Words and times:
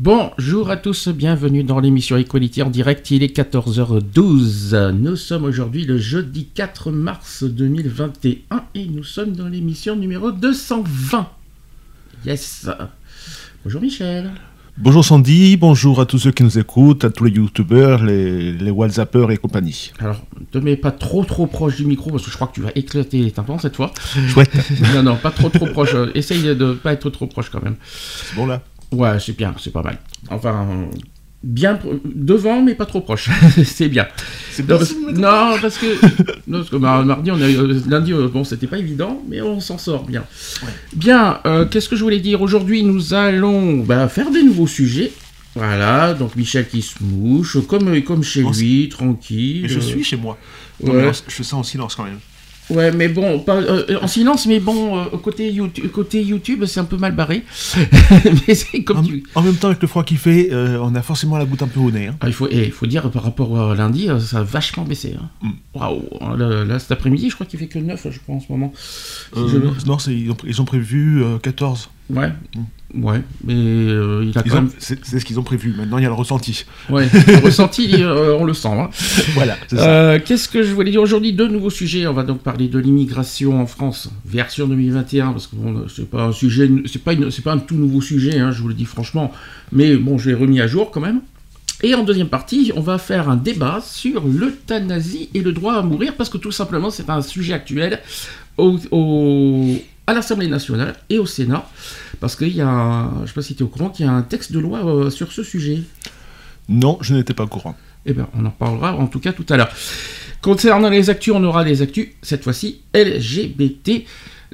Bonjour 0.00 0.70
à 0.70 0.76
tous, 0.76 1.08
bienvenue 1.08 1.64
dans 1.64 1.80
l'émission 1.80 2.16
Equality 2.16 2.62
en 2.62 2.70
direct, 2.70 3.10
il 3.10 3.24
est 3.24 3.36
14h12. 3.36 4.92
Nous 4.92 5.16
sommes 5.16 5.42
aujourd'hui 5.42 5.84
le 5.84 5.98
jeudi 5.98 6.46
4 6.54 6.92
mars 6.92 7.42
2021 7.42 8.62
et 8.76 8.86
nous 8.86 9.02
sommes 9.02 9.32
dans 9.32 9.48
l'émission 9.48 9.96
numéro 9.96 10.30
220. 10.30 11.28
Yes. 12.24 12.70
Bonjour 13.64 13.80
Michel. 13.82 14.30
Bonjour 14.76 15.04
Sandy, 15.04 15.56
bonjour 15.56 16.00
à 16.00 16.06
tous 16.06 16.20
ceux 16.20 16.30
qui 16.30 16.44
nous 16.44 16.60
écoutent, 16.60 17.02
à 17.02 17.10
tous 17.10 17.24
les 17.24 17.32
youtubeurs, 17.32 18.04
les, 18.04 18.52
les 18.52 18.70
whatsappers 18.70 19.26
et 19.32 19.36
compagnie. 19.36 19.90
Alors, 19.98 20.22
ne 20.38 20.44
te 20.44 20.58
mets 20.58 20.76
pas 20.76 20.92
trop 20.92 21.24
trop 21.24 21.48
proche 21.48 21.74
du 21.74 21.86
micro 21.86 22.12
parce 22.12 22.24
que 22.24 22.30
je 22.30 22.36
crois 22.36 22.46
que 22.46 22.54
tu 22.54 22.60
vas 22.60 22.70
éclater 22.76 23.18
les 23.18 23.32
tympans 23.32 23.58
cette 23.58 23.74
fois. 23.74 23.90
Chouette, 24.28 24.54
non, 24.94 25.02
non, 25.02 25.16
pas 25.16 25.32
trop 25.32 25.48
trop 25.48 25.66
proche. 25.66 25.96
Essaye 26.14 26.44
de 26.44 26.54
ne 26.54 26.74
pas 26.74 26.92
être 26.92 27.10
trop 27.10 27.26
proche 27.26 27.50
quand 27.50 27.64
même. 27.64 27.74
c'est 27.82 28.36
bon 28.36 28.46
là? 28.46 28.62
Ouais, 28.92 29.18
c'est 29.20 29.36
bien, 29.36 29.54
c'est 29.58 29.72
pas 29.72 29.82
mal. 29.82 29.98
Enfin, 30.30 30.66
bien 31.42 31.78
devant, 32.04 32.62
mais 32.62 32.74
pas 32.74 32.86
trop 32.86 33.00
proche. 33.00 33.30
c'est 33.64 33.88
bien. 33.88 34.06
C'est 34.50 34.68
Non, 34.68 34.78
parce, 34.78 34.94
non, 35.14 35.56
parce 35.60 35.78
que, 35.78 35.86
non, 36.46 36.58
parce 36.58 36.70
que 36.70 36.76
mar- 36.76 37.04
mardi, 37.04 37.30
on 37.30 37.40
a, 37.40 37.48
lundi, 37.88 38.12
euh, 38.12 38.28
bon, 38.28 38.44
c'était 38.44 38.66
pas 38.66 38.78
évident, 38.78 39.22
mais 39.28 39.40
on 39.40 39.60
s'en 39.60 39.78
sort 39.78 40.04
bien. 40.04 40.24
Bien, 40.94 41.40
euh, 41.46 41.66
qu'est-ce 41.66 41.88
que 41.88 41.96
je 41.96 42.02
voulais 42.02 42.20
dire 42.20 42.42
Aujourd'hui, 42.42 42.82
nous 42.82 43.14
allons 43.14 43.78
bah, 43.78 44.08
faire 44.08 44.30
des 44.30 44.42
nouveaux 44.42 44.66
sujets. 44.66 45.12
Voilà, 45.54 46.14
donc 46.14 46.36
Michel 46.36 46.68
qui 46.68 46.82
se 46.82 46.94
mouche, 47.02 47.56
comme, 47.66 48.00
comme 48.02 48.22
chez 48.22 48.44
On 48.44 48.50
lui, 48.52 48.88
tranquille. 48.88 49.64
Et 49.64 49.68
je 49.68 49.80
suis 49.80 50.04
chez 50.04 50.16
moi. 50.16 50.38
ouais. 50.80 51.10
Je 51.28 51.42
ça 51.42 51.56
en 51.56 51.62
silence 51.62 51.94
quand 51.94 52.04
même. 52.04 52.20
Ouais, 52.70 52.92
mais 52.92 53.08
bon, 53.08 53.38
pas, 53.40 53.56
euh, 53.56 53.98
en 54.02 54.06
silence, 54.06 54.46
mais 54.46 54.60
bon, 54.60 54.98
euh, 54.98 55.04
côté, 55.22 55.50
YouTube, 55.50 55.88
côté 55.90 56.22
YouTube, 56.22 56.64
c'est 56.66 56.80
un 56.80 56.84
peu 56.84 56.96
mal 56.98 57.12
barré. 57.12 57.42
mais 58.46 58.54
c'est 58.54 58.82
comme 58.84 58.98
En, 58.98 59.02
tu... 59.02 59.22
en 59.34 59.42
même 59.42 59.54
temps, 59.56 59.68
avec 59.68 59.80
le 59.80 59.88
froid 59.88 60.04
qu'il 60.04 60.18
fait, 60.18 60.50
euh, 60.52 60.78
on 60.82 60.94
a 60.94 61.00
forcément 61.02 61.38
la 61.38 61.44
goutte 61.46 61.62
un 61.62 61.66
peu 61.68 61.80
au 61.80 61.90
nez. 61.90 62.08
hein. 62.08 62.16
Ah, 62.20 62.26
il, 62.28 62.32
faut, 62.34 62.46
et 62.48 62.64
il 62.66 62.72
faut 62.72 62.86
dire, 62.86 63.10
par 63.10 63.22
rapport 63.22 63.58
à 63.58 63.74
lundi, 63.74 64.08
euh, 64.10 64.18
ça 64.20 64.38
a 64.40 64.42
vachement 64.42 64.84
baissé. 64.84 65.14
hein. 65.18 65.28
Mm. 65.42 65.50
Waouh 65.78 66.36
Là, 66.36 66.64
là, 66.64 66.78
cet 66.78 66.92
après-midi, 66.92 67.30
je 67.30 67.34
crois 67.34 67.46
qu'il 67.46 67.58
fait 67.58 67.68
que 67.68 67.78
9, 67.78 68.06
je 68.10 68.18
crois, 68.18 68.34
en 68.34 68.40
ce 68.40 68.46
moment. 68.50 68.72
Si 68.76 69.40
je- 69.48 69.86
Non, 69.86 69.96
ils, 70.08 70.30
ont, 70.30 70.36
ils 70.44 70.60
ont 70.60 70.64
prévu 70.64 71.22
euh, 71.24 71.38
14. 71.38 71.88
Ouais, 72.10 72.32
ouais, 72.94 73.20
mais 73.44 73.52
euh, 73.54 74.24
il 74.24 74.38
a 74.38 74.42
quand 74.42 74.50
ont- 74.50 74.54
même... 74.62 74.70
C'est 74.78 75.04
c'est 75.04 75.20
ce 75.20 75.24
qu'ils 75.26 75.38
ont 75.38 75.42
prévu. 75.42 75.74
Maintenant, 75.76 75.98
il 75.98 76.02
y 76.02 76.06
a 76.06 76.08
le 76.08 76.14
ressenti. 76.14 76.64
Ouais, 76.88 77.06
le 77.26 77.36
ressenti, 77.44 77.90
euh, 78.02 78.34
on 78.38 78.44
le 78.44 78.54
sent. 78.54 78.68
hein. 78.68 78.88
Voilà, 79.34 79.56
c'est 79.68 79.76
ça. 79.76 79.88
Euh, 79.88 80.18
Qu'est-ce 80.24 80.48
que 80.48 80.62
je 80.62 80.72
voulais 80.72 80.90
dire 80.90 81.02
aujourd'hui? 81.02 81.34
Deux 81.34 81.48
nouveaux 81.48 81.68
sujets. 81.70 82.06
On 82.06 82.14
va 82.14 82.22
donc 82.22 82.38
parler 82.40 82.68
de 82.68 82.78
l'immigration 82.78 83.60
en 83.60 83.66
France, 83.66 84.10
version 84.24 84.66
2021, 84.66 85.32
parce 85.32 85.46
que 85.48 85.56
bon, 85.56 85.84
c'est 85.94 86.08
pas 86.08 86.22
un 86.24 86.32
sujet, 86.32 86.70
c'est 86.86 87.02
pas, 87.02 87.12
une- 87.12 87.30
c'est 87.30 87.42
pas 87.44 87.52
un 87.52 87.58
tout 87.58 87.76
nouveau 87.76 88.00
sujet, 88.00 88.38
hein, 88.38 88.52
je 88.52 88.62
vous 88.62 88.68
le 88.68 88.74
dis 88.74 88.86
franchement, 88.86 89.32
mais 89.70 89.96
bon, 89.96 90.16
je 90.16 90.30
l'ai 90.30 90.34
remis 90.34 90.60
à 90.62 90.66
jour 90.66 90.90
quand 90.90 91.00
même. 91.02 91.20
Et 91.82 91.94
en 91.94 92.02
deuxième 92.04 92.28
partie, 92.28 92.72
on 92.74 92.80
va 92.80 92.96
faire 92.98 93.28
un 93.28 93.36
débat 93.36 93.80
sur 93.84 94.24
l'euthanasie 94.26 95.28
et 95.34 95.42
le 95.42 95.52
droit 95.52 95.74
à 95.74 95.82
mourir, 95.82 96.14
parce 96.16 96.30
que 96.30 96.38
tout 96.38 96.50
simplement, 96.52 96.90
c'est 96.90 97.10
un 97.10 97.20
sujet 97.22 97.52
actuel 97.52 98.00
au, 98.56 98.78
au- 98.90 99.76
à 100.08 100.14
l'Assemblée 100.14 100.48
nationale 100.48 100.94
et 101.10 101.18
au 101.18 101.26
Sénat, 101.26 101.68
parce 102.18 102.34
qu'il 102.34 102.56
y 102.56 102.60
a, 102.60 102.68
un- 102.68 103.14
je 103.18 103.22
ne 103.22 103.26
sais 103.26 103.32
pas 103.34 103.42
si 103.42 103.54
tu 103.54 103.60
es 103.62 103.64
au 103.64 103.68
courant, 103.68 103.90
qu'il 103.90 104.06
y 104.06 104.08
a 104.08 104.12
un 104.12 104.22
texte 104.22 104.50
de 104.52 104.58
loi 104.58 104.78
euh, 104.84 105.10
sur 105.10 105.30
ce 105.32 105.42
sujet. 105.42 105.82
Non, 106.68 106.98
je 107.00 107.14
n'étais 107.14 107.34
pas 107.34 107.44
au 107.44 107.48
courant. 107.48 107.76
Eh 108.06 108.12
bien, 108.14 108.26
on 108.38 108.44
en 108.46 108.50
parlera 108.50 108.94
en 108.96 109.06
tout 109.06 109.20
cas 109.20 109.32
tout 109.32 109.46
à 109.50 109.56
l'heure. 109.56 109.70
Concernant 110.40 110.88
les 110.88 111.10
actus, 111.10 111.32
on 111.36 111.44
aura 111.44 111.62
les 111.64 111.82
actus, 111.82 112.08
cette 112.22 112.42
fois-ci, 112.44 112.80
LGBT 112.94 114.04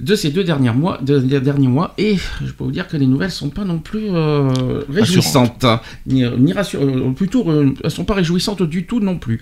de 0.00 0.16
ces 0.16 0.30
deux 0.30 0.42
derniers 0.42 0.72
mois, 0.72 0.98
de- 1.02 1.18
derniers 1.20 1.68
mois, 1.68 1.94
et 1.98 2.16
je 2.44 2.50
peux 2.52 2.64
vous 2.64 2.72
dire 2.72 2.88
que 2.88 2.96
les 2.96 3.06
nouvelles 3.06 3.30
sont 3.30 3.50
pas 3.50 3.64
non 3.64 3.78
plus 3.78 4.06
euh, 4.10 4.82
réjouissantes, 4.88 5.64
hein. 5.64 5.80
ni, 6.06 6.24
ni 6.38 6.52
rassur- 6.52 6.80
euh, 6.82 7.12
plutôt, 7.12 7.48
euh, 7.48 7.72
elles 7.84 7.90
sont 7.92 8.04
pas 8.04 8.14
réjouissantes 8.14 8.62
du 8.64 8.86
tout 8.86 8.98
non 8.98 9.18
plus. 9.18 9.40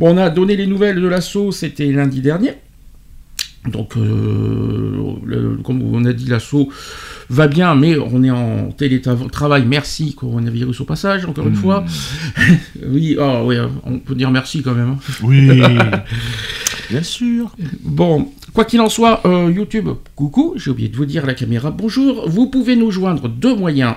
Bon, 0.00 0.12
on 0.12 0.16
a 0.18 0.28
donné 0.28 0.56
les 0.56 0.66
nouvelles 0.66 1.00
de 1.00 1.06
l'assaut, 1.06 1.52
c'était 1.52 1.86
lundi 1.92 2.20
dernier. 2.20 2.54
Donc, 3.68 3.96
euh, 3.96 5.14
le- 5.24 5.58
comme 5.62 5.82
on 5.82 6.04
a 6.04 6.12
dit, 6.12 6.26
l'assaut 6.26 6.68
va 7.30 7.46
bien, 7.46 7.76
mais 7.76 7.96
on 7.96 8.24
est 8.24 8.30
en 8.30 8.72
télétravail. 8.72 9.64
Merci, 9.68 10.14
coronavirus 10.16 10.80
au 10.80 10.84
passage, 10.84 11.24
encore 11.26 11.46
une 11.46 11.52
Hmm. 11.52 11.56
fois. 11.56 11.84
oui, 12.88 13.16
oh, 13.20 13.42
oui, 13.46 13.56
on 13.84 13.98
peut 14.00 14.16
dire 14.16 14.32
merci 14.32 14.62
quand 14.62 14.74
même. 14.74 14.90
hein. 14.90 14.98
Oui, 15.22 15.48
bien 16.92 17.02
sûr. 17.02 17.56
Bon, 17.80 18.28
quoi 18.52 18.66
qu'il 18.66 18.78
en 18.82 18.90
soit, 18.90 19.22
euh, 19.24 19.50
YouTube, 19.50 19.88
coucou, 20.14 20.52
j'ai 20.56 20.70
oublié 20.70 20.90
de 20.90 20.96
vous 20.96 21.06
dire 21.06 21.24
la 21.24 21.32
caméra 21.32 21.70
bonjour. 21.70 22.28
Vous 22.28 22.48
pouvez 22.48 22.76
nous 22.76 22.90
joindre 22.90 23.30
deux 23.30 23.54
moyens. 23.54 23.94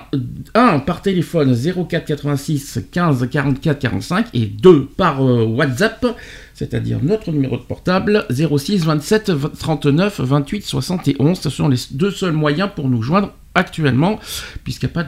Un 0.54 0.78
par 0.78 1.02
téléphone 1.02 1.54
04 1.54 2.06
86 2.06 2.80
15 2.90 3.28
44 3.30 3.78
45 3.78 4.26
et 4.32 4.46
deux 4.46 4.86
par 4.86 5.22
euh, 5.22 5.44
WhatsApp, 5.44 6.06
c'est-à-dire 6.54 7.00
notre 7.02 7.32
numéro 7.32 7.58
de 7.58 7.62
portable 7.62 8.24
06 8.30 8.86
27 8.86 9.32
39 9.58 10.20
28 10.20 10.64
71. 10.64 11.38
Ce 11.38 11.50
sont 11.50 11.68
les 11.68 11.76
deux 11.90 12.10
seuls 12.10 12.32
moyens 12.32 12.70
pour 12.74 12.88
nous 12.88 13.02
joindre 13.02 13.34
actuellement, 13.54 14.18
puisqu'il 14.64 14.86
n'y 14.86 14.92
a 14.92 15.02
pas 15.02 15.04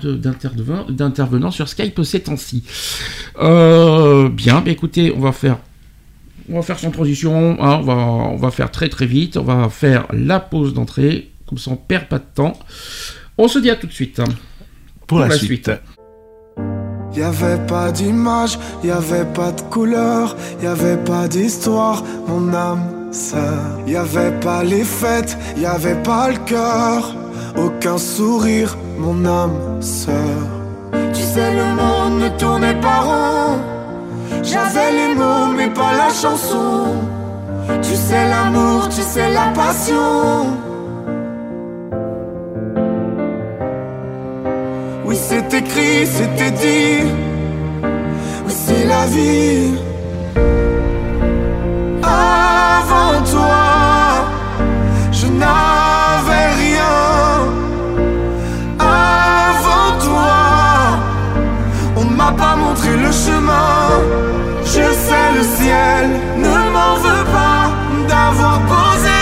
d'intervenant 0.91 1.51
sur 1.51 1.69
Skype 1.69 2.03
ces 2.03 2.21
temps-ci. 2.21 2.65
Euh, 3.41 4.29
bien, 4.29 4.61
bah 4.61 4.71
écoutez, 4.71 5.15
on 5.17 5.21
va 5.21 5.33
faire 5.33 5.59
on 6.51 6.57
va 6.57 6.63
faire 6.63 6.79
sans 6.79 6.91
transition, 6.91 7.57
hein, 7.61 7.79
on, 7.81 7.83
va, 7.83 7.95
on 7.95 8.37
va 8.37 8.51
faire 8.51 8.71
très 8.71 8.89
très 8.89 9.07
vite, 9.07 9.37
on 9.37 9.43
va 9.45 9.69
faire 9.69 10.07
la 10.13 10.41
pause 10.41 10.75
d'entrée, 10.75 11.31
comme 11.47 11.59
ça 11.59 11.71
on 11.71 11.77
perd 11.77 12.07
pas 12.07 12.19
de 12.19 12.25
temps. 12.35 12.55
On 13.37 13.49
se 13.49 13.59
dit 13.59 13.71
à 13.71 13.77
tout 13.77 13.87
de 13.87 13.93
suite. 13.93 14.21
hein. 14.21 14.25
Pour, 15.07 15.21
la, 15.21 15.29
la 15.29 15.37
suite. 15.37 15.67
suite. 15.67 15.81
Y 17.15 17.23
avait 17.23 17.59
pas 17.67 17.91
d'image, 17.91 18.59
y 18.85 18.91
avait 18.91 19.25
pas 19.25 19.53
de 19.53 19.63
couleur, 19.63 20.37
y 20.63 20.67
avait 20.67 20.99
pas 20.99 21.27
d'histoire, 21.29 22.05
mon 22.29 22.53
âme 22.53 23.13
sœur. 23.13 23.81
Y 23.87 23.97
avait 23.97 24.39
pas 24.41 24.63
les 24.63 24.85
fêtes, 24.85 25.39
y 25.57 25.65
avait 25.65 26.01
pas 26.03 26.31
le 26.31 26.37
cœur, 26.45 27.15
aucun 27.57 27.97
sourire, 27.99 28.77
mon 28.99 29.25
âme 29.25 29.81
sœur. 29.81 30.39
Tu 31.15 31.23
sais, 31.23 31.55
le 31.55 31.65
monde 31.75 32.21
ne 32.23 32.29
tournait 32.39 32.79
pas 32.81 33.01
rond. 33.01 33.59
J'avais 34.43 34.93
les 34.93 35.15
mots, 35.15 35.49
mais 35.57 35.69
pas 35.69 35.93
la 35.93 36.09
chanson. 36.09 36.95
Tu 37.83 37.95
sais, 37.95 38.29
l'amour, 38.29 38.89
tu 38.89 39.03
sais, 39.03 39.31
la 39.31 39.49
passion. 39.55 40.57
Oui, 45.05 45.17
c'est 45.17 45.53
écrit, 45.55 46.07
c'était 46.07 46.51
dit. 46.51 47.13
Oui, 48.45 48.53
c'est 48.65 48.85
la 48.85 49.07
vie. 49.07 49.75
Avant 52.03 53.23
toi, 53.31 53.68
Je 64.79 64.89
sais 65.07 65.29
le 65.37 65.43
ciel 65.43 66.05
ne 66.37 66.57
m'en 66.75 66.95
veut 67.05 67.27
pas 67.39 67.65
d'avoir 68.11 68.57
posé 68.75 69.21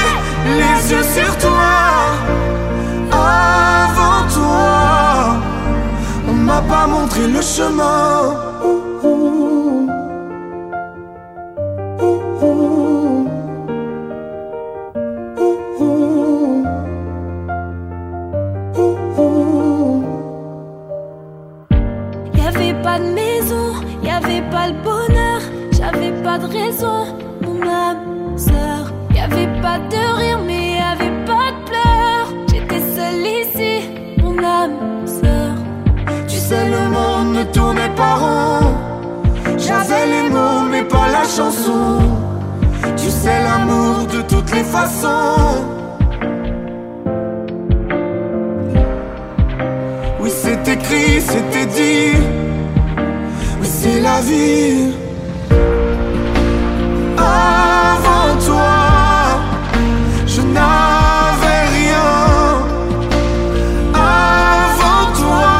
les 0.60 0.78
yeux 0.92 1.06
sur 1.16 1.32
toi. 1.38 1.76
Avant 3.10 4.22
toi, 4.36 4.66
on 6.28 6.34
m'a 6.48 6.60
pas 6.60 6.86
montré 6.86 7.26
le 7.26 7.40
chemin. 7.40 8.34
Ouh, 8.64 8.80
ouh. 9.06 9.88
Ouh, 12.02 12.20
ouh. 12.42 13.28
Ouh, 15.42 15.58
ouh. 15.80 16.64
Ouh, 18.82 18.96
ouh. 19.22 20.04
Y 22.34 22.40
avait 22.46 22.76
pas 22.82 22.98
de 22.98 23.08
maison, 23.20 23.66
y 24.02 24.10
avait 24.10 24.44
pas 24.50 24.66
le 24.68 24.74
bonheur, 24.84 25.15
pas 26.26 26.38
de 26.38 26.46
raison, 26.46 27.00
mon 27.44 27.60
âme 27.62 28.36
sœur. 28.36 28.82
Y 29.14 29.20
avait 29.20 29.52
pas 29.62 29.78
de 29.92 30.02
rire, 30.20 30.40
mais 30.44 30.64
y 30.72 30.84
avait 30.94 31.16
pas 31.30 31.48
de 31.54 31.60
pleurs. 31.68 32.28
J'étais 32.50 32.82
seule 32.96 33.26
ici, 33.42 33.74
mon 34.22 34.36
âme 34.58 35.06
sœur. 35.06 35.54
Tu 36.26 36.38
sais, 36.46 36.64
le 36.76 36.84
monde 36.96 37.30
ne 37.38 37.44
tournait 37.56 37.94
pas 38.02 38.14
rond. 38.22 38.74
J'avais 39.56 40.06
les 40.14 40.28
mots, 40.34 40.62
mais 40.72 40.84
pas 40.94 41.06
la 41.16 41.24
chanson. 41.36 41.82
Tu 42.96 43.08
sais, 43.20 43.38
l'amour 43.46 43.96
de 44.14 44.20
toutes 44.22 44.52
les 44.56 44.66
façons. 44.76 45.64
Oui, 50.20 50.30
c'est 50.42 50.62
écrit, 50.74 51.20
c'était 51.20 51.68
dit. 51.78 52.18
Oui, 53.60 53.68
c'est 53.78 54.00
la 54.00 54.20
vie. 54.28 55.05
Avant 57.26 58.34
toi, 58.46 58.76
je 60.26 60.40
n'avais 60.42 61.62
rien. 61.78 62.12
Avant 63.94 65.06
toi, 65.20 65.54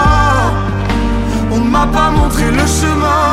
on 1.53 1.59
m'a 1.59 1.87
pas 1.87 2.11
montré 2.11 2.45
le 2.51 2.67
chemin. 2.79 3.33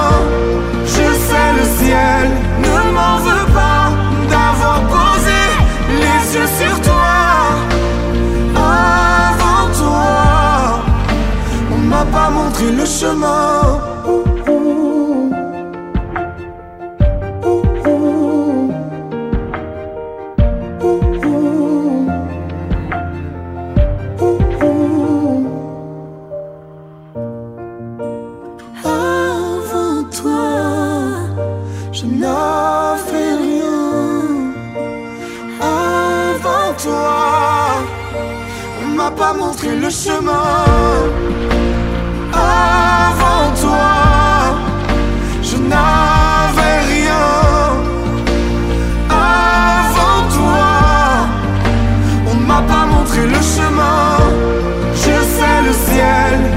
Je 0.85 1.06
sais 1.27 1.50
le 1.59 1.65
ciel 1.77 2.25
ne 2.65 2.75
m'en 2.95 3.15
veut 3.27 3.47
pas 3.53 3.85
d'avoir 4.31 4.79
posé 4.95 5.41
les 6.03 6.36
yeux 6.36 6.50
sur 6.59 6.75
toi. 6.81 7.15
Avant 8.56 9.65
toi, 9.79 10.83
on 11.71 11.77
m'a 11.77 12.06
pas 12.06 12.29
montré 12.29 12.71
le 12.71 12.86
chemin. 12.86 13.93
Toi, 36.83 37.81
on 38.83 38.95
m'a 38.95 39.12
pas 39.12 39.33
montré 39.33 39.75
le 39.75 39.89
chemin. 39.89 40.65
Avant 42.33 43.47
toi, 43.62 43.94
je 45.41 45.57
n'avais 45.57 46.80
rien. 46.94 47.27
Avant 49.09 50.21
toi, 50.38 50.68
on 52.31 52.35
m'a 52.47 52.62
pas 52.62 52.86
montré 52.86 53.21
le 53.27 53.41
chemin. 53.53 54.18
Je 54.95 55.15
sais 55.36 55.57
le 55.68 55.74
ciel 55.86 56.52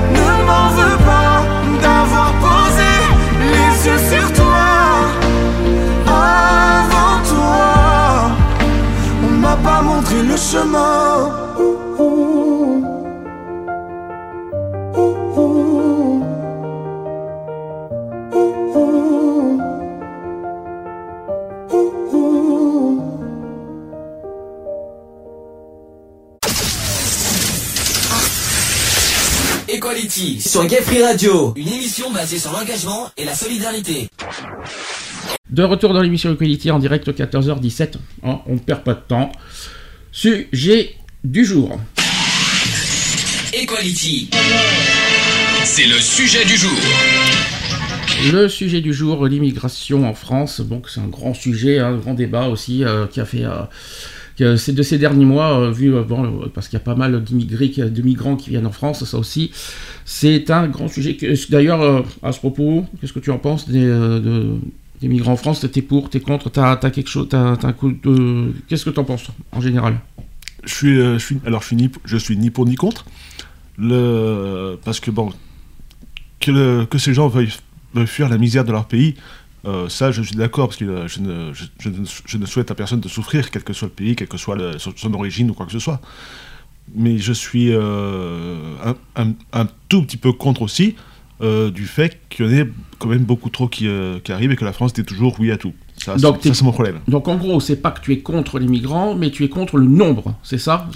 le 10.36 10.42
chemin. 10.42 11.32
Equality 29.68 30.40
sur 30.40 30.66
Gay 30.66 30.76
Free 30.82 31.02
Radio, 31.02 31.54
une 31.56 31.68
émission 31.68 32.10
basée 32.10 32.38
sur 32.38 32.52
l'engagement 32.52 33.08
et 33.16 33.24
la 33.24 33.34
solidarité. 33.34 34.08
De 35.48 35.62
retour 35.62 35.94
dans 35.94 36.00
l'émission 36.02 36.32
Equality 36.32 36.70
en 36.70 36.78
direct 36.78 37.08
14h17. 37.08 37.94
Hein, 38.24 38.40
on 38.46 38.54
ne 38.54 38.58
perd 38.58 38.82
pas 38.82 38.94
de 38.94 39.00
temps. 39.00 39.30
Sujet 40.20 40.94
du 41.24 41.44
jour. 41.44 41.78
Equality. 43.52 44.30
C'est 45.62 45.84
le 45.84 45.98
sujet 46.00 46.42
du 46.46 46.56
jour. 46.56 46.72
Le 48.32 48.48
sujet 48.48 48.80
du 48.80 48.94
jour, 48.94 49.26
l'immigration 49.26 50.08
en 50.08 50.14
France. 50.14 50.62
Donc 50.62 50.88
c'est 50.88 51.00
un 51.00 51.08
grand 51.08 51.34
sujet, 51.34 51.80
un 51.80 51.96
grand 51.98 52.14
débat 52.14 52.46
aussi 52.48 52.82
euh, 52.82 53.06
qui 53.06 53.20
a 53.20 53.26
fait. 53.26 53.44
euh, 54.40 54.56
c'est 54.56 54.72
de 54.74 54.82
ces 54.82 54.96
derniers 54.96 55.26
mois, 55.26 55.60
euh, 55.60 55.70
vu 55.70 55.90
bon, 56.08 56.48
parce 56.54 56.68
qu'il 56.68 56.78
y 56.78 56.80
a 56.80 56.84
pas 56.84 56.94
mal 56.94 57.22
d'immigrés, 57.22 57.68
qui- 57.70 57.82
de 57.82 58.02
migrants 58.02 58.36
qui 58.36 58.48
viennent 58.48 58.66
en 58.66 58.72
France, 58.72 59.04
ça 59.04 59.18
aussi, 59.18 59.50
c'est 60.06 60.50
un 60.50 60.66
grand 60.66 60.88
sujet. 60.88 61.18
D'ailleurs, 61.50 62.06
à 62.22 62.32
ce 62.32 62.38
propos, 62.38 62.86
qu'est-ce 63.02 63.12
que 63.12 63.18
tu 63.20 63.30
en 63.30 63.38
penses 63.38 63.68
des, 63.68 63.84
de- 63.84 64.54
des 65.00 65.08
migrants 65.08 65.32
en 65.32 65.36
France 65.36 65.66
T'es 65.72 65.82
pour, 65.82 66.10
t'es 66.10 66.20
contre 66.20 66.50
T'as 66.50 66.72
as 66.72 66.90
quelque 66.90 67.08
chose 67.08 67.28
T'as 67.28 67.56
un 67.62 67.72
coup 67.72 67.92
de 67.92 68.52
Qu'est-ce 68.68 68.84
que 68.84 68.90
t'en 68.90 69.04
penses 69.04 69.26
en 69.52 69.60
général? 69.60 70.00
Je 70.64 70.74
suis, 70.74 70.98
euh, 70.98 71.18
je 71.18 71.24
suis, 71.24 71.40
alors 71.46 71.62
je 71.62 71.68
suis 71.68 71.76
ni, 71.76 71.90
je 72.04 72.16
suis 72.16 72.36
ni 72.36 72.50
pour 72.50 72.66
ni 72.66 72.74
contre. 72.74 73.04
Le, 73.78 74.78
parce 74.84 74.98
que 75.00 75.10
bon, 75.10 75.32
que, 76.40 76.84
que 76.84 76.98
ces 76.98 77.14
gens 77.14 77.28
veuillent, 77.28 77.54
veuillent 77.94 78.06
fuir 78.06 78.28
la 78.28 78.38
misère 78.38 78.64
de 78.64 78.72
leur 78.72 78.86
pays, 78.86 79.14
euh, 79.64 79.88
ça 79.88 80.10
je 80.10 80.22
suis 80.22 80.34
d'accord 80.34 80.68
parce 80.68 80.78
que 80.78 80.84
euh, 80.84 81.08
je 81.08 81.20
ne, 81.20 81.52
je, 81.52 82.38
ne, 82.38 82.46
souhaite 82.46 82.70
à 82.70 82.74
personne 82.74 83.00
de 83.00 83.08
souffrir, 83.08 83.50
quel 83.50 83.62
que 83.62 83.72
soit 83.72 83.88
le 83.88 83.94
pays, 83.94 84.16
quelle 84.16 84.28
que 84.28 84.38
soit 84.38 84.56
son, 84.78 85.14
origine 85.14 85.50
ou 85.50 85.54
quoi 85.54 85.66
que 85.66 85.72
ce 85.72 85.78
soit. 85.78 86.00
Mais 86.94 87.18
je 87.18 87.32
suis 87.32 87.72
un- 87.72 88.94
un 89.52 89.66
tout 89.88 90.02
petit 90.02 90.16
peu 90.16 90.32
contre 90.32 90.62
aussi 90.62 90.94
euh, 91.42 91.70
du 91.70 91.84
fait 91.86 92.18
qu'il 92.30 92.46
y 92.46 92.48
en 92.48 92.52
ait 92.52 92.68
quand 92.98 93.08
même 93.08 93.24
beaucoup 93.24 93.50
trop 93.50 93.68
qui, 93.68 93.86
euh, 93.88 94.18
qui 94.24 94.32
arrivent 94.32 94.52
et 94.52 94.56
que 94.56 94.64
la 94.64 94.72
France 94.72 94.92
dit 94.94 95.04
toujours 95.04 95.36
oui 95.38 95.50
à 95.50 95.56
tout. 95.56 95.72
Ça, 95.98 96.14
Donc, 96.16 96.36
c'est- 96.36 96.42
t'es- 96.42 96.48
ça, 96.50 96.54
c'est 96.56 96.64
mon 96.64 96.72
problème. 96.72 96.96
Donc 97.08 97.26
en 97.28 97.36
gros, 97.36 97.58
c'est 97.60 97.76
pas 97.76 97.90
que 97.90 98.00
tu 98.02 98.12
es 98.12 98.18
contre 98.18 98.58
les 98.58 98.66
migrants, 98.66 99.14
mais 99.14 99.30
tu 99.30 99.44
es 99.44 99.48
contre 99.48 99.78
le 99.78 99.86
nombre, 99.86 100.34
c'est 100.42 100.58
ça? 100.58 100.86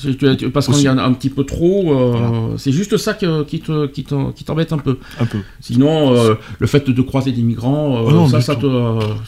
Parce 0.53 0.67
qu'il 0.67 0.81
y 0.83 0.89
en 0.89 0.99
a 0.99 1.03
un 1.03 1.13
petit 1.15 1.31
peu 1.31 1.45
trop. 1.45 1.93
euh, 1.95 2.57
C'est 2.59 2.73
juste 2.73 2.97
ça 2.99 3.15
que- 3.15 3.45
qui 3.45 3.61
te- 3.61 3.87
qui 3.87 4.05
t'embête 4.45 4.73
un 4.73 4.79
peu. 4.79 4.99
Un 5.19 5.27
peu. 5.27 5.39
Sinon, 5.61 6.15
euh, 6.15 6.35
le 6.59 6.67
fait 6.67 6.89
de 6.91 7.03
croiser 7.03 7.33
des 7.33 7.43
migrants, 7.43 8.03
Oh 8.07 8.11
non, 8.11 8.29
ça, 8.29 8.41
ça, 8.43 8.57
te, 8.57 8.67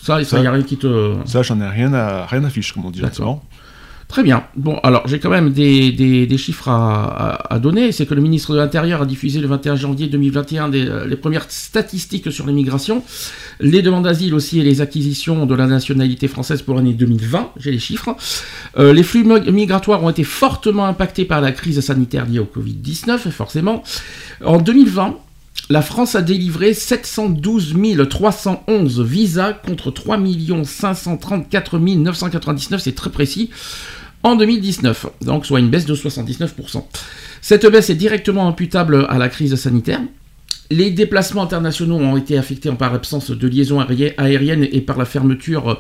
ça, 0.03 0.23
ça, 0.25 0.43
y 0.43 0.47
a 0.47 0.53
rien 0.53 0.63
qui 0.63 0.77
te. 0.77 1.15
Ça, 1.25 1.43
j'en 1.43 1.61
ai 1.61 1.69
rien 1.69 1.93
à, 1.95 2.27
rien 2.27 2.45
à 2.45 2.51
fiche, 2.51 2.73
comme 2.73 2.85
on 2.85 2.91
dit. 2.91 3.01
Très 4.13 4.23
bien. 4.23 4.45
Bon, 4.57 4.79
alors 4.83 5.09
j'ai 5.09 5.19
quand 5.19 5.31
même 5.31 5.55
des, 5.55 6.37
chiffres 6.37 6.69
à, 6.69 7.59
donner. 7.63 7.93
C'est 7.93 8.05
que 8.05 8.13
le 8.13 8.21
ministre 8.21 8.53
de 8.53 8.59
l'Intérieur 8.59 9.01
a 9.01 9.07
diffusé 9.07 9.41
le 9.41 9.47
21 9.49 9.75
janvier 9.75 10.07
2021 10.07 10.69
des- 10.69 10.87
euh, 10.87 11.07
les 11.07 11.17
premières 11.17 11.47
statistiques 11.49 12.31
sur 12.31 12.47
l'immigration, 12.47 13.03
les 13.59 13.81
demandes 13.81 14.05
d'asile 14.05 14.35
aussi 14.35 14.61
et 14.61 14.65
les 14.65 14.83
acquisitions 14.83 15.47
de 15.47 15.55
la 15.55 15.67
nationalité 15.67 16.29
française 16.29 16.61
pour 16.61 16.75
l'année 16.75 16.93
2020. 16.93 17.53
J'ai 17.57 17.71
les 17.71 17.79
chiffres. 17.79 18.15
Euh, 18.79 18.93
les 18.93 19.03
flux 19.03 19.25
migratoires 19.25 20.05
ont 20.05 20.11
été 20.11 20.25
fortement 20.25 20.85
impactés 20.85 21.25
par 21.25 21.41
la 21.41 21.51
crise 21.51 21.81
sanitaire 21.81 22.27
liée 22.27 22.39
au 22.39 22.45
Covid-19, 22.45 23.31
forcément. 23.31 23.83
En 24.45 24.59
2020, 24.59 25.17
la 25.71 25.81
France 25.81 26.17
a 26.17 26.21
délivré 26.21 26.75
712 26.75 27.75
311 28.11 29.01
visas 29.01 29.55
contre 29.55 29.91
3 29.91 30.19
534 30.65 31.79
999, 31.79 32.83
c'est 32.83 32.95
très 32.95 33.11
précis, 33.11 33.49
en 34.23 34.37
2019, 34.37 35.07
donc 35.23 35.47
soit 35.47 35.61
une 35.61 35.71
baisse 35.71 35.87
de 35.87 35.95
79%. 35.95 36.85
Cette 37.41 37.67
baisse 37.67 37.91
est 37.91 37.95
directement 37.95 38.47
imputable 38.49 39.07
à 39.09 39.19
la 39.19 39.29
crise 39.29 39.55
sanitaire. 39.57 40.01
Les 40.71 40.91
déplacements 40.91 41.43
internationaux 41.43 41.97
ont 41.97 42.17
été 42.17 42.39
affectés 42.39 42.71
par 42.73 42.93
l'absence 42.93 43.31
de 43.31 43.47
liaisons 43.49 43.81
aérien- 43.81 44.15
aériennes 44.17 44.67
et 44.73 44.81
par 44.81 44.97
la 44.97 45.05
fermeture 45.05 45.79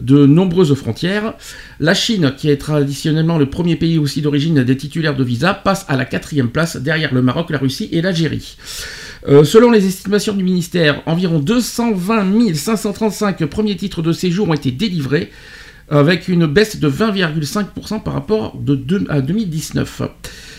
de 0.00 0.24
nombreuses 0.24 0.72
frontières. 0.74 1.34
La 1.78 1.92
Chine, 1.92 2.32
qui 2.38 2.48
est 2.48 2.56
traditionnellement 2.56 3.36
le 3.36 3.50
premier 3.50 3.76
pays 3.76 3.98
aussi 3.98 4.22
d'origine 4.22 4.62
des 4.64 4.76
titulaires 4.78 5.14
de 5.16 5.24
visa, 5.24 5.52
passe 5.52 5.84
à 5.88 5.96
la 5.96 6.06
quatrième 6.06 6.48
place 6.48 6.76
derrière 6.78 7.12
le 7.12 7.20
Maroc, 7.20 7.50
la 7.50 7.58
Russie 7.58 7.90
et 7.92 8.00
l'Algérie. 8.00 8.56
Euh, 9.28 9.44
selon 9.44 9.70
les 9.70 9.86
estimations 9.86 10.32
du 10.32 10.42
ministère, 10.44 11.02
environ 11.04 11.38
220 11.40 12.54
535 12.54 13.44
premiers 13.44 13.76
titres 13.76 14.00
de 14.00 14.12
séjour 14.12 14.48
ont 14.48 14.54
été 14.54 14.70
délivrés, 14.70 15.30
avec 15.90 16.28
une 16.28 16.46
baisse 16.46 16.78
de 16.78 16.88
20,5% 16.88 18.02
par 18.02 18.14
rapport 18.14 18.56
à 19.08 19.20
2019. 19.20 20.02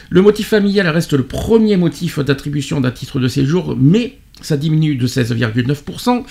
Le 0.09 0.21
motif 0.21 0.49
familial 0.49 0.89
reste 0.89 1.13
le 1.13 1.23
premier 1.23 1.77
motif 1.77 2.19
d'attribution 2.19 2.81
d'un 2.81 2.91
titre 2.91 3.19
de 3.19 3.29
séjour, 3.29 3.77
mais 3.79 4.17
ça 4.41 4.57
diminue 4.57 4.95
de 4.95 5.07
16,9%. 5.07 6.23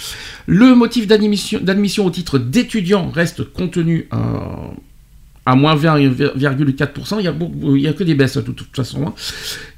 Le 0.47 0.75
motif 0.75 1.07
d'admission 1.07 2.05
au 2.05 2.11
titre 2.11 2.39
d'étudiant 2.39 3.11
reste 3.11 3.45
contenu 3.45 4.07
à, 4.11 5.55
moins 5.57 5.75
20,4%. 5.75 7.21
Il 7.21 7.81
y, 7.81 7.89
a 7.89 7.93
que 7.95 8.05
des 8.05 8.15
baisses 8.15 8.37
de 8.37 8.53
toute 8.53 8.77
façon. 8.77 9.15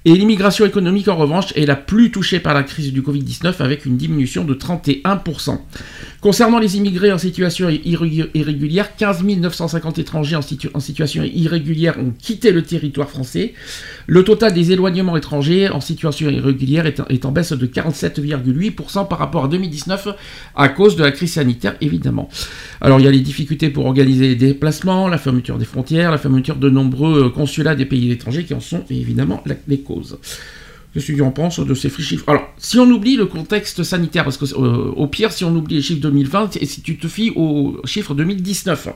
Et 0.05 0.13
l'immigration 0.15 0.67
économique, 0.67 1.07
en 1.09 1.17
revanche, 1.17 1.53
est 1.55 1.65
la 1.67 1.77
plus 1.77 2.11
touchée 2.11 2.41
par 2.41 2.55
la 2.55 2.65
crise 2.65 2.93
du 2.93 3.03
Covid-19 3.03 3.55
avec 3.61 3.87
une 3.87 3.97
diminution 3.97 4.45
de 4.45 4.53
31%. 4.55 5.59
Concernant 6.21 6.59
les 6.59 6.77
immigrés 6.77 7.13
en 7.13 7.19
situation 7.19 7.69
irrégu- 7.69 8.29
irrégulière, 8.35 8.97
15 8.97 9.23
950 9.25 9.99
étrangers 9.99 10.37
en, 10.37 10.43
situ- 10.43 10.71
en 10.75 10.81
situation 10.81 11.23
irrégulière 11.25 11.97
ont 12.01 12.13
quitté 12.21 12.51
le 12.53 12.63
territoire 12.63 13.09
français. 13.11 13.55
Le 14.07 14.25
total 14.25 14.53
des 14.55 14.73
éloignements 14.73 15.17
étrangers 15.17 15.69
en 15.69 15.81
situation 15.81 16.29
irrégulière 16.31 16.87
est, 16.87 17.01
est 17.09 17.25
en 17.25 17.31
baisse 17.33 17.53
de 17.53 17.67
47,8% 17.67 19.07
par 19.09 19.19
rapport 19.19 19.45
à 19.45 19.49
2019 19.49 20.09
à 20.57 20.69
cause 20.69 20.97
de 20.97 21.03
la 21.05 21.13
crise 21.13 21.33
sanitaire, 21.35 21.77
évidemment. 21.81 22.29
Alors 22.81 22.99
il 23.01 23.05
y 23.05 23.09
a 23.09 23.13
les 23.13 23.21
difficultés 23.21 23.71
pour 23.71 23.87
organiser 23.87 24.29
les 24.29 24.37
déplacements, 24.37 25.09
la 25.09 25.19
fermeture 25.19 25.59
des 25.59 25.65
frontières, 25.65 26.11
la 26.11 26.19
fermeture 26.19 26.57
de 26.57 26.71
nombreux 26.71 27.25
euh, 27.27 27.29
consulats 27.31 27.75
des 27.75 27.85
pays 27.87 28.11
étrangers 28.11 28.45
qui 28.45 28.55
en 28.55 28.61
sont 28.61 28.83
évidemment 28.91 29.43
les 29.69 29.79
causes. 29.81 29.92
Qu'est-ce 30.93 31.07
que 31.07 31.13
tu 31.13 31.23
en 31.23 31.31
penses 31.31 31.59
de 31.59 31.75
ces 31.75 31.89
chiffres? 31.89 32.25
Alors, 32.27 32.49
si 32.59 32.79
on 32.79 32.85
oublie 32.91 33.17
le 33.17 33.27
contexte 33.27 33.83
sanitaire, 33.83 34.25
parce 34.25 34.37
que 34.37 34.45
euh, 34.45 34.93
au 34.95 35.07
pire, 35.07 35.33
si 35.33 35.45
on 35.45 35.55
oublie 35.57 35.77
les 35.77 35.83
chiffres 35.83 36.03
2020, 36.03 36.57
et 36.57 36.67
si 36.67 36.83
tu 36.83 36.99
te 36.99 37.09
fies 37.09 37.31
aux 37.35 37.81
chiffres 37.85 38.15
2019, 38.15 38.89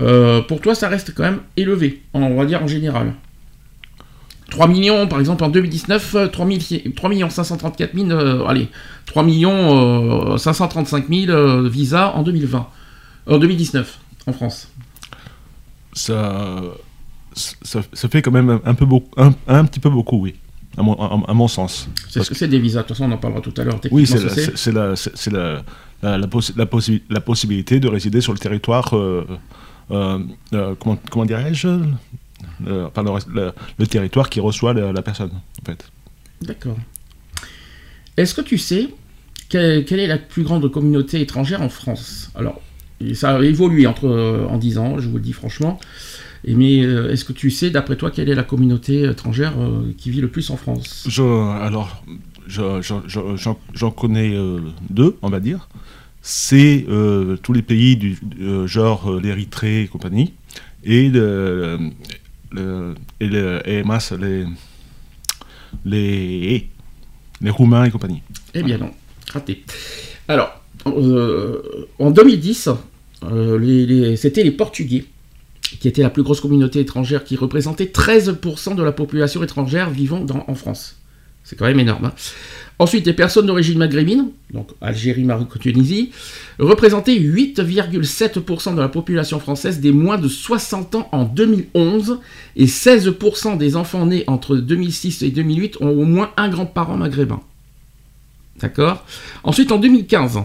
euh, 0.00 0.42
pour 0.42 0.60
toi, 0.60 0.74
ça 0.74 0.88
reste 0.88 1.14
quand 1.14 1.22
même 1.22 1.40
élevé, 1.56 2.02
on 2.12 2.34
va 2.36 2.44
dire 2.44 2.62
en 2.62 2.68
général. 2.68 3.14
3 4.50 4.66
millions, 4.68 5.06
par 5.06 5.20
exemple, 5.20 5.44
en 5.44 5.48
2019, 5.48 6.14
euh, 6.14 6.26
3, 6.28 6.46
000 6.46 6.58
3 6.96 7.10
millions 7.10 7.30
534 7.30 7.94
000, 7.94 8.10
euh, 8.10 8.46
allez, 8.46 8.68
3 9.06 9.22
millions 9.22 10.32
euh, 10.34 10.38
535 10.38 11.08
000 11.08 11.30
euh, 11.30 11.68
visas 11.68 12.12
en 12.14 12.22
2020, 12.22 12.66
en 13.26 13.38
2019, 13.38 13.98
en 14.26 14.32
France. 14.32 14.68
Ça, 15.92 16.62
ça, 17.62 17.80
ça 17.92 18.08
fait 18.08 18.22
quand 18.22 18.30
même 18.30 18.60
un, 18.64 18.74
peu 18.74 18.86
beaucoup, 18.86 19.10
un, 19.20 19.32
un 19.46 19.64
petit 19.64 19.80
peu 19.80 19.90
beaucoup, 19.90 20.18
oui, 20.20 20.34
à 20.76 20.82
mon, 20.82 20.94
à, 20.94 21.30
à 21.30 21.34
mon 21.34 21.48
sens. 21.48 21.88
C'est 22.08 22.22
ce 22.22 22.28
que 22.30 22.34
c'est 22.36 22.48
des 22.48 22.58
visas, 22.58 22.82
de 22.82 22.86
toute 22.88 22.96
façon, 22.96 23.10
on 23.10 23.14
en 23.14 23.18
parlera 23.18 23.40
tout 23.40 23.54
à 23.56 23.64
l'heure. 23.64 23.80
Oui, 23.90 24.06
c'est 24.06 24.18
ce 24.18 24.70
la, 26.02 26.26
possi- 26.26 26.52
possi- 26.66 27.02
possibilité 27.20 27.80
de 27.80 27.88
résider 27.88 28.20
sur 28.20 28.32
le 28.32 28.38
territoire, 28.38 28.96
euh, 28.96 29.26
euh, 29.90 30.18
euh, 30.52 30.74
comment, 30.78 30.98
comment 31.10 31.24
dirais-je 31.24 31.68
enfin, 32.68 33.02
le, 33.32 33.52
le- 33.78 33.86
territoire 33.86 34.28
qui 34.30 34.40
reçoit 34.40 34.74
la, 34.74 35.02
personne, 35.02 35.30
en 35.62 35.64
fait. 35.64 35.84
D'accord. 36.42 36.76
Est-ce 38.16 38.34
que 38.34 38.40
tu 38.40 38.58
sais 38.58 38.88
quelle, 39.48 39.84
quelle 39.84 40.00
est 40.00 40.06
la 40.06 40.18
plus 40.18 40.42
grande 40.42 40.70
communauté 40.70 41.20
étrangère 41.20 41.62
en 41.62 41.68
France? 41.68 42.30
Alors, 42.34 42.60
ça 43.14 43.36
a 43.36 43.42
évolué 43.42 43.86
entre, 43.86 44.46
en 44.50 44.58
10 44.58 44.78
ans, 44.78 44.98
je 44.98 45.08
vous 45.08 45.16
le 45.16 45.22
dis 45.22 45.32
franchement. 45.32 45.78
Et 46.44 46.54
mais 46.54 46.80
euh, 46.84 47.10
est-ce 47.10 47.24
que 47.24 47.32
tu 47.32 47.50
sais, 47.50 47.70
d'après 47.70 47.96
toi, 47.96 48.10
quelle 48.10 48.28
est 48.28 48.34
la 48.34 48.44
communauté 48.44 49.02
étrangère 49.04 49.54
euh, 49.58 49.92
qui 49.96 50.10
vit 50.10 50.20
le 50.20 50.28
plus 50.28 50.50
en 50.50 50.56
France? 50.56 51.04
Je, 51.08 51.22
alors, 51.22 52.02
je- 52.46 52.80
je- 52.80 52.94
je- 53.36 53.50
j'en 53.74 53.90
connais 53.90 54.34
euh, 54.34 54.60
deux, 54.88 55.16
on 55.22 55.28
va 55.30 55.40
dire. 55.40 55.68
C'est 56.22 56.84
tous 57.42 57.52
les 57.52 57.62
pays 57.62 57.96
du 57.96 58.18
genre 58.66 59.18
l'Érythrée 59.18 59.82
et 59.82 59.86
compagnie, 59.88 60.34
et, 60.84 61.08
le, 61.08 61.78
le- 62.52 62.94
et, 63.20 63.26
le- 63.28 63.60
et 63.66 63.82
les, 64.18 64.44
les, 65.84 66.68
les 67.40 67.50
Roumains 67.50 67.84
et 67.84 67.90
compagnie. 67.90 68.22
Eh 68.54 68.62
bien 68.62 68.78
non, 68.78 68.90
raté. 69.32 69.64
Alors, 70.26 70.60
euh, 70.86 71.62
en 71.98 72.10
2010, 72.10 72.68
euh, 73.24 73.58
les- 73.58 73.86
les- 73.86 74.16
c'était 74.16 74.42
les 74.42 74.50
Portugais 74.50 75.04
qui 75.76 75.88
étaient 75.88 76.02
la 76.02 76.10
plus 76.10 76.22
grosse 76.22 76.40
communauté 76.40 76.80
étrangère, 76.80 77.24
qui 77.24 77.36
représentait 77.36 77.86
13% 77.86 78.74
de 78.74 78.82
la 78.82 78.92
population 78.92 79.42
étrangère 79.42 79.90
vivant 79.90 80.24
en 80.46 80.54
France. 80.54 80.96
C'est 81.44 81.56
quand 81.56 81.64
même 81.64 81.80
énorme. 81.80 82.06
hein. 82.06 82.12
Ensuite, 82.78 83.06
les 83.06 83.12
personnes 83.12 83.46
d'origine 83.46 83.78
maghrébine, 83.78 84.28
donc 84.52 84.68
Algérie, 84.80 85.24
Maroc, 85.24 85.58
Tunisie, 85.58 86.10
représentaient 86.58 87.18
8,7% 87.18 88.74
de 88.74 88.80
la 88.80 88.88
population 88.88 89.40
française 89.40 89.80
des 89.80 89.90
moins 89.90 90.18
de 90.18 90.28
60 90.28 90.94
ans 90.94 91.08
en 91.10 91.24
2011 91.24 92.20
et 92.54 92.66
16% 92.66 93.56
des 93.56 93.76
enfants 93.76 94.06
nés 94.06 94.24
entre 94.26 94.56
2006 94.56 95.22
et 95.22 95.30
2008 95.30 95.78
ont 95.80 95.88
au 95.88 96.04
moins 96.04 96.30
un 96.36 96.50
grand-parent 96.50 96.96
maghrébin. 96.96 97.40
D'accord? 98.60 99.04
Ensuite, 99.42 99.72
en 99.72 99.78
2015, 99.78 100.38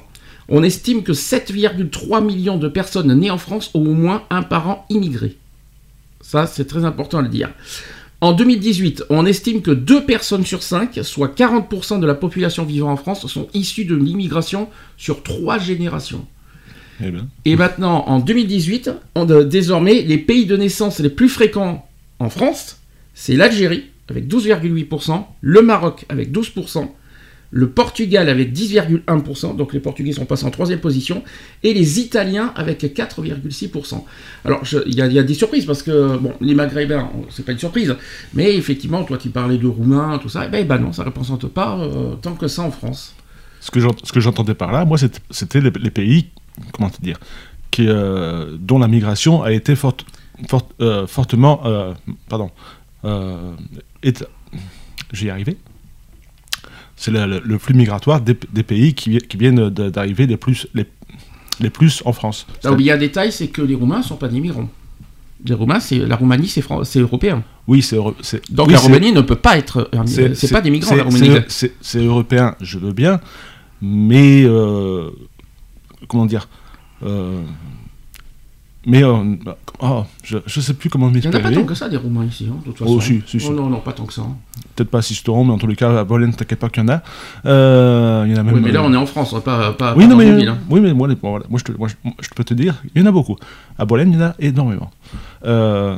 on 0.49 0.63
estime 0.63 1.03
que 1.03 1.11
7,3 1.11 2.23
millions 2.23 2.57
de 2.57 2.67
personnes 2.67 3.13
nées 3.13 3.31
en 3.31 3.37
France 3.37 3.71
ont 3.73 3.85
au 3.85 3.93
moins 3.93 4.23
un 4.29 4.43
parent 4.43 4.85
immigré. 4.89 5.37
Ça, 6.21 6.47
c'est 6.47 6.65
très 6.65 6.85
important 6.85 7.19
à 7.19 7.21
le 7.21 7.29
dire. 7.29 7.49
En 8.21 8.31
2018, 8.31 9.03
on 9.09 9.25
estime 9.25 9.61
que 9.61 9.71
2 9.71 10.05
personnes 10.05 10.45
sur 10.45 10.63
5, 10.63 10.97
soit 11.03 11.37
40% 11.37 11.99
de 11.99 12.05
la 12.05 12.15
population 12.15 12.63
vivant 12.63 12.91
en 12.91 12.95
France, 12.95 13.27
sont 13.27 13.49
issues 13.53 13.83
de 13.83 13.95
l'immigration 13.95 14.69
sur 14.95 15.23
3 15.23 15.59
générations. 15.59 16.25
Eh 17.03 17.11
bien, 17.11 17.27
Et 17.43 17.57
maintenant, 17.57 18.05
en 18.07 18.19
2018, 18.19 18.91
on, 19.15 19.29
euh, 19.29 19.43
désormais, 19.43 20.03
les 20.03 20.17
pays 20.17 20.45
de 20.45 20.55
naissance 20.55 20.99
les 20.99 21.09
plus 21.09 21.27
fréquents 21.27 21.85
en 22.19 22.29
France, 22.29 22.77
c'est 23.13 23.35
l'Algérie, 23.35 23.85
avec 24.09 24.27
12,8%, 24.27 25.25
le 25.41 25.61
Maroc, 25.61 26.05
avec 26.07 26.31
12%, 26.31 26.89
le 27.55 27.69
Portugal, 27.69 28.29
avec 28.29 28.51
10,1%, 28.51 29.55
donc 29.55 29.73
les 29.73 29.79
Portugais 29.79 30.11
sont 30.11 30.25
passés 30.25 30.45
en 30.45 30.49
troisième 30.49 30.79
position, 30.79 31.23
et 31.61 31.75
les 31.75 31.99
Italiens, 31.99 32.51
avec 32.55 32.81
4,6%. 32.83 34.03
Alors, 34.43 34.63
il 34.87 34.95
y, 34.95 35.01
a- 35.01 35.23
des 35.23 35.33
surprises, 35.35 35.65
parce 35.65 35.83
que, 35.83 36.17
bon, 36.17 36.33
les 36.41 36.55
Maghrébins, 36.55 37.11
c'est 37.29 37.45
pas 37.45 37.51
une 37.51 37.59
surprise, 37.59 37.95
mais 38.33 38.55
effectivement, 38.55 39.03
toi, 39.03 39.19
tu 39.19 39.29
parlais 39.29 39.59
de 39.59 39.67
Roumains, 39.67 40.17
tout 40.17 40.29
ça, 40.29 40.47
eh 40.51 40.63
ben 40.63 40.77
non, 40.79 40.91
ça 40.93 41.03
ne 41.03 41.09
représente 41.09 41.45
pas 41.47 41.77
euh, 41.77 42.15
tant 42.15 42.33
que 42.33 42.47
ça 42.47 42.63
en 42.63 42.71
France. 42.71 43.13
ce 43.59 43.69
que 43.69 44.19
j'entendais 44.19 44.55
par 44.55 44.71
là, 44.71 44.83
moi, 44.83 44.97
c'était 44.97 45.61
les, 45.61 45.71
pays, 45.91 46.29
comment 46.73 46.89
te 46.89 46.99
dire, 47.01 47.19
qui, 47.69 47.85
euh, 47.87 48.57
dont 48.59 48.79
la 48.79 48.87
migration 48.87 49.43
a 49.43 49.51
été 49.51 49.75
euh, 50.81 51.05
fortement, 51.05 51.61
pardon, 52.29 52.49
est- 54.01 54.25
je 55.11 55.21
vais 55.21 55.27
y 55.27 55.29
arriver. 55.29 55.55
C'est 56.95 57.11
le, 57.11 57.57
flux 57.57 57.73
migratoire 57.73 58.21
des, 58.21 58.37
des 58.53 58.63
pays 58.63 58.93
qui, 58.93 59.09
vi- 59.11 59.27
qui 59.27 59.37
viennent 59.37 59.69
d'arriver 59.69 60.27
les 60.27 60.37
plus, 60.37 60.67
les, 60.73 60.85
les 61.59 61.69
plus 61.69 62.01
en 62.05 62.13
France. 62.13 62.45
T'as 62.61 62.71
oublié 62.71 62.91
un 62.91 62.97
détail, 62.97 63.31
c'est 63.31 63.47
que 63.47 63.61
les 63.61 63.75
Roumains 63.75 63.99
ne 63.99 64.03
sont 64.03 64.15
pas 64.15 64.27
des 64.27 64.39
migrants. 64.39 64.69
Les 65.45 65.53
Roumains, 65.55 65.79
c'est 65.81 65.97
la 65.97 66.15
Roumanie, 66.15 66.47
c'est 66.47 66.61
fran- 66.61 66.83
c'est 66.85 66.99
européen. 66.99 67.43
Oui, 67.67 67.81
c'est 67.81 67.97
Donc 67.97 68.67
oui, 68.67 68.73
la 68.73 68.79
Roumanie 68.79 69.11
ne 69.11 69.21
peut 69.21 69.35
pas 69.35 69.57
être. 69.57 69.89
C'est 70.05 70.51
pas 70.51 70.61
des 70.61 70.69
migrants, 70.69 70.91
c'est- 70.91 70.97
la 70.97 71.03
Roumanie. 71.03 71.39
c'est 71.81 72.03
européen, 72.03 72.55
je 72.61 72.77
veux 72.79 72.93
bien, 72.93 73.19
mais 73.81 74.43
euh, 74.45 75.09
comment 76.07 76.25
dire 76.25 76.47
euh, 77.03 77.41
Mais 78.85 79.01
euh, 79.03 79.35
oh, 79.79 80.03
je, 80.23 80.39
je 80.45 80.59
sais 80.59 80.73
plus 80.73 80.89
comment 80.89 81.09
Il 81.09 81.19
n'y 81.19 81.25
en 81.25 81.29
a 81.29 81.31
pas 81.31 81.37
m'exprimer. 81.37 81.61
tant 81.61 81.65
que 81.67 81.73
ça, 81.75 81.87
des 81.87 81.95
Roumains 81.95 82.25
ici, 82.25 82.47
hein, 82.51 82.57
de 82.59 82.65
toute 82.71 82.79
façon. 82.79 82.95
Oh, 82.97 82.99
si, 83.01 83.21
si, 83.25 83.39
si. 83.39 83.47
Oh, 83.49 83.53
non, 83.53 83.69
non, 83.69 83.79
pas 83.79 83.93
tant 83.93 84.05
que 84.05 84.13
ça. 84.13 84.23
hein. 84.23 84.35
Peut-être 84.75 84.89
pas 84.89 84.97
à 84.97 85.01
Sisteron, 85.01 85.45
mais 85.45 85.53
en 85.53 85.57
tous 85.57 85.67
les 85.67 85.75
cas, 85.77 85.99
à 85.99 86.03
Bolène, 86.03 86.33
t'inquiète 86.33 86.59
pas 86.59 86.67
qu'il 86.69 86.83
y 86.83 86.85
en 86.85 86.89
a. 86.89 87.01
Euh, 87.45 88.23
il 88.27 88.33
y 88.33 88.35
en 88.35 88.39
a 88.39 88.43
même. 88.43 88.55
Oui, 88.55 88.61
mais 88.61 88.71
là, 88.73 88.81
euh, 88.81 88.85
on 88.87 88.93
est 88.93 88.97
en 88.97 89.05
France, 89.05 89.33
est 89.33 89.41
pas, 89.41 89.71
pas, 89.71 89.93
Oui, 89.95 90.03
pas 90.03 90.09
non, 90.09 90.09
dans 90.09 90.17
mais, 90.17 90.35
ville, 90.35 90.49
hein. 90.49 90.57
oui, 90.69 90.81
mais 90.81 90.93
moi, 90.93 91.07
les- 91.07 91.15
bon, 91.15 91.29
voilà, 91.29 91.45
moi, 91.49 91.59
je, 91.59 91.71
te- 91.71 91.77
moi, 91.77 91.87
je, 91.87 91.95
je 92.21 92.29
peux 92.35 92.43
te 92.43 92.53
dire, 92.53 92.83
il 92.93 93.01
y 93.01 93.05
en 93.05 93.07
a 93.07 93.11
beaucoup. 93.11 93.37
À 93.77 93.85
Bolène, 93.85 94.11
il 94.11 94.15
y 94.19 94.21
en 94.21 94.25
a 94.27 94.35
énormément. 94.39 94.91
Euh, 95.45 95.97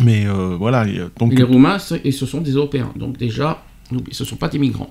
mais 0.00 0.26
voilà, 0.58 0.84
donc 1.18 1.34
les 1.34 1.42
Roumains, 1.42 1.78
et 2.04 2.12
ce 2.12 2.26
sont 2.26 2.40
des 2.40 2.52
Européens. 2.52 2.90
Donc 2.96 3.16
déjà, 3.16 3.62
ce 4.12 4.22
ne 4.22 4.28
sont 4.28 4.36
pas 4.36 4.48
des 4.48 4.58
migrants. 4.58 4.90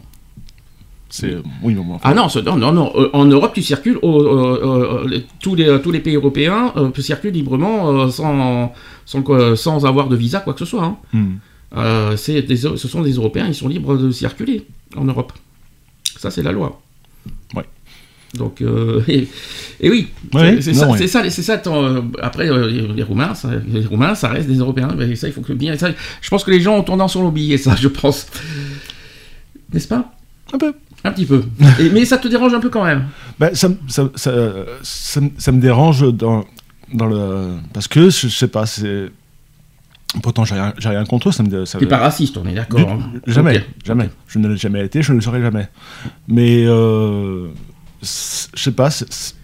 C'est 1.15 1.35
oui, 1.61 1.75
non, 1.75 1.85
enfin, 1.91 1.99
Ah 2.09 2.13
non, 2.15 2.27
non, 2.43 2.57
non, 2.57 2.71
non. 2.71 2.91
euh, 2.95 3.09
En 3.13 3.25
Europe, 3.25 3.51
tu 3.53 3.61
circules, 3.61 3.99
au- 4.01 4.21
euh, 4.23 5.05
euh, 5.13 5.19
tous, 5.39 5.53
les, 5.53 5.79
tous 5.83 5.91
les 5.91 5.99
pays 5.99 6.15
européens 6.15 6.73
euh, 6.75 6.89
circulent 6.99 7.33
librement 7.33 7.77
euh, 7.91 8.09
sans, 8.09 8.73
sans, 9.05 9.55
sans 9.55 9.85
avoir 9.85 10.07
de 10.09 10.15
visa, 10.15 10.39
quoi 10.39 10.53
que 10.53 10.59
ce 10.59 10.65
soit. 10.65 10.83
hein. 10.83 10.97
hmm. 11.13 11.33
Euh, 11.77 12.17
c'est 12.17 12.41
des- 12.41 12.57
ce 12.57 12.75
sont 12.87 13.01
des 13.03 13.11
Européens, 13.13 13.45
ils 13.47 13.53
sont 13.53 13.67
libres 13.67 13.95
de 13.95 14.09
circuler 14.11 14.65
en 14.95 15.05
Europe. 15.05 15.33
Ça, 16.17 16.31
c'est 16.31 16.41
la 16.43 16.51
loi. 16.51 16.81
Ouais. 17.55 17.65
Donc, 18.33 18.63
et, 19.07 19.27
et 19.81 19.89
oui, 19.91 20.07
Ouais, 20.33 20.59
c'est 20.61 20.73
ça, 20.73 20.89
ouais. 20.89 20.97
c'est 20.97 21.07
ça, 21.07 21.29
c'est 21.29 21.43
ça. 21.43 21.57
ton- 21.59 22.09
après, 22.21 22.45
les, 22.49 22.87
les 22.87 23.03
Roumains, 23.03 23.35
ça, 23.35 23.49
les 23.71 23.85
Roumains, 23.85 24.15
ça 24.15 24.29
reste 24.29 24.47
des 24.47 24.57
Européens. 24.57 24.89
Mais 24.97 25.15
ça, 25.15 25.27
il 25.27 25.33
faut 25.33 25.41
que 25.41 25.53
bien. 25.53 25.77
ça, 25.77 25.89
je 26.21 26.29
pense 26.31 26.43
que 26.43 26.49
les 26.49 26.59
gens 26.59 26.75
ont 26.77 26.83
tendance 26.83 27.15
à 27.15 27.19
l'oublier, 27.19 27.57
ça, 27.59 27.75
je 27.75 27.87
pense. 27.87 28.25
N'est-ce 29.71 29.87
pas? 29.87 30.11
Un 30.53 30.57
peu. 30.59 30.73
Un 31.03 31.11
petit 31.11 31.25
peu. 31.25 31.43
Et- 31.79 31.89
mais 31.89 32.05
ça 32.05 32.17
te 32.17 32.27
dérange 32.27 32.53
un 32.53 32.59
peu 32.59 32.69
quand 32.69 32.85
même. 32.85 33.05
Ben, 33.39 33.53
ça, 33.53 33.69
me- 33.69 33.77
ça, 33.87 34.09
ça, 34.15 34.31
ça, 34.83 35.51
me- 35.51 35.59
dérange 35.59 36.13
dans, 36.13 36.45
dans 36.93 37.05
le. 37.07 37.55
Parce 37.73 37.87
que, 37.87 38.09
je, 38.09 38.27
je 38.27 38.35
sais 38.37 38.47
pas, 38.47 38.65
c'est. 38.65 39.11
Pourtant, 40.21 40.45
j'ai 40.45 40.53
rien, 40.55 40.73
rien 40.79 41.03
contre 41.05 41.29
eux, 41.29 41.31
ça 41.31 41.43
me. 41.43 41.65
Ça, 41.65 41.79
T'es 41.79 41.87
pas 41.87 41.97
raciste, 41.97 42.37
on 42.37 42.45
est 42.47 42.53
d'accord. 42.53 42.79
Hein. 42.89 43.11
Jamais, 43.27 43.65
jamais. 43.83 44.09
Je 44.27 44.39
ne 44.39 44.47
l'ai 44.47 44.57
jamais 44.57 44.85
été, 44.85 45.01
je 45.01 45.11
ne 45.11 45.17
le 45.17 45.21
serai 45.21 45.41
jamais. 45.41 45.67
Mais 46.27 46.63
euh, 46.65 47.47
je 48.01 48.61
sais 48.61 48.71
pas, 48.71 48.89
c'est- 48.91 49.35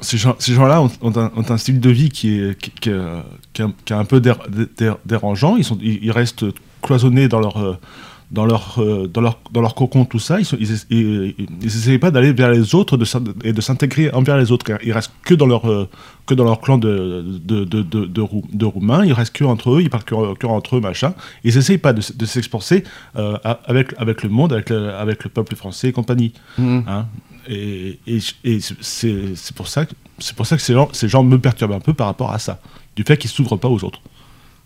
ces 0.00 0.54
gens-là 0.54 0.82
ont, 0.82 0.90
un, 1.16 1.56
style 1.58 1.80
de 1.80 1.90
vie 1.90 2.08
qui 2.08 2.38
est, 2.38 2.58
qui, 2.58 2.90
est 2.90 3.92
un 3.92 4.04
peu 4.04 4.20
dérangeant. 5.04 5.56
Ils, 5.56 5.64
sont, 5.64 5.78
ils 5.82 6.10
restent 6.10 6.46
cloisonnés 6.82 7.28
dans 7.28 7.40
leur 7.40 7.78
dans 8.30 8.44
leur, 8.44 8.74
euh, 8.78 9.06
dans 9.06 9.22
leur, 9.22 9.38
dans 9.50 9.62
leur 9.62 9.74
cocon, 9.74 10.04
tout 10.04 10.18
ça, 10.18 10.38
ils 10.40 11.34
n'essayent 11.62 11.98
pas 11.98 12.10
d'aller 12.10 12.32
vers 12.32 12.50
les 12.50 12.74
autres 12.74 12.96
de, 12.96 13.06
et 13.42 13.52
de 13.52 13.60
s'intégrer 13.60 14.10
envers 14.12 14.36
les 14.36 14.52
autres. 14.52 14.66
Ils 14.84 14.92
restent 14.92 15.12
que 15.22 15.34
dans 15.34 15.46
leur, 15.46 15.70
euh, 15.70 15.88
que 16.26 16.34
dans 16.34 16.44
leur 16.44 16.60
clan 16.60 16.76
de, 16.76 17.24
de, 17.42 17.64
de, 17.64 17.82
de, 17.82 18.08
de, 18.52 18.64
Roumains, 18.66 19.04
ils 19.06 19.14
restent 19.14 19.34
que 19.34 19.44
entre 19.44 19.70
eux, 19.70 19.82
ils 19.82 19.88
parlent 19.88 20.04
que, 20.04 20.46
entre 20.46 20.76
eux, 20.76 20.80
machin. 20.80 21.14
Ils 21.42 21.54
n'essayent 21.54 21.78
pas 21.78 21.94
de, 21.94 22.02
de 22.14 22.26
s'exporter 22.26 22.84
euh, 23.16 23.38
avec, 23.64 23.94
avec 23.96 24.22
le 24.22 24.28
monde, 24.28 24.52
avec 24.52 24.68
le, 24.68 24.90
avec 24.90 25.24
le 25.24 25.30
peuple 25.30 25.56
français 25.56 25.88
et 25.88 25.92
compagnie. 25.92 26.34
Mmh. 26.58 26.80
Hein. 26.86 27.06
et, 27.48 27.98
et, 28.06 28.18
et 28.44 28.58
c'est 28.60 29.54
pour 29.54 29.68
ça 29.68 29.86
que, 29.86 29.94
pour 30.36 30.46
ça 30.46 30.56
que 30.56 30.62
ces 30.62 30.74
gens, 30.74 30.90
ces 30.92 31.08
gens 31.08 31.24
me 31.24 31.38
perturbent 31.38 31.72
un 31.72 31.80
peu 31.80 31.94
par 31.94 32.08
rapport 32.08 32.30
à 32.30 32.38
ça, 32.38 32.60
du 32.94 33.04
fait 33.04 33.16
qu'ils 33.16 33.30
ne 33.30 33.34
s'ouvrent 33.34 33.56
pas 33.56 33.68
aux 33.68 33.82
autres. 33.84 34.02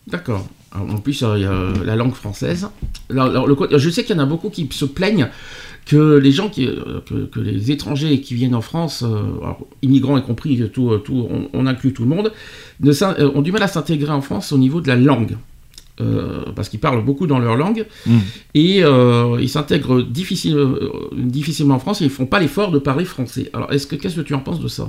D'accord. 0.09 0.45
En 0.75 0.99
plus, 0.99 1.23
euh, 1.23 1.35
il 1.37 1.43
y 1.43 1.45
a 1.45 1.85
la 1.85 1.97
langue 1.97 2.15
française. 2.15 2.69
je 3.11 3.91
sais 3.91 4.05
qu'il 4.05 4.17
y 4.17 4.19
en 4.19 4.23
a 4.23 4.27
beaucoup 4.27 4.49
qui 4.49 4.69
se 4.71 4.85
plaignent 4.85 5.29
que 5.85 6.17
les 6.17 6.33
gens 6.33 6.49
qui, 6.49 6.67
euh, 6.67 7.01
que, 7.31 7.41
les 7.41 7.71
étrangers 7.71 8.21
qui 8.21 8.35
viennent 8.35 8.55
en 8.55 8.61
France, 8.61 9.03
euh, 9.07 9.53
immigrants 9.83 10.17
y 10.17 10.23
compris, 10.23 10.71
tout, 10.73 10.97
tout, 10.99 11.29
on, 11.53 11.67
inclut 11.67 11.93
tout 11.93 12.05
le 12.05 12.09
monde, 12.09 12.33
ont 13.35 13.43
du 13.43 13.53
mal 13.53 13.63
à 13.63 13.69
s'intégrer 13.69 14.13
en 14.13 14.23
France 14.23 14.53
au 14.53 14.59
niveau 14.59 14.81
de 14.81 14.89
la 14.89 14.97
langue. 14.97 15.37
parce 16.57 16.69
qu'ils 16.69 16.81
parlent 16.81 17.05
beaucoup 17.05 17.27
dans 17.27 17.39
leur 17.39 17.57
langue 17.57 17.87
hmm. 18.07 18.19
et 18.55 18.83
ils 19.41 19.49
s'intègrent 19.49 20.03
difficilement 20.03 21.75
en 21.75 21.79
France 21.79 22.01
et 22.01 22.05
ils 22.05 22.11
font 22.11 22.27
pas 22.27 22.41
l'effort 22.41 22.71
de 22.71 22.79
parler 22.79 23.05
français. 23.05 23.51
Alors, 23.53 23.73
est-ce 23.73 23.87
que 23.87 23.97
qu'est-ce 23.97 24.17
que 24.17 24.23
tu 24.23 24.35
en 24.35 24.41
penses 24.41 24.61
de 24.61 24.69
ça? 24.69 24.89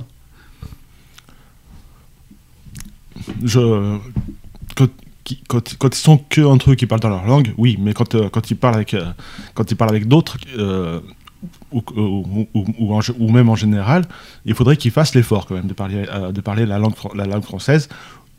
Je 3.44 4.00
quand, 5.48 5.96
ils 5.96 5.96
sont 5.96 6.18
que 6.18 6.42
entre 6.42 6.72
eux 6.72 6.76
qui 6.76 6.86
parlent 6.86 7.02
dans 7.02 7.10
leur 7.10 7.26
langue, 7.26 7.54
oui, 7.58 7.78
mais 7.80 7.94
quand, 7.94 8.16
euh, 8.16 8.30
quand 8.30 8.52
ils 8.52 8.58
parlent 8.58 8.76
avec, 8.76 8.94
euh, 8.94 9.06
quand 9.54 9.70
ils 9.72 9.76
parlent 9.76 9.92
avec 9.92 10.08
d'autres, 10.08 10.38
euh, 10.58 11.00
ou, 11.72 11.82
ou, 12.54 13.32
même 13.32 13.50
en 13.50 13.56
général, 13.56 14.06
il 14.46 14.54
faudrait 14.54 14.78
qu'ils 14.78 14.92
fassent 14.92 15.16
l'effort 15.16 15.46
quand 15.46 15.56
même 15.56 15.68
de 15.68 15.74
parler, 15.74 16.06
de 16.32 16.42
parler 16.42 16.66
la, 16.66 16.80
langue, 16.80 16.94
la 17.16 17.26
langue 17.26 17.44
française, 17.44 17.90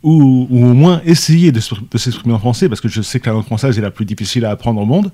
ou, 0.01 0.47
au 0.49 0.73
moins 0.73 1.01
essayer 1.05 1.51
de, 1.51 1.59
s'exprimer 1.59 2.33
en 2.33 2.39
français, 2.39 2.67
parce 2.67 2.81
que 2.81 2.87
je 2.87 3.01
sais 3.01 3.19
que 3.19 3.27
la 3.27 3.33
langue 3.33 3.45
française 3.45 3.77
est 3.77 3.81
la 3.81 3.91
plus 3.91 4.05
difficile 4.05 4.45
à 4.45 4.51
apprendre 4.51 4.81
au 4.81 4.85
monde. 4.85 5.11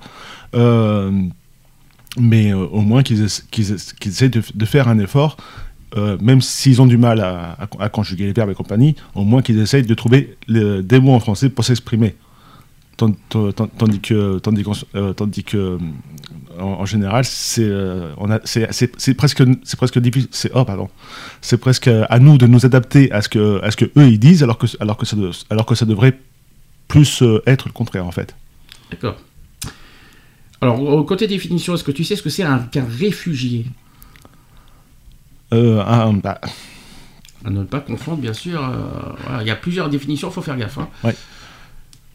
mais 2.18 2.54
au 2.54 2.82
moins 2.82 3.04
qu'ils 3.04 3.24
essaient 3.24 4.30
de, 4.30 4.42
de, 4.54 4.66
faire 4.66 4.88
un 4.88 5.00
effort 5.00 5.36
euh, 5.98 6.18
même 6.22 6.42
s'ils 6.42 6.82
ont 6.82 6.86
du 6.86 6.98
mal 6.98 7.20
à, 7.20 7.90
conjuguer 7.90 8.26
les 8.26 8.34
verbes 8.34 8.50
et 8.50 8.54
compagnie, 8.54 8.96
au 9.14 9.24
moins 9.24 9.42
qu'ils 9.42 9.60
essayent 9.60 9.84
de 9.84 9.94
trouver 9.94 10.38
des 10.48 11.00
mots 11.00 11.14
en 11.14 11.20
français 11.20 11.50
pour 11.50 11.66
s'exprimer. 11.66 12.16
Tandis 12.98 14.00
que, 14.00 14.14
euh, 14.14 14.40
tandis 14.40 15.44
que 15.44 15.58
euh, 15.58 15.78
en, 16.60 16.86
général, 16.86 17.26
c'est 17.26 17.68
presque, 19.18 19.44
c'est 19.64 19.76
presque. 19.76 20.00
C'est 20.32 20.52
oh, 20.54 21.58
presque 21.58 21.88
à 21.88 22.20
nous 22.20 22.38
de 22.38 22.46
nous 22.46 22.66
adapter 22.66 23.12
à 23.12 23.22
ce 23.22 23.30
que, 23.30 23.62
à 23.64 23.72
ce 23.72 23.78
que 23.78 23.86
eux 23.86 24.08
ils 24.08 24.20
disent, 24.20 24.44
alors 24.44 24.58
que, 24.58 24.68
alors 24.80 24.98
que, 24.98 25.06
ça, 25.06 25.18
alors 25.50 25.66
que 25.66 25.76
ça 25.76 25.86
devrait 25.86 26.20
plus 26.88 27.24
être 27.48 27.68
le 27.68 27.74
contraire 27.74 28.06
en 28.06 28.12
fait. 28.12 28.36
D'accord. 28.92 29.18
Alors, 30.62 31.06
côté 31.08 31.26
définition, 31.26 31.74
est-ce 31.74 31.84
que 31.84 31.92
tu 31.92 32.04
sais 32.04 32.16
ce 32.16 32.22
que 32.22 32.30
c'est 32.30 32.44
qu'un 32.72 32.86
réfugié? 32.86 33.66
Euh, 35.54 36.12
bah. 36.24 36.40
À 37.44 37.50
ne 37.50 37.64
pas 37.64 37.80
confondre, 37.80 38.20
bien 38.20 38.34
sûr. 38.34 38.64
Euh, 38.64 39.40
il 39.42 39.48
y 39.48 39.52
a 39.52 39.56
plusieurs 39.56 39.90
définitions, 39.90 40.30
il 40.30 40.34
faut 40.34 40.42
faire 40.42 40.58
gaffe. 40.58 40.78
Hein. 40.78 41.12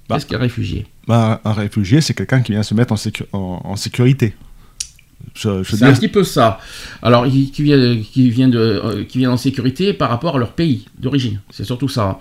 Qu'est-ce 0.09 0.27
qu'un 0.27 0.39
réfugié? 0.39 0.87
Bah, 1.09 1.41
Un 1.45 1.53
réfugié, 1.53 2.01
c'est 2.01 2.15
quelqu'un 2.15 2.41
qui 2.43 2.53
vient 2.53 2.63
se 2.63 2.75
mettre 2.75 2.95
en, 3.33 3.61
en, 3.65 3.77
sécurité. 3.77 4.37
c'est 5.35 5.83
un 5.83 5.93
petit 5.93 6.07
peu 6.07 6.23
ça. 6.23 6.61
Alors, 7.03 7.27
qui 7.27 7.51
vient, 7.59 8.01
qui, 8.01 8.31
vient 8.31 8.49
de, 8.49 8.59
euh, 8.59 9.05
qui 9.05 9.19
vient 9.19 9.33
en 9.33 9.37
sécurité 9.37 9.93
par 9.93 10.11
rapport 10.11 10.37
à 10.37 10.39
leur 10.39 10.53
pays 10.53 10.87
d'origine. 10.97 11.41
C'est 11.51 11.65
surtout 11.65 11.89
ça. 11.89 12.21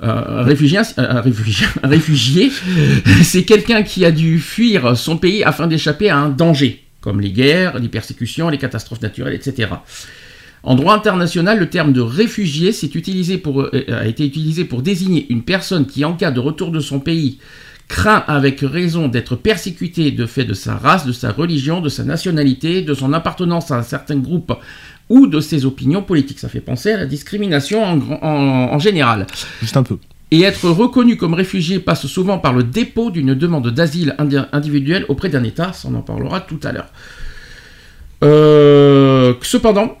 un, 0.00 0.42
réfugié, 0.42 0.78
un 0.96 1.20
réfugié, 1.20 1.66
un 1.82 1.88
réfugié 1.88 2.50
c'est 3.22 3.44
quelqu'un 3.44 3.82
qui 3.82 4.06
a 4.06 4.10
dû 4.10 4.38
fuir 4.40 4.96
son 4.96 5.18
pays 5.18 5.44
afin 5.44 5.66
d'échapper 5.66 6.08
à 6.08 6.16
un 6.16 6.30
danger, 6.30 6.82
comme 7.02 7.20
les 7.20 7.32
guerres, 7.32 7.78
les 7.78 7.88
persécutions, 7.88 8.48
les 8.48 8.58
catastrophes 8.58 9.02
naturelles, 9.02 9.34
etc. 9.34 9.68
En 10.62 10.74
droit 10.74 10.94
international, 10.94 11.58
le 11.58 11.70
terme 11.70 11.92
de 11.92 12.00
réfugié 12.00 12.72
utilisé 12.94 13.38
pour, 13.38 13.62
euh, 13.62 13.70
a 13.88 14.06
été 14.06 14.26
utilisé 14.26 14.64
pour 14.64 14.82
désigner 14.82 15.26
une 15.30 15.42
personne 15.42 15.86
qui, 15.86 16.04
en 16.04 16.14
cas 16.14 16.30
de 16.30 16.40
retour 16.40 16.70
de 16.70 16.80
son 16.80 16.98
pays, 16.98 17.38
craint 17.88 18.24
avec 18.26 18.60
raison 18.60 19.08
d'être 19.08 19.36
persécuté 19.36 20.10
de 20.10 20.26
fait 20.26 20.44
de 20.44 20.54
sa 20.54 20.76
race, 20.76 21.06
de 21.06 21.12
sa 21.12 21.30
religion, 21.30 21.80
de 21.80 21.88
sa 21.88 22.04
nationalité, 22.04 22.82
de 22.82 22.94
son 22.94 23.12
appartenance 23.12 23.70
à 23.70 23.76
un 23.76 23.82
certain 23.82 24.16
groupe 24.16 24.52
ou 25.08 25.26
de 25.26 25.40
ses 25.40 25.64
opinions 25.66 26.02
politiques. 26.02 26.40
Ça 26.40 26.48
fait 26.48 26.60
penser 26.60 26.92
à 26.92 26.96
la 26.98 27.06
discrimination 27.06 27.84
en, 28.22 28.78
général. 28.78 29.26
Juste 29.60 29.76
un 29.76 29.84
peu. 29.84 29.98
Et 30.32 30.42
être 30.42 30.68
reconnu 30.68 31.16
comme 31.16 31.34
réfugié 31.34 31.78
passe 31.78 32.06
souvent 32.08 32.38
par 32.38 32.52
le 32.52 32.64
dépôt 32.64 33.10
d'une 33.10 33.34
demande 33.34 33.70
d'asile 33.70 34.16
individuelle 34.52 35.04
auprès 35.08 35.28
d'un 35.28 35.44
État, 35.44 35.72
ça 35.72 35.88
on 35.88 35.94
en 35.94 36.02
parlera 36.02 36.40
tout 36.40 36.58
à 36.64 36.72
l'heure. 36.72 36.88
Euh, 38.24 39.34
cependant, 39.42 39.96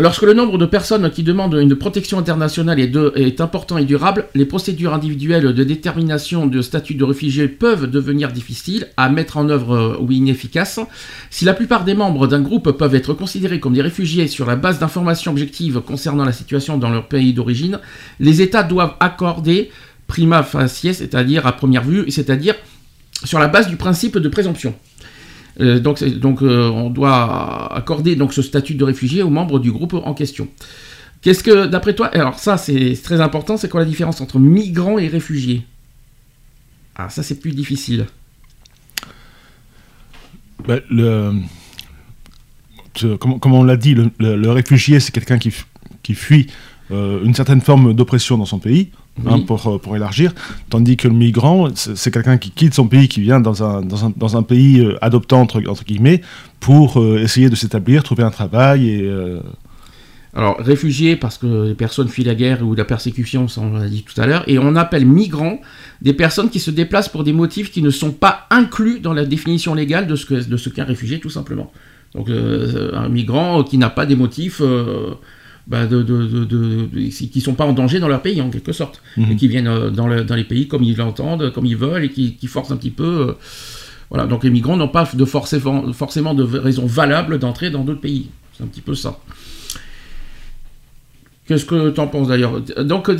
Lorsque 0.00 0.22
le 0.22 0.34
nombre 0.34 0.58
de 0.58 0.66
personnes 0.66 1.08
qui 1.08 1.22
demandent 1.22 1.54
une 1.54 1.76
protection 1.76 2.18
internationale 2.18 2.80
est, 2.80 3.40
important 3.40 3.78
et 3.78 3.84
durable, 3.84 4.26
les 4.34 4.44
procédures 4.44 4.92
individuelles 4.92 5.54
de 5.54 5.62
détermination 5.62 6.48
de 6.48 6.62
statut 6.62 6.96
de 6.96 7.04
réfugié 7.04 7.46
peuvent 7.46 7.88
devenir 7.88 8.32
difficiles 8.32 8.88
à 8.96 9.08
mettre 9.08 9.36
en 9.36 9.48
œuvre 9.48 9.76
euh, 9.76 9.96
ou 10.00 10.10
inefficaces. 10.10 10.80
Si 11.30 11.44
la 11.44 11.54
plupart 11.54 11.84
des 11.84 11.94
membres 11.94 12.26
d'un 12.26 12.40
groupe 12.40 12.72
peuvent 12.72 12.94
être 12.96 13.14
considérés 13.14 13.60
comme 13.60 13.74
des 13.74 13.82
réfugiés 13.82 14.26
sur 14.26 14.46
la 14.46 14.56
base 14.56 14.80
d'informations 14.80 15.30
objectives 15.30 15.80
concernant 15.80 16.24
la 16.24 16.32
situation 16.32 16.76
dans 16.76 16.90
leur 16.90 17.06
pays 17.06 17.32
d'origine, 17.32 17.78
les 18.18 18.42
États 18.42 18.64
doivent 18.64 18.96
accorder 18.98 19.70
prima 20.08 20.42
facie, 20.42 20.92
c'est-à-dire 20.92 21.46
à 21.46 21.52
première 21.52 21.84
vue, 21.84 22.10
c'est-à-dire 22.10 22.56
sur 23.22 23.38
la 23.38 23.46
base 23.46 23.68
du 23.68 23.76
principe 23.76 24.18
de 24.18 24.28
présomption. 24.28 24.74
Euh, 25.60 25.78
donc, 25.78 26.02
donc 26.04 26.42
euh, 26.42 26.68
on 26.68 26.90
doit 26.90 27.74
accorder 27.74 28.16
donc 28.16 28.32
ce 28.32 28.42
statut 28.42 28.74
de 28.74 28.84
réfugié 28.84 29.22
aux 29.22 29.30
membres 29.30 29.58
du 29.58 29.70
groupe 29.70 29.94
en 29.94 30.14
question. 30.14 30.48
Qu'est-ce 31.22 31.42
que, 31.42 31.66
d'après 31.66 31.94
toi, 31.94 32.08
alors 32.08 32.38
ça 32.38 32.56
c'est 32.56 32.98
très 33.02 33.20
important, 33.20 33.56
c'est 33.56 33.68
quoi 33.68 33.80
la 33.80 33.86
différence 33.86 34.20
entre 34.20 34.38
migrants 34.38 34.98
et 34.98 35.08
réfugiés? 35.08 35.62
Ah, 36.96 37.08
ça 37.08 37.22
c'est 37.22 37.40
plus 37.40 37.52
difficile. 37.52 38.06
Ben, 40.66 40.80
le, 40.90 41.32
comme, 43.18 43.52
on 43.52 43.64
l'a 43.64 43.76
dit, 43.76 43.94
le, 44.18 44.50
réfugié 44.50 45.00
c'est 45.00 45.12
quelqu'un 45.12 45.38
qui, 45.38 45.52
qui 46.02 46.14
fuit 46.14 46.48
euh, 46.90 47.24
une 47.24 47.34
certaine 47.34 47.60
forme 47.60 47.94
d'oppression 47.94 48.38
dans 48.38 48.44
son 48.44 48.58
pays. 48.58 48.90
Hein, 49.26 49.40
pour, 49.46 49.64
euh, 49.68 49.78
pour 49.78 49.94
élargir, 49.94 50.32
tandis 50.70 50.96
que 50.96 51.06
le 51.06 51.14
migrant, 51.14 51.68
c'est 51.74 52.12
quelqu'un 52.12 52.36
qui 52.36 52.50
quitte 52.50 52.74
son 52.74 52.88
pays, 52.88 53.06
qui 53.06 53.20
vient 53.20 53.38
dans 53.38 53.62
un, 53.62 53.80
dans 53.80 54.06
un, 54.06 54.12
dans 54.16 54.36
un 54.36 54.42
pays 54.42 54.80
euh, 54.80 54.98
adoptant, 55.02 55.40
entre, 55.40 55.62
entre, 55.68 55.84
guillemets, 55.84 56.20
pour 56.58 57.00
euh, 57.00 57.20
essayer 57.22 57.48
de 57.48 57.54
s'établir, 57.54 58.02
trouver 58.02 58.24
un 58.24 58.30
travail 58.30 58.88
et... 58.88 59.10
Alors, 60.36 60.58
réfugiés, 60.58 61.14
parce 61.14 61.38
que 61.38 61.68
les 61.68 61.74
personnes 61.74 62.08
fuient 62.08 62.24
la 62.24 62.34
guerre 62.34 62.66
ou 62.66 62.74
la 62.74 62.84
persécution, 62.84 63.46
ça 63.46 63.60
on 63.60 63.74
l'a 63.78 63.88
dit 63.88 64.02
tout 64.02 64.20
à 64.20 64.26
l'heure, 64.26 64.42
et 64.48 64.58
on 64.58 64.74
appelle 64.74 65.06
migrants 65.06 65.60
des 66.02 66.12
personnes 66.12 66.50
qui 66.50 66.58
se 66.58 66.72
déplacent 66.72 67.08
pour 67.08 67.22
des 67.22 67.32
motifs 67.32 67.70
qui 67.70 67.82
ne 67.82 67.90
sont 67.90 68.10
pas 68.10 68.48
inclus 68.50 68.98
dans 68.98 69.12
la 69.12 69.24
définition 69.24 69.74
légale 69.74 70.08
de 70.08 70.16
ce 70.16 70.26
qu'est 70.26 70.56
ce 70.56 70.68
qu'un 70.70 70.82
réfugié, 70.82 71.20
tout 71.20 71.30
simplement. 71.30 71.70
Donc, 72.16 72.30
un 72.30 73.08
migrant 73.08 73.62
qui 73.62 73.78
n'a 73.78 73.90
pas 73.90 74.06
des 74.06 74.16
motifs 74.16 74.60
bah, 75.66 75.86
de, 75.86 76.02
de, 76.02 76.44
de, 76.44 76.88
qui 77.08 77.40
sont 77.40 77.54
pas 77.54 77.64
en 77.64 77.72
danger 77.72 77.98
dans 77.98 78.08
leur 78.08 78.20
pays 78.20 78.40
en 78.42 78.50
quelque 78.50 78.72
sorte, 78.72 79.00
mhm. 79.16 79.32
et 79.32 79.36
qui 79.36 79.48
viennent 79.48 79.66
euh, 79.66 79.90
dans, 79.90 80.08
dans, 80.24 80.34
les 80.34 80.44
pays 80.44 80.68
comme 80.68 80.82
ils 80.82 80.96
l'entendent, 80.96 81.52
comme 81.52 81.64
ils 81.64 81.76
veulent, 81.76 82.04
et 82.04 82.10
qui, 82.10 82.34
qui 82.34 82.46
forcent 82.48 82.70
un 82.70 82.76
petit 82.76 82.90
peu. 82.90 83.28
Euh, 83.28 83.32
voilà, 84.10 84.26
donc 84.26 84.44
les 84.44 84.50
migrants 84.50 84.76
n'ont 84.76 84.88
pas 84.88 85.08
de 85.12 85.24
forcément, 85.24 85.90
forcément 85.92 86.34
de 86.34 86.42
raisons 86.42 86.86
valables 86.86 87.38
d'entrer 87.38 87.70
dans 87.70 87.82
d'autres 87.82 88.02
pays. 88.02 88.28
C'est 88.52 88.62
un 88.62 88.66
petit 88.66 88.82
peu 88.82 88.94
ça. 88.94 89.18
Qu'est-ce 91.46 91.64
que 91.64 91.90
tu 91.90 92.00
en 92.00 92.08
penses 92.08 92.28
d'ailleurs? 92.28 92.60
Donc 92.60 93.10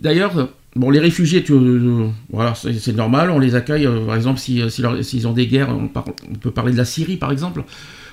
d'ailleurs, 0.00 0.48
bon, 0.74 0.88
les 0.88 1.00
réfugiés, 1.00 1.42
tu, 1.44 1.52
euh, 1.52 2.08
voilà, 2.30 2.54
c'est 2.54 2.96
normal, 2.96 3.30
on 3.30 3.38
les 3.38 3.54
accueille. 3.54 3.86
par 4.06 4.16
exemple, 4.16 4.40
s'ils 4.40 4.70
si, 4.70 4.82
s'ils 5.02 5.28
ont 5.28 5.32
des 5.32 5.46
guerres, 5.46 5.68
on, 5.68 5.90
on, 5.94 6.34
peut 6.36 6.50
parler 6.50 6.72
de 6.72 6.78
la 6.78 6.86
Syrie, 6.86 7.18
par 7.18 7.30
exemple. 7.30 7.62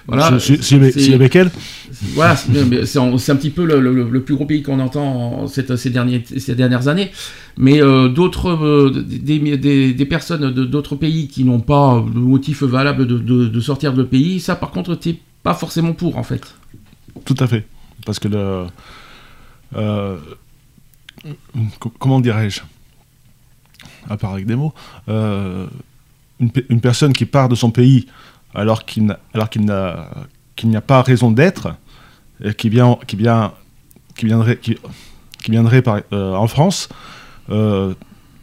Voilà, 0.10 0.40
c'est 0.40 1.14
avec 1.14 1.36
elle 1.36 1.52
Voilà, 2.14 2.36
c'est 2.36 2.98
un, 3.00 3.36
petit 3.36 3.50
peu 3.52 3.66
le, 3.66 4.22
plus 4.22 4.36
gros 4.36 4.46
pays 4.46 4.64
qu'on 4.64 4.80
entend 4.80 5.48
cette, 5.48 5.76
ces, 5.76 5.90
derniers, 5.90 6.24
ces 6.26 6.56
dernières 6.56 6.88
années. 6.88 7.12
Mais 7.58 7.82
euh, 7.82 8.10
d'autres, 8.10 8.50
euh, 8.50 8.90
des, 9.06 9.94
des, 9.94 10.06
personnes 10.06 10.52
d'autres 10.52 10.96
pays 10.96 11.28
qui 11.28 11.44
n'ont 11.44 11.60
pas 11.60 12.04
le 12.14 12.20
motif 12.22 12.64
valable 12.64 13.06
de, 13.06 13.18
de, 13.20 13.60
sortir 13.60 13.94
de 13.94 14.04
pays, 14.04 14.40
ça 14.40 14.56
par 14.56 14.72
contre, 14.72 14.96
t'es 14.96 15.18
pas 15.44 15.54
forcément 15.54 15.94
pour 15.94 16.18
en 16.18 16.24
fait. 16.24 16.56
Tout 17.26 17.36
à 17.40 17.48
fait. 17.48 17.66
parce 18.06 18.18
que 18.18 18.28
le, 18.30 18.66
euh, 19.76 20.18
co- 21.80 21.94
comment 22.00 22.20
dirais-je, 22.20 22.62
à 24.10 24.18
part 24.18 24.34
avec 24.34 24.46
des 24.46 24.56
mots, 24.56 24.74
une 25.08 26.82
personne 26.82 27.14
qui 27.14 27.26
part 27.26 27.50
de 27.50 27.56
son 27.56 27.70
pays 27.72 28.08
alors 28.56 28.86
qu'il 28.86 29.06
n'a, 29.06 29.20
alors 29.34 29.50
qu'il 29.50 29.66
n'a, 29.66 30.10
qu'il 30.56 30.70
n'y 30.70 30.76
a 30.76 30.82
pas 30.82 31.02
raison 31.02 31.32
d'être, 31.32 31.76
et 32.44 32.54
qui 32.54 32.70
vient, 32.70 32.98
qui 33.08 33.16
vient, 33.16 33.54
qui 34.16 34.26
viendrait, 34.26 34.58
qui, 34.58 34.78
qui 35.44 35.52
viendrait 35.52 35.82
par- 35.82 36.02
euh, 36.14 36.34
en 36.36 36.48
France, 36.48 36.90
euh, 37.50 37.94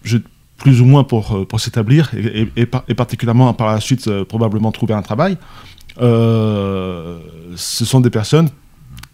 je- 0.04 0.18
plus 0.58 0.80
ou 0.80 0.84
moins 0.86 1.04
pour, 1.04 1.34
euh, 1.36 1.44
pour 1.44 1.60
s'établir 1.60 2.10
et, 2.14 2.42
et- 2.42 2.52
et 2.56 2.66
par- 2.66 2.84
et 2.88 2.94
particulièrement 2.94 3.52
par 3.52 3.66
la 3.68 3.80
suite 3.80 4.08
euh, 4.08 4.24
probablement 4.24 4.72
trouver 4.72 4.94
un 4.94 5.02
travail, 5.02 5.36
ce 5.98 7.84
sont 7.84 8.00
des 8.00 8.10
personnes 8.10 8.48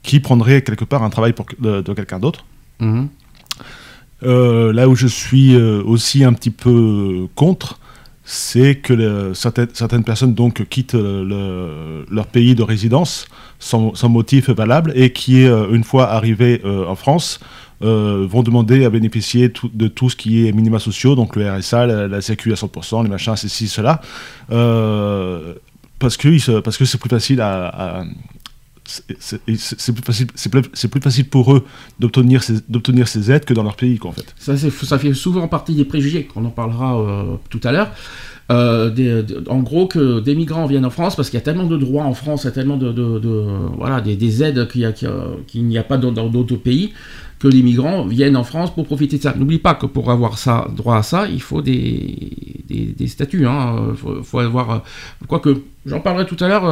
qui 0.03 0.21
prendraient 0.21 0.63
quelque 0.63 0.85
part 0.85 1.03
un 1.03 1.11
travail 1.11 1.33
pour, 1.33 1.47
de, 1.59 1.81
de 1.81 1.93
quelqu'un 1.95 2.19
d'autre. 2.19 2.45
Mhm. 2.81 3.09
Là 4.23 4.89
où 4.89 4.95
je 4.95 5.07
suis 5.09 5.57
aussi 5.57 6.23
un 6.25 6.33
petit 6.33 6.51
peu 6.51 7.27
contre, 7.35 7.79
c'est 8.35 8.77
que 8.77 8.95
le- 8.95 9.35
certaines, 9.35 9.69
certaines 9.75 10.05
personnes 10.05 10.33
donc 10.33 10.67
quittent 10.71 10.95
euh, 10.95 11.23
le- 11.23 12.07
leur 12.15 12.27
pays 12.27 12.55
de 12.55 12.63
résidence 12.63 13.27
sans, 13.59 13.93
motif 14.09 14.49
valable 14.49 14.93
et 14.97 15.13
qui, 15.13 15.45
euh, 15.45 15.67
une 15.71 15.85
fois 15.85 16.09
arrivés 16.11 16.63
euh, 16.65 16.87
en 16.87 16.95
France, 16.97 17.41
euh, 17.83 18.27
vont 18.27 18.43
demander 18.43 18.87
à 18.87 18.91
bénéficier 18.91 19.53
de 19.75 19.87
tout 19.89 20.09
ce 20.09 20.17
qui 20.17 20.47
est 20.49 20.53
minima 20.53 20.79
sociaux, 20.79 21.15
donc 21.15 21.37
le 21.37 21.51
RSA, 21.53 21.87
la, 21.87 22.09
la 22.09 22.21
Sécu 22.23 22.51
à 22.53 22.57
100%, 22.57 23.03
les 23.03 23.11
machins, 23.11 23.37
ceci, 23.37 23.69
cela, 23.69 24.01
euh, 24.51 25.53
parce 25.99 26.17
que 26.17 26.39
se- 26.39 26.61
parce 26.61 26.79
que 26.79 26.87
c'est 26.87 26.99
plus 26.99 27.11
facile 27.11 27.43
à- 27.43 28.05
c'est- 28.85 29.07
plus 29.95 30.03
plus, 30.51 30.89
plus 30.89 31.01
facile 31.01 31.29
pour 31.29 31.55
eux 31.55 31.65
d'obtenir 32.01 32.43
ces, 32.43 32.57
ces 33.07 33.31
aides 33.31 33.45
que 33.45 33.55
dans 33.55 33.63
leur 33.63 33.77
pays, 33.77 33.99
quoi, 33.99 34.11
en 34.11 34.15
fait. 34.15 34.35
Ça, 34.37 34.57
ça 34.57 34.99
fait 34.99 35.15
souvent 35.15 35.49
partie 35.49 35.75
des 35.75 35.85
préjugés, 35.85 36.25
qu'on 36.25 36.45
en 36.45 36.51
parlera 36.51 37.01
euh, 37.01 37.37
tout 37.51 37.61
à 37.65 37.73
l'heure. 37.73 37.91
Euh, 38.51 39.23
en 39.49 39.61
gros, 39.61 39.87
que 39.87 40.21
des 40.21 40.35
migrants 40.35 40.67
viennent 40.67 40.85
en 40.85 40.91
France 40.91 41.17
parce 41.17 41.31
qu'il 41.31 41.39
y 41.39 41.43
a 41.43 41.45
tellement 41.45 41.65
de 41.67 41.77
droits 41.77 42.05
en 42.05 42.13
France, 42.13 42.43
il 42.43 42.47
y 42.47 42.49
a 42.49 42.53
tellement 42.53 42.77
de, 42.77 42.91
voilà, 43.79 44.01
des, 44.01 44.17
des 44.17 44.43
aides 44.43 44.69
qu'il 44.69 45.65
n'y 45.67 45.79
a 45.79 45.83
pas 45.85 45.97
dans 45.97 46.13
d'autres 46.29 46.57
pays, 46.57 46.93
que 47.39 47.49
les 47.49 47.63
migrants 47.63 48.05
viennent 48.05 48.37
en 48.37 48.45
France 48.45 48.75
pour 48.75 48.85
profiter 48.85 49.17
de 49.19 49.23
ça. 49.23 49.35
N'oublie 49.37 49.59
pas 49.59 49.75
que 49.75 49.87
pour 49.87 50.11
avoir 50.11 50.39
ça, 50.39 50.69
droit 50.77 50.97
à 50.97 51.03
ça, 51.03 51.27
il 51.29 51.41
faut 51.41 51.63
des, 51.63 52.63
des, 52.69 53.07
statuts. 53.09 53.43
Il 53.47 53.97
faut, 53.97 54.23
faut 54.23 54.39
avoir. 54.41 54.71
euh, 54.71 54.79
Quoique, 55.29 55.63
j'en 55.87 56.01
parlerai 56.01 56.27
tout 56.27 56.37
à 56.41 56.49
l'heure. 56.49 56.65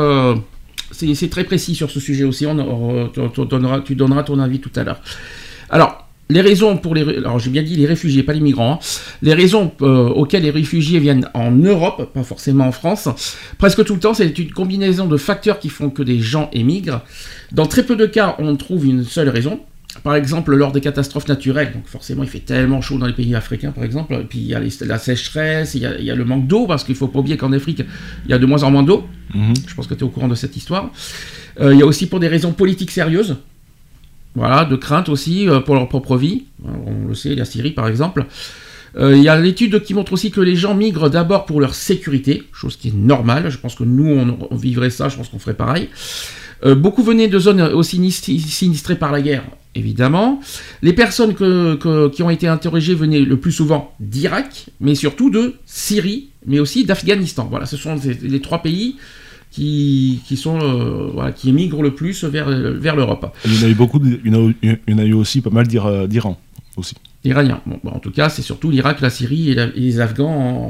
C'est 0.91 1.31
très 1.31 1.45
précis 1.45 1.75
sur 1.75 1.91
ce 1.91 2.01
sujet 2.01 2.25
aussi. 2.25 2.47
On, 2.47 3.09
tu 3.09 3.47
donneras, 3.47 3.81
tu 3.81 3.95
donneras 3.95 4.23
ton 4.23 4.39
avis 4.39 4.61
tout 4.61 4.73
à 4.77 4.85
l'heure. 4.85 5.01
Alors, 5.71 6.07
les 6.29 6.41
raisons 6.41 6.77
pour 6.77 6.95
les. 6.95 7.03
Alors, 7.03 7.39
j'ai 7.39 7.51
bien 7.51 7.63
dit 7.63 7.77
les 7.77 7.87
réfugiés, 7.87 8.23
pas 8.23 8.33
les 8.33 8.41
migrants. 8.41 8.75
hein. 8.75 8.79
Les 9.23 9.35
raisons 9.35 9.73
euh, 9.83 10.09
auxquelles 10.09 10.45
les 10.45 10.51
réfugiés 10.51 11.01
viennent 11.01 11.29
en 11.35 11.51
Europe, 11.51 12.13
pas 12.15 12.23
forcément 12.23 12.67
en 12.67 12.73
France, 12.73 13.09
presque 13.59 13.85
tout 13.85 13.95
le 13.95 14.01
temps, 14.01 14.15
c'est 14.15 14.39
une 14.39 14.53
combinaison 14.53 15.07
de 15.07 15.17
facteurs 15.17 15.59
qui 15.59 15.69
font 15.69 15.91
que 15.91 16.03
des 16.03 16.21
gens 16.21 16.49
émigrent. 16.53 17.03
Dans 17.53 17.67
très 17.67 17.83
peu 17.83 17.97
de 17.97 18.07
cas, 18.07 18.37
on 18.39 18.55
trouve 18.57 18.87
une 18.87 19.05
seule 19.05 19.29
raison. 19.29 19.61
Par 20.05 20.15
exemple, 20.15 20.55
lors 20.55 20.71
des 20.73 20.81
catastrophes 20.81 21.27
naturelles, 21.29 21.73
donc 21.75 21.87
forcément 21.87 22.23
il 22.23 22.29
fait 22.29 22.39
tellement 22.39 22.81
chaud 22.81 22.97
dans 22.97 23.07
les 23.07 23.13
pays 23.13 23.35
africains 23.35 23.73
par 23.73 23.83
exemple, 23.85 24.15
et 24.15 24.25
puis 24.25 24.39
il 24.39 24.47
y 24.47 24.55
a 24.55 24.61
les- 24.61 24.71
la 24.87 24.99
sécheresse, 24.99 25.75
il 25.75 25.83
y 25.83 25.87
a, 25.87 25.99
il 25.99 26.05
y 26.05 26.11
a 26.11 26.15
le 26.15 26.25
manque 26.25 26.47
d'eau, 26.47 26.67
parce 26.67 26.85
qu'il 26.85 26.95
faut 26.95 27.09
pas 27.09 27.19
oublier 27.19 27.37
qu'en 27.37 27.53
Afrique, 27.53 27.83
il 28.25 28.31
y 28.31 28.35
a 28.35 28.39
de 28.39 28.47
moins 28.47 28.63
en 28.63 28.71
moins 28.71 28.85
d'eau. 28.85 29.07
Je 29.35 29.75
pense 29.75 29.87
que 29.89 29.95
tu 29.95 30.01
es 30.01 30.05
au 30.05 30.09
courant 30.09 30.29
de 30.29 30.35
cette 30.37 30.57
histoire. 30.57 30.91
Euh, 31.61 31.75
il 31.75 31.79
y 31.81 31.83
a 31.83 31.87
aussi 31.87 32.07
pour 32.07 32.21
des 32.21 32.29
raisons 32.29 32.53
politiques 32.53 32.93
sérieuses, 32.93 33.37
voilà, 34.37 34.65
de 34.65 34.77
crainte 34.77 35.09
aussi 35.09 35.49
euh, 35.49 35.59
pour 35.61 35.75
leur 35.75 35.89
propre 35.89 36.17
vie. 36.17 36.45
On 36.65 37.09
le 37.09 37.15
sait, 37.15 37.35
la 37.35 37.45
Syrie 37.45 37.73
par 37.73 37.89
exemple. 37.89 38.27
Euh, 38.97 39.17
Il 39.17 39.23
y 39.23 39.29
a 39.29 39.39
l'étude 39.41 39.83
qui 39.83 39.93
montre 39.95 40.13
aussi 40.13 40.31
que 40.31 40.41
les 40.41 40.57
gens 40.57 40.75
migrent 40.75 41.11
d'abord 41.11 41.47
pour 41.47 41.61
leur 41.61 41.75
sécurité, 41.75 42.45
chose 42.53 42.77
qui 42.77 42.89
est 42.89 42.95
normale. 42.95 43.51
Je 43.51 43.59
pense 43.59 43.75
que 43.75 43.85
nous, 43.85 44.07
on, 44.09 44.49
on 44.51 44.57
vivrait 44.57 44.91
ça, 44.91 45.09
je 45.09 45.17
pense 45.17 45.29
qu'on 45.29 45.39
ferait 45.41 45.55
pareil. 45.55 45.89
Euh, 46.65 46.75
beaucoup 46.75 47.03
venaient 47.03 47.29
de 47.29 47.39
zones 47.39 47.61
aussi 47.63 47.99
nis- 47.99 48.11
sinistrées 48.13 48.97
par 48.97 49.13
la 49.13 49.23
guerre, 49.23 49.45
évidemment. 49.75 50.41
Les 50.83 50.93
personnes 50.93 51.35
que- 51.35 51.75
que- 51.77 52.09
qui 52.11 52.23
ont 52.23 52.31
été 52.31 52.49
interrogées 52.49 52.95
venaient 52.95 53.21
le 53.21 53.37
plus 53.39 53.53
souvent 53.53 53.95
d'Irak, 54.01 54.67
mais 54.81 54.95
surtout 54.95 55.31
de 55.31 55.55
Syrie, 55.65 56.29
mais 56.47 56.59
aussi 56.61 56.85
d'Afghanistan. 56.85 57.47
Voilà, 57.51 57.67
ce 57.67 57.77
sont 57.77 57.97
les, 58.05 58.15
les 58.29 58.41
trois 58.41 58.61
pays 58.63 58.97
qui, 59.51 60.21
qui 60.27 60.37
sont 60.37 60.59
euh, 60.61 61.11
voilà, 61.15 61.33
qui 61.33 61.49
émigrent 61.49 61.83
le 61.83 61.95
plus 61.95 62.25
vers, 62.25 62.49
vers 62.51 62.95
l'Europe. 62.95 63.35
Il 63.47 63.55
y 63.61 63.65
en 63.65 63.67
a 63.67 63.71
eu 63.71 63.75
beaucoup, 63.75 63.99
de- 63.99 64.21
il 64.25 64.33
y 64.33 64.37
en 64.37 64.47
a, 64.47 64.49
eu- 64.51 64.57
il 64.63 64.93
y 64.93 64.95
en 64.95 64.99
a 64.99 65.05
eu 65.05 65.13
aussi 65.15 65.41
pas 65.41 65.51
mal 65.51 65.67
d'Ira- 65.67 66.07
d'Iran 66.07 66.39
aussi. 66.77 66.95
Iraniens. 67.25 67.61
Bon, 67.67 67.79
bon, 67.83 67.91
en 67.91 67.99
tout 67.99 68.11
cas, 68.13 68.29
c'est 68.29 68.43
surtout 68.43 68.71
l'Irak, 68.71 69.01
la 69.01 69.11
Syrie 69.11 69.51
et, 69.51 69.55
la- 69.55 69.67
et 69.67 69.81
les 69.81 70.01
Afghans 70.01 70.27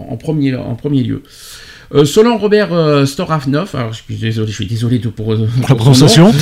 en, 0.08 0.12
en 0.12 0.16
premier, 0.16 0.54
en 0.56 0.74
premier 0.76 1.02
lieu. 1.02 1.22
Euh, 1.92 2.04
selon 2.04 2.38
Robert 2.38 2.72
euh, 2.72 3.04
Storanov, 3.04 3.70
alors 3.74 3.92
je 3.92 4.02
suis 4.02 4.14
désolé, 4.16 4.46
je 4.48 4.52
suis 4.54 4.66
désolé 4.66 4.98
de- 5.00 5.08
pour, 5.08 5.32
euh, 5.32 5.48
La 5.68 5.74
prononciation 5.74 6.32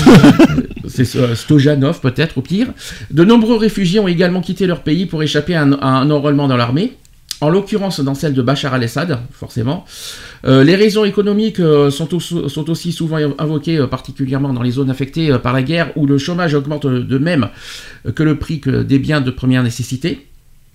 c'est 0.86 1.16
euh, 1.16 1.34
Stojanov 1.34 2.00
peut-être 2.00 2.36
au 2.38 2.42
pire. 2.42 2.68
De 3.10 3.24
nombreux 3.24 3.56
réfugiés 3.56 3.98
ont 4.00 4.08
également 4.08 4.40
quitté 4.42 4.66
leur 4.66 4.82
pays 4.82 5.06
pour 5.06 5.22
échapper 5.22 5.54
à 5.54 5.62
un, 5.62 5.72
à 5.74 5.86
un 5.88 6.10
enrôlement 6.10 6.48
dans 6.48 6.56
l'armée. 6.56 6.92
En 7.40 7.50
l'occurrence 7.50 8.00
dans 8.00 8.14
celle 8.14 8.34
de 8.34 8.42
Bachar 8.42 8.74
al-Assad, 8.74 9.20
forcément. 9.32 9.84
Les 10.44 10.74
raisons 10.74 11.04
économiques 11.04 11.58
sont, 11.90 12.12
au- 12.12 12.48
sont 12.48 12.68
aussi 12.70 12.90
souvent 12.90 13.18
invoquées, 13.38 13.78
particulièrement 13.88 14.52
dans 14.52 14.62
les 14.62 14.72
zones 14.72 14.90
affectées 14.90 15.36
par 15.40 15.52
la 15.52 15.62
guerre, 15.62 15.92
où 15.94 16.04
le 16.06 16.18
chômage 16.18 16.54
augmente 16.54 16.86
de 16.86 17.18
même 17.18 17.48
que 18.16 18.24
le 18.24 18.38
prix 18.38 18.58
que 18.58 18.82
des 18.82 18.98
biens 18.98 19.20
de 19.20 19.30
première 19.30 19.62
nécessité. 19.62 20.26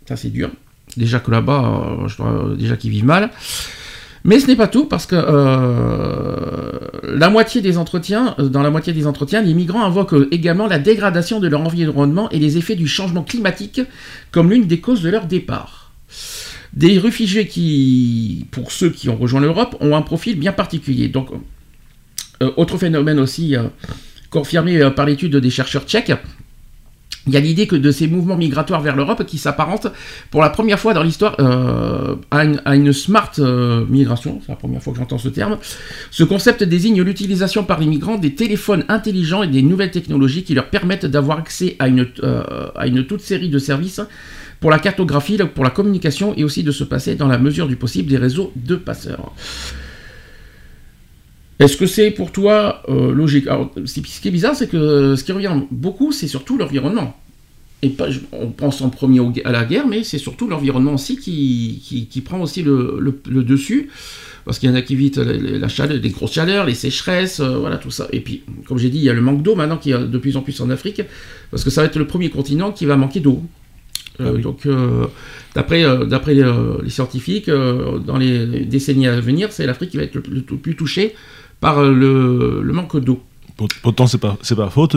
Ça 0.08 0.16
c'est 0.16 0.30
dur. 0.30 0.52
Déjà 0.96 1.20
que 1.20 1.32
là-bas, 1.32 1.98
je 2.08 2.16
dois- 2.16 2.54
déjà 2.58 2.78
qu'ils 2.78 2.92
vivent 2.92 3.06
mal. 3.06 3.30
Mais 4.26 4.40
ce 4.40 4.48
n'est 4.48 4.56
pas 4.56 4.68
tout 4.68 4.86
parce 4.86 5.06
que 5.06 5.16
euh, 5.18 6.80
la 7.04 7.30
moitié 7.30 7.62
des 7.62 7.78
entretiens, 7.78 8.36
euh, 8.40 8.48
dans 8.48 8.64
la 8.64 8.70
moitié 8.70 8.94
des 8.94 9.06
entretiens, 9.06 9.42
les 9.42 9.54
migrants 9.54 9.84
invoquent 9.84 10.14
euh, 10.14 10.30
également 10.32 10.68
la 10.68 10.80
dégradation 10.80 11.42
de 11.42 11.48
leur 11.50 11.62
environnement 11.62 12.30
et 12.30 12.40
les 12.40 12.58
effets 12.58 12.76
du 12.76 12.88
changement 12.88 13.24
climatique 13.24 13.82
comme 14.32 14.50
l'une 14.50 14.66
des 14.66 14.80
causes 14.80 15.02
de 15.02 15.10
leur 15.10 15.26
départ. 15.26 15.92
Des 16.72 16.98
réfugiés 16.98 17.48
qui, 17.48 18.48
pour 18.52 18.72
ceux 18.72 18.90
qui 18.90 19.10
ont 19.10 19.18
rejoint 19.18 19.42
l'Europe, 19.42 19.76
ont 19.82 19.96
un 19.96 20.02
profil 20.02 20.40
bien 20.40 20.54
particulier. 20.54 21.08
Donc, 21.08 21.30
autre 22.58 22.78
phénomène 22.78 23.20
aussi 23.20 23.56
confirmé 24.32 24.90
par 24.96 25.06
l'étude 25.06 25.36
des 25.36 25.50
chercheurs 25.52 25.84
tchèques, 25.84 26.14
il 27.28 27.34
y 27.34 27.38
a 27.38 27.40
l'idée 27.40 27.68
que 27.68 27.76
de 27.76 27.92
ces 27.92 28.08
mouvements 28.08 28.36
migratoires 28.36 28.82
vers 28.82 28.96
l'Europe 28.96 29.26
qui 29.26 29.38
s'apparentent 29.38 29.88
pour 30.30 30.42
la 30.42 30.50
première 30.50 30.80
fois 30.80 30.94
dans 30.94 31.04
l'histoire 31.04 31.36
euh, 31.40 32.16
à, 32.32 32.76
une, 32.76 32.94
smart 32.94 33.32
euh, 33.40 33.86
migration, 33.88 34.42
c'est 34.46 34.52
la 34.52 34.58
première 34.58 34.82
fois 34.82 34.94
que 34.94 35.00
j'entends 35.00 35.18
ce 35.18 35.30
terme. 35.30 35.58
Ce 36.12 36.24
concept 36.24 36.64
désigne 36.64 37.02
l'utilisation 37.02 37.64
par 37.64 37.80
les 37.80 37.86
migrants 37.86 38.18
des 38.18 38.36
téléphones 38.36 38.84
intelligents 38.90 39.44
et 39.44 39.48
des 39.48 39.62
nouvelles 39.62 39.92
technologies 39.92 40.44
qui 40.44 40.54
leur 40.54 40.70
permettent 40.70 41.06
d'avoir 41.06 41.40
accès 41.40 41.76
à 41.80 41.88
une, 41.88 42.08
euh, 42.24 42.68
à 42.76 42.88
une 42.88 43.06
toute 43.06 43.22
série 43.22 43.50
de 43.50 43.60
services 43.60 44.02
pour 44.60 44.72
la 44.72 44.80
cartographie, 44.80 45.38
pour 45.56 45.64
la 45.64 45.70
communication 45.70 46.34
et 46.36 46.44
aussi 46.44 46.64
de 46.64 46.72
se 46.72 46.84
passer 46.84 47.16
dans 47.16 47.28
la 47.28 47.38
mesure 47.38 47.68
du 47.68 47.76
possible 47.76 48.10
des 48.10 48.18
réseaux 48.18 48.52
de 48.56 48.76
passeurs. 48.76 49.34
Est-ce 51.64 51.78
que 51.78 51.86
c'est 51.86 52.12
pour 52.12 52.32
toi 52.32 52.82
euh, 52.90 53.14
logique? 53.14 53.48
Alors, 53.48 53.72
ce 53.86 54.00
qui 54.02 54.28
est 54.28 54.32
bizarre, 54.32 54.56
c'est 54.56 54.68
que 54.70 55.16
ce 55.16 55.24
qui 55.24 55.32
revient 55.32 55.54
beaucoup, 55.72 56.12
c'est 56.12 56.28
surtout 56.28 56.58
l'environnement. 56.58 57.18
Et 57.82 57.90
pas, 57.90 58.08
on 58.32 58.48
pense 58.48 58.82
en 58.82 58.90
premier 58.90 59.20
à 59.46 59.52
la 59.52 59.64
guerre, 59.66 59.88
mais 59.88 60.04
c'est 60.04 60.18
surtout 60.18 60.48
l'environnement 60.48 60.94
aussi 60.94 61.18
qui, 61.18 61.82
qui, 61.86 62.08
qui 62.08 62.22
prend 62.22 62.40
aussi 62.42 62.64
le, 62.64 62.98
le- 63.00 63.20
le 63.30 63.44
dessus. 63.44 63.90
Parce 64.46 64.60
qu'il 64.60 64.70
y 64.70 64.72
en 64.74 64.76
a 64.76 64.82
qui 64.82 64.94
évitent 64.94 65.18
la, 65.18 65.70
chaleur, 65.70 65.98
les 66.02 66.10
grosses 66.10 66.34
chaleurs, 66.34 66.66
les 66.66 66.76
sécheresses, 66.76 67.40
euh, 67.40 67.58
voilà 67.60 67.78
tout 67.78 67.92
ça. 67.92 68.08
Et 68.12 68.20
puis, 68.20 68.42
comme 68.68 68.78
j'ai 68.78 68.90
dit, 68.90 68.98
il 68.98 69.04
y 69.06 69.10
a 69.10 69.14
le 69.14 69.22
manque 69.22 69.42
d'eau 69.42 69.56
maintenant 69.56 69.78
qui 69.78 69.92
est 69.92 69.98
de 69.98 70.18
plus 70.18 70.36
en 70.36 70.42
plus 70.42 70.60
en 70.60 70.70
Afrique, 70.70 71.02
parce 71.50 71.64
que 71.64 71.70
ça 71.70 71.82
va 71.82 71.88
être 71.88 71.98
le 71.98 72.08
premier 72.08 72.30
continent 72.30 72.72
qui 72.74 72.86
va 72.86 72.98
manquer 72.98 73.22
d'eau. 73.22 73.42
Euh, 74.20 74.26
Ah 74.28 74.32
oui. 74.36 74.42
Donc, 74.42 74.66
euh, 74.66 75.08
d'après 75.56 75.84
euh, 75.86 76.06
euh, 76.10 76.78
les 76.84 76.90
scientifiques, 76.90 77.48
euh, 77.50 78.00
dans 78.00 78.18
les 78.18 78.66
décennies 78.66 79.08
à 79.08 79.20
venir, 79.22 79.52
c'est 79.52 79.66
l'Afrique 79.66 79.92
qui 79.92 79.98
va 79.98 80.04
être 80.04 80.16
le, 80.16 80.24
le- 80.30 80.44
le 80.50 80.58
plus 80.58 80.76
touchée 80.76 81.16
par 81.64 81.80
euh, 81.80 81.92
le, 81.94 82.62
manque 82.74 82.98
d'eau. 83.00 83.20
Pour- 83.58 83.68
Pourtant, 83.82 84.08
c'est 84.08 84.18
pas 84.18 84.36
c'est 84.42 84.56
pas 84.56 84.70
faute 84.70 84.96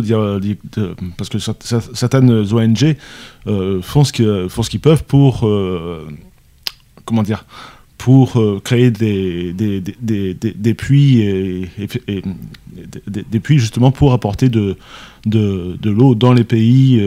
parce 1.16 1.28
que 1.28 1.38
cer- 1.38 1.60
cer- 1.60 1.90
certaines 1.94 2.30
ONG 2.30 2.96
euh, 3.46 3.82
font 3.82 4.02
ce 4.04 4.12
que 4.12 4.48
font 4.48 4.62
ce 4.62 4.70
qu'ils 4.70 4.80
peuvent 4.80 5.04
pour 5.04 5.46
euh, 5.46 6.06
comment 7.04 7.22
dire 7.22 7.44
pour 7.98 8.38
créer 8.62 8.90
des, 8.90 9.52
des, 9.54 9.80
des, 9.80 9.94
des, 10.34 10.34
des- 10.34 10.74
puits 10.74 11.18
et, 11.20 11.68
et- 12.08 12.22
des, 13.06 13.40
puits 13.40 13.58
justement 13.58 13.90
pour 13.90 14.12
apporter 14.12 14.48
de, 14.50 14.76
de, 15.24 15.76
de 15.80 15.90
l'eau 15.90 16.14
dans 16.14 16.34
les 16.34 16.44
pays 16.44 17.00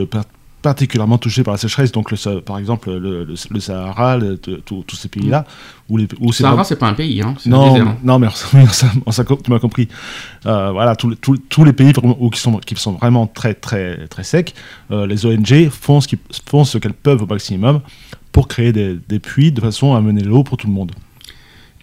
particulièrement 0.61 1.17
touchés 1.17 1.43
par 1.43 1.53
la 1.53 1.57
sécheresse, 1.57 1.91
donc 1.91 2.11
le, 2.11 2.39
par 2.41 2.57
exemple 2.57 2.91
le, 2.91 3.23
le, 3.23 3.59
Sahara, 3.59 4.19
tous 4.65 4.95
ces 4.95 5.07
pays-là. 5.07 5.45
Où 5.89 5.97
les, 5.97 6.07
où 6.19 6.31
Sahara, 6.33 6.63
c'est 6.63 6.75
pas 6.75 6.87
un 6.87 6.93
pays, 6.93 7.21
hein, 7.21 7.35
non, 7.45 7.75
un 7.75 7.97
non, 8.03 8.19
mais 8.19 8.27
tu 9.43 9.51
m'as 9.51 9.59
compris. 9.59 9.87
Euh, 10.45 10.71
voilà, 10.71 10.95
tous 10.95 11.63
les 11.63 11.73
pays 11.73 11.93
où, 12.03 12.29
qui, 12.29 12.39
sont, 12.39 12.57
qui 12.57 12.75
sont 12.75 12.93
vraiment 12.93 13.27
très, 13.27 13.53
très, 13.53 14.07
très 14.07 14.23
secs, 14.23 14.53
euh, 14.91 15.07
les 15.07 15.25
ONG 15.25 15.69
font 15.69 16.01
ce, 16.01 16.77
qu'elles 16.77 16.93
peuvent 16.93 17.23
au 17.23 17.27
maximum 17.27 17.81
pour 18.31 18.47
créer 18.47 18.71
des, 18.71 18.99
des 19.07 19.19
puits 19.19 19.51
de 19.51 19.61
façon 19.61 19.95
à 19.95 20.01
mener 20.01 20.23
l'eau 20.23 20.43
pour 20.43 20.57
tout 20.57 20.67
le 20.67 20.73
monde. 20.73 20.91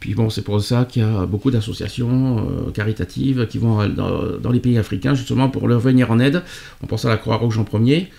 Puis 0.01 0.15
bon, 0.15 0.29
c'est 0.29 0.43
pour 0.43 0.61
ça 0.63 0.85
qu'il 0.85 1.03
y 1.03 1.05
a 1.05 1.27
beaucoup 1.27 1.51
d'associations 1.51 2.39
euh, 2.39 2.71
caritatives 2.71 3.47
qui 3.47 3.59
vont 3.59 3.89
dans, 3.89 4.39
dans, 4.39 4.51
les 4.51 4.61
pays 4.61 4.79
africains 4.79 5.15
justement 5.15 5.49
pour 5.49 5.67
leur 5.69 5.81
venir 5.81 6.11
en 6.11 6.21
aide. 6.21 6.43
On 6.83 6.87
pense 6.87 7.07
à 7.07 7.09
la 7.09 7.17
Croix-Rouge 7.17 7.59
en 7.59 7.65
premier. 7.65 8.11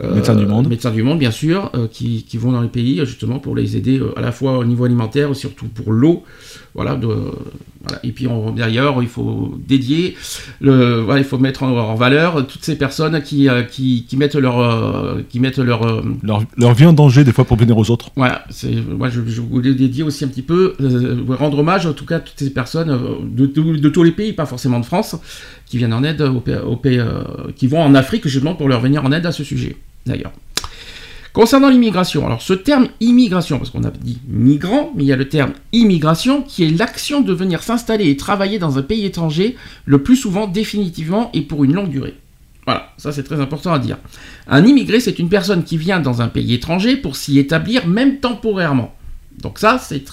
Euh, 0.00 0.14
médecins 0.14 0.34
du 0.34 0.46
monde. 0.46 0.68
Médecins 0.68 0.90
du 0.90 1.02
monde, 1.02 1.18
bien 1.18 1.30
sûr, 1.30 1.70
euh, 1.74 1.86
qui, 1.86 2.24
qui, 2.24 2.38
vont 2.38 2.52
dans 2.52 2.62
les 2.62 2.68
pays 2.68 3.04
justement 3.04 3.38
pour 3.38 3.54
les 3.54 3.76
aider 3.76 3.98
euh, 3.98 4.18
à 4.18 4.22
la 4.22 4.32
fois 4.32 4.58
au 4.58 4.64
niveau 4.64 4.84
alimentaire, 4.84 5.34
surtout 5.36 5.66
pour 5.66 5.92
l'eau. 5.92 6.24
Voilà, 6.74 6.94
de, 6.96 7.08
voilà, 7.84 8.00
Et 8.04 8.12
puis 8.12 8.28
d'ailleurs, 8.56 9.02
il 9.02 9.08
faut 9.08 9.58
dédier, 9.66 10.16
le, 10.60 11.00
voilà, 11.00 11.20
il 11.20 11.24
faut 11.24 11.38
mettre 11.38 11.62
en, 11.62 11.94
valeur 11.94 12.46
toutes 12.46 12.64
ces 12.64 12.76
personnes 12.76 13.22
qui, 13.22 13.48
qui, 13.70 14.06
qui 14.08 14.16
mettent 14.16 14.34
leur, 14.34 15.18
qui 15.28 15.40
mettent 15.40 15.58
leur, 15.58 16.02
leur, 16.22 16.42
leur 16.56 16.74
vie 16.74 16.86
en 16.86 16.92
danger 16.92 17.24
des 17.24 17.32
fois 17.32 17.44
pour 17.44 17.56
venir 17.56 17.76
aux 17.76 17.90
autres. 17.90 18.10
Voilà, 18.16 18.44
moi 18.96 19.08
je, 19.08 19.20
je, 19.26 19.40
voulais 19.40 19.74
dédier 19.74 20.02
aussi 20.02 20.24
un 20.24 20.28
petit 20.28 20.42
peu, 20.42 20.74
rendre 21.28 21.58
hommage 21.58 21.86
en 21.86 21.92
tout 21.92 22.06
cas 22.06 22.16
à 22.16 22.20
toutes 22.20 22.38
ces 22.38 22.50
personnes 22.50 22.98
de, 23.22 23.46
de, 23.46 23.88
tous 23.88 24.02
les 24.02 24.12
pays, 24.12 24.32
pas 24.32 24.46
forcément 24.46 24.80
de 24.80 24.84
France, 24.84 25.16
qui 25.66 25.78
viennent 25.78 25.94
en 25.94 26.04
aide 26.04 26.22
aux, 26.22 26.42
aux 26.66 26.76
pays, 26.76 27.00
qui 27.56 27.66
vont 27.66 27.82
en 27.82 27.94
Afrique 27.94 28.26
justement 28.28 28.54
pour 28.54 28.68
leur 28.68 28.80
venir 28.80 29.04
en 29.04 29.12
aide 29.12 29.26
à 29.26 29.32
ce 29.32 29.44
sujet 29.44 29.76
d'ailleurs. 30.06 30.32
Concernant 31.32 31.70
l'immigration, 31.70 32.26
alors 32.26 32.42
ce 32.42 32.52
terme 32.52 32.88
immigration, 33.00 33.56
parce 33.56 33.70
qu'on 33.70 33.84
a 33.84 33.90
dit 33.90 34.18
migrant, 34.28 34.92
mais 34.94 35.04
il 35.04 35.06
y 35.06 35.12
a 35.12 35.16
le 35.16 35.28
terme 35.28 35.52
immigration 35.72 36.42
qui 36.42 36.64
est 36.64 36.68
l'action 36.68 37.22
de 37.22 37.32
venir 37.32 37.62
s'installer 37.62 38.10
et 38.10 38.18
travailler 38.18 38.58
dans 38.58 38.76
un 38.76 38.82
pays 38.82 39.06
étranger, 39.06 39.56
le 39.86 40.02
plus 40.02 40.16
souvent 40.16 40.46
définitivement 40.46 41.30
et 41.32 41.40
pour 41.40 41.64
une 41.64 41.72
longue 41.72 41.88
durée. 41.88 42.14
Voilà, 42.66 42.92
ça 42.98 43.12
c'est 43.12 43.22
très 43.22 43.40
important 43.40 43.72
à 43.72 43.78
dire. 43.78 43.96
Un 44.46 44.66
immigré, 44.66 45.00
c'est 45.00 45.18
une 45.18 45.30
personne 45.30 45.64
qui 45.64 45.78
vient 45.78 46.00
dans 46.00 46.20
un 46.20 46.28
pays 46.28 46.52
étranger 46.52 46.96
pour 46.96 47.16
s'y 47.16 47.38
établir, 47.38 47.86
même 47.86 48.20
temporairement. 48.20 48.94
Donc 49.40 49.58
ça, 49.58 49.78
c'est 49.78 50.04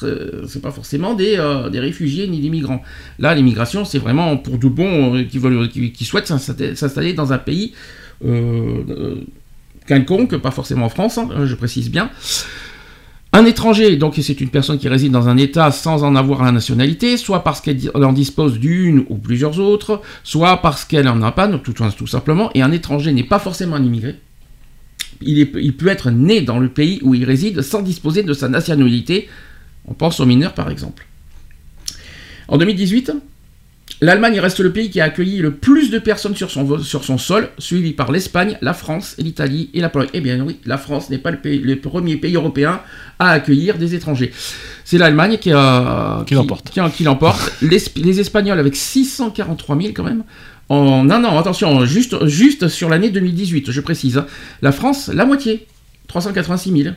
pas 0.62 0.71
forcément 0.71 1.17
euh, 1.19 1.69
des, 1.69 1.79
réfugiés 1.79 2.27
ni 2.27 2.39
des 2.39 2.49
migrants. 2.49 2.82
Là, 3.19 3.36
l'immigration, 3.36 3.84
c'est 3.84 3.99
vraiment 3.99 4.38
pour 4.38 4.58
de 4.58 4.67
bons 4.67 5.17
euh, 5.17 5.23
qui, 5.23 5.38
veulent, 5.38 5.67
qui, 5.69 6.05
souhaitent 6.05 6.27
s'installer 6.27 7.13
dans 7.13 7.34
un 7.34 7.38
pays 7.38 7.73
euh, 8.25 9.15
quelconque, 9.89 10.38
pas 10.38 10.52
forcément 10.52 10.86
en 10.86 10.89
France, 10.89 11.17
hein, 11.17 11.28
je 11.43 11.56
précise 11.56 11.89
bien. 11.89 12.10
Un 13.34 13.45
étranger, 13.45 13.95
donc 13.95 14.15
c'est 14.21 14.41
une 14.41 14.49
personne 14.49 14.80
qui 14.80 14.88
réside 14.88 15.12
dans 15.12 15.28
un 15.28 15.38
État 15.38 15.71
sans 15.71 16.04
en 16.04 16.15
avoir 16.15 16.43
la 16.43 16.52
nationalité, 16.52 17.17
soit 17.17 17.43
parce 17.43 17.62
qu'elle 17.62 17.80
en 17.93 18.13
dispose 18.13 18.60
d'une 18.60 19.06
ou 19.10 19.17
plusieurs 19.17 19.60
autres, 19.60 20.02
soit 20.23 20.62
parce 20.62 20.86
qu'elle 20.86 21.08
en 21.08 21.21
a 21.21 21.32
pas, 21.32 21.47
tout, 21.47 21.73
tout 21.73 22.08
simplement. 22.08 22.49
Et 22.56 22.62
un 22.62 22.71
étranger 22.71 23.12
n'est 23.12 23.23
pas 23.23 23.39
forcément 23.39 23.75
un 23.75 23.84
immigré. 23.84 24.15
Il, 25.21 25.75
peut 25.75 25.88
être 25.88 26.12
né 26.12 26.41
dans 26.41 26.60
le 26.60 26.69
pays 26.69 26.99
où 27.04 27.13
il 27.13 27.25
réside 27.25 27.62
sans 27.62 27.82
disposer 27.82 28.23
de 28.23 28.34
sa 28.34 28.47
nationalité. 28.47 29.28
On 29.86 29.93
pense 29.93 30.19
aux 30.19 30.25
mineurs 30.25 30.54
par 30.54 30.69
exemple. 30.69 31.06
En 32.47 32.58
2018, 32.58 33.12
L'Allemagne 34.02 34.39
reste 34.39 34.62
le 34.62 34.71
pays 34.71 34.89
qui 34.89 35.02
a 35.02 35.06
accueilli 35.06 35.39
le 35.39 35.52
plus 35.52 35.91
de 35.91 35.99
personnes 35.99 36.36
sur 36.36 36.49
son, 36.49 36.80
sur 36.80 37.04
son 37.04 37.17
sol, 37.17 37.49
suivi 37.58 37.91
par 37.91 38.13
l'Espagne, 38.13 38.58
la 38.62 38.73
France, 38.73 39.15
l'Italie 39.17 39.69
et 39.73 39.82
la 39.82 39.89
Pologne. 39.89 40.08
Eh 40.13 40.21
bien 40.21 40.39
oui, 40.39 40.58
la 40.65 40.78
France 40.78 41.10
n'est 41.10 41.17
pas 41.17 41.32
le, 41.32 41.75
premier 41.75 42.15
pays 42.15 42.36
européen 42.36 42.80
à 43.19 43.32
accueillir 43.32 43.78
des 43.78 43.95
étrangers. 43.95 44.32
C'est 44.86 44.97
l'Allemagne 44.97 45.34
qui, 45.34 45.49
qui, 45.49 46.34
l'emporte. 46.34 46.69
Qui, 46.69 47.04
l'emporte. 47.04 47.54
les, 47.62 48.19
Espagnols 48.19 48.60
avec 48.60 48.75
643 48.75 49.78
000 49.78 49.89
quand 49.93 50.04
même. 50.04 50.23
En 50.69 51.10
un 51.10 51.23
an, 51.25 51.38
attention, 51.38 51.84
juste, 51.84 52.25
juste 52.28 52.69
sur 52.69 52.89
l'année 52.89 53.10
2018, 53.10 53.71
je 53.71 53.82
précise. 53.82 54.19
Hein. 54.19 54.28
La 54.62 54.71
France, 54.71 55.10
la 55.13 55.25
moitié, 55.25 55.67
386 56.08 56.84
000. 56.84 56.95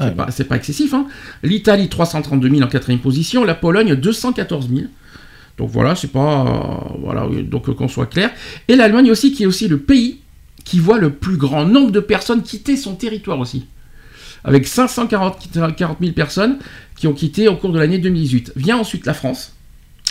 Ah 0.00 0.12
c'est 0.30 0.44
pas, 0.44 0.56
excessif. 0.56 0.94
Hein. 0.94 1.06
L'Italie, 1.42 1.88
332 1.88 2.48
000 2.48 2.62
en 2.62 2.68
quatrième 2.68 3.00
position. 3.00 3.44
La 3.44 3.54
Pologne, 3.54 3.96
214 3.96 4.68
000. 4.68 4.82
Donc 5.58 5.70
voilà, 5.70 5.94
c'est 5.96 6.12
pas. 6.12 6.46
Euh, 6.46 6.98
voilà, 7.00 7.26
donc 7.42 7.68
euh, 7.68 7.74
qu'on 7.74 7.88
soit 7.88 8.06
clair. 8.06 8.30
Et 8.68 8.76
l'Allemagne 8.76 9.10
aussi, 9.10 9.32
qui 9.32 9.42
est 9.42 9.46
aussi 9.46 9.68
le 9.68 9.78
pays 9.78 10.20
qui 10.64 10.78
voit 10.78 10.98
le 10.98 11.10
plus 11.10 11.36
grand 11.36 11.64
nombre 11.64 11.90
de 11.90 12.00
personnes 12.00 12.42
quitter 12.42 12.76
son 12.76 12.94
territoire 12.94 13.38
aussi. 13.40 13.66
Avec 14.44 14.66
540 14.66 15.48
000 15.52 16.12
personnes 16.12 16.58
qui 16.96 17.06
ont 17.08 17.12
quitté 17.12 17.48
au 17.48 17.56
cours 17.56 17.72
de 17.72 17.78
l'année 17.78 17.98
2018. 17.98 18.52
Vient 18.54 18.78
ensuite 18.78 19.04
la 19.04 19.14
France, 19.14 19.56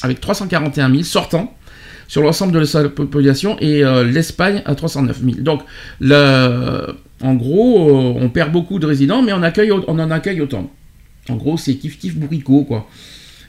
avec 0.02 0.20
341 0.20 0.92
000 0.92 1.04
sortants 1.04 1.56
sur 2.10 2.22
l'ensemble 2.22 2.54
de 2.54 2.64
sa 2.64 2.88
population, 2.90 3.58
et 3.60 3.84
euh, 3.84 4.04
l'Espagne 4.04 4.62
à 4.66 4.76
309 4.76 5.22
000. 5.22 5.36
Donc, 5.42 5.62
en 7.22 7.34
gros, 7.36 8.16
on 8.18 8.30
perd 8.30 8.52
beaucoup 8.52 8.80
de 8.80 8.86
résidents, 8.86 9.22
mais 9.22 9.34
on, 9.34 9.44
accueille, 9.44 9.72
on 9.72 10.00
en 10.00 10.12
accueille 10.12 10.42
autant. 10.42 10.72
En 11.30 11.36
gros, 11.36 11.58
c'est 11.58 11.76
kiff 11.76 11.98
kiff 12.00 12.16
bourricot, 12.16 12.64
quoi. 12.64 12.88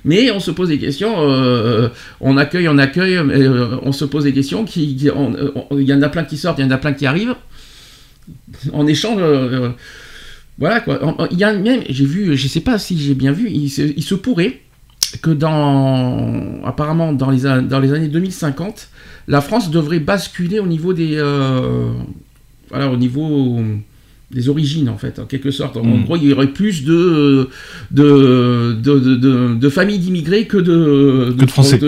Mais 0.04 0.30
on 0.30 0.40
se 0.40 0.50
pose 0.50 0.68
des 0.68 0.78
questions, 0.78 1.14
euh, 1.18 1.88
on 2.20 2.36
accueille, 2.36 2.68
on 2.68 2.78
accueille, 2.78 3.16
euh, 3.16 3.76
on 3.82 3.92
se 3.92 4.04
pose 4.04 4.24
des 4.24 4.32
questions, 4.32 4.64
il 4.76 5.02
y 5.02 5.92
en 5.92 6.02
a 6.02 6.08
plein 6.08 6.24
qui 6.24 6.36
sortent, 6.36 6.58
il 6.58 6.64
y 6.64 6.68
en 6.68 6.70
a 6.70 6.78
plein 6.78 6.92
qui 6.92 7.06
arrivent. 7.06 7.34
En 8.72 8.86
échange, 8.86 9.18
euh, 9.20 9.70
voilà 10.58 10.80
quoi. 10.80 11.16
Il 11.30 11.38
y 11.38 11.44
a 11.44 11.52
même, 11.52 11.82
j'ai 11.88 12.04
vu, 12.04 12.36
je 12.36 12.48
sais 12.48 12.60
pas 12.60 12.78
si 12.78 12.98
j'ai 12.98 13.14
bien 13.14 13.32
vu, 13.32 13.50
il 13.50 13.70
se, 13.70 14.14
pourrait 14.14 14.60
que 15.22 15.30
dans, 15.30 16.62
apparemment 16.64 17.12
dans 17.12 17.30
les, 17.30 17.42
dans 17.62 17.80
les 17.80 17.92
années 17.92 18.08
2050, 18.08 18.88
la 19.26 19.40
France 19.40 19.70
devrait 19.70 20.00
basculer 20.00 20.58
au 20.60 20.66
niveau 20.66 20.92
des, 20.92 21.16
voilà, 22.70 22.90
au 22.90 22.96
niveau 22.96 23.62
des 24.30 24.50
origines 24.50 24.90
en 24.90 24.98
fait, 24.98 25.18
en 25.18 25.24
quelque 25.24 25.50
sorte. 25.50 25.76
En 25.76 25.82
hmm. 25.82 26.04
gros, 26.04 26.16
il 26.16 26.24
y 26.24 26.32
aurait 26.32 26.48
plus 26.48 26.84
de 26.84 27.48
de, 27.90 28.76
de, 28.82 29.54
de, 29.54 29.68
familles 29.70 29.98
d'immigrés 29.98 30.46
que 30.46 30.58
de, 30.58 31.34
de, 31.36 31.46
Français. 31.46 31.80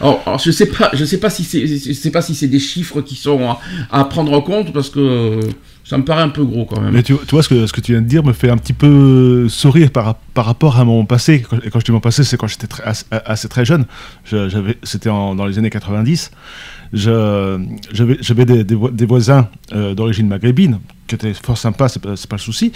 Alors, 0.00 0.38
je 0.38 0.50
sais 0.52 0.66
pas, 0.66 0.90
je 0.92 1.04
sais 1.04 1.18
pas 1.18 1.30
si 1.30 1.42
c'est, 1.42 1.66
je 1.66 1.92
sais 1.92 2.10
pas 2.10 2.22
si 2.22 2.34
c'est 2.34 2.46
des 2.46 2.60
chiffres 2.60 3.00
qui 3.00 3.16
sont 3.16 3.56
à, 3.90 4.04
prendre 4.04 4.32
en 4.32 4.42
compte 4.42 4.72
parce 4.72 4.90
que 4.90 5.40
ça 5.84 5.98
me 5.98 6.04
paraît 6.04 6.22
un 6.22 6.28
peu 6.28 6.44
gros 6.44 6.66
quand 6.66 6.80
même. 6.80 6.92
Mais 6.92 7.02
tu, 7.02 7.14
vois 7.32 7.42
ce 7.42 7.48
que 7.48 7.66
ce 7.66 7.72
que 7.72 7.80
tu 7.80 7.92
viens 7.92 8.02
de 8.02 8.06
dire 8.06 8.22
me 8.22 8.32
fait 8.32 8.48
un 8.48 8.58
petit 8.58 8.74
peu 8.74 9.48
sourire 9.48 9.90
par 9.90 10.14
par 10.34 10.44
rapport 10.44 10.78
à 10.78 10.84
mon 10.84 11.04
passé. 11.04 11.44
Et 11.64 11.70
quand 11.70 11.80
je 11.80 11.84
dis 11.84 11.92
mon 11.92 12.00
passé, 12.00 12.22
c'est 12.22 12.36
quand 12.36 12.46
j'étais 12.46 12.68
assez, 13.10 13.48
très 13.48 13.64
jeune. 13.64 13.86
J'avais, 14.24 14.78
c'était 14.84 15.08
dans 15.08 15.46
les 15.46 15.58
années 15.58 15.70
90 15.70 16.30
j'avais 16.92 18.44
des, 18.44 18.64
des, 18.64 19.06
voisins 19.06 19.48
euh, 19.72 19.94
d'origine 19.94 20.28
maghrébine 20.28 20.78
qui 21.06 21.14
étaient 21.14 21.34
fort 21.34 21.58
sympas, 21.58 21.88
c'est 21.88 22.02
pas, 22.02 22.14
pas 22.28 22.36
le 22.36 22.40
souci. 22.40 22.72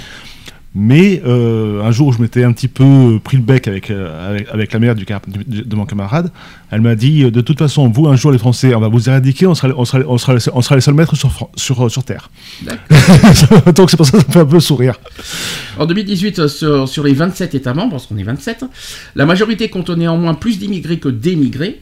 Mais 0.79 1.23
euh, 1.25 1.83
un 1.83 1.91
jour, 1.91 2.13
je 2.13 2.21
m'étais 2.21 2.45
un 2.45 2.53
petit 2.53 2.69
peu 2.69 3.19
pris 3.25 3.39
le 3.39 3.43
bec 3.43 3.67
avec, 3.67 3.91
euh, 3.91 4.39
avec, 4.53 4.75
la 4.75 4.79
mère 4.79 4.95
du, 4.95 5.07
de 5.07 5.75
mon 5.75 5.87
camarade. 5.87 6.31
Elle 6.71 6.83
m'a 6.83 6.95
dit 6.95 7.31
De 7.31 7.41
toute 7.41 7.59
façon, 7.59 7.89
vous, 7.89 8.09
un 8.09 8.17
jour, 8.17 8.31
les 8.31 8.37
Français, 8.37 8.75
on 8.75 8.81
va 8.81 8.89
vous 8.89 9.09
éradiquer, 9.09 9.47
on 9.47 9.55
sera, 9.55 9.73
on 9.75 9.87
sera, 9.87 10.01
on 10.07 10.19
sera, 10.19 10.35
on 10.53 10.61
sera 10.61 10.75
les 10.75 10.83
seuls 10.83 10.93
maîtres 10.93 11.17
sur, 11.17 11.49
sur, 11.57 11.91
sur 11.91 12.05
Terre. 12.05 12.29
Donc, 13.75 13.91
c'est 13.91 13.97
pour 13.97 14.05
ça 14.05 14.13
que 14.13 14.19
ça 14.21 14.29
me 14.29 14.33
fait 14.33 14.41
un 14.41 14.45
peu 14.45 14.61
sourire. 14.61 15.01
En 15.79 15.87
2018, 15.87 16.47
sur, 16.47 16.87
sur 16.87 17.05
les 17.05 17.15
27 17.15 17.55
États 17.55 17.73
membres, 17.73 17.93
parce 17.93 18.05
qu'on 18.05 18.19
est 18.19 18.23
27, 18.23 18.67
la 19.15 19.25
majorité 19.25 19.71
compte 19.71 19.89
néanmoins 19.89 20.35
plus 20.35 20.59
d'immigrés 20.59 20.99
que 20.99 21.09
d'émigrés. 21.09 21.81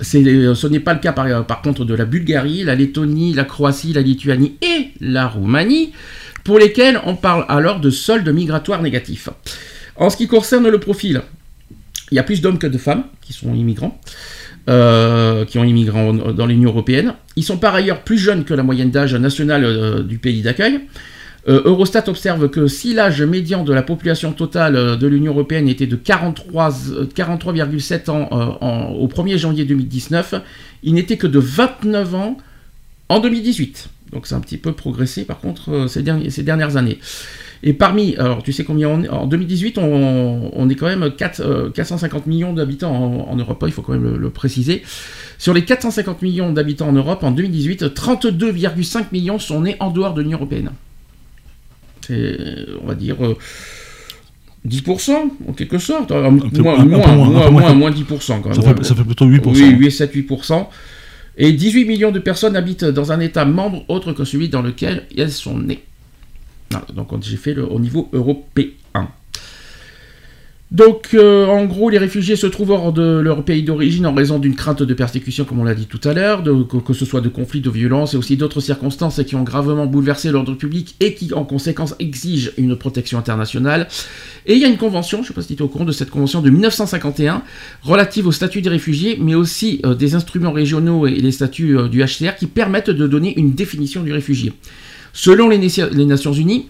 Euh, 0.00 0.54
ce 0.54 0.66
n'est 0.66 0.80
pas 0.80 0.94
le 0.94 1.00
cas 1.00 1.12
par, 1.12 1.44
par, 1.46 1.62
contre 1.62 1.84
de 1.84 1.94
la 1.94 2.04
Bulgarie, 2.04 2.64
la 2.64 2.74
Lettonie, 2.74 3.32
la 3.32 3.44
Croatie, 3.44 3.92
la 3.92 4.02
Lituanie 4.02 4.56
et 4.62 4.88
la 5.00 5.26
Roumanie, 5.26 5.92
pour 6.44 6.58
lesquels 6.58 7.00
on 7.04 7.16
parle 7.16 7.44
alors 7.48 7.80
de 7.80 7.90
solde 7.90 8.28
migratoire 8.28 8.82
négatif. 8.82 9.28
En 9.96 10.10
ce 10.10 10.16
qui 10.16 10.28
concerne 10.28 10.68
le 10.68 10.78
profil, 10.78 11.22
il 12.10 12.14
y 12.14 12.18
a 12.18 12.22
plus 12.22 12.40
d'hommes 12.40 12.58
que 12.58 12.66
de 12.66 12.78
femmes 12.78 13.04
qui 13.20 13.32
sont 13.32 13.54
immigrants, 13.54 14.00
euh, 14.68 15.44
qui 15.44 15.58
ont 15.58 15.64
immigré 15.64 16.12
dans 16.34 16.46
l'Union 16.46 16.70
européenne. 16.70 17.14
Ils 17.36 17.42
sont 17.42 17.58
par 17.58 17.74
ailleurs 17.74 18.02
plus 18.02 18.18
jeunes 18.18 18.44
que 18.44 18.54
la 18.54 18.62
moyenne 18.62 18.90
d'âge 18.90 19.14
nationale 19.14 19.64
euh, 19.64 20.02
du 20.02 20.18
pays 20.18 20.42
d'accueil. 20.42 20.80
Euh, 21.48 21.62
Eurostat 21.64 22.04
observe 22.08 22.50
que 22.50 22.66
si 22.66 22.92
l'âge 22.92 23.22
médian 23.22 23.64
de 23.64 23.72
la 23.72 23.82
population 23.82 24.32
totale 24.32 24.76
euh, 24.76 24.96
de 24.96 25.06
l'Union 25.06 25.32
européenne 25.32 25.68
était 25.68 25.86
de 25.86 25.96
43,7 25.96 27.08
43 27.14 27.54
ans 28.10 28.28
euh, 28.32 28.98
au 28.98 29.08
1er 29.08 29.38
janvier 29.38 29.64
2019, 29.64 30.34
il 30.82 30.94
n'était 30.94 31.16
que 31.16 31.26
de 31.26 31.38
29 31.38 32.14
ans 32.14 32.36
en 33.08 33.20
2018. 33.20 33.88
Donc 34.12 34.26
c'est 34.26 34.34
un 34.34 34.40
petit 34.40 34.58
peu 34.58 34.72
progressé 34.72 35.24
par 35.24 35.40
contre 35.40 35.86
ces, 35.88 36.02
dernières 36.02 36.76
années. 36.76 36.98
Et 37.62 37.72
parmi, 37.72 38.14
alors 38.16 38.42
tu 38.42 38.52
sais 38.52 38.64
combien 38.64 38.88
on 38.88 39.02
est, 39.02 39.08
en 39.08 39.26
2018, 39.26 39.78
on, 39.78 40.68
est 40.68 40.74
quand 40.76 40.86
même 40.86 41.10
450 41.10 42.26
millions 42.26 42.52
d'habitants 42.52 42.94
en, 43.28 43.36
Europe, 43.36 43.64
il 43.66 43.72
faut 43.72 43.82
quand 43.82 43.92
même 43.92 44.16
le, 44.16 44.30
préciser. 44.30 44.82
Sur 45.38 45.52
les 45.52 45.64
450 45.64 46.22
millions 46.22 46.52
d'habitants 46.52 46.88
en 46.88 46.92
Europe, 46.92 47.22
en 47.24 47.32
2018, 47.32 47.94
32,5 47.94 49.06
millions 49.12 49.38
sont 49.38 49.62
nés 49.62 49.76
en 49.80 49.90
dehors 49.90 50.14
de 50.14 50.22
l'Union 50.22 50.38
Européenne. 50.38 50.70
C'est, 52.08 52.36
on 52.82 52.86
va 52.86 52.94
dire, 52.94 53.16
euh, 53.24 53.36
10%, 54.66 55.12
en 55.48 55.52
quelque 55.52 55.78
sorte. 55.78 56.10
Euh, 56.10 56.30
moins, 56.30 56.76
moins, 56.84 56.84
moins, 56.84 57.14
moins, 57.16 57.44
peu 57.44 57.50
moins. 57.50 57.50
moins, 57.50 57.74
moins 57.74 57.90
10% 57.90 58.40
quand 58.42 58.48
même. 58.50 58.54
Ça 58.54 58.62
fait, 58.74 58.84
ça 58.84 58.94
fait 58.94 59.04
plutôt 59.04 59.26
8%. 59.26 59.40
Oui, 59.52 59.70
8, 59.78 59.90
7, 59.90 60.14
8%. 60.14 60.66
Et 61.36 61.52
18 61.52 61.84
millions 61.84 62.10
de 62.10 62.18
personnes 62.18 62.56
habitent 62.56 62.84
dans 62.84 63.12
un 63.12 63.20
État 63.20 63.44
membre 63.44 63.84
autre 63.88 64.12
que 64.12 64.24
celui 64.24 64.48
dans 64.48 64.62
lequel 64.62 65.04
elles 65.16 65.30
sont 65.30 65.56
nées. 65.58 65.84
Voilà, 66.70 66.86
donc 66.94 67.12
on- 67.12 67.20
j'ai 67.22 67.36
fait 67.36 67.54
le, 67.54 67.64
au 67.70 67.78
niveau 67.78 68.08
européen. 68.12 69.08
Donc, 70.70 71.14
euh, 71.14 71.46
en 71.46 71.64
gros, 71.64 71.88
les 71.88 71.96
réfugiés 71.96 72.36
se 72.36 72.46
trouvent 72.46 72.72
hors 72.72 72.92
de 72.92 73.20
leur 73.20 73.42
pays 73.42 73.62
d'origine 73.62 74.06
en 74.06 74.12
raison 74.12 74.38
d'une 74.38 74.54
crainte 74.54 74.82
de 74.82 74.92
persécution, 74.92 75.46
comme 75.46 75.60
on 75.60 75.64
l'a 75.64 75.74
dit 75.74 75.86
tout 75.86 76.00
à 76.06 76.12
l'heure, 76.12 76.42
que, 76.84 76.92
ce 76.92 77.06
soit 77.06 77.22
de 77.22 77.30
conflits, 77.30 77.62
de 77.62 77.70
violences 77.70 78.12
et 78.12 78.18
aussi 78.18 78.36
d'autres 78.36 78.60
circonstances 78.60 79.22
qui 79.24 79.34
ont 79.34 79.44
gravement 79.44 79.86
bouleversé 79.86 80.30
l'ordre 80.30 80.54
public 80.54 80.94
et 81.00 81.14
qui, 81.14 81.32
en 81.32 81.44
conséquence, 81.44 81.94
exigent 82.00 82.50
une 82.58 82.76
protection 82.76 83.18
internationale. 83.18 83.88
Et 84.44 84.54
il 84.56 84.60
y 84.60 84.66
a 84.66 84.68
une 84.68 84.76
convention, 84.76 85.18
je 85.18 85.22
ne 85.22 85.26
sais 85.28 85.32
pas 85.34 85.40
si 85.40 85.56
tu 85.56 85.62
es 85.62 85.64
au 85.64 85.68
courant 85.68 85.86
de 85.86 85.92
cette 85.92 86.10
convention 86.10 86.42
de 86.42 86.50
1951, 86.50 87.42
relative 87.82 88.26
au 88.26 88.32
statut 88.32 88.60
des 88.60 88.68
réfugiés, 88.68 89.16
mais 89.18 89.34
aussi 89.34 89.80
euh, 89.86 89.94
des 89.94 90.14
instruments 90.16 90.52
régionaux 90.52 91.06
et 91.06 91.14
les 91.14 91.32
statuts 91.32 91.78
euh, 91.78 91.88
du 91.88 92.04
HCR 92.04 92.36
qui 92.38 92.46
permettent 92.46 92.90
de 92.90 93.06
donner 93.06 93.38
une 93.38 93.52
définition 93.52 94.02
du 94.02 94.12
réfugié. 94.12 94.52
Selon 95.14 95.48
les, 95.48 95.56
Nations- 95.56 95.88
les 95.90 96.04
Nations 96.04 96.34
Unies, 96.34 96.66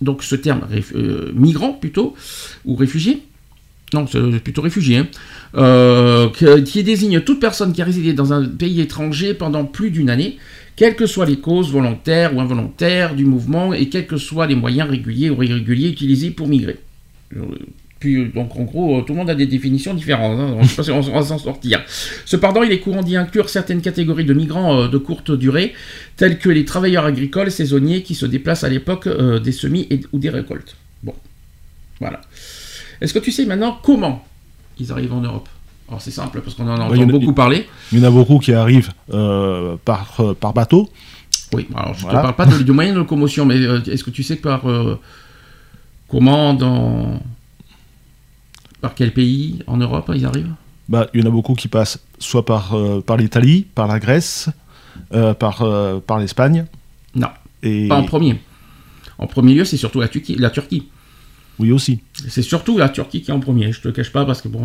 donc 0.00 0.22
ce 0.22 0.36
terme 0.36 0.62
migrant 1.34 1.74
plutôt, 1.74 2.14
ou 2.64 2.74
réfugié, 2.74 3.22
non, 3.94 4.06
c'est 4.06 4.20
plutôt 4.42 4.62
réfugié, 4.62 4.98
hein, 4.98 5.06
euh, 5.56 6.28
qui 6.64 6.82
désigne 6.82 7.20
toute 7.20 7.40
personne 7.40 7.72
qui 7.72 7.82
a 7.82 7.84
résidé 7.84 8.12
dans 8.12 8.32
un 8.32 8.44
pays 8.46 8.80
étranger 8.80 9.34
pendant 9.34 9.64
plus 9.64 9.90
d'une 9.90 10.10
année, 10.10 10.38
quelles 10.76 10.96
que 10.96 11.06
soient 11.06 11.26
les 11.26 11.36
causes 11.38 11.70
volontaires 11.70 12.34
ou 12.34 12.40
involontaires 12.40 13.14
du 13.14 13.24
mouvement 13.24 13.74
et 13.74 13.88
quels 13.88 14.06
que 14.06 14.16
soient 14.16 14.46
les 14.46 14.54
moyens 14.54 14.88
réguliers 14.88 15.30
ou 15.30 15.42
irréguliers 15.42 15.88
utilisés 15.88 16.30
pour 16.30 16.48
migrer. 16.48 16.78
Euh, 17.36 17.40
Puis, 18.00 18.30
donc, 18.34 18.56
en 18.56 18.64
gros, 18.64 18.98
euh, 18.98 19.02
tout 19.02 19.12
le 19.12 19.18
monde 19.18 19.30
a 19.30 19.34
des 19.36 19.46
définitions 19.46 19.94
différentes. 19.94 20.38
hein. 20.40 20.56
Je 20.62 20.68
sais 20.68 20.76
pas 20.76 20.82
si 20.82 20.90
on 20.90 21.00
va 21.00 21.22
s'en 21.22 21.38
sortir. 21.38 21.84
Cependant, 22.24 22.62
il 22.64 22.72
est 22.72 22.80
courant 22.80 23.02
d'y 23.02 23.16
inclure 23.16 23.48
certaines 23.48 23.80
catégories 23.80 24.24
de 24.24 24.34
migrants 24.34 24.80
euh, 24.80 24.88
de 24.88 24.98
courte 24.98 25.30
durée, 25.30 25.72
tels 26.16 26.38
que 26.38 26.48
les 26.48 26.64
travailleurs 26.64 27.04
agricoles 27.04 27.50
saisonniers 27.52 28.02
qui 28.02 28.14
se 28.16 28.26
déplacent 28.26 28.64
à 28.64 28.68
l'époque 28.68 29.06
euh, 29.06 29.38
des 29.38 29.52
semis 29.52 29.86
ou 30.12 30.18
des 30.18 30.30
récoltes. 30.30 30.74
Bon, 31.04 31.14
voilà. 32.00 32.22
Est-ce 33.02 33.12
que 33.12 33.18
tu 33.18 33.32
sais 33.32 33.44
maintenant 33.46 33.78
comment 33.82 34.24
ils 34.78 34.90
arrivent 34.92 35.12
en 35.12 35.20
Europe? 35.20 35.48
Alors, 35.88 36.00
c'est 36.00 36.10
simple, 36.12 36.40
parce 36.40 36.54
qu'on 36.56 36.68
en 36.68 36.78
entend 36.78 37.02
a- 37.02 37.04
beaucoup 37.06 37.32
parler. 37.34 37.66
Il 37.90 37.98
y 37.98 38.02
en 38.02 38.04
a 38.06 38.10
beaucoup 38.10 38.38
qui 38.38 38.52
arrivent 38.54 38.92
euh, 39.12 39.76
par, 39.84 40.14
euh, 40.20 40.32
par 40.34 40.52
bateau. 40.54 40.88
Oui, 41.52 41.66
alors 41.74 41.92
je 41.94 41.98
ne 41.98 42.02
Voilà. 42.04 42.18
te 42.20 42.22
parle 42.22 42.36
pas 42.36 42.46
de, 42.46 42.62
de 42.62 42.72
moyens 42.72 42.94
de 42.94 43.00
locomotion, 43.00 43.44
mais 43.44 43.56
euh, 43.56 43.82
est-ce 43.84 44.04
que 44.04 44.10
tu 44.10 44.22
sais 44.22 44.36
par 44.36 44.62
comment, 46.08 46.54
dans 46.54 47.20
par 48.80 48.94
quel 48.94 49.12
pays 49.12 49.62
en 49.66 49.76
Europe 49.76 50.10
ils 50.14 50.24
arrivent? 50.24 50.54
Bah, 50.88 51.08
il 51.14 51.20
y 51.20 51.22
en 51.24 51.26
a 51.26 51.30
beaucoup 51.30 51.54
qui 51.54 51.68
passent 51.68 51.98
soit 52.18 52.44
par, 52.44 52.74
par 53.06 53.16
l'Italie, 53.16 53.66
par 53.74 53.86
la 53.86 53.98
Grèce, 53.98 54.48
par, 55.38 55.64
par 56.06 56.18
l'Espagne. 56.18 56.66
Non, 57.14 57.28
Et... 57.62 57.88
pas 57.88 57.96
en 57.98 58.04
premier. 58.04 58.40
En 59.18 59.26
premier 59.26 59.54
lieu, 59.54 59.64
c'est 59.64 59.76
surtout 59.76 60.00
la 60.00 60.08
Turquie. 60.08 60.36
La 60.36 60.50
Turquie. 60.50 60.88
Oui, 61.58 61.70
aussi. 61.70 62.00
C'est 62.28 62.42
surtout 62.42 62.78
la 62.78 62.88
Turquie 62.88 63.22
qui 63.22 63.30
est 63.30 63.34
en 63.34 63.40
premier. 63.40 63.72
Je 63.72 63.80
te 63.80 63.88
cache 63.88 64.10
pas 64.10 64.24
parce 64.24 64.40
que 64.40 64.48
bon, 64.48 64.62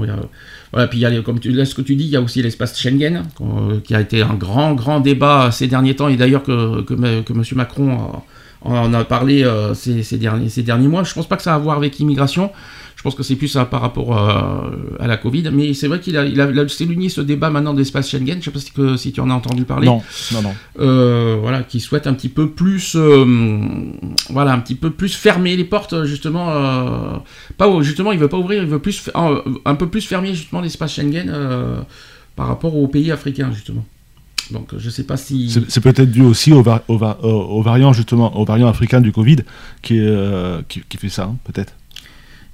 voilà. 0.71 0.87
Puis 0.87 0.99
il 0.99 1.01
y 1.01 1.05
a 1.05 1.21
comme 1.21 1.39
tu 1.39 1.51
là, 1.51 1.65
ce 1.65 1.75
que 1.75 1.81
tu 1.81 1.95
dis, 1.95 2.05
il 2.05 2.09
y 2.09 2.15
a 2.15 2.21
aussi 2.21 2.41
l'espace 2.41 2.79
Schengen 2.79 3.23
euh, 3.41 3.79
qui 3.81 3.93
a 3.93 4.01
été 4.01 4.21
un 4.21 4.35
grand, 4.35 4.73
grand 4.73 4.99
débat 4.99 5.51
ces 5.51 5.67
derniers 5.67 5.95
temps 5.95 6.07
et 6.07 6.15
d'ailleurs 6.15 6.43
que 6.43 7.33
Monsieur 7.33 7.55
Macron 7.55 8.21
en 8.61 8.93
a 8.93 9.03
parlé 9.03 9.43
euh, 9.43 9.73
ces, 9.73 10.03
ces 10.03 10.17
derniers 10.17 10.49
ces 10.49 10.63
derniers 10.63 10.87
mois. 10.87 11.03
Je 11.03 11.13
pense 11.13 11.27
pas 11.27 11.37
que 11.37 11.43
ça 11.43 11.53
a 11.53 11.55
à 11.55 11.59
voir 11.59 11.77
avec 11.77 11.97
l'immigration. 11.97 12.51
Je 12.97 13.03
pense 13.03 13.13
que 13.13 13.21
c'est 13.21 13.35
plus 13.35 13.55
euh, 13.55 13.63
par 13.63 13.81
rapport 13.81 14.17
euh, 14.17 14.97
à 14.99 15.05
la 15.07 15.17
Covid. 15.17 15.51
Mais 15.53 15.73
c'est 15.75 15.87
vrai 15.87 15.99
qu'il 15.99 16.17
a, 16.17 16.25
il 16.25 16.41
a, 16.41 16.49
il 16.49 16.59
a 16.59 16.67
souligné 16.67 17.09
ce 17.09 17.21
débat 17.21 17.51
maintenant 17.51 17.73
de 17.73 17.79
l'espace 17.79 18.09
Schengen. 18.09 18.39
Je 18.39 18.45
sais 18.45 18.51
pas 18.51 18.59
si, 18.59 18.71
que, 18.71 18.97
si 18.97 19.11
tu 19.11 19.21
en 19.21 19.29
as 19.29 19.33
entendu 19.35 19.63
parler 19.65 19.85
Non, 19.85 20.01
non, 20.33 20.41
non. 20.41 20.53
euh, 20.79 21.37
voilà, 21.39 21.61
qui 21.61 21.79
souhaite 21.79 22.07
un 22.07 22.13
petit 22.15 22.27
peu 22.27 22.49
plus, 22.49 22.95
euh, 22.95 23.23
voilà, 24.31 24.51
un 24.53 24.59
petit 24.59 24.73
peu 24.75 24.89
plus 24.89 25.13
fermer 25.15 25.55
les 25.55 25.63
portes, 25.63 26.05
justement, 26.05 26.49
euh, 26.49 27.17
pas 27.57 27.69
justement, 27.81 28.11
il 28.11 28.17
veut 28.19 28.27
pas 28.29 28.37
ouvrir, 28.37 28.63
il 28.63 28.67
veut 28.69 28.79
plus, 28.79 29.09
un, 29.13 29.41
un 29.65 29.75
peu 29.75 29.87
plus 29.87 30.05
fermer 30.05 30.33
justement 30.33 30.61
l'espace 30.61 30.93
Schengen 30.95 31.31
par 32.35 32.47
rapport 32.47 32.75
aux 32.75 32.87
pays 32.87 33.11
africains 33.11 33.51
justement. 33.53 33.85
Donc, 34.51 34.69
je 34.77 34.89
sais 34.89 35.03
pas 35.03 35.17
si. 35.17 35.49
C'est 35.67 35.81
peut-être 35.81 36.09
dû 36.09 36.21
aussi 36.23 36.51
au, 36.53 36.63
va- 36.63 36.83
au, 36.87 36.97
va- 36.97 37.19
au- 37.21 37.27
au 37.27 37.61
variant, 37.61 37.93
justement, 37.93 38.35
au 38.39 38.45
variant 38.45 38.67
africain 38.67 39.01
du 39.01 39.11
Covid 39.11 39.37
qui, 39.81 39.97
est, 39.99 40.67
qui, 40.67 40.81
qui 40.87 40.97
fait 40.97 41.09
ça, 41.09 41.25
hein, 41.25 41.35
peut-être. 41.43 41.73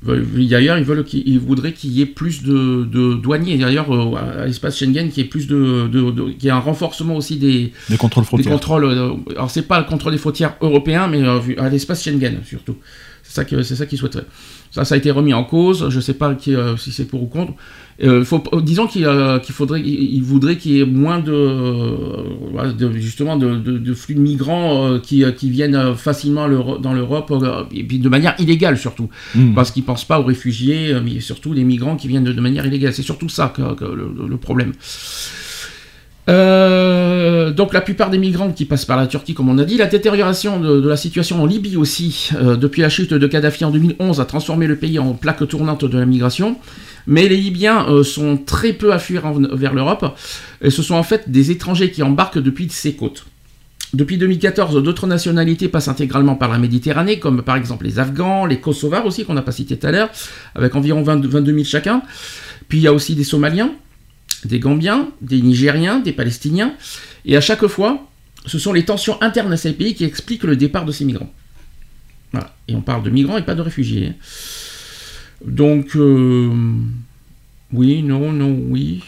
D'ailleurs, 0.06 0.78
ils 0.78 0.84
veulent, 0.84 1.04
qu'ils- 1.04 1.24
ils 1.26 1.39
voudraient 1.39 1.74
qu'il 1.74 1.92
y 1.92 2.02
ait 2.02 2.06
plus 2.06 2.44
de, 2.44 2.84
de 2.84 3.13
douaniers. 3.16 3.58
D'ailleurs, 3.58 3.92
euh, 3.94 4.42
à 4.42 4.46
l'espace 4.46 4.78
Schengen, 4.78 5.10
qu'il 5.10 5.24
y 5.24 5.26
ait 5.26 5.30
plus 5.30 5.48
de, 5.48 5.88
de, 5.88 6.12
de- 6.12 6.32
qu'il 6.32 6.46
y 6.46 6.48
ait 6.48 6.52
un 6.52 6.60
renforcement 6.60 7.16
aussi 7.16 7.38
des, 7.38 7.72
Les 7.89 7.98
contrôles 7.98 8.24
Des 8.24 8.28
frontières. 8.28 8.52
contrôles. 8.54 8.84
euh, 8.86 9.12
alors 9.32 9.50
c'est 9.50 9.68
pas 9.68 9.80
le 9.80 9.86
contrôle 9.86 10.12
des 10.12 10.18
frontières 10.18 10.56
européens, 10.62 11.08
mais 11.08 11.22
euh, 11.22 11.39
à 11.58 11.70
l'espace 11.70 12.04
Schengen 12.04 12.39
surtout. 12.46 12.76
C'est 13.63 13.76
ça 13.76 13.86
qu'ils 13.86 13.98
souhaiteraient. 13.98 14.26
Ça, 14.72 14.86
ça 14.86 14.96
a 14.96 14.98
été 14.98 15.12
remis 15.12 15.34
en 15.34 15.43
cause. 15.43 15.89
Je 15.89 16.00
sais 16.00 16.13
pas 16.13 16.34
qui, 16.36 16.56
euh, 16.56 16.78
si 16.78 16.91
c'est 16.91 17.06
pour 17.06 17.22
ou 17.24 17.28
contre. 17.28 17.54
Euh, 18.04 18.24
faut, 18.26 18.43
euh, 18.54 18.62
disons 18.62 18.88
qu'il 18.88 19.06
euh, 19.06 19.39
faudrait, 19.41 19.82
il, 19.82 20.15
il 20.15 20.24
voudrait 20.24 20.58
qu'il 20.58 20.72
y 20.74 20.80
ait 20.82 20.86
moins 20.86 21.19
de, 21.19 22.91
justement 23.00 23.38
de, 23.38 23.56
de- 23.58 23.78
de 23.78 23.93
flux 23.93 24.15
de 24.15 24.19
migrants 24.19 25.00
qui, 25.00 25.24
qui 25.38 25.50
viennent 25.50 25.93
facilement 25.96 26.48
dans 26.80 26.93
l'Europe 26.93 27.32
et 27.72 27.84
puis 27.84 28.00
de 28.00 28.10
manière 28.10 28.36
illégale 28.39 28.78
surtout, 28.78 29.10
Mm. 29.36 29.54
parce 29.54 29.72
qu'ils 29.72 29.84
pensent 29.84 30.06
pas 30.06 30.19
aux 30.19 30.24
réfugiés, 30.24 30.96
mais 31.04 31.19
surtout 31.19 31.54
les 31.54 31.63
migrants 31.63 31.96
qui 31.96 32.08
viennent 32.08 32.24
de, 32.24 32.34
de 32.34 32.41
manière 32.41 32.65
illégale. 32.65 32.93
C'est 32.93 33.02
surtout 33.04 33.30
ça 33.30 33.54
que, 33.56 33.74
que 33.76 33.86
le, 33.86 34.10
le 34.28 34.38
problème. 34.38 34.74
Euh, 36.30 37.52
donc 37.52 37.74
la 37.74 37.82
plupart 37.82 38.10
des 38.10 38.18
migrants 38.18 38.52
qui 38.52 38.66
passent 38.66 38.86
par 38.86 38.98
la 38.98 39.08
Turquie, 39.08 39.34
comme 39.34 39.50
on 39.50 39.58
a 39.58 39.66
dit, 39.66 39.78
la 39.78 39.88
détérioration 39.88 40.60
de, 40.60 40.88
la 40.88 40.96
situation 40.96 41.42
en 41.42 41.46
Libye 41.46 41.76
aussi, 41.76 42.30
euh, 42.36 42.56
depuis 42.56 42.82
la 42.82 42.90
chute 42.90 43.14
de 43.14 43.28
Kadhafi 43.28 43.66
en 43.66 43.72
2011, 43.72 44.22
a 44.22 44.26
transformé 44.26 44.68
le 44.68 44.78
pays 44.78 45.00
en 45.00 45.14
plaque 45.14 45.46
tournante 45.48 45.84
de 45.84 45.98
la 45.98 46.06
migration. 46.06 46.58
Mais 47.06 47.28
les 47.28 47.36
Libyens 47.36 47.86
euh, 47.90 48.04
sont 48.04 48.38
très 48.38 48.72
peu 48.72 48.94
à 48.94 49.00
fuir 49.00 49.34
vers 49.34 49.74
l'Europe, 49.74 50.18
et 50.62 50.70
ce 50.70 50.82
sont 50.82 50.96
en 50.96 51.04
fait 51.04 51.30
des 51.30 51.52
étrangers 51.52 51.92
qui 51.92 52.02
embarquent 52.02 52.40
depuis 52.40 52.70
ces 52.70 52.94
côtes. 52.94 53.26
Depuis 53.94 54.18
2014, 54.18 54.82
d'autres 54.82 55.06
nationalités 55.06 55.68
passent 55.68 55.90
intégralement 55.90 56.36
par 56.36 56.50
la 56.50 56.58
Méditerranée, 56.58 57.20
comme 57.20 57.44
par 57.44 57.58
exemple 57.58 57.86
les 57.86 58.00
Afghans, 58.00 58.46
les 58.46 58.60
Kosovars 58.60 59.06
aussi, 59.06 59.26
qu'on 59.26 59.36
n'a 59.36 59.44
pas 59.44 59.52
cité 59.52 59.78
tout 59.78 59.86
à 59.86 59.92
l'heure, 59.92 60.10
avec 60.56 60.74
environ 60.76 61.04
22 61.04 61.28
22 61.28 61.54
000 61.54 61.66
chacun. 61.66 62.02
Puis 62.70 62.80
il 62.80 62.82
y 62.82 62.88
a 62.88 62.94
aussi 62.94 63.14
des 63.14 63.24
Somaliens, 63.26 63.72
des 64.48 64.60
Gambiens, 64.60 65.10
des 65.22 65.42
Nigériens, 65.42 66.00
des 66.00 66.14
Palestiniens. 66.14 66.74
Et 67.26 67.36
à 67.38 67.42
chaque 67.42 67.66
fois, 67.68 68.08
ce 68.46 68.60
sont 68.60 68.74
les 68.74 68.84
tensions 68.86 69.22
internes 69.22 69.54
à 69.54 69.58
ces 69.58 69.74
pays 69.74 69.96
qui 69.96 70.04
expliquent 70.04 70.44
le 70.44 70.56
départ 70.56 70.86
de 70.86 70.92
ces 70.92 71.06
migrants. 71.06 71.32
Voilà. 72.32 72.54
Et 72.68 72.76
on 72.76 72.82
parle 72.82 73.04
de 73.04 73.10
migrants 73.10 73.38
et 73.38 73.44
pas 73.44 73.56
de 73.56 73.62
réfugiés. 73.62 74.14
Donc, 75.46 75.96
euh, 75.96 76.50
oui, 77.72 78.02
non, 78.04 78.32
non, 78.32 78.58
oui. 78.70 79.02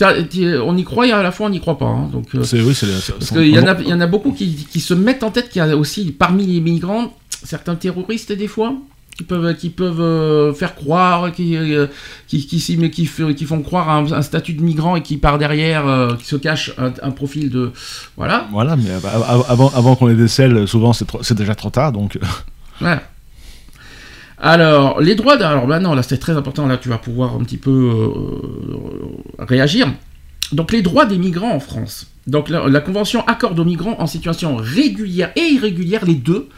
On 0.00 0.76
y 0.76 0.84
croit 0.84 1.06
et 1.06 1.12
à 1.12 1.22
la 1.22 1.30
fois 1.32 1.46
on 1.46 1.50
n'y 1.50 1.60
croit 1.60 1.78
pas. 1.78 1.86
hein. 1.86 2.08
Donc, 2.10 2.34
euh, 2.34 2.42
C'est 2.44 2.60
oui, 2.62 2.74
c'est 2.74 2.86
c'est- 2.86 3.12
parce 3.12 3.30
qu'il 3.30 3.48
y, 3.48 3.58
en 3.58 3.66
a- 3.66 3.80
il 3.80 3.88
y 3.88 3.92
en 3.92 4.00
a 4.00 4.06
beaucoup 4.06 4.32
qui, 4.32 4.54
qui 4.54 4.80
se 4.80 4.94
mettent 4.94 5.22
en 5.22 5.30
tête 5.30 5.48
qu'il 5.50 5.58
y 5.58 5.62
a 5.62 5.76
aussi 5.76 6.12
parmi 6.12 6.46
les 6.46 6.60
migrants 6.60 7.16
certains 7.44 7.76
terroristes 7.76 8.32
des 8.32 8.48
fois 8.48 8.74
qui 9.16 9.24
peuvent, 9.24 9.54
qui 9.56 9.68
peuvent 9.68 10.00
euh, 10.00 10.52
faire 10.54 10.74
croire, 10.74 11.32
qui, 11.32 11.56
euh, 11.56 11.86
qui, 12.26 12.46
qui, 12.46 12.58
qui, 12.90 13.06
qui 13.36 13.44
font 13.44 13.60
croire 13.62 13.88
à 13.90 13.96
un, 13.98 14.10
un 14.12 14.22
statut 14.22 14.54
de 14.54 14.62
migrant 14.62 14.96
et 14.96 15.02
qui 15.02 15.18
par 15.18 15.36
derrière, 15.38 15.86
euh, 15.86 16.14
qui 16.16 16.24
se 16.24 16.36
cache 16.36 16.72
un, 16.78 16.92
un 17.02 17.10
profil 17.10 17.50
de... 17.50 17.72
Voilà. 18.16 18.48
Voilà, 18.50 18.74
mais 18.76 18.90
av- 18.90 19.04
av- 19.06 19.44
avant, 19.48 19.70
avant 19.74 19.96
qu'on 19.96 20.06
les 20.06 20.14
décèle, 20.14 20.66
souvent 20.66 20.92
c'est 20.94 21.34
déjà 21.34 21.54
trop 21.54 21.70
tard, 21.70 21.92
donc 21.92 22.18
Voilà. 22.80 23.02
Alors, 24.38 25.00
les 25.00 25.14
droits... 25.14 25.36
d'- 25.36 25.42
Alors 25.44 25.66
maintenant, 25.66 25.94
là 25.94 26.02
c'est 26.02 26.18
très 26.18 26.36
important, 26.36 26.66
là 26.66 26.76
tu 26.76 26.88
vas 26.88 26.98
pouvoir 26.98 27.34
un 27.34 27.44
petit 27.44 27.58
peu 27.58 27.70
euh, 27.70 29.44
réagir. 29.44 29.92
Donc 30.52 30.72
les 30.72 30.82
droits 30.82 31.06
des 31.06 31.18
migrants 31.18 31.52
en 31.54 31.60
France. 31.60 32.08
Donc 32.26 32.48
la, 32.48 32.66
la 32.68 32.80
Convention 32.80 33.24
accorde 33.26 33.58
aux 33.58 33.64
migrants 33.64 33.96
en 33.98 34.06
situation 34.06 34.56
régulière 34.56 35.30
et 35.36 35.42
irrégulière 35.42 36.04
les 36.04 36.14
deux, 36.14 36.48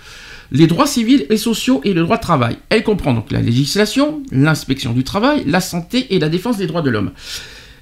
les 0.53 0.67
droits 0.67 0.87
civils 0.87 1.27
et 1.31 1.37
sociaux 1.37 1.81
et 1.85 1.93
le 1.93 2.03
droit 2.03 2.17
de 2.17 2.23
travail. 2.23 2.59
Elle 2.69 2.83
comprend 2.83 3.15
donc 3.15 3.31
la 3.31 3.41
législation, 3.41 4.23
l'inspection 4.31 4.93
du 4.93 5.05
travail, 5.05 5.45
la 5.47 5.61
santé 5.61 6.15
et 6.15 6.19
la 6.19 6.29
défense 6.29 6.57
des 6.57 6.67
droits 6.67 6.83
de 6.83 6.91
l'homme. 6.91 7.13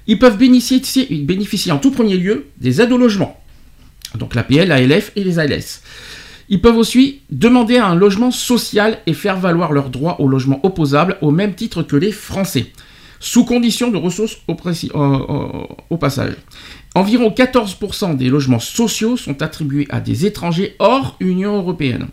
Ils 0.07 0.19
peuvent 0.19 0.37
bénéficier, 0.37 1.71
en 1.71 1.77
tout 1.77 1.91
premier 1.91 2.17
lieu 2.17 2.47
des 2.57 2.81
aides 2.81 2.91
au 2.91 2.97
logement. 2.97 3.39
Donc 4.15 4.35
l'APL, 4.35 4.67
l'ALF 4.67 5.11
et 5.15 5.23
les 5.23 5.39
ALS. 5.39 5.81
Ils 6.49 6.61
peuvent 6.61 6.77
aussi 6.77 7.21
demander 7.29 7.77
un 7.77 7.95
logement 7.95 8.31
social 8.31 8.99
et 9.07 9.13
faire 9.13 9.37
valoir 9.37 9.71
leurs 9.71 9.89
droits 9.89 10.19
au 10.19 10.27
logement 10.27 10.59
opposable 10.63 11.17
au 11.21 11.31
même 11.31 11.55
titre 11.55 11.83
que 11.83 11.95
les 11.95 12.11
Français, 12.11 12.67
sous 13.19 13.45
condition 13.45 13.89
de 13.91 13.97
ressources 13.97 14.39
au, 14.47 14.53
euh, 14.53 14.73
euh, 14.93 15.63
au 15.89 15.97
passage. 15.97 16.33
Environ 16.95 17.29
14% 17.29 18.17
des 18.17 18.29
logements 18.29 18.59
sociaux 18.59 19.17
sont 19.17 19.41
attribués 19.41 19.87
à 19.89 19.99
des 19.99 20.25
étrangers 20.25 20.75
hors 20.79 21.15
Union 21.21 21.55
européenne. 21.55 22.07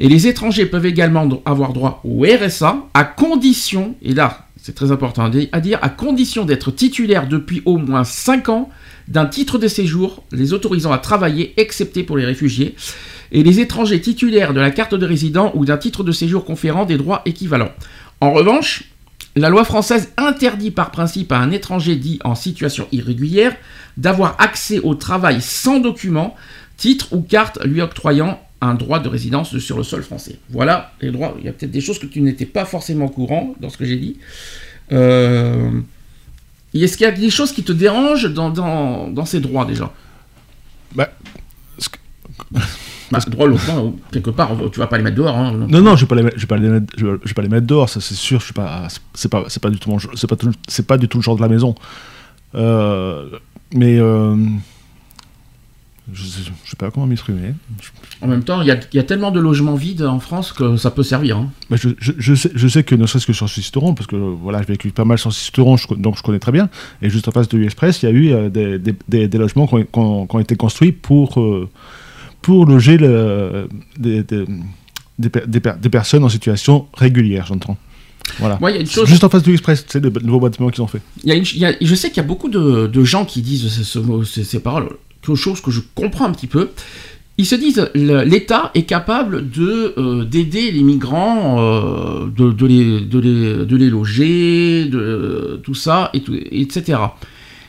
Et 0.00 0.08
les 0.08 0.26
étrangers 0.26 0.64
peuvent 0.64 0.86
également 0.86 1.28
avoir 1.44 1.74
droit 1.74 2.00
au 2.04 2.24
RSA 2.24 2.88
à 2.94 3.04
condition, 3.04 3.94
et 4.00 4.14
là 4.14 4.46
c'est 4.62 4.74
très 4.74 4.92
important 4.92 5.30
à 5.52 5.60
dire, 5.60 5.78
à 5.80 5.88
condition 5.88 6.44
d'être 6.44 6.70
titulaire 6.70 7.26
depuis 7.28 7.62
au 7.64 7.78
moins 7.78 8.04
5 8.04 8.48
ans 8.48 8.68
d'un 9.08 9.26
titre 9.26 9.58
de 9.58 9.68
séjour 9.68 10.22
les 10.32 10.52
autorisant 10.52 10.92
à 10.92 10.98
travailler, 10.98 11.54
excepté 11.58 12.02
pour 12.02 12.16
les 12.16 12.24
réfugiés, 12.24 12.74
et 13.32 13.42
les 13.42 13.60
étrangers 13.60 14.00
titulaires 14.00 14.52
de 14.54 14.60
la 14.60 14.70
carte 14.70 14.94
de 14.94 15.06
résident 15.06 15.52
ou 15.54 15.64
d'un 15.64 15.78
titre 15.78 16.02
de 16.02 16.12
séjour 16.12 16.44
conférant 16.44 16.84
des 16.84 16.96
droits 16.96 17.22
équivalents. 17.26 17.72
En 18.20 18.32
revanche, 18.32 18.84
la 19.36 19.48
loi 19.48 19.64
française 19.64 20.12
interdit 20.16 20.70
par 20.70 20.90
principe 20.90 21.32
à 21.32 21.38
un 21.38 21.50
étranger 21.50 21.96
dit 21.96 22.18
en 22.24 22.34
situation 22.34 22.86
irrégulière 22.90 23.54
d'avoir 23.96 24.36
accès 24.38 24.78
au 24.80 24.94
travail 24.94 25.40
sans 25.40 25.78
document, 25.78 26.34
titre 26.76 27.12
ou 27.12 27.20
carte 27.20 27.58
lui 27.64 27.80
octroyant 27.80 28.40
un 28.60 28.74
droit 28.74 29.00
de 29.00 29.08
résidence 29.08 29.56
sur 29.58 29.76
le 29.76 29.82
sol 29.82 30.02
français. 30.02 30.38
Voilà 30.50 30.92
les 31.00 31.10
droits. 31.10 31.34
Il 31.38 31.46
y 31.46 31.48
a 31.48 31.52
peut-être 31.52 31.70
des 31.70 31.80
choses 31.80 31.98
que 31.98 32.06
tu 32.06 32.20
n'étais 32.20 32.46
pas 32.46 32.64
forcément 32.64 33.06
au 33.06 33.10
courant 33.10 33.54
dans 33.60 33.70
ce 33.70 33.78
que 33.78 33.84
j'ai 33.84 33.96
dit. 33.96 34.16
Euh, 34.92 35.70
est-ce 36.74 36.96
qu'il 36.96 37.04
y 37.04 37.08
a 37.08 37.12
des 37.12 37.30
choses 37.30 37.52
qui 37.52 37.62
te 37.62 37.72
dérangent 37.72 38.32
dans, 38.32 38.50
dans, 38.50 39.24
ces 39.24 39.40
droits 39.40 39.64
déjà? 39.64 39.92
Bah, 40.94 41.10
bah, 43.10 43.18
droit 43.26 43.46
longtemps, 43.46 43.94
quelque 44.12 44.30
part, 44.30 44.52
tu 44.72 44.78
vas 44.78 44.86
pas 44.86 44.96
les 44.96 45.02
mettre 45.02 45.16
dehors. 45.16 45.36
Hein, 45.36 45.52
non, 45.68 45.80
non, 45.80 45.96
je 45.96 46.02
vais 46.02 46.08
pas 46.08 46.14
les, 46.14 46.22
mettre, 46.22 46.36
je 46.36 46.42
vais 46.42 46.46
pas 46.46 46.56
les 46.56 46.68
mettre, 46.68 46.86
je 46.96 47.06
vais, 47.06 47.34
pas 47.34 47.42
les 47.42 47.48
mettre 47.48 47.66
dehors, 47.66 47.88
ça 47.88 48.00
c'est 48.00 48.14
sûr. 48.14 48.40
Je 48.40 48.44
suis 48.46 48.54
pas, 48.54 48.86
c'est 49.14 49.28
pas, 49.28 49.44
c'est 49.48 49.60
pas 49.60 49.70
du 49.70 49.78
tout, 49.78 49.96
c'est 50.14 50.28
pas, 50.28 50.36
c'est 50.68 50.86
pas 50.86 50.98
du 50.98 51.08
tout 51.08 51.18
le 51.18 51.22
genre 51.22 51.36
de 51.36 51.42
la 51.42 51.48
maison. 51.48 51.74
Euh, 52.54 53.30
mais 53.72 53.98
euh, 53.98 54.36
je, 56.12 56.22
sais, 56.24 56.50
sais 56.64 56.76
pas 56.76 56.90
comment 56.90 57.06
m'exprimer. 57.06 57.54
En 58.20 58.26
même 58.26 58.42
temps, 58.42 58.62
il 58.62 58.66
y, 58.66 58.96
y, 58.96 58.98
a 58.98 59.02
tellement 59.02 59.30
de 59.30 59.40
logements 59.40 59.74
vides 59.74 60.02
en 60.02 60.20
France 60.20 60.52
que 60.52 60.76
ça 60.76 60.90
peut 60.90 61.02
servir. 61.02 61.36
Hein. 61.38 61.50
je, 61.70 61.90
je, 61.98 62.34
sais, 62.34 62.50
je 62.54 62.68
sais 62.68 62.82
que 62.82 62.94
ne 62.94 63.06
serait-ce 63.06 63.26
que 63.26 63.32
sur 63.32 63.48
Cisteron, 63.48 63.94
parce 63.94 64.06
que 64.06 64.16
voilà, 64.16 64.60
j'ai 64.60 64.66
vécu 64.66 64.90
pas 64.90 65.04
mal 65.04 65.18
sur 65.18 65.32
Cisteron, 65.32 65.76
donc 65.96 66.16
je 66.16 66.22
connais 66.22 66.38
très 66.38 66.52
bien. 66.52 66.68
Et 67.02 67.10
juste 67.10 67.28
en 67.28 67.32
face 67.32 67.48
de 67.48 67.56
l'U-Express, 67.56 68.02
il 68.02 68.06
y 68.06 68.08
a 68.08 68.12
eu 68.12 68.32
euh, 68.32 68.48
des, 68.48 68.78
des, 68.78 69.28
des, 69.28 69.38
logements 69.38 69.66
qui 69.66 69.74
ont, 69.74 70.26
qui 70.26 70.36
ont, 70.36 70.40
été 70.40 70.56
construits 70.56 70.92
pour 70.92 71.38
pour 72.42 72.66
loger 72.66 72.96
le, 72.96 73.68
des, 73.98 74.24
personnes 75.90 76.24
en 76.24 76.28
situation 76.28 76.86
régulière, 76.94 77.46
j'entends. 77.46 77.76
Voilà. 78.38 78.58
Juste 78.84 79.24
en 79.24 79.28
face 79.28 79.42
de 79.42 79.50
l'Express, 79.50 79.84
c'est 79.88 80.02
le 80.02 80.10
nouveau 80.22 80.40
bâtiment 80.40 80.70
qu'ils 80.70 80.82
ont 80.82 80.86
fait. 80.86 81.00
Il 81.24 81.32
y 81.32 81.64
a 81.64 81.72
je 81.80 81.94
sais 81.94 82.08
qu'il 82.08 82.18
y 82.18 82.20
a 82.20 82.28
beaucoup 82.28 82.48
de, 82.48 82.86
de 82.86 83.04
gens 83.04 83.24
qui 83.24 83.42
disent 83.42 83.68
ces, 83.68 84.44
ces, 84.44 84.60
paroles, 84.60 84.90
quelque 85.22 85.36
chose 85.36 85.60
que 85.60 85.70
je 85.70 85.80
comprends 85.94 86.26
un 86.26 86.32
petit 86.32 86.46
peu. 86.46 86.70
Ils 87.38 87.46
se 87.46 87.54
disent 87.54 87.90
l'État 87.94 88.70
est 88.74 88.82
capable 88.82 89.46
euh, 89.58 90.24
d'aider 90.24 90.70
les 90.72 90.82
migrants, 90.82 91.56
euh, 91.58 92.26
de, 92.26 93.76
les, 93.76 93.90
loger, 93.90 94.84
de 94.84 95.58
tout 95.62 95.74
ça, 95.74 96.12
etc. 96.12 96.98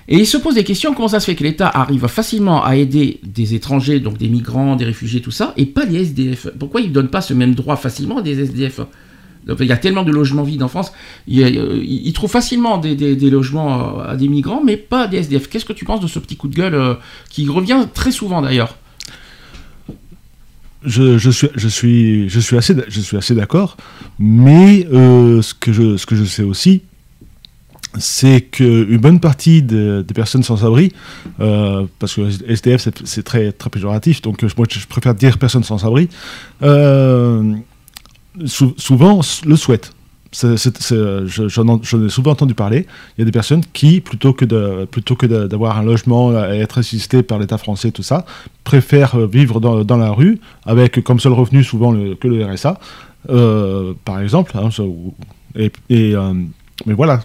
Et 0.10 0.18
il 0.18 0.28
se 0.28 0.36
pose 0.36 0.56
des 0.56 0.66
questions, 0.66 0.94
comment 0.94 1.08
ça 1.08 1.22
se 1.22 1.26
fait 1.26 1.36
que 1.36 1.44
l'État 1.46 1.70
arrive 1.70 2.06
facilement 2.08 2.66
à 2.66 2.76
aider 2.76 3.22
des 3.24 3.54
étrangers, 3.54 4.02
donc 4.02 4.18
des 4.18 4.28
migrants, 4.28 4.76
des 4.76 4.84
réfugiés, 4.84 5.22
tout 5.22 5.32
ça, 5.32 5.54
et 5.56 5.66
pas 5.66 5.86
les 5.86 6.02
SDF 6.02 6.50
Pourquoi 6.60 6.82
il 6.82 6.90
ne 6.90 6.94
donne 6.94 7.08
pas 7.08 7.22
ce 7.22 7.34
même 7.34 7.56
droit 7.56 7.78
facilement 7.78 8.18
à 8.18 8.22
des 8.22 8.42
SDF 8.42 8.82
il 9.48 9.66
y 9.66 9.72
a 9.72 9.78
tellement 9.78 10.04
de 10.04 10.12
logements 10.12 10.44
vides 10.44 10.64
en 10.64 10.68
France, 10.68 10.92
euh, 11.32 12.12
trouve 12.14 12.30
facilement 12.30 12.78
des, 12.78 13.16
logements 13.30 14.00
à 14.00 14.16
des 14.16 14.28
migrants, 14.28 14.62
mais 14.64 14.78
pas 14.78 15.04
à 15.04 15.08
des 15.08 15.18
SDF. 15.18 15.48
Qu'est-ce 15.50 15.66
que 15.66 15.74
tu 15.74 15.86
penses 15.86 16.02
de 16.02 16.08
ce 16.08 16.20
petit 16.20 16.36
coup 16.36 16.48
de 16.48 16.56
gueule 16.56 16.76
euh, 16.76 16.94
qui 17.30 17.48
revient 17.50 17.88
très 17.94 18.12
souvent 18.12 18.42
d'ailleurs? 18.42 18.78
Je, 20.84 21.30
suis, 21.70 22.58
assez, 22.58 23.36
d'accord, 23.36 23.78
mais 24.18 24.88
euh, 24.92 25.42
ce, 25.44 25.54
que 25.54 25.72
je, 25.72 26.26
sais 26.26 26.42
aussi, 26.42 26.82
c'est 28.00 28.42
qu'une 28.42 28.98
bonne 28.98 29.20
partie 29.20 29.62
des 29.62 30.04
personnes 30.16 30.42
sans 30.42 30.66
abri, 30.66 30.92
euh, 31.40 31.86
parce 32.00 32.16
que 32.16 32.22
SDF 32.48 32.88
c'est 33.04 33.24
très, 33.24 33.52
péjoratif, 33.72 34.24
donc 34.24 34.42
moi 34.58 34.66
je 34.70 34.88
préfère 34.88 35.14
dire 35.14 35.38
personnes 35.38 35.64
sans 35.64 35.86
abri, 35.86 36.10
euh, 36.64 37.54
souvent 38.46 39.22
le 39.46 39.56
souhaitent. 39.56 39.92
J'en 40.34 40.56
ai 40.56 42.10
souvent 42.10 42.32
entendu 42.32 42.54
parler. 42.54 42.88
Il 43.18 43.22
y 43.22 43.24
a 43.24 43.26
des 43.26 43.32
personnes 43.32 43.64
qui, 43.74 44.00
plutôt 44.00 44.32
que 44.32 44.46
de, 44.46 44.86
plutôt 44.86 45.16
que 45.16 45.26
d'avoir 45.26 45.78
un 45.78 45.84
logement 45.84 46.32
et 46.32 46.60
être 46.60 46.78
assisté 46.78 47.22
par 47.22 47.38
l'État 47.38 47.58
français, 47.58 47.92
tout 47.92 48.04
ça, 48.04 48.26
préfèrent 48.64 49.28
vivre 49.28 49.60
dans, 49.60 49.84
dans, 49.84 49.98
la 49.98 50.12
rue 50.12 50.40
avec 50.66 51.04
comme 51.04 51.20
seul 51.20 51.34
revenu 51.34 51.64
souvent 51.64 51.92
le, 51.92 52.16
que 52.16 52.30
le 52.30 52.46
RSA, 52.46 52.80
euh, 53.30 53.94
par 54.06 54.22
exemple. 54.22 54.54
Hein, 54.58 54.70
et, 55.56 55.72
et 55.90 56.16
mais 56.86 56.94
voilà, 56.94 57.22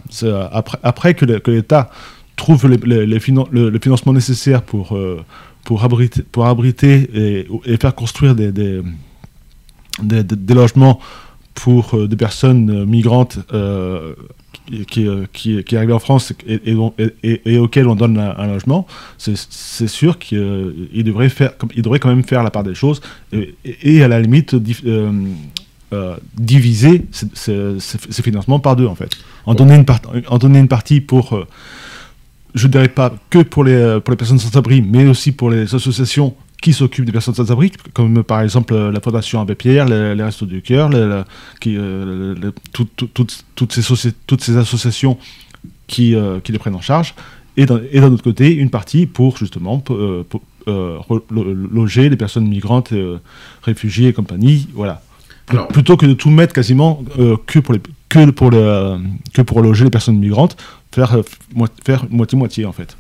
après, 0.53 0.79
après 0.83 1.15
que 1.15 1.51
l'État 1.51 1.91
trouve 2.37 2.69
les, 2.69 3.07
les, 3.07 3.07
le, 3.07 3.79
financement 3.79 4.13
nécessaire 4.13 4.63
pour, 4.63 4.95
euh, 4.95 5.25
pour 5.65 5.85
abriter, 5.85 6.23
pour 6.23 6.47
abriter 6.47 7.47
et, 7.65 7.77
faire 7.79 7.95
construire 7.95 8.35
des, 8.35 8.83
des, 10.03 10.55
logements 10.55 11.01
pour 11.55 11.95
euh, 11.95 12.07
des 12.07 12.17
personnes 12.17 12.71
euh, 12.71 12.87
migrantes 12.87 13.39
qui, 14.89 15.07
qui, 15.33 15.65
qui, 15.65 15.77
arrivent 15.77 15.95
en 15.95 15.99
France 15.99 16.33
et, 16.47 16.61
et, 17.23 17.53
et, 17.53 17.59
auxquelles 17.59 17.87
on 17.87 17.95
donne 17.95 18.19
un, 18.19 18.47
logement, 18.49 18.87
c'est 19.17 19.87
sûr 19.87 20.19
qu'il 20.19 21.05
devrait, 21.05 21.29
faire, 21.29 21.53
il 21.75 21.83
devrait 21.83 22.01
quand 22.01 22.09
même 22.09 22.25
faire 22.25 22.43
la 22.43 22.51
part 22.51 22.65
des 22.65 22.75
choses 22.75 23.01
et, 23.33 24.03
à 24.03 24.09
la 24.09 24.21
limite 24.21 24.57
euh, 25.93 26.17
diviser 26.37 27.07
ces, 27.13 27.79
financements 28.23 28.59
par 28.59 28.75
deux 28.75 28.89
en 28.89 28.97
fait. 28.97 29.11
En, 29.47 29.55
donner, 29.55 29.77
une 29.77 29.85
en 30.27 30.39
donner 30.39 30.59
une 30.59 30.67
partie 30.67 31.01
pour, 31.01 31.37
euh, 31.37 31.47
je 32.57 32.67
ne 32.67 32.73
dirais 32.73 32.89
pas 32.89 33.15
que 33.31 33.39
pour 33.39 33.63
les, 33.63 33.73
euh, 33.73 34.01
pour 34.01 34.11
les 34.11 34.17
personnes 34.17 34.41
sans 34.41 34.59
abri, 34.59 34.83
mais 34.83 35.07
aussi 35.07 35.31
pour 35.31 35.49
les 35.49 35.73
associations 35.77 36.35
qui 36.63 36.73
s'occupent 36.73 37.05
des 37.05 37.13
personnes 37.13 37.35
sans 37.35 37.53
abri, 37.53 37.71
comme 37.93 38.25
par 38.25 38.41
exemple 38.41 38.75
la 38.75 39.01
Fondation 39.01 39.41
Abbé 39.41 39.55
Pierre, 39.55 39.87
les, 39.87 40.23
Restos 40.23 40.47
du 40.47 40.63
Cœur, 40.63 40.91
toutes, 42.73 43.73
ces 43.73 44.13
toutes 44.27 44.41
ces 44.43 44.57
associations 44.57 45.19
qui, 45.87 46.15
qui 46.43 46.53
les 46.53 46.59
prennent 46.59 46.75
en 46.75 46.81
charge, 46.81 47.15
et 47.57 47.67
d'un 47.67 48.13
autre 48.13 48.25
côté, 48.25 48.55
une 48.55 48.71
partie 48.71 49.07
pour 49.07 49.37
justement 49.37 49.83
loger 51.31 52.09
les 52.09 52.17
personnes 52.17 52.49
migrantes, 52.49 52.93
réfugiés 53.63 54.09
et 54.09 54.13
compagnie. 54.13 54.69
Voilà 54.73 55.03
plutôt 55.47 55.97
que 55.97 56.07
de 56.07 56.15
tout 56.15 56.31
mettre 56.31 56.53
quasiment 56.53 57.03
euh, 57.19 57.37
que, 57.47 57.59
pour 57.59 57.75
les, 57.75 57.81
que, 58.09 58.31
pour 58.31 58.51
le, 58.51 58.99
que 59.33 59.43
pour 59.43 59.63
loger 59.63 59.85
les 59.85 59.91
personnes 59.91 60.19
migrantes, 60.19 60.57
faire, 60.93 61.15
euh, 61.15 61.23
faire 61.85 62.07
moitié-moitié 62.11 62.65
en 62.65 62.73
fait. 62.73 62.97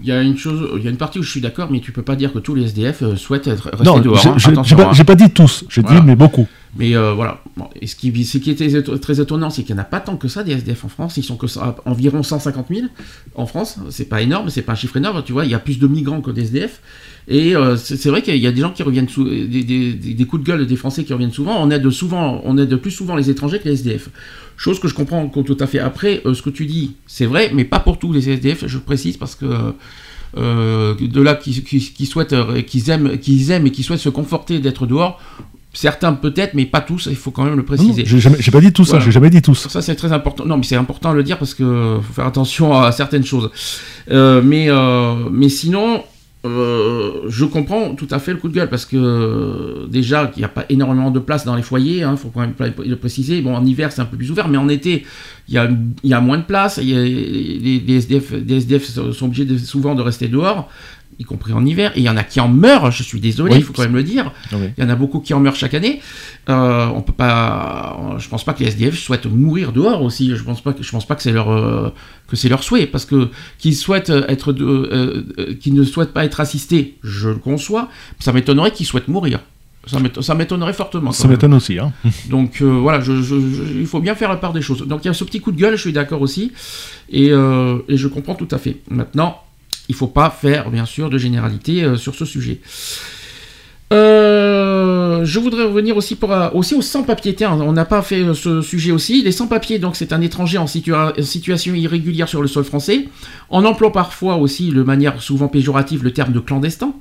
Il 0.00 0.06
y 0.06 0.12
a 0.12 0.22
une 0.22 0.36
chose, 0.36 0.70
il 0.76 0.84
y 0.84 0.86
a 0.86 0.90
une 0.90 0.96
partie 0.96 1.18
où 1.18 1.22
je 1.22 1.30
suis 1.30 1.40
d'accord, 1.40 1.70
mais 1.70 1.80
tu 1.80 1.92
peux 1.92 2.02
pas 2.02 2.16
dire 2.16 2.32
que 2.32 2.38
tous 2.38 2.54
les 2.54 2.64
SDF 2.64 3.02
euh, 3.02 3.16
souhaitent 3.16 3.48
être 3.48 3.70
restés 3.70 3.84
non, 3.84 3.98
dehors. 3.98 4.24
Hein, 4.26 4.34
j'ai 4.38 4.52
pas, 4.76 4.90
hein. 4.90 5.04
pas, 5.04 5.14
dit 5.14 5.30
tous, 5.30 5.64
j'ai 5.68 5.82
dit 5.82 5.94
mais 6.04 6.14
beaucoup. 6.14 6.46
Mais 6.76 6.94
voilà. 6.94 7.40
et 7.80 7.86
ce 7.86 7.96
qui, 7.96 8.24
ce 8.24 8.38
qui 8.38 8.50
était 8.50 8.82
très 8.82 9.20
étonnant, 9.20 9.50
c'est 9.50 9.64
qu'il 9.64 9.74
n'y 9.74 9.80
en 9.80 9.82
a 9.82 9.86
pas 9.86 10.00
tant 10.00 10.16
que 10.16 10.28
ça 10.28 10.44
des 10.44 10.52
SDF 10.52 10.84
en 10.84 10.88
France. 10.88 11.16
Ils 11.16 11.24
sont 11.24 11.36
que 11.36 11.46
environ 11.86 12.22
150 12.22 12.66
000 12.68 12.86
en 13.34 13.46
France. 13.46 13.78
C'est 13.90 14.08
pas 14.08 14.22
énorme, 14.22 14.50
c'est 14.50 14.62
pas 14.62 14.72
un 14.72 14.76
chiffre 14.76 14.96
énorme. 14.96 15.22
Tu 15.24 15.32
vois, 15.32 15.44
il 15.44 15.50
y 15.50 15.54
a 15.54 15.58
plus 15.58 15.78
de 15.78 15.86
migrants 15.86 16.20
que 16.20 16.30
des 16.30 16.42
SDF. 16.42 16.80
Et 17.28 17.54
euh, 17.54 17.76
c'est 17.76 18.08
vrai 18.08 18.22
qu'il 18.22 18.36
y 18.36 18.46
a 18.46 18.52
des 18.52 18.60
gens 18.60 18.70
qui 18.70 18.82
reviennent, 18.82 19.08
sous, 19.08 19.24
des, 19.24 19.62
des, 19.64 20.24
coups 20.24 20.42
de 20.42 20.46
gueule 20.46 20.66
des 20.66 20.76
Français 20.76 21.04
qui 21.04 21.12
reviennent 21.12 21.32
souvent. 21.32 21.62
On 21.62 21.70
aide 21.70 21.88
souvent, 21.90 22.40
on 22.44 22.56
aide 22.56 22.74
plus 22.76 22.90
souvent 22.90 23.16
les 23.16 23.28
étrangers 23.28 23.58
que 23.58 23.68
les 23.68 23.74
SDF. 23.74 24.08
Chose 24.58 24.80
que 24.80 24.88
je 24.88 24.94
comprends 24.94 25.28
tout 25.28 25.56
à 25.60 25.68
fait. 25.68 25.78
Après, 25.78 26.20
euh, 26.26 26.34
ce 26.34 26.42
que 26.42 26.50
tu 26.50 26.66
dis, 26.66 26.96
c'est 27.06 27.26
vrai, 27.26 27.52
mais 27.54 27.64
pas 27.64 27.78
pour 27.78 27.96
tous 27.96 28.12
les 28.12 28.28
SDF. 28.28 28.66
Je 28.66 28.78
précise 28.78 29.16
parce 29.16 29.36
que 29.36 29.46
euh, 30.36 30.94
de 31.00 31.22
là 31.22 31.36
qui, 31.36 31.52
souhaitent, 32.04 32.34
qu'ils 32.66 32.90
aiment, 32.90 33.18
qu'ils 33.18 33.52
aiment 33.52 33.68
et 33.68 33.70
qui 33.70 33.84
souhaitent 33.84 34.00
se 34.00 34.08
conforter 34.08 34.58
d'être 34.58 34.84
dehors. 34.84 35.20
Certains 35.72 36.12
peut-être, 36.12 36.54
mais 36.54 36.66
pas 36.66 36.80
tous. 36.80 37.06
Il 37.08 37.14
faut 37.14 37.30
quand 37.30 37.44
même 37.44 37.54
le 37.54 37.64
préciser. 37.64 38.04
J'ai 38.04 38.50
pas 38.50 38.60
dit 38.60 38.72
tout 38.72 38.84
ça. 38.84 38.98
J'ai 38.98 39.12
jamais 39.12 39.30
dit 39.30 39.42
tous. 39.42 39.68
Ça 39.68 39.80
c'est 39.80 39.94
très 39.94 40.10
important. 40.12 40.44
Non, 40.44 40.56
mais 40.56 40.64
c'est 40.64 40.74
important 40.74 41.12
de 41.12 41.16
le 41.16 41.22
dire 41.22 41.38
parce 41.38 41.54
que 41.54 42.00
faut 42.02 42.12
faire 42.14 42.26
attention 42.26 42.74
à 42.82 42.90
certaines 42.90 43.24
choses. 43.24 43.50
mais 44.10 44.68
mais 45.30 45.48
sinon, 45.48 46.02
euh, 46.48 47.28
je 47.28 47.44
comprends 47.44 47.94
tout 47.94 48.08
à 48.10 48.18
fait 48.18 48.32
le 48.32 48.38
coup 48.38 48.48
de 48.48 48.54
gueule 48.54 48.68
parce 48.68 48.86
que 48.86 49.86
déjà 49.88 50.30
il 50.36 50.40
n'y 50.40 50.44
a 50.44 50.48
pas 50.48 50.64
énormément 50.68 51.10
de 51.10 51.18
place 51.18 51.44
dans 51.44 51.54
les 51.54 51.62
foyers, 51.62 51.98
il 51.98 52.02
hein, 52.02 52.16
faut 52.16 52.28
quand 52.28 52.40
même 52.40 52.54
le 52.58 52.96
préciser. 52.96 53.40
Bon, 53.40 53.54
en 53.54 53.64
hiver 53.64 53.92
c'est 53.92 54.00
un 54.00 54.06
peu 54.06 54.16
plus 54.16 54.30
ouvert, 54.30 54.48
mais 54.48 54.58
en 54.58 54.68
été 54.68 55.04
il 55.48 55.54
y 55.54 55.58
a, 55.58 55.68
y 56.04 56.12
a 56.12 56.20
moins 56.20 56.38
de 56.38 56.44
place. 56.44 56.78
Y 56.82 56.94
a, 56.94 57.02
les, 57.02 57.96
SDF, 57.96 58.32
SDF, 58.32 58.84
sont 59.12 59.26
obligés 59.26 59.58
souvent 59.58 59.94
de 59.94 60.02
rester 60.02 60.28
dehors 60.28 60.68
y 61.18 61.24
compris 61.24 61.52
en 61.52 61.66
hiver, 61.66 61.92
et 61.96 62.00
il 62.00 62.04
y 62.04 62.08
en 62.08 62.16
a 62.16 62.22
qui 62.22 62.38
en 62.38 62.48
meurent, 62.48 62.92
je 62.92 63.02
suis 63.02 63.20
désolé, 63.20 63.56
il 63.56 63.64
faut 63.64 63.72
quand 63.72 63.82
même 63.82 63.96
le 63.96 64.04
dire. 64.04 64.32
Il 64.52 64.72
y 64.78 64.86
en 64.86 64.88
a 64.88 64.94
beaucoup 64.94 65.18
qui 65.18 65.34
en 65.34 65.40
meurent 65.40 65.56
chaque 65.56 65.74
année. 65.74 66.00
Euh, 66.48 66.86
on 66.94 67.02
peut 67.02 67.12
pas, 67.12 68.16
je 68.18 68.28
pense 68.28 68.44
pas 68.44 68.52
que 68.52 68.60
les 68.60 68.68
SDF 68.68 68.96
souhaitent 68.96 69.26
mourir 69.26 69.72
dehors 69.72 70.02
aussi. 70.02 70.34
Je 70.36 70.42
pense 70.42 70.62
pas 70.62 70.74
je 70.80 70.90
pense 70.90 71.06
pas 71.06 71.16
que 71.16 71.22
c'est 71.22 71.32
leur, 71.32 71.50
euh, 71.50 71.92
que 72.28 72.36
c'est 72.36 72.48
leur 72.48 72.62
souhait, 72.62 72.86
parce 72.86 73.04
que 73.04 73.30
qu'ils 73.58 73.74
souhaitent 73.74 74.10
être, 74.10 74.52
euh, 74.52 75.54
qu'ils 75.60 75.74
ne 75.74 75.82
souhaitent 75.82 76.12
pas 76.12 76.24
être 76.24 76.40
assistés, 76.40 76.98
je 77.02 77.30
le 77.30 77.36
conçois. 77.36 77.88
Ça 78.20 78.32
m'étonnerait 78.32 78.70
qu'ils 78.70 78.86
souhaitent 78.86 79.08
mourir. 79.08 79.40
Ça 79.88 79.98
m'éton- 80.00 80.22
ça 80.22 80.34
m'étonnerait 80.34 80.72
fortement. 80.72 81.12
Ça 81.12 81.26
m'étonne 81.28 81.54
aussi. 81.54 81.78
Hein. 81.78 81.92
Donc 82.30 82.60
euh, 82.62 82.66
voilà, 82.66 83.00
je- 83.00 83.22
je- 83.22 83.40
je- 83.40 83.78
il 83.80 83.86
faut 83.86 84.00
bien 84.00 84.14
faire 84.14 84.28
la 84.28 84.36
part 84.36 84.52
des 84.52 84.62
choses. 84.62 84.86
Donc 84.86 85.04
il 85.04 85.08
y 85.08 85.10
a 85.10 85.14
ce 85.14 85.24
petit 85.24 85.40
coup 85.40 85.50
de 85.52 85.56
gueule, 85.58 85.76
je 85.76 85.80
suis 85.82 85.92
d'accord 85.92 86.20
aussi, 86.22 86.52
et, 87.10 87.30
euh, 87.30 87.78
et 87.88 87.96
je 87.96 88.06
comprends 88.08 88.34
tout 88.34 88.48
à 88.50 88.58
fait. 88.58 88.76
Maintenant, 88.90 89.42
il 89.88 89.94
faut 89.94 90.06
pas 90.06 90.30
faire, 90.30 90.70
bien 90.70 90.84
sûr, 90.86 91.08
de 91.10 91.18
généralité 91.18 91.82
euh, 91.84 91.96
sur 91.96 92.14
ce 92.14 92.24
sujet. 92.24 92.60
Je 95.24 95.38
voudrais 95.40 95.64
revenir 95.64 95.96
aussi, 95.96 96.14
pour, 96.14 96.32
aussi 96.54 96.74
aux 96.74 96.82
sans-papiers. 96.82 97.34
Tiens, 97.34 97.52
on 97.52 97.72
n'a 97.72 97.84
pas 97.84 98.02
fait 98.02 98.22
ce 98.34 98.60
sujet 98.62 98.92
aussi. 98.92 99.22
Les 99.22 99.32
sans-papiers, 99.32 99.78
donc 99.78 99.96
c'est 99.96 100.12
un 100.12 100.20
étranger 100.20 100.58
en, 100.58 100.66
situa- 100.66 101.18
en 101.18 101.22
situation 101.22 101.74
irrégulière 101.74 102.28
sur 102.28 102.42
le 102.42 102.48
sol 102.48 102.64
français. 102.64 103.08
On 103.50 103.64
emploie 103.64 103.92
parfois 103.92 104.36
aussi, 104.36 104.68
de 104.70 104.82
manière 104.82 105.20
souvent 105.22 105.48
péjorative, 105.48 106.04
le 106.04 106.12
terme 106.12 106.32
de 106.32 106.40
clandestin. 106.40 106.92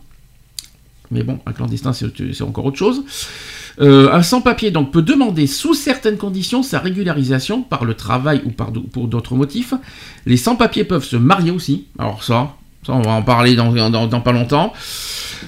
Mais 1.11 1.23
bon, 1.23 1.39
un 1.45 1.53
clandestin, 1.53 1.93
c'est 1.93 2.41
encore 2.41 2.65
autre 2.65 2.77
chose. 2.77 3.03
Euh, 3.79 4.11
un 4.11 4.23
sans-papier 4.23 4.71
donc 4.71 4.91
peut 4.91 5.01
demander 5.01 5.45
sous 5.45 5.73
certaines 5.73 6.17
conditions 6.17 6.63
sa 6.63 6.79
régularisation 6.79 7.61
par 7.61 7.85
le 7.85 7.93
travail 7.93 8.41
ou 8.45 8.49
par 8.49 8.71
pour 8.71 9.07
d'autres 9.07 9.35
motifs. 9.35 9.73
Les 10.25 10.37
sans-papiers 10.37 10.83
peuvent 10.83 11.05
se 11.05 11.15
marier 11.15 11.51
aussi. 11.51 11.85
Alors 11.99 12.23
ça, 12.23 12.55
ça 12.85 12.93
on 12.93 13.01
va 13.01 13.11
en 13.11 13.21
parler 13.21 13.55
dans, 13.55 13.71
pas 14.21 14.31
longtemps. 14.31 14.73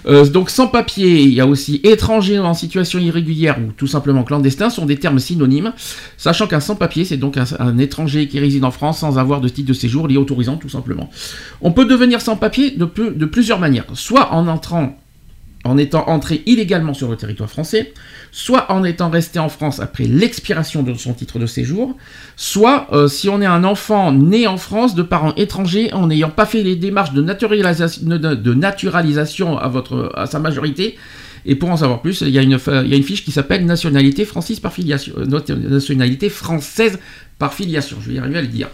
Euh, 0.05 0.25
donc 0.27 0.51
sans-papier, 0.51 1.23
il 1.23 1.33
y 1.33 1.41
a 1.41 1.47
aussi 1.47 1.81
étranger 1.83 2.37
en 2.37 2.53
situation 2.53 2.99
irrégulière 2.99 3.57
ou 3.59 3.71
tout 3.71 3.87
simplement 3.87 4.23
clandestin 4.23 4.69
sont 4.69 4.85
des 4.85 4.97
termes 4.97 5.19
synonymes. 5.19 5.73
Sachant 6.15 6.45
qu'un 6.45 6.59
sans-papier, 6.59 7.05
c'est 7.05 7.17
donc 7.17 7.35
un, 7.37 7.77
étranger 7.79 8.27
qui 8.27 8.39
réside 8.39 8.63
en 8.63 8.71
France 8.71 8.99
sans 8.99 9.17
avoir 9.17 9.41
de 9.41 9.49
titre 9.49 9.67
de 9.67 9.73
séjour 9.73 10.07
lié 10.07 10.17
autorisant 10.17 10.57
tout 10.57 10.69
simplement. 10.69 11.09
On 11.61 11.71
peut 11.71 11.85
devenir 11.85 12.21
sans-papier 12.21 12.71
de 12.77 13.25
plusieurs 13.25 13.59
manières. 13.59 13.85
Soit 13.95 14.31
en 14.33 14.47
entrant 14.47 14.95
en 15.65 15.77
étant 15.77 16.07
entré 16.07 16.41
illégalement 16.45 16.93
sur 16.93 17.09
le 17.09 17.17
territoire 17.17 17.49
français, 17.49 17.93
soit 18.31 18.71
en 18.71 18.83
étant 18.83 19.09
resté 19.09 19.39
en 19.39 19.49
France 19.49 19.79
après 19.79 20.05
l'expiration 20.05 20.83
de 20.83 20.93
son 20.93 21.13
titre 21.13 21.37
de 21.37 21.45
séjour, 21.45 21.97
soit 22.37 22.87
euh, 22.93 23.07
si 23.07 23.27
on 23.27 23.41
est 23.41 23.45
un 23.45 23.63
enfant 23.63 24.13
né 24.13 24.47
en 24.47 24.57
France 24.57 24.95
de 24.95 25.03
parents 25.03 25.35
étrangers 25.35 25.91
en 25.93 26.07
n'ayant 26.07 26.29
pas 26.29 26.45
fait 26.45 26.63
les 26.63 26.75
démarches 26.75 27.13
de 27.13 27.21
naturalisation, 27.21 29.57
à, 29.57 30.25
sa 30.27 30.39
majorité. 30.39 30.97
Et 31.45 31.55
pour 31.55 31.69
en 31.69 31.77
savoir 31.77 32.01
plus, 32.01 32.21
il 32.21 32.29
y 32.29 32.39
a 32.39 32.41
une, 32.41 33.03
fiche 33.03 33.23
qui 33.23 33.31
s'appelle 33.31 33.65
nationalité 33.65 34.27
euh, 34.35 35.55
nationalité 35.55 36.29
française 36.29 36.99
par 37.37 37.53
filiation. 37.53 37.97
Je 38.01 38.09
vais 38.09 38.15
y 38.15 38.19
arriver 38.19 38.39
à 38.39 38.41
le 38.41 38.47
dire. 38.47 38.67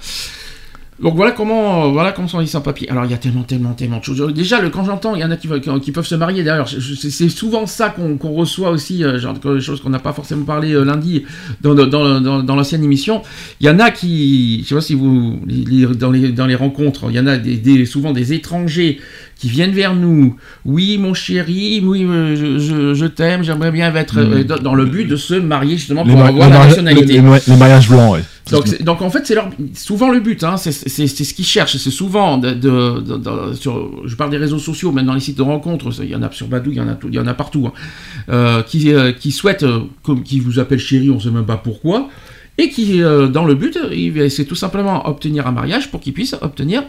Donc 1.01 1.15
voilà 1.15 1.31
comment, 1.33 1.91
voilà 1.91 2.13
comment 2.13 2.29
sont 2.29 2.39
les 2.39 2.47
sans-papiers. 2.47 2.89
Alors 2.89 3.03
il 3.03 3.11
y 3.11 3.13
a 3.13 3.17
tellement, 3.17 3.43
tellement, 3.43 3.73
tellement 3.73 3.99
de 3.99 4.03
choses. 4.05 4.33
Déjà, 4.33 4.61
le, 4.61 4.69
quand 4.69 4.85
j'entends, 4.85 5.13
il 5.13 5.19
y 5.21 5.25
en 5.25 5.31
a 5.31 5.35
qui, 5.35 5.47
peuvent 5.91 6.05
se 6.05 6.15
marier. 6.15 6.41
D'ailleurs, 6.43 6.69
c'est 6.69 7.27
souvent 7.29 7.67
ça 7.67 7.89
qu'on 7.89 8.17
reçoit 8.31 8.69
aussi, 8.69 9.03
euh, 9.03 9.19
genre 9.19 9.33
de 9.37 9.59
choses 9.59 9.81
qu'on 9.81 9.89
n'a 9.89 9.99
pas 9.99 10.13
forcément 10.13 10.45
parlé 10.45 10.71
euh, 10.73 10.85
lundi 10.85 11.23
dans, 11.59 11.75
dans, 11.75 11.85
dans, 11.87 12.21
dans- 12.21 12.43
dans 12.43 12.55
l'ancienne 12.55 12.81
émission. 12.81 13.21
Il 13.59 13.67
y 13.67 13.69
en 13.69 13.79
a 13.79 13.91
qui, 13.91 14.61
je 14.63 14.69
sais 14.69 14.75
pas 14.75 14.79
si 14.79 14.93
vous, 14.93 15.41
les- 15.45 15.85
dans, 15.85 16.11
les, 16.11 16.31
dans 16.31 16.45
les 16.45 16.55
rencontres, 16.55 17.07
il 17.09 17.15
y 17.17 17.19
en 17.19 17.27
a 17.27 17.35
des, 17.37 17.57
des- 17.57 17.85
souvent 17.85 18.13
des 18.13 18.31
étrangers 18.31 18.99
qui 19.37 19.49
viennent 19.49 19.73
vers 19.73 19.95
nous. 19.95 20.37
Oui, 20.63 20.97
mon 20.97 21.13
chéri, 21.13 21.81
oui, 21.83 22.05
euh, 22.05 22.37
je, 22.37 22.57
je- 22.57 22.93
je 22.93 23.05
t'aime, 23.05 23.43
j'aimerais 23.43 23.71
bien 23.71 23.93
être 23.93 24.17
euh, 24.19 24.43
dans, 24.45 24.73
le 24.75 24.85
but 24.85 25.03
de 25.09 25.17
se 25.17 25.33
marier 25.33 25.75
justement 25.75 26.05
pour 26.13 26.21
avoir 26.29 26.49
la 26.49 26.55
nationalité. 26.69 27.05
les- 27.05 27.21
les- 27.47 27.53
les 27.53 27.57
mariages 27.57 27.89
blancs, 27.89 28.13
ouais. 28.13 28.21
Donc, 28.81 29.01
en 29.01 29.09
fait, 29.09 29.25
c'est 29.25 29.33
leur, 29.35 29.49
souvent 29.73 30.09
le 30.11 30.19
but, 30.19 30.43
hein, 30.43 30.57
c'est 30.57 30.71
ce 30.71 31.33
qu'ils 31.33 31.45
cherchent. 31.45 31.77
C'est 31.77 31.89
souvent, 31.91 32.37
de, 32.37 32.51
de- 32.53 32.99
de- 32.99 33.17
de- 33.17 33.53
sur, 33.55 34.07
je 34.07 34.15
parle 34.15 34.29
des 34.29 34.37
réseaux 34.37 34.59
sociaux, 34.59 34.91
même 34.91 35.05
dans 35.07 35.13
les 35.15 35.19
sites 35.19 35.37
de 35.37 35.41
rencontres, 35.41 35.89
il 36.03 36.09
y 36.09 36.15
en 36.15 36.21
a 36.21 36.31
sur 36.31 36.47
Badou, 36.47 36.71
il 36.71 36.77
y 36.77 36.81
en 36.81 36.87
a, 36.87 36.93
tout- 36.95 37.07
il 37.09 37.15
y 37.15 37.19
en 37.19 37.27
a 37.27 37.33
partout, 37.33 37.67
hein, 37.67 37.73
euh, 38.29 38.61
qui, 38.61 38.93
euh, 38.93 39.11
qui 39.13 39.31
souhaitent, 39.31 39.63
euh, 39.63 39.79
comme 40.03 40.21
qui 40.23 40.39
vous 40.39 40.59
appellent 40.59 40.79
chéri, 40.79 41.09
on 41.09 41.15
ne 41.15 41.19
sait 41.19 41.31
même 41.31 41.45
pas 41.45 41.57
pourquoi, 41.57 42.09
et 42.57 42.69
qui, 42.69 42.99
dans 42.99 43.43
le 43.45 43.53
but, 43.55 43.77
c'est 44.29 44.45
tout 44.45 44.55
simplement 44.55 45.09
obtenir 45.09 45.45
un 45.47 45.51
mariage 45.51 45.91
pour 45.91 45.99
qu'ils 45.99 46.13
puissent 46.13 46.35
obtenir 46.41 46.83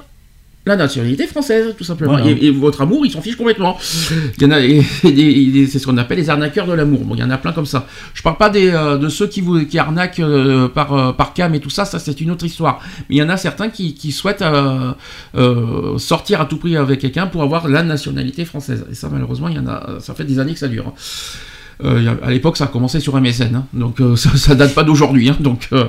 la 0.67 0.75
nationalité 0.77 1.27
française, 1.29 1.75
tout 1.79 1.85
simplement. 1.85 2.15
Voilà. 2.19 2.29
Et, 2.29 2.47
et 2.47 2.51
votre 2.51 2.81
amour, 2.83 3.07
ils 3.07 3.13
s'en 3.13 3.23
fichent 3.23 3.37
complètement. 3.37 3.79
Il 4.37 4.43
y 4.43 4.47
en 4.47 4.51
a, 4.51 4.61
et- 4.61 4.85
et 5.05 5.67
c'est 5.69 5.79
ce 5.79 5.87
qu'on 5.87 5.97
appelle 5.97 6.19
les 6.19 6.29
arnaqueurs 6.29 6.67
de 6.67 6.73
l'amour. 6.73 7.05
Bon, 7.05 7.15
il 7.15 7.21
y 7.21 7.23
en 7.23 7.31
a 7.31 7.39
plein 7.39 7.53
comme 7.53 7.67
ça. 7.67 7.87
Je 8.15 8.23
parle 8.23 8.37
pas 8.37 8.51
des, 8.51 8.71
euh, 8.71 8.99
de 8.99 9.09
ceux 9.09 9.29
qui 9.29 9.41
vous 9.41 9.65
qui 9.65 9.79
arnaquent 9.79 10.19
euh, 10.21 10.69
par 10.69 10.93
euh, 10.93 11.13
par 11.13 11.33
cam 11.35 11.55
et 11.55 11.61
tout 11.61 11.71
ça. 11.71 11.85
Ça, 11.85 11.99
c'est 12.01 12.21
une 12.21 12.33
autre 12.33 12.45
histoire. 12.45 12.81
Mais 13.09 13.17
il 13.17 13.19
y 13.19 13.23
en 13.23 13.29
a 13.29 13.37
certains 13.37 13.69
qui, 13.69 13.95
qui 13.95 14.11
souhaitent 14.11 14.43
euh, 14.43 14.93
euh, 15.37 15.99
sortir 15.99 16.41
à 16.41 16.47
tout 16.47 16.57
prix 16.57 16.77
avec 16.77 17.01
quelqu'un 17.01 17.27
pour 17.29 17.43
avoir 17.43 17.69
la 17.69 17.83
nationalité 17.85 18.45
française. 18.45 18.85
Et 18.91 18.95
ça, 18.95 19.09
malheureusement, 19.11 19.49
il 19.49 19.55
y 19.57 19.59
en 19.61 19.69
a. 19.69 20.01
Ça 20.01 20.15
fait 20.15 20.25
des 20.25 20.39
années 20.41 20.53
que 20.55 20.59
ça 20.59 20.69
dure. 20.69 20.93
Euh, 21.85 22.01
y 22.03 22.09
a- 22.09 22.17
à 22.25 22.31
l'époque, 22.31 22.57
ça 22.57 22.65
a 22.65 22.69
commencé 22.69 23.01
sur 23.01 23.15
MSN, 23.21 23.55
hein. 23.55 23.67
donc 23.75 24.01
euh, 24.01 24.17
ça, 24.23 24.35
ça 24.37 24.55
date 24.55 24.75
pas 24.75 24.83
d'aujourd'hui. 24.83 25.29
Hein, 25.29 25.37
donc, 25.41 25.69
euh, 25.75 25.85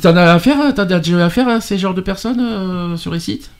t'en 0.00 0.16
as 0.16 0.32
affaire, 0.32 0.58
t'as 0.74 0.84
déjà 0.84 1.26
affaire 1.26 1.48
à 1.48 1.60
ces 1.60 1.76
genres 1.76 1.92
de 1.94 2.00
personnes 2.00 2.38
euh, 2.40 2.96
sur 2.96 3.12
les 3.12 3.18
sites? 3.18 3.50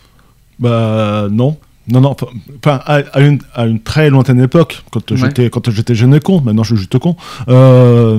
Bah 0.58 1.28
non. 1.30 1.56
Non, 1.88 2.00
non, 2.00 2.16
enfin, 2.64 2.80
à, 2.84 2.94
à 3.12 3.20
une, 3.20 3.38
à 3.54 3.64
une 3.66 3.78
très 3.78 4.10
lointaine 4.10 4.40
époque, 4.40 4.82
quand 4.90 5.08
Ouais. 5.12 5.16
j'étais 5.16 5.50
quand 5.50 5.70
j'étais 5.70 5.94
jeune 5.94 6.14
et 6.14 6.20
con, 6.20 6.40
maintenant 6.40 6.64
je 6.64 6.70
suis 6.74 6.78
juste 6.78 6.98
con, 6.98 7.14
euh, 7.48 8.18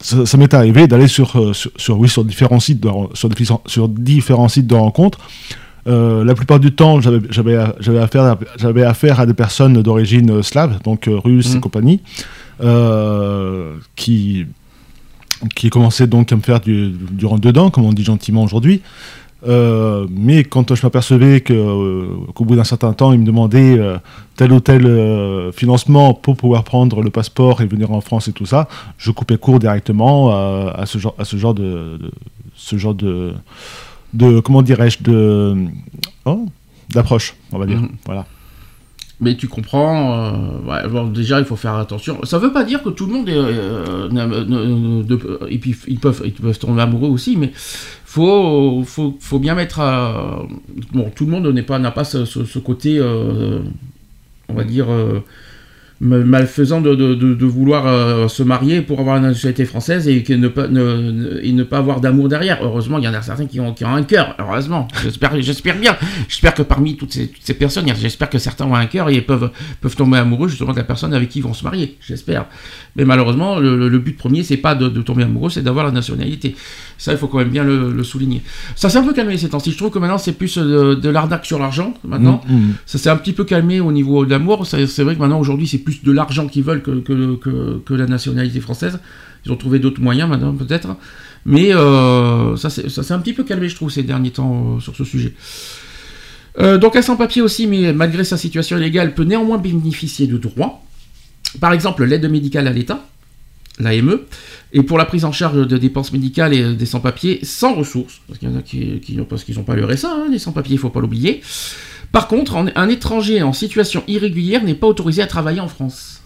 ça, 0.00 0.24
ça 0.24 0.36
m'est 0.38 0.54
arrivé 0.54 0.86
d'aller 0.86 1.08
sur, 1.08 1.34
euh, 1.40 1.52
sur, 1.52 1.72
sur- 1.76 1.98
oui, 1.98 2.08
sur 2.08 2.24
différents 2.24 2.60
sites 2.60 2.78
de, 2.80 2.88
sur, 3.14 3.28
sur 3.66 3.88
différents 3.88 4.48
sites 4.48 4.68
de 4.68 4.76
rencontres. 4.76 5.18
Euh, 5.88 6.22
la 6.24 6.34
plupart 6.36 6.60
du 6.60 6.70
temps, 6.72 7.00
j'avais 7.00 7.56
affaire, 7.98 8.36
affaire 8.86 9.18
à 9.18 9.26
des 9.26 9.34
personnes 9.34 9.82
d'origine 9.82 10.40
slave, 10.44 10.80
donc 10.84 11.08
euh, 11.08 11.18
russe 11.18 11.50
et 11.50 11.54
Mhm. 11.56 11.60
compagnie, 11.60 12.00
qui, 13.96 14.46
qui 15.56 15.70
commençaient 15.70 16.06
donc 16.06 16.30
à 16.32 16.36
me 16.36 16.42
faire 16.42 16.60
du, 16.60 16.90
du 16.90 17.26
rentre-dedans, 17.26 17.70
comme 17.70 17.84
on 17.84 17.92
dit 17.92 18.04
gentiment 18.04 18.44
aujourd'hui. 18.44 18.82
Euh, 19.46 20.06
mais 20.10 20.42
quand 20.42 20.74
je 20.74 20.84
m'apercevais 20.84 21.44
euh, 21.50 22.06
qu'au 22.34 22.44
bout 22.44 22.56
d'un 22.56 22.64
certain 22.64 22.92
temps, 22.92 23.12
ils 23.12 23.20
me 23.20 23.24
demandaient 23.24 23.78
euh, 23.78 23.96
tel 24.36 24.52
ou 24.52 24.58
tel 24.60 24.84
financement 25.52 26.12
pour 26.14 26.36
pouvoir 26.36 26.64
prendre 26.64 27.02
le 27.02 27.10
passeport 27.10 27.60
et 27.62 27.66
venir 27.66 27.92
en 27.92 28.00
France 28.00 28.26
et 28.28 28.32
tout 28.32 28.46
ça, 28.46 28.66
je 28.98 29.10
coupais 29.12 29.38
court 29.38 29.58
directement 29.60 30.30
à, 30.30 30.72
à 30.76 30.86
ce 30.86 30.98
genre, 30.98 31.14
à 31.18 31.24
ce 31.24 31.36
genre 31.36 31.54
de, 31.54 31.98
de- 32.00 32.10
ce 32.56 32.76
genre 32.76 32.94
de, 32.94 33.32
de 34.14 34.40
comment 34.40 34.62
dirais-je, 34.62 35.02
de 35.04 35.54
oh, 36.24 36.46
d'approche, 36.90 37.36
on 37.52 37.58
va 37.58 37.66
dire. 37.66 37.80
Mhm. 37.80 37.90
Voilà. 38.06 38.26
Mais 39.20 39.36
tu 39.36 39.48
comprends, 39.48 40.14
euh, 40.16 40.30
ouais, 40.68 40.88
bon, 40.88 41.08
déjà 41.08 41.40
il 41.40 41.44
faut 41.44 41.56
faire 41.56 41.74
attention. 41.74 42.18
Ça 42.24 42.38
veut 42.38 42.52
pas 42.52 42.62
dire 42.62 42.82
que 42.84 42.88
tout 42.90 43.06
le 43.06 43.12
monde 43.12 43.28
est, 43.28 43.32
euh, 43.36 44.08
ne- 44.10 44.44
ne- 44.44 45.02
de- 45.02 45.40
et 45.48 45.58
puis 45.58 45.76
ils 45.88 45.98
peuvent, 45.98 46.22
ils 46.24 46.32
peuvent 46.32 46.58
tomber 46.58 46.82
amoureux 46.82 47.08
aussi, 47.08 47.36
mais 47.36 47.50
faut, 48.10 48.84
faut, 48.86 49.14
faut 49.20 49.38
bien 49.38 49.54
mettre 49.54 49.80
à, 49.80 50.42
bon, 50.94 51.10
tout 51.14 51.26
le 51.26 51.30
monde 51.30 51.46
n'est 51.48 51.62
pas, 51.62 51.78
n'a 51.78 51.90
pas 51.90 52.04
ce, 52.04 52.24
ce- 52.24 52.46
ce 52.46 52.58
côté, 52.58 52.98
euh, 52.98 53.60
on 54.48 54.54
va 54.54 54.64
dire, 54.64 54.90
euh, 54.90 55.20
malfaisant 56.00 56.80
de, 56.80 56.94
de, 56.94 57.14
de- 57.14 57.34
de 57.34 57.46
vouloir 57.46 57.86
euh, 57.86 58.28
se 58.28 58.42
marier 58.44 58.82
pour 58.82 59.00
avoir 59.00 59.16
la 59.16 59.22
nationalité 59.28 59.64
française 59.64 60.06
et, 60.06 60.22
que 60.22 60.32
ne, 60.32 60.46
pas, 60.48 60.68
ne, 60.68 61.10
ne- 61.10 61.40
et 61.42 61.52
ne 61.52 61.64
pas 61.64 61.78
avoir 61.78 62.00
d'amour 62.00 62.28
derrière. 62.28 62.58
Heureusement, 62.62 62.98
il 62.98 63.04
y 63.04 63.08
en 63.08 63.14
a 63.14 63.22
certains 63.22 63.46
qui 63.46 63.58
ont, 63.58 63.74
qui 63.74 63.84
ont 63.84 63.92
un 63.94 64.02
cœur, 64.04 64.36
heureusement. 64.38 64.86
J'espère, 65.02 65.40
j'espère 65.40 65.76
bien. 65.76 65.96
J'espère 66.28 66.54
que 66.54 66.62
parmi 66.62 66.96
toutes 66.96 67.12
ces, 67.12 67.28
toutes 67.28 67.42
ces 67.42 67.54
personnes, 67.54 67.86
j'espère 68.00 68.30
que 68.30 68.38
certains 68.38 68.66
ont 68.66 68.74
un 68.76 68.86
cœur 68.86 69.08
et 69.08 69.20
peuvent, 69.20 69.50
peuvent 69.80 69.96
tomber 69.96 70.18
amoureux 70.18 70.48
justement 70.48 70.72
de 70.72 70.76
la 70.78 70.84
personne 70.84 71.12
avec 71.14 71.28
qui 71.30 71.40
ils 71.40 71.42
vont 71.42 71.54
se 71.54 71.64
marier. 71.64 71.96
J'espère. 72.00 72.46
Mais 72.94 73.04
malheureusement, 73.04 73.58
le, 73.58 73.98
but 73.98 74.16
premier, 74.16 74.42
c'est 74.44 74.56
pas 74.56 74.74
de, 74.76 74.88
tomber 75.02 75.24
amoureux, 75.24 75.50
c'est 75.50 75.62
d'avoir 75.62 75.84
la 75.84 75.92
nationalité. 75.92 76.54
Ça, 76.96 77.12
il 77.12 77.18
faut 77.18 77.26
quand 77.28 77.38
même 77.38 77.48
bien 77.50 77.64
le, 77.64 77.92
le 77.92 78.04
souligner. 78.04 78.42
Ça 78.76 78.88
s'est 78.88 78.98
un 78.98 79.02
peu 79.04 79.12
calmé 79.12 79.36
ces 79.38 79.48
temps-ci. 79.48 79.72
Je 79.72 79.76
trouve 79.76 79.90
que 79.90 79.98
maintenant, 79.98 80.18
c'est 80.18 80.32
plus 80.32 80.58
euh, 80.58 80.96
de, 80.96 81.08
l'arnaque 81.08 81.44
sur 81.46 81.58
l'argent, 81.58 81.94
maintenant. 82.04 82.40
Mhm, 82.48 82.56
mhm. 82.56 82.72
Ça 82.86 82.98
s'est 82.98 83.10
un 83.10 83.16
petit 83.16 83.32
peu 83.32 83.44
calmé 83.44 83.80
au 83.80 83.92
niveau 83.92 84.24
de 84.24 84.30
l'amour. 84.30 84.66
C'est 84.66 84.86
c'est 84.86 85.02
vrai 85.04 85.14
que 85.14 85.20
maintenant, 85.20 85.38
aujourd'hui, 85.40 85.66
c'est 85.68 85.78
de 86.02 86.12
l'argent 86.12 86.46
qu'ils 86.48 86.64
veulent 86.64 86.82
que, 86.82 87.00
que, 87.78 87.94
la 87.94 88.06
nationalité 88.06 88.60
française. 88.60 88.98
Ils 89.44 89.52
ont 89.52 89.56
trouvé 89.56 89.78
d'autres 89.78 90.00
moyens 90.00 90.28
maintenant, 90.28 90.54
peut-être. 90.54 90.96
Mais 91.44 91.74
euh, 91.74 92.56
ça 92.56 92.70
s'est 92.70 93.12
un 93.12 93.18
petit 93.20 93.32
peu 93.32 93.44
calmé, 93.44 93.68
je 93.68 93.74
trouve, 93.74 93.90
ces 93.90 94.02
derniers 94.02 94.32
temps 94.32 94.76
euh, 94.76 94.80
sur 94.80 94.96
ce 94.96 95.04
sujet. 95.04 95.34
Euh, 96.58 96.78
donc, 96.78 96.96
un 96.96 97.02
sans-papier 97.02 97.40
aussi, 97.42 97.66
mais 97.66 97.92
malgré 97.92 98.24
sa 98.24 98.36
situation 98.36 98.76
illégale, 98.76 99.14
peut 99.14 99.24
néanmoins 99.24 99.58
bénéficier 99.58 100.26
de 100.26 100.36
droits. 100.36 100.82
Par 101.60 101.72
exemple, 101.72 102.04
l'aide 102.04 102.28
médicale 102.30 102.66
à 102.66 102.72
l'État, 102.72 103.06
l'AME, 103.78 104.20
et 104.72 104.82
pour 104.82 104.98
la 104.98 105.04
prise 105.04 105.24
en 105.24 105.32
charge 105.32 105.66
de 105.66 105.78
dépenses 105.78 106.12
médicales 106.12 106.52
et 106.52 106.74
des 106.74 106.86
sans-papiers 106.86 107.38
sans 107.42 107.74
ressources, 107.74 108.20
parce 108.26 108.38
qu'il 108.38 108.50
y 108.50 108.52
en 108.52 108.56
a 108.56 108.62
qui, 108.62 109.00
qui 109.00 109.16
parce 109.28 109.44
qu'ils 109.44 109.56
n'ont 109.56 109.64
pas 109.64 109.76
le 109.76 109.84
RSA, 109.84 110.10
hein, 110.10 110.26
les 110.30 110.38
sans-papiers, 110.38 110.74
il 110.74 110.78
faut 110.78 110.90
pas 110.90 111.00
l'oublier. 111.00 111.40
Par 112.12 112.26
contre, 112.28 112.56
un 112.74 112.88
étranger 112.88 113.42
en 113.42 113.52
situation 113.52 114.02
irrégulière 114.08 114.64
n'est 114.64 114.74
pas 114.74 114.86
autorisé 114.86 115.22
à 115.22 115.26
travailler 115.26 115.60
en 115.60 115.68
France. 115.68 116.22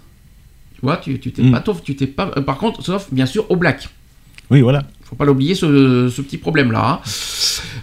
Tu 0.75 0.81
vois, 0.83 0.97
tu 0.97 1.19
tu 1.19 1.33
t'es 1.33 1.43
Mm. 1.43 1.53
pas, 1.53 1.65
tu 1.85 1.97
t'es 1.97 2.07
pas. 2.07 2.31
euh, 2.37 2.41
Par 2.43 2.59
contre, 2.59 2.83
sauf 2.83 3.09
bien 3.13 3.27
sûr 3.27 3.51
au 3.51 3.57
black. 3.57 3.89
Oui, 4.51 4.61
voilà. 4.61 4.83
Faut 5.13 5.17
pas 5.17 5.27
l'oublier 5.27 5.55
ce, 5.55 6.09
petit 6.23 6.39
problème-là. 6.39 6.89
hein. 7.05 7.11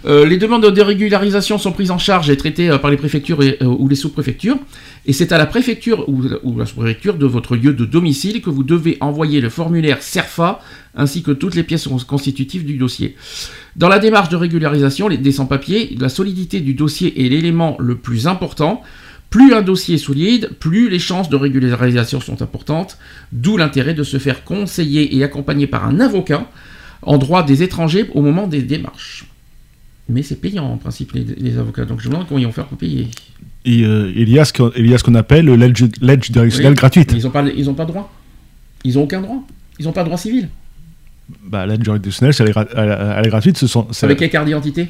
Euh, 0.04 0.26
les 0.26 0.36
demandes 0.36 0.66
de 0.68 0.80
régularisation 0.82 1.58
sont 1.58 1.70
prises 1.70 1.92
en 1.92 1.98
charge 1.98 2.28
et 2.28 2.36
traitées 2.36 2.68
euh, 2.70 2.78
par 2.78 2.90
les 2.90 2.96
préfectures 2.96 3.38
euh, 3.40 3.54
ou 3.64 3.86
les 3.86 3.94
sous-préfectures. 3.94 4.58
Et 5.06 5.12
c'est 5.12 5.30
à 5.30 5.38
la 5.38 5.46
préfecture 5.46 6.08
ou, 6.08 6.24
ou 6.42 6.58
la 6.58 6.66
sous-préfecture 6.66 7.14
de 7.14 7.26
votre 7.26 7.54
lieu 7.54 7.72
de 7.72 7.84
domicile 7.84 8.42
que 8.42 8.50
vous 8.50 8.64
devez 8.64 8.96
envoyer 9.00 9.40
le 9.40 9.48
formulaire 9.48 10.02
CERFA 10.02 10.58
ainsi 10.96 11.22
que 11.22 11.30
toutes 11.30 11.54
les 11.54 11.62
pièces 11.62 11.86
constitutives 12.08 12.64
du 12.64 12.78
dossier. 12.78 13.14
Dans 13.76 13.88
la 13.88 14.00
démarche 14.00 14.28
de 14.28 14.34
régularisation 14.36 15.06
les- 15.06 15.16
des 15.16 15.30
sans-papiers, 15.30 15.96
la 16.00 16.08
solidité 16.08 16.58
du 16.58 16.74
dossier 16.74 17.24
est 17.24 17.28
l'élément 17.28 17.76
le 17.78 17.94
plus 17.94 18.26
important. 18.26 18.82
Plus 19.28 19.54
un 19.54 19.62
dossier 19.62 19.94
est 19.94 19.98
solide, 19.98 20.50
plus 20.58 20.88
les 20.90 20.98
chances 20.98 21.28
de 21.28 21.36
régularisation 21.36 22.20
sont 22.20 22.42
importantes, 22.42 22.98
d'où 23.30 23.56
l'intérêt 23.56 23.94
de 23.94 24.02
se 24.02 24.16
faire 24.18 24.42
conseiller 24.42 25.16
et 25.16 25.22
accompagner 25.22 25.68
par 25.68 25.86
un 25.86 26.00
avocat 26.00 26.50
en 27.02 27.18
droit 27.18 27.42
des 27.42 27.62
étrangers 27.62 28.08
au 28.14 28.22
moment 28.22 28.46
des 28.46 28.62
démarches. 28.62 29.26
Mais 30.08 30.22
c'est 30.22 30.40
payant 30.40 30.64
en 30.64 30.76
principe 30.76 31.12
les, 31.12 31.24
les 31.24 31.56
avocats, 31.58 31.84
donc 31.84 32.00
je 32.00 32.08
me 32.08 32.12
demande 32.14 32.26
comment 32.28 32.40
ils 32.40 32.46
vont 32.46 32.52
faire 32.52 32.66
pour 32.66 32.76
payer. 32.78 33.08
Et, 33.64 33.84
euh, 33.84 34.12
il 34.16 34.28
y 34.28 34.38
a 34.38 34.44
ce 34.44 34.52
qu'on 34.52 35.14
appelle 35.14 35.46
l'aide 35.46 35.76
ju- 35.76 35.90
l'aide 36.00 36.24
juridictionnelle 36.24 36.72
Oui. 36.72 36.76
gratuite. 36.76 37.12
Ils 37.14 37.22
n'ont 37.22 37.30
pas, 37.30 37.42
ils 37.44 37.70
ont 37.70 37.74
pas 37.74 37.84
de 37.84 37.90
droit. 37.90 38.12
Ils 38.84 38.98
ont 38.98 39.02
aucun 39.04 39.20
droit. 39.20 39.42
Ils 39.78 39.84
n'ont 39.86 39.92
pas 39.92 40.00
de 40.02 40.06
droit 40.06 40.18
civil. 40.18 40.48
Bah, 41.44 41.64
l'aide 41.66 41.84
juridictionnelle, 41.84 42.34
elle 42.40 42.48
est, 42.48 42.52
gra- 42.52 42.68
elle- 42.74 43.14
elle 43.18 43.26
est 43.26 43.30
gratuite, 43.30 43.56
ce 43.58 43.66
sont, 43.68 43.86
c'est 43.92 44.06
Avec 44.06 44.18
quelle 44.18 44.30
carte 44.30 44.46
d'identité? 44.46 44.88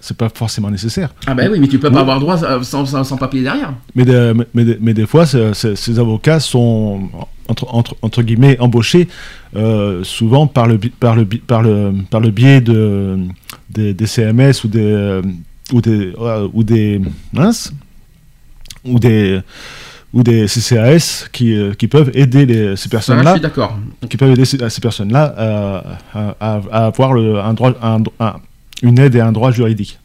C'est 0.00 0.16
pas 0.16 0.28
forcément 0.30 0.70
nécessaire. 0.70 1.12
Ah 1.26 1.34
bah 1.34 1.44
oui, 1.50 1.58
mais 1.60 1.68
tu 1.68 1.78
peux 1.78 1.90
pas 1.90 1.96
Oui. 1.96 2.00
avoir 2.02 2.20
droit 2.20 2.42
euh, 2.44 2.62
sans, 2.62 2.86
sans- 2.86 3.04
sans 3.04 3.16
papier 3.16 3.42
derrière. 3.42 3.74
Mais, 3.94 4.04
de- 4.04 4.32
mais, 4.34 4.46
mais- 4.54 4.78
mais 4.80 4.94
des 4.94 5.06
fois, 5.06 5.26
ce- 5.26 5.52
ce- 5.52 5.74
ces 5.74 5.98
avocats 5.98 6.40
sont, 6.40 7.10
entre, 7.48 7.66
entre, 7.74 7.96
entre 8.02 8.22
guillemets, 8.22 8.58
embauchés 8.60 9.08
euh, 9.54 10.02
souvent 10.04 10.46
par 10.46 10.66
le, 10.66 10.78
par, 10.78 11.14
le, 11.16 11.24
par, 11.26 11.62
le, 11.62 11.92
par 12.10 12.20
le 12.20 12.30
biais 12.30 12.60
de, 12.60 13.18
des, 13.70 13.94
des 13.94 14.06
CMS 14.06 14.64
ou 14.64 14.68
des, 14.68 14.80
euh, 14.82 15.22
ou 15.72 15.80
des, 15.80 16.12
euh, 16.18 16.48
ou 16.52 16.62
des, 16.64 17.00
mince, 17.32 17.72
ou 18.84 18.98
des, 18.98 19.40
ou 20.12 20.22
des 20.22 20.46
CCAS 20.46 21.28
qui, 21.32 21.52
euh, 21.54 21.72
qui 21.74 21.88
peuvent 21.88 22.10
aider 22.14 22.46
les- 22.46 22.76
ces 22.76 22.88
personnes-là 22.88 23.38
d'accord. 23.38 23.78
qui 24.08 24.16
peuvent 24.16 24.30
aider 24.30 24.44
ces, 24.44 24.58
ces 24.70 24.80
personnes-là 24.80 25.34
à, 25.36 25.82
à- 26.14 26.36
à- 26.40 26.60
à 26.72 26.86
avoir 26.86 27.12
le, 27.12 27.38
un 27.40 27.54
droit, 27.54 27.72
un- 27.82 28.02
un- 28.20 28.36
une 28.82 28.98
aide 28.98 29.14
et 29.14 29.20
un 29.20 29.32
droit 29.32 29.50
juridique. 29.50 29.98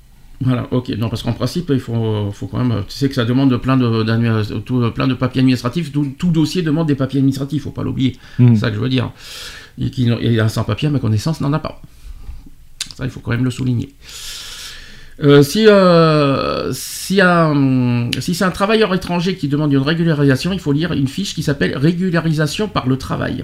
Voilà, 0.43 0.67
ok. 0.71 0.89
Non, 0.97 1.07
parce 1.09 1.21
qu'en 1.23 1.33
principe, 1.33 1.69
il 1.73 1.79
faut, 1.79 2.31
faut 2.31 2.47
quand 2.47 2.63
même. 2.63 2.83
Tu 2.87 2.95
sais 2.97 3.07
que 3.07 3.15
ça 3.15 3.25
demande 3.25 3.55
plein 3.57 3.77
de, 3.77 4.03
d'admi- 4.03 4.61
tout- 4.65 4.89
plein 4.91 5.07
de 5.07 5.13
papiers 5.13 5.39
administratifs. 5.41 5.91
Tout, 5.91 6.13
tout 6.17 6.31
dossier 6.31 6.63
demande 6.63 6.87
des 6.87 6.95
papiers 6.95 7.19
administratifs, 7.19 7.63
faut 7.63 7.69
pas 7.71 7.83
l'oublier. 7.83 8.17
Mhm. 8.39 8.55
C'est 8.55 8.61
ça 8.61 8.69
que 8.69 8.75
je 8.75 8.81
veux 8.81 8.89
dire. 8.89 9.11
Et, 9.79 9.91
et 10.21 10.39
un 10.39 10.47
sans-papier, 10.47 10.87
à 10.87 10.91
ma 10.91 10.99
connaissance, 10.99 11.41
n'en 11.41 11.53
a 11.53 11.59
pas. 11.59 11.81
Ça, 12.97 13.05
il 13.05 13.11
faut 13.11 13.19
quand 13.19 13.31
même 13.31 13.43
le 13.45 13.51
souligner. 13.51 13.93
Euh, 15.23 15.43
si 15.43 15.67
euh, 15.67 16.71
si, 16.73 17.21
un, 17.21 18.09
si 18.19 18.33
c'est 18.33 18.43
un 18.43 18.49
travailleur 18.49 18.91
étranger 18.95 19.35
qui 19.35 19.47
demande 19.47 19.71
une 19.71 19.77
régularisation, 19.79 20.51
il 20.53 20.59
faut 20.59 20.71
lire 20.71 20.93
une 20.93 21.07
fiche 21.07 21.35
qui 21.35 21.43
s'appelle 21.43 21.77
régularisation 21.77 22.67
par 22.67 22.87
le 22.87 22.97
travail. 22.97 23.43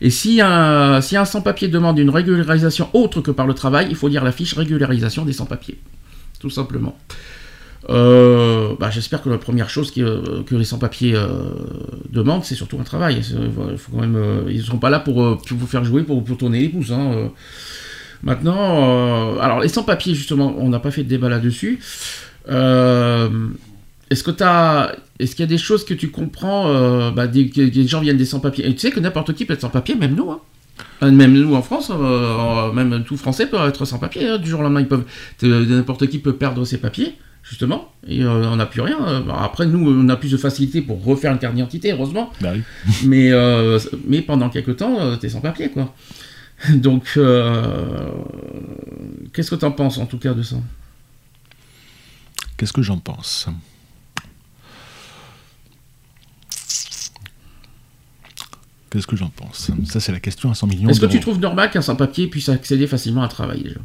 Et 0.00 0.10
si 0.10 0.40
un, 0.40 1.00
si 1.00 1.16
un 1.16 1.24
sans-papier 1.24 1.68
demande 1.68 1.98
une 1.98 2.10
régularisation 2.10 2.88
autre 2.92 3.20
que 3.20 3.30
par 3.30 3.46
le 3.46 3.54
travail, 3.54 3.86
il 3.90 3.96
faut 3.96 4.08
lire 4.08 4.24
la 4.24 4.32
fiche 4.32 4.54
régularisation 4.54 5.24
des 5.24 5.32
sans-papiers. 5.32 5.78
Tout 6.40 6.50
simplement. 6.50 6.96
Euh, 7.90 8.74
bah, 8.78 8.90
J'espère 8.90 9.22
que 9.22 9.28
la 9.28 9.38
première 9.38 9.68
chose 9.68 9.92
euh, 9.98 10.42
que 10.44 10.54
les 10.54 10.64
sans-papiers 10.64 11.14
euh, 11.14 11.28
demandent, 12.10 12.44
c'est 12.44 12.54
surtout 12.54 12.78
un 12.80 12.84
travail. 12.84 13.22
Faut 13.76 13.92
quand 13.92 14.00
même, 14.00 14.44
ils 14.48 14.58
ne 14.58 14.62
sont 14.62 14.78
pas 14.78 14.90
là 14.90 15.00
pour, 15.00 15.22
vous 15.22 15.66
faire 15.66 15.84
jouer, 15.84 16.02
pour, 16.02 16.22
tourner 16.36 16.60
les 16.60 16.68
pouces. 16.68 16.90
hein. 16.90 17.30
Maintenant, 18.22 19.38
alors 19.38 19.60
les 19.60 19.68
sans-papiers, 19.68 20.14
justement, 20.14 20.54
on 20.58 20.70
n'a 20.70 20.80
pas 20.80 20.90
fait 20.90 21.02
de 21.02 21.08
débat 21.08 21.28
là-dessus. 21.28 21.80
Euh, 22.48 23.28
est-ce 24.10 24.22
que 24.22 24.30
t'as, 24.30 24.92
est-ce 25.18 25.34
qu'il 25.34 25.42
y 25.44 25.48
a 25.48 25.48
des 25.48 25.58
choses 25.58 25.84
que 25.84 25.94
tu 25.94 26.10
comprends 26.10 26.68
euh, 26.68 27.10
bah, 27.10 27.26
des, 27.26 27.50
gens 27.86 28.00
viennent 28.00 28.16
des 28.16 28.24
sans-papiers? 28.26 28.66
Et 28.68 28.72
tu 28.74 28.80
sais 28.80 28.90
que 28.90 29.00
n'importe 29.00 29.32
qui 29.34 29.44
peut 29.44 29.54
être 29.54 29.60
sans-papier, 29.62 29.94
même 29.94 30.14
nous. 30.14 30.30
Hein. 30.30 30.40
Euh, 31.02 31.10
Même 31.10 31.32
nous 31.32 31.54
en 31.54 31.62
France, 31.62 31.90
euh, 31.94 32.72
même 32.72 33.04
tout 33.04 33.16
Français 33.16 33.46
peut 33.46 33.56
être 33.68 33.84
sans 33.84 33.98
papier. 33.98 34.28
hein. 34.28 34.38
Du 34.38 34.50
jour 34.50 34.60
au 34.60 34.62
lendemain, 34.62 34.80
ils 34.80 34.88
peuvent, 34.88 35.04
n'importe 35.42 36.08
qui 36.08 36.18
peut 36.18 36.34
perdre 36.34 36.64
ses 36.64 36.78
papiers, 36.78 37.14
justement, 37.42 37.92
et 38.06 38.22
euh, 38.24 38.48
on 38.50 38.56
n'a 38.56 38.66
plus 38.66 38.80
rien. 38.80 39.22
Bah, 39.26 39.40
Après, 39.42 39.66
nous, 39.66 39.88
on 39.88 40.08
a 40.08 40.16
plus 40.16 40.32
de 40.32 40.36
facilité 40.36 40.80
pour 40.82 41.02
refaire 41.04 41.32
une 41.32 41.38
carte 41.38 41.54
d'identité, 41.54 41.92
heureusement. 41.92 42.30
Bah 42.40 42.50
oui. 42.54 42.62
mais, 43.04 43.30
mais 44.06 44.20
pendant 44.20 44.50
quelques 44.50 44.76
temps, 44.76 45.16
t'es 45.16 45.28
sans 45.28 45.40
papier, 45.40 45.70
quoi. 45.70 45.94
Donc, 46.74 47.04
qu'est-ce 49.32 49.50
que 49.50 49.56
t'en 49.56 49.70
penses, 49.70 49.98
en 49.98 50.06
tout 50.06 50.18
cas, 50.18 50.34
de 50.34 50.42
ça? 50.42 50.56
Qu'est-ce 52.56 52.72
que 52.72 52.82
j'en 52.82 52.98
pense? 52.98 53.48
Qu'est-ce 58.94 59.08
que 59.08 59.16
j'en 59.16 59.28
pense? 59.28 59.72
Ça, 59.86 59.98
c'est 59.98 60.12
la 60.12 60.20
question 60.20 60.52
à 60.52 60.54
100 60.54 60.68
millions 60.68 60.88
Est-ce 60.88 61.00
que 61.00 61.06
tu 61.06 61.18
trouves 61.18 61.40
normal 61.40 61.68
qu'un 61.72 61.82
sans-papier 61.82 62.28
puisse 62.28 62.48
accéder 62.48 62.86
facilement 62.86 63.22
à 63.22 63.24
un 63.24 63.28
travail, 63.28 63.60
déjà? 63.64 63.80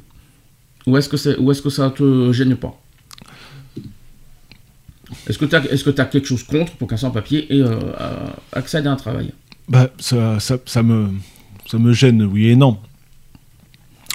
Ou 0.86 0.98
est-ce 0.98 1.10
que, 1.10 1.18
c'est- 1.18 1.36
ou 1.38 1.52
est-ce 1.52 1.64
que 1.64 1.72
ça 1.72 1.90
te 1.90 2.32
gêne 2.32 2.56
pas? 2.56 2.80
Est-ce 5.28 5.40
que 5.40 5.46
tu 5.46 5.56
as, 5.56 5.62
que 5.62 6.12
quelque 6.12 6.28
chose 6.28 6.44
contre 6.44 6.74
pour 6.74 6.88
qu'un 6.88 6.98
sans-papier 6.98 7.52
ait, 7.52 7.62
euh, 7.62 7.80
euh, 8.00 8.28
accède 8.54 8.86
à 8.86 8.92
un 8.92 8.96
travail? 8.96 9.32
Bah, 9.68 9.90
ça, 9.98 10.40
ça, 10.40 10.58
ça 10.68 10.84
me, 10.84 11.10
ça 11.66 11.80
me 11.80 11.92
gêne, 11.92 12.22
oui 12.24 12.50
et 12.50 12.56
non. 12.56 12.78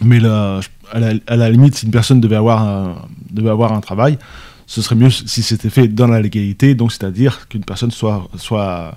Mais 0.05 0.21
là, 0.21 0.61
je- 0.61 0.69
à 0.93 1.01
la, 1.01 1.15
à 1.27 1.35
la 1.37 1.51
limite, 1.51 1.75
si 1.75 1.87
une 1.87 1.93
personne 1.93 2.21
devait 2.21 2.37
avoir 2.37 2.63
un, 2.63 3.09
devait 3.31 3.51
avoir 3.51 3.73
un 3.73 3.81
travail, 3.81 4.17
ce 4.69 4.81
serait 4.81 4.95
mieux 4.95 5.11
si 5.11 5.43
c'était 5.43 5.71
fait 5.71 5.89
dans 5.89 6.07
la 6.07 6.21
légalité, 6.21 6.77
donc 6.77 6.93
c'est-à-dire 6.93 7.49
qu'une 7.49 7.65
personne 7.65 7.91
soit, 7.91 8.29
soit 8.37 8.95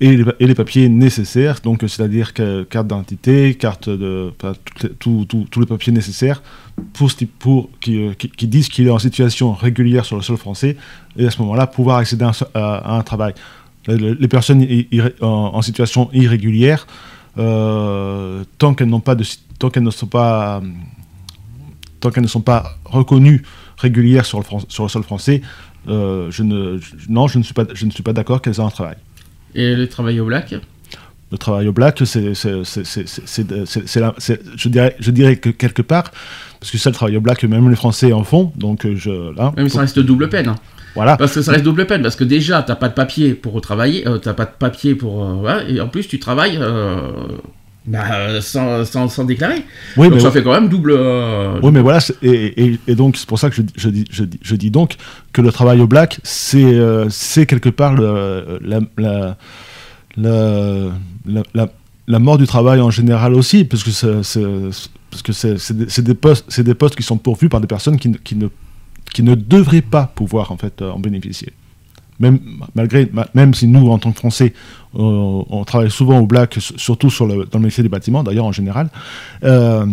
et, 0.00 0.16
les, 0.40 0.54
papiers 0.54 0.88
nécessaires, 0.90 1.60
donc 1.62 1.80
c'est-à-dire 1.82 2.34
que 2.34 2.64
carte 2.64 2.86
d'identité, 2.86 3.54
carte 3.54 3.88
de, 3.88 4.32
tout- 4.98 5.26
tous 5.26 5.60
les 5.60 5.66
papiers 5.66 5.92
nécessaires 5.92 6.42
pour, 6.92 7.10
pour 7.38 7.70
qui, 7.80 8.02
euh, 8.02 8.12
qui- 8.12 8.28
qui 8.28 8.46
disent 8.46 8.68
qu'il 8.68 8.86
est 8.86 8.90
en 8.90 8.98
situation 8.98 9.54
régulière 9.54 10.04
sur 10.04 10.16
le 10.16 10.22
sol 10.22 10.36
français, 10.36 10.76
et 11.16 11.26
à 11.26 11.30
ce 11.30 11.40
moment-là 11.40 11.66
pouvoir 11.66 11.96
accéder 11.96 12.26
à 12.54 12.96
un, 12.96 13.02
travail. 13.02 13.32
Les, 13.88 14.28
personnes 14.28 14.66
en, 15.22 15.62
situation 15.62 16.10
irrégulière, 16.12 16.86
euh, 17.38 18.44
tant 18.58 18.74
qu'elles 18.74 18.88
n'ont 18.88 19.00
pas 19.00 19.14
de, 19.14 19.24
tant 19.58 19.70
qu'elles 19.70 19.82
ne 19.82 19.90
sont 19.90 20.08
pas, 20.08 20.58
euh, 20.58 20.60
tant 22.00 22.10
qu'elles 22.10 22.24
ne 22.24 22.28
sont 22.28 22.40
pas 22.42 22.76
reconnues 22.84 23.42
régulières 23.78 24.26
sur 24.26 24.40
le, 24.40 24.44
sur 24.68 24.82
le 24.82 24.88
sol 24.90 25.04
français, 25.04 25.40
euh, 25.88 26.30
je 26.30 26.42
ne, 26.42 26.80
non, 27.08 27.28
je 27.28 27.38
ne 27.38 27.44
suis 27.44 27.54
pas, 27.54 27.64
je 27.72 27.86
ne 27.86 27.90
suis 27.90 28.02
pas 28.02 28.12
d'accord 28.12 28.42
qu'elles 28.42 28.56
aient 28.56 28.60
un 28.60 28.68
travail. 28.68 28.96
Et 29.56 29.74
le 29.74 29.88
travail 29.88 30.20
au 30.20 30.26
black 30.26 30.54
Le 31.32 31.38
travail 31.38 31.66
au 31.66 31.72
black, 31.72 32.00
c'est, 32.04 32.34
je 32.34 34.68
dirais, 34.68 34.96
je 35.00 35.10
dirais 35.10 35.36
que 35.36 35.50
quelque 35.50 35.82
part, 35.82 36.12
parce 36.60 36.70
que 36.70 36.78
ça, 36.78 36.90
le 36.90 36.94
travail 36.94 37.16
au 37.16 37.20
black, 37.20 37.42
même 37.44 37.68
les 37.68 37.76
Français 37.76 38.12
en 38.12 38.22
font, 38.22 38.52
donc 38.56 38.84
euh, 38.84 38.94
je, 38.96 39.34
là, 39.34 39.52
Même 39.56 39.68
ça 39.68 39.80
reste 39.80 39.98
double 39.98 40.28
peine. 40.28 40.48
hein. 40.48 40.56
voilà. 40.94 41.16
Parce 41.16 41.34
que 41.34 41.42
ça 41.42 41.52
reste 41.52 41.64
double 41.64 41.86
peine, 41.86 42.02
parce 42.02 42.16
que 42.16 42.24
déjà, 42.24 42.62
t'as 42.62 42.76
pas 42.76 42.88
de 42.88 42.94
papier 42.94 43.34
pour 43.34 43.60
travailler, 43.60 44.06
euh, 44.06 44.18
t'as 44.18 44.34
pas 44.34 44.44
de 44.44 44.52
papier 44.58 44.94
pour... 44.94 45.24
euh, 45.24 45.60
et 45.68 45.80
en 45.80 45.88
plus, 45.88 46.06
tu 46.06 46.20
travailles 46.20 46.58
euh, 46.60 47.10
bah, 47.86 48.40
sans, 48.40 48.84
sans, 48.84 49.08
sans 49.08 49.24
déclarer. 49.24 49.64
Oui, 49.96 50.08
Donc 50.08 50.14
mais 50.16 50.20
ça 50.20 50.30
fait 50.30 50.42
quand 50.42 50.52
même 50.52 50.68
double... 50.68 50.92
euh, 50.96 51.60
Oui, 51.62 51.70
mais 51.72 51.80
voilà, 51.80 52.00
et, 52.22 52.64
et- 52.64 52.80
et 52.88 52.94
donc 52.94 53.16
c'est 53.16 53.26
pour 53.28 53.38
ça 53.38 53.48
que 53.50 53.56
je, 53.56 53.62
dis- 53.62 53.74
je, 53.76 53.88
dis, 53.88 54.04
je, 54.10 54.24
dis, 54.24 54.38
je 54.42 54.56
dis 54.56 54.70
donc 54.70 54.96
que 55.32 55.40
le 55.42 55.52
travail 55.52 55.80
au 55.80 55.86
black, 55.86 56.18
c'est 56.22 56.64
euh, 56.64 57.08
c'est 57.10 57.46
quelque 57.46 57.68
part 57.68 57.94
le- 57.94 58.58
la, 58.62 58.80
la, 58.98 59.36
la, 60.16 60.90
la, 61.26 61.42
la- 61.54 61.68
la 62.08 62.18
mort 62.18 62.38
du 62.38 62.46
travail 62.46 62.80
en 62.80 62.90
général 62.90 63.34
aussi, 63.34 63.64
parce 63.64 63.82
que 63.84 63.90
c'est 63.90 64.22
c'est- 64.22 64.42
parce 65.10 65.22
que 65.22 65.32
c'est 65.32 65.58
c'est 65.58 66.02
des, 66.02 66.14
postes 66.14 66.44
c'est 66.48 66.62
des 66.64 66.74
postes 66.74 66.94
qui 66.96 67.02
sont 67.02 67.16
pourvus 67.18 67.48
par 67.48 67.60
des 67.60 67.66
personnes 67.66 67.98
qui, 67.98 68.08
ne- 68.08 68.16
qui 68.18 68.36
ne 68.36 68.48
qui 69.12 69.22
ne 69.22 69.34
devraient 69.34 69.82
pas 69.82 70.10
pouvoir 70.14 70.52
en 70.52 70.56
fait 70.56 70.82
euh, 70.82 70.90
en 70.90 70.98
bénéficier. 70.98 71.52
Même 72.18 72.38
malgré 72.74 73.08
ma- 73.12 73.28
même 73.34 73.54
si 73.54 73.66
nous 73.66 73.88
en 73.90 73.98
tant 73.98 74.10
que 74.12 74.18
Français 74.18 74.52
on, 74.98 75.64
travaille 75.64 75.90
souvent 75.90 76.18
au 76.18 76.26
black, 76.26 76.56
surtout 76.58 77.10
dans 77.18 77.58
le 77.58 77.64
métier 77.64 77.82
des 77.82 77.88
bâtiments 77.88 78.22
d'ailleurs 78.22 78.46
en 78.46 78.52
général. 78.52 78.88
euh, 79.44 79.86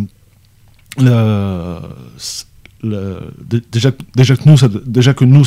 dé- 2.84 3.62
déjà, 3.72 3.92
que 3.92 4.50
nous, 4.50 4.56
déjà 4.86 5.14
que 5.14 5.26
nous, 5.26 5.44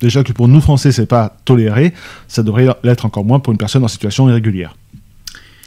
déjà 0.00 0.22
que 0.22 0.32
pour 0.32 0.48
nous 0.48 0.60
Français, 0.60 0.92
c'est 0.92 1.06
pas 1.06 1.36
toléré, 1.44 1.92
ça 2.28 2.42
devrait 2.42 2.68
l'être 2.82 3.04
encore 3.06 3.24
moins 3.24 3.40
pour 3.40 3.52
une 3.52 3.58
personne 3.58 3.84
en 3.84 3.88
situation 3.88 4.28
irrégulière. 4.28 4.76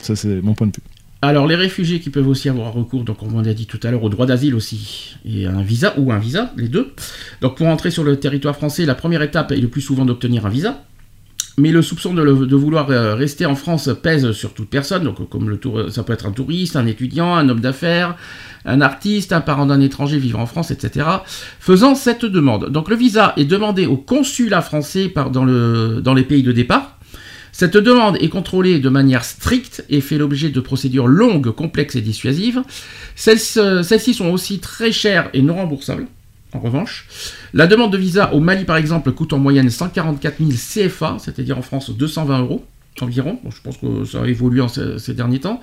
Ça, 0.02 0.16
c'est 0.16 0.42
mon 0.42 0.54
point 0.54 0.68
de 0.68 0.74
vue. 0.74 0.84
Alors, 1.24 1.48
les 1.48 1.56
réfugiés 1.56 2.00
qui 2.00 2.12
peuvent 2.12 2.28
aussi 2.28 2.48
avoir 2.48 2.72
recours, 2.74 3.04
donc 3.04 3.24
on 3.24 3.42
l'a 3.42 3.54
dit 3.56 3.66
tout 3.66 3.80
à 3.82 3.90
l'heure, 3.90 4.04
au 4.04 4.10
droit 4.10 4.28
d'asile 4.28 4.54
aussi, 4.54 5.16
et 5.26 5.48
un 5.48 5.64
visa, 5.64 5.96
ou 5.98 6.12
un 6.12 6.20
visa, 6.20 6.54
les 6.56 6.68
deux. 6.68 6.94
Donc, 7.42 7.58
pour 7.58 7.66
entrer 7.68 7.90
sur 7.90 8.04
le 8.04 8.20
territoire 8.20 8.56
français, 8.56 8.86
la 8.86 8.94
première 8.94 9.24
étape 9.24 9.52
est 9.52 9.58
le 9.58 9.68
plus 9.68 9.82
souvent 9.82 10.06
d'obtenir 10.06 10.46
un 10.46 10.50
visa. 10.50 10.84
Mais 11.60 11.72
le 11.72 11.82
soupçon 11.82 12.14
de, 12.14 12.56
vouloir 12.56 12.92
euh, 12.92 13.16
rester 13.16 13.48
en 13.48 13.56
France 13.56 13.90
pèse 14.04 14.32
sur 14.32 14.54
toute 14.54 14.70
personne, 14.70 15.04
donc 15.04 15.28
comme 15.28 15.50
le 15.50 15.58
tour, 15.58 15.86
ça 15.90 16.04
peut 16.04 16.14
être 16.14 16.28
un 16.28 16.32
touriste, 16.32 16.76
un 16.76 16.86
étudiant, 16.86 17.34
un 17.34 17.50
homme 17.50 17.62
d'affaires, 17.62 18.16
un 18.66 18.80
artiste, 18.80 19.34
un 19.34 19.42
parent 19.42 19.66
d'un 19.66 19.82
étranger 19.82 20.20
vivant 20.20 20.42
en 20.42 20.46
France, 20.46 20.70
etc., 20.70 21.08
faisant 21.60 21.96
cette 21.96 22.26
demande. 22.26 22.70
Donc 22.70 22.90
le 22.90 22.96
visa 22.96 23.34
est 23.38 23.46
demandé 23.46 23.88
au 23.88 23.98
consulat 23.98 24.62
français 24.62 25.12
dans, 25.32 25.46
le, 25.46 26.00
dans 26.04 26.14
les 26.14 26.24
pays 26.24 26.44
de 26.44 26.52
départ. 26.52 27.00
Cette 27.52 27.76
demande 27.76 28.18
est 28.22 28.30
contrôlée 28.30 28.78
de 28.78 28.90
manière 28.90 29.24
stricte 29.26 29.84
et 29.90 30.00
fait 30.00 30.20
l'objet 30.20 30.50
de 30.50 30.60
procédures 30.60 31.08
longues, 31.08 31.50
complexes 31.50 31.96
et 31.96 32.02
dissuasives. 32.02 32.62
Celles- 33.16 33.40
Celles-ci 33.40 34.14
sont 34.14 34.30
aussi 34.30 34.60
très 34.60 34.92
chères 34.92 35.32
et 35.34 35.42
non 35.42 35.56
remboursables. 35.56 36.06
En 36.54 36.60
revanche, 36.60 37.06
la 37.54 37.68
demande 37.68 37.92
de 37.92 37.98
visa 37.98 38.34
au 38.34 38.40
Mali, 38.40 38.64
par 38.64 38.78
exemple, 38.78 39.12
coûte 39.12 39.34
en 39.34 39.38
moyenne 39.38 39.70
144 39.70 40.38
000 40.40 40.52
CFA, 40.52 41.18
c'est-à-dire 41.20 41.58
en 41.58 41.62
France 41.62 41.90
220 41.92 42.40
euros 42.42 42.66
environ. 43.02 43.40
Je 43.50 43.62
pense 43.62 43.78
que 43.78 44.06
ça 44.06 44.24
a 44.24 44.28
évolué 44.28 44.62
en 44.62 44.68
ces, 44.68 45.14
derniers 45.14 45.40
temps. 45.40 45.60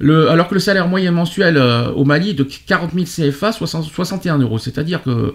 Alors 0.00 0.48
que 0.48 0.54
le 0.54 0.60
salaire 0.60 0.86
moyen 0.88 1.12
mensuel 1.12 1.56
euh, 1.56 1.90
au 1.92 2.04
Mali 2.04 2.30
est 2.30 2.34
de 2.34 2.44
40 2.44 2.92
000 2.92 3.30
CFA, 3.30 3.52
60 3.52 3.84
61 3.84 4.38
euros. 4.38 4.58
C'est-à-dire 4.58 5.02
que 5.02 5.34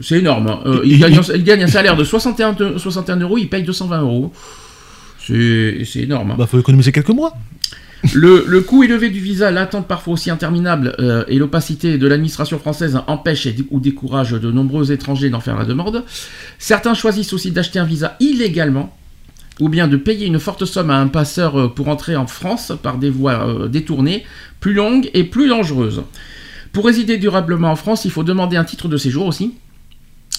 c'est 0.00 0.18
énorme. 0.18 0.48
hein. 0.48 0.60
Euh, 0.66 0.80
il, 0.84 0.98
gagne, 0.98 1.20
il 1.34 1.50
un 1.50 1.66
salaire 1.66 1.96
de 1.96 2.04
61, 2.04 2.52
de- 2.54 2.78
61 2.78 3.16
euros, 3.16 3.38
il 3.38 3.48
paye 3.48 3.62
220 3.62 4.00
euros. 4.02 4.32
C'est 5.18 5.84
énorme. 5.96 6.32
hein. 6.32 6.36
Bah, 6.38 6.46
faut 6.46 6.58
économiser 6.58 6.92
quelques 6.92 7.10
mois. 7.10 7.34
Le, 8.14 8.60
coût 8.60 8.82
élevé 8.82 9.10
du 9.10 9.20
visa, 9.20 9.50
l'attente 9.50 9.86
parfois 9.86 10.14
aussi 10.14 10.30
interminable 10.30 10.96
euh, 10.98 11.24
et 11.28 11.38
l'opacité 11.38 11.98
de 11.98 12.08
l'administration 12.08 12.58
française 12.58 12.98
empêchent 13.06 13.48
ou 13.70 13.78
découragent 13.78 14.40
de 14.40 14.50
nombreux 14.50 14.90
étrangers 14.90 15.30
d'en 15.30 15.40
faire 15.40 15.56
la 15.56 15.64
demande. 15.64 16.04
Certains 16.58 16.94
choisissent 16.94 17.32
aussi 17.32 17.52
d'acheter 17.52 17.78
un 17.78 17.84
visa 17.84 18.16
illégalement 18.18 18.96
ou 19.60 19.68
bien 19.68 19.86
de 19.86 19.96
payer 19.96 20.26
une 20.26 20.40
forte 20.40 20.64
somme 20.64 20.90
à 20.90 20.98
un 20.98 21.06
passeur 21.06 21.58
euh, 21.58 21.68
pour 21.68 21.88
entrer 21.88 22.16
en 22.16 22.26
France 22.26 22.72
par 22.82 22.98
des 22.98 23.10
voies 23.10 23.46
euh, 23.46 23.68
détournées, 23.68 24.24
plus 24.58 24.74
longues 24.74 25.08
et 25.14 25.24
plus 25.24 25.48
dangereuses. 25.48 26.02
Pour 26.72 26.86
résider 26.86 27.18
durablement 27.18 27.70
en 27.70 27.76
France, 27.76 28.04
il 28.04 28.10
faut 28.10 28.24
demander 28.24 28.56
un 28.56 28.64
titre 28.64 28.88
de 28.88 28.96
séjour 28.96 29.26
aussi. 29.26 29.54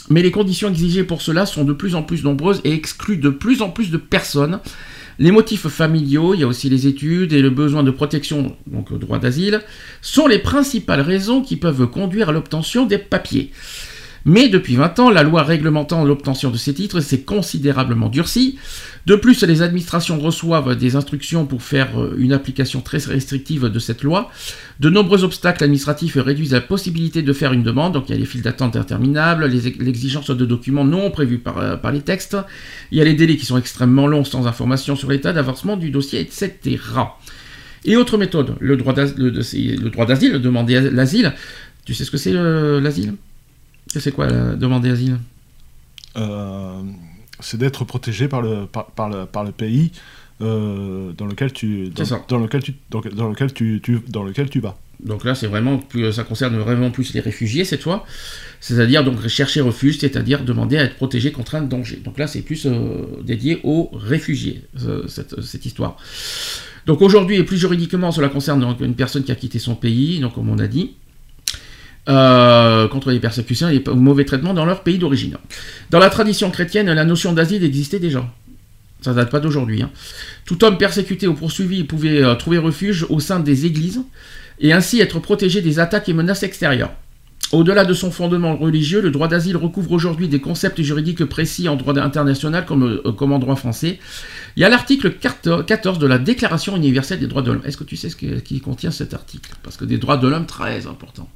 Mais 0.10 0.22
les 0.22 0.32
conditions 0.32 0.70
exigées 0.70 1.04
pour 1.04 1.22
cela 1.22 1.45
sont 1.45 1.64
de 1.64 1.74
plus 1.74 1.95
en 1.95 2.04
plus 2.04 2.24
nombreuses 2.24 2.62
et 2.64 2.74
excluent 2.74 3.18
de 3.18 3.30
plus 3.30 3.62
en 3.62 3.70
plus 3.70 3.91
de 3.91 3.97
personnes. 3.97 4.60
Les 5.20 5.32
motifs 5.32 5.68
familiaux, 5.68 6.34
il 6.34 6.41
y 6.41 6.43
a 6.43 6.47
aussi 6.47 6.70
les 6.70 6.88
études 6.88 7.34
et 7.34 7.41
le 7.41 7.51
besoin 7.51 7.84
de 7.84 7.91
protection, 7.91 8.56
donc 8.66 8.97
droit 8.97 9.20
d'asile, 9.20 9.62
sont 10.01 10.28
les 10.28 10.39
principales 10.39 11.01
raisons 11.01 11.41
qui 11.41 11.56
peuvent 11.56 11.88
conduire 11.88 12.30
à 12.30 12.32
l'obtention 12.32 12.86
des 12.86 12.97
papiers. 12.97 13.51
Mais 14.26 14.47
depuis 14.47 14.76
20 14.76 14.99
ans, 14.99 15.09
la 15.09 15.21
loi 15.24 15.43
réglementant 15.43 16.05
l'obtention 16.05 16.49
de 16.49 16.55
ces 16.57 16.74
titres 16.74 17.01
s'est 17.01 17.21
considérablement 17.21 18.07
durcie. 18.07 18.57
De 19.05 19.15
plus, 19.15 19.43
les 19.43 19.61
administrations 19.61 20.17
reçoivent 20.17 20.78
des 20.78 20.95
instructions 20.95 21.45
pour 21.45 21.61
faire 21.61 21.99
euh, 22.01 22.15
une 22.17 22.32
application 22.32 22.80
très 22.80 22.99
restrictive 22.99 23.65
de 23.65 23.80
cette 23.80 24.01
loi. 24.01 24.32
De 24.80 24.89
nombreux 24.89 25.26
obstacles 25.26 25.65
administratifs 25.65 26.15
réduisent 26.15 26.53
la 26.53 26.61
possibilité 26.61 27.21
de 27.21 27.34
faire 27.34 27.51
une 27.51 27.63
demande. 27.63 27.93
Donc 27.93 28.05
il 28.07 28.13
y 28.13 28.15
a 28.15 28.19
les 28.19 28.26
files 28.26 28.41
d'attente 28.43 28.78
interminables, 28.78 29.45
les 29.45 29.67
ex- 29.67 29.80
l'exigence 29.80 30.30
de 30.30 30.45
documents 30.45 30.86
non 30.86 31.11
prévus 31.11 31.39
par, 31.39 31.57
euh, 31.57 31.76
par 31.76 31.91
les 31.91 31.99
textes. 32.01 32.38
Il 32.91 32.97
y 32.97 33.01
a 33.01 33.03
les 33.03 33.15
délais 33.15 33.36
qui 33.36 33.45
sont 33.45 33.57
extrêmement 33.57 34.07
longs 34.07 34.24
sans 34.24 34.47
information 34.47 34.95
sur 34.95 35.09
l'état 35.11 35.34
d'avancement 35.34 35.76
du 35.76 35.89
dossier, 35.91 36.21
etc. 36.21 36.78
Et 37.84 37.97
autre 37.97 38.17
méthode, 38.17 38.55
le 38.61 38.78
droit 38.78 38.93
d'asile, 38.93 40.39
demander 40.39 40.80
l'asile. 40.91 41.34
Tu 41.86 41.93
sais 41.93 42.05
ce 42.05 42.11
que 42.11 42.17
c'est 42.17 42.32
l'asile? 42.32 43.15
C'est 44.00 44.12
quoi 44.12 44.26
euh, 44.26 44.56
demander 44.56 44.89
asile 44.89 45.20
Euh, 46.16 46.82
c'est 47.39 47.58
d'être 47.58 47.86
protégé 47.86 48.28
par 48.28 48.41
le, 48.41 48.66
par, 48.66 48.86
par 48.91 49.10
le, 49.10 49.26
par 49.26 49.44
le 49.44 49.52
pays 49.52 49.91
euh, 50.41 51.12
dans 51.14 51.26
lequel 51.26 51.52
tu 51.54 51.89
dans, 52.28 52.38
lequel 52.39 52.62
tu 52.64 52.76
dans, 52.89 53.02
dans 53.02 53.30
lequel 53.30 53.54
tu, 53.54 53.80
tu 53.84 54.00
dans 54.08 54.24
lequel 54.24 54.50
tu 54.50 54.60
vas. 54.60 54.78
Donc 55.04 55.26
là, 55.26 55.36
c'est 55.36 55.48
vraiment 55.48 55.78
plus, 55.80 56.14
ça 56.14 56.24
concerne 56.24 56.58
vraiment 56.58 56.89
plus 56.89 57.14
les 57.14 57.20
réfugiés 57.20 57.66
cette 57.66 57.84
fois, 57.84 58.06
c'est-à-dire 58.62 59.04
donc 59.04 59.28
chercher 59.28 59.60
refuge, 59.60 59.98
c'est-à-dire 59.98 60.44
demander 60.46 60.78
à 60.78 60.84
être 60.84 60.96
protégé 60.96 61.32
contre 61.32 61.56
un 61.56 61.62
danger. 61.64 61.98
Donc 61.98 62.18
là, 62.18 62.28
c'est 62.28 62.41
plus 62.41 62.66
euh, 62.66 63.06
dédié 63.22 63.60
aux 63.64 63.89
réfugiés 63.94 64.64
euh, 64.86 65.06
cette, 65.08 65.41
cette 65.41 65.66
histoire. 65.66 65.98
Donc 66.86 67.02
aujourd'hui 67.02 67.36
et 67.38 67.44
plus 67.44 67.58
juridiquement, 67.58 68.12
cela 68.12 68.30
concerne 68.30 68.62
donc 68.62 68.80
une 68.80 68.96
personne 68.96 69.24
qui 69.24 69.32
a 69.32 69.36
quitté 69.36 69.60
son 69.60 69.76
pays, 69.76 70.20
donc 70.20 70.36
comme 70.36 70.50
on 70.50 70.60
a 70.60 70.68
dit. 70.68 70.96
Euh, 72.10 72.88
contre 72.88 73.12
les 73.12 73.20
persécutions 73.20 73.70
et 73.70 73.74
les 73.86 73.93
mauvais 73.93 74.26
traitements 74.26 74.54
dans 74.54 74.66
leur 74.66 74.84
pays 74.84 74.97
d'origine. 74.97 75.38
Dans 75.89 75.99
la 75.99 76.10
tradition 76.10 76.51
chrétienne, 76.51 76.91
la 76.91 77.06
notion 77.06 77.34
d'asile 77.34 77.64
existait 77.64 77.99
déjà. 77.99 78.26
Ça 79.01 79.14
date 79.14 79.30
pas 79.30 79.39
d'aujourd'hui. 79.39 79.82
hein. 79.82 79.91
Tout 80.45 80.64
homme 80.64 80.78
persécuté 80.78 81.28
ou 81.28 81.34
poursuivi 81.34 81.84
pouvait 81.84 82.22
euh, 82.24 82.36
trouver 82.36 82.58
refuge 82.58 83.06
au 83.10 83.20
sein 83.20 83.39
des 83.39 83.66
églises 83.66 84.01
et 84.60 84.72
ainsi 84.74 84.99
être 85.01 85.20
protégé 85.20 85.62
des 85.62 85.80
attaques 85.80 86.08
et 86.10 86.14
menaces 86.14 86.43
extérieures. 86.43 86.91
Au-delà 87.51 87.86
de 87.86 87.93
son 87.93 88.10
fondement 88.12 88.56
religieux, 88.56 88.99
le 89.01 89.12
droit 89.12 89.28
d'asile 89.28 89.58
recouvre 89.58 89.91
aujourd'hui 89.91 90.28
des 90.28 90.39
concepts 90.41 90.82
juridiques 90.82 91.24
précis 91.26 91.70
en 91.70 91.76
droit 91.76 91.95
international 91.99 92.66
comme, 92.66 93.01
euh, 93.06 93.12
comme 93.12 93.32
en 93.32 93.39
droit 93.39 93.56
français. 93.58 93.99
Il 94.56 94.62
y 94.62 94.64
a 94.64 94.70
l'article 94.70 95.12
14 95.12 95.99
de 95.99 96.08
la 96.08 96.18
Déclaration 96.18 96.76
universelle 96.76 97.20
des 97.20 97.28
droits 97.28 97.41
de 97.43 97.51
l'homme. 97.51 97.62
Est-ce 97.66 97.78
que 97.78 97.84
tu 97.84 97.95
sais 97.97 98.10
ce 98.10 98.16
que- 98.16 98.39
qui 98.39 98.60
contient 98.62 98.89
cet 98.91 99.14
article? 99.14 99.51
Parce 99.64 99.78
que 99.78 99.86
des 99.86 99.97
droits 99.97 100.18
de 100.18 100.28
l'homme 100.28 100.45
très 100.47 100.88
importants. 100.88 101.30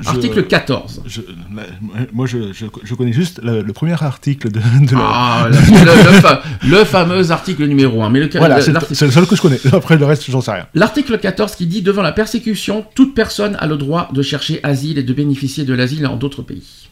Je- 0.00 0.08
Article 0.08 0.44
14. 0.46 1.02
Je- 1.06 1.20
la- 1.54 1.64
moi, 2.12 2.26
je, 2.26 2.94
connais 2.94 3.12
juste 3.12 3.40
le, 3.42 3.62
le 3.62 3.72
premier 3.72 4.00
article 4.00 4.50
de, 4.52 4.60
Ah, 4.96 5.48
le, 5.50 5.56
le- 5.56 6.12
le 6.14 6.20
fa- 6.20 6.42
le 6.62 6.84
fameux 6.84 7.30
article 7.32 7.64
numéro 7.66 8.02
1. 8.02 8.10
Mais 8.10 8.20
le, 8.20 8.28
Voilà, 8.38 8.60
c'est 8.60 8.72
le 9.06 9.10
seul 9.10 9.26
que 9.26 9.34
je 9.34 9.40
connais. 9.42 9.58
Après, 9.72 9.96
le 9.96 10.04
reste, 10.04 10.30
j'en 10.30 10.40
sais 10.40 10.52
rien. 10.52 10.66
L'article 10.74 11.18
14 11.18 11.56
qui 11.56 11.66
dit 11.66 11.82
devant 11.82 12.02
la 12.02 12.12
persécution, 12.12 12.84
toute 12.94 13.14
personne 13.14 13.56
a 13.58 13.66
le 13.66 13.76
droit 13.76 14.08
de 14.12 14.22
chercher 14.22 14.60
asile 14.62 14.98
et 14.98 15.02
de 15.02 15.12
bénéficier 15.12 15.64
de 15.64 15.74
l'asile 15.74 16.06
en 16.06 16.16
d'autres 16.16 16.42
pays. 16.42 16.88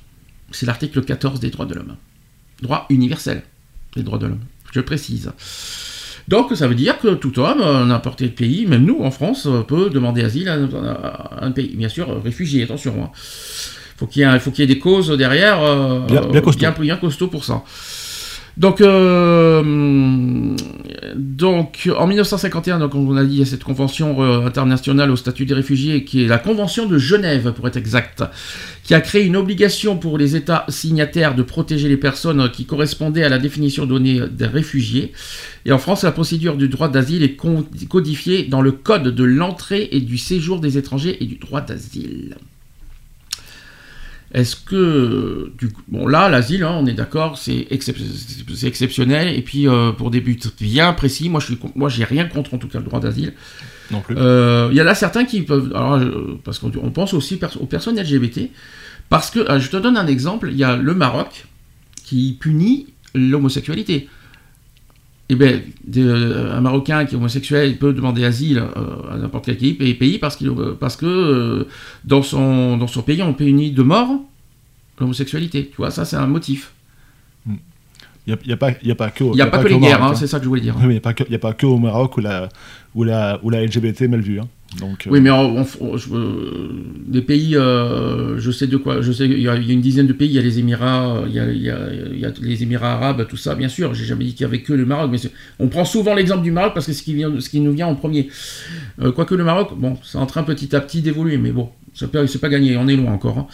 C'est 0.51 0.67
l'article 0.67 1.03
14 1.03 1.39
des 1.41 1.51
droits 1.51 1.67
de 1.67 1.75
l'homme. 1.75 1.95
Droit 2.63 2.87
universel 2.91 3.43
des 3.95 4.03
droits 4.03 4.19
de 4.19 4.27
l'homme, 4.27 4.41
je 4.73 4.81
précise. 4.81 5.31
Donc 6.29 6.53
ça 6.57 6.67
veut 6.67 6.75
dire 6.75 6.99
que 6.99 7.15
tout 7.15 7.39
homme, 7.39 7.61
euh, 7.61 7.85
n'importe 7.85 8.19
quel 8.19 8.33
pays, 8.33 8.67
même 8.67 8.85
nous 8.85 9.01
en 9.03 9.11
France, 9.11 9.47
euh, 9.47 9.63
peut 9.63 9.91
demander 9.91 10.25
asile 10.25 10.49
à, 10.49 11.45
un 11.45 11.51
pays. 11.53 11.75
Bien 11.77 11.89
sûr, 11.89 12.11
euh, 12.11 12.19
réfugié, 12.25 12.65
attention. 12.65 12.95
hein. 13.05 13.11
Faut 13.99 14.07
qu'il 14.07 14.21
y 14.21 14.25
ait, 14.25 14.29
un- 14.29 14.39
faut 14.39 14.51
qu'il 14.51 14.69
y 14.69 14.71
ait 14.71 14.75
des 14.75 14.79
causes 14.81 15.09
derrière 15.11 15.63
euh, 15.63 16.01
Bien- 16.01 16.27
bien 16.27 16.41
costaud. 16.43 16.59
bien, 16.59 16.75
bien 16.79 16.97
costaud 16.97 17.29
pour 17.29 17.45
ça. 17.45 17.63
Donc, 18.57 18.81
euh, 18.81 20.57
donc, 21.15 21.91
en 21.97 22.07
1951, 22.07 22.79
donc, 22.79 22.95
on 22.95 23.17
a 23.17 23.25
dit, 23.25 23.35
il 23.35 23.39
y 23.41 23.43
a 23.43 23.47
cette 23.47 23.65
convention 23.65 24.23
euh, 24.23 24.47
internationale 24.47 25.11
au 25.11 25.17
statut 25.17 25.45
des 25.45 25.53
réfugiés, 25.53 26.05
qui 26.05 26.25
est 26.25 26.27
la 26.27 26.39
Convention 26.39 26.87
de 26.87 26.97
Genève, 26.97 27.53
pour 27.53 27.69
être 27.69 27.77
exact, 27.77 28.25
qui 28.83 28.95
a 28.95 29.01
créé 29.03 29.25
une 29.25 29.37
obligation 29.37 29.99
pour 29.99 30.17
les 30.17 30.37
États 30.37 30.65
signataires 30.69 31.35
de 31.35 31.43
protéger 31.43 31.91
les 31.91 31.99
personnes 31.99 32.51
qui 32.51 32.65
correspondaient 32.65 33.25
à 33.25 33.29
la 33.29 33.39
définition 33.39 33.85
donnée 33.85 34.23
des 34.31 34.47
réfugiés. 34.47 35.13
Et 35.67 35.73
en 35.73 35.79
France, 35.79 36.05
la 36.05 36.13
procédure 36.13 36.57
du 36.57 36.69
droit 36.69 36.89
d'asile 36.89 37.25
est 37.25 37.37
codifiée 37.89 38.45
dans 38.45 38.63
le 38.63 38.73
Code 38.73 39.15
de 39.15 39.25
l'entrée 39.25 39.89
et 39.93 40.01
du 40.01 40.17
séjour 40.17 40.61
des 40.61 40.79
étrangers 40.79 41.23
et 41.23 41.27
du 41.27 41.37
droit 41.37 41.61
d'asile. 41.61 42.37
Est-ce 44.37 44.55
que, 44.55 45.51
du 45.59 45.69
coup- 45.71 45.83
bon 45.89 46.07
là, 46.07 46.29
l'asile, 46.29 46.63
hein, 46.63 46.77
on 46.79 46.85
est 46.87 46.93
d'accord, 46.93 47.39
c'est 47.39 47.67
excep- 47.71 47.97
c'est 48.55 48.67
exceptionnel, 48.69 49.35
et 49.35 49.41
puis 49.41 49.67
euh, 49.67 49.93
pour 49.93 50.11
des 50.11 50.21
buts 50.21 50.39
bien 50.61 50.93
précis, 50.93 51.31
moi 51.31 51.41
je 51.41 51.47
suis, 51.47 51.59
moi 51.75 51.89
j'ai 51.89 52.05
rien 52.05 52.27
contre 52.27 52.53
en 52.55 52.59
tout 52.59 52.69
cas 52.69 52.79
le 52.79 52.85
droit 52.85 53.01
d'asile. 53.01 53.33
Non 53.91 54.01
plus. 54.03 54.15
Euh, 54.19 54.69
Il 54.73 54.77
y 54.77 54.83
en 54.83 54.87
a 54.87 54.95
certains 54.95 55.25
qui 55.25 55.41
peuvent, 55.43 55.73
alors, 55.75 55.95
euh, 55.95 56.39
parce 56.45 56.59
qu'on 56.59 56.71
on 56.83 56.91
pense 56.91 57.15
aussi 57.15 57.37
pers- 57.37 57.57
aux 57.63 57.67
personnes 57.67 57.99
LGBT, 57.99 58.51
parce 59.09 59.31
que, 59.31 59.41
je 59.59 59.69
te 59.71 59.77
donne 59.79 59.97
un 59.97 60.07
exemple, 60.07 60.49
il 60.53 60.59
y 60.59 60.65
a 60.65 60.77
le 60.77 60.95
Maroc 60.95 61.47
qui 62.05 62.37
punit 62.39 62.89
l'homosexualité. 63.15 64.09
Eh 65.29 65.35
bien, 65.35 65.61
des- 65.85 66.03
euh, 66.05 66.57
un 66.57 66.61
Marocain 66.61 67.05
qui 67.05 67.15
est 67.15 67.19
homosexuel 67.19 67.69
il 67.71 67.79
peut 67.79 67.93
demander 67.93 68.25
asile 68.25 68.59
euh, 68.59 69.13
à 69.13 69.17
n'importe 69.17 69.47
quel 69.47 69.57
pays, 69.57 69.95
pays- 69.95 70.19
parce, 70.19 70.41
euh, 70.43 70.77
parce 70.79 70.97
que 70.97 71.67
dans, 72.05 72.23
son, 72.23 72.77
dans 72.77 72.87
son 72.87 73.03
pays, 73.03 73.23
on 73.23 73.33
punit 73.35 73.73
de 73.73 73.83
mort 73.83 74.11
l'homosexualité. 75.01 75.67
Tu 75.69 75.77
vois, 75.79 75.91
ça, 75.91 76.05
c'est 76.05 76.17
un 76.17 76.27
motif. 76.29 76.73
Il 77.49 77.55
n'y 78.29 78.33
a, 78.35 78.39
y 78.45 78.53
a 78.53 78.57
pas, 78.57 78.71
y 78.83 78.91
a 78.91 78.95
pas 78.97 79.11
que, 79.11 79.23
Il 79.25 79.31
n'y 79.33 79.41
a, 79.41 79.47
pas, 79.47 79.59
que 79.63 79.69
les 79.69 79.79
guerres, 79.79 80.03
hein, 80.03 80.11
hein. 80.11 80.15
c'est 80.17 80.27
ça 80.27 80.39
que 80.39 80.45
je 80.45 80.49
voulais 80.49 80.61
dire. 80.61 80.75
Oui, 80.77 80.83
mais 80.87 80.89
il 80.89 80.93
n'y 80.95 80.97
a, 80.99 81.01
pas 81.01 81.15
que- 81.15 81.31
y 81.31 81.35
a 81.35 81.39
pas 81.39 81.53
que 81.55 81.67
au 81.67 81.79
Maroc 81.79 82.17
où 82.17 82.21
la, 82.21 82.49
où 82.95 83.05
la, 83.05 83.39
où 83.45 83.51
la 83.51 83.63
LGBT 83.65 84.03
est 84.03 84.09
mal 84.09 84.21
vue. 84.21 84.41
hein. 84.41 84.49
Euh, 84.83 85.11
Oui, 85.11 85.21
mais 85.21 85.31
on- 85.31 85.65
on- 85.81 85.97
je- 85.97 86.13
euh, 86.13 86.69
des 87.07 87.23
pays, 87.23 87.57
euh, 87.57 88.39
je 88.39 88.51
sais 88.51 88.67
de 88.67 88.77
quoi, 88.77 89.01
je 89.01 89.13
sais, 89.13 89.25
il 89.27 89.41
y, 89.41 89.49
a 89.49 89.55
une 89.55 89.81
dizaine 89.81 90.07
de 90.07 90.13
pays, 90.13 90.29
il 90.29 90.35
y 90.35 90.39
a 90.39 90.43
les 90.43 90.59
Émirats, 90.59 91.23
il 91.27 91.33
y 91.35 91.39
a, 91.71 92.31
les 92.43 92.63
Émirats 92.63 92.93
arabes, 92.95 93.27
tout 93.29 93.37
ça, 93.37 93.55
bien 93.55 93.69
sûr. 93.69 93.95
J'ai 93.95 94.05
jamais 94.05 94.25
dit 94.25 94.33
qu'il 94.33 94.43
y 94.43 94.45
avait 94.45 94.61
que 94.63 94.73
le 94.73 94.85
Maroc, 94.85 95.11
mais 95.13 95.19
on 95.59 95.69
prend 95.69 95.85
souvent 95.85 96.15
l'exemple 96.15 96.43
du 96.43 96.51
Maroc 96.51 96.75
parce 96.75 96.87
que 96.87 96.93
c'est 96.93 96.99
ce 96.99 97.05
qui, 97.05 97.23
ce 97.41 97.49
qui 97.49 97.61
nous 97.61 97.73
vient 97.73 97.87
en 97.87 97.95
premier. 97.95 98.29
Quoique 99.15 99.35
le 99.35 99.45
Maroc, 99.45 99.71
bon, 99.79 99.97
c'est 100.05 100.19
en 100.19 100.27
train 100.27 100.43
petit 100.43 100.75
à 100.77 100.81
petit 100.81 101.01
d'évoluer, 101.01 101.39
mais 101.39 101.53
bon, 101.53 101.71
C'est 101.99 102.39
pas 102.41 102.49
gagné, 102.51 102.77
on 102.77 102.87
est 102.89 102.97
loin 102.97 103.13
encore. 103.13 103.39
hein. 103.39 103.47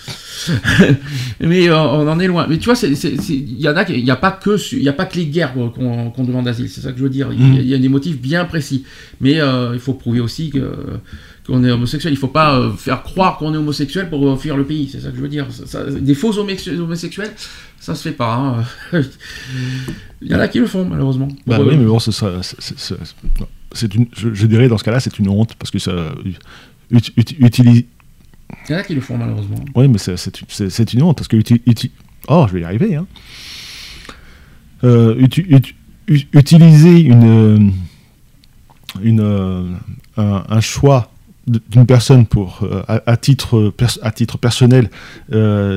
mais 1.40 1.68
euh, 1.68 1.76
on 1.78 2.08
en 2.08 2.18
est 2.18 2.26
loin. 2.26 2.46
Mais 2.48 2.58
tu 2.58 2.64
vois, 2.64 2.74
il 2.82 3.60
y 3.60 3.68
en 3.68 3.76
a, 3.76 3.88
il 3.88 4.02
n'y 4.04 4.10
a 4.10 4.16
pas 4.16 4.32
que, 4.32 4.56
il 4.74 4.88
a 4.88 4.92
pas 4.92 5.04
que 5.06 5.16
les 5.16 5.26
guerres 5.26 5.52
quoi, 5.54 5.72
qu'on 5.74 6.24
demande 6.24 6.48
asile. 6.48 6.68
C'est 6.68 6.80
ça 6.80 6.90
que 6.92 6.98
je 6.98 7.04
veux 7.04 7.10
dire. 7.10 7.28
Il 7.32 7.54
y 7.54 7.58
a- 7.58 7.62
y, 7.62 7.74
a 7.74 7.78
des 7.78 7.88
motifs 7.88 8.18
bien 8.20 8.44
précis. 8.44 8.84
Mais 9.20 9.40
euh, 9.40 9.70
il 9.74 9.78
faut 9.80 9.94
prouver 9.94 10.18
aussi 10.20 10.50
que 10.50 10.72
qu'on 11.46 11.62
est 11.64 11.70
homosexuel. 11.70 12.12
Il 12.12 12.16
faut 12.16 12.28
pas 12.28 12.58
euh, 12.58 12.72
faire 12.72 13.02
croire 13.02 13.36
qu'on 13.38 13.52
est 13.54 13.56
homosexuel 13.56 14.08
pour 14.10 14.28
euh, 14.28 14.36
fuir 14.36 14.56
le 14.56 14.64
pays. 14.64 14.88
C'est 14.90 15.00
ça 15.00 15.10
que 15.10 15.16
je 15.16 15.22
veux 15.22 15.28
dire. 15.28 15.46
Ça- 15.50 15.66
ça- 15.66 15.84
des 15.90 16.14
faux 16.14 16.32
homosexu- 16.32 16.76
homosexuels, 16.78 17.30
ça 17.80 17.94
se 17.94 18.02
fait 18.02 18.14
pas. 18.16 18.34
hein. 18.34 18.64
il 20.20 20.28
y 20.30 20.34
en 20.34 20.40
a 20.40 20.48
qui 20.48 20.58
le 20.58 20.66
font 20.66 20.84
malheureusement. 20.84 21.28
Bah 21.46 21.58
oui, 21.60 21.74
euh, 21.74 21.78
mais 21.78 21.84
bon, 21.86 21.98
c'est 23.72 23.94
une, 23.94 24.06
je, 24.16 24.34
je 24.34 24.46
dirais 24.46 24.68
dans 24.68 24.78
ce 24.78 24.84
cas-là, 24.84 25.00
c'est 25.00 25.18
une 25.18 25.28
honte 25.28 25.54
parce 25.58 25.70
que 25.70 25.78
ça 25.78 25.92
ut-. 26.24 26.40
Il 28.68 28.72
y 28.72 28.74
en 28.74 28.78
a 28.78 28.82
qui 28.82 28.94
le 28.94 29.00
font 29.00 29.16
malheureusement. 29.18 29.56
Oui, 29.74 29.88
mais 29.88 29.98
c'est- 29.98 30.16
une 30.94 31.02
honte 31.02 31.16
parce 31.16 31.28
que 31.28 31.36
oh, 32.28 32.46
je 32.48 32.52
vais 32.54 32.60
y 32.60 32.64
arriver. 32.64 32.94
Hein. 32.96 33.06
Euh, 34.84 35.14
uti- 35.16 35.46
ut- 35.48 35.74
ut- 36.08 36.26
utiliser 36.32 37.00
une, 37.00 37.24
euh, 37.24 37.58
une 39.02 39.20
euh, 39.20 39.64
un, 40.16 40.44
choix 40.60 41.10
d'une 41.46 41.86
personne 41.86 42.26
pour 42.26 42.66
à, 43.06 43.16
titre 43.16 43.70
pers- 43.76 43.98
à 44.02 44.10
titre 44.12 44.38
personnel 44.38 44.90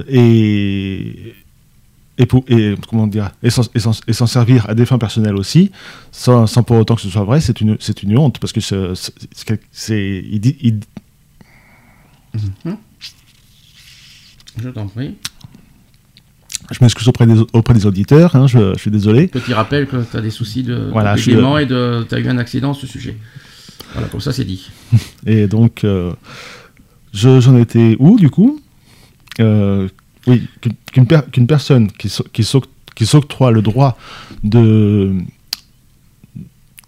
et 0.07 1.34
et, 2.17 2.26
pour, 2.28 2.45
et 2.47 2.76
comment 2.89 3.07
dire 3.07 3.32
et 3.43 3.49
s'en- 3.49 3.63
servir 4.28 4.69
à 4.69 4.73
des 4.76 4.86
fins 4.86 4.97
personnelles 4.97 5.36
aussi 5.36 5.71
sans, 6.11 6.47
sans 6.47 6.63
pour 6.63 6.78
autant 6.78 6.95
que 6.95 7.01
ce 7.01 7.09
soit 7.09 7.23
vrai 7.26 7.41
c'est 7.41 7.59
une 7.61 7.78
une 8.03 8.17
honte 8.17 8.39
parce 8.39 8.53
que 8.53 8.61
c'est 8.61 8.93
dit 12.36 12.52
il- 12.66 12.78
Je 14.64 14.70
t'en 14.70 14.88
prie. 14.88 15.16
je 16.72 16.78
m'excuse 16.82 17.08
auprès 17.08 17.28
des 17.28 17.40
auprès 17.54 17.74
des 17.74 17.86
auditeurs 17.86 18.36
hein, 18.36 18.48
je, 18.48 18.74
je 18.76 18.80
suis 18.80 18.92
désolé 18.92 19.28
Petit 19.28 19.54
rappel 19.54 19.88
que 19.88 19.98
tu 20.04 20.18
as 20.18 20.22
des 20.22 20.30
soucis 20.32 20.64
de, 20.64 20.90
Voilà, 20.92 21.14
de 21.14 21.18
je 21.18 21.24
suis, 21.24 21.34
paiement 21.36 21.56
euh, 21.58 21.60
et 21.60 21.66
de 21.66 22.06
tu 22.08 22.16
as 22.16 22.20
eu 22.20 22.28
un 22.28 22.38
accident 22.38 22.72
à 22.72 22.74
ce 22.74 22.88
sujet. 22.88 23.18
Voilà, 23.94 24.08
comme 24.10 24.20
ça 24.22 24.34
c'est 24.34 24.44
dit. 24.46 24.70
Et 25.26 25.48
donc, 25.48 25.84
euh, 25.84 26.14
je- 27.14 27.40
j'en 27.40 27.56
étais 27.58 27.96
où 28.00 28.18
du 28.18 28.30
coup? 28.30 28.60
Euh, 29.40 29.88
Oui, 30.28 30.48
qu'une- 30.60 30.74
qu'une 30.92 31.06
per- 31.08 31.22
qu'une 31.32 31.46
personne 31.48 31.92
qui, 31.92 32.10
s'o- 32.10 32.26
qui 32.34 32.44
s'oc- 32.44 32.66
qui 32.96 33.06
s'octroie 33.06 33.52
le 33.52 33.62
droit 33.62 33.96
de, 34.44 35.14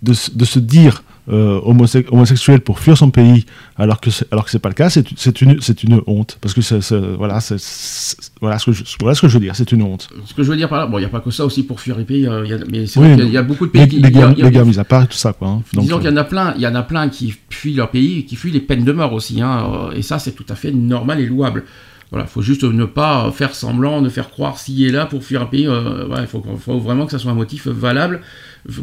de 0.02 0.46
se 0.46 0.60
dire 0.60 1.04
euh, 1.30 1.60
homose- 1.64 2.04
homosexuel 2.10 2.62
pour 2.62 2.80
fuir 2.80 2.98
son 2.98 3.10
pays, 3.12 3.46
alors 3.76 4.00
que 4.00 4.10
alors 4.32 4.46
que 4.46 4.52
c'est 4.52 4.60
pas 4.60 4.70
le 4.70 4.76
cas, 4.76 4.90
c'est, 4.90 5.42
une, 5.42 5.60
c'est 5.62 5.84
une 5.84 6.02
honte. 6.08 6.38
Parce 6.42 6.54
que 6.54 6.62
c'est, 6.62 6.82
c'est- 6.82 6.96
voilà, 7.18 7.40
ce 7.42 7.56
que 7.56 8.72
je, 8.72 8.84
voilà 9.00 9.14
ce 9.16 9.22
que 9.22 9.28
je 9.28 9.34
veux 9.34 9.40
dire, 9.44 9.56
c'est 9.56 9.72
une 9.72 9.82
honte. 9.84 10.08
Ce 10.26 10.34
que 10.34 10.44
je 10.44 10.50
veux 10.50 10.56
dire 10.58 10.70
par 10.70 10.80
là, 10.80 10.86
bon, 10.88 10.98
il 10.98 11.02
n'y 11.02 11.06
a 11.06 11.10
pas 11.10 11.20
que 11.20 11.32
ça 11.32 11.46
aussi 11.46 11.64
pour 11.64 11.80
fuir 11.82 11.98
les 11.98 12.06
pays, 12.06 12.26
euh, 12.26 12.44
il 12.46 12.52
y 12.52 12.54
a- 12.54 12.60
mais 12.72 12.86
c'est 12.88 13.00
Oui, 13.00 13.08
il 13.18 13.30
y, 13.30 13.38
a 13.38 13.44
beaucoup 13.44 13.66
de 13.66 13.72
pays 13.72 13.82
Les, 13.82 13.88
qui. 13.88 13.96
les 14.02 14.10
il 14.10 14.16
y 14.18 14.22
a- 14.22 14.64
les 14.64 14.80
à 14.80 14.84
part 14.84 15.04
et 15.04 15.08
tout 15.08 15.18
ça, 15.18 15.34
quoi. 15.34 15.48
hein. 15.50 15.62
Donc, 15.74 15.84
Disons 15.84 15.98
qu'il 15.98 16.06
y 16.06 16.10
euh, 16.10 16.14
en 16.14 16.18
a 16.18 16.24
plein, 16.24 16.54
il 16.56 16.62
y 16.62 16.68
en 16.68 16.76
a 16.76 16.84
plein 16.84 17.10
qui 17.10 17.36
fuient 17.50 17.74
leur 17.74 17.90
pays 17.90 18.20
et 18.20 18.26
qui 18.26 18.36
fuient 18.36 18.52
les 18.52 18.60
peines 18.62 18.84
de 18.84 18.92
mort 18.92 19.14
aussi, 19.14 19.42
hein, 19.42 19.68
euh, 19.90 19.96
et 19.96 20.02
ça 20.02 20.20
c'est 20.20 20.32
tout 20.34 20.46
à 20.50 20.56
fait 20.56 20.72
normal 20.72 21.20
et 21.20 21.26
louable. 21.26 21.64
Voilà, 22.12 22.26
faut 22.26 22.42
juste 22.42 22.64
ne 22.64 22.86
pas 22.86 23.30
faire 23.32 23.54
semblant, 23.54 24.00
ne 24.02 24.08
faire 24.10 24.30
croire 24.30 24.58
s'il 24.58 24.82
est 24.86 24.92
là 24.92 25.06
pour 25.06 25.24
fuir 25.24 25.42
un 25.42 25.46
pays. 25.46 25.68
euh, 25.68 26.08
il 26.22 26.28
faut, 26.28 26.42
vraiment 26.80 27.06
que 27.06 27.12
ça 27.12 27.20
soit 27.20 27.32
un 27.32 27.36
motif 27.36 27.68
valable 27.68 28.22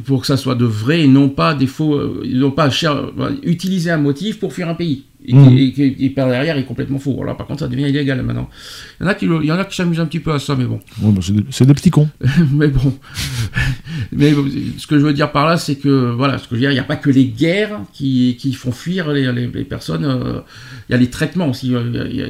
pour 0.05 0.21
que 0.21 0.27
ça 0.27 0.37
soit 0.37 0.55
de 0.55 0.65
vrai 0.65 1.03
et 1.03 1.09
non 1.09 1.29
pas 1.29 1.55
des 1.55 1.67
faux, 1.67 1.95
euh, 1.95 2.23
non 2.27 2.51
pas 2.51 2.69
cher- 2.71 3.11
utiliser 3.43 3.91
un 3.91 3.97
motif 3.99 4.39
pour 4.39 4.53
fuir 4.53 4.69
un 4.69 4.75
pays 4.75 5.05
et 5.27 5.35
Mhm. 5.35 5.57
et 5.57 6.05
et 6.07 6.11
par 6.11 6.29
derrière 6.29 6.57
est 6.59 6.65
complètement 6.65 6.99
faux. 6.99 7.15
Voilà, 7.15 7.35
par 7.35 7.47
contre 7.47 7.61
ça 7.61 7.69
devient 7.69 7.89
illégal 7.89 8.23
maintenant. 8.23 8.49
Il 9.01 9.05
y 9.05 9.07
en 9.07 9.11
a 9.11 9.15
qui, 9.15 9.27
il 9.27 9.47
y 9.47 9.53
en 9.53 9.57
a 9.59 9.65
qui 9.65 9.75
s'amusent 9.77 10.01
un 10.01 10.07
petit 10.07 10.21
peu 10.21 10.33
à 10.33 10.39
ça, 10.39 10.55
mais 10.57 10.65
bon. 10.67 10.81
ouais, 11.03 11.13
bah, 11.13 11.21
c'est, 11.51 11.65
des, 11.67 11.75
petits 11.75 11.91
cons. 11.91 12.09
mais 12.53 12.69
bon. 12.69 12.93
mais 14.13 14.33
bon, 14.33 14.45
ce 14.79 14.87
que 14.87 14.99
je 14.99 15.05
veux 15.05 15.13
dire 15.13 15.33
par 15.33 15.47
là, 15.47 15.57
c'est 15.57 15.77
que, 15.77 16.11
voilà, 16.13 16.39
ce 16.39 16.45
que 16.45 16.51
je 16.51 16.55
veux 16.57 16.61
dire, 16.61 16.71
il 16.71 16.75
n'y 16.75 16.81
a 16.81 16.85
pas 16.85 16.97
que 16.97 17.11
les 17.11 17.25
guerres 17.27 17.81
qui, 17.93 18.37
qui 18.39 18.53
font 18.53 18.73
fuir 18.73 19.11
les, 19.13 19.33
les- 19.33 19.47
les 19.49 19.65
personnes. 19.65 20.05
euh, 20.05 20.41
Il 20.89 20.93
y 20.93 20.95
a 20.95 20.99
les 20.99 21.09
traitements 21.11 21.49
aussi. 21.49 21.75
euh, 21.75 21.83
y 22.13 22.21
a- 22.23 22.27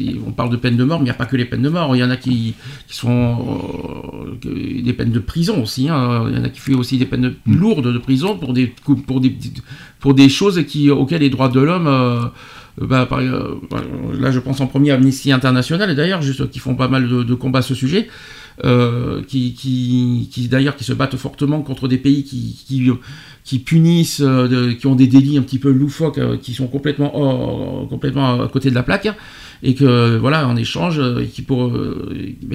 y 0.00 0.10
a- 0.14 0.20
on 0.26 0.32
parle 0.32 0.50
de 0.50 0.56
peine 0.56 0.76
de 0.76 0.84
mort, 0.84 0.98
mais 0.98 1.04
il 1.04 1.08
n'y 1.08 1.10
a 1.10 1.14
pas 1.14 1.26
que 1.26 1.36
les 1.36 1.44
peines 1.46 1.62
de 1.62 1.68
mort. 1.70 1.96
Il 1.96 2.00
y 2.00 2.04
en 2.04 2.10
a 2.10 2.16
qui, 2.16 2.54
qui 2.88 2.96
sont 2.96 4.36
euh, 4.44 4.82
des 4.82 4.92
peines 4.92 5.10
de 5.12 5.18
prison 5.18 5.62
aussi. 5.62 5.88
hein. 5.88 6.26
Il 6.30 6.36
y 6.36 6.40
en 6.40 6.44
a 6.44 6.48
qui 6.50 6.60
fuient 6.60 6.74
aussi 6.74 6.98
des 6.98 7.06
peines 7.06 7.22
de- 7.22 7.34
lourdes 7.46 7.92
de 7.92 7.98
prison 7.98 8.36
pour 8.36 8.52
des, 8.52 8.72
pour 9.06 9.20
des, 9.20 9.34
pour 10.00 10.14
des 10.14 10.28
choses 10.28 10.58
auxquelles 10.58 11.20
les 11.20 11.30
droits 11.30 11.48
de 11.48 11.60
l'homme. 11.60 11.86
euh, 11.86 12.86
bah, 12.86 13.08
euh, 13.12 13.54
là, 14.20 14.30
je 14.30 14.38
pense 14.38 14.60
en 14.60 14.66
premier 14.66 14.90
à 14.90 14.96
Amnesty 14.96 15.32
International, 15.32 15.90
et 15.90 15.94
d'ailleurs, 15.94 16.20
juste 16.20 16.50
qui 16.50 16.58
font 16.58 16.74
pas 16.74 16.88
mal 16.88 17.08
de, 17.08 17.34
combats 17.34 17.60
à 17.60 17.62
ce 17.62 17.74
sujet, 17.74 18.08
euh, 18.64 19.22
qui, 19.22 20.28
d'ailleurs 20.50 20.76
qui 20.76 20.84
se 20.84 20.92
battent 20.92 21.16
fortement 21.16 21.62
contre 21.62 21.88
des 21.88 21.96
pays 21.96 22.22
qui, 22.24 22.92
qui, 23.44 23.58
punissent, 23.60 24.20
euh, 24.22 24.74
qui 24.74 24.86
ont 24.86 24.94
des 24.94 25.06
délits 25.06 25.38
un 25.38 25.42
petit 25.42 25.58
peu 25.58 25.70
loufoques, 25.70 26.20
qui 26.40 26.52
sont 26.52 26.66
complètement, 26.66 27.16
hors- 27.18 27.88
complètement 27.88 28.42
à 28.42 28.48
côté 28.48 28.68
de 28.68 28.74
la 28.74 28.82
plaque, 28.82 29.08
et 29.62 29.74
que 29.74 30.18
voilà, 30.18 30.46
en 30.46 30.56
échange, 30.56 31.00
qui, 31.32 31.40
pour, 31.40 31.72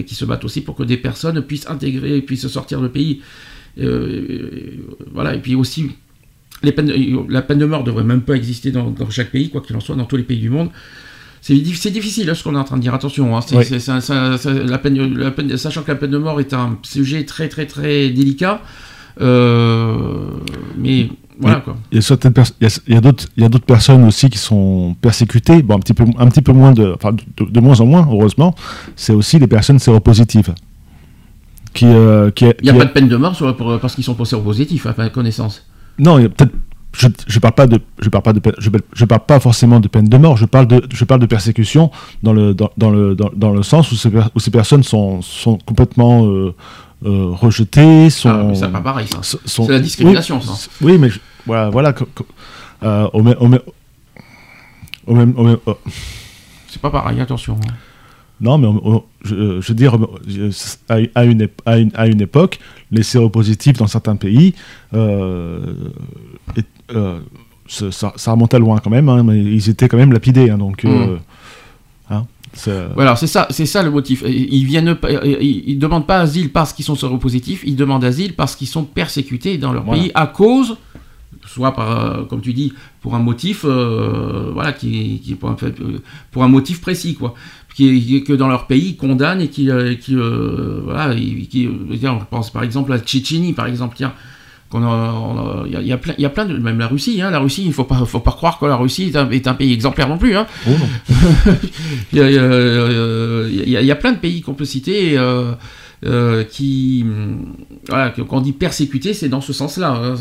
qui 0.05 0.13
se 0.13 0.25
battent 0.25 0.45
aussi 0.45 0.61
pour 0.61 0.75
que 0.75 0.83
des 0.83 0.97
personnes 0.97 1.41
puissent 1.41 1.67
intégrer, 1.67 2.21
puissent 2.21 2.47
sortir 2.47 2.79
du 2.79 2.89
pays. 2.89 3.21
Voilà, 3.75 5.33
et 5.33 5.39
puis 5.39 5.55
aussi 5.55 5.89
les 6.63 6.71
peines, 6.71 6.87
de- 6.87 7.31
la 7.31 7.41
peine 7.41 7.59
de 7.59 7.65
mort 7.65 7.83
devrait 7.83 8.03
même 8.03 8.21
pas 8.21 8.35
exister 8.35 8.71
dans, 8.71 8.89
dans 8.89 9.09
chaque 9.09 9.31
pays, 9.31 9.49
quoi 9.49 9.61
qu'il 9.61 9.75
en 9.75 9.79
soit, 9.79 9.95
dans 9.95 10.05
tous 10.05 10.17
les 10.17 10.23
pays 10.23 10.39
du 10.39 10.49
monde. 10.49 10.69
C'est 11.41 11.55
diffi- 11.55 11.75
c'est 11.81 11.89
difficile 11.91 12.29
hein, 12.29 12.35
ce 12.35 12.43
qu'on 12.43 12.53
est 12.53 12.59
en 12.59 12.63
train 12.63 12.77
de 12.77 12.81
dire. 12.83 12.93
Attention, 12.93 13.35
hein, 13.35 13.41
c'est- 13.41 13.55
Oui. 13.57 13.65
c'est- 13.65 13.79
c'est 13.79 13.91
un- 13.91 13.99
ça- 14.01 14.37
ça- 14.37 14.53
la 14.53 14.77
peine, 14.77 15.15
la 15.17 15.31
peine- 15.31 15.57
sachant 15.57 15.81
que 15.81 15.89
la 15.91 15.95
peine 15.97 16.11
de 16.11 16.17
mort 16.19 16.39
est 16.39 16.53
un 16.53 16.77
sujet 16.83 17.23
très 17.25 17.49
très 17.49 17.65
très 17.65 18.09
délicat. 18.09 18.61
euh, 19.19 20.27
mais 20.77 21.09
voilà 21.39 21.57
quoi. 21.59 21.75
Il 21.91 21.95
y 21.95 21.99
a 21.99 22.01
certaines 22.01 22.33
il 22.87 22.95
y 22.95 23.01
d'autres, 23.01 23.25
il 23.35 23.43
y 23.43 23.45
a 23.45 23.49
d'autres 23.49 23.65
personnes 23.65 24.03
aussi 24.05 24.29
qui 24.29 24.37
sont 24.37 24.95
persécutées. 25.01 25.61
Bon, 25.63 25.75
un 25.75 25.79
petit 25.79 25.93
peu, 25.93 26.05
un 26.17 26.27
petit 26.29 26.41
peu 26.41 26.53
moins 26.53 26.71
de, 26.71 26.93
enfin, 26.95 27.11
de, 27.11 27.43
de 27.45 27.59
moins 27.59 27.79
en 27.81 27.85
moins, 27.85 28.07
heureusement. 28.09 28.55
C'est 28.95 29.13
aussi 29.13 29.37
les 29.37 29.47
personnes 29.47 29.79
séropositives. 29.79 30.53
Qui, 31.73 31.85
euh, 31.85 32.31
qui, 32.31 32.45
Il 32.45 32.63
n'y 32.63 32.69
a 32.69 32.73
qui- 32.73 32.79
pas 32.79 32.85
de 32.85 32.91
peine 32.91 33.07
de 33.09 33.15
mort 33.17 33.35
sur- 33.35 33.55
pour- 33.55 33.79
parce 33.79 33.95
qu'ils 33.95 34.03
sont 34.03 34.13
positifs, 34.15 34.85
à 34.85 34.93
ma 34.97 35.09
connaissance. 35.09 35.65
Non, 35.99 36.17
peut-être. 36.17 36.51
Je, 36.93 37.07
je 37.25 37.39
parle 37.39 37.53
pas 37.53 37.67
de, 37.67 37.79
je 38.01 38.09
parle 38.09 38.23
pas 38.23 38.33
de, 38.33 38.41
je, 38.57 38.69
je 38.93 39.05
parle 39.05 39.21
pas 39.25 39.39
forcément 39.39 39.79
de 39.79 39.87
peine 39.87 40.09
de 40.09 40.17
mort. 40.17 40.35
Je 40.35 40.45
parle 40.45 40.67
de, 40.67 40.83
je 40.93 41.05
parle 41.05 41.21
de 41.21 41.25
persécution 41.25 41.89
dans 42.21 42.33
le, 42.33 42.53
dans, 42.53 42.69
dans 42.77 42.89
le, 42.89 43.15
dans, 43.15 43.29
dans 43.33 43.51
le 43.53 43.63
sens 43.63 43.89
où 43.93 43.95
ces, 43.95 44.09
où 44.35 44.39
ces 44.39 44.51
personnes 44.51 44.83
sont, 44.83 45.21
sont 45.21 45.57
complètement 45.65 46.25
euh, 46.25 46.53
euh, 47.05 47.27
rejetées, 47.31 48.09
sont. 48.09 48.53
Ah, 48.61 48.67
pas 48.67 48.81
pareil 48.81 49.07
ça. 49.07 49.21
C'est 49.45 49.67
la 49.69 49.79
discrimination, 49.79 50.39
oui, 50.41 50.45
ça. 50.45 50.69
Oui, 50.81 50.97
mais 50.97 51.09
je- 51.09 51.19
voilà, 51.45 51.69
voilà. 51.69 51.93
euh, 52.83 53.07
au 53.13 53.23
même, 53.23 53.37
au 53.39 53.47
au 55.07 55.15
même, 55.15 55.33
au 55.37 55.43
même- 55.43 55.57
oh, 55.65 55.77
C'est 56.67 56.81
pas 56.81 56.89
pareil, 56.91 57.21
attention. 57.21 57.57
hein. 57.63 57.73
Non, 58.41 58.57
mais 58.57 58.67
on- 58.67 58.81
on- 58.95 59.03
je, 59.23 59.61
je 59.61 59.67
veux 59.67 59.73
dire, 59.75 59.97
je- 60.27 60.49
à, 60.89 60.97
à 61.15 61.25
une, 61.25 61.43
ép- 61.43 61.61
à, 61.65 61.77
une, 61.77 61.91
à 61.93 62.07
une 62.07 62.21
époque, 62.21 62.59
les 62.91 63.03
séropositifs 63.03 63.77
dans 63.77 63.87
certains 63.87 64.15
pays, 64.15 64.53
euh, 64.93 65.73
et- 66.57 66.63
euh, 66.95 67.19
ça, 67.67 67.91
ça- 67.91 68.13
ça 68.15 68.31
remontait 68.31 68.59
loin 68.59 68.79
quand 68.79 68.89
même, 68.89 69.07
hein, 69.09 69.23
mais 69.23 69.39
ils 69.39 69.69
étaient 69.69 69.87
quand 69.87 69.97
même 69.97 70.11
lapidés. 70.11 70.49
hein, 70.49 70.57
donc, 70.57 70.83
euh, 70.85 71.17
hein, 72.09 72.25
c'est- 72.53 72.87
Voilà, 72.95 73.15
c'est 73.15 73.27
ça, 73.27 73.47
c'est 73.49 73.65
ça 73.65 73.83
le 73.83 73.91
motif. 73.91 74.23
Ils 74.27 74.65
viennent, 74.65 74.97
ils, 75.41 75.63
ils 75.67 75.79
demandent 75.79 76.07
pas 76.07 76.19
asile 76.19 76.51
parce 76.51 76.73
qu'ils 76.73 76.85
sont 76.85 76.95
séropositifs, 76.95 77.63
ils 77.65 77.75
demandent 77.75 78.03
asile 78.03 78.33
parce 78.33 78.55
qu'ils 78.55 78.67
sont 78.67 78.83
persécutés 78.83 79.57
dans 79.57 79.71
leur 79.71 79.83
Voilà. 79.83 80.01
pays 80.01 80.11
à 80.15 80.27
cause, 80.27 80.77
soit 81.47 81.73
par, 81.73 81.89
euh, 82.19 82.23
comme 82.25 82.41
tu 82.41 82.53
dis, 82.53 82.73
pour 83.01 83.15
un 83.15 83.19
motif, 83.19 83.65
euh, 83.65 84.51
voilà, 84.53 84.73
qui, 84.73 85.19
qui 85.23 85.33
pour, 85.35 85.49
un, 85.49 85.55
fait, 85.57 85.79
euh, 85.79 85.99
pour 86.31 86.43
un 86.43 86.47
motif 86.47 86.81
précis, 86.81 87.15
quoi, 87.15 87.33
qui, 87.75 88.23
que 88.23 88.33
dans 88.33 88.47
leur 88.47 88.67
pays 88.67 88.95
condamnent 88.95 89.41
et 89.41 89.47
qui, 89.47 89.69
euh, 89.69 89.95
qui 89.95 90.15
euh, 90.15 90.81
voilà, 90.83 91.13
ils- 91.13 91.47
qui, 91.47 91.67
euh, 91.67 92.09
on 92.09 92.19
pense 92.25 92.51
par 92.51 92.63
exemple 92.63 92.91
à 92.93 92.99
Tchétchénie, 92.99 93.53
par 93.53 93.67
exemple, 93.67 93.95
tiens. 93.97 94.13
Il 94.73 94.79
y, 95.81 95.87
y 95.87 95.87
y 96.21 96.25
a 96.25 96.29
plein 96.29 96.45
de, 96.45 96.57
même 96.57 96.79
la 96.79 96.87
Russie, 96.87 97.21
hein, 97.21 97.29
la 97.29 97.39
Russie, 97.39 97.63
il 97.65 97.73
faut 97.73 97.83
pas, 97.83 98.05
faut 98.05 98.21
pas 98.21 98.31
croire 98.31 98.57
que 98.57 98.65
la 98.65 98.77
Russie 98.77 99.03
est 99.13 99.17
un, 99.17 99.29
est 99.29 99.45
un 99.47 99.53
pays 99.53 99.73
exemplaire 99.73 100.07
non 100.07 100.17
plus, 100.17 100.33
hein. 100.35 100.47
Oh. 100.65 100.71
Il 102.13 102.19
y, 102.19 102.21
y 102.21 103.75
a- 103.77 103.81
il 103.81 103.85
y 103.85 103.91
a 103.91 103.95
plein 103.95 104.13
de 104.13 104.17
pays 104.17 104.41
qu'on 104.41 104.53
peut 104.53 104.63
citer 104.65 105.17
euh, 105.17 105.51
euh, 106.05 106.43
qui, 106.45 107.01
hum, 107.05 107.53
voilà, 107.89 108.11
quand 108.11 108.25
on 108.37 108.41
dit 108.41 108.53
persécuté, 108.53 109.13
c'est 109.13 109.27
dans 109.29 109.41
ce 109.41 109.51
hein. 109.83 110.15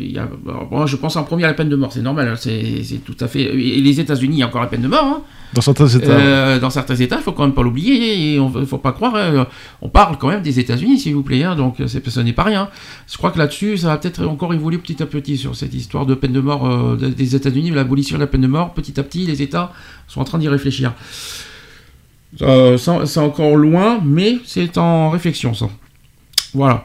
Y 0.00 0.18
a- 0.18 0.28
alors, 0.48 0.68
moi, 0.70 0.86
je 0.86 0.96
pense 0.96 1.14
en 1.16 1.22
premier 1.24 1.44
à 1.44 1.48
la 1.48 1.54
peine 1.54 1.68
de 1.68 1.76
mort, 1.76 1.92
c'est 1.92 2.02
normal, 2.02 2.28
hein, 2.28 2.34
c'est 2.36 2.82
c'est 2.82 3.04
tout 3.04 3.16
à 3.20 3.28
fait. 3.28 3.42
Et 3.42 3.80
les 3.80 4.00
États-Unis, 4.00 4.36
il 4.36 4.40
y 4.40 4.42
a 4.42 4.46
encore 4.48 4.62
la 4.62 4.66
peine 4.68 4.82
de 4.82 4.88
mort. 4.88 5.24
Dans 5.52 5.60
certains 5.60 5.88
États. 5.88 6.12
Euh, 6.12 6.58
dans 6.60 6.70
certains 6.70 6.94
États, 6.94 7.16
il 7.16 7.22
faut 7.22 7.32
quand 7.32 7.42
même 7.42 7.54
pas 7.54 7.62
l'oublier. 7.62 8.34
Il 8.36 8.42
ne 8.42 8.64
faut 8.64 8.78
pas 8.78 8.92
croire. 8.92 9.16
hein, 9.16 9.46
on 9.82 9.88
parle 9.88 10.16
quand 10.18 10.28
même 10.28 10.42
des 10.42 10.60
États-Unis, 10.60 10.98
s'il 11.00 11.14
vous 11.14 11.22
plaît. 11.24 11.42
hein, 11.42 11.56
donc 11.56 11.76
c'est- 11.86 12.08
ce 12.08 12.20
n'est 12.20 12.32
pas 12.32 12.44
rien. 12.44 12.68
Je 13.10 13.16
crois 13.18 13.30
que 13.32 13.38
là-dessus, 13.38 13.78
ça 13.78 13.88
va 13.88 13.98
peut-être 13.98 14.24
encore 14.24 14.54
évoluer 14.54 14.78
petit 14.78 15.02
à 15.02 15.06
petit 15.06 15.36
sur 15.36 15.56
cette 15.56 15.74
histoire 15.74 16.06
de 16.06 16.14
peine 16.14 16.32
de 16.32 16.40
mort 16.40 16.66
euh, 16.70 16.96
des- 16.96 17.34
États-Unis, 17.34 17.70
l'abolition 17.70 18.16
de 18.16 18.20
la 18.20 18.26
peine 18.28 18.42
de 18.42 18.46
mort. 18.46 18.72
Petit 18.74 18.98
à 19.00 19.02
petit, 19.02 19.26
les 19.26 19.42
États 19.42 19.72
sont 20.06 20.20
en 20.20 20.24
train 20.24 20.38
d'y 20.38 20.48
réfléchir. 20.48 20.92
Euh, 22.42 22.78
ça- 22.78 23.06
c'est 23.06 23.20
encore 23.20 23.56
loin, 23.56 24.00
mais 24.04 24.38
c'est 24.44 24.78
en 24.78 25.10
réflexion, 25.10 25.52
ça. 25.52 25.68
Voilà, 26.54 26.82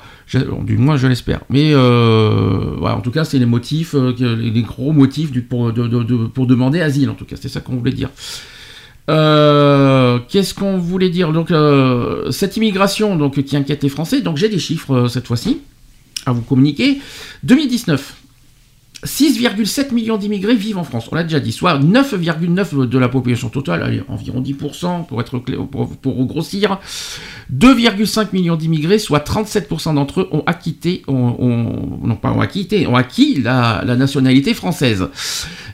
du 0.63 0.77
moins 0.77 0.95
je 0.97 1.07
l'espère. 1.07 1.41
Mais 1.49 1.71
euh, 1.73 2.77
en 2.81 3.01
tout 3.01 3.09
cas, 3.11 3.23
c'est 3.25 3.39
les 3.39 3.45
motifs, 3.47 3.95
euh, 3.95 4.13
les, 4.39 4.61
gros 4.61 4.91
motifs 4.91 5.31
pour, 5.47 5.71
pour 6.33 6.45
demander 6.47 6.81
asile, 6.81 7.09
en 7.09 7.13
tout 7.15 7.25
cas, 7.25 7.35
c'est 7.39 7.49
ça 7.49 7.61
qu'on 7.61 7.75
voulait 7.75 7.91
dire. 7.91 8.09
Euh, 9.09 10.19
Qu'est-ce 10.29 10.53
qu'on 10.53 10.77
voulait 10.77 11.09
dire 11.09 11.31
Donc, 11.31 11.51
euh, 11.51 12.31
cette 12.31 12.57
immigration 12.57 13.15
donc, 13.15 13.41
qui 13.43 13.55
inquiète 13.55 13.83
les 13.83 13.89
Français, 13.89 14.21
donc 14.21 14.37
j'ai 14.37 14.49
des 14.49 14.59
chiffres 14.59 14.93
euh, 14.93 15.07
cette 15.07 15.27
fois-ci 15.27 15.59
à 16.25 16.31
vous 16.31 16.41
communiquer. 16.41 16.99
2019, 17.43 18.15
6,7 19.03 19.93
millions 19.93 20.17
d'immigrés 20.17 20.55
vivent 20.55 20.79
en 20.79 20.83
France, 20.83 21.07
on 21.11 21.15
l'a 21.15 21.21
déjà 21.21 21.39
dit, 21.39 21.51
soit 21.51 21.77
9,9 21.77 22.87
de 22.87 22.97
la 22.97 23.07
population 23.09 23.49
totale, 23.49 24.03
environ 24.07 24.41
10% 24.41 25.05
pour, 25.05 25.21
être, 25.21 25.37
pour, 25.37 26.25
grossir. 26.25 26.79
2,5 27.53 28.29
millions 28.33 28.55
d'immigrés, 28.55 28.97
soit 28.97 29.19
37% 29.19 29.93
d'entre 29.93 30.21
eux 30.21 30.29
ont 30.31 30.41
acquitté, 30.47 31.03
ont, 31.07 31.99
non 32.03 32.15
pas 32.15 32.31
ont 32.31 32.41
acquitté, 32.41 32.87
ont 32.87 32.95
acquis 32.95 33.39
la, 33.39 33.83
la 33.85 33.95
nationalité 33.95 34.55
française. 34.55 35.07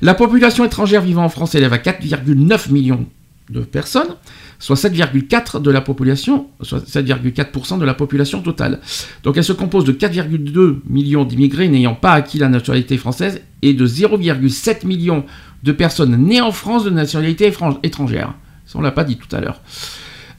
La 0.02 0.16
population 0.16 0.66
étrangère 0.66 1.02
vivant 1.02 1.24
en 1.24 1.30
France 1.30 1.56
élève 1.56 1.72
à 1.72 1.78
4,9 1.78 2.74
millions 2.74 3.06
de 3.52 3.62
personnes, 3.62 4.16
soit 4.60 4.76
7,4 4.76 5.62
de 5.62 5.72
la 5.72 5.82
population, 5.82 6.48
soit 6.62 6.86
7,4% 6.88 7.80
de 7.80 7.86
la 7.86 7.94
population 7.94 8.42
totale. 8.42 8.80
Donc 9.24 9.38
elle 9.38 9.44
se 9.44 9.54
compose 9.54 9.84
de 9.84 9.92
4,2 9.92 10.80
millions 10.88 11.26
d'immigrés 11.26 11.68
n'ayant 11.68 11.96
pas 11.96 12.14
acquis 12.14 12.40
la 12.40 12.50
nationalité 12.50 12.98
française 12.98 13.42
et 13.62 13.74
de 13.74 13.86
0,7 13.86 14.88
millions 14.88 15.26
de 15.64 15.72
personnes 15.72 16.18
nées 16.18 16.42
en 16.42 16.52
France 16.52 16.84
de 16.84 16.90
nationalité 16.90 17.54
étrangère. 17.84 18.34
Ça 18.66 18.80
on 18.80 18.82
l'a 18.82 18.92
pas 18.92 19.04
dit 19.04 19.18
tout 19.18 19.36
à 19.36 19.42
l'heure. 19.42 19.62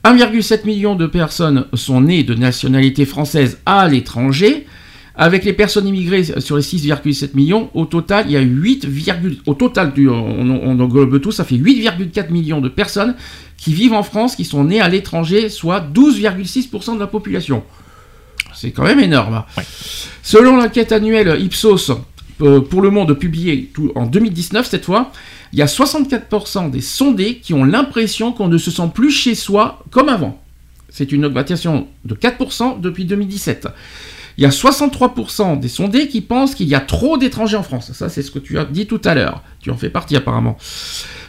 1,7 0.05 0.67
million 0.67 0.97
de 0.97 1.07
personnes 1.07 1.67
sont 1.75 2.01
nées 2.01 2.25
de 2.25 2.35
nationalité 2.35 3.05
française 3.07 3.61
à 3.67 3.87
l'étranger. 3.87 4.67
Avec 5.15 5.45
les 5.45 5.53
personnes 5.53 5.87
immigrées 5.87 6.25
sur 6.41 6.57
les 6.57 6.63
6,7 6.63 7.31
millions, 7.35 7.69
au 7.75 7.85
total, 7.85 8.25
il 8.29 8.33
y 8.33 8.37
a 8.37 8.41
8, 8.41 8.89
au 9.47 9.55
total, 9.55 9.93
on, 9.99 10.51
on 10.51 10.81
englobe 10.81 11.21
tout, 11.21 11.33
ça 11.33 11.45
fait 11.45 11.57
8,4 11.57 12.31
millions 12.31 12.61
de 12.63 12.71
personnes 12.71 13.15
qui 13.59 13.75
vivent 13.75 13.93
en 13.93 14.03
France, 14.03 14.37
qui 14.37 14.45
sont 14.45 14.65
nées 14.65 14.81
à 14.81 14.89
l'étranger, 14.89 15.49
soit 15.51 15.81
12,6% 15.81 16.95
de 16.95 17.01
la 17.01 17.07
population. 17.07 17.63
C'est 18.55 18.71
quand 18.71 18.85
même 18.85 19.01
énorme. 19.01 19.35
hein. 19.35 19.63
Selon 20.23 20.57
l'enquête 20.57 20.93
annuelle 20.93 21.41
Ipsos 21.41 21.93
euh, 22.41 22.61
pour 22.61 22.81
le 22.81 22.91
monde 22.91 23.13
publiée 23.15 23.71
en 23.95 24.07
2019 24.07 24.67
cette 24.67 24.85
fois, 24.85 25.13
il 25.53 25.59
y 25.59 25.63
a 25.63 25.67
64% 25.67 26.71
des 26.71 26.81
sondés 26.81 27.37
qui 27.37 27.55
ont 27.55 27.65
l'impression 27.65 28.33
qu'on 28.33 28.49
ne 28.49 28.59
se 28.59 28.71
sent 28.71 28.91
plus 28.95 29.11
chez 29.11 29.35
soi 29.35 29.85
comme 29.91 30.09
avant. 30.09 30.41
C'est 30.89 31.13
une 31.13 31.25
augmentation 31.25 31.89
de 32.05 32.15
4% 32.15 32.81
depuis 32.81 33.05
2017. 33.05 33.69
Il 34.39 34.43
y 34.45 34.47
a 34.47 34.51
63% 34.51 35.59
des 35.61 35.69
sondés 35.69 36.09
qui 36.09 36.21
pensent 36.21 36.55
qu'il 36.55 36.69
y 36.69 36.75
a 36.75 36.81
trop 36.81 37.19
d'étrangers 37.19 37.57
en 37.57 37.63
France. 37.63 37.93
Ça, 37.93 38.09
c'est 38.09 38.23
ce 38.23 38.31
que 38.31 38.39
tu 38.39 38.59
as 38.59 38.65
dit 38.65 38.87
tout 38.87 39.01
à 39.05 39.15
l'heure. 39.15 39.43
Tu 39.61 39.71
en 39.71 39.77
fais 39.77 39.91
partie 39.91 40.17
apparemment. 40.17 40.57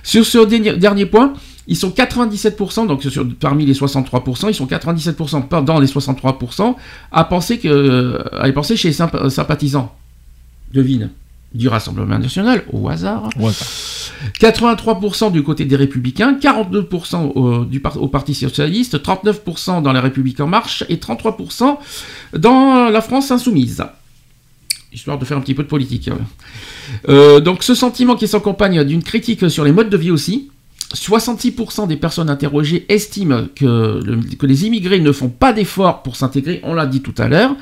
Sur 0.04 0.26
ce 0.26 0.38
dernier 0.76 1.06
point, 1.06 1.34
ils 1.68 1.78
sont 1.78 1.90
97%, 1.92 2.88
donc 2.88 3.04
parmi 3.40 3.66
les 3.66 3.74
63%, 3.74 4.50
ils 4.50 4.54
sont 4.56 4.66
97% 4.66 5.48
pas 5.48 5.62
dans 5.62 5.80
les 5.80 5.88
63% 5.88 6.76
à 7.12 7.24
penser 7.24 7.58
que, 7.58 8.22
à 8.38 8.52
penser 8.52 8.76
chez 8.76 8.90
les 8.90 8.94
symp- 8.94 9.30
sympathisants. 9.30 9.94
Devine. 10.74 11.10
Du 11.54 11.68
Rassemblement 11.68 12.18
National, 12.18 12.64
au 12.72 12.90
hasard. 12.90 13.30
Ouais. 13.40 13.52
83% 14.40 15.32
du 15.32 15.44
côté 15.44 15.66
des 15.66 15.76
Républicains, 15.76 16.34
42% 16.42 17.32
au, 17.36 17.66
du 17.66 17.82
au 17.96 18.08
Parti 18.08 18.34
Socialiste, 18.34 18.98
39% 19.02 19.82
dans 19.84 19.94
la 19.94 20.02
République 20.02 20.40
En 20.40 20.48
Marche 20.48 20.84
et 20.90 20.96
33% 20.96 21.78
dans 22.38 22.90
la 22.90 23.02
France 23.02 23.30
Insoumise. 23.32 23.84
Histoire 24.92 25.18
de 25.20 25.26
faire 25.26 25.38
un 25.38 25.42
petit 25.42 25.54
peu 25.56 25.64
de 25.64 25.68
politique. 25.68 26.10
Euh, 27.10 27.40
donc 27.40 27.64
ce 27.64 27.74
sentiment 27.76 28.16
qui 28.16 28.28
s'accompagne 28.28 28.84
d'une 28.84 29.04
critique 29.04 29.50
sur 29.50 29.64
les 29.64 29.72
modes 29.72 29.90
de 29.90 29.98
vie 29.98 30.12
aussi. 30.12 30.50
66% 30.96 31.88
des 31.88 31.96
personnes 31.98 32.30
interrogées 32.30 32.86
estiment 32.90 33.46
que, 33.56 34.00
le- 34.04 34.22
que 34.38 34.46
les 34.46 34.66
immigrés 34.68 35.00
ne 35.00 35.12
font 35.12 35.30
pas 35.30 35.52
d'efforts 35.52 36.04
pour 36.04 36.16
s'intégrer, 36.16 36.62
on 36.64 36.76
l'a 36.76 36.86
dit 36.86 37.02
tout 37.02 37.16
à 37.18 37.28
l'heure, 37.28 37.56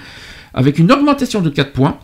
avec 0.54 0.80
une 0.80 0.92
augmentation 0.92 1.42
de 1.42 1.50
4 1.50 1.72
points. 1.74 1.98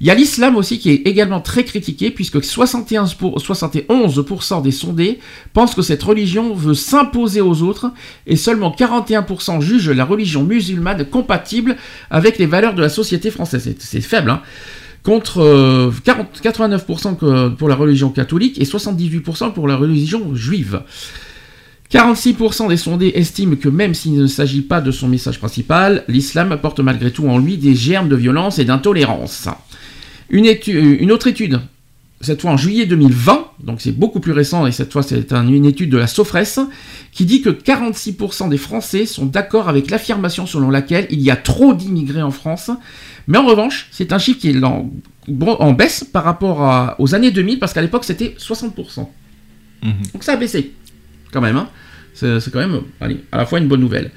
Il 0.00 0.06
y 0.06 0.10
a 0.10 0.14
l'islam 0.14 0.56
aussi 0.56 0.78
qui 0.78 0.90
est 0.90 1.02
également 1.06 1.40
très 1.40 1.64
critiqué, 1.64 2.10
puisque 2.10 2.42
71 2.44 3.14
pour- 3.14 3.40
71% 3.40 4.60
des 4.62 4.70
sondés 4.72 5.18
pensent 5.52 5.74
que 5.74 5.82
cette 5.82 6.02
religion 6.02 6.54
veut 6.54 6.74
s'imposer 6.74 7.40
aux 7.40 7.62
autres, 7.62 7.92
et 8.26 8.36
seulement 8.36 8.70
41% 8.70 9.60
jugent 9.60 9.90
la 9.90 10.04
religion 10.04 10.42
musulmane 10.44 11.04
compatible 11.06 11.76
avec 12.10 12.38
les 12.38 12.46
valeurs 12.46 12.74
de 12.74 12.80
la 12.82 12.88
société 12.88 13.30
française. 13.30 13.74
C'est- 13.78 14.00
faible, 14.00 14.30
hein 14.30 14.42
contre 15.02 15.42
euh, 15.42 15.92
40 16.02 16.40
89% 16.42 17.14
que- 17.14 17.48
pour 17.50 17.68
la 17.68 17.74
religion 17.74 18.08
catholique 18.08 18.58
et 18.58 18.64
78% 18.64 19.50
pour 19.52 19.68
la 19.68 19.76
religion 19.76 20.34
juive. 20.34 20.80
46% 21.92 22.68
des 22.68 22.76
sondés 22.76 23.12
estiment 23.14 23.56
que 23.56 23.68
même 23.68 23.94
s'il 23.94 24.14
ne 24.14 24.26
s'agit 24.26 24.62
pas 24.62 24.80
de 24.80 24.90
son 24.90 25.06
message 25.08 25.38
principal, 25.38 26.04
l'islam 26.08 26.50
apporte 26.52 26.80
malgré 26.80 27.10
tout 27.10 27.28
en 27.28 27.38
lui 27.38 27.56
des 27.56 27.74
germes 27.74 28.08
de 28.08 28.16
violence 28.16 28.58
et 28.58 28.64
d'intolérance. 28.64 29.48
Une, 30.30 30.46
une 30.66 31.12
autre 31.12 31.26
étude, 31.28 31.60
cette 32.20 32.40
fois 32.40 32.50
en 32.52 32.56
juillet 32.56 32.86
2020, 32.86 33.46
donc 33.62 33.80
c'est 33.80 33.92
beaucoup 33.92 34.18
plus 34.18 34.32
récent 34.32 34.66
et 34.66 34.72
cette 34.72 34.92
fois 34.92 35.02
c'est 35.02 35.32
un- 35.32 35.46
une 35.46 35.66
étude 35.66 35.90
de 35.90 35.98
la 35.98 36.06
Sofres, 36.06 36.66
qui 37.12 37.26
dit 37.26 37.42
que 37.42 37.50
46% 37.50 38.48
des 38.48 38.56
Français 38.56 39.04
sont 39.06 39.26
d'accord 39.26 39.68
avec 39.68 39.90
l'affirmation 39.90 40.46
selon 40.46 40.70
laquelle 40.70 41.06
il 41.10 41.20
y 41.20 41.30
a 41.30 41.36
trop 41.36 41.74
d'immigrés 41.74 42.22
en 42.22 42.30
France. 42.30 42.70
Mais 43.28 43.38
en 43.38 43.46
revanche, 43.46 43.88
c'est 43.92 44.12
un 44.12 44.18
chiffre 44.18 44.40
qui 44.40 44.50
est 44.50 44.64
en, 44.64 44.90
baisse 45.72 46.02
par 46.04 46.24
rapport 46.24 46.62
à- 46.62 46.96
aux 46.98 47.14
années 47.14 47.30
2000, 47.30 47.58
parce 47.58 47.72
qu'à 47.72 47.82
l'époque 47.82 48.04
c'était 48.04 48.34
60%. 48.38 49.08
Mhm. 49.82 49.92
Donc 50.14 50.24
ça 50.24 50.32
a 50.32 50.36
baissé, 50.36 50.72
quand 51.34 51.42
même. 51.42 51.56
hein. 51.56 51.68
C'est 52.14 52.50
quand 52.52 52.60
même, 52.60 52.80
allez, 53.00 53.18
à 53.32 53.36
la 53.38 53.44
fois 53.44 53.58
une 53.58 53.66
bonne 53.68 53.80
nouvelle. 53.80 54.10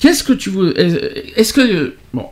Qu'est-ce 0.00 0.24
que 0.24 0.32
tu 0.32 0.48
veux. 0.50 0.72
Est-ce 1.38 1.52
que. 1.52 1.94
Bon, 2.14 2.24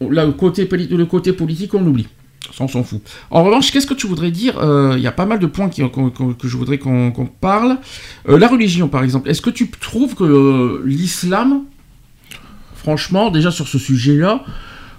on- 0.00 0.10
là, 0.10 0.26
le 0.26 0.32
côté, 0.32 0.68
le 0.70 1.06
côté 1.06 1.32
politique, 1.32 1.72
on 1.74 1.86
oublie. 1.86 2.08
Ça, 2.52 2.64
on 2.64 2.68
s'en 2.68 2.82
fout. 2.82 3.00
En 3.30 3.42
revanche, 3.44 3.70
qu'est-ce 3.70 3.86
que 3.86 3.94
tu 3.94 4.06
voudrais 4.08 4.30
dire 4.32 4.58
euh, 4.58 4.94
Il 4.96 5.02
y 5.02 5.06
a 5.06 5.12
pas 5.12 5.24
mal 5.26 5.38
de 5.38 5.46
points 5.46 5.68
qui- 5.68 5.88
qu'on- 5.88 6.10
que 6.10 6.48
je 6.48 6.56
voudrais 6.56 6.78
qu'on 6.78 7.28
parle. 7.40 7.78
Euh, 8.28 8.36
la 8.38 8.48
religion, 8.48 8.88
par 8.88 9.02
exemple. 9.04 9.30
Est-ce 9.30 9.40
que 9.40 9.50
tu 9.50 9.70
trouves 9.70 10.14
que 10.16 10.24
euh, 10.24 10.82
l'islam, 10.84 11.62
franchement, 12.74 13.30
déjà 13.30 13.50
sur 13.50 13.66
ce 13.68 13.78
sujet-là, 13.78 14.44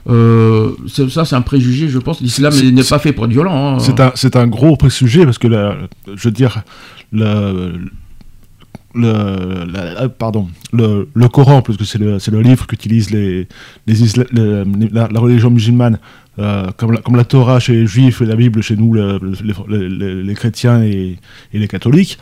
euh, 0.10 0.72
c'est- 0.88 1.10
ça 1.10 1.26
c'est 1.26 1.36
un 1.36 1.42
préjugé, 1.42 1.90
je 1.90 2.00
pense. 2.00 2.22
L'islam 2.22 2.54
n'est 2.72 2.84
pas 2.84 3.00
fait 3.00 3.12
pour 3.14 3.26
être 3.26 3.32
violent. 3.32 3.78
hein. 3.78 4.12
C'est 4.16 4.36
un, 4.36 4.42
un 4.42 4.48
gros 4.48 4.76
présujet 4.78 5.26
parce 5.26 5.38
que, 5.38 5.48
la, 5.48 5.78
je 6.16 6.24
veux 6.30 6.32
dire, 6.32 6.64
le, 7.12 7.74
le, 8.96 9.66
la- 9.72 10.10
pardon, 10.10 10.48
le, 10.74 11.08
le 11.14 11.28
Coran, 11.28 11.62
parce 11.62 11.78
que 11.78 11.84
c'est 11.86 12.00
le, 12.00 12.18
le 12.32 12.42
livre 12.42 12.66
qu'utilisent 12.68 13.12
les, 13.12 13.48
les 13.88 13.96
la, 14.92 15.08
la 15.12 15.20
religion 15.20 15.50
musulmane, 15.52 16.00
euh, 16.40 16.68
comme, 16.78 16.92
la, 16.94 17.02
comme 17.02 17.16
la 17.16 17.24
Torah 17.26 17.60
chez 17.60 17.74
les 17.74 17.88
juifs 17.88 18.22
et 18.22 18.26
la 18.26 18.36
Bible 18.36 18.62
chez 18.62 18.76
nous, 18.76 18.94
le- 18.94 19.20
le- 19.20 19.88
les, 19.88 20.24
les 20.24 20.34
chrétiens 20.34 20.82
et, 20.84 21.18
et 21.54 21.60
les 21.60 21.68
catholiques. 21.68 22.18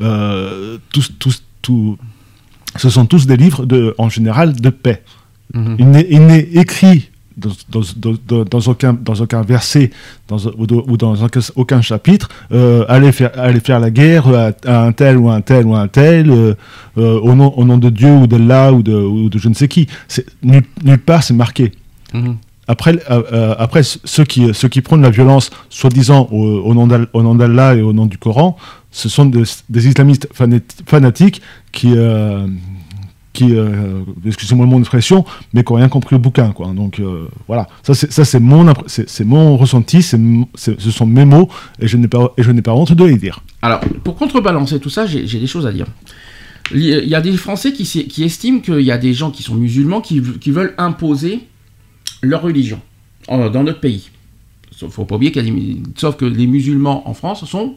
Euh, 0.00 0.78
tous, 0.92 1.12
tous, 1.18 1.42
tous- 1.62 1.96
ce 2.76 2.88
sont 2.90 3.06
tous 3.06 3.26
des 3.26 3.36
livres 3.36 3.66
de, 3.66 3.94
en 3.98 4.08
général 4.08 4.54
de 4.54 4.70
paix. 4.70 5.02
Mhm. 5.54 5.76
Il 5.78 6.26
n'est 6.26 6.40
écrit 6.52 7.10
dans, 7.36 8.60
aucun, 8.66 8.92
dans 8.92 9.14
aucun 9.14 9.42
verset 9.42 9.90
dans, 10.28 10.38
ou, 10.58 10.66
dans- 10.66 10.84
ou 10.86 10.96
dans 10.96 11.14
aucun, 11.56 11.80
chapitre, 11.80 12.28
euh, 12.52 12.84
allez, 12.88 13.12
faire, 13.12 13.30
allez 13.36 13.60
faire 13.60 13.80
la 13.80 13.90
guerre 13.90 14.26
à, 14.28 14.50
à 14.66 14.84
un 14.84 14.92
tel 14.92 15.16
ou 15.16 15.30
un 15.30 15.40
tel 15.40 15.66
ou 15.66 15.74
un 15.74 15.88
tel, 15.88 16.30
euh, 16.30 16.54
euh, 16.98 17.18
au, 17.20 17.34
nom, 17.34 17.52
au 17.56 17.64
nom 17.64 17.78
de 17.78 17.88
Dieu 17.90 18.12
ou 18.12 18.26
d'Allah 18.26 18.72
ou 18.72 18.82
de, 18.82 18.94
ou 18.94 19.28
de 19.28 19.38
je 19.38 19.48
ne 19.48 19.54
sais 19.54 19.68
qui. 19.68 19.86
Nulle, 20.42 20.64
nulle 20.84 20.98
part 20.98 21.22
c'est 21.22 21.34
marqué. 21.34 21.72
Mhm. 22.12 22.36
Après, 22.68 22.96
euh, 23.10 23.54
après 23.58 23.82
ceux, 23.82 24.24
qui, 24.24 24.54
ceux 24.54 24.68
qui 24.68 24.80
prônent 24.80 25.02
la 25.02 25.10
violence, 25.10 25.50
soi-disant 25.70 26.28
au, 26.30 26.60
au 26.60 26.74
nom 26.74 27.34
d'Allah 27.34 27.74
et 27.74 27.82
au 27.82 27.92
nom 27.92 28.06
du 28.06 28.16
Coran, 28.16 28.56
ce 28.92 29.08
sont 29.08 29.24
des, 29.26 29.42
des 29.68 29.88
islamistes 29.88 30.28
fanati- 30.32 30.62
fanatiques 30.86 31.42
qui, 31.72 31.92
qui, 33.32 33.54
euh, 33.54 34.00
excusez-moi 34.26 34.66
mon 34.66 34.80
expression, 34.80 35.24
mais 35.52 35.62
qui 35.64 35.72
n'ont 35.72 35.78
rien 35.78 35.88
compris 35.88 36.16
au 36.16 36.18
bouquin, 36.18 36.50
quoi. 36.52 36.68
Donc 36.72 36.98
euh, 37.00 37.28
voilà, 37.46 37.68
ça 37.82 37.94
c'est 37.94 38.40
mon 38.40 39.56
ressenti, 39.56 40.02
c'est- 40.02 40.18
ce 40.56 40.90
sont 40.90 41.06
mes 41.06 41.24
mots 41.24 41.48
et 41.80 41.86
je 41.86 41.96
n'ai 41.96 42.08
pas 42.08 42.32
et 42.36 42.42
je 42.42 42.50
pas 42.62 42.74
honte 42.74 42.92
de 42.92 43.04
les 43.04 43.16
dire. 43.18 43.40
Alors, 43.62 43.80
pour 44.04 44.16
contrebalancer 44.16 44.80
tout 44.80 44.90
ça, 44.90 45.06
j'ai 45.06 45.24
des 45.24 45.46
choses 45.46 45.66
à 45.66 45.72
dire. 45.72 45.86
Il 46.72 46.82
y- 46.82 47.14
a 47.16 47.20
des 47.20 47.32
Français 47.36 47.72
qui, 47.72 47.84
qui 47.84 48.22
estiment 48.22 48.60
qu'il 48.60 48.80
y 48.82 48.92
a 48.92 48.98
des 48.98 49.12
gens 49.12 49.30
qui 49.32 49.42
sont 49.42 49.54
musulmans 49.56 50.00
qui, 50.00 50.20
veulent 50.52 50.74
imposer 50.78 51.40
leur 52.22 52.42
religion 52.42 52.80
en- 53.28 53.50
dans 53.50 53.64
notre 53.64 53.80
pays. 53.80 54.10
Il 54.82 54.88
faut 54.88 55.04
pas 55.04 55.16
oublier 55.16 55.32
qu'il 55.32 55.46
y 55.46 55.50
a 55.50 55.52
des- 55.52 55.82
sauf 55.96 56.16
que 56.16 56.24
les 56.24 56.46
musulmans 56.46 57.08
en 57.08 57.14
France 57.14 57.44
sont 57.44 57.74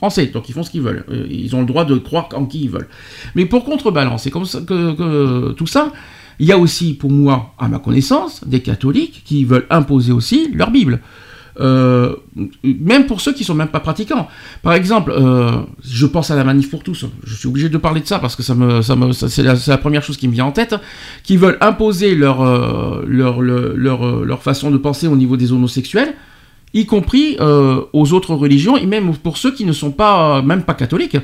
français, 0.00 0.26
donc 0.32 0.48
ils 0.48 0.54
font 0.54 0.62
ce 0.62 0.70
qu'ils 0.70 0.80
veulent. 0.80 1.04
Euh, 1.10 1.26
Ils 1.28 1.54
ont 1.54 1.60
le 1.60 1.66
droit 1.66 1.84
de 1.84 1.96
croire 1.98 2.28
en 2.34 2.46
qui 2.46 2.62
ils 2.62 2.70
veulent. 2.70 2.88
Mais 3.34 3.44
pour 3.44 3.64
contrebalancer 3.64 4.30
comme 4.30 4.46
ça, 4.46 4.60
que, 4.60 4.94
que 4.94 5.52
tout 5.52 5.66
ça, 5.66 5.92
il 6.38 6.46
y 6.46 6.52
a 6.52 6.58
aussi, 6.58 6.94
pour 6.94 7.10
moi, 7.10 7.52
à 7.58 7.68
ma 7.68 7.78
connaissance, 7.78 8.42
des 8.46 8.60
catholiques 8.60 9.22
qui 9.26 9.44
veulent 9.44 9.66
imposer 9.68 10.12
aussi 10.12 10.48
leur 10.54 10.70
Bible. 10.70 11.00
Euh, 11.60 12.16
même 12.62 13.04
pour 13.04 13.20
ceux 13.20 13.34
qui 13.34 13.44
sont 13.44 13.54
même 13.54 13.68
pas 13.68 13.80
pratiquants. 13.80 14.26
Par 14.62 14.72
exemple, 14.72 15.12
euh, 15.14 15.60
je 15.84 16.06
pense 16.06 16.30
à 16.30 16.36
la 16.36 16.44
manif 16.44 16.70
pour 16.70 16.82
tous. 16.82 17.04
Je 17.24 17.34
suis 17.34 17.48
obligé 17.48 17.68
de 17.68 17.76
parler 17.76 18.00
de 18.00 18.06
ça 18.06 18.18
parce 18.20 18.36
que 18.36 18.42
c'est 18.42 19.42
la, 19.42 19.78
première 19.78 20.02
chose 20.02 20.16
qui 20.16 20.28
me 20.28 20.32
vient 20.32 20.46
en 20.46 20.52
tête. 20.52 20.74
Qui 21.24 21.36
veulent 21.36 21.58
imposer 21.60 22.14
leur 22.14 23.02
façon 24.40 24.70
de 24.70 24.78
penser 24.78 25.08
au 25.08 25.16
niveau 25.16 25.36
des 25.36 25.52
homosexuels, 25.52 26.14
y 26.72 26.86
compris 26.86 27.36
euh, 27.40 27.82
aux 27.92 28.12
autres 28.12 28.34
religions 28.34 28.76
et 28.76 28.86
même 28.86 29.16
pour 29.16 29.36
ceux 29.36 29.52
qui 29.52 29.64
ne 29.64 29.72
sont 29.72 29.90
pas, 29.90 30.38
euh, 30.38 30.42
même 30.42 30.62
pas 30.62 30.74
catholiques. 30.74 31.16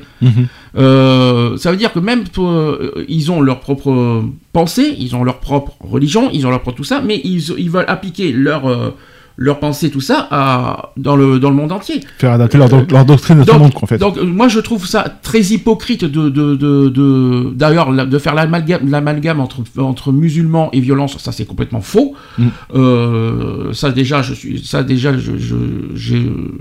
Euh, 0.77 1.57
ça 1.57 1.71
veut 1.71 1.77
dire 1.77 1.93
que 1.93 2.01
même 2.01 2.25
pour, 2.25 2.49
euh, 2.51 3.05
ils 3.09 3.31
ont 3.31 3.41
leur 3.41 3.61
propre 3.61 4.25
pensée, 4.53 4.95
ils 4.99 5.15
ont 5.17 5.25
leur 5.25 5.39
propre 5.39 5.77
religion, 5.81 6.31
ils 6.33 6.47
ont 6.47 6.51
leur 6.51 6.61
propre 6.61 6.77
tout 6.77 6.85
ça, 6.85 7.01
mais 7.01 7.21
ils, 7.25 7.43
ils 7.59 7.71
veulent 7.71 7.87
appliquer 7.89 8.33
leur 8.33 8.93
leur 9.39 9.61
pensée 9.61 9.91
tout 9.91 10.01
ça 10.01 10.27
à, 10.31 10.93
dans 10.97 11.15
le 11.15 11.39
dans 11.39 11.51
le 11.51 11.57
monde 11.57 11.73
entier. 11.73 12.01
Faire 12.19 12.33
adapter 12.33 12.57
leur, 12.59 12.69
do- 12.71 12.87
leur 12.91 13.05
doctrine 13.05 13.41
à 13.41 13.45
tout 13.45 13.53
le 13.53 13.59
monde, 13.59 13.73
en 13.83 13.87
fait. 13.87 13.99
Donc 13.99 14.19
moi 14.19 14.49
je 14.49 14.61
trouve 14.61 14.87
ça 14.87 15.05
très 15.23 15.41
hypocrite 15.43 16.05
de 16.05 16.29
de 16.31 16.55
de, 16.55 16.89
de- 16.89 17.53
d'ailleurs 17.55 17.93
de 17.93 18.19
faire 18.19 18.35
l'amalgame 18.35 18.89
l'amalgame 18.89 19.41
entre 19.41 19.61
entre 19.79 20.11
musulmans 20.13 20.71
et 20.73 20.81
violence, 20.81 21.19
ça 21.19 21.33
c'est 21.33 21.45
complètement 21.45 21.83
faux. 21.83 22.15
Mm. 22.39 22.47
Euh, 22.75 23.73
ça 23.73 23.91
déjà 23.91 24.23
je 24.23 24.33
suis 24.35 24.65
ça 24.65 24.83
déjà 24.83 25.17
je 25.19 25.33
je, 25.37 26.17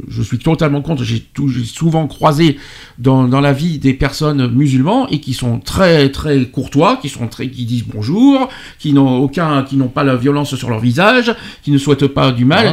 je 0.09 0.21
suis 0.21 0.37
totalement 0.39 0.81
contre. 0.81 1.03
J'ai 1.03 1.19
tout- 1.33 1.47
j'ai 1.47 1.63
souvent 1.63 2.07
croisé 2.07 2.57
dans, 2.97 3.27
dans 3.27 3.41
la 3.41 3.53
vie 3.53 3.77
des 3.79 3.93
personnes 3.93 4.51
musulmans 4.51 5.07
et 5.09 5.19
qui 5.19 5.33
sont 5.33 5.59
très 5.59 6.09
très 6.09 6.45
courtois, 6.45 6.97
qui 7.01 7.09
sont 7.09 7.27
très 7.27 7.47
qui 7.49 7.65
disent 7.65 7.85
bonjour, 7.93 8.49
qui 8.79 8.93
n'ont 8.93 9.17
aucun 9.19 9.63
qui 9.63 9.77
n'ont 9.77 9.87
pas 9.87 10.03
la 10.03 10.15
violence 10.15 10.55
sur 10.55 10.69
leur 10.69 10.79
visage, 10.79 11.33
qui 11.63 11.71
ne 11.71 11.77
souhaitent 11.77 12.07
pas 12.07 12.31
du 12.31 12.43
mal 12.45 12.64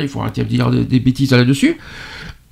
Il 0.00 0.08
faut 0.08 0.20
arrêter 0.20 0.42
de 0.42 0.48
dire 0.48 0.70
des, 0.70 1.00
bêtises 1.00 1.32
là-dessus. 1.32 1.78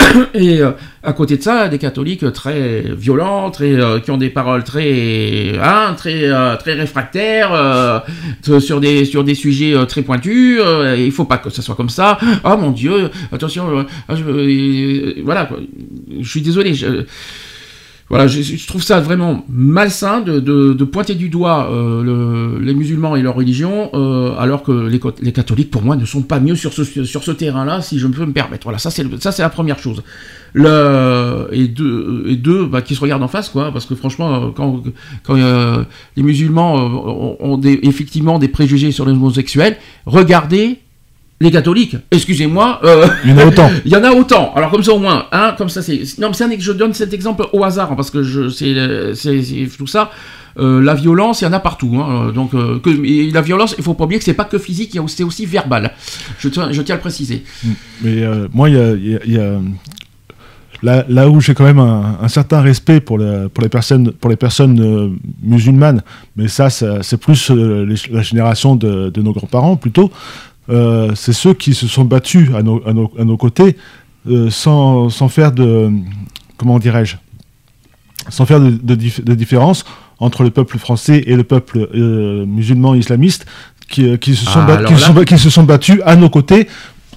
Et 0.34 0.60
euh, 0.60 0.72
à 1.02 1.12
côté 1.12 1.36
de 1.36 1.42
ça, 1.42 1.68
des 1.68 1.78
catholiques 1.78 2.30
très 2.32 2.82
violents, 2.96 3.50
très, 3.50 3.72
euh, 3.74 4.00
qui 4.00 4.10
ont 4.10 4.16
des 4.16 4.30
paroles 4.30 4.64
très, 4.64 5.58
hein, 5.62 5.94
très, 5.96 6.24
euh, 6.24 6.56
très 6.56 6.74
réfractaires 6.74 8.02
sur 8.42 8.80
des 8.80 9.04
sur 9.04 9.24
des 9.24 9.34
sujets 9.34 9.74
très 9.86 10.02
pointus. 10.02 10.60
il 10.98 11.12
faut 11.12 11.24
pas 11.24 11.38
que 11.38 11.50
ça 11.50 11.62
soit 11.62 11.74
comme 11.74 11.88
ça. 11.88 12.18
Ah 12.42 12.56
mon 12.56 12.70
Dieu, 12.70 13.10
attention. 13.32 13.86
je- 14.10 15.22
voilà. 15.22 15.48
Je 16.20 16.28
suis 16.28 16.42
désolé. 16.42 16.74
Voilà, 18.14 18.28
je, 18.28 18.42
je 18.42 18.66
trouve 18.66 18.82
ça 18.82 19.00
vraiment 19.00 19.44
malsain 19.48 20.20
de, 20.20 20.38
de- 20.40 20.72
de 20.72 20.84
pointer 20.84 21.14
du 21.16 21.28
doigt 21.28 21.68
euh, 21.72 22.02
le- 22.02 22.64
les 22.64 22.74
musulmans 22.74 23.16
et 23.16 23.22
leur 23.22 23.34
religion, 23.34 23.90
euh, 23.94 24.34
alors 24.38 24.62
que 24.62 24.72
les, 24.86 25.00
les 25.20 25.32
catholiques, 25.32 25.70
pour 25.70 25.82
moi, 25.82 25.96
ne 25.96 26.04
sont 26.04 26.22
pas 26.22 26.38
mieux 26.38 26.54
sur 26.54 26.72
ce, 26.72 26.84
sur 27.04 27.24
ce 27.24 27.30
terrain-là, 27.32 27.82
si 27.82 27.98
je 27.98 28.06
peux 28.06 28.24
me 28.24 28.32
permettre. 28.32 28.64
Voilà, 28.64 28.78
ça 28.78 28.90
c'est 28.90 29.02
la 29.42 29.48
première 29.50 29.78
chose. 29.78 30.02
Le, 30.52 31.48
et 31.50 31.66
deux, 31.66 32.24
et 32.28 32.36
deux 32.36 32.66
bah, 32.66 32.80
qui 32.82 32.94
se 32.94 33.00
regardent 33.00 33.24
en 33.24 33.28
face, 33.28 33.48
quoi, 33.48 33.72
parce 33.72 33.86
que 33.86 33.96
franchement, 33.96 34.34
euh, 34.34 34.48
quand, 34.54 34.82
quand 35.24 35.34
euh, 35.36 35.82
les 36.16 36.22
musulmans 36.22 36.76
euh, 36.78 36.88
ont, 36.88 37.36
ont 37.40 37.58
des, 37.58 37.80
effectivement 37.82 38.38
des 38.38 38.46
préjugés 38.48 38.92
sur 38.92 39.04
les 39.06 39.12
homosexuels, 39.12 39.76
regardez 40.06 40.78
les 41.44 41.50
catholiques. 41.52 41.96
Excusez-moi. 42.10 42.80
euh, 42.84 43.06
Il 43.24 43.30
y 43.30 43.32
en 43.34 43.38
a 43.38 43.46
autant. 43.46 43.70
il 43.84 43.92
y 43.92 43.96
en 43.96 44.02
a 44.04 44.10
autant. 44.12 44.52
Alors 44.54 44.70
comme 44.70 44.82
ça 44.82 44.92
au 44.92 44.98
moins, 44.98 45.26
hein, 45.32 45.54
comme 45.56 45.68
ça 45.68 45.82
c'est. 45.82 46.00
Non, 46.18 46.28
mais 46.28 46.34
c'est 46.34 46.44
un 46.44 46.50
je 46.58 46.72
donne 46.72 46.92
cet 46.94 47.12
exemple 47.14 47.46
au 47.52 47.62
hasard 47.64 47.92
hein, 47.92 47.96
parce 47.96 48.10
que 48.10 48.22
je 48.22 48.48
c'est 48.48 48.72
euh, 48.76 49.14
tout 49.78 49.86
ça. 49.86 50.10
Euh, 50.56 50.80
la 50.80 50.94
violence, 50.94 51.40
il 51.40 51.44
y 51.44 51.48
en 51.48 51.52
a 51.52 51.58
partout. 51.58 51.96
hein, 52.00 52.30
donc 52.32 52.54
euh, 52.54 52.78
que, 52.78 52.90
et 53.04 53.30
la 53.32 53.40
violence, 53.40 53.74
il 53.76 53.82
faut 53.82 53.94
pas 53.94 54.04
oublier 54.04 54.20
que 54.20 54.24
c'est 54.24 54.34
pas 54.34 54.44
que 54.44 54.56
physique, 54.58 54.96
c'est 55.08 55.24
aussi 55.24 55.46
verbal. 55.46 55.90
Je 56.38 56.48
tiens, 56.48 56.70
je 56.70 56.80
tiens 56.82 56.94
à 56.94 56.98
le 56.98 57.02
préciser. 57.02 57.42
Mais 58.02 58.22
euh, 58.22 58.46
moi, 58.52 58.68
il 58.70 58.76
y 58.76 58.78
a, 58.78 58.90
il 58.92 59.10
y 59.10 59.16
a- 59.16 59.20
il 59.26 59.32
y 59.32 59.38
a- 59.38 59.58
là, 60.82 61.04
là 61.08 61.28
où 61.28 61.40
j'ai 61.40 61.54
quand 61.54 61.64
même 61.64 61.78
un, 61.80 62.18
un 62.22 62.28
certain 62.28 62.60
respect 62.60 63.00
pour, 63.00 63.18
la- 63.18 63.48
pour 63.48 63.62
les 63.64 63.68
personnes, 63.68 64.12
pour 64.12 64.30
les 64.30 64.36
personnes 64.36 64.80
euh, 64.80 65.08
musulmanes, 65.42 66.02
mais 66.36 66.46
ça, 66.46 66.70
ça- 66.70 67.02
c'est 67.02 67.16
plus 67.16 67.50
euh, 67.50 67.84
les- 67.84 68.12
la 68.14 68.22
génération 68.22 68.76
de, 68.76 69.10
de 69.10 69.22
nos 69.22 69.32
grands-parents 69.32 69.74
plutôt. 69.76 70.12
Euh, 70.70 71.12
c'est 71.14 71.32
ceux 71.32 71.54
qui 71.54 71.74
se 71.74 71.86
sont 71.86 72.04
battus 72.04 72.50
à 72.54 72.62
nos, 72.62 72.82
à 72.86 72.92
nos, 72.92 73.10
à 73.18 73.24
nos 73.24 73.36
côtés 73.36 73.76
euh, 74.28 74.48
sans, 74.50 75.10
sans 75.10 75.28
faire 75.28 75.52
de 75.52 75.90
comment 76.56 76.78
dirais-je 76.78 77.16
sans 78.30 78.46
faire 78.46 78.60
de, 78.60 78.70
de 78.70 78.94
dif- 78.94 79.22
de 79.22 79.34
différence 79.34 79.84
entre 80.18 80.44
le 80.44 80.50
peuple 80.50 80.78
français 80.78 81.22
et 81.26 81.36
le 81.36 81.44
peuple 81.44 81.88
euh, 81.94 82.46
musulman 82.46 82.94
islamiste 82.94 83.44
qui, 83.90 84.16
qui 84.18 84.34
se 84.34 84.46
sont, 84.46 84.60
Ah, 84.60 84.66
bat- 84.66 84.74
alors 84.78 84.90
qui 84.90 84.96
se 84.96 85.00
là- 85.02 85.06
sont 85.08 85.12
ba- 85.12 85.24
qui 85.26 85.38
se 85.38 85.50
sont 85.50 85.64
battus 85.64 86.00
à 86.06 86.16
nos 86.16 86.30
côtés 86.30 86.66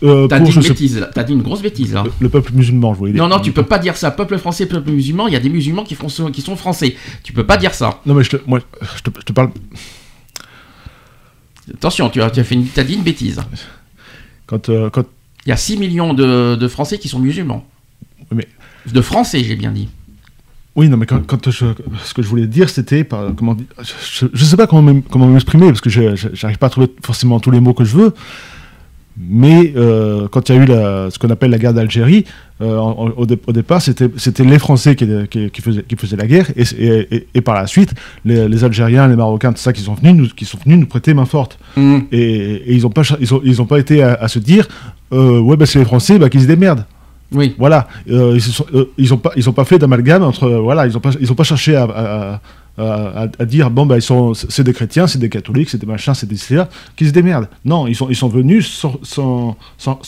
euh, 0.04 0.28
T'as 0.28 0.39
dit 0.39 0.52
une 0.54 0.62
bêtise 0.62 1.00
là. 1.00 1.24
Dit 1.24 1.34
une 1.34 1.41
grosse 1.41 1.62
bêtise 1.62 1.93
là. 1.93 2.04
le, 2.04 2.12
le 2.20 2.30
peuple 2.30 2.52
musulman, 2.54 2.93
je 2.93 3.00
voulais 3.00 3.14
dire. 3.14 3.24
Non, 3.24 3.30
non, 3.30 3.39
tu 3.41 3.52
peux 3.52 3.64
pas 3.64 3.80
dire 3.80 3.95
ça. 3.98 4.12
Peuple 4.12 4.38
français, 4.38 4.66
peuple 4.68 4.91
musulman, 4.91 5.26
il 5.28 5.34
y 5.34 5.36
a 5.36 5.39
des 5.39 5.50
musulmans 5.50 5.84
qui, 5.84 5.95
font, 5.95 6.10
ce- 6.10 6.30
qui 6.30 6.41
sont 6.41 6.56
français. 6.56 6.95
Tu 7.24 7.34
peux 7.34 7.45
pas 7.45 7.58
dire 7.58 7.74
ça. 7.74 8.00
Non, 8.06 8.14
mais 8.14 8.24
je 8.24 8.30
te, 8.32 8.38
moi, 8.45 8.60
je 8.95 9.02
te, 9.02 9.10
je 9.18 9.24
te 9.24 9.32
parle. 9.34 9.50
Attention, 11.74 12.09
tu 12.09 12.22
as, 12.22 12.30
tu 12.30 12.39
as, 12.39 12.43
fait 12.43 12.55
une, 12.55 12.63
dit 12.63 12.93
une 12.93 13.03
bêtise. 13.03 13.41
Quand, 14.45 14.70
euh, 14.70 14.89
quand, 14.89 15.03
Il 15.45 15.49
y 15.49 15.51
a 15.51 15.57
6 15.57 15.78
millions 15.78 16.13
de, 16.13 16.55
de 16.55 16.68
Français 16.68 16.97
qui 16.97 17.07
sont 17.07 17.20
musulmans. 17.20 17.65
Mais- 18.32 18.47
De 18.91 19.01
Français, 19.01 19.43
j'ai 19.43 19.55
bien 19.55 19.72
dit. 19.72 19.89
oui, 20.76 20.88
non, 20.89 20.97
mais 20.97 21.05
quand, 21.05 21.26
quand 21.26 21.49
je, 21.49 21.65
ce 22.05 22.13
que 22.13 22.22
je 22.22 22.28
voulais 22.28 22.47
dire, 22.47 22.70
c'était, 22.70 23.03
par- 23.03 23.34
comment 23.36 23.57
je, 23.82 24.28
je 24.32 24.45
sais 24.45 24.55
pas 24.57 24.68
comment 24.68 25.28
m'exprimer 25.28 25.68
parce 25.68 25.82
que 25.82 25.89
je- 25.89 26.15
j'arrive 26.34 26.57
pas 26.57 26.68
à 26.68 26.70
trouver 26.70 26.88
forcément 27.03 27.39
tous 27.39 27.51
les 27.51 27.59
mots 27.59 27.74
que 27.74 27.84
je 27.86 27.95
veux. 27.97 28.13
Mais 29.20 29.74
euh, 29.76 30.28
quand 30.30 30.47
il 30.49 30.55
y 30.55 30.59
a 30.59 30.61
eu 30.61 30.65
la, 30.65 31.09
ce 31.09 31.18
qu'on 31.18 31.30
appelle 31.32 31.49
la 31.49 31.57
guerre 31.57 31.74
d'Algérie, 31.74 32.26
euh, 32.61 32.78
au, 32.78 33.26
dé- 33.26 33.39
au 33.47 33.51
départ, 33.51 33.82
c'était 33.82 34.43
les 34.43 34.59
Français 34.59 34.95
qui, 34.95 35.07
qui, 35.30 35.49
qui 35.49 35.61
faisaient, 35.61 35.84
qui 35.84 35.95
faisaient 35.95 36.15
la 36.18 36.28
guerre, 36.28 36.47
et, 36.55 36.63
et, 36.78 37.15
et- 37.15 37.28
et 37.34 37.41
par 37.41 37.55
la 37.55 37.65
suite, 37.65 37.93
les, 38.26 38.47
les 38.47 38.63
Algériens, 38.63 39.07
les 39.07 39.15
Marocains, 39.15 39.53
tout 39.53 39.59
ça, 39.59 39.74
qui 39.74 39.82
sont 39.82 39.95
venus, 39.95 40.13
nous, 40.15 40.28
qui 40.28 40.45
sont 40.45 40.59
venus 40.63 40.78
nous 40.80 40.86
prêter 40.86 41.13
main 41.15 41.26
forte. 41.26 41.57
Mmh. 41.76 41.97
Et, 42.11 42.76
ils 42.76 42.84
n'ont 42.84 42.89
pas, 42.91 43.01
ils 43.20 43.34
ont, 43.34 43.41
ils 43.43 43.59
ont 43.61 43.65
pas 43.65 43.80
été 43.80 44.03
à, 44.03 44.13
à 44.13 44.28
se 44.28 44.38
dire, 44.39 44.68
euh, 45.13 45.39
ouais, 45.39 45.57
bah, 45.57 45.65
c'est 45.65 45.80
les 45.80 45.86
Français, 45.86 46.20
bah, 46.20 46.30
qu'ils 46.30 46.41
se 46.41 46.47
démerdent. 46.47 46.86
Oui. 47.32 47.55
Voilà, 47.57 47.88
ils, 48.07 48.39
se 48.41 48.51
sont, 48.51 48.65
euh, 48.74 48.86
ils 48.97 49.13
ont 49.13 49.18
pas, 49.18 49.32
ils 49.36 49.49
ont 49.49 49.53
pas 49.53 49.65
fait 49.65 49.78
d'amalgame 49.80 50.24
entre, 50.24 50.47
voilà, 50.49 50.86
ils 50.88 50.95
ont 50.95 51.01
pas, 51.01 51.09
ils 51.20 51.30
ont 51.32 51.36
pas 51.36 51.43
cherché 51.43 51.76
à, 51.76 51.84
à, 51.84 52.34
à- 52.36 52.41
à- 52.78 53.28
à 53.39 53.45
dire, 53.45 53.69
bon 53.71 53.86
bah 53.86 53.97
ils 53.97 54.01
sont, 54.01 54.34
c'est 54.34 54.63
des 54.63 54.73
chrétiens, 54.73 55.07
c'est 55.07 55.17
des 55.19 55.30
catholiques, 55.30 55.69
c'est 55.69 55.78
des 55.80 55.88
machins, 55.88 56.13
c'est 56.13 56.28
des 56.30 56.38
CA, 56.38 56.69
qui 56.95 57.05
se 57.07 57.11
démerdent. 57.11 57.47
Non, 57.65 57.88
ils 57.88 57.95
sont, 57.95 58.09
ils 58.09 58.15
sont 58.15 58.28
venus 58.30 58.67
sans, 58.71 58.95
sans, 59.03 59.57
sans, 59.78 59.99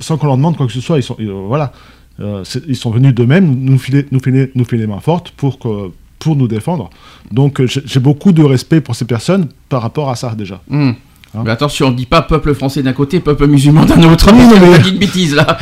sans- 0.00 0.16
qu'on 0.16 0.26
leur 0.26 0.36
demande 0.36 0.56
quoi 0.56 0.66
que 0.66 0.72
ce 0.72 0.80
soit. 0.80 0.98
Ils 0.98 1.02
sont, 1.02 1.16
euh, 1.20 1.32
voilà, 1.46 1.72
Euh, 2.18 2.44
ils 2.66 2.76
sont 2.76 2.90
venus 2.90 3.12
d'eux-mêmes 3.14 3.44
nous 3.60 3.78
filer, 3.78 4.06
nous 4.10 4.20
filer, 4.20 4.50
nous 4.54 4.64
filer 4.64 4.80
les 4.82 4.86
mains 4.86 5.00
fortes 5.00 5.32
pour 5.36 5.58
que, 5.58 5.90
pour 6.18 6.34
nous 6.34 6.48
défendre. 6.48 6.88
Donc 7.30 7.60
euh, 7.60 7.66
j'ai 7.68 8.00
beaucoup 8.00 8.32
de 8.32 8.42
respect 8.42 8.80
pour 8.80 8.94
ces 8.94 9.04
personnes 9.04 9.48
par 9.68 9.82
rapport 9.82 10.08
à 10.08 10.16
ça 10.16 10.34
déjà. 10.34 10.62
Mmh. 10.68 10.92
Hein 11.34 11.42
mais 11.44 11.50
attention, 11.50 11.88
on 11.88 11.90
dit 11.90 12.06
pas 12.06 12.22
peuple 12.22 12.54
français 12.54 12.82
d'un 12.82 12.94
côté, 12.94 13.20
peuple 13.20 13.46
musulman 13.46 13.84
d'un 13.84 14.02
autre. 14.10 14.32
Non, 14.32 14.48
mais- 14.48 14.78
T'as 14.78 14.82
dit 14.84 14.90
une 14.92 14.98
bêtise 14.98 15.34
là. 15.34 15.58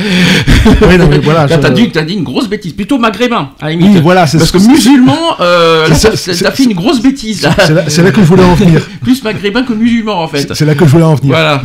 Oui, 0.65 0.97
non, 0.97 1.07
mais 1.09 1.19
voilà, 1.19 1.47
Là, 1.47 1.55
je- 1.55 1.61
t'as 1.61 1.69
dit, 1.69 1.89
t'as 1.91 2.03
dit 2.03 2.13
une 2.13 2.23
grosse 2.23 2.47
bêtise, 2.49 2.73
plutôt 2.73 2.97
maghrébin 2.97 3.49
à 3.59 3.65
la 3.65 3.71
limite. 3.71 3.89
Oui, 3.95 4.01
voilà, 4.01 4.25
c'est 4.27 4.37
Parce 4.37 4.51
que 4.51 4.57
musulman, 4.57 5.17
euh, 5.39 5.87
t'as 6.01 6.51
fait 6.51 6.63
une 6.63 6.73
grosse 6.73 7.01
bêtise 7.01 7.47
c'est 7.65 7.73
là, 7.73 7.83
là 8.03 8.11
que 8.11 8.21
je 8.21 8.25
voulais 8.27 8.43
en 8.43 8.55
venir. 8.55 8.81
Plus 9.01 9.23
maghrébin 9.23 9.63
que 9.63 9.73
musulman 9.73 10.21
en 10.23 10.27
fait. 10.27 10.53
C'est 10.53 10.65
là 10.65 10.75
que 10.75 10.85
je 10.85 10.89
voulais 10.91 11.03
en 11.03 11.15
venir. 11.15 11.29
Voilà. 11.35 11.61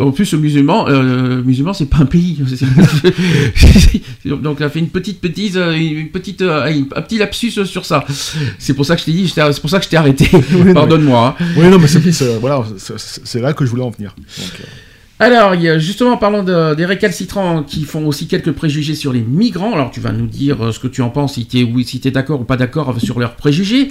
En 0.00 0.10
plus, 0.10 0.32
musulman, 0.34 0.86
euh, 0.88 1.42
musulman, 1.42 1.72
c'est 1.72 1.86
pas 1.86 1.98
un 1.98 2.06
pays. 2.06 2.38
Donc, 4.24 4.58
t'as 4.58 4.68
fait 4.68 4.78
une 4.78 4.88
petite 4.88 5.22
bêtise, 5.22 5.56
euh, 5.56 5.72
une 5.72 6.08
petite, 6.08 6.42
euh, 6.42 6.70
un 6.96 7.02
petit 7.02 7.18
lapsus 7.18 7.50
sur 7.64 7.84
ça. 7.86 8.04
C'est 8.58 8.74
pour 8.74 8.86
ça 8.86 8.94
que 8.94 9.00
je 9.00 9.06
t'ai 9.06 9.12
dit, 9.12 9.28
c'est 9.34 9.60
pour 9.60 9.70
ça 9.70 9.78
que 9.78 9.84
je 9.84 9.90
t'ai 9.90 9.96
arrêté. 9.96 10.28
Pardonne-moi. 10.74 11.36
hein. 11.40 11.44
Oui, 11.56 11.68
non, 11.68 11.78
mais 11.78 11.88
c'est 11.88 12.02
c'est- 12.12 12.38
voilà, 12.40 12.62
là 13.36 13.52
que 13.52 13.64
je 13.64 13.70
voulais 13.70 13.82
en 13.82 13.90
venir. 13.90 14.14
Donc, 14.38 14.60
euh, 14.60 14.64
Alors, 15.22 15.54
justement 15.78 16.14
en 16.14 16.16
parlant 16.16 16.42
de- 16.42 16.74
des 16.74 16.84
récalcitrants 16.84 17.62
qui 17.62 17.84
font 17.84 18.06
aussi 18.06 18.26
quelques 18.26 18.50
préjugés 18.52 18.96
sur 18.96 19.12
les 19.12 19.20
migrants. 19.20 19.72
Alors, 19.74 19.90
tu 19.92 20.00
vas 20.00 20.10
nous 20.10 20.26
dire 20.26 20.60
euh, 20.64 20.72
ce 20.72 20.80
que 20.80 20.88
tu 20.88 21.00
en 21.00 21.10
penses, 21.10 21.34
si 21.34 21.46
tu 21.46 21.60
es, 21.60 21.62
oui, 21.62 21.84
si 21.84 22.00
t'es 22.00 22.10
d'accord 22.10 22.40
ou 22.40 22.44
pas 22.44 22.56
d'accord 22.56 22.94
sur 23.00 23.20
leurs 23.20 23.36
préjugés. 23.36 23.88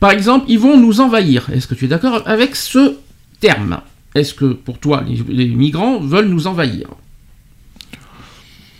Par 0.00 0.10
exemple, 0.10 0.44
ils 0.48 0.58
vont 0.58 0.78
nous 0.78 1.00
envahir. 1.00 1.46
Est-ce 1.52 1.66
que 1.66 1.74
tu 1.74 1.86
es 1.86 1.88
d'accord 1.88 2.22
avec 2.26 2.54
ce 2.56 2.96
terme? 3.40 3.80
Est-ce 4.14 4.34
que 4.34 4.44
pour 4.44 4.78
toi, 4.78 5.02
les, 5.08 5.18
les 5.34 5.46
migrants 5.48 5.98
veulent 5.98 6.28
nous 6.28 6.46
envahir? 6.46 6.88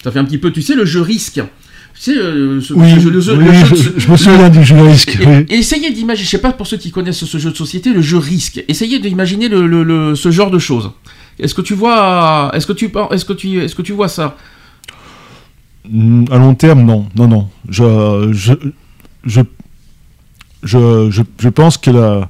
Ça 0.05 0.10
fait 0.10 0.18
un 0.18 0.24
petit 0.24 0.39
peu, 0.39 0.52
tu 0.52 0.60
sais, 0.62 0.74
le 0.74 0.85
jeu 0.85 1.01
risque. 1.01 1.40
Tu 1.94 2.01
sais, 2.12 2.16
euh, 2.18 2.60
ce, 2.60 2.74
Oui, 2.74 3.01
jeu- 3.01 3.09
le 3.10 3.20
jeu- 3.20 3.36
oui, 3.39 3.44
le 3.47 3.52
jeu 3.55 3.70
de- 3.70 3.74
je, 3.77 4.01
je 4.01 4.10
me 4.10 4.16
souviens 4.18 4.48
du 4.51 4.62
jeu 4.62 4.78
risque. 4.82 5.16
oui. 5.27 5.47
essayez 5.48 5.90
d'imaginer, 5.90 6.24
je 6.27 6.31
sais 6.31 6.39
pas 6.43 6.52
pour 6.52 6.66
ceux 6.66 6.77
qui 6.77 6.90
connaissent 6.90 7.24
ce 7.24 7.39
jeu 7.39 7.51
de 7.51 7.56
société, 7.56 7.90
le 7.94 8.02
jeu 8.02 8.18
risque. 8.18 8.62
Essayez 8.68 8.98
d'imaginer 8.98 9.48
le, 9.48 9.66
le- 9.66 9.82
le- 9.82 10.14
ce 10.14 10.31
genre 10.31 10.51
de 10.51 10.59
choses. 10.59 10.90
Est-ce 11.38 11.54
que 11.54 11.60
tu 11.62 11.74
vois, 11.74 12.50
est-ce 12.54 12.66
que 12.66 12.72
tu, 12.72 12.90
est-ce 13.10 13.24
que 13.24 13.32
tu, 13.34 13.62
est-ce 13.62 13.74
que 13.74 13.82
tu 13.82 13.92
vois 13.92 14.08
ça? 14.08 14.36
Mm, 15.88 16.24
À 16.30 16.38
long 16.38 16.54
terme, 16.54 16.82
non, 16.82 17.06
non, 17.14 17.28
non. 17.28 17.48
Je, 17.68 18.30
je, 18.32 18.52
je, 19.24 19.40
je, 20.62 21.22
je, 21.38 21.48
pense 21.48 21.76
qu'il 21.78 21.94
y 21.94 21.98
a, 21.98 22.28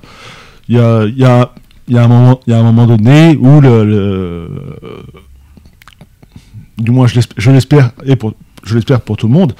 il 0.69 0.77
y 0.77 0.79
a, 0.79 1.05
il 1.05 1.17
y 1.19 1.25
a, 1.25 1.53
il 1.89 1.95
y 1.95 1.99
a 1.99 2.05
un 2.05 2.09
moment, 2.09 2.41
il 2.47 2.51
y 2.51 2.55
a 2.55 2.59
un 2.59 2.63
moment 2.65 2.87
donné 2.87 3.37
où 3.41 3.61
le, 3.61 3.85
le- 3.85 4.51
du 6.79 6.91
moins 6.91 7.07
je 7.07 7.51
l'espère 7.51 7.93
et 8.05 8.17
pour, 8.17 8.35
je 8.65 8.75
l'espère 8.75 9.01
pour 9.01 9.17
tout 9.17 9.29
le 9.29 9.33
monde, 9.33 9.55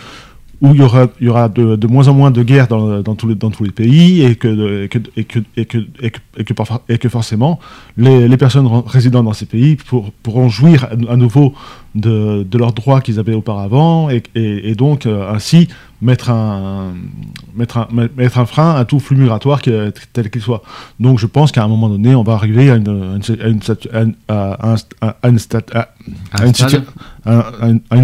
où 0.63 0.73
il 0.75 0.81
y 0.81 0.83
aura, 0.83 1.09
il 1.21 1.27
y 1.27 1.29
aura 1.31 1.49
de, 1.51 1.77
de 1.77 1.87
moins 1.87 2.09
en 2.09 2.15
moins 2.15 2.31
de 2.31 2.43
guerres 2.43 2.67
dans, 2.69 3.03
dans, 3.03 3.15
tous 3.15 3.29
les, 3.29 3.35
dans 3.35 3.51
tous 3.51 3.65
les 3.65 3.73
pays 3.73 4.23
et 4.23 4.37
que, 4.37 4.85
et 4.85 4.89
que, 4.89 4.99
et 5.17 5.25
que, 5.25 5.39
et 5.57 5.65
que, 5.67 5.79
et 6.01 6.11
que, 6.11 6.19
et 6.39 6.45
que, 6.45 6.55
parfois- 6.55 6.83
et 6.89 6.97
que 6.99 7.09
forcément 7.11 7.61
les, 7.99 8.27
les 8.27 8.37
personnes 8.39 8.67
résidant 8.87 9.23
dans 9.23 9.35
ces 9.35 9.45
pays 9.47 9.77
pour- 9.77 10.13
pourront 10.23 10.49
jouir 10.49 10.89
à, 11.11 11.17
nouveau 11.17 11.53
de, 11.95 12.43
de 12.43 12.59
leurs 12.59 12.73
droits 12.73 13.01
qu'ils 13.03 13.19
avaient 13.19 13.35
auparavant 13.35 14.09
et, 14.11 14.23
donc 14.75 15.05
euh, 15.07 15.31
ainsi 15.33 15.69
mettre 16.01 16.31
un, 16.31 16.95
mettre, 17.55 17.77
un, 17.79 17.89
me- 17.93 18.11
mettre 18.17 18.39
un 18.39 18.47
frein 18.47 18.75
à 18.77 18.85
tout 18.87 18.99
flux 18.99 19.17
migratoire 19.17 19.61
tel 19.61 20.31
qu'il 20.31 20.41
soit. 20.43 20.63
Donc 21.01 21.19
je 21.19 21.27
pense 21.27 21.53
qu'à 21.53 21.65
un 21.65 21.69
moment 21.69 21.89
donné, 21.91 22.15
on 22.15 22.23
va 22.23 22.33
arriver 22.35 22.71
à 22.71 22.77
une, 22.77 23.21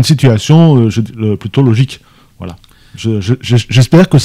situation 0.05 0.89
plutôt 1.39 1.63
logique. 1.63 2.01
J'espère 2.95 4.09
que, 4.09 4.19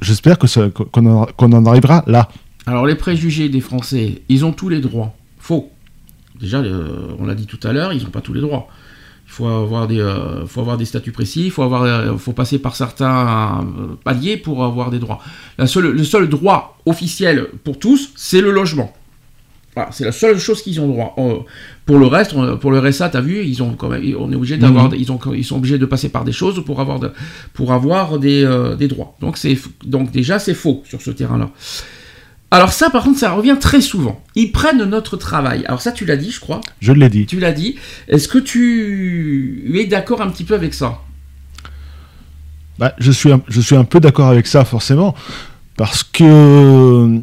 j'espère 0.00 0.38
que 0.38 0.68
qu'on 0.68 1.52
en, 1.52 1.66
arrivera 1.66 2.04
là. 2.06 2.28
Alors 2.66 2.86
les 2.86 2.94
préjugés 2.94 3.48
des 3.48 3.60
Français, 3.60 4.22
ils 4.28 4.44
ont 4.44 4.52
tous 4.52 4.68
les 4.68 4.80
droits. 4.80 5.14
Faux. 5.38 5.70
Déjà, 6.40 6.62
on 7.18 7.26
l'a 7.26 7.34
dit 7.34 7.46
tout 7.46 7.60
à 7.62 7.72
l'heure, 7.72 7.92
ils 7.92 8.02
n'ont 8.02 8.10
pas 8.10 8.20
tous 8.20 8.32
les 8.32 8.40
droits. 8.40 8.68
Il 9.26 9.32
faut 9.32 9.46
avoir 9.46 9.88
des, 9.88 10.00
euh, 10.00 10.46
faut 10.46 10.60
avoir 10.60 10.76
des 10.76 10.84
statuts 10.84 11.12
précis, 11.12 11.46
il 11.46 11.50
faut, 11.50 11.62
avoir, 11.62 11.82
euh, 11.82 12.16
faut 12.18 12.32
passer 12.32 12.58
par 12.58 12.76
certains 12.76 13.62
euh, 13.62 13.94
paliers 14.04 14.36
pour 14.36 14.64
avoir 14.64 14.90
des 14.90 14.98
droits. 14.98 15.20
La 15.58 15.66
seule, 15.66 15.90
le 15.90 16.04
seul 16.04 16.28
droit 16.28 16.78
officiel 16.86 17.48
pour 17.64 17.78
tous, 17.78 18.10
c'est 18.16 18.40
le 18.40 18.52
logement. 18.52 18.92
Voilà, 19.74 19.90
c'est 19.92 20.04
la 20.04 20.12
seule 20.12 20.38
chose 20.38 20.62
qu'ils 20.62 20.80
ont 20.80 20.86
droit. 20.86 21.14
Euh, 21.18 21.38
pour 21.84 21.98
le 21.98 22.06
reste, 22.06 22.32
on- 22.34 22.56
pour 22.58 22.70
le 22.70 22.78
RSA, 22.78 23.08
t'as 23.08 23.20
vu, 23.20 23.44
ils 23.44 23.60
ont 23.62 23.74
quand 23.74 23.88
même, 23.88 24.02
on 24.18 24.30
est 24.30 24.36
obligé 24.36 24.56
d'avoir, 24.56 24.88
Mhm. 24.90 24.96
ils 24.98 25.10
ont, 25.10 25.18
ils 25.34 25.44
sont 25.44 25.56
obligés 25.56 25.78
de 25.78 25.86
passer 25.86 26.08
par 26.10 26.24
des 26.24 26.30
choses 26.32 26.64
pour 26.64 26.80
avoir, 26.80 27.00
de- 27.00 27.12
pour 27.54 27.72
avoir 27.72 28.18
des, 28.20 28.44
euh, 28.44 28.76
des 28.76 28.86
droits. 28.86 29.16
Donc 29.20 29.36
c'est, 29.36 29.58
donc 29.84 30.12
déjà 30.12 30.38
c'est 30.38 30.54
faux 30.54 30.82
sur 30.88 31.02
ce 31.02 31.10
terrain-là. 31.10 31.50
Alors 32.52 32.72
ça, 32.72 32.88
par 32.88 33.02
contre, 33.02 33.18
ça 33.18 33.32
revient 33.32 33.56
très 33.60 33.80
souvent. 33.80 34.22
Ils 34.36 34.52
prennent 34.52 34.84
notre 34.84 35.16
travail. 35.16 35.64
Alors 35.66 35.80
ça, 35.82 35.90
tu 35.90 36.04
l'as 36.04 36.16
dit, 36.16 36.30
je 36.30 36.38
crois. 36.38 36.60
Je 36.80 36.92
l'ai 36.92 37.08
dit. 37.08 37.26
Tu 37.26 37.40
l'as 37.40 37.50
dit. 37.50 37.74
Est-ce 38.06 38.28
que 38.28 38.38
tu 38.38 39.72
es 39.74 39.86
d'accord 39.86 40.22
un 40.22 40.28
petit 40.30 40.44
peu 40.44 40.54
avec 40.54 40.72
ça? 40.72 41.00
Bah, 42.78 42.94
je, 42.98 43.10
suis 43.10 43.32
un, 43.32 43.40
je 43.48 43.60
suis 43.60 43.74
un 43.76 43.84
peu 43.84 43.98
d'accord 43.98 44.28
avec 44.28 44.46
ça, 44.46 44.64
forcément, 44.64 45.16
parce 45.76 46.04
que. 46.04 47.20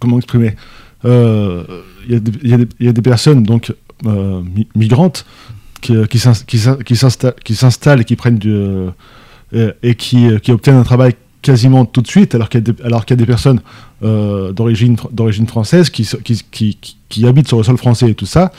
Comment 0.00 0.16
exprimer? 0.16 0.56
Il 1.04 2.12
y, 2.12 2.14
a 2.14 2.18
des- 2.20 2.32
il 2.80 2.86
y 2.86 2.88
a 2.88 2.92
des- 2.92 3.02
personnes 3.02 3.42
donc, 3.42 3.74
euh, 4.06 4.40
mi- 4.42 4.68
migrantes 4.74 5.24
qui, 5.80 6.18
s'ins- 6.18 6.32
qui 6.46 6.58
s'in- 6.58 6.76
qui 6.76 6.94
s'insta- 6.94 7.34
qui 7.44 7.54
s'installent 7.54 8.00
et 8.00 8.04
qui 8.04 8.16
prennent 8.16 8.38
euh, 9.54 9.72
et 9.82 9.94
qui, 9.94 10.26
obtiennent 10.52 10.76
un 10.76 10.84
travail 10.84 11.14
quasiment 11.42 11.84
tout 11.84 12.02
de 12.02 12.06
suite, 12.06 12.34
alors 12.36 12.48
qu'il 12.48 12.60
y 12.60 12.70
a 12.70 12.72
des, 12.72 12.82
personnes 13.26 13.60
euh, 14.04 14.52
d'origine 14.52 15.46
française 15.48 15.90
qui, 15.90 16.08
qui, 16.24 16.40
qui, 16.50 16.78
qui- 17.08 17.26
habitent 17.26 17.48
sur 17.48 17.58
le 17.58 17.64
sol 17.64 17.76
français 17.76 18.10
et 18.10 18.14
tout 18.14 18.26
ça, 18.26 18.52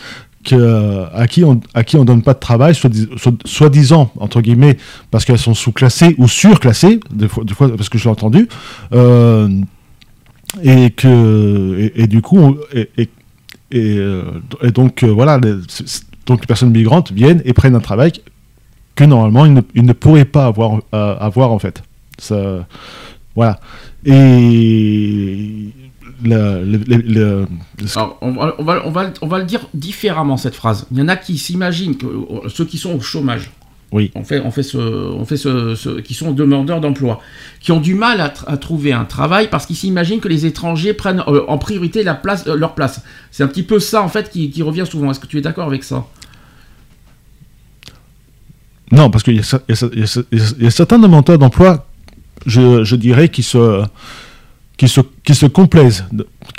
euh, 0.51 1.05
à 1.13 1.25
qui 1.27 1.45
on 1.45 1.61
à 1.73 1.85
qui 1.85 1.95
on 1.95 2.03
donne 2.03 2.21
pas 2.21 2.33
de 2.33 2.39
travail, 2.39 2.75
soi-disant 3.45 4.11
entre 4.19 4.41
guillemets 4.41 4.77
parce 5.09 5.23
qu'elles 5.23 5.39
sont 5.39 5.53
sous-classées 5.53 6.15
ou 6.17 6.27
surclassées, 6.27 6.99
des 7.11 7.27
des 7.45 7.53
fois 7.53 7.69
parce 7.75 7.87
que 7.87 7.97
je 7.97 8.03
l'ai 8.03 8.09
entendu, 8.11 8.49
euh, 8.93 9.47
et 10.61 10.91
que 10.91 11.91
et, 11.95 12.07
du 12.07 12.21
coup 12.21 12.57
et, 12.73 12.89
et, 13.71 13.97
euh, 13.97 14.23
donc 14.73 15.03
euh, 15.03 15.07
voilà, 15.07 15.39
les, 15.39 15.55
donc 16.25 16.41
les 16.41 16.47
personnes 16.47 16.71
migrantes 16.71 17.11
viennent 17.11 17.41
et 17.45 17.53
prennent 17.53 17.75
un 17.75 17.79
travail 17.79 18.11
que 18.95 19.03
normalement 19.03 19.45
ils 19.45 19.53
ne, 19.53 19.61
ils 19.73 19.85
ne 19.85 19.93
pourraient 19.93 20.25
pas 20.25 20.45
avoir 20.45 20.79
euh, 20.93 21.15
avoir 21.17 21.51
en 21.51 21.59
fait. 21.59 21.81
Ça, 22.19 22.67
voilà. 23.35 23.59
Et 24.05 25.73
on 26.25 26.29
va, 26.29 28.17
on, 28.21 28.31
va, 28.31 28.81
on, 28.85 28.91
va, 28.91 29.11
on 29.21 29.27
va 29.27 29.39
le 29.39 29.45
dire 29.45 29.67
différemment, 29.73 30.37
cette 30.37 30.55
phrase. 30.55 30.85
Il 30.91 30.99
y 30.99 31.01
en 31.01 31.07
a 31.07 31.15
qui 31.15 31.37
s'imaginent 31.37 31.95
ceux 32.47 32.65
qui 32.65 32.77
sont 32.77 32.93
au 32.93 33.01
chômage, 33.01 33.51
Oui. 33.93 34.11
on 34.15 34.23
fait, 34.23 34.39
on 34.41 34.49
fait, 34.51 34.63
ce, 34.63 34.77
on 34.77 35.23
fait 35.23 35.37
ce, 35.37 35.75
ce- 35.75 35.99
qui 36.01 36.13
sont 36.15 36.31
demandeurs 36.31 36.81
d'emploi, 36.81 37.21
qui 37.61 37.71
ont 37.71 37.79
du 37.79 37.93
mal 37.93 38.19
à, 38.21 38.29
tr- 38.29 38.43
à 38.47 38.57
trouver 38.57 38.91
un 38.91 39.05
travail 39.05 39.49
parce 39.51 39.67
qu'ils 39.67 39.75
s'imaginent 39.75 40.19
que 40.19 40.27
les 40.27 40.45
étrangers 40.47 40.93
prennent 40.93 41.23
euh, 41.27 41.45
en 41.47 41.59
priorité 41.59 42.01
la 42.03 42.15
place, 42.15 42.45
euh, 42.47 42.55
leur 42.55 42.73
place. 42.73 43.01
C'est 43.31 43.43
un 43.43 43.47
petit 43.47 43.63
peu 43.63 43.79
ça, 43.79 44.01
en 44.01 44.07
fait, 44.09 44.31
qui, 44.31 44.49
qui 44.49 44.63
revient 44.63 44.85
souvent. 44.89 45.11
Est-ce 45.11 45.19
que 45.19 45.27
tu 45.27 45.37
es 45.37 45.41
d'accord 45.41 45.67
avec 45.67 45.83
ça? 45.83 46.07
Non, 48.91 49.09
parce 49.09 49.23
qu'il 49.23 49.35
y, 49.35 49.39
a 49.39 49.59
y 49.69 49.99
y 50.61 50.65
y 50.67 50.71
certains 50.71 50.99
demandeurs 50.99 51.37
d'emploi, 51.37 51.85
je, 52.45 52.83
je 52.83 52.95
dirais, 52.95 53.29
qui 53.29 53.41
se, 53.43 53.83
qui 54.77 54.87
se, 54.87 55.45
complaisent, 55.45 56.05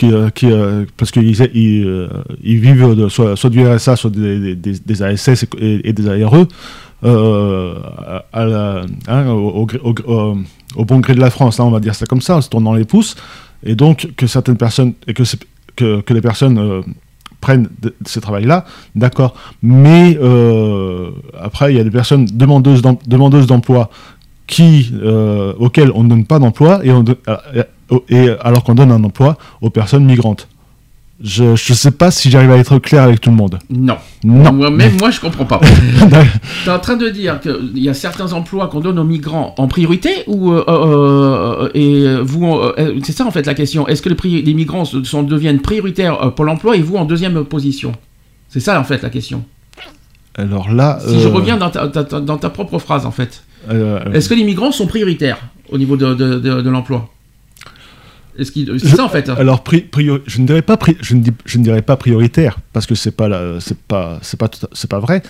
euh, 0.03 0.31
euh, 0.45 0.87
parce 0.97 1.11
qu'ils 1.11 1.31
ils, 1.55 1.85
euh, 1.87 2.09
vivent 2.43 3.09
soit, 3.09 3.51
du 3.51 3.67
RSA, 3.67 3.97
soit 3.97 4.11
des, 4.11 4.55
des, 4.55 5.03
ASS 5.03 5.47
et, 5.59 5.93
des 5.93 6.09
ARE, 6.09 6.47
hein, 9.09 9.27
au, 9.29 9.67
bon 10.85 11.01
gré 11.01 11.15
de 11.15 11.21
la 11.21 11.31
France, 11.31 11.59
hein, 11.61 11.65
on 11.65 11.71
va 11.71 11.81
dire 11.81 11.95
ça 11.95 12.07
comme 12.07 12.21
ça, 12.21 12.37
en 12.37 12.41
se 12.41 12.49
tournant 12.49 12.75
les 12.75 12.85
pouces, 12.85 13.17
et 13.65 13.75
donc 13.75 14.11
que 14.17 14.27
certaines 14.27 14.57
personnes, 14.57 14.95
et 15.07 15.15
que, 15.15 15.25
les 16.13 16.21
personnes 16.21 16.83
prennent 17.41 17.69
de, 17.83 17.89
de 18.01 18.09
ce 18.09 18.21
travail-là, 18.21 18.65
d'accord. 18.95 19.35
Mais 19.61 20.17
après, 21.39 21.75
il 21.75 21.77
y 21.77 21.81
a 21.81 21.85
des 21.85 21.91
personnes 21.91 22.27
demandeuses 22.27 22.81
d'em- 22.81 22.97
demandeuses 23.07 23.49
d'emploi 23.49 23.91
qui, 24.47 24.93
euh, 25.03 25.53
auxquelles 25.59 25.91
on 25.95 26.05
ne 26.05 26.09
donne 26.11 26.25
pas 26.27 26.39
d'emploi 26.39 26.81
et, 26.85 26.91
on 26.93 27.03
don- 27.03 27.17
euh, 27.29 27.63
et 28.09 28.29
alors 28.43 28.63
qu'on 28.65 28.75
donne 28.75 28.93
un 28.93 29.03
emploi 29.05 29.37
aux 29.61 29.71
personnes 29.71 30.05
migrantes. 30.05 30.49
Je 31.23 31.45
ne 31.53 31.57
sais 31.57 31.93
pas 31.93 32.11
si 32.11 32.29
j'arrive 32.29 32.51
à 32.51 32.57
être 32.57 32.79
clair 32.79 33.05
avec 33.05 33.21
tout 33.21 33.31
le 33.31 33.37
monde. 33.37 33.59
Non. 33.71 33.97
Non. 34.25 34.53
Moi, 34.53 34.69
même 34.71 34.97
moi, 34.99 35.11
je 35.11 35.21
comprends 35.21 35.45
pas. 35.45 35.61
Tu 36.65 36.69
es 36.69 36.73
en 36.73 36.79
train 36.81 36.97
de 36.97 37.09
dire 37.09 37.41
qu'il 37.41 37.79
y 37.79 37.89
a 37.89 37.95
certains 37.95 38.33
emplois 38.33 38.67
qu'on 38.67 38.81
donne 38.81 38.99
aux 38.99 39.05
migrants 39.05 39.55
en 39.57 39.69
priorité 39.69 40.11
ou 40.27 40.51
euh, 40.53 40.65
euh, 40.69 41.69
et 41.73 42.17
vous 42.23 42.47
euh, 42.55 42.99
c'est 43.05 43.13
ça 43.13 43.25
en 43.25 43.31
fait 43.31 43.47
la 43.47 43.55
question. 43.55 43.87
Est-ce 43.87 44.03
que 44.03 44.09
les, 44.09 44.55
migrants 44.55 44.85
sont, 44.85 45.23
deviennent 45.23 45.61
prioritaires 45.61 46.21
euh, 46.23 46.31
pour 46.31 46.45
l'emploi 46.45 46.77
et 46.77 46.83
vous 46.83 46.97
en 46.97 47.05
deuxième 47.05 47.45
position? 47.45 47.93
C'est 48.49 48.61
ça 48.61 48.79
en 48.79 48.85
fait 48.85 49.01
la 49.03 49.09
question. 49.11 49.45
Alors 50.37 50.71
là. 50.71 50.99
Si 51.07 51.21
je 51.21 51.29
euh, 51.29 51.33
reviens 51.33 51.57
dans 51.57 51.71
ta, 51.71 51.87
ta- 51.89 52.05
ta- 52.05 52.21
dans 52.21 52.39
ta 52.39 52.51
propre 52.51 52.79
phrase 52.81 53.07
en 53.07 53.13
fait, 53.13 53.45
euh, 53.54 53.54
est-ce 54.15 54.29
que 54.29 54.35
les 54.35 54.45
migrants 54.45 54.73
sont 54.73 54.87
prioritaires 54.87 55.39
au 55.69 55.79
niveau 55.79 55.97
de, 55.97 56.15
de, 56.15 56.39
de- 56.39 56.61
de 56.63 56.71
l'emploi 56.71 57.11
c'est 58.37 58.79
ça 58.81 59.05
en 59.05 59.09
fait 59.09 59.29
Alors, 59.29 59.63
pri- 59.63 59.89
priori- 59.89 60.23
je 60.27 60.41
ne 60.41 60.47
dirais 60.47 60.63
pas, 60.63 60.75
pri- 60.77 60.97
je 61.01 61.15
ne, 61.15 61.21
dis- 61.21 61.31
je 61.45 61.57
ne 61.59 61.63
dirais 61.63 61.83
pas 61.83 61.97
prioritaire 61.97 62.59
parce 62.73 62.85
que 62.85 62.97
c'est 62.97 63.13
pas, 63.13 63.61
c'est 63.61 63.79
pas, 63.79 64.19
c'est 64.23 64.37
pas, 64.37 64.51
c'est 64.73 64.91
pas 64.91 64.99
vrai. 64.99 65.23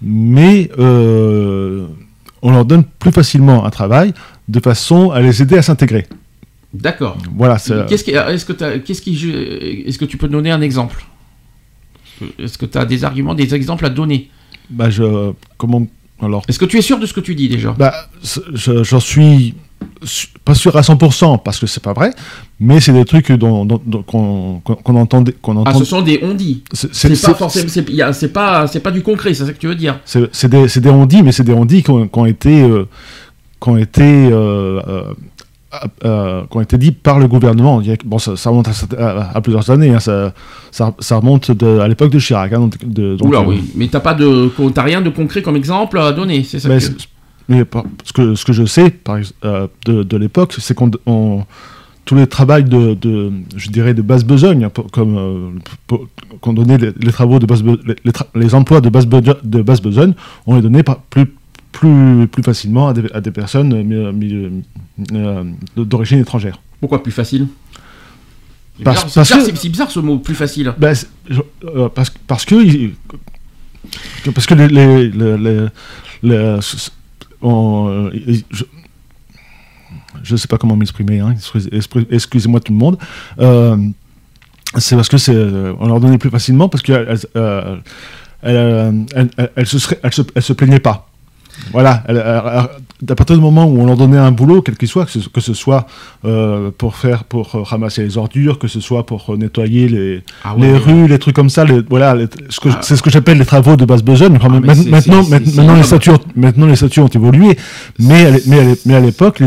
Mais 0.00 0.70
euh, 0.78 1.86
on 2.40 2.50
leur 2.50 2.64
donne 2.64 2.84
plus 2.84 3.12
facilement 3.12 3.66
un 3.66 3.70
travail 3.70 4.14
de 4.48 4.58
façon 4.58 5.10
à 5.10 5.20
les 5.20 5.42
aider 5.42 5.58
à 5.58 5.62
s'intégrer. 5.62 6.06
D'accord. 6.72 7.18
Voilà. 7.36 7.58
c'est- 7.58 7.86
Qu'est-ce 7.88 8.10
est-ce 8.10 8.46
que 8.46 8.76
qu'est-ce 8.78 9.02
qui, 9.02 9.84
est-ce 9.86 9.98
que 9.98 10.06
tu 10.06 10.16
peux 10.16 10.28
donner 10.28 10.50
un 10.50 10.62
exemple? 10.62 11.04
Est-ce 12.38 12.56
que 12.56 12.64
tu 12.64 12.78
as 12.78 12.86
des 12.86 13.04
arguments, 13.04 13.34
des 13.34 13.54
exemples 13.54 13.84
à 13.84 13.90
donner? 13.90 14.30
Bah, 14.70 14.88
je, 14.88 15.32
comment, 15.58 15.86
alors, 16.22 16.42
Est-ce 16.48 16.58
que 16.58 16.64
tu 16.64 16.78
es 16.78 16.82
sûr 16.82 16.98
de 16.98 17.06
ce 17.06 17.12
que 17.12 17.20
tu 17.20 17.34
dis 17.34 17.48
déjà 17.48 17.74
bah, 17.78 17.92
j'en 18.54 19.00
suis 19.00 19.54
su- 20.04 20.28
pas 20.44 20.54
sûr 20.54 20.76
à 20.76 20.82
100% 20.82 21.38
parce 21.42 21.58
que 21.58 21.66
c'est 21.66 21.82
pas 21.82 21.92
vrai, 21.92 22.12
mais 22.58 22.80
c'est 22.80 22.92
des 22.92 23.04
trucs 23.04 23.32
dont, 23.32 23.64
dont- 23.64 23.80
dont- 23.84 24.02
qu'on 24.02 24.60
qu'on- 24.64 24.74
qu'on 24.76 24.96
Ah, 25.56 25.70
entend. 25.70 25.78
ce 25.78 25.84
sont 25.84 26.02
des 26.02 26.20
on-dit. 26.22 26.62
c'est- 26.72 26.88
C'est 26.94 27.14
c'est- 27.14 27.26
pas 27.26 27.32
c'est- 27.32 27.38
forcément, 27.38 27.68
c'est 27.68 27.88
y 27.90 28.02
a- 28.02 28.12
c'est 28.12 28.28
pas, 28.32 28.66
c'est 28.66 28.80
pas 28.80 28.90
du 28.90 29.02
concret, 29.02 29.32
c'est 29.34 29.46
ça 29.46 29.52
que 29.52 29.58
tu 29.58 29.66
veux 29.68 29.74
dire. 29.74 29.98
C'est 30.04 30.48
des, 30.48 30.68
c'est 30.68 30.80
des 30.80 30.90
mais 31.22 31.32
c'est 31.32 31.44
des 31.44 31.52
on-dit 31.52 31.82
qui 31.82 31.90
ont, 31.90 32.06
qui 32.08 32.18
ont 32.18 32.26
été, 32.26 32.62
euh, 32.62 32.86
qui 33.62 33.68
ont 33.68 33.76
été, 33.78 34.02
euh, 34.02 35.14
euh, 36.04 36.42
qui 36.50 36.56
ont 36.56 36.60
été 36.60 36.78
dit 36.78 36.90
par 36.92 37.18
le 37.18 37.28
gouvernement. 37.28 37.80
Bon, 38.04 38.18
ça, 38.18 38.36
ça 38.36 38.50
remonte 38.50 38.68
à, 38.68 38.72
à- 39.08 39.36
à 39.36 39.40
plusieurs 39.40 39.70
années. 39.70 39.90
hein, 39.94 40.00
ça, 40.00 40.32
ça, 40.70 40.94
ça 40.98 41.16
remonte 41.16 41.50
de- 41.50 41.78
à 41.78 41.88
l'époque 41.88 42.10
de 42.10 42.18
Chirac. 42.18 42.52
hein, 42.52 42.60
donc, 42.60 42.78
de- 42.84 43.16
donc, 43.16 43.28
Oula, 43.28 43.40
euh, 43.40 43.44
oui. 43.46 43.62
Mais 43.76 43.88
t'as 43.88 44.00
pas 44.00 44.14
de, 44.14 44.50
t'as 44.74 44.82
rien 44.82 45.00
de 45.00 45.10
concret 45.10 45.42
comme 45.42 45.56
exemple 45.56 45.98
à 45.98 46.12
donner, 46.12 46.42
c'est 46.44 46.58
ça. 46.60 46.68
mais 46.68 46.78
que- 46.78 46.84
mais 47.48 47.64
ce, 48.04 48.12
que, 48.12 48.34
ce 48.34 48.44
que 48.44 48.52
je 48.52 48.64
sais 48.64 48.90
par, 48.90 49.18
euh, 49.44 49.66
de, 49.86 50.02
de 50.02 50.16
l'époque, 50.16 50.54
c'est 50.58 50.74
qu'on 50.74 50.90
on- 51.06 51.44
tous 52.06 52.14
les 52.16 52.26
travaux 52.26 52.60
de, 52.60 52.94
de, 52.94 53.30
je 53.56 53.68
dirais, 53.70 53.94
de 53.94 54.02
basse 54.02 54.24
besogne, 54.24 54.64
hein, 54.64 54.70
comme 54.92 55.16
euh, 55.16 55.96
qu'on 56.40 56.52
donnait 56.52 56.78
les, 56.78 56.90
les 57.00 57.12
travaux 57.12 57.38
de 57.38 57.46
basse, 57.46 57.62
les, 57.62 58.12
les 58.34 58.54
emplois 58.54 58.80
de 58.80 58.88
basse, 58.88 59.06
besogne, 59.06 59.34
de 59.44 59.62
basse 59.62 59.80
besogne, 59.80 60.14
on 60.46 60.56
les 60.56 60.62
donnait 60.62 60.82
par- 60.82 60.98
plus, 61.10 61.32
plus, 61.72 62.26
plus 62.26 62.42
facilement 62.42 62.88
à 62.88 62.92
des, 62.92 63.10
à 63.12 63.20
des 63.20 63.30
personnes 63.30 63.72
euh, 63.74 64.50
euh, 65.12 65.44
d'origine 65.76 66.18
étrangère. 66.18 66.60
Pourquoi 66.80 67.02
plus 67.02 67.12
facile? 67.12 67.46
C'est 68.78 68.84
Parce- 68.84 69.04
bizarre, 69.04 69.14
parce 69.14 69.28
bizarre, 69.38 69.54
que- 69.62 69.68
bizarre 69.68 69.90
ce 69.90 70.00
mot 70.00 70.18
plus 70.18 70.34
facile. 70.34 70.72
Ben, 70.78 70.94
euh, 71.64 71.88
parce, 71.94 72.10
parce 72.26 72.44
que 72.44 72.54
parce 74.34 74.46
que 74.46 74.54
les, 74.54 74.68
les, 74.68 75.08
les- 75.10 75.36
les- 75.38 75.66
les- 76.22 76.58
ce- 76.62 76.90
on, 77.42 78.10
il- 78.14 78.44
je, 78.50 78.64
je 80.22 80.36
sais 80.36 80.48
pas 80.48 80.58
comment 80.58 80.76
m'exprimer 80.76 81.20
hein, 81.20 81.32
excuse- 81.32 81.68
excuse- 81.72 82.06
excusez-moi 82.10 82.60
tout 82.60 82.72
le 82.72 82.78
monde 82.78 82.98
Euh, 83.38 83.76
c'est 84.78 84.94
parce 84.96 85.08
que 85.08 85.18
c'est 85.18 85.34
on 85.80 85.86
leur 85.88 86.00
donnait 86.00 86.18
plus 86.18 86.30
facilement 86.30 86.68
parce 86.68 86.82
qu'elles 86.82 87.06
elles, 87.08 87.18
euh, 87.36 87.76
elles, 88.42 89.06
elles- 89.14 89.30
elles- 89.36 89.50
elles 89.56 89.66
se 89.66 89.78
seraient- 89.78 89.98
elles 90.02 90.12
se, 90.14 90.22
elles 90.34 90.42
se 90.42 90.52
plaignaient 90.52 90.78
pas 90.80 91.09
voilà, 91.72 92.02
à 93.08 93.14
partir 93.14 93.36
du 93.36 93.42
moment 93.42 93.64
où 93.66 93.80
on 93.80 93.86
leur 93.86 93.96
donnait 93.96 94.18
un 94.18 94.30
boulot, 94.32 94.62
quel 94.62 94.76
qu'il 94.76 94.88
soit, 94.88 95.06
que 95.06 95.12
ce, 95.12 95.28
que 95.28 95.40
ce 95.40 95.54
soit 95.54 95.86
euh, 96.24 96.70
pour 96.76 96.96
faire, 96.96 97.24
pour 97.24 97.54
euh, 97.54 97.62
ramasser 97.62 98.02
les 98.02 98.18
ordures, 98.18 98.58
que 98.58 98.68
ce 98.68 98.80
soit 98.80 99.06
pour 99.06 99.24
euh, 99.30 99.36
nettoyer 99.36 99.88
les, 99.88 100.22
Ah 100.44 100.54
ouais, 100.54 100.66
les 100.66 100.76
rues, 100.76 101.06
les 101.08 101.18
trucs 101.18 101.34
comme 101.36 101.50
ça, 101.50 101.64
les, 101.64 101.80
voilà, 101.88 102.14
les- 102.14 102.26
ce 102.50 102.60
que- 102.60 102.68
Ah. 102.70 102.78
c'est 102.82 102.96
ce 102.96 103.02
que 103.02 103.10
j'appelle 103.10 103.38
les 103.38 103.44
travaux 103.46 103.76
de 103.76 103.84
basse 103.84 104.02
besogne. 104.02 104.38
Ah, 104.42 104.48
maintenant, 104.48 105.22
maintenant, 105.28 105.74
les 105.76 105.82
statuts, 105.82 106.10
ont- 106.10 106.18
maintenant 106.36 106.66
les 106.66 106.76
statuts 106.76 107.00
ont 107.00 107.06
évolué, 107.08 107.56
mais 107.98 108.26
à 108.26 108.30
mais 108.46 108.74
mais 108.86 108.94
à 108.94 109.00
l'époque, 109.00 109.42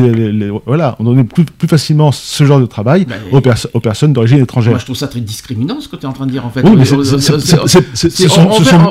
voilà, 0.66 0.96
on 1.00 1.04
donnait 1.04 1.24
plus, 1.24 1.46
plus 1.46 1.68
facilement 1.68 2.12
ce 2.12 2.44
genre 2.46 2.60
de 2.60 2.66
travail 2.66 3.06
Bah, 3.06 3.16
aux, 3.32 3.42
perso- 3.42 3.70
aux 3.74 3.80
personnes 3.80 4.14
d'origine 4.14 4.38
Moi, 4.38 4.44
étrangère. 4.44 4.80
je 4.80 4.86
trouve 4.86 4.96
ça 4.96 5.08
très 5.08 5.20
discriminant 5.22 5.80
ce 5.80 5.88
que 5.88 5.96
tu 5.96 6.04
es 6.04 6.06
en 6.06 6.14
train 6.14 6.26
de 6.26 6.32
dire 6.32 6.46
en 6.46 6.50
fait. 6.50 6.62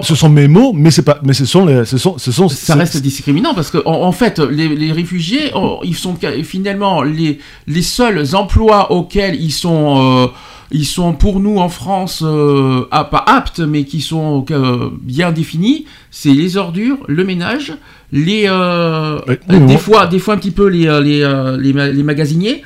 Ce 0.02 0.14
sont- 0.14 0.28
mes 0.28 0.48
mots, 0.48 0.72
mais 0.74 0.90
c'est 0.90 1.02
pas, 1.02 1.18
mais 1.22 1.32
ce 1.34 1.44
sont 1.44 1.66
les, 1.66 1.84
ce 1.84 1.98
sont, 1.98 2.16
ce 2.18 2.32
sont. 2.32 2.48
ça 2.48 2.74
reste 2.74 2.96
discriminant 3.02 3.54
parce 3.54 3.70
que 3.70 3.78
en 3.84 4.12
fait 4.12 4.40
les, 4.52 4.68
les 4.68 4.92
réfugiés 4.92 5.50
oh, 5.54 5.80
ils 5.82 5.96
sont 5.96 6.16
finalement 6.42 7.02
les, 7.02 7.38
les 7.66 7.82
seuls 7.82 8.34
emplois 8.34 8.92
auxquels 8.92 9.34
ils 9.40 9.52
sont 9.52 9.96
euh, 9.98 10.26
ils 10.70 10.86
sont 10.86 11.12
pour 11.12 11.40
nous 11.40 11.58
en 11.58 11.68
France 11.68 12.22
euh, 12.24 12.86
pas 12.90 13.24
aptes 13.26 13.60
mais 13.60 13.84
qui 13.84 14.00
sont 14.00 14.44
euh, 14.50 14.90
bien 15.02 15.32
définis 15.32 15.86
c'est 16.10 16.32
les 16.32 16.56
ordures 16.56 16.98
le 17.08 17.24
ménage 17.24 17.74
les 18.12 18.48
oui, 18.48 19.60
des 19.66 19.78
fois 19.78 20.06
des 20.06 20.18
fois 20.18 20.34
un 20.34 20.38
petit 20.38 20.50
peu 20.50 20.68
les 20.68 20.84
les, 21.02 21.72
les, 21.72 21.92
les 21.92 22.02
magasiniers 22.02 22.62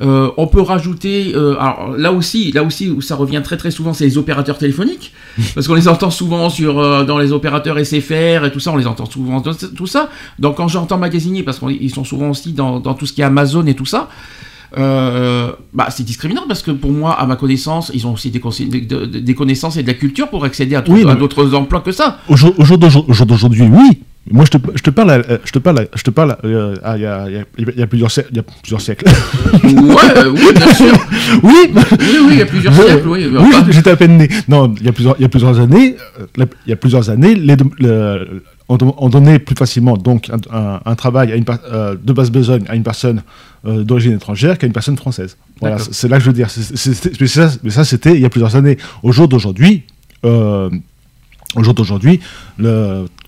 Euh, 0.00 0.30
on 0.36 0.46
peut 0.46 0.60
rajouter, 0.60 1.32
euh, 1.34 1.54
alors 1.60 1.94
là 1.96 2.12
aussi, 2.12 2.50
là 2.52 2.62
aussi 2.64 2.90
où 2.90 3.00
ça 3.00 3.14
revient 3.14 3.40
très 3.44 3.56
très 3.56 3.70
souvent, 3.70 3.92
c'est 3.92 4.04
les 4.04 4.18
opérateurs 4.18 4.58
téléphoniques, 4.58 5.12
parce 5.54 5.66
qu'on 5.68 5.74
les 5.74 5.88
entend 5.88 6.10
souvent 6.10 6.50
sur 6.50 6.78
euh, 6.78 7.04
dans 7.04 7.18
les 7.18 7.32
opérateurs 7.32 7.78
SFR 7.78 8.44
et 8.46 8.50
tout 8.52 8.60
ça, 8.60 8.72
on 8.72 8.76
les 8.76 8.86
entend 8.86 9.06
souvent 9.06 9.40
dans 9.40 9.54
tout 9.54 9.86
ça. 9.86 10.08
Donc 10.38 10.56
quand 10.56 10.68
j'entends 10.68 10.98
magasinier, 10.98 11.42
parce 11.42 11.58
qu'ils 11.58 11.92
sont 11.92 12.04
souvent 12.04 12.30
aussi 12.30 12.52
dans, 12.52 12.80
dans 12.80 12.94
tout 12.94 13.06
ce 13.06 13.12
qui 13.12 13.20
est 13.20 13.24
Amazon 13.24 13.66
et 13.66 13.74
tout 13.74 13.86
ça, 13.86 14.08
bah 14.74 15.88
c'est 15.90 16.02
discriminant 16.02 16.44
parce 16.48 16.62
que 16.62 16.70
pour 16.70 16.92
moi, 16.92 17.12
à 17.12 17.26
ma 17.26 17.36
connaissance, 17.36 17.90
ils 17.92 18.06
ont 18.06 18.14
aussi 18.14 18.30
des, 18.30 19.34
connaissances 19.34 19.76
et 19.76 19.82
de 19.82 19.86
la 19.86 19.94
culture 19.94 20.30
pour 20.30 20.44
accéder 20.46 20.74
à, 20.74 20.84
Oui, 20.88 21.04
d'autres 21.18 21.54
emplois 21.54 21.80
que 21.80 21.92
ça. 21.92 22.18
Jour, 22.30 22.54
au 22.58 22.64
jour 22.64 22.78
d'aujourd'hui, 22.78 23.68
oui. 23.70 24.02
Moi, 24.30 24.44
je 24.44 24.50
te, 24.56 24.58
je 24.76 24.82
te 24.82 24.90
parle, 24.90 25.10
euh, 25.10 25.38
je 25.44 25.50
te 25.50 25.58
parle, 25.58 25.88
je 25.94 26.02
te 26.02 26.10
parle, 26.10 26.36
euh, 26.44 26.76
il 26.96 27.02
y, 27.02 27.06
a, 27.06 27.26
il 27.28 27.32
y 27.34 27.36
a- 27.38 27.74
y 27.76 27.82
a 27.82 27.86
plusieurs, 27.88 28.10
il 28.30 28.36
y 28.36 28.38
a 28.38 28.42
plusieurs 28.44 28.80
siècles. 28.80 29.06
Ouais, 29.64 30.16
euh, 30.16 30.30
oui, 30.30 30.52
bien 30.54 30.72
sûr. 30.74 30.92
oui, 31.42 31.52
Oui, 31.74 32.16
oui, 32.26 32.28
il 32.30 32.38
y 32.38 32.42
a 32.42 32.46
plusieurs 32.46 32.72
Je- 32.72 32.82
siècles, 32.82 33.08
oui. 33.08 33.26
oui, 33.36 33.50
j'étais 33.70 33.90
à 33.90 33.96
peine 33.96 34.16
né. 34.18 34.28
Non, 34.48 34.72
il 34.78 34.86
y 34.86 34.88
a 34.88 34.92
plusieurs, 34.92 35.16
il 35.18 35.22
y 35.22 35.24
a 35.24 35.28
plusieurs 35.28 35.58
années, 35.58 35.96
euh, 36.20 36.44
il 36.66 36.70
y 36.70 36.72
a 36.72 36.76
plusieurs 36.76 37.10
années, 37.10 37.34
les, 37.34 37.56
deux- 37.56 37.70
le- 37.80 38.44
on, 38.68 38.76
don- 38.76 38.94
on 38.98 39.08
donnait 39.08 39.40
plus 39.40 39.56
facilement 39.56 39.96
donc 39.96 40.30
un, 40.30 40.56
un- 40.56 40.80
un 40.84 40.94
travail 40.94 41.32
à 41.32 41.36
une, 41.36 41.44
euh, 41.72 41.96
de 42.00 42.12
basse 42.12 42.30
besogne 42.30 42.64
à 42.68 42.76
une 42.76 42.84
personne 42.84 43.22
euh, 43.66 43.82
d'origine 43.82 44.12
étrangère 44.12 44.56
qu'à 44.56 44.68
une 44.68 44.72
personne 44.72 44.96
française. 44.96 45.36
Voilà, 45.60 45.78
c'est 45.78 46.08
là 46.08 46.18
que 46.18 46.22
je 46.24 46.28
veux 46.28 46.32
dire. 46.32 46.48
Mais 47.64 47.70
ça, 47.70 47.84
c'était 47.84 48.12
il 48.14 48.20
y 48.20 48.24
a 48.24 48.30
plusieurs 48.30 48.54
années. 48.54 48.78
Au 49.02 49.10
jour 49.10 49.26
d'aujourd'hui. 49.26 49.82
euh, 50.24 50.70
au 51.56 51.62
jour 51.62 51.74
d'aujourd'hui, 51.74 52.20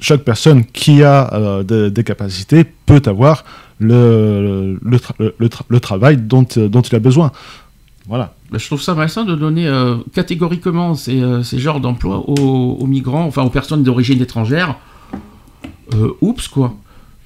chaque 0.01 0.23
personne 0.23 0.65
qui 0.65 1.03
a 1.03 1.33
euh, 1.35 1.63
de- 1.63 1.89
des 1.89 2.05
capacités 2.05 2.65
peut 2.65 3.03
avoir 3.07 3.45
le, 3.79 4.79
le, 4.83 4.97
tra- 4.99 5.15
le- 5.19 5.35
le 5.39 5.49
tra- 5.49 5.65
le 5.69 5.81
travail 5.81 6.17
dont, 6.17 6.47
euh, 6.57 6.69
dont 6.69 6.81
il 6.83 6.95
a 6.95 7.01
besoin. 7.01 7.33
Voilà. 8.09 8.35
Bah, 8.51 8.59
je 8.59 8.67
trouve 8.67 8.81
ça 8.83 8.95
malsain 8.95 9.25
de 9.25 9.35
donner 9.35 9.67
euh, 9.67 9.97
catégoriquement 10.13 10.95
ces, 10.95 11.23
genres 11.59 11.81
d'emplois 11.81 12.19
aux, 12.29 12.87
migrants, 12.87 13.25
enfin 13.25 13.43
aux 13.43 13.51
personnes 13.51 13.83
d'origine 13.83 14.21
étrangère. 14.23 14.77
Oups, 16.21 16.49
quoi. 16.49 16.75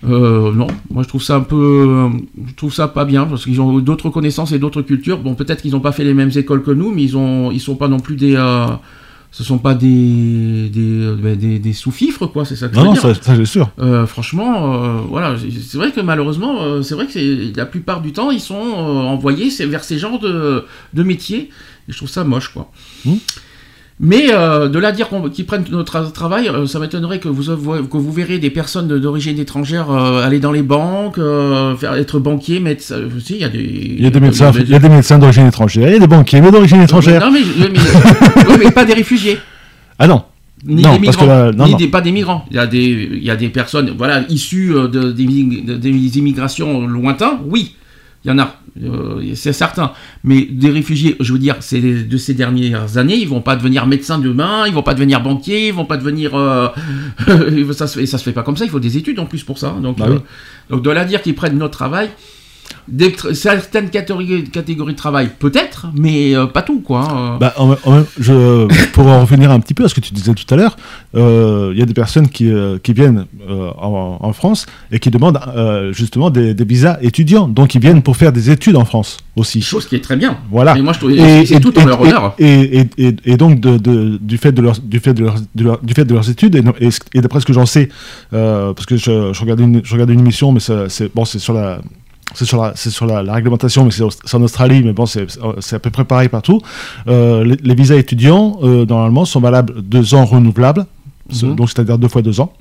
Non, 0.03 0.67
moi 0.91 1.03
je 1.03 1.09
trouve 1.09 1.23
ça 1.23 1.37
un 1.37 1.41
peu. 1.41 2.09
je 2.47 2.55
trouve 2.55 2.73
ça 2.73 2.87
pas 2.87 3.05
bien 3.05 3.25
parce 3.25 3.45
qu'ils 3.45 3.61
ont 3.61 3.79
d'autres 3.81 4.11
connaissances 4.11 4.53
et 4.53 4.59
d'autres 4.59 4.83
cultures. 4.83 5.19
Bon, 5.19 5.35
peut-être 5.35 5.63
qu'ils 5.63 5.73
n'ont 5.73 5.81
pas 5.81 5.91
fait 5.93 6.05
les 6.05 6.15
mêmes 6.15 6.31
écoles 6.37 6.63
que 6.63 6.71
nous, 6.71 6.93
mais 6.93 7.03
ils 7.03 7.17
ont, 7.17 7.51
ils 7.51 7.61
sont 7.61 7.75
pas 7.77 7.89
non 7.89 7.99
plus 7.99 8.15
des. 8.17 8.37
Ce 9.31 9.45
sont 9.45 9.59
pas 9.59 9.75
des 9.75 10.71
des, 10.71 11.37
des, 11.37 11.59
des 11.59 11.73
sous-fifres, 11.73 12.27
quoi, 12.27 12.45
c'est 12.45 12.57
ça 12.57 12.69
que 12.69 12.75
je 12.75 12.79
Non, 12.81 12.85
veux 12.87 12.89
non, 12.89 12.93
dire. 12.95 13.17
ça, 13.17 13.23
ça, 13.23 13.37
j'ai 13.37 13.45
sûr. 13.45 13.71
Euh, 13.79 14.07
franchement, 14.07 14.75
euh, 14.85 15.01
voilà, 15.09 15.37
c'est 15.39 15.77
vrai 15.79 15.93
que 15.93 16.01
malheureusement, 16.01 16.63
euh, 16.63 16.83
c'est 16.83 16.95
vrai 16.95 17.07
que 17.07 17.13
c'est- 17.13 17.57
la 17.57 17.67
plupart 17.67 18.01
du 18.01 18.13
temps, 18.13 18.31
ils 18.31 18.41
sont 18.41 18.55
envoyés 18.55 19.51
c'est- 19.51 19.67
vers 19.67 19.85
ces 19.85 19.99
genres 19.99 20.19
de, 20.19 20.65
de 20.95 21.03
métiers. 21.03 21.51
Et 21.89 21.93
je 21.93 21.97
trouve 21.97 22.09
ça 22.09 22.25
moche, 22.25 22.49
quoi. 22.53 22.71
Hmm. 23.05 23.15
Mais 24.01 24.27
euh, 24.33 24.69
de 24.69 24.79
là 24.79 24.89
à 24.89 24.93
dire 24.93 25.09
qu'ils 25.33 25.45
prennent 25.45 25.65
notre 25.73 25.99
tra- 26.01 26.13
travail, 26.13 26.49
euh, 26.49 26.67
ça 26.67 26.79
m'étonnerait 26.79 27.19
que 27.19 27.29
vous, 27.29 27.43
que 27.53 27.97
vous 27.97 28.13
verrez 28.13 28.39
des 28.39 28.51
personnes 28.51 28.87
d'origine 28.87 29.39
étrangère 29.41 29.91
euh, 29.91 30.23
aller 30.23 30.39
dans 30.39 30.53
les 30.53 30.63
banques, 30.63 31.19
faire, 31.79 31.95
être 31.95 32.21
banquier, 32.21 32.61
médecin. 32.61 32.97
si, 33.21 33.35
il 33.35 33.41
y 33.41 33.45
a 33.45 33.49
des. 33.49 33.59
Il 33.99 34.03
y 34.05 34.07
a 34.07 34.11
des 34.11 34.21
médecins, 34.21 34.53
il 34.57 34.69
y 34.71 34.75
a 34.75 34.79
des 34.79 34.89
médecins 34.89 35.19
d'origine 35.19 35.47
étrangère, 35.49 35.89
il 35.89 35.95
y 35.95 35.97
a 35.97 35.99
des 35.99 36.07
banquiers, 36.07 36.41
mais 36.41 36.53
d'origine 36.53 36.81
étrangère. 36.83 37.21
Non, 37.25 37.33
mais, 37.33 37.41
mais, 37.59 37.69
mais- 37.73 37.79
oui, 38.49 38.55
mais 38.67 38.71
pas 38.71 38.85
des 38.85 38.95
réfugiés. 38.95 39.39
Ah 39.99 40.07
non. 40.07 40.23
Ni 40.65 40.83
Non, 40.83 40.97
des 40.97 41.07
parce 41.07 41.17
migrants, 41.21 41.25
que 41.25 41.27
là, 41.29 41.53
non, 41.53 41.67
ni. 41.67 41.75
Des, 41.77 41.89
pas 41.89 42.01
des 42.01 42.13
migrants. 42.13 42.45
Il 42.51 42.57
y 42.57 42.61
a 42.61 42.67
des, 42.67 43.09
il 43.13 43.23
y 43.25 43.31
a 43.31 43.37
des 43.37 43.49
personnes, 43.49 43.95
voilà, 43.99 44.23
issues 44.29 44.75
de, 44.75 45.11
des, 45.13 45.25
des 45.79 46.19
immigrations 46.19 46.87
lointains. 46.87 47.41
Oui, 47.49 47.75
il 48.29 48.33
y 48.33 48.35
en 48.35 48.39
a, 48.41 48.57
euh, 48.83 49.35
c'est 49.35 49.55
certain. 49.55 49.93
Mais 50.23 50.43
des 50.43 50.69
réfugiés, 50.69 51.17
je 51.19 51.33
veux 51.33 51.39
dire, 51.39 51.57
c'est 51.61 51.81
de 51.81 52.17
ces 52.19 52.35
dernières 52.35 52.99
années, 52.99 53.17
ils 53.17 53.27
vont 53.27 53.41
pas 53.41 53.57
devenir 53.57 53.87
médecins 53.87 54.19
demain, 54.19 54.67
ils 54.67 54.75
vont 54.75 54.83
pas 54.83 54.93
devenir 54.93 55.23
banquiers, 55.23 55.69
ils 55.69 55.73
vont 55.73 55.87
pas 55.87 55.97
devenir, 55.97 56.35
euh, 56.35 56.69
ça 57.73 57.87
se 57.87 57.99
fait, 57.99 58.05
ça 58.07 58.19
se 58.19 58.25
fait 58.25 58.33
pas 58.33 58.43
comme 58.43 58.57
ça. 58.59 58.67
Il 58.67 58.71
faut 58.71 58.81
des 58.81 58.99
études 58.99 59.19
en 59.19 59.25
plus 59.25 59.45
pour 59.45 59.59
ça. 59.59 59.75
Donc, 59.83 59.99
Bah 59.99 60.07
euh, 60.09 60.15
oui. 60.17 60.21
donc 60.69 60.83
de 60.83 60.91
là 60.91 61.07
dire 61.07 61.23
qu'ils 61.23 61.35
prennent 61.35 61.57
notre 61.57 61.79
travail. 61.79 62.11
Des 62.91 63.15
certaines 63.35 63.91
catégories, 63.91 64.45
catégories 64.45 64.93
de 64.95 64.99
travail, 64.99 65.31
peut-être, 65.39 65.89
mais 65.95 66.35
euh, 66.35 66.47
pas 66.47 66.63
tout, 66.63 66.81
quoi. 66.81 67.01
hein. 67.11 67.37
Bah, 67.39 67.53
en- 67.59 67.73
en- 67.85 68.05
je, 68.19 68.67
pour 68.93 69.07
en 69.07 69.21
revenir 69.21 69.51
un 69.51 69.61
petit 69.61 69.75
peu 69.75 69.85
à 69.85 69.89
ce 69.89 69.95
que 69.95 70.01
tu 70.01 70.15
disais 70.15 70.33
tout 70.35 70.53
à 70.53 70.57
l'heure, 70.57 70.77
euh, 71.15 71.71
il 71.75 71.79
y 71.79 71.83
a 71.83 71.87
des 71.87 71.95
personnes 71.95 72.29
qui, 72.29 72.51
euh, 72.51 72.79
qui 72.83 72.93
viennent 72.93 73.27
en, 73.49 74.19
en 74.21 74.33
France 74.33 74.67
et 74.91 74.99
qui 74.99 75.11
demandent 75.11 75.39
justement 75.93 76.31
des, 76.31 76.55
des 76.55 76.65
visas 76.65 76.99
étudiants. 77.03 77.49
Donc 77.49 77.75
ils 77.75 77.81
viennent 77.81 78.03
pour 78.03 78.17
faire 78.17 78.33
des 78.33 78.51
études 78.51 78.77
en 78.77 78.85
France 78.85 79.19
aussi. 79.37 79.61
chose 79.63 79.87
qui 79.87 79.95
est 79.97 80.01
très 80.01 80.17
bien. 80.17 80.39
Voilà. 80.51 80.77
Et 80.77 80.83
moi, 80.83 80.93
je 80.93 80.99
trouve 80.99 81.11
Et- 81.13 81.47
c'est 81.47 81.61
tout 81.61 81.79
en 81.79 81.85
leur 81.85 82.01
honneur. 82.01 82.35
Et, 82.39 82.87
et- 82.99 83.15
et- 83.25 83.37
donc 83.37 83.61
de, 83.61 83.77
de- 83.79 84.19
du 84.21 84.39
fait 84.39 84.53
de 84.53 84.63
leur, 84.63 84.79
du 84.83 84.99
fait 85.01 85.15
de 85.15 85.25
leur, 85.25 85.37
de 85.55 85.65
leur- 85.65 85.79
du 85.83 85.95
fait 85.95 86.05
de 86.05 86.15
leurs 86.15 86.29
études 86.31 86.55
et, 86.57 87.21
d'après 87.21 87.41
ce 87.41 87.47
que 87.47 87.53
j'en 87.53 87.67
sais, 87.67 87.89
parce 88.31 88.87
que 88.87 88.97
je, 88.97 89.33
je 89.33 89.41
regardais 89.41 89.65
une, 89.65 89.81
je 89.85 89.93
regardais 89.93 90.15
une 90.15 90.21
émission, 90.21 90.53
mais 90.53 90.61
c'est 90.61 91.15
bon, 91.15 91.25
c'est 91.25 91.39
sur 91.39 91.53
la 91.55 91.81
c'est 92.35 92.45
sur, 92.45 92.63
la, 92.63 92.73
c'est 92.77 92.91
sur 92.91 93.07
la, 93.07 93.23
la 93.23 93.33
réglementation, 93.35 93.85
mais 93.85 93.91
c'est 93.91 94.35
en 94.35 94.43
Australie, 94.43 94.83
mais 94.85 94.93
bon, 94.93 95.07
c'est 95.07 95.27
à 95.73 95.79
peu 95.79 95.91
près 95.91 96.05
pareil 96.05 96.29
partout. 96.29 96.61
Euh, 97.09 97.45
les, 97.45 97.57
les 97.63 97.75
visas 97.75 97.97
étudiants, 97.97 98.59
euh, 98.63 98.85
normalement, 98.87 99.25
sont 99.25 99.41
valables 99.41 99.83
deux 99.83 100.15
ans 100.15 100.25
renouvelables, 100.25 100.87
Mhm. 101.31 101.57
donc 101.57 101.69
c'est-à-dire 101.69 101.99
deux 101.99 102.09
fois 102.09 102.23
deux 102.23 102.41
ans. 102.41 102.53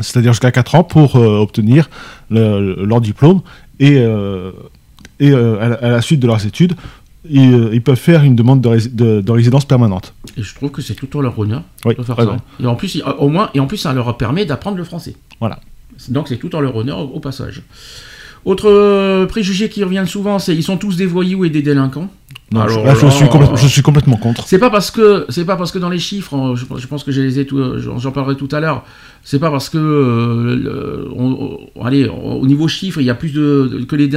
c'est-à-dire 0.00 0.32
jusqu'à 0.32 0.50
4 0.50 0.74
ans 0.76 0.84
pour 0.84 1.16
euh, 1.16 1.38
obtenir 1.40 1.88
le- 2.30 2.84
leur 2.84 3.00
diplôme 3.00 3.40
et, 3.80 3.96
et 5.20 5.32
à, 5.32 5.68
la, 5.68 5.74
à 5.76 5.88
la 5.90 6.02
suite 6.02 6.20
de 6.20 6.26
leurs 6.26 6.44
études, 6.46 6.74
ils, 7.28 7.52
euh, 7.54 7.70
ils 7.74 7.82
peuvent 7.82 7.98
faire 7.98 8.22
une 8.22 8.36
demande 8.36 8.60
de, 8.60 8.68
rési- 8.68 8.94
de- 8.94 9.20
de 9.20 9.32
résidence 9.32 9.64
permanente. 9.64 10.14
Et 10.36 10.42
je 10.42 10.54
trouve 10.54 10.70
que 10.70 10.80
c'est 10.82 10.94
tout 10.94 11.14
en 11.16 11.20
leur 11.22 11.38
honneur 11.38 11.62
Oui, 11.84 11.94
de 11.96 12.02
faire 12.02 12.16
ça. 12.16 12.36
Et 12.60 12.66
en 12.66 12.74
plus, 12.76 13.02
au 13.18 13.28
moins, 13.28 13.50
et 13.54 13.60
en 13.60 13.66
plus, 13.66 13.78
ça 13.78 13.92
leur 13.92 14.16
permet 14.16 14.44
d'apprendre 14.46 14.76
le 14.76 14.84
français. 14.84 15.16
Voilà. 15.40 15.60
Donc 16.08 16.28
c'est 16.28 16.36
tout 16.36 16.54
en 16.54 16.60
leur 16.60 16.76
honneur 16.76 16.98
au, 16.98 17.16
au 17.16 17.20
passage. 17.20 17.62
Autre 18.46 18.70
euh, 18.70 19.26
préjugé 19.26 19.68
qui 19.68 19.82
revient 19.82 20.04
souvent, 20.06 20.38
c'est 20.38 20.54
ils 20.54 20.62
sont 20.62 20.76
tous 20.76 20.96
des 20.96 21.04
voyous 21.04 21.44
et 21.44 21.50
des 21.50 21.62
délinquants. 21.62 22.08
Non, 22.52 22.60
Alors 22.60 22.80
je, 22.80 22.86
là, 22.86 22.94
je 22.94 23.08
suis 23.08 23.28
complètement, 23.28 23.56
je 23.56 23.66
suis 23.66 23.82
complètement 23.82 24.16
contre. 24.16 24.46
C'est 24.46 24.60
pas 24.60 24.70
parce 24.70 24.92
que 24.92 25.26
c'est 25.30 25.44
pas 25.44 25.56
parce 25.56 25.72
que 25.72 25.80
dans 25.80 25.88
les 25.88 25.98
chiffres, 25.98 26.36
euh, 26.36 26.54
je, 26.54 26.64
je 26.78 26.86
pense 26.86 27.02
que 27.02 27.10
je 27.10 27.20
les 27.20 27.40
ai 27.40 27.44
tout, 27.44 27.58
euh, 27.58 27.80
j'en 27.98 28.12
parlerai 28.12 28.36
tout 28.36 28.48
à 28.52 28.60
l'heure. 28.60 28.84
C'est 29.24 29.40
pas 29.40 29.50
parce 29.50 29.68
que 29.68 29.78
euh, 29.78 30.54
le- 30.56 31.08
on- 31.16 31.58
on- 31.74 31.84
allez 31.84 32.06
au 32.06 32.46
niveau 32.46 32.68
chiffres, 32.68 33.00
il 33.00 33.04
y 33.06 33.10
a 33.10 33.16
plus 33.16 33.32
de, 33.32 33.84
que 33.88 33.96
les 33.96 34.08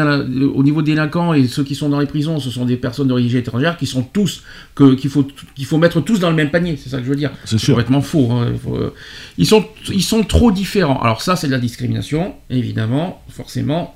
au 0.56 0.62
niveau 0.62 0.84
délinquants 0.84 1.34
et 1.34 1.48
ceux 1.48 1.64
qui 1.64 1.74
sont 1.74 1.90
dans 1.90 2.00
les 2.00 2.06
prisons, 2.06 2.40
ce 2.40 2.52
sont 2.52 2.66
des 2.66 2.78
personnes 2.78 3.08
d'origine 3.08 3.40
étrangère 3.40 3.78
qui 3.78 3.88
sont 3.88 4.04
tous 4.04 4.44
que 4.76 4.94
qu'il 4.94 5.10
faut 5.10 5.26
qu'il 5.56 5.66
faut 5.66 5.80
mettre 5.80 6.00
tous 6.00 6.20
dans 6.20 6.30
le 6.30 6.36
même 6.36 6.52
panier. 6.52 6.78
C'est 6.82 6.90
ça 6.90 6.98
que 7.00 7.06
je 7.06 7.10
veux 7.10 7.16
dire. 7.16 7.32
C'est 7.46 7.60
complètement 7.66 8.02
faux. 8.02 8.30
hein, 8.32 8.50
faut, 8.64 8.76
euh, 8.76 8.94
ils 9.40 9.48
sont 9.48 9.66
ils 9.92 10.04
sont 10.04 10.22
trop 10.22 10.52
différents. 10.52 11.02
Alors 11.02 11.24
ça 11.24 11.36
c'est 11.36 11.48
de 11.48 11.52
la 11.52 11.58
discrimination 11.60 12.36
évidemment, 12.52 13.24
forcément, 13.30 13.96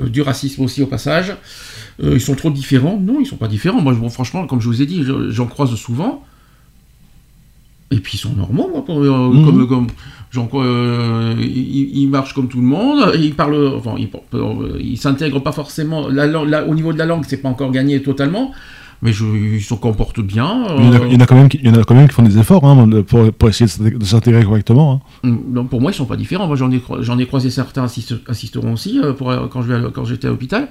Euh, 0.00 0.08
du 0.08 0.22
racisme 0.22 0.62
aussi 0.62 0.80
au 0.80 0.86
passage. 0.86 1.32
Euh, 2.02 2.12
ils 2.14 2.20
sont 2.20 2.34
trop 2.36 2.50
différents. 2.50 2.98
Non, 3.00 3.18
ils 3.20 3.26
sont 3.26 3.36
pas 3.36 3.48
différents. 3.48 3.80
Moi, 3.80 3.92
bon, 3.94 4.08
franchement, 4.08 4.46
comme 4.46 4.60
je 4.60 4.68
vous 4.68 4.82
ai 4.82 4.86
dit, 4.86 5.02
je- 5.02 5.30
j'en 5.30 5.46
croise 5.46 5.74
souvent. 5.74 6.22
Et 7.90 7.96
puis 8.00 8.16
ils 8.16 8.20
sont 8.20 8.34
normaux, 8.34 8.68
moi, 8.70 8.84
pour- 8.84 9.00
euh, 9.02 9.30
Mhm. 9.32 9.44
comme, 9.44 9.86
euh, 10.62 11.34
ils, 11.40 11.98
ils 12.02 12.06
marchent 12.08 12.34
comme 12.34 12.48
tout 12.48 12.58
le 12.60 12.66
monde. 12.66 13.12
Ils 13.18 13.34
parlent, 13.34 13.74
enfin, 13.76 13.94
ils, 13.98 14.08
s'intègrent 14.98 15.40
pas 15.40 15.52
forcément. 15.52 16.06
La, 16.08 16.26
langue- 16.26 16.48
la- 16.50 16.66
au 16.66 16.74
niveau 16.74 16.92
de 16.92 16.98
la 16.98 17.06
langue, 17.06 17.24
c'est 17.26 17.38
pas 17.38 17.48
encore 17.48 17.70
gagné 17.70 18.02
totalement, 18.02 18.52
mais 19.00 19.14
je, 19.14 19.24
ils 19.24 19.62
se 19.62 19.72
comportent 19.72 20.20
bien. 20.20 20.66
Il 20.78 20.84
y, 20.84 20.88
en 20.88 20.92
a, 20.92 21.06
il 21.06 21.12
y 21.14 21.16
en 21.16 21.20
a 21.20 21.26
quand 21.26 21.34
même 21.34 21.48
qui, 21.48 21.58
il 21.62 21.66
y 21.66 21.70
en 21.70 21.80
a 21.80 21.82
quand 21.84 21.94
même 21.94 22.08
qui 22.08 22.14
font 22.14 22.22
des 22.22 22.36
efforts 22.38 22.62
hein, 22.66 22.86
pour, 23.06 23.32
pour 23.32 23.48
essayer 23.48 23.70
de 23.88 24.04
s'intégrer- 24.04 24.44
correctement. 24.44 25.00
hein. 25.24 25.36
Donc 25.48 25.70
pour 25.70 25.80
moi, 25.80 25.90
ils 25.90 25.94
sont 25.94 26.04
pas 26.04 26.16
différents. 26.16 26.46
Moi, 26.46 26.56
j'en 26.56 26.70
ai, 26.70 26.78
cro- 26.80 27.00
j'en 27.02 27.18
ai 27.18 27.24
croisé 27.26 27.48
certains 27.48 27.84
assiste- 27.86 28.20
assisteront 28.28 28.74
aussi 28.74 29.00
pour, 29.16 29.32
quand 29.50 30.04
j'étais 30.04 30.26
à 30.26 30.30
l'hôpital. 30.30 30.68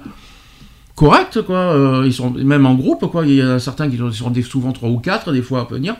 Correct, 0.98 1.42
quoi. 1.42 1.56
euh, 1.56 2.02
ils 2.04 2.12
sont 2.12 2.30
même 2.30 2.66
en 2.66 2.74
groupe, 2.74 3.06
quoi. 3.10 3.24
Il 3.24 3.34
y 3.34 3.42
en 3.42 3.50
a 3.50 3.58
certains 3.58 3.88
qui 3.88 3.96
sont 4.12 4.30
des, 4.30 4.42
souvent 4.42 4.72
trois 4.72 4.88
ou 4.88 4.98
quatre, 4.98 5.32
des 5.32 5.42
fois 5.42 5.60
à 5.60 5.72
venir. 5.72 5.94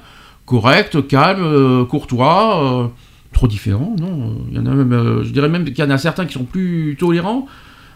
Correct, 0.45 1.07
calme, 1.07 1.43
euh, 1.45 1.85
courtois. 1.85 2.83
euh, 2.85 2.87
trop 3.33 3.47
différents, 3.47 3.95
non. 4.01 4.35
Il 4.51 4.57
y 4.57 4.59
en 4.59 4.67
a 4.67 4.71
même, 4.71 5.23
je 5.23 5.31
dirais 5.31 5.49
même 5.49 5.65
qu'il 5.67 5.79
y 5.79 5.83
en 5.87 5.91
a 5.91 5.99
certains 5.99 6.27
qui 6.27 6.33
sont 6.35 6.45
plus 6.45 6.97
tolérants. 6.99 7.47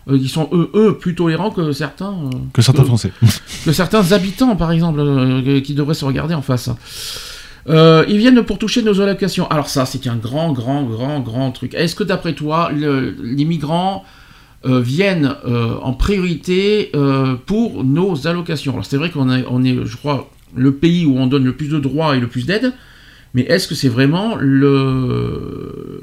euh, 0.08 0.18
qui 0.18 0.28
sont 0.28 0.48
eux, 0.52 0.68
eux 0.74 0.98
plus 0.98 1.14
tolérants 1.14 1.50
que 1.50 1.72
certains. 1.72 2.12
euh, 2.12 2.30
Que 2.52 2.60
certains 2.62 2.84
Français. 2.84 3.12
que 3.64 3.72
certains 3.72 4.12
habitants, 4.12 4.54
par 4.56 4.70
exemple, 4.72 4.98
euh, 5.00 5.60
qui 5.60 5.74
devraient 5.74 5.94
se 5.94 6.04
regarder 6.04 6.34
en 6.34 6.42
face. 6.42 6.70
Ils 7.68 8.16
viennent 8.18 8.42
pour 8.42 8.58
toucher 8.58 8.82
nos 8.82 9.00
allocations. 9.00 9.48
Alors 9.48 9.68
ça, 9.68 9.86
c'est 9.86 10.06
un 10.08 10.16
grand, 10.16 10.52
grand, 10.52 10.82
grand, 10.82 11.20
grand 11.20 11.50
truc. 11.52 11.74
Est-ce 11.74 11.94
que 11.94 12.04
d'après 12.04 12.32
toi, 12.34 12.70
le- 12.72 13.14
les 13.22 13.44
migrants 13.44 14.04
euh, 14.64 14.80
viennent 14.80 15.34
euh, 15.47 15.74
en 15.82 15.93
priorité 15.93 16.90
euh, 16.94 17.34
pour 17.47 17.84
nos 17.84 18.26
allocations 18.26 18.72
Alors 18.74 18.86
c'est 18.86 18.97
vrai 18.97 19.10
qu'on 19.10 19.28
est, 19.30 19.44
je 19.84 19.97
crois, 19.97 20.30
le 20.55 20.72
pays 20.72 21.05
où 21.05 21.16
on 21.18 21.26
donne 21.26 21.44
le 21.44 21.55
plus 21.55 21.68
de 21.68 21.78
droits 21.78 22.16
et 22.16 22.20
le 22.20 22.28
plus 22.28 22.47
d'aide. 22.47 22.72
Mais 23.34 23.43
est-ce 23.43 23.66
que 23.66 23.74
c'est 23.74 23.89
vraiment 23.89 24.36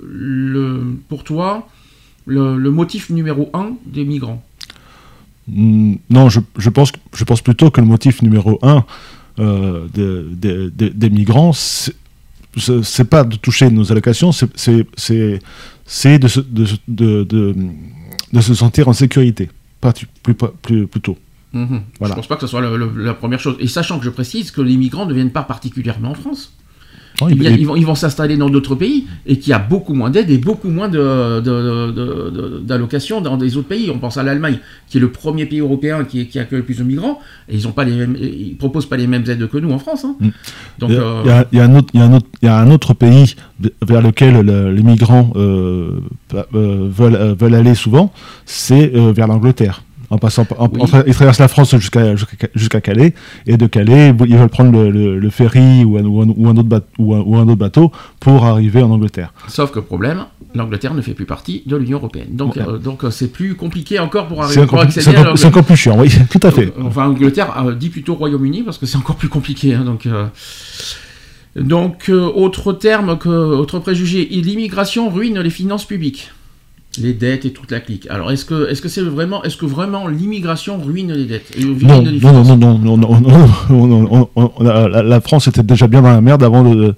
le, 0.04 0.98
pour 1.08 1.24
toi 1.24 1.68
le, 2.26 2.58
motif 2.72 3.10
numéro 3.12 3.50
un 3.54 3.74
des 3.86 4.04
migrants? 4.04 4.44
Mm, 5.48 5.96
Non, 6.10 6.30
je, 6.30 6.40
pense, 6.70 6.92
je 7.16 7.24
plutôt 7.42 7.70
que 7.72 7.82
le 7.82 7.88
motif 7.88 8.22
numéro 8.22 8.60
un 8.62 8.84
de- 9.94 10.28
de- 10.34 10.72
de- 10.76 10.90
des 10.90 11.10
migrants, 11.10 11.54
c'est 11.54 11.94
c'est- 12.58 13.06
pas 13.06 13.24
de 13.24 13.36
toucher 13.36 13.70
nos 13.70 13.92
allocations, 13.92 14.32
c'est- 14.32 14.58
de, 17.24 17.56
de, 18.34 18.42
se 18.42 18.54
sentir 18.54 18.88
en 18.88 18.94
sécurité, 18.94 19.50
pas 19.82 19.94
plus, 20.24 20.34
plus, 20.62 20.88
plutôt. 20.88 21.18
Mhm. 21.54 21.82
Voilà. 22.00 22.14
Je 22.14 22.20
pense 22.20 22.28
pas 22.28 22.36
que 22.36 22.42
ce 22.42 22.48
soit 22.48 22.62
le- 22.62 22.78
le- 22.78 23.04
la 23.04 23.14
première 23.14 23.40
chose. 23.40 23.56
Et 23.60 23.68
sachant 23.68 23.98
que 24.00 24.06
je 24.06 24.10
précise 24.12 24.52
que 24.52 24.62
les 24.62 24.78
migrants 24.78 25.06
ne 25.08 25.14
viennent 25.14 25.32
pas 25.32 25.44
particulièrement 25.44 26.12
en 26.12 26.16
France. 26.16 26.54
Ils, 27.30 27.38
viennent- 27.40 27.54
il- 27.56 27.62
ils 27.62 27.68
vont, 27.68 27.76
ils 27.76 27.86
vont 27.86 27.96
s'installer 27.96 28.38
dans 28.38 28.50
d'autres 28.50 28.76
pays 28.76 29.06
et 29.26 29.38
qu'il 29.40 29.50
y 29.52 29.54
a 29.54 29.60
beaucoup 29.60 29.94
moins 29.94 30.10
d'aide 30.10 30.30
et 30.30 30.38
beaucoup 30.38 30.70
moins 30.70 30.88
de- 30.90 31.42
de- 31.42 31.92
de- 31.92 32.30
de- 32.30 32.60
d'allocations 32.64 33.20
dans 33.22 33.36
des 33.38 33.58
autres 33.58 33.68
pays. 33.68 33.90
On 33.94 33.98
pense 34.00 34.18
à 34.18 34.24
l'Allemagne, 34.24 34.60
qui 34.88 34.98
est 34.98 35.02
le 35.02 35.12
premier 35.12 35.46
pays 35.46 35.60
européen 35.60 36.04
qui, 36.06 36.28
qui 36.28 36.40
accueille 36.40 36.60
le 36.60 36.66
plus 36.66 36.78
de 36.78 36.84
migrants, 36.84 37.20
et 37.50 37.56
ils 37.56 37.68
ont 37.68 37.72
pas 37.72 37.84
les 37.84 37.96
mêmes, 37.96 38.16
ils 38.20 38.56
proposent 38.58 38.86
pas 38.86 38.98
les 38.98 39.08
mêmes 39.08 39.24
aides 39.28 39.48
que 39.50 39.58
nous 39.58 39.72
en 39.72 39.80
France. 39.80 40.06
hein. 40.06 40.16
Donc, 40.80 40.92
Il 40.92 40.96
y, 40.96 41.00
a, 41.00 41.02
euh, 41.40 41.44
il 41.52 41.58
y 41.58 41.62
un 41.62 41.76
autre, 41.76 41.88
il 41.94 42.00
y 42.00 42.04
a 42.04 42.06
un 42.06 42.14
autre, 42.14 42.28
il 42.42 42.46
y 42.46 42.50
a 42.50 42.58
un 42.58 42.72
autre 42.72 42.94
pays 42.94 43.36
vers 43.86 44.02
lequel 44.02 44.40
le- 44.42 44.72
les 44.72 44.84
migrants 44.84 45.32
euh, 45.36 46.00
euh, 46.34 46.88
veulent, 46.90 47.16
euh, 47.16 47.36
veulent 47.38 47.56
aller 47.56 47.76
souvent, 47.76 48.14
c'est 48.46 48.88
vers 48.94 49.28
l'Angleterre. 49.28 49.84
En 50.12 50.18
passant, 50.18 50.44
par- 50.46 50.60
en- 50.62 50.70
Oui. 50.74 50.82
en 50.82 50.86
tra- 50.86 51.04
ils 51.06 51.14
traversent 51.14 51.40
la 51.40 51.48
France 51.48 51.76
jusqu'à 51.78 52.82
Calais, 52.82 53.14
et 53.46 53.58
de 53.58 53.68
Calais, 53.68 54.14
ils 54.28 54.38
veulent 54.38 54.50
prendre 54.50 54.72
le, 54.72 54.90
le- 54.90 55.20
le 55.20 55.30
ferry 55.30 55.84
ou 55.86 55.98
un, 55.98 56.04
ou 56.04 56.22
un- 56.22 56.34
ou 56.36 56.48
un 56.48 56.58
autre 56.58 56.64
bateau, 56.68 56.88
ou 56.98 57.14
un- 57.14 57.20
ou 57.22 57.36
un 57.38 57.44
autre 57.48 57.56
bateau 57.60 57.92
pour 58.20 58.46
arriver 58.46 58.82
en 58.82 58.90
Angleterre. 58.90 59.34
Sauf 59.48 59.70
que 59.72 59.80
problème, 59.80 60.26
l'Angleterre 60.56 60.96
ne 60.96 61.02
fait 61.02 61.14
plus 61.14 61.26
partie 61.28 61.62
de 61.68 61.76
l'Union 61.76 62.00
européenne. 62.00 62.30
Donc, 62.32 62.56
Ouais. 62.56 62.64
euh, 62.68 62.78
donc 62.80 63.04
euh, 63.04 63.12
c'est 63.12 63.28
plus 63.32 63.54
compliqué 63.56 64.00
encore 64.00 64.28
pour 64.28 64.44
arriver 64.44 64.66
pour 64.66 64.80
accéder 64.80 65.16
c'est 65.36 65.46
encore 65.46 65.64
plus 65.64 65.78
chiant, 65.78 65.96
oui, 66.00 66.10
tout 66.32 66.40
à 66.42 66.50
fait. 66.50 66.74
Enfin, 66.84 67.08
Angleterre 67.08 67.54
euh, 67.64 67.76
dit 67.76 67.90
plutôt 67.90 68.16
Royaume-Uni 68.16 68.64
parce 68.64 68.80
que 68.80 68.88
c'est 68.88 68.98
encore 68.98 69.16
plus 69.16 69.30
compliqué. 69.30 69.76
hein, 69.76 69.84
donc, 69.86 70.08
euh, 70.08 70.26
donc 71.56 72.10
autre 72.10 72.74
terme, 72.74 73.18
que, 73.18 73.30
autre 73.30 73.80
préjugé, 73.80 74.26
l'immigration 74.32 75.10
ruine 75.10 75.40
les 75.40 75.50
finances 75.50 75.86
publiques, 75.86 76.32
les 76.98 77.14
dettes 77.14 77.46
et 77.46 77.54
toute 77.54 77.72
la 77.72 77.80
clique. 77.80 78.08
Alors 78.10 78.32
est-ce 78.32 78.46
que 78.46 78.70
est-ce 78.70 78.82
que 78.82 78.90
c'est 78.90 79.02
vraiment 79.02 79.44
est-ce 79.44 79.58
que 79.58 79.66
vraiment 79.66 80.08
l'immigration 80.08 80.80
ruine 80.80 81.14
les 81.14 81.26
dettes 81.26 81.56
non, 81.60 82.02
non, 82.44 82.58
non, 82.58 82.98
non, 82.98 82.98
non 83.70 84.30
non 84.30 84.52
la, 84.60 85.22
France 85.22 85.48
était 85.48 85.64
déjà 85.64 85.88
bien 85.88 86.02
dans 86.02 86.12
la 86.12 86.22
merde 86.22 86.44
avant 86.44 86.64
le 86.64 86.96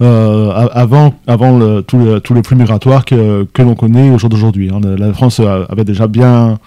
euh, 0.00 0.68
avant 0.72 1.14
avant 1.26 1.82
tout 1.82 1.98
le 1.98 2.42
flux 2.44 2.56
migratoire 2.56 3.04
que, 3.04 3.46
que 3.52 3.62
l'on 3.62 3.74
connaît 3.74 4.10
au 4.10 4.18
jour 4.18 4.30
d'aujourd'hui. 4.30 4.70
La 4.96 5.12
France 5.12 5.40
avait 5.40 5.84
déjà 5.84 6.06
bien 6.06 6.58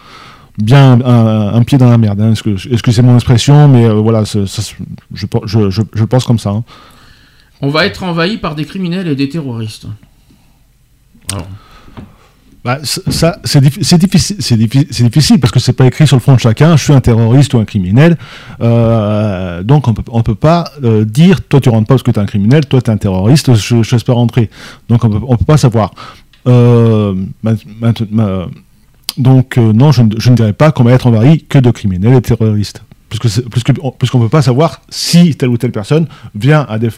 bien 0.57 0.99
un, 1.03 1.63
pied 1.63 1.79
dans 1.79 1.89
la 1.89 1.97
merde. 1.97 2.21
Hein. 2.21 2.33
Excusez 2.71 3.01
mon 3.01 3.15
expression, 3.15 3.67
mais 3.67 3.89
voilà, 3.89 4.23
je, 4.23 6.05
pense 6.05 6.25
comme 6.25 6.39
ça. 6.39 6.61
On 7.61 7.69
va 7.69 7.85
être 7.85 8.03
envahi 8.03 8.37
par 8.37 8.53
des 8.53 8.65
criminels 8.65 9.07
et 9.07 9.15
des 9.15 9.29
terroristes. 9.29 9.87
Alors. 11.31 11.47
Bah, 12.63 12.77
c'est 12.83 13.59
diffi- 13.59 13.83
c'est 13.83 13.97
difficile, 14.57 15.39
parce 15.39 15.51
que 15.51 15.59
c'est 15.59 15.73
pas 15.73 15.87
écrit 15.87 16.05
sur 16.05 16.15
le 16.15 16.21
front 16.21 16.35
de 16.35 16.39
chacun. 16.39 16.77
Je 16.77 16.83
suis 16.83 16.93
un 16.93 17.01
terroriste 17.01 17.53
ou 17.55 17.59
un 17.59 17.65
criminel, 17.65 18.17
Euh, 18.61 19.63
donc 19.63 19.87
on 19.87 19.93
peut, 19.95 20.03
on 20.11 20.21
peut 20.21 20.35
pas 20.35 20.65
euh, 20.83 21.03
dire 21.03 21.41
toi 21.41 21.59
tu 21.59 21.69
rentres 21.69 21.87
pas 21.87 21.95
parce 21.95 22.03
que 22.03 22.11
tu 22.11 22.19
es 22.19 22.21
un 22.21 22.27
criminel, 22.27 22.65
toi 22.67 22.79
tu 22.81 22.91
es 22.91 22.93
un 22.93 22.97
terroriste, 22.97 23.55
je, 23.55 23.81
je 23.81 23.91
laisse 23.95 24.03
pas 24.03 24.13
rentrer. 24.13 24.51
Donc 24.89 25.03
on 25.03 25.09
peut, 25.09 25.19
peut 25.19 25.45
pas 25.45 25.57
savoir. 25.57 25.91
Euh, 26.47 27.15
donc 29.17 29.57
non, 29.57 29.91
je 29.91 30.01
ne, 30.03 30.19
je 30.19 30.29
ne 30.29 30.35
dirais 30.35 30.53
pas 30.53 30.71
qu'on 30.71 30.83
va 30.83 30.93
être 30.93 31.07
envahi 31.07 31.43
que 31.43 31.57
de 31.57 31.71
criminels 31.71 32.13
et 32.13 32.21
terroristes. 32.21 32.83
Puisque 33.11 33.41
puisqu'on 33.99 34.19
ne 34.19 34.23
peut 34.23 34.29
pas 34.29 34.41
savoir 34.41 34.81
si 34.89 35.35
telle 35.35 35.49
ou 35.49 35.57
telle 35.57 35.73
personne 35.73 36.07
vient 36.33 36.65
à 36.69 36.79
des, 36.79 36.89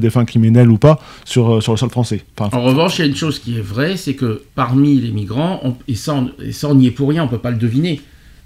des 0.00 0.10
fins 0.10 0.24
criminelles 0.24 0.68
ou 0.68 0.78
pas 0.78 0.98
sur, 1.24 1.54
euh, 1.54 1.60
sur 1.60 1.72
le 1.72 1.78
sol 1.78 1.90
français. 1.90 2.24
En 2.40 2.62
revanche, 2.62 2.98
il 2.98 3.02
y 3.02 3.04
a 3.04 3.06
une 3.06 3.14
chose 3.16 3.38
qui 3.38 3.56
est 3.56 3.60
vraie, 3.62 3.96
c'est 3.96 4.14
que 4.14 4.42
parmi 4.56 4.96
les 5.00 5.12
migrants, 5.12 5.62
et, 5.86 5.94
ça, 5.94 6.14
on- 6.14 6.30
et 6.42 6.50
ça 6.50 6.74
n'y 6.74 6.88
est 6.88 6.90
pour 6.90 7.08
rien, 7.08 7.22
on 7.22 7.28
peut 7.28 7.38
pas 7.38 7.52
le 7.52 7.56
deviner. 7.56 8.00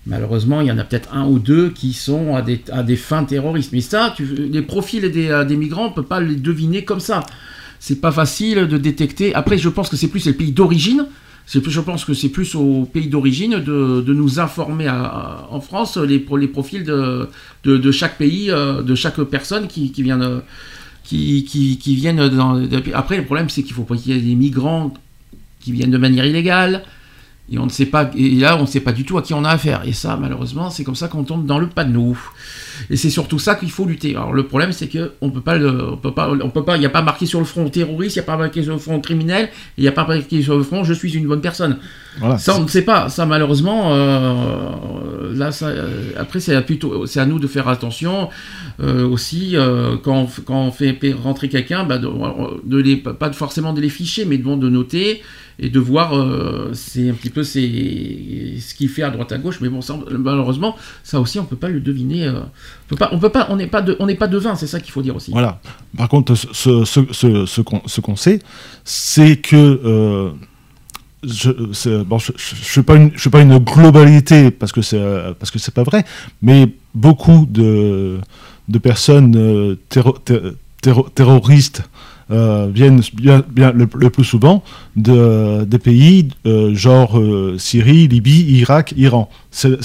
Malheureusement, 0.06 0.60
il 0.60 0.66
y 0.68 0.72
en 0.72 0.76
a 0.78 0.84
peut-être 0.84 1.08
un 1.14 1.26
ou 1.26 1.38
deux 1.38 1.70
qui 1.70 1.92
sont 1.94 2.34
à 2.34 2.42
des, 2.42 2.60
à 2.72 2.82
des 2.82 2.96
fins 2.96 3.24
terroristes. 3.24 3.72
Mais 3.72 3.80
ça, 3.80 4.14
les 4.18 4.62
profils 4.62 5.10
des, 5.10 5.28
euh, 5.28 5.44
migrants, 5.56 5.86
on 5.86 5.92
peut 5.92 6.02
pas 6.02 6.20
les 6.20 6.36
deviner 6.36 6.84
comme 6.84 7.00
ça. 7.00 7.20
C'est 7.80 8.00
pas 8.00 8.12
facile 8.12 8.66
de 8.68 8.76
détecter. 8.78 9.34
Après, 9.34 9.56
je 9.56 9.68
pense 9.68 9.88
que 9.88 9.96
c'est 9.96 10.08
plus 10.08 10.26
le 10.26 10.32
pays 10.34 10.52
d'origine. 10.52 11.06
Je 11.50 11.80
pense 11.80 12.04
que 12.04 12.12
c'est 12.12 12.28
plus 12.28 12.54
au 12.54 12.84
pays 12.84 13.08
d'origine 13.08 13.58
de, 13.58 14.04
nous 14.12 14.38
informer 14.38 14.88
en 14.88 15.60
France 15.60 15.96
les, 15.96 16.18
pro- 16.18 16.36
les 16.36 16.48
profils 16.48 16.84
de, 16.84 17.28
chaque 17.90 18.18
pays, 18.18 18.50
euh, 18.50 18.82
de 18.82 18.94
chaque 18.94 19.18
personne 19.22 19.66
qui, 19.66 19.90
vient 20.02 20.18
de- 20.18 20.42
qui, 21.04 21.78
viennent 21.96 22.28
dans... 22.28 22.62
Après, 22.92 23.16
le 23.16 23.24
problème, 23.24 23.48
c'est 23.48 23.62
qu'il 23.62 23.72
faut 23.74 23.84
pas 23.84 23.96
qu'il 23.96 24.14
y 24.14 24.18
ait 24.18 24.20
des 24.20 24.34
migrants 24.34 24.92
qui 25.60 25.72
viennent 25.72 25.90
de 25.90 25.98
manière 25.98 26.26
illégale, 26.26 26.84
Et 27.50 27.58
on 27.58 27.64
ne 27.64 27.70
sait 27.70 27.86
pas, 27.86 28.10
et 28.14 28.30
là, 28.36 28.56
on 28.58 28.62
ne 28.62 28.66
sait 28.66 28.80
pas 28.80 28.92
du 28.92 29.04
tout 29.04 29.16
à 29.16 29.22
qui 29.22 29.32
on 29.32 29.42
a 29.44 29.50
affaire. 29.50 29.82
Et 29.86 29.92
ça, 29.92 30.18
malheureusement, 30.20 30.68
c'est 30.70 30.84
comme 30.84 30.94
ça 30.96 31.08
qu'on 31.08 31.24
tombe 31.24 31.46
dans 31.46 31.58
le 31.58 31.68
panneau. 31.68 32.14
Et 32.90 32.96
c'est 32.96 33.10
surtout 33.10 33.38
ça 33.38 33.54
qu'il 33.54 33.70
faut 33.70 33.84
lutter. 33.84 34.16
Alors 34.16 34.32
le 34.32 34.46
problème, 34.46 34.72
c'est 34.72 34.88
que 34.88 35.12
on 35.20 35.30
peut 35.30 35.40
pas, 35.40 35.56
le, 35.56 35.92
on 35.92 35.96
peut 35.96 36.14
pas, 36.14 36.30
on 36.30 36.50
peut 36.50 36.64
pas, 36.64 36.76
il 36.76 36.80
n'y 36.80 36.86
a 36.86 36.90
pas 36.90 37.02
marqué 37.02 37.26
sur 37.26 37.38
le 37.38 37.44
front 37.44 37.68
terroriste, 37.68 38.16
il 38.16 38.18
n'y 38.18 38.24
a 38.24 38.26
pas 38.26 38.36
marqué 38.36 38.62
sur 38.62 38.72
le 38.72 38.78
front 38.78 39.00
criminel, 39.00 39.48
il 39.76 39.82
n'y 39.82 39.88
a 39.88 39.92
pas 39.92 40.06
marqué 40.06 40.42
sur 40.42 40.56
le 40.56 40.62
front 40.62 40.84
je 40.84 40.92
suis 40.92 41.14
une 41.14 41.26
bonne 41.26 41.40
personne. 41.40 41.78
Voilà. 42.18 42.38
Ça, 42.38 42.56
on 42.56 42.62
ne 42.62 42.68
sait 42.68 42.82
pas. 42.82 43.08
Ça, 43.08 43.26
malheureusement, 43.26 43.92
euh, 43.92 45.34
là, 45.34 45.52
ça, 45.52 45.66
euh, 45.66 46.10
après, 46.18 46.40
c'est 46.40 46.60
plutôt, 46.62 47.06
c'est 47.06 47.20
à 47.20 47.26
nous 47.26 47.38
de 47.38 47.46
faire 47.46 47.68
attention 47.68 48.28
euh, 48.80 49.08
aussi 49.08 49.56
quand, 50.02 50.16
on, 50.22 50.26
quand 50.42 50.66
on 50.66 50.72
fait 50.72 50.98
rentrer 51.22 51.48
quelqu'un, 51.48 51.84
bah, 51.84 51.98
de, 51.98 52.08
de 52.64 52.78
les, 52.78 52.96
pas 52.96 53.32
forcément 53.32 53.72
de 53.72 53.80
les 53.80 53.88
ficher, 53.88 54.24
mais 54.24 54.38
de, 54.38 54.54
de 54.54 54.68
noter 54.68 55.22
et 55.60 55.70
de 55.70 55.80
voir, 55.80 56.12
c'est 56.72 57.10
un 57.10 57.14
petit 57.14 57.30
peu 57.30 57.42
c'est 57.42 57.60
ce 58.60 58.74
qu'il 58.74 58.88
fait 58.88 59.02
à 59.02 59.10
droite 59.10 59.32
à 59.32 59.38
gauche. 59.38 59.60
Mais 59.60 59.68
bon, 59.68 59.80
ça, 59.80 59.98
malheureusement, 60.10 60.76
ça 61.02 61.20
aussi, 61.20 61.38
on 61.40 61.44
peut 61.44 61.56
pas 61.56 61.68
le 61.68 61.80
deviner. 61.80 62.28
on 62.28 62.44
peut 62.88 62.96
pas, 62.96 63.10
on 63.12 63.18
peut 63.18 63.28
pas, 63.28 63.48
on 63.50 63.56
n'est 63.56 63.66
pas 63.66 63.82
de, 63.82 63.96
on 63.98 64.06
n'est 64.06 64.14
pas 64.14 64.28
devin, 64.28 64.54
c'est 64.54 64.68
ça 64.68 64.78
qu'il 64.78 64.92
faut 64.92 65.02
dire 65.02 65.16
aussi. 65.16 65.32
Voilà. 65.32 65.60
Par 65.96 66.08
contre, 66.08 66.34
ce, 66.36 66.84
ce, 66.84 67.04
ce, 67.12 67.60
qu'on 67.60 67.82
ce 67.86 68.00
qu'on 68.00 68.14
sait, 68.16 68.40
c'est 68.84 69.36
que 69.36 70.32
je 71.24 72.02
bon, 72.02 72.18
je, 72.18 72.32
je, 72.36 72.54
fais 72.54 72.82
pas 73.30 73.40
une 73.40 73.58
globalité 73.58 74.50
parce 74.50 74.72
que 74.72 74.82
c'est 74.82 74.98
euh, 75.00 75.32
parce 75.38 75.50
que 75.50 75.58
c'est 75.58 75.74
pas 75.74 75.82
vrai, 75.82 76.04
mais 76.42 76.68
beaucoup 76.94 77.46
de 77.50 78.18
de 78.68 78.78
personnes 78.78 79.34
euh, 79.36 79.76
terro- 79.88 80.18
ter- 80.24 80.54
terro- 80.82 81.08
terroristes 81.14 81.82
euh, 82.30 82.68
viennent 82.72 83.00
bien, 83.14 83.42
le, 83.72 83.86
plus 84.10 84.24
souvent 84.24 84.62
de, 84.96 85.64
des 85.64 85.78
pays 85.78 86.28
genre 86.72 87.18
Syrie, 87.56 88.06
Libye, 88.06 88.42
Irak, 88.60 88.92
Iran. 88.96 89.30
C'est 89.50 89.78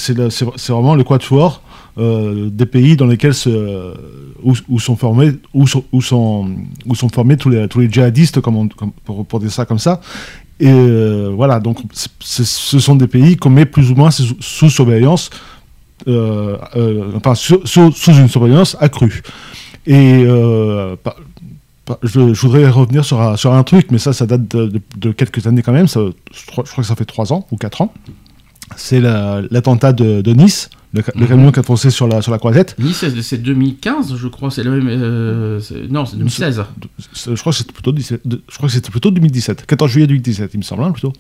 vraiment 0.70 0.96
le 0.96 1.04
quatuor 1.06 1.62
des 1.98 2.66
pays 2.66 2.98
dans 2.98 3.06
lesquels 3.06 3.34
se, 3.34 3.94
où, 4.44 4.80
sont 4.80 4.98
formés 4.98 5.32
où 5.54 5.66
où 5.94 6.02
sont, 6.02 6.50
formés 7.14 7.38
tous 7.38 7.50
les, 7.50 7.68
tous 7.70 7.80
les 7.80 7.90
djihadistes 7.90 8.42
comme- 8.42 8.68
pour, 9.06 9.26
pour 9.26 9.40
dire 9.40 9.52
ça 9.52 9.66
comme 9.66 9.80
ça 9.80 10.02
et 10.60 10.70
euh, 10.70 11.32
voilà 11.34 11.60
donc 11.60 11.80
ce 12.20 12.80
sont 12.80 12.96
des 12.96 13.08
pays 13.08 13.38
qu'on 13.38 13.50
met 13.50 13.66
plus 13.66 13.92
ou 13.92 13.96
moins 13.96 14.12
sous, 14.12 14.70
surveillance 14.70 15.30
euh, 16.08 16.58
euh, 16.76 17.12
enfin 17.16 17.36
sous, 17.36 17.62
une 18.08 18.28
surveillance 18.30 18.78
accrue. 18.80 19.24
Et 19.86 20.24
je, 22.04 22.20
voudrais 22.20 22.70
revenir 22.70 23.04
sur 23.04 23.20
un, 23.20 23.64
truc 23.64 23.88
mais 23.92 23.98
ça 23.98 24.14
ça 24.14 24.26
date 24.26 24.48
de, 24.48 25.12
quelques 25.12 25.48
années 25.48 25.62
quand 25.62 25.74
même 25.74 25.88
ça, 25.88 26.02
je, 26.34 26.46
crois, 26.46 26.64
que 26.64 26.84
ça 26.84 26.96
fait 26.96 27.06
3 27.06 27.34
ans 27.34 27.48
ou 27.52 27.58
4 27.58 27.82
ans. 27.82 27.94
C'est 28.78 29.02
la- 29.02 29.42
l'attentat 29.52 29.92
de 29.92 30.34
Nice 30.34 30.70
le, 30.94 31.02
ca- 31.02 31.12
le 31.16 31.22
Mhm. 31.22 31.28
camion 31.28 31.52
qui 31.52 31.60
a 31.60 31.64
foncé 31.64 31.90
sur 31.90 32.08
la, 32.08 32.22
sur 32.22 32.32
la 32.32 32.38
croisette 32.38 32.76
Nice, 32.80 32.98
c'est- 32.98 33.22
c'est 33.22 33.38
2015, 33.40 34.16
je 34.16 34.28
crois. 34.28 34.52
C'est 34.52 34.64
le 34.64 34.72
même. 34.72 34.88
euh, 34.90 35.60
non, 35.90 36.06
c'est 36.06 36.18
2016. 36.18 36.64
C'est- 37.14 37.36
Je 37.36 37.40
crois 37.42 37.52
que 37.52 37.58
c'était 37.58 37.74
plutôt, 37.74 37.92
17 37.92 38.22
de- 38.26 38.42
je 38.50 38.56
crois 38.58 38.68
que 38.70 38.74
c'était 38.76 38.92
plutôt 38.92 39.10
2017. 39.12 39.66
14 39.66 39.90
juillet 39.92 40.08
2017, 40.08 40.52
il 40.54 40.58
me 40.58 40.64
semble, 40.64 40.84
hein, 40.84 40.92
plutôt. 40.92 41.12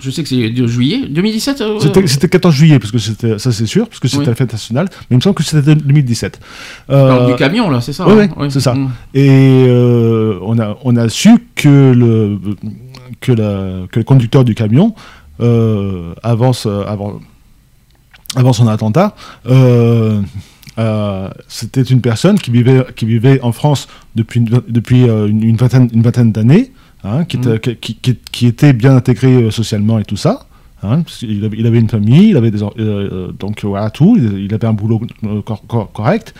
Je 0.00 0.10
sais 0.10 0.22
que 0.22 0.28
c'est 0.28 0.66
juillet 0.66 1.06
2017. 1.08 1.60
euh, 1.60 1.78
C'était 1.80 2.06
c'était 2.06 2.28
14 2.28 2.54
juillet, 2.54 2.78
parce 2.78 2.90
que 2.90 2.98
c'était, 2.98 3.38
ça 3.38 3.52
c'est 3.52 3.66
sûr, 3.66 3.86
parce 3.88 4.00
que 4.00 4.08
c'était 4.08 4.20
Oui. 4.20 4.26
la 4.26 4.34
fête 4.34 4.52
nationale, 4.52 4.88
mais 5.10 5.14
il 5.14 5.16
me 5.16 5.20
semble 5.20 5.34
que 5.36 5.44
c'était 5.44 5.74
2017. 5.76 6.40
on 6.88 6.92
parle 6.92 7.22
Euh, 7.22 7.26
du 7.32 7.36
camion 7.36 7.70
là, 7.70 7.80
c'est 7.80 7.92
ça 7.92 8.06
oui, 8.08 8.24
hein 8.24 8.28
oui, 8.36 8.50
c'est 8.50 8.60
ça. 8.60 8.74
Mm. 8.74 8.90
Et 9.14 9.64
euh, 9.68 10.38
on, 10.42 10.58
a, 10.58 10.76
on 10.84 10.96
a 10.96 11.08
su 11.08 11.30
que 11.54 11.92
le, 11.92 12.38
que 13.20 13.32
la- 13.32 13.86
que 13.90 14.00
le 14.00 14.04
conducteur 14.04 14.44
du 14.44 14.54
camion, 14.54 14.94
euh, 15.40 16.14
avant, 16.22 16.52
avant, 18.36 18.52
son 18.52 18.66
attentat, 18.68 19.14
euh, 19.46 20.20
euh, 20.78 21.28
c'était 21.48 21.82
une 21.82 22.00
personne 22.00 22.38
qui 22.38 22.50
vivait, 22.50 22.84
qui 22.96 23.04
vivait 23.04 23.40
en 23.42 23.52
France 23.52 23.88
depuis, 24.16 24.40
une, 24.40 24.48
depuis 24.68 25.08
euh, 25.08 25.26
une, 25.28 25.42
une 25.42 25.56
vingtaine, 25.56 25.88
une 25.92 26.02
vingtaine 26.02 26.32
d'années, 26.32 26.72
hein, 27.04 27.24
qui, 27.24 27.36
était, 27.36 27.76
qui, 27.76 27.94
qui- 27.96 28.16
qui 28.32 28.46
était 28.46 28.72
bien 28.72 28.96
intégré 28.96 29.50
socialement 29.50 29.98
et 29.98 30.04
tout 30.04 30.16
ça. 30.16 30.46
hein, 30.82 31.02
avait, 31.44 31.56
il 31.58 31.66
avait 31.66 31.78
une 31.78 31.90
famille, 31.90 32.28
il 32.30 32.36
avait 32.36 32.50
des, 32.50 32.62
euh, 32.62 33.32
donc 33.38 33.64
voilà 33.64 33.90
tout, 33.90 34.16
il, 34.18 34.38
il 34.46 34.54
avait 34.54 34.66
un 34.66 34.72
boulot 34.72 35.00
euh, 35.24 35.42
cor- 35.42 35.62
cor- 35.66 35.92
correct. 35.92 36.34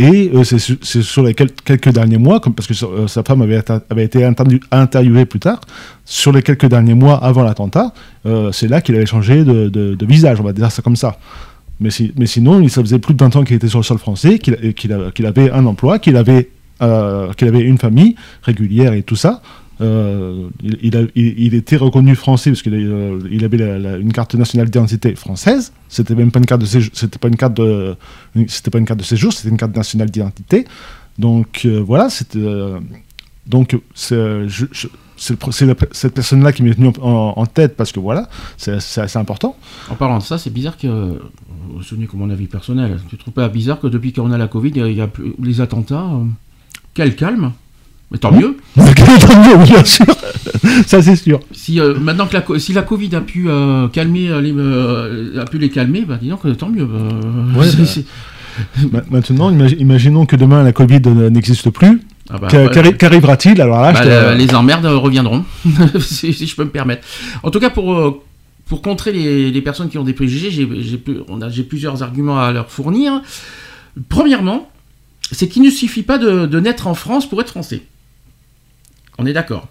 Et 0.00 0.30
euh, 0.32 0.44
c'est 0.44 1.02
sur, 1.02 1.24
les 1.24 1.34
quel- 1.34 1.50
quelques 1.50 1.88
derniers 1.88 2.18
mois, 2.18 2.40
parce 2.40 2.68
que 2.68 2.84
euh, 2.84 3.08
sa 3.08 3.24
femme 3.24 3.42
avait, 3.42 3.56
été- 4.04 4.24
interviewée 4.70 5.24
plus 5.26 5.40
tard, 5.40 5.60
sur 6.04 6.30
les 6.30 6.42
quelques 6.42 6.66
derniers 6.66 6.94
mois 6.94 7.16
avant 7.16 7.42
l'attentat, 7.42 7.92
euh, 8.24 8.52
c'est 8.52 8.68
là 8.68 8.80
qu'il 8.80 8.94
avait 8.94 9.06
changé 9.06 9.42
de, 9.42 9.96
visage, 10.06 10.40
on 10.40 10.44
va 10.44 10.52
dire 10.52 10.70
ça 10.70 10.82
comme 10.82 10.94
ça. 10.96 11.18
Mais, 11.80 11.90
si- 11.90 12.12
mais 12.16 12.26
sinon, 12.26 12.60
il, 12.60 12.70
ça 12.70 12.80
faisait 12.80 13.00
plus 13.00 13.14
de 13.14 13.24
20 13.24 13.34
ans 13.36 13.44
qu'il 13.44 13.56
était 13.56 13.68
sur 13.68 13.80
le 13.80 13.84
sol 13.84 13.98
français, 13.98 14.38
qu'il 14.38 15.26
avait 15.26 15.50
un 15.50 15.66
emploi, 15.66 15.98
euh, 16.80 17.32
qu'il 17.32 17.48
avait 17.48 17.60
une 17.60 17.78
famille 17.78 18.14
régulière 18.42 18.92
et 18.92 19.02
tout 19.02 19.16
ça. 19.16 19.42
Euh, 19.80 20.48
il, 20.62 21.54
était 21.54 21.76
reconnu 21.76 22.16
français 22.16 22.50
parce 22.50 22.62
qu'il 22.62 22.74
euh, 22.74 23.44
avait 23.44 24.00
une 24.00 24.12
carte 24.12 24.34
nationale 24.34 24.68
d'identité 24.68 25.14
française. 25.14 25.72
C'était 25.88 26.14
même 26.14 26.32
pas 26.32 26.40
une 26.40 26.46
carte 26.46 26.60
de 26.60 26.66
séjour. 26.66 26.90
C'était 26.94 27.18
pas 27.18 27.28
une 27.28 27.36
carte. 27.36 27.60
C'était 28.48 28.70
pas 28.70 28.78
une 28.78 28.86
carte 28.86 29.00
de 29.00 29.04
séjour. 29.04 29.32
C'était 29.32 29.50
une 29.50 29.56
carte 29.56 29.76
nationale 29.76 30.10
d'identité. 30.10 30.66
Donc 31.18 31.62
euh, 31.64 31.82
voilà. 31.84 32.08
Donc 33.46 33.78
c'est 33.94 34.46
cette 35.16 36.14
personne-là 36.14 36.52
qui 36.52 36.62
m'est 36.62 36.72
venue 36.72 36.92
en, 37.00 37.46
tête 37.46 37.76
parce 37.76 37.92
que 37.92 38.00
voilà, 38.00 38.28
c'est 38.56 38.72
assez 38.72 39.18
important. 39.18 39.56
En 39.90 39.94
parlant 39.94 40.18
de 40.18 40.24
ça, 40.24 40.38
c'est 40.38 40.50
bizarre 40.50 40.76
que. 40.76 41.20
Ce 41.82 41.94
n'est 41.94 42.06
que 42.06 42.16
mon 42.16 42.30
avis 42.30 42.46
personnel. 42.46 42.98
Tu 43.08 43.16
trouves 43.18 43.34
pas 43.34 43.48
bizarre 43.48 43.78
que 43.78 43.86
depuis 43.86 44.12
qu'on 44.12 44.32
a 44.32 44.38
la 44.38 44.48
Covid, 44.48 44.72
il 44.74 44.92
y 44.92 45.00
a 45.00 45.06
plus 45.06 45.34
les 45.40 45.60
attentats 45.60 46.08
Quel 46.94 47.14
calme 47.14 47.52
Mais 48.10 48.18
tant 48.18 48.32
mieux. 48.32 48.56
bien 48.76 49.84
sûr, 49.84 50.06
ça 50.86 51.02
c'est 51.02 51.16
sûr. 51.16 51.40
Si 51.52 51.78
euh, 51.78 51.94
maintenant 51.98 52.26
que 52.26 52.36
la, 52.54 52.58
si 52.58 52.72
la 52.72 52.80
Covid 52.82 53.14
a 53.14 53.20
pu 53.20 53.46
euh, 53.50 53.86
calmer 53.88 54.30
euh, 54.30 54.40
les, 54.40 54.52
euh, 54.56 55.40
a 55.42 55.44
pu 55.44 55.58
les 55.58 55.68
calmer, 55.68 56.02
bah 56.08 56.18
dis 56.20 56.28
donc 56.30 56.44
euh, 56.46 56.54
tant 56.54 56.70
mieux. 56.70 56.84
Ouais, 56.84 57.66
bah. 57.78 57.84
Ma- 58.92 59.02
Maintenant, 59.18 59.50
imagi- 59.52 59.76
imaginons 59.78 60.24
que 60.26 60.36
demain 60.36 60.62
la 60.62 60.72
Covid 60.72 61.02
n'existe 61.30 61.70
plus. 61.70 62.00
Ah 62.30 62.38
bah, 62.38 62.48
Qu'a- 62.48 62.64
bah, 62.64 62.70
qu'arri- 62.72 62.96
Qu'arrivera-t-il? 62.96 63.60
Alors 63.60 63.80
là, 63.82 63.92
bah, 63.92 64.34
les 64.34 64.54
emmerdes 64.54 64.86
reviendront, 64.86 65.44
si, 66.00 66.32
si 66.32 66.46
je 66.46 66.56
peux 66.56 66.64
me 66.64 66.70
permettre. 66.70 67.06
En 67.42 67.50
tout 67.50 67.60
cas, 67.60 67.70
pour, 67.70 68.22
pour 68.66 68.82
contrer 68.82 69.12
les, 69.12 69.50
les 69.50 69.62
personnes 69.62 69.88
qui 69.90 69.98
ont 69.98 70.02
des 70.04 70.12
préjugés, 70.14 70.50
j'ai 70.50 71.62
plusieurs 71.62 72.02
arguments 72.02 72.40
à 72.40 72.52
leur 72.52 72.70
fournir. 72.70 73.20
Premièrement, 74.08 74.68
c'est 75.30 75.48
qu'il 75.48 75.62
ne 75.62 75.70
suffit 75.70 76.02
pas 76.02 76.18
de, 76.18 76.46
de 76.46 76.60
naître 76.60 76.86
en 76.86 76.94
France 76.94 77.28
pour 77.28 77.40
être 77.40 77.50
français. 77.50 77.82
On 79.18 79.26
est 79.26 79.32
d'accord. 79.32 79.68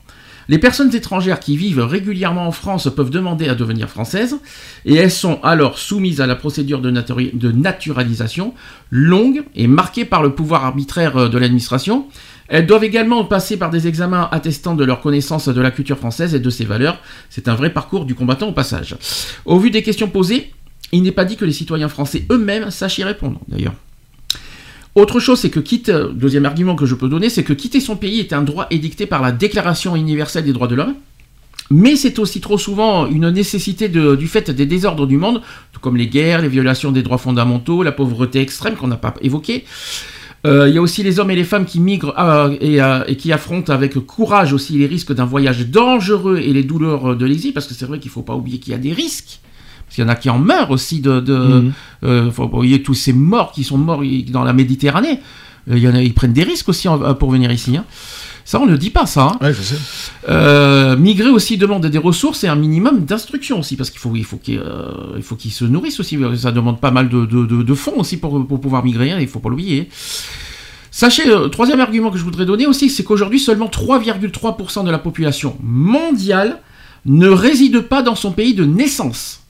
Les 0.50 0.60
personnes 0.60 0.96
étrangères 0.96 1.42
qui 1.42 1.58
vivent 1.58 1.84
régulièrement 1.84 2.48
en 2.48 2.52
France 2.52 2.90
peuvent 2.96 3.10
demander 3.10 3.50
à 3.50 3.56
devenir 3.56 3.90
françaises 3.90 4.38
et 4.86 4.96
elles 4.96 5.12
sont 5.12 5.40
alors 5.44 5.78
soumises 5.78 6.22
à 6.22 6.28
la 6.28 6.36
procédure 6.36 6.80
de, 6.80 7.52
naturalisation 7.52 8.54
longue 8.90 9.44
et 9.56 9.68
marquée 9.68 10.06
par 10.06 10.24
le 10.24 10.34
pouvoir 10.34 10.64
arbitraire 10.64 11.18
euh, 11.18 11.30
de 11.30 11.38
l'administration. 11.38 12.06
Elles 12.48 12.66
doivent 12.66 12.86
également 12.86 13.26
passer 13.26 13.58
par 13.58 13.72
des 13.72 13.88
examens 13.88 14.30
attestant 14.32 14.74
de 14.76 14.86
leur 14.86 15.02
connaissance 15.02 15.50
de 15.50 15.62
la 15.62 15.72
culture 15.72 15.98
française 15.98 16.34
et 16.34 16.40
de 16.40 16.50
ses 16.50 16.64
valeurs. 16.64 17.02
C'est 17.30 17.50
un 17.50 17.56
vrai 17.56 17.74
parcours 17.74 18.06
du 18.06 18.16
combattant 18.16 18.48
au 18.48 18.54
passage. 18.54 18.96
Au 19.44 19.60
vu 19.60 19.70
des 19.70 19.84
questions 19.84 20.08
posées, 20.08 20.54
il 20.94 21.04
n'est 21.04 21.12
pas 21.12 21.26
dit 21.26 21.36
que 21.36 21.44
les 21.44 21.52
citoyens 21.52 21.90
français 21.90 22.26
eux-mêmes 22.32 22.72
sachent 22.72 23.00
y 23.00 23.04
répondre 23.04 23.42
d'ailleurs. 23.50 23.74
Autre 24.98 25.20
chose, 25.20 25.40
c'est 25.40 25.52
que 25.52 25.60
quitte, 25.60 25.92
deuxième 25.92 26.48
argument 26.48 26.76
que 26.76 26.88
je 26.88 26.96
peux 26.96 27.08
donner, 27.08 27.30
c'est 27.30 27.44
que 27.44 27.54
quitter 27.54 27.80
son 27.80 27.96
pays 27.96 28.20
est 28.20 28.34
un 28.34 28.42
droit 28.42 28.66
édicté 28.72 29.06
par 29.06 29.22
la 29.22 29.32
Déclaration 29.32 29.96
universelle 29.96 30.44
des 30.44 30.54
droits 30.54 30.68
de 30.68 30.74
l'homme. 30.74 30.96
Mais 31.70 31.96
c'est 31.96 32.18
aussi 32.18 32.42
trop 32.42 32.58
souvent 32.58 33.06
une 33.06 33.30
nécessité 33.30 33.90
du 33.90 34.28
fait 34.28 34.50
des 34.50 34.66
désordres 34.66 35.06
du 35.06 35.18
monde, 35.18 35.44
tout 35.72 35.80
comme 35.80 35.98
les 35.98 36.08
guerres, 36.08 36.42
les 36.42 36.48
violations 36.48 36.92
des 36.92 37.04
droits 37.04 37.20
fondamentaux, 37.20 37.84
la 37.84 37.92
pauvreté 37.92 38.42
extrême 38.42 38.76
qu'on 38.76 38.88
n'a 38.88 38.98
pas 38.98 39.14
évoqué. 39.22 39.66
Euh, 40.48 40.68
Il 40.68 40.74
y 40.74 40.80
a 40.80 40.82
aussi 40.82 41.04
les 41.04 41.20
hommes 41.20 41.30
et 41.30 41.36
les 41.36 41.44
femmes 41.44 41.66
qui 41.66 41.80
migrent 41.80 42.16
euh, 42.18 42.58
et, 42.60 42.82
euh, 42.82 43.04
et 43.08 43.18
qui 43.18 43.32
affrontent 43.32 43.72
avec 43.72 44.00
courage 44.00 44.52
aussi 44.52 44.80
les 44.80 44.88
risques 44.88 45.14
d'un 45.14 45.26
voyage 45.26 45.68
dangereux 45.68 46.40
et 46.40 46.54
les 46.54 46.64
douleurs 46.64 47.16
de 47.16 47.26
l'exil, 47.28 47.54
parce 47.54 47.68
que 47.68 47.76
c'est 47.76 47.86
vrai 47.86 48.00
qu'il 48.00 48.10
ne 48.10 48.14
faut 48.14 48.24
pas 48.24 48.34
oublier 48.34 48.58
qu'il 48.58 48.72
y 48.72 48.76
a 48.76 48.80
des 48.80 48.94
risques. 48.94 49.42
Parce 49.88 49.96
qu'il 49.96 50.04
y 50.04 50.08
en 50.08 50.10
a 50.10 50.16
qui 50.16 50.30
en 50.30 50.38
meurent 50.40 50.72
aussi 50.72 51.00
de... 51.00 51.20
de 51.20 51.36
Mhm. 51.38 51.74
euh, 52.04 52.32
faut 52.32 52.48
pas 52.48 52.58
oublier 52.58 52.84
tous 52.84 52.94
ces 52.94 53.14
morts 53.14 53.52
qui 53.52 53.64
sont 53.64 53.78
morts 53.78 54.04
dans 54.30 54.44
la 54.44 54.54
Méditerranée. 54.54 55.20
Euh, 55.72 55.78
Il 55.78 55.84
y 55.84 55.88
en 55.88 55.96
a, 55.96 56.02
ils 56.02 56.14
prennent 56.14 56.34
des 56.34 56.44
risques 56.44 56.70
aussi 56.70 56.88
en- 56.88 57.14
pour 57.16 57.32
venir 57.32 57.52
ici. 57.52 57.76
hein. 57.78 57.86
Ça, 58.46 58.62
on 58.62 58.66
ne 58.66 58.72
le 58.72 58.78
dit 58.78 58.92
pas, 58.92 59.06
ça. 59.06 59.24
hein. 59.24 59.38
Ouais, 59.42 59.54
je 59.54 59.62
sais. 59.62 59.76
Euh, 60.30 60.96
migrer 60.96 61.30
aussi 61.30 61.58
demande 61.58 61.86
des 61.86 61.98
ressources 61.98 62.46
et 62.46 62.48
un 62.48 62.56
minimum 62.56 63.04
d'instruction 63.04 63.60
aussi, 63.60 63.76
parce 63.76 63.90
qu'il 63.90 64.00
faut, 64.00 64.14
il 64.16 64.24
faut 64.24 64.38
qu'ils 64.38 64.60
euh, 64.60 65.22
se 65.50 65.66
nourrissent 65.66 66.00
aussi. 66.00 66.18
Ça 66.38 66.54
demande 66.54 66.80
pas 66.80 66.92
mal 66.92 67.10
de, 67.10 67.26
de- 67.26 67.46
de- 67.46 67.62
de 67.64 67.74
fonds 67.74 67.98
aussi 68.00 68.16
pour, 68.16 68.48
pour 68.48 68.62
pouvoir 68.62 68.86
migrer, 68.86 69.12
hein, 69.12 69.18
il 69.20 69.28
faut 69.28 69.40
pas 69.40 69.50
l'oublier. 69.50 69.90
Sachez, 70.92 71.28
euh, 71.30 71.50
troisième 71.50 71.80
argument 71.82 72.10
que 72.10 72.18
je 72.18 72.24
voudrais 72.24 72.46
donner 72.46 72.66
aussi, 72.66 72.90
c'est 72.90 73.04
qu'aujourd'hui, 73.04 73.40
seulement 73.40 73.68
3,3% 73.68 74.86
de 74.86 74.92
la 74.92 74.98
population 75.00 75.58
mondiale 75.62 76.62
ne 77.06 77.28
réside 77.28 77.82
pas 77.82 78.02
dans 78.02 78.16
son 78.16 78.32
pays 78.32 78.54
de 78.54 78.64
naissance. 78.66 79.42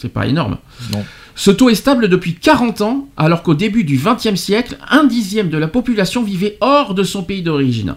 C'est 0.00 0.12
pas 0.12 0.26
énorme. 0.26 0.56
Non. 0.92 1.04
Ce 1.36 1.50
taux 1.50 1.68
est 1.70 1.74
stable 1.74 2.08
depuis 2.08 2.34
40 2.34 2.80
ans, 2.80 3.08
alors 3.16 3.42
qu'au 3.42 3.54
début 3.54 3.84
du 3.84 3.98
XXe 4.02 4.34
siècle, 4.40 4.76
un 4.90 5.04
dixième 5.04 5.48
de 5.50 5.58
la 5.58 5.68
population 5.68 6.22
vivait 6.22 6.56
hors 6.60 6.94
de 6.94 7.02
son 7.02 7.22
pays 7.22 7.42
d'origine. 7.42 7.96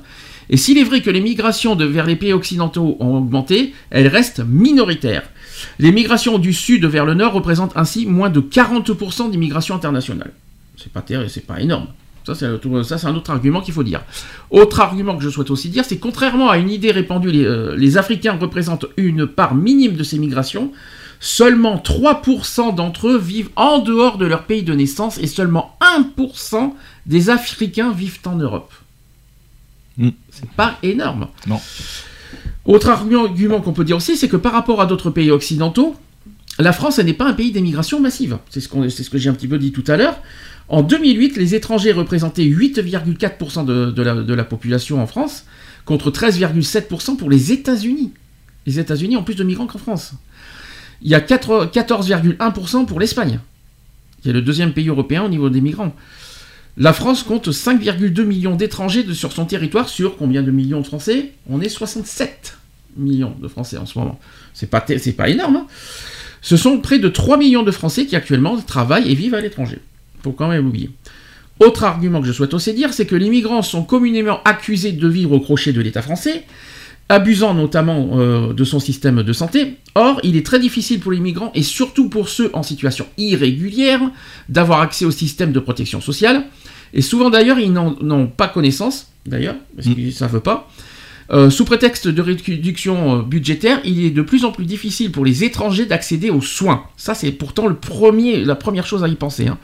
Et 0.50 0.58
s'il 0.58 0.78
est 0.78 0.84
vrai 0.84 1.02
que 1.02 1.10
les 1.10 1.22
migrations 1.22 1.76
de- 1.76 1.86
vers 1.86 2.06
les 2.06 2.16
pays 2.18 2.34
occidentaux 2.34 2.98
ont 3.00 3.18
augmenté, 3.18 3.74
elles 3.90 4.08
restent 4.08 4.42
minoritaires. 4.46 5.24
Les 5.80 5.92
migrations 5.92 6.38
du 6.40 6.52
sud 6.54 6.86
vers 6.86 7.06
le 7.06 7.14
nord 7.14 7.34
représentent 7.34 7.76
ainsi 7.76 8.06
moins 8.06 8.30
de 8.30 8.42
40% 8.42 9.30
des 9.30 9.38
migrations 9.38 9.76
internationales. 9.76 10.32
C'est 10.78 10.92
pas 10.92 11.02
terrible, 11.02 11.30
c'est 11.30 11.46
pas 11.48 11.62
énorme. 11.62 11.88
Ça, 12.26 12.36
c'est 12.36 12.46
un- 12.46 13.16
autre 13.16 13.32
argument 13.32 13.62
qu'il 13.62 13.74
faut 13.74 13.84
dire. 13.84 14.02
Autre 14.50 14.80
argument 14.80 15.18
que 15.18 15.24
je 15.24 15.30
souhaite 15.30 15.52
aussi 15.52 15.70
dire, 15.70 15.84
c'est 15.86 15.98
que 15.98 16.02
contrairement 16.04 16.50
à 16.50 16.58
une 16.58 16.70
idée 16.70 16.92
répandue, 16.92 17.32
les, 17.32 17.44
euh, 17.46 17.76
les 17.78 17.98
Africains 17.98 18.38
représentent 18.40 18.86
une 18.96 19.28
part 19.28 19.56
minime 19.56 19.94
de 19.96 20.04
ces 20.04 20.18
migrations. 20.20 20.72
Seulement 21.26 21.78
3% 21.78 22.76
d'entre 22.76 23.08
eux 23.08 23.18
vivent 23.18 23.50
en 23.56 23.80
dehors 23.80 24.18
de 24.18 24.26
leur 24.26 24.44
pays 24.44 24.64
de 24.64 24.74
naissance 24.74 25.18
et 25.20 25.28
seulement 25.28 25.78
1% 26.18 26.74
des 27.06 27.30
Africains 27.30 27.94
vivent 27.94 28.20
en 28.26 28.36
Europe. 28.36 28.74
Mm. 29.96 30.10
C'est 30.30 30.50
pas 30.50 30.78
énorme. 30.84 31.30
Non. 31.48 31.62
Autre 32.66 32.90
argument 32.90 33.62
qu'on 33.62 33.72
peut 33.72 33.86
dire 33.86 33.96
aussi, 33.96 34.18
c'est 34.18 34.28
que 34.28 34.36
par 34.36 34.52
rapport 34.52 34.82
à 34.82 34.86
d'autres 34.86 35.12
pays 35.12 35.32
occidentaux, 35.32 35.96
la 36.60 36.74
France 36.74 37.00
n'est 37.00 37.14
pas 37.14 37.30
un 37.30 37.34
pays 37.34 37.54
d'émigration 37.54 38.02
massive. 38.02 38.38
C'est 38.50 38.60
ce, 38.60 38.68
que 38.68 39.18
j'ai 39.18 39.30
un 39.30 39.34
petit 39.34 39.48
peu 39.48 39.58
dit 39.58 39.72
tout 39.72 39.86
à 39.88 39.96
l'heure. 39.96 40.20
En 40.68 40.82
2008, 40.82 41.38
les 41.38 41.56
étrangers 41.56 41.94
représentaient 41.94 42.44
8,4% 42.44 43.64
de, 43.64 43.92
de 43.92 44.02
la, 44.02 44.16
de 44.16 44.34
la 44.34 44.44
population 44.44 45.02
en 45.02 45.08
France, 45.08 45.46
contre 45.86 46.12
13,7% 46.12 47.16
pour 47.16 47.30
les 47.30 47.54
États-Unis. 47.54 48.12
Les 48.66 48.80
États-Unis 48.80 49.16
ont 49.16 49.24
plus 49.24 49.36
de 49.36 49.46
migrants 49.46 49.68
qu'en 49.68 49.80
France. 49.80 50.16
Il 51.04 51.12
y 51.12 51.16
a 51.16 51.22
4 51.22 51.66
14,1% 51.74 52.86
pour 52.86 53.00
l'Espagne, 53.00 53.40
qui 54.22 54.30
est 54.30 54.34
le 54.34 54.42
deuxième 54.42 54.74
pays 54.74 54.88
européen 54.88 55.24
au 55.24 55.30
niveau 55.30 55.50
des 55.50 55.62
migrants. 55.62 55.94
La 56.78 56.94
France 56.94 57.24
compte 57.24 57.50
5,2 57.50 58.24
millions 58.24 58.56
d'étrangers 58.56 59.06
sur 59.14 59.32
son 59.32 59.46
territoire, 59.46 59.90
sur 59.90 60.18
combien 60.18 60.42
de 60.42 60.50
millions 60.50 60.82
de 60.82 60.88
Français? 60.88 61.34
On 61.50 61.62
est 61.62 61.70
67 61.70 62.58
millions 62.98 63.36
de 63.40 63.48
Français 63.48 63.78
en 63.78 63.86
ce 63.86 64.00
moment. 64.00 64.20
C'est 64.54 64.70
pas, 64.70 64.82
pas 64.82 65.30
énorme. 65.30 65.58
hein. 65.58 65.68
Ce 66.42 66.58
sont 66.58 66.80
près 66.80 67.00
de 67.00 67.10
3 67.10 67.38
millions 67.38 67.64
de 67.64 67.72
Français 67.72 68.06
qui 68.06 68.16
actuellement 68.16 68.58
travaillent 68.58 69.12
et 69.12 69.16
vivent 69.16 69.36
à 69.36 69.42
l'étranger. 69.42 69.80
Faut 70.24 70.32
quand 70.32 70.50
même 70.50 70.68
oublier. 70.68 70.90
Autre 71.60 71.84
argument 71.84 72.22
que 72.22 72.28
je 72.28 72.34
souhaite 72.34 72.54
aussi 72.54 72.74
dire, 72.74 72.94
c'est 72.94 73.06
que 73.06 73.16
les 73.16 73.30
migrants 73.30 73.62
sont 73.62 73.84
communément 73.84 74.42
accusés 74.44 74.92
de 74.94 75.08
vivre 75.08 75.34
au 75.34 75.40
crochet 75.40 75.74
de 75.74 75.82
l'État 75.82 76.02
français, 76.02 76.44
abusant 77.14 77.54
notamment 77.54 78.10
euh, 78.14 78.54
de 78.54 78.64
son 78.64 78.80
système 78.80 79.24
de 79.24 79.34
santé. 79.34 79.76
Or, 79.96 80.20
il 80.24 80.36
est 80.36 80.46
très 80.46 80.60
difficile 80.60 81.00
pour 81.00 81.12
les 81.12 81.20
migrants, 81.20 81.52
et 81.54 81.64
surtout 81.64 82.10
pour 82.10 82.30
ceux 82.30 82.50
en 82.54 82.64
situation 82.64 83.06
irrégulière, 83.18 84.02
d'avoir 84.50 84.82
accès 84.82 85.06
au 85.06 85.12
système 85.12 85.52
de 85.52 85.60
protection 85.60 86.02
sociale. 86.02 86.44
Et 86.94 87.02
souvent 87.02 87.30
d'ailleurs, 87.30 87.60
ils 87.60 87.72
n'en 87.72 87.96
n'ont 88.02 88.28
pas 88.28 88.48
connaissance, 88.48 89.12
d'ailleurs, 89.26 89.56
parce 89.76 89.88
qu'ils 89.88 90.06
ne 90.08 90.12
savent 90.12 90.42
pas. 90.42 90.70
Euh, 91.32 91.50
sous 91.50 91.66
prétexte 91.66 92.08
de 92.08 92.22
réduction 92.22 93.20
euh, 93.20 93.22
budgétaire, 93.22 93.80
il 93.86 94.06
est 94.06 94.10
de 94.12 94.22
plus 94.22 94.44
en 94.46 94.52
plus 94.52 94.66
difficile 94.66 95.12
pour 95.12 95.24
les 95.24 95.44
étrangers 95.44 95.86
d'accéder 95.86 96.30
aux 96.30 96.42
soins. 96.42 96.84
Ça, 96.98 97.16
c'est 97.16 97.32
pourtant 97.32 97.68
le 97.68 97.76
premier, 97.76 98.44
la 98.44 98.56
première 98.56 98.86
chose 98.86 99.04
à 99.04 99.08
y 99.08 99.16
penser. 99.16 99.48
hein. 99.48 99.58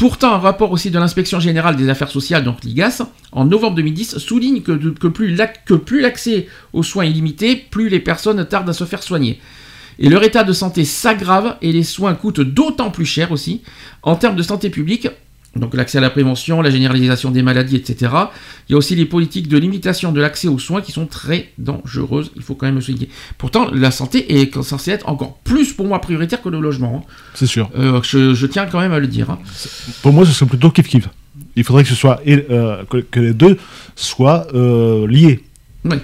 Pourtant, 0.00 0.32
un 0.32 0.38
rapport 0.38 0.72
aussi 0.72 0.90
de 0.90 0.98
l'inspection 0.98 1.40
générale 1.40 1.76
des 1.76 1.90
affaires 1.90 2.10
sociales, 2.10 2.42
donc 2.42 2.64
l'IGAS, 2.64 3.02
en 3.32 3.44
novembre 3.44 3.76
2010, 3.76 4.16
souligne 4.16 4.62
que, 4.62 5.06
plus 5.08 6.00
l'accès 6.00 6.48
aux 6.72 6.82
soins 6.82 7.04
est 7.04 7.10
limité, 7.10 7.54
plus 7.54 7.90
les 7.90 8.00
personnes 8.00 8.42
tardent 8.46 8.70
à 8.70 8.72
se 8.72 8.84
faire 8.84 9.02
soigner. 9.02 9.38
Et 9.98 10.08
leur 10.08 10.24
état 10.24 10.42
de 10.42 10.54
santé 10.54 10.86
s'aggrave 10.86 11.58
et 11.60 11.70
les 11.70 11.82
soins 11.82 12.14
coûtent 12.14 12.40
d'autant 12.40 12.90
plus 12.90 13.04
cher 13.04 13.30
aussi. 13.30 13.60
En 14.02 14.16
termes 14.16 14.36
de 14.36 14.42
santé 14.42 14.70
publique, 14.70 15.06
donc 15.56 15.74
l'accès 15.74 15.98
à 15.98 16.00
la 16.00 16.10
prévention, 16.10 16.62
la 16.62 16.70
généralisation 16.70 17.30
des 17.32 17.42
maladies, 17.42 17.76
etc. 17.76 18.12
Il 18.68 18.72
y 18.72 18.74
a 18.74 18.78
aussi 18.78 18.94
les 18.94 19.04
politiques 19.04 19.48
de 19.48 19.58
limitation 19.58 20.12
de 20.12 20.20
l'accès 20.20 20.46
aux 20.48 20.58
soins 20.60 20.80
qui 20.80 20.92
sont 20.92 21.06
très 21.06 21.50
dangereuses, 21.58 22.30
il 22.36 22.42
faut 22.42 22.54
quand 22.54 22.66
même 22.66 22.76
le 22.76 22.80
souligner. 22.80 23.08
Pourtant, 23.36 23.68
la 23.72 23.90
santé 23.90 24.40
est 24.40 24.62
censée 24.62 24.92
être 24.92 25.08
encore 25.08 25.38
plus 25.38 25.72
pour 25.72 25.86
moi 25.86 26.00
prioritaire 26.00 26.40
que 26.40 26.48
le 26.48 26.60
logement. 26.60 27.04
hein. 27.04 27.10
C'est 27.34 27.46
sûr. 27.48 27.68
Euh, 27.76 28.00
je, 28.02 28.32
je 28.34 28.46
tiens 28.46 28.66
quand 28.66 28.78
même 28.80 28.92
à 28.92 29.00
le 29.00 29.08
dire. 29.08 29.28
hein. 29.30 29.38
Pour 30.02 30.12
moi, 30.12 30.24
ce 30.24 30.32
serait 30.32 30.48
plutôt 30.48 30.68
kiff-kiff. 30.70 31.04
Il 31.56 31.64
faudrait 31.64 31.82
que, 31.82 31.88
ce 31.88 31.96
soit, 31.96 32.20
euh, 32.28 32.84
que, 32.88 32.98
que 32.98 33.18
les 33.18 33.34
deux 33.34 33.56
soient 33.96 34.46
euh, 34.54 35.06
liés. 35.08 35.42
Oui. 35.84 35.96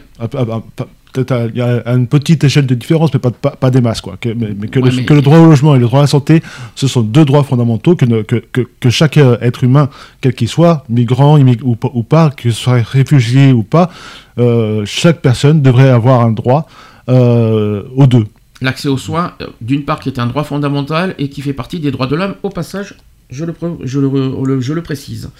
Peut-être 1.16 1.32
à, 1.32 1.46
il 1.46 1.56
y 1.56 1.62
a 1.62 1.78
à 1.86 1.94
une 1.94 2.06
petite 2.08 2.44
échelle 2.44 2.66
de 2.66 2.74
différence, 2.74 3.12
mais 3.14 3.20
pas, 3.20 3.30
pas, 3.30 3.52
pas 3.52 3.70
des 3.70 3.80
masses. 3.80 4.02
Quoi. 4.02 4.18
Que, 4.20 4.28
mais 4.28 4.48
mais 4.58 4.68
que, 4.68 4.78
Ouais, 4.80 4.90
le, 4.90 4.96
mais- 4.96 5.04
que 5.06 5.14
le 5.14 5.22
droit 5.22 5.38
au 5.38 5.46
logement 5.46 5.74
et 5.74 5.78
le 5.78 5.86
droit 5.86 6.00
à 6.00 6.02
la 6.02 6.06
santé, 6.08 6.42
ce 6.74 6.86
sont 6.88 7.00
deux 7.00 7.24
droits 7.24 7.42
fondamentaux 7.42 7.96
que, 7.96 8.04
ne- 8.04 8.20
que, 8.20 8.36
que, 8.52 8.60
que 8.80 8.90
chaque 8.90 9.16
euh, 9.16 9.38
être 9.40 9.64
humain, 9.64 9.88
quel 10.20 10.34
qu'il 10.34 10.48
soit, 10.48 10.84
migrant 10.90 11.38
immig- 11.38 11.62
ou, 11.62 11.74
pas- 11.74 11.90
ou 11.94 12.02
pas, 12.02 12.28
que 12.28 12.50
ce 12.50 12.60
soit 12.60 12.82
réfugié 12.82 13.52
ou 13.52 13.62
pas, 13.62 13.90
euh, 14.38 14.82
chaque 14.84 15.22
personne 15.22 15.62
devrait 15.62 15.88
avoir 15.88 16.20
un 16.20 16.32
droit 16.32 16.68
euh, 17.08 17.84
aux 17.96 18.06
deux. 18.06 18.26
L'accès 18.60 18.88
aux 18.88 18.98
soins, 18.98 19.32
d'une 19.62 19.84
part, 19.84 20.00
qui 20.00 20.10
est 20.10 20.18
un 20.18 20.26
droit 20.26 20.44
fondamental 20.44 21.14
et 21.18 21.28
qui 21.30 21.40
fait 21.40 21.52
partie 21.54 21.80
des 21.80 21.90
droits 21.90 22.06
de 22.06 22.16
l'homme, 22.16 22.34
au 22.42 22.50
passage, 22.50 22.94
je 23.30 23.44
le, 23.46 23.52
pré- 23.54 23.68
je 23.84 24.00
le, 24.00 24.10
le- 24.44 24.60
je 24.60 24.72
le 24.74 24.82
précise. 24.82 25.30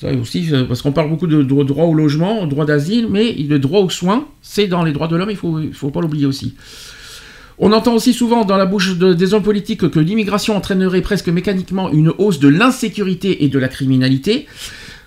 Ça 0.00 0.12
aussi, 0.12 0.48
parce 0.68 0.80
qu'on 0.82 0.92
parle 0.92 1.10
beaucoup 1.10 1.26
de, 1.26 1.42
droit 1.42 1.84
au 1.86 1.92
logement, 1.94 2.46
droit 2.46 2.64
d'asile, 2.64 3.08
mais 3.10 3.32
le 3.32 3.58
droit 3.58 3.80
aux 3.80 3.90
soins, 3.90 4.28
c'est 4.42 4.68
dans 4.68 4.84
les 4.84 4.92
droits 4.92 5.08
de 5.08 5.16
l'homme, 5.16 5.30
il 5.30 5.36
faut, 5.36 5.58
il 5.58 5.74
faut 5.74 5.90
pas 5.90 6.00
l'oublier 6.00 6.24
aussi. 6.26 6.54
On 7.58 7.72
entend 7.72 7.94
aussi 7.94 8.12
souvent 8.12 8.44
dans 8.44 8.56
la 8.56 8.66
bouche 8.66 8.96
de- 8.96 9.12
des 9.12 9.34
hommes 9.34 9.42
politiques 9.42 9.90
que 9.90 9.98
l'immigration 9.98 10.54
entraînerait 10.56 11.00
presque 11.00 11.28
mécaniquement 11.28 11.90
une 11.90 12.12
hausse 12.18 12.38
de 12.38 12.46
l'insécurité 12.46 13.42
et 13.44 13.48
de 13.48 13.58
la 13.58 13.66
criminalité, 13.66 14.46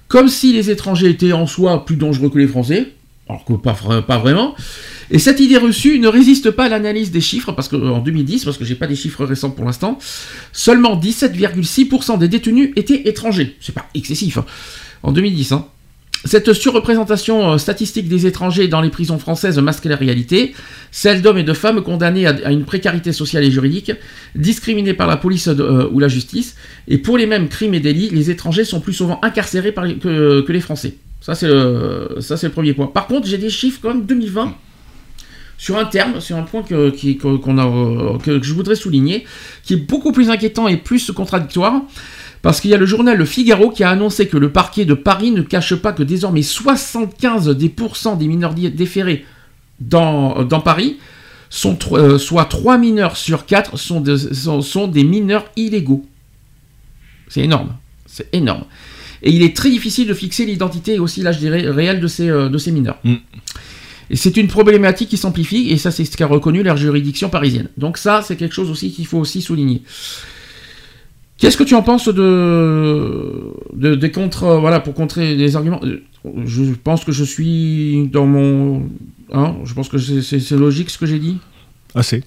comme 0.10 0.28
si 0.28 0.52
les 0.52 0.70
étrangers 0.70 1.10
étaient 1.10 1.32
en 1.32 1.48
soi 1.48 1.86
plus 1.86 1.96
dangereux 1.96 2.30
que 2.30 2.38
les 2.40 2.48
Français, 2.48 2.88
alors 3.30 3.46
que 3.46 3.54
pas, 3.54 3.74
vra- 3.74 4.02
pas 4.02 4.18
vraiment. 4.18 4.56
Et 5.10 5.20
cette 5.20 5.40
idée 5.40 5.58
reçue 5.58 6.00
ne 6.00 6.08
résiste 6.08 6.52
pas 6.52 6.66
à 6.66 6.70
l'analyse 6.70 7.12
des 7.12 7.22
chiffres, 7.22 7.52
parce 7.52 7.68
que 7.68 7.76
en 7.76 8.00
2010, 8.00 8.46
parce 8.46 8.58
que 8.58 8.66
j'ai 8.66 8.76
pas 8.76 8.88
des 8.88 8.96
chiffres 8.96 9.26
récents 9.26 9.52
pour 9.52 9.66
l'instant, 9.66 10.00
seulement 10.52 10.98
17,6% 11.00 12.18
des 12.18 12.28
détenus 12.28 12.72
étaient 12.76 13.08
étrangers. 13.08 13.56
C'est 13.62 13.76
pas 13.76 13.88
excessif. 13.96 14.38
hein. 14.38 14.46
En 15.04 15.12
2010, 15.12 15.52
hein. 15.54 15.66
Cette 16.24 16.54
surreprésentation 16.54 17.54
euh, 17.54 17.58
statistique 17.58 18.08
des 18.08 18.28
étrangers 18.28 18.68
dans 18.68 18.80
les 18.82 18.90
prisons 18.92 19.18
françaises 19.18 19.58
masque 19.58 19.86
la 19.86 19.96
réalité, 19.96 20.54
celle 20.92 21.24
d'hommes 21.24 21.40
et 21.40 21.44
de 21.44 21.54
femmes 21.54 21.82
condamnés 21.82 22.28
à, 22.28 22.52
une 22.52 22.64
précarité 22.64 23.12
sociale 23.12 23.44
et 23.44 23.50
juridique, 23.50 23.92
discriminés 24.36 24.94
par 24.94 25.08
la 25.08 25.18
police 25.18 25.48
euh, 25.48 25.90
ou 25.92 26.00
la 26.00 26.08
justice, 26.10 26.56
et 26.88 27.00
pour 27.00 27.18
les 27.18 27.26
mêmes 27.26 27.48
crimes 27.50 27.74
et 27.74 27.80
délits, 27.80 28.10
les 28.12 28.30
étrangers 28.30 28.66
sont 28.66 28.82
plus 28.82 28.94
souvent 28.94 29.20
incarcérés 29.24 29.74
que 29.74 30.52
les 30.52 30.62
Français. 30.62 30.94
Ça 31.22 31.36
c'est 31.36 31.48
le, 31.48 32.18
le 32.18 32.50
premier 32.50 32.74
point. 32.74 32.88
Par 32.88 33.08
contre, 33.08 33.28
j'ai 33.28 33.38
des 33.38 33.50
chiffres 33.50 33.80
quand 33.82 33.90
même 33.94 34.06
2020 34.06 34.56
sur 35.58 35.78
un 35.78 35.86
terme, 35.86 36.20
sur 36.20 36.38
un 36.38 36.42
point 36.42 36.64
que, 36.64 36.90
a, 36.90 38.18
que, 38.20 38.38
que 38.40 38.44
je 38.44 38.54
voudrais 38.54 38.76
souligner, 38.76 39.26
qui 39.64 39.76
est 39.76 39.78
beaucoup 39.78 40.12
plus 40.12 40.32
inquiétant 40.32 40.68
et 40.68 40.78
plus 40.78 41.12
contradictoire, 41.12 41.84
parce 42.42 42.60
qu'il 42.60 42.72
y 42.72 42.74
a 42.74 42.78
le 42.78 42.88
journal 42.88 43.16
Le 43.16 43.26
Figaro 43.26 43.70
qui 43.70 43.84
a 43.84 43.92
annoncé 43.92 44.28
que 44.28 44.38
le 44.38 44.52
parquet 44.52 44.86
de 44.86 44.96
Paris 44.96 45.30
ne 45.30 45.44
cache 45.44 45.76
pas 45.76 45.94
que 45.94 46.02
désormais 46.02 46.42
75 46.42 47.50
des 47.50 47.70
pourcents 47.70 48.16
des 48.16 48.26
mineurs 48.28 48.56
déférés 48.56 49.24
dans, 49.80 50.44
dans 50.44 50.62
Paris, 50.62 50.98
sont, 51.52 51.78
euh, 51.92 52.18
soit 52.18 52.46
3 52.46 52.80
mineurs 52.80 53.16
sur 53.18 53.46
4 53.46 53.78
sont, 53.78 54.02
de- 54.02 54.16
sont, 54.16 54.62
sont 54.62 54.88
des 54.88 55.04
mineurs 55.04 55.46
illégaux. 55.56 56.04
C'est 57.28 57.42
énorme, 57.42 57.76
c'est 58.08 58.34
énorme. 58.34 58.64
Et 59.24 59.32
il 59.32 59.44
est 59.44 59.56
très 59.56 59.70
difficile 59.70 60.08
de 60.08 60.14
fixer 60.14 60.46
l'identité 60.46 60.96
et 60.96 61.00
aussi 61.00 61.22
l'âge 61.22 61.38
réel 61.44 62.00
de 62.00 62.08
ces, 62.08 62.30
euh, 62.30 62.50
de 62.50 62.58
ces 62.58 62.72
mineurs. 62.72 62.98
Mm. 63.04 63.16
C'est 64.14 64.36
une 64.36 64.48
problématique 64.48 65.10
qui 65.10 65.18
s'amplifie, 65.18 65.70
et 65.70 65.78
ça 65.78 65.90
c'est 65.92 66.04
ce 66.06 66.18
qu'a 66.18 66.28
reconnu 66.28 66.64
la 66.64 66.76
juridiction 66.76 67.30
parisienne. 67.30 67.70
Donc 67.78 67.98
ça, 67.98 68.22
c'est 68.22 68.36
quelque 68.36 68.54
chose 68.56 68.70
aussi 68.70 68.92
qu'il 68.92 69.06
faut 69.08 69.20
aussi 69.20 69.42
souligner. 69.42 69.84
Qu'est-ce 71.38 71.58
que 71.58 71.64
tu 71.64 71.76
en 71.76 71.82
penses 71.82 72.08
de, 72.10 73.54
de- 73.74 73.96
des 73.96 74.12
contre, 74.12 74.44
euh, 74.44 74.60
voilà, 74.60 74.80
pour 74.80 74.94
contrer 74.94 75.36
les 75.36 75.56
arguments? 75.56 75.80
Euh, 75.84 76.02
Je 76.46 76.64
pense 76.84 77.04
que 77.04 77.12
je 77.12 77.24
suis 77.24 78.08
dans 78.12 78.28
mon, 78.28 78.84
hein, 79.34 79.56
je 79.66 79.74
pense 79.74 79.90
que 79.90 79.98
c'est- 79.98 80.52
logique 80.52 80.90
ce 80.92 80.98
que 81.00 81.08
j'ai 81.08 81.18
dit? 81.18 81.38
Assez. 81.96 82.24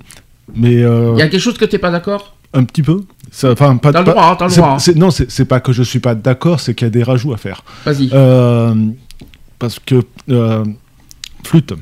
Mais 0.56 0.82
euh, 0.82 1.12
Il 1.14 1.18
y 1.20 1.22
a 1.22 1.28
quelque 1.28 1.40
chose 1.40 1.56
que 1.58 1.64
tu 1.64 1.74
n'es 1.76 1.78
pas 1.78 1.90
d'accord? 1.92 2.34
Un 2.54 2.64
petit 2.64 2.82
peu. 2.82 3.02
Enfin, 3.42 3.76
pas, 3.78 3.92
T'as 3.92 4.00
le 4.00 4.04
pas- 4.04 4.10
droit, 4.12 4.30
hein, 4.30 4.36
t'as 4.38 4.48
le 4.48 4.54
droit, 4.54 4.76
hein. 4.78 4.92
Non, 4.96 5.10
c'est 5.10 5.44
pas 5.44 5.60
que 5.60 5.72
je 5.72 5.82
suis 5.82 5.98
pas 6.00 6.14
d'accord, 6.14 6.60
c'est 6.60 6.74
qu'il 6.74 6.86
y 6.86 6.88
a 6.88 6.90
des 6.90 7.02
rajouts 7.02 7.32
à 7.32 7.36
faire. 7.36 7.62
Vas-y, 7.84 8.10
Euh, 8.12 8.74
parce 9.58 9.78
que 9.80 10.02
euh, 10.30 10.64
flûte. 11.44 11.72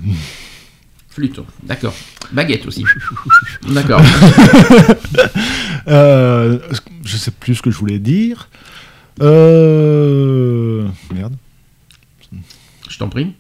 flûte, 1.10 1.40
d'accord. 1.62 1.94
Baguette 2.32 2.66
aussi. 2.66 2.84
D'accord. 3.68 4.00
Euh, 5.88 6.58
je 7.04 7.16
sais 7.16 7.30
plus 7.30 7.56
ce 7.56 7.62
que 7.62 7.70
je 7.70 7.76
voulais 7.76 7.98
dire. 7.98 8.48
Merde. 9.20 11.34
Je 12.88 12.98
t'en 12.98 13.08
prie. 13.08 13.34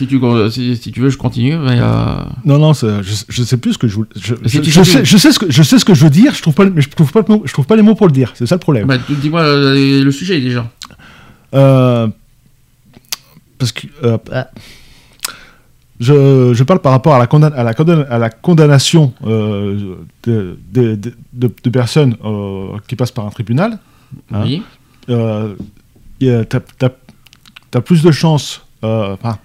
Si 0.00 0.06
tu, 0.06 0.18
si, 0.50 0.76
si 0.78 0.92
tu 0.92 1.00
veux, 1.00 1.10
je 1.10 1.18
continue. 1.18 1.56
Mais, 1.58 1.78
euh, 1.78 2.22
Non, 2.46 2.58
non, 2.58 2.72
je, 2.72 3.02
je 3.28 3.42
sais 3.42 3.58
plus 3.58 3.74
ce 3.74 3.78
que 3.78 3.86
je 3.86 3.96
voulais. 3.96 4.08
Je, 4.16 4.34
si 4.46 4.56
je- 4.56 4.62
tu 4.62 4.70
sais 4.70 4.82
je 5.04 5.18
ce 5.18 5.38
que 5.38 5.50
je 5.50 5.62
sais 5.62 5.78
ce 5.78 5.84
que 5.84 5.92
je 5.92 6.04
veux 6.04 6.10
dire. 6.10 6.34
Je 6.34 6.40
trouve 6.40 6.54
pas, 6.54 6.64
mais 6.64 6.80
je 6.80 6.88
trouve 6.88 7.12
pas, 7.12 7.22
je 7.44 7.52
trouve 7.52 7.66
pas 7.66 7.76
les 7.76 7.82
mots 7.82 7.94
pour 7.94 8.06
le 8.06 8.12
dire. 8.12 8.32
C'est 8.34 8.46
ça 8.46 8.54
le 8.54 8.60
problème. 8.60 8.86
bah, 8.86 8.96
dis-moi 9.08 9.42
euh, 9.42 10.02
le 10.02 10.10
sujet 10.10 10.40
déjà. 10.40 10.70
Euh, 11.54 12.08
parce 13.58 13.72
que 13.72 13.86
euh, 14.04 14.16
je, 15.98 16.54
je 16.54 16.64
parle 16.64 16.80
par 16.80 16.92
rapport 16.92 17.14
à 17.14 17.18
la, 17.18 17.26
condam- 17.26 17.52
à 17.52 17.62
la, 17.62 17.74
condam- 17.74 18.06
à 18.08 18.18
la 18.18 18.30
condamnation 18.30 19.12
euh, 19.26 19.96
de, 20.22 20.58
de, 20.72 20.98
de- 21.34 21.70
personnes 21.70 22.16
euh, 22.24 22.78
qui 22.88 22.96
passent 22.96 23.10
par 23.12 23.26
un 23.26 23.30
tribunal. 23.30 23.78
Hein. 24.32 24.42
Oui. 24.44 24.62
Euh, 25.10 25.54
il 26.20 26.28
y 26.28 26.30
a- 26.30 26.44
t'as, 26.46 26.60
t'as- 26.60 26.96
t'as 27.70 27.80
plus 27.82 28.02
de 28.02 28.10
chances, 28.10 28.62
enfin, 28.82 29.38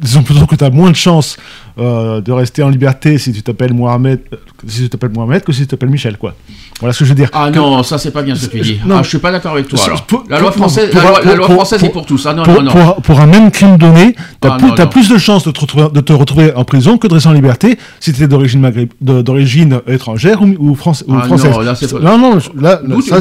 disons 0.00 0.22
plutôt 0.22 0.46
que 0.46 0.56
tu 0.56 0.64
as 0.64 0.70
moins 0.70 0.90
de 0.90 0.96
chances 0.96 1.36
euh, 1.78 2.20
de 2.20 2.32
rester 2.32 2.62
en 2.62 2.68
liberté 2.68 3.18
si 3.18 3.32
tu 3.32 3.42
t'appelles 3.42 3.72
Mohamed, 3.74 4.20
euh, 4.32 4.36
si 4.66 4.82
tu 4.82 4.88
t'appelles 4.88 5.12
Mohamed 5.14 5.42
que 5.44 5.52
si 5.52 5.60
tu 5.62 5.66
t'appelles 5.68 5.88
Michel, 5.90 6.16
quoi. 6.16 6.34
Voilà 6.80 6.92
ce 6.92 7.00
que 7.00 7.04
je 7.04 7.10
veux 7.10 7.14
dire. 7.16 7.28
Ah 7.32 7.50
Que- 7.52 7.56
non, 7.58 7.82
ça 7.82 7.98
c'est 7.98 8.10
pas 8.10 8.22
bien 8.22 8.34
ce 8.34 8.46
que 8.46 8.52
tu 8.58 8.64
Je- 8.64 8.72
dis. 8.74 8.80
non. 8.86 8.96
ah, 8.98 9.02
je 9.02 9.08
suis 9.08 9.18
pas 9.18 9.32
d'accord 9.32 9.52
avec 9.52 9.68
toi. 9.68 9.78
C'est- 9.78 9.86
alors. 9.90 10.02
pour- 10.04 10.24
la 10.28 10.38
loi 10.40 10.52
française, 10.52 10.90
pour- 10.90 11.00
la 11.02 11.34
loi, 11.34 11.48
la 11.48 11.54
française 11.54 11.78
pour- 11.80 11.88
est 11.88 11.92
pour 11.92 12.06
tous. 12.06 12.26
Ah 12.26 12.34
non, 12.34 12.42
pour, 12.42 12.54
non, 12.62 12.62
non. 12.74 12.94
pour- 13.02 13.20
un 13.20 13.26
même 13.26 13.50
crime 13.50 13.76
donné, 13.78 14.14
tu 14.40 14.48
Ah, 14.48 14.56
plus, 14.86 15.08
de 15.08 15.18
chances 15.18 15.44
de 15.44 15.50
te, 15.50 15.60
retrouver, 15.60 15.88
de 15.92 16.00
te 16.00 16.12
retrouver 16.12 16.54
en 16.54 16.64
prison 16.64 16.98
que 16.98 17.06
de 17.08 17.14
rester 17.14 17.28
en 17.28 17.32
liberté 17.32 17.78
si 18.00 18.12
tu 18.12 18.22
es 18.22 18.28
d'origine, 18.28 19.80
étrangère 19.86 20.42
ou, 20.42 20.54
ou, 20.58 20.74
France- 20.74 21.04
ou 21.06 21.14
Ah, 21.16 21.22
française. 21.24 21.50
non, 21.52 21.60
là, 21.60 21.74
pas- 21.74 22.00
non, 22.00 22.18
non, 22.18 22.38
je- 22.38 22.50
là, 22.60 22.80
D'où 22.84 23.02
tu, 23.02 23.08
ça, 23.08 23.20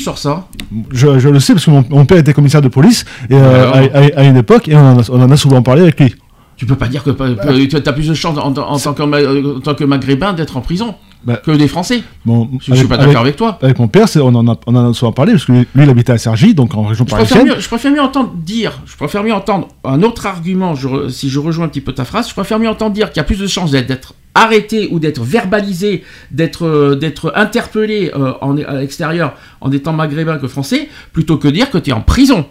sors 0.00 0.18
ça 0.18 0.46
je, 0.92 1.18
je 1.18 1.28
le 1.28 1.40
sais 1.40 1.52
parce 1.52 1.64
que 1.64 1.70
mon, 1.70 1.84
mon 1.90 2.04
père 2.04 2.18
était 2.18 2.32
commissaire 2.32 2.62
de 2.62 2.68
police 2.68 3.04
et, 3.30 3.34
euh, 3.34 3.70
à, 3.72 3.78
à- 3.78 4.20
à 4.20 4.24
une 4.24 4.36
époque 4.36 4.68
et 4.68 4.76
on 4.76 4.80
en, 4.80 4.98
a, 5.00 5.02
on 5.10 5.20
en 5.22 5.30
a 5.30 5.36
souvent 5.36 5.62
parlé 5.62 5.82
avec 5.82 5.98
lui. 6.00 6.14
Tu 6.56 6.66
peux 6.66 6.76
pas 6.76 6.88
dire 6.88 7.02
que 7.02 7.10
Bah, 7.10 7.26
tu 7.68 7.76
as 7.76 7.92
plus 7.92 8.08
de 8.08 8.14
chances 8.14 8.38
en, 8.38 8.46
en 8.56 8.78
tant 8.78 8.94
que, 8.94 9.56
en 9.56 9.60
tant 9.60 9.74
que 9.74 9.84
maghrébin 9.84 10.32
d'être 10.34 10.56
en 10.56 10.60
prison 10.60 10.94
Bah, 11.24 11.36
que 11.36 11.50
des 11.50 11.66
Français. 11.68 12.02
Bon, 12.24 12.48
Je 12.60 12.74
suis 12.74 12.86
pas 12.86 12.96
d'accord 12.96 13.22
avec 13.22 13.36
toi. 13.36 13.58
Avec 13.62 13.78
mon 13.78 13.88
père, 13.88 14.06
on 14.16 14.34
en, 14.34 14.46
a, 14.46 14.56
on 14.66 14.74
en 14.76 14.90
a 14.90 14.94
souvent 14.94 15.12
parlé 15.12 15.32
parce 15.32 15.44
que 15.46 15.52
lui, 15.52 15.66
il 15.74 15.90
habitait 15.90 16.12
à 16.12 16.18
Cergy, 16.18 16.54
donc 16.54 16.74
en 16.74 16.82
région 16.84 17.04
parisienne. 17.04 17.54
je 17.58 17.66
préfère 17.68 17.90
mieux 17.92 18.00
entendre 18.02 18.32
dire, 18.36 18.72
je 18.86 18.96
préfère 18.96 19.24
mieux 19.24 19.32
entendre 19.34 19.68
un 19.84 20.02
autre 20.02 20.26
argument, 20.26 20.74
je 20.74 21.08
si 21.08 21.28
je 21.28 21.38
rejoins 21.40 21.64
un 21.64 21.68
petit 21.68 21.80
peu 21.80 21.92
ta 21.92 22.04
phrase, 22.04 22.28
je 22.28 22.34
préfère 22.34 22.58
mieux 22.58 22.68
entendre 22.68 22.92
dire 22.92 23.08
qu'il 23.10 23.16
y 23.18 23.20
a 23.20 23.24
plus 23.24 23.38
de 23.38 23.46
chances 23.46 23.70
d'être- 23.72 23.88
d'être 23.88 24.14
arrêté 24.36 24.88
ou 24.90 24.98
d'être 25.00 25.22
verbalisé, 25.22 26.02
d'être 26.30 26.66
euh, 26.66 26.94
d'être 26.96 27.32
interpellé 27.36 28.10
euh, 28.14 28.32
en, 28.40 28.56
à 28.58 28.74
l'extérieur 28.80 29.34
en 29.60 29.70
étant 29.72 29.92
maghrébin 29.92 30.38
que 30.38 30.48
français, 30.48 30.88
plutôt 31.12 31.36
que 31.36 31.48
dire 31.48 31.70
que 31.70 31.78
tu 31.78 31.90
es 31.90 31.92
en 31.92 32.00
prison. 32.00 32.44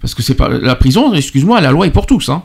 Parce 0.00 0.14
que 0.14 0.22
c'est 0.22 0.34
pas 0.34 0.48
la 0.50 0.74
prison, 0.74 1.14
excuse-moi, 1.14 1.60
la 1.62 1.70
loi 1.70 1.86
est 1.86 1.90
pour 1.90 2.04
tous. 2.06 2.28
Hein. 2.28 2.42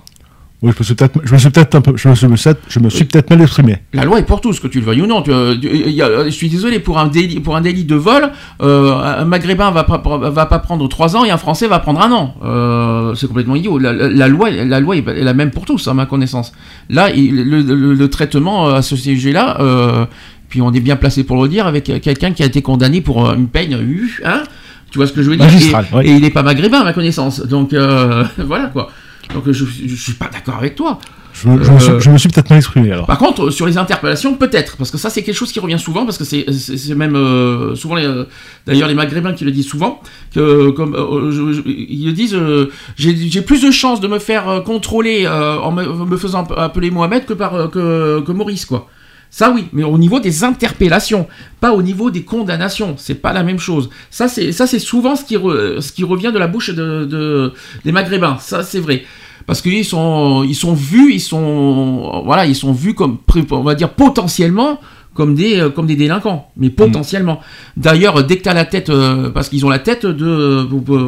Oui, 0.61 0.73
je 0.73 0.79
me 0.79 0.83
suis 0.83 0.93
peut-être, 0.93 1.19
je 1.23 1.31
me 1.33 1.37
suis 1.37 1.49
peut-être 1.51 1.75
un 1.75 1.79
peu, 1.81 1.93
je 1.95 2.09
me 2.09 2.15
suis, 2.15 2.27
je 2.67 2.79
me 2.81 2.89
suis 2.89 3.05
peut-être 3.05 3.29
mal 3.29 3.41
exprimé. 3.41 3.77
La 3.93 4.03
loi 4.03 4.19
est 4.19 4.23
pour 4.23 4.41
tous, 4.41 4.59
que 4.59 4.67
tu 4.67 4.81
le 4.81 4.85
veuilles 4.85 5.01
ou 5.01 5.07
non. 5.07 5.21
Tu, 5.21 5.31
euh, 5.31 5.55
tu- 5.55 5.69
y 5.89 6.01
a- 6.01 6.25
je 6.25 6.29
suis 6.31 6.49
désolé, 6.49 6.79
pour 6.79 6.99
un 6.99 7.07
délit, 7.07 7.39
pour 7.39 7.55
un 7.55 7.61
délit 7.61 7.85
de 7.85 7.95
vol, 7.95 8.29
euh, 8.61 8.91
un 8.93 9.23
maghrébin 9.23 9.71
va 9.71 9.85
pas, 9.85 10.01
va 10.17 10.45
pas 10.47 10.59
prendre 10.59 10.85
3 10.89 11.15
ans 11.15 11.23
et 11.23 11.31
un 11.31 11.37
français 11.37 11.67
va 11.67 11.79
prendre 11.79 12.01
un 12.01 12.11
an. 12.11 12.35
Euh, 12.43 13.15
c'est 13.15 13.27
complètement 13.27 13.55
idiot. 13.55 13.77
La, 13.77 13.93
la- 13.93 14.09
la 14.09 14.27
loi, 14.27 14.49
la 14.51 14.79
loi 14.81 14.97
est 14.97 15.23
la 15.23 15.33
même 15.33 15.51
pour 15.51 15.63
tous, 15.63 15.87
à 15.87 15.93
ma 15.93 16.05
connaissance. 16.05 16.51
Là, 16.89 17.09
il- 17.09 17.35
le, 17.49 17.61
le- 17.61 17.93
le 17.93 18.09
traitement 18.09 18.67
euh, 18.67 18.73
à 18.75 18.81
ce 18.81 18.97
sujet-là, 18.97 19.61
euh, 19.61 20.05
puis 20.49 20.61
on 20.61 20.73
est 20.73 20.81
bien 20.81 20.97
placé 20.97 21.23
pour 21.23 21.41
le 21.41 21.47
dire, 21.47 21.67
avec 21.67 21.85
quelqu'un 22.01 22.31
qui 22.31 22.43
a 22.43 22.45
été 22.45 22.61
condamné 22.61 22.99
pour 22.99 23.29
euh, 23.29 23.35
une 23.35 23.47
peine, 23.47 23.73
euh, 23.75 24.07
hein 24.25 24.43
tu 24.91 24.97
vois 24.97 25.07
ce 25.07 25.13
que 25.13 25.21
je 25.23 25.29
veux 25.29 25.37
dire? 25.37 25.45
Et, 25.45 25.95
oui. 25.95 26.05
et 26.07 26.11
il 26.15 26.21
n'est 26.21 26.31
pas 26.31 26.41
maghrébin, 26.43 26.79
à 26.81 26.83
ma 26.83 26.91
connaissance. 26.93 27.39
Donc, 27.45 27.71
euh, 27.71 28.25
voilà 28.39 28.65
quoi. 28.65 28.89
Donc, 29.33 29.43
je, 29.51 29.65
suis 29.95 30.13
pas 30.13 30.27
d'accord 30.31 30.55
avec 30.55 30.75
toi. 30.75 30.97
Je, 31.33 31.47
me- 31.47 31.63
je 31.63 31.71
me 31.71 31.79
suis, 31.79 31.91
Euh, 31.91 31.99
je 31.99 32.09
me 32.09 32.17
suis 32.17 32.27
peut-être 32.29 32.49
mal 32.49 32.57
exprimé 32.57 32.91
alors. 32.91 33.05
Par 33.05 33.19
contre, 33.19 33.51
sur 33.51 33.67
les 33.67 33.77
interpellations, 33.77 34.33
peut-être, 34.35 34.75
parce 34.77 34.89
que 34.89 34.97
ça, 34.97 35.09
c'est 35.11 35.21
quelque 35.21 35.35
chose 35.35 35.51
qui 35.51 35.59
revient 35.59 35.77
souvent, 35.79 36.03
parce 36.03 36.17
que 36.17 36.23
c'est 36.23 36.45
c'est- 36.51 36.75
c'est 36.77 36.95
même 36.95 37.15
euh, 37.15 37.75
souvent, 37.75 37.95
les, 37.95 38.05
euh, 38.05 38.25
d'ailleurs, 38.65 38.87
les 38.87 38.95
Maghrébins 38.95 39.33
qui 39.33 39.45
le 39.45 39.51
disent 39.51 39.67
souvent, 39.67 40.01
que 40.33 40.71
comme 40.71 40.95
euh, 40.95 41.31
je- 41.31 41.61
ils 41.69 42.07
le 42.07 42.13
disent, 42.13 42.33
euh, 42.33 42.71
j'ai 42.97 43.15
j'ai 43.15 43.41
plus 43.43 43.61
de 43.61 43.69
chances 43.71 44.01
de 44.01 44.07
me 44.07 44.17
faire 44.19 44.63
contrôler 44.65 45.25
euh, 45.27 45.59
en 45.59 45.71
me, 45.71 45.85
me 46.05 46.17
faisant 46.17 46.43
appeler 46.57 46.89
Mohamed 46.89 47.25
que 47.25 47.33
par 47.33 47.69
que, 47.69 48.21
que 48.21 48.31
Maurice, 48.31 48.65
quoi. 48.65 48.87
Ça 49.31 49.51
oui, 49.51 49.65
mais 49.73 49.83
au 49.83 49.97
niveau 49.97 50.19
des 50.19 50.43
interpellations, 50.43 51.27
pas 51.61 51.71
au 51.73 51.81
niveau 51.83 52.09
des 52.09 52.23
condamnations, 52.23 52.95
c'est 52.97 53.15
pas 53.21 53.31
la 53.31 53.43
même 53.43 53.59
chose. 53.59 53.89
Ça 54.09 54.27
c'est 54.27 54.51
ça 54.51 54.65
c'est 54.65 54.79
souvent 54.79 55.15
ce 55.15 55.23
qui 55.23 55.35
re- 55.37 55.79
ce 55.81 55.91
qui 55.91 56.03
revient 56.03 56.31
de 56.33 56.39
la 56.39 56.47
bouche 56.47 56.71
de, 56.71 57.05
de- 57.05 57.53
des 57.85 57.91
Maghrébins, 57.91 58.37
ça 58.39 58.63
c'est 58.63 58.79
vrai. 58.79 59.03
Parce 59.45 59.61
qu'ils 59.61 59.85
sont 59.85 60.43
ils 60.43 60.55
sont 60.55 60.73
vus, 60.73 61.13
ils 61.13 61.19
sont 61.19 62.21
voilà, 62.25 62.45
ils 62.47 62.55
sont 62.55 62.71
vus 62.73 62.93
comme 62.95 63.17
on 63.51 63.61
va 63.63 63.75
dire 63.75 63.89
potentiellement 63.91 64.79
comme 65.13 65.35
des 65.35 65.59
euh, 65.59 65.69
comme 65.69 65.85
des 65.87 65.95
délinquants, 65.95 66.49
mais 66.57 66.69
potentiellement. 66.69 67.39
D'ailleurs, 67.77 68.23
dès 68.23 68.37
que 68.37 68.43
tu 68.43 68.49
as 68.49 68.53
la 68.53 68.65
tête 68.65 68.89
euh, 68.89 69.29
parce 69.31 69.49
qu'ils 69.49 69.65
ont 69.65 69.69
la 69.69 69.79
tête 69.79 70.05
de 70.05 70.25
euh, 70.25 70.65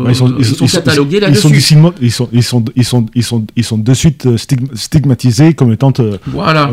ils 0.10 0.16
sont, 0.16 0.28
ils, 0.38 0.40
ils 0.40 0.46
sont 0.46 0.66
ils 0.66 0.70
sont- 0.70 0.78
catalogués 0.78 1.18
ils 1.18 1.22
là-dessus. 1.22 1.48
ils 2.02 2.12
sont, 2.12 2.30
ils 2.32 2.44
sont, 2.44 2.66
ils 2.74 2.84
sont, 2.84 3.06
ils 3.16 3.24
sont, 3.24 3.46
ils 3.56 3.64
sont 3.64 3.78
de 3.78 3.94
suite 3.94 4.26
stigm- 4.38 4.76
stigmatisés 4.76 5.54
comme 5.54 5.72
étant 5.72 5.94
euh, 6.00 6.18
Voilà. 6.28 6.70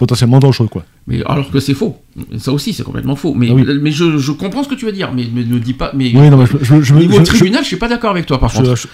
Potentiellement 0.00 0.38
dangereux, 0.40 0.66
quoi. 0.66 0.84
Mais 1.06 1.22
alors 1.26 1.50
que 1.50 1.60
c'est 1.60 1.74
faux. 1.74 1.96
Ça 2.38 2.52
aussi, 2.52 2.72
c'est 2.72 2.82
complètement 2.82 3.14
faux. 3.16 3.34
Mais, 3.34 3.48
Ah 3.50 3.54
oui. 3.54 3.64
mais 3.80 3.92
je, 3.92 4.16
je 4.18 4.32
comprends 4.32 4.64
ce 4.64 4.68
que 4.68 4.74
tu 4.74 4.86
veux 4.86 4.92
dire. 4.92 5.12
Mais, 5.14 5.26
mais 5.32 5.44
ne 5.44 5.58
dis 5.58 5.74
pas. 5.74 5.92
Mais 5.94 6.10
Oui, 6.14 6.30
non, 6.30 6.38
mais 6.38 6.46
je, 6.46 6.56
je, 6.64 6.80
je, 6.82 6.94
au 6.94 6.98
niveau 6.98 7.18
je- 7.18 7.24
tribunal, 7.24 7.62
je, 7.62 7.68
suis 7.68 7.76
pas 7.76 7.86
d'accord 7.88 8.10
avec 8.10 8.24
toi, 8.26 8.40
par 8.40 8.52
contre. 8.52 8.74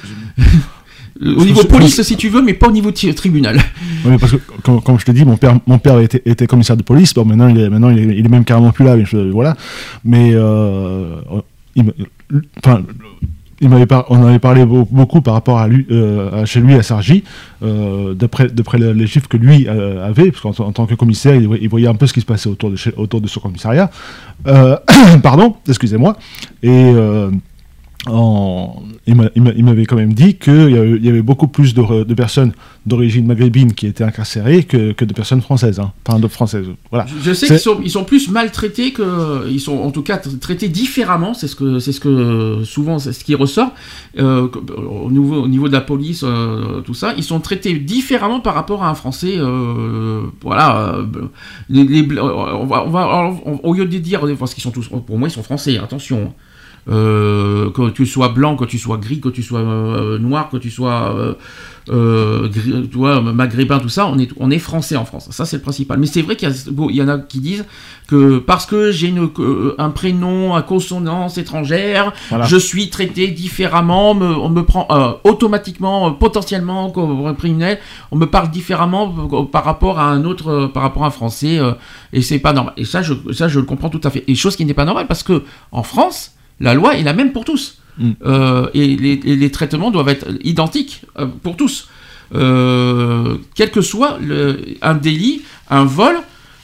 Au 1.18 1.44
niveau 1.46 1.64
police, 1.64 2.02
si 2.02 2.14
tu 2.18 2.28
veux, 2.28 2.42
mais 2.42 2.52
pas 2.52 2.68
au 2.68 2.72
niveau 2.72 2.90
tribunal. 2.92 3.58
Oui, 4.04 4.18
parce 4.20 4.32
que, 4.32 4.36
comme, 4.62 4.82
comme 4.82 5.00
je 5.00 5.06
te 5.06 5.12
dis, 5.12 5.24
mon 5.24 5.38
père, 5.38 5.58
mon 5.66 5.78
père 5.78 5.98
était, 6.00 6.20
était 6.26 6.46
commissaire 6.46 6.76
de 6.76 6.82
police. 6.82 7.14
Bon, 7.14 7.24
maintenant, 7.24 7.48
il 7.48 7.58
est, 7.58 7.70
maintenant, 7.70 7.88
il 7.88 7.98
est, 7.98 8.18
il 8.18 8.26
est 8.26 8.28
même 8.28 8.44
carrément 8.44 8.70
plus 8.70 8.84
là. 8.84 8.96
Mais 8.96 9.04
voilà. 9.30 9.56
Mais, 10.04 10.32
euh, 10.34 11.16
il, 11.74 11.84
me- 11.84 11.94
enfin, 12.62 12.82
il 13.60 13.68
m'avait 13.68 13.86
par- 13.86 14.04
on 14.10 14.24
avait 14.26 14.38
parlé 14.38 14.64
beau- 14.66 14.86
beaucoup 14.90 15.20
par 15.22 15.34
rapport 15.34 15.58
à 15.58 15.66
lui, 15.68 15.86
euh, 15.90 16.44
chez 16.44 16.60
lui 16.60 16.74
à 16.74 16.82
Sargy, 16.82 17.24
euh, 17.62 18.12
d'après, 18.14 18.48
d'après 18.48 18.78
le- 18.78 18.92
les 18.92 19.06
chiffres 19.06 19.28
que 19.28 19.36
lui 19.36 19.66
euh, 19.68 20.06
avait, 20.06 20.30
parce 20.30 20.42
qu'en 20.56 20.64
en 20.64 20.72
tant 20.72 20.86
que 20.86 20.94
commissaire, 20.94 21.34
il, 21.34 21.46
voyait- 21.68 21.88
un 21.88 21.94
peu 21.94 22.06
ce 22.06 22.12
qui 22.12 22.20
se 22.20 22.26
passait 22.26 22.48
autour 22.48 22.70
de, 22.70 22.76
autour 22.96 23.20
de 23.20 23.28
son 23.28 23.40
commissariat. 23.40 23.90
Pardon, 25.22 25.56
excusez-moi. 25.68 26.16
Et 26.62 26.92
en- 28.06 28.82
il 29.06 29.14
m'a- 29.14 29.30
il 29.34 29.42
m'a- 29.42 29.52
il 29.56 29.64
m'avait 29.64 29.84
quand 29.86 29.96
même 29.96 30.12
dit 30.14 30.34
qu'il 30.36 30.70
y, 30.70 31.08
avait- 31.08 31.22
beaucoup 31.22 31.48
plus 31.48 31.74
de, 31.74 32.14
personnes 32.14 32.52
d'origine 32.86 33.26
maghrébine 33.26 33.72
qui 33.72 33.86
étaient 33.86 34.04
incarcérées 34.04 34.64
que, 34.64 34.92
que 34.92 35.04
de 35.04 35.12
personnes 35.12 35.40
françaises. 35.42 35.80
Hein. 35.80 35.92
Enfin, 36.06 36.18
de 36.18 36.28
françaises. 36.28 36.66
Voilà. 36.90 37.06
Je 37.22 37.32
sais 37.32 37.46
qu'ils 37.46 37.58
sont, 37.58 37.78
ils 37.82 37.90
sont 37.90 38.04
plus 38.04 38.30
maltraités 38.30 38.92
que. 38.92 39.48
Ils 39.50 39.60
sont 39.60 39.78
en 39.78 39.90
tout 39.90 40.02
cas 40.02 40.16
tra- 40.16 40.38
traités 40.38 40.68
différemment. 40.68 41.34
C'est 41.34 41.48
ce 41.48 41.56
que, 41.56 41.78
c'est 41.78 41.92
ce 41.92 42.00
que 42.00 42.62
souvent, 42.64 42.98
c'est 42.98 43.12
ce 43.12 43.24
qui 43.24 43.34
ressort. 43.34 43.70
euh, 44.18 44.48
au, 45.04 45.10
niveau, 45.10 45.42
au 45.42 45.48
niveau 45.48 45.68
de 45.68 45.72
la 45.72 45.80
police, 45.80 46.22
euh, 46.24 46.80
tout 46.80 46.94
ça. 46.94 47.14
Ils 47.16 47.24
sont 47.24 47.40
traités 47.40 47.78
différemment 47.78 48.40
par 48.40 48.54
rapport 48.54 48.82
à 48.84 48.90
un 48.90 48.94
Français. 48.94 49.34
euh, 49.36 50.22
voilà. 50.42 50.96
les, 51.68 51.84
les 51.84 52.02
bl- 52.02 52.20
on 52.20 52.66
va, 52.66 52.84
on 52.86 52.90
va- 52.90 53.32
on- 53.44 53.60
au 53.62 53.74
lieu 53.74 53.86
de 53.86 53.98
dire. 53.98 54.22
Parce 54.38 54.54
qu'ils 54.54 54.62
sont 54.62 54.70
tous. 54.70 54.88
Pour 54.88 55.18
moi, 55.18 55.28
ils 55.28 55.32
sont 55.32 55.42
Français, 55.42 55.78
attention. 55.78 56.32
Euh, 56.88 57.70
que 57.72 57.90
tu 57.90 58.06
sois 58.06 58.28
blanc, 58.28 58.54
que 58.54 58.64
tu 58.64 58.78
sois 58.78 58.96
gris, 58.96 59.18
que 59.20 59.28
tu 59.28 59.42
sois 59.42 59.58
euh, 59.58 60.18
noir, 60.18 60.48
que 60.50 60.56
tu 60.56 60.70
sois 60.70 61.12
euh, 61.16 61.34
euh, 61.90 62.48
gris- 62.48 62.88
vois, 62.92 63.20
maghrébin, 63.20 63.80
tout 63.80 63.88
ça, 63.88 64.06
on 64.06 64.16
est, 64.18 64.30
on 64.38 64.52
est 64.52 64.60
français 64.60 64.94
en 64.96 65.04
France. 65.04 65.26
Ça, 65.32 65.44
c'est 65.46 65.56
le 65.56 65.62
principal. 65.62 65.98
Mais 65.98 66.06
c'est 66.06 66.22
vrai 66.22 66.36
qu'il 66.36 66.48
y, 66.48 66.70
bon, 66.70 66.88
en 67.02 67.08
a 67.08 67.18
qui 67.18 67.40
disent 67.40 67.64
que 68.06 68.38
parce 68.38 68.66
que 68.66 68.92
j'ai 68.92 69.12
un 69.78 69.90
prénom 69.90 70.54
à 70.54 70.62
consonance 70.62 71.38
étrangère, 71.38 72.12
Voilà. 72.28 72.44
je 72.46 72.56
suis 72.56 72.88
traité 72.88 73.28
différemment, 73.28 74.14
me- 74.14 74.36
on 74.36 74.48
me 74.48 74.62
prend 74.62 74.86
euh, 74.90 75.12
automatiquement, 75.24 76.06
euh, 76.06 76.10
potentiellement 76.12 76.90
comme 76.90 77.34
criminel, 77.36 77.78
on 78.12 78.16
me 78.16 78.26
parle 78.26 78.48
différemment 78.52 79.12
euh, 79.32 79.42
par 79.42 79.64
rapport 79.64 79.98
à 79.98 80.04
un 80.10 80.24
autre, 80.24 80.48
euh, 80.52 80.68
par 80.68 80.84
rapport 80.84 81.02
à 81.02 81.08
un 81.08 81.10
français, 81.10 81.58
euh, 81.58 81.72
et 82.12 82.22
c'est 82.22 82.38
pas 82.38 82.52
normal. 82.52 82.74
Et 82.76 82.84
ça, 82.84 83.02
je, 83.02 83.14
ça, 83.32 83.48
je 83.48 83.58
le 83.58 83.66
comprends 83.66 83.88
tout 83.90 84.00
à 84.04 84.10
fait. 84.10 84.22
Et 84.28 84.36
chose 84.36 84.54
qui 84.54 84.64
n'est 84.64 84.74
pas 84.74 84.84
normale 84.84 85.08
parce 85.08 85.24
que 85.24 85.42
en 85.72 85.82
France, 85.82 86.32
la 86.60 86.74
loi 86.74 86.96
est 86.96 87.02
la 87.02 87.12
même 87.12 87.32
pour 87.32 87.44
tous. 87.44 87.78
Mm. 87.98 88.10
Euh, 88.24 88.66
et, 88.74 88.96
les, 88.96 89.50
traitements 89.50 89.90
doivent 89.90 90.08
être 90.08 90.26
identiques 90.44 91.02
euh, 91.18 91.26
pour 91.42 91.56
tous. 91.56 91.88
Euh, 92.34 93.36
quel 93.54 93.70
que 93.70 93.80
soit 93.80 94.18
le, 94.20 94.58
un 94.82 94.94
délit, 94.94 95.42
un 95.70 95.84
vol, 95.84 96.16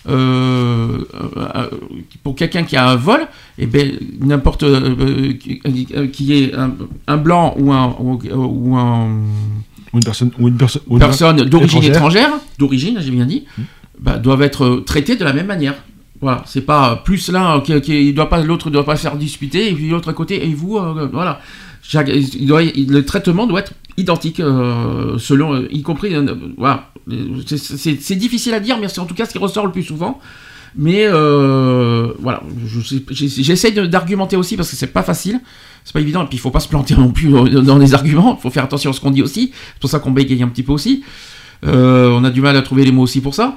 euh, 0.09 0.99
pour 2.25 2.35
quelqu'un 2.35 2.65
qui 2.65 2.77
a 2.77 2.89
un 2.89 2.97
vol, 2.97 3.21
et 3.57 3.67
ben 3.67 3.97
n'importe 4.21 4.65
qui, 5.39 5.61
qui 6.13 6.35
est 6.35 6.55
un, 6.55 6.73
un 7.07 7.17
blanc 7.17 7.55
ou 7.57 7.73
un 7.73 7.95
ou, 8.01 8.21
ou 8.35 8.77
un 8.77 9.09
Ou 9.93 9.99
une 9.99 10.05
personne, 10.05 10.33
ou 10.41 10.49
une 10.49 10.57
perso- 10.57 10.81
ou 10.89 10.95
une 10.95 10.99
personne 10.99 11.37
d'origine 11.45 11.85
étrangère. 11.85 12.29
étrangère, 12.29 12.31
d'origine, 12.59 12.99
j'ai 13.01 13.13
bien 13.13 13.27
dit, 13.27 13.45
bah, 14.01 14.19
doivent 14.19 14.43
être 14.43 14.83
traités 14.85 15.15
de 15.15 15.25
la 15.25 15.33
même 15.33 15.47
manière. 15.47 15.77
Voilà, 16.23 16.43
c'est 16.47 16.61
pas 16.63 16.97
plus 17.05 17.29
l'un 17.31 17.61
qui, 17.61 17.79
qui 17.81 18.09
il 18.09 18.15
doit 18.15 18.29
pas 18.31 18.41
l'autre 18.43 18.71
doit 18.71 18.85
pas 18.85 18.97
faire 18.97 19.17
disputer 19.17 19.69
et 19.71 19.75
puis 19.75 19.89
l'autre 19.91 20.09
à 20.09 20.13
côté 20.15 20.47
et 20.47 20.55
vous 20.55 20.79
euh, 20.79 21.09
voilà. 21.13 21.41
Chaque- 21.83 22.09
il 22.09 22.47
doit- 22.47 22.63
il- 22.63 22.91
le 22.93 23.05
traitement 23.05 23.45
doit 23.49 23.59
être 23.61 23.73
identiques, 23.97 24.39
euh, 24.39 25.19
selon, 25.19 25.55
euh, 25.55 25.69
y 25.73 25.83
compris, 25.83 26.15
euh, 26.15 26.35
voilà, 26.57 26.91
c'est- 27.47 28.15
difficile 28.15 28.55
à 28.55 28.61
dire, 28.61 28.79
mais 28.81 28.87
c'est 28.89 29.01
en 29.01 29.05
tout 29.05 29.15
cas 29.17 29.27
ce 29.27 29.33
qui 29.33 29.39
ressort 29.39 29.67
le 29.67 29.73
plus 29.73 29.83
souvent. 29.83 30.21
Mais 30.77 31.05
euh, 31.07 32.13
voilà, 32.21 32.43
je 32.67 32.81
sais- 32.81 33.03
j'ai- 33.11 33.29
j'essaye 33.43 33.73
de- 33.73 33.85
d'argumenter 33.87 34.37
aussi 34.37 34.57
parce 34.57 34.71
que 34.71 34.77
c'est 34.77 34.87
pas 34.87 35.03
facile, 35.03 35.41
c'est 35.85 35.93
pas 35.93 36.01
évident, 36.01 36.23
et 36.23 36.27
puis 36.27 36.37
il 36.39 36.41
faut 36.41 36.53
pas 36.53 36.61
se 36.61 36.69
planter 36.69 36.95
non 36.95 37.11
plus 37.11 37.29
dans 37.31 37.77
les 37.79 37.93
arguments, 37.95 38.37
il 38.39 38.41
faut 38.41 38.49
faire 38.51 38.65
attention 38.65 38.91
à 38.91 38.93
ce 38.95 39.01
qu'on 39.01 39.11
dit 39.11 39.21
aussi, 39.23 39.51
c'est 39.75 39.81
pour 39.81 39.91
ça 39.91 39.99
qu'on 39.99 40.13
bégaye 40.13 40.43
un 40.45 40.49
petit 40.49 40.63
peu 40.63 40.73
aussi. 40.73 41.03
Euh, 41.65 42.09
on 42.11 42.25
a 42.25 42.31
du 42.31 42.41
mal 42.41 42.57
à 42.57 42.63
trouver 42.63 42.85
les 42.85 42.93
mots 42.93 43.03
aussi 43.03 43.21
pour 43.21 43.35
ça. 43.35 43.57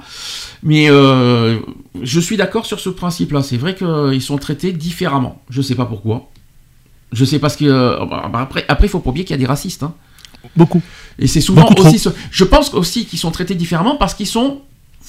Mais 0.62 0.88
euh, 0.90 1.58
je 2.02 2.20
suis 2.20 2.36
d'accord 2.36 2.66
sur 2.66 2.80
ce 2.80 2.88
principe-là. 2.88 3.42
C'est 3.42 3.56
vrai 3.56 3.74
qu'ils 3.74 4.22
sont 4.22 4.38
traités 4.38 4.72
différemment. 4.72 5.42
Je 5.50 5.60
sais 5.62 5.74
pas 5.74 5.86
pourquoi. 5.86 6.28
Je 7.12 7.24
sais 7.24 7.38
parce 7.38 7.56
que 7.56 7.64
euh, 7.64 8.04
bah, 8.06 8.30
après, 8.34 8.64
après, 8.68 8.86
il 8.86 8.90
faut 8.90 9.00
pas 9.00 9.10
oublier 9.10 9.24
qu'il 9.24 9.34
y 9.34 9.38
a 9.38 9.40
des 9.40 9.46
racistes. 9.46 9.82
hein. 9.82 9.94
Beaucoup. 10.56 10.80
Et 11.18 11.26
c'est 11.26 11.40
souvent 11.40 11.68
Beaucoup 11.68 11.82
aussi. 11.86 11.98
ce- 11.98 12.08
Je 12.30 12.44
pense 12.44 12.72
aussi 12.74 13.04
qu'ils 13.06 13.18
sont 13.18 13.30
traités 13.32 13.54
différemment 13.54 13.96
parce 13.96 14.14
qu'ils 14.14 14.26
sont 14.28 14.60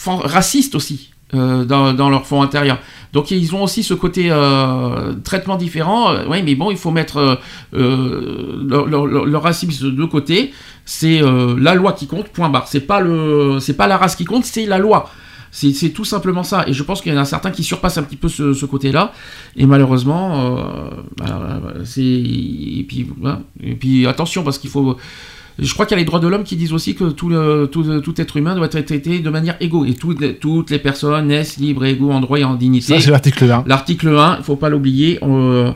racistes 0.06 0.76
aussi 0.76 1.12
euh, 1.36 1.66
dans, 1.66 2.10
leur 2.10 2.26
fond 2.26 2.42
intérieur. 2.42 2.80
Donc 3.12 3.32
ils 3.32 3.54
ont 3.54 3.62
aussi 3.62 3.84
ce 3.84 3.94
côté 3.94 4.30
euh, 4.32 5.14
traitement 5.26 5.58
différent. 5.58 6.10
Euh, 6.14 6.24
oui, 6.30 6.42
mais 6.42 6.56
bon, 6.56 6.72
il 6.72 6.78
faut 6.78 6.92
mettre 6.92 7.40
leur, 7.74 9.42
racisme 9.44 9.92
de 9.92 10.06
côté. 10.06 10.54
C'est 10.86 11.22
la 11.58 11.76
loi 11.76 11.92
qui 11.92 12.08
compte. 12.08 12.30
Point 12.30 12.50
barre. 12.50 12.70
C'est 12.70 12.80
pas 12.80 13.02
le, 13.02 13.60
c'est 13.60 13.74
pas 13.74 13.88
la 13.88 13.98
race 13.98 14.16
qui 14.16 14.24
compte, 14.24 14.46
c'est 14.46 14.66
la 14.66 14.78
loi. 14.78 15.10
C'est 15.52 15.90
tout 15.90 16.06
simplement 16.06 16.44
ça. 16.44 16.64
Et 16.66 16.72
je 16.72 16.84
pense 16.84 17.02
qu'il 17.02 17.14
y 17.14 17.18
en 17.18 17.20
a 17.20 17.26
certains 17.26 17.52
qui 17.52 17.64
surpassent 17.64 17.98
un 17.98 18.04
petit 18.04 18.16
peu 18.16 18.30
ce, 18.30 18.66
côté-là. 18.66 19.12
Et 19.58 19.66
malheureusement, 19.66 20.56
bah, 21.18 21.62
c'est. 21.84 22.02
Et 22.04 22.86
puis 23.78 24.08
attention, 24.08 24.44
parce 24.44 24.60
qu'il 24.60 24.70
faut. 24.70 24.96
Je 25.60 25.74
crois 25.74 25.86
qu'il 25.88 25.96
y 25.96 26.00
a 26.00 26.02
les 26.02 26.06
droits 26.06 26.20
de 26.20 26.28
l'homme 26.28 26.44
qui 26.44 26.56
disent 26.56 26.72
aussi 26.74 26.94
que 26.94 27.06
tout, 27.06 27.30
le, 27.30 27.66
tout, 27.72 28.00
tout 28.02 28.22
être 28.22 28.38
humain 28.38 28.56
doit 28.56 28.68
être 28.72 28.86
traité 28.86 29.20
de 29.20 29.30
manière 29.32 29.56
égaux. 29.60 29.86
Et 29.86 29.96
toutes 29.96 30.22
les, 30.22 30.36
toutes 30.36 30.70
les 30.70 30.78
personnes 30.78 31.28
naissent 31.28 31.58
libres 31.58 31.84
et 31.86 31.92
égaux 31.92 32.12
en 32.12 32.20
droit 32.20 32.38
et 32.40 32.44
en 32.44 32.54
dignité. 32.56 32.94
Ça, 32.94 33.00
c'est 33.02 33.10
l'article 33.10 33.50
1. 33.50 33.64
L'article 33.66 34.10
1, 34.10 34.36
il 34.36 34.38
ne 34.40 34.44
faut 34.44 34.56
pas 34.56 34.70
l'oublier. 34.70 35.18
euh, 35.24 35.72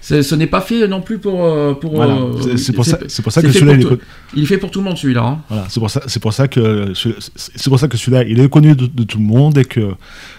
ce 0.00 0.34
n'est 0.36 0.46
pas 0.46 0.60
fait 0.60 0.86
non 0.88 1.00
plus 1.02 1.18
pour. 1.18 1.44
euh, 1.44 1.74
pour 1.74 1.96
Voilà. 1.96 2.14
euh, 2.14 2.56
C'est- 2.56 2.72
pour 2.72 2.84
ça- 2.84 2.98
pour 3.22 3.32
ça 3.32 3.42
que 3.42 3.50
celui-là, 3.52 3.74
il 3.74 3.80
est 3.80 3.84
tout- 3.84 3.98
Il 4.36 4.42
est 4.44 4.46
fait 4.46 4.56
pour 4.58 4.70
tout 4.70 4.78
le 4.78 4.84
monde, 4.86 4.96
celui-là. 4.96 5.22
hein. 5.24 5.38
Voilà, 5.48 5.64
c'est 5.68 5.80
pour 5.80 5.90
ça, 5.90 6.00
pour 6.22 6.32
ça 6.32 6.48
que 6.48 6.92
ce- 6.94 7.08
c'est 7.36 7.68
pour 7.68 7.78
ça 7.78 7.88
que 7.88 7.96
celui-là, 7.96 8.22
il 8.24 8.38
est 8.40 8.48
connu 8.48 8.74
de, 8.74 8.86
de 8.86 9.02
tout 9.02 9.18
le 9.18 9.24
monde 9.24 9.58
et 9.58 9.64
que 9.64 9.94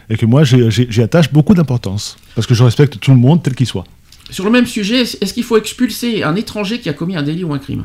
et 0.09 0.15
que 0.17 0.25
moi, 0.25 0.43
j'y 0.43 1.01
attache 1.01 1.31
beaucoup 1.33 1.53
d'importance 1.53 2.17
parce 2.33 2.47
que 2.47 2.53
je 2.55 2.63
respecte 2.63 2.99
tout 2.99 3.11
le 3.11 3.17
monde 3.17 3.43
tel 3.43 3.53
qu'il 3.55 3.67
soit. 3.67 3.83
Sur 4.29 4.43
le 4.45 4.51
même 4.51 4.65
sujet, 4.65 5.01
est-ce 5.01 5.33
qu'il 5.33 5.43
faut 5.43 5.57
expulser 5.57 6.23
un 6.23 6.35
étranger 6.35 6.79
qui 6.79 6.89
a 6.89 6.93
commis 6.93 7.15
un 7.15 7.23
délit 7.23 7.43
ou 7.43 7.53
un 7.53 7.59
crime? 7.59 7.83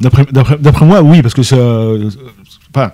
D'après- 0.00 0.84
moi, 0.86 1.02
oui, 1.02 1.22
parce 1.22 1.34
que 1.34 1.42
ça, 1.42 1.56
euh, 1.56 2.10
enfin, 2.74 2.92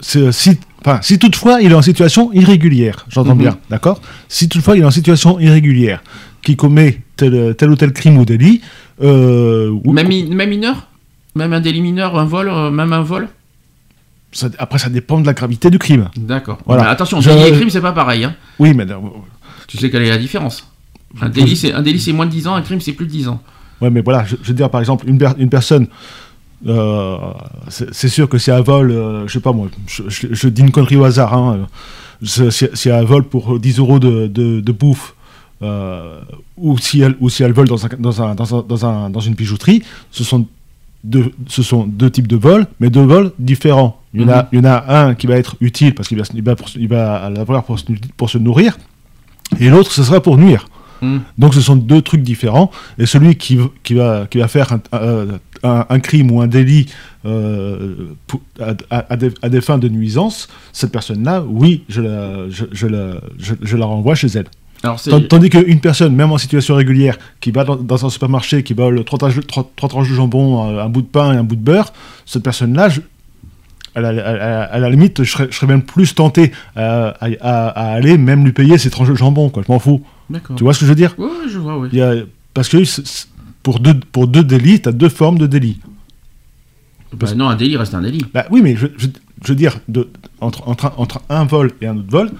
si, 0.00 0.58
enfin, 0.80 0.98
si 1.02 1.18
toutefois 1.18 1.60
il 1.60 1.70
est 1.70 1.74
en 1.74 1.82
situation 1.82 2.32
irrégulière, 2.32 3.06
j'entends 3.08 3.34
Mhm. 3.34 3.40
bien, 3.40 3.58
d'accord? 3.70 4.00
Si 4.28 4.48
toutefois 4.48 4.76
il 4.76 4.82
est 4.82 4.86
en 4.86 4.90
situation 4.90 5.38
irrégulière, 5.38 6.02
qui 6.42 6.56
commet 6.56 7.02
tel, 7.16 7.54
tel 7.56 7.70
ou 7.70 7.76
tel 7.76 7.92
crime 7.92 8.18
ou 8.18 8.24
délit, 8.24 8.60
euh, 9.02 9.72
même, 9.84 10.08
même 10.08 10.50
mineur? 10.50 10.88
Même 11.36 11.52
un 11.52 11.60
délit 11.60 11.80
mineur, 11.80 12.18
un 12.18 12.24
vol, 12.24 12.48
euh, 12.48 12.70
même 12.70 12.92
un 12.92 13.02
vol? 13.02 13.28
Ça- 14.32 14.48
après 14.58 14.78
ça 14.78 14.88
dépend 14.88 15.20
de 15.20 15.26
la 15.26 15.32
gravité 15.32 15.70
du 15.70 15.78
crime. 15.78 16.10
D'accord. 16.16 16.58
Voilà. 16.66 16.82
Mais 16.84 16.88
attention, 16.88 17.20
Je- 17.20 17.30
délit 17.30 17.42
et 17.48 17.52
crime, 17.52 17.70
c'est 17.70 17.80
pas 17.80 17.92
pareil. 17.92 18.24
hein. 18.24 18.34
Oui, 18.58 18.74
mais 18.74 18.84
Tu 19.68 19.78
sais 19.78 19.90
quelle 19.90 20.02
est 20.02 20.10
la 20.10 20.18
différence? 20.18 20.68
Un 21.20 21.28
délit, 21.28 21.56
c'est, 21.56 21.72
un 21.72 21.82
délit, 21.82 22.00
c'est 22.00 22.12
moins 22.12 22.26
de 22.26 22.30
10 22.32 22.46
ans, 22.48 22.54
un 22.56 22.62
crime, 22.62 22.80
c'est 22.80 22.92
plus 22.92 23.06
de 23.06 23.10
10 23.10 23.28
ans. 23.28 23.40
Ouais, 23.80 23.90
mais 23.90 24.02
voilà, 24.02 24.24
je, 24.24 24.36
je 24.42 24.48
veux 24.48 24.54
dire, 24.54 24.68
par 24.70 24.80
exemple, 24.80 25.08
une, 25.08 25.18
per- 25.18 25.32
une 25.38 25.48
personne, 25.48 25.86
euh, 26.66 27.16
c'est 27.68 28.08
sûr 28.08 28.28
que 28.28 28.38
si 28.38 28.50
elle 28.50 28.62
vole, 28.62 28.90
euh, 28.90 29.26
je 29.28 29.32
sais 29.34 29.40
pas 29.40 29.52
moi, 29.52 29.68
je, 29.86 30.02
je- 30.08 30.28
je 30.32 30.48
dis 30.48 30.62
une 30.62 30.70
connerie 30.70 30.96
au 30.96 31.04
hasard, 31.04 31.34
hein, 31.34 31.66
euh, 32.22 32.50
si, 32.50 32.66
si- 32.74 32.88
elle 32.88 33.04
vole 33.04 33.24
pour 33.24 33.58
10 33.60 33.78
euros 33.78 33.98
de, 33.98 34.26
de, 34.26 34.60
de 34.60 34.72
bouffe, 34.72 35.14
euh, 35.62 36.20
ou, 36.56 36.78
si 36.78 37.00
elle, 37.00 37.16
ou 37.20 37.28
si 37.30 37.42
elle 37.42 37.52
vole 37.52 37.68
dans, 37.68 37.84
un, 37.84 37.88
dans, 37.98 38.22
un, 38.22 38.34
dans, 38.34 38.54
un, 38.58 38.62
dans, 38.66 38.86
un- 38.86 39.10
dans 39.10 39.20
une 39.20 39.34
bijouterie, 39.34 39.82
ce 40.10 40.24
sont, 40.24 40.46
deux, 41.04 41.32
ce 41.48 41.62
sont 41.62 41.84
deux 41.86 42.10
types 42.10 42.28
de 42.28 42.36
vols, 42.36 42.66
mais 42.80 42.88
deux 42.90 43.02
vols 43.04 43.32
différents. 43.38 44.00
Il 44.14 44.22
y, 44.22 44.24
en 44.24 44.28
a, 44.28 44.48
il 44.52 44.58
y 44.58 44.60
en 44.60 44.64
a 44.64 44.84
un 45.06 45.14
qui 45.14 45.26
va 45.26 45.36
être 45.36 45.56
utile 45.60 45.94
parce 45.94 46.08
qu'il 46.08 46.16
va, 46.18 46.24
il 46.34 46.42
va, 46.42 46.56
pour- 46.56 46.68
il 46.76 46.88
va 46.88 47.28
l'avoir 47.30 47.64
pour, 47.64 47.78
se- 47.78 47.84
pour 48.16 48.30
se 48.30 48.38
nourrir, 48.38 48.76
et 49.60 49.68
l'autre, 49.68 49.92
ce 49.92 50.02
sera 50.02 50.20
pour 50.22 50.38
nuire. 50.38 50.66
Mm. 51.04 51.20
Donc 51.38 51.54
ce 51.54 51.60
sont 51.60 51.76
deux 51.76 52.02
trucs 52.02 52.22
différents. 52.22 52.70
Et 52.98 53.06
celui 53.06 53.36
qui, 53.36 53.58
qui, 53.82 53.94
va, 53.94 54.26
qui 54.30 54.38
va 54.38 54.48
faire 54.48 54.72
un, 54.72 54.80
un- 54.92 55.26
un- 55.62 55.86
un 55.88 56.00
crime 56.00 56.30
ou 56.30 56.40
un 56.40 56.46
délit 56.46 56.86
euh, 57.24 57.94
pour- 58.26 58.40
à, 58.90 59.16
des, 59.16 59.30
à 59.42 59.48
des 59.48 59.60
fins 59.60 59.78
de 59.78 59.88
nuisance, 59.88 60.48
cette 60.72 60.92
personne-là, 60.92 61.42
oui, 61.48 61.84
je 61.88 62.00
la, 62.02 62.48
je, 62.50 62.64
je 62.72 62.86
la, 62.86 63.14
je, 63.38 63.54
je 63.60 63.76
la 63.76 63.86
renvoie 63.86 64.14
chez 64.14 64.28
elle. 64.28 64.46
Alors, 64.82 65.28
Tandis 65.28 65.48
qu'une 65.48 65.80
personne, 65.80 66.14
même 66.14 66.30
en 66.32 66.36
situation 66.36 66.74
régulière, 66.74 67.16
qui 67.40 67.50
va 67.50 67.64
dans, 67.64 67.76
dans 67.76 68.04
un 68.04 68.10
supermarché, 68.10 68.62
qui 68.62 68.74
vole 68.74 69.02
trois 69.04 69.18
tranches, 69.18 69.40
trois- 69.46 69.70
trois 69.76 69.88
tranches 69.88 70.10
de 70.10 70.14
jambon, 70.14 70.62
un, 70.62 70.78
un 70.84 70.88
bout 70.90 71.00
de 71.02 71.06
pain 71.06 71.32
et 71.32 71.36
un 71.36 71.42
bout 71.44 71.56
de 71.56 71.62
beurre, 71.62 71.92
cette 72.26 72.42
personne-là, 72.42 72.88
à 73.94 74.00
la, 74.00 74.62
à 74.64 74.90
limite, 74.90 75.22
je 75.22 75.30
serais, 75.30 75.46
je 75.50 75.56
serais 75.56 75.68
même 75.68 75.82
plus 75.82 76.14
tenté 76.14 76.52
à, 76.76 77.08
à- 77.20 77.28
à- 77.40 77.68
à 77.68 77.92
aller 77.94 78.18
même 78.18 78.44
lui 78.44 78.52
payer 78.52 78.76
ses 78.76 78.90
tranches 78.90 79.08
de 79.08 79.14
jambon, 79.14 79.48
quoi. 79.50 79.62
Je 79.66 79.72
m'en 79.72 79.78
fous. 79.78 80.02
Tu 80.56 80.64
vois 80.64 80.72
ce 80.74 80.80
que 80.80 80.86
je 80.86 80.90
veux 80.90 80.96
dire 80.96 81.14
Oui, 81.18 81.28
je 81.48 81.58
vois, 81.58 81.78
oui. 81.78 81.88
il 81.92 81.98
y 81.98 82.02
a, 82.02 82.14
parce 82.54 82.68
que 82.68 82.78
pour 83.62 83.80
deux, 83.80 83.94
pour 84.12 84.26
deux 84.26 84.44
délits, 84.44 84.80
tu 84.80 84.88
as 84.88 84.92
deux 84.92 85.08
formes 85.08 85.38
de 85.38 85.46
délits. 85.46 85.80
Bah 87.12 87.32
non, 87.34 87.48
un 87.48 87.56
délit 87.56 87.76
reste 87.76 87.94
un 87.94 88.02
délit. 88.02 88.24
Bah, 88.32 88.46
oui, 88.50 88.60
mais 88.62 88.74
je, 88.76 88.86
je- 88.96 89.06
je 89.42 89.48
veux 89.48 89.54
dire, 89.54 89.78
de, 89.88 90.08
entre, 90.40 90.66
entre, 90.68 90.86
un- 90.86 90.92
entre 90.96 91.20
un 91.28 91.44
vol 91.44 91.72
et 91.80 91.86
un 91.86 91.96
autre 91.96 92.10
vol, 92.10 92.30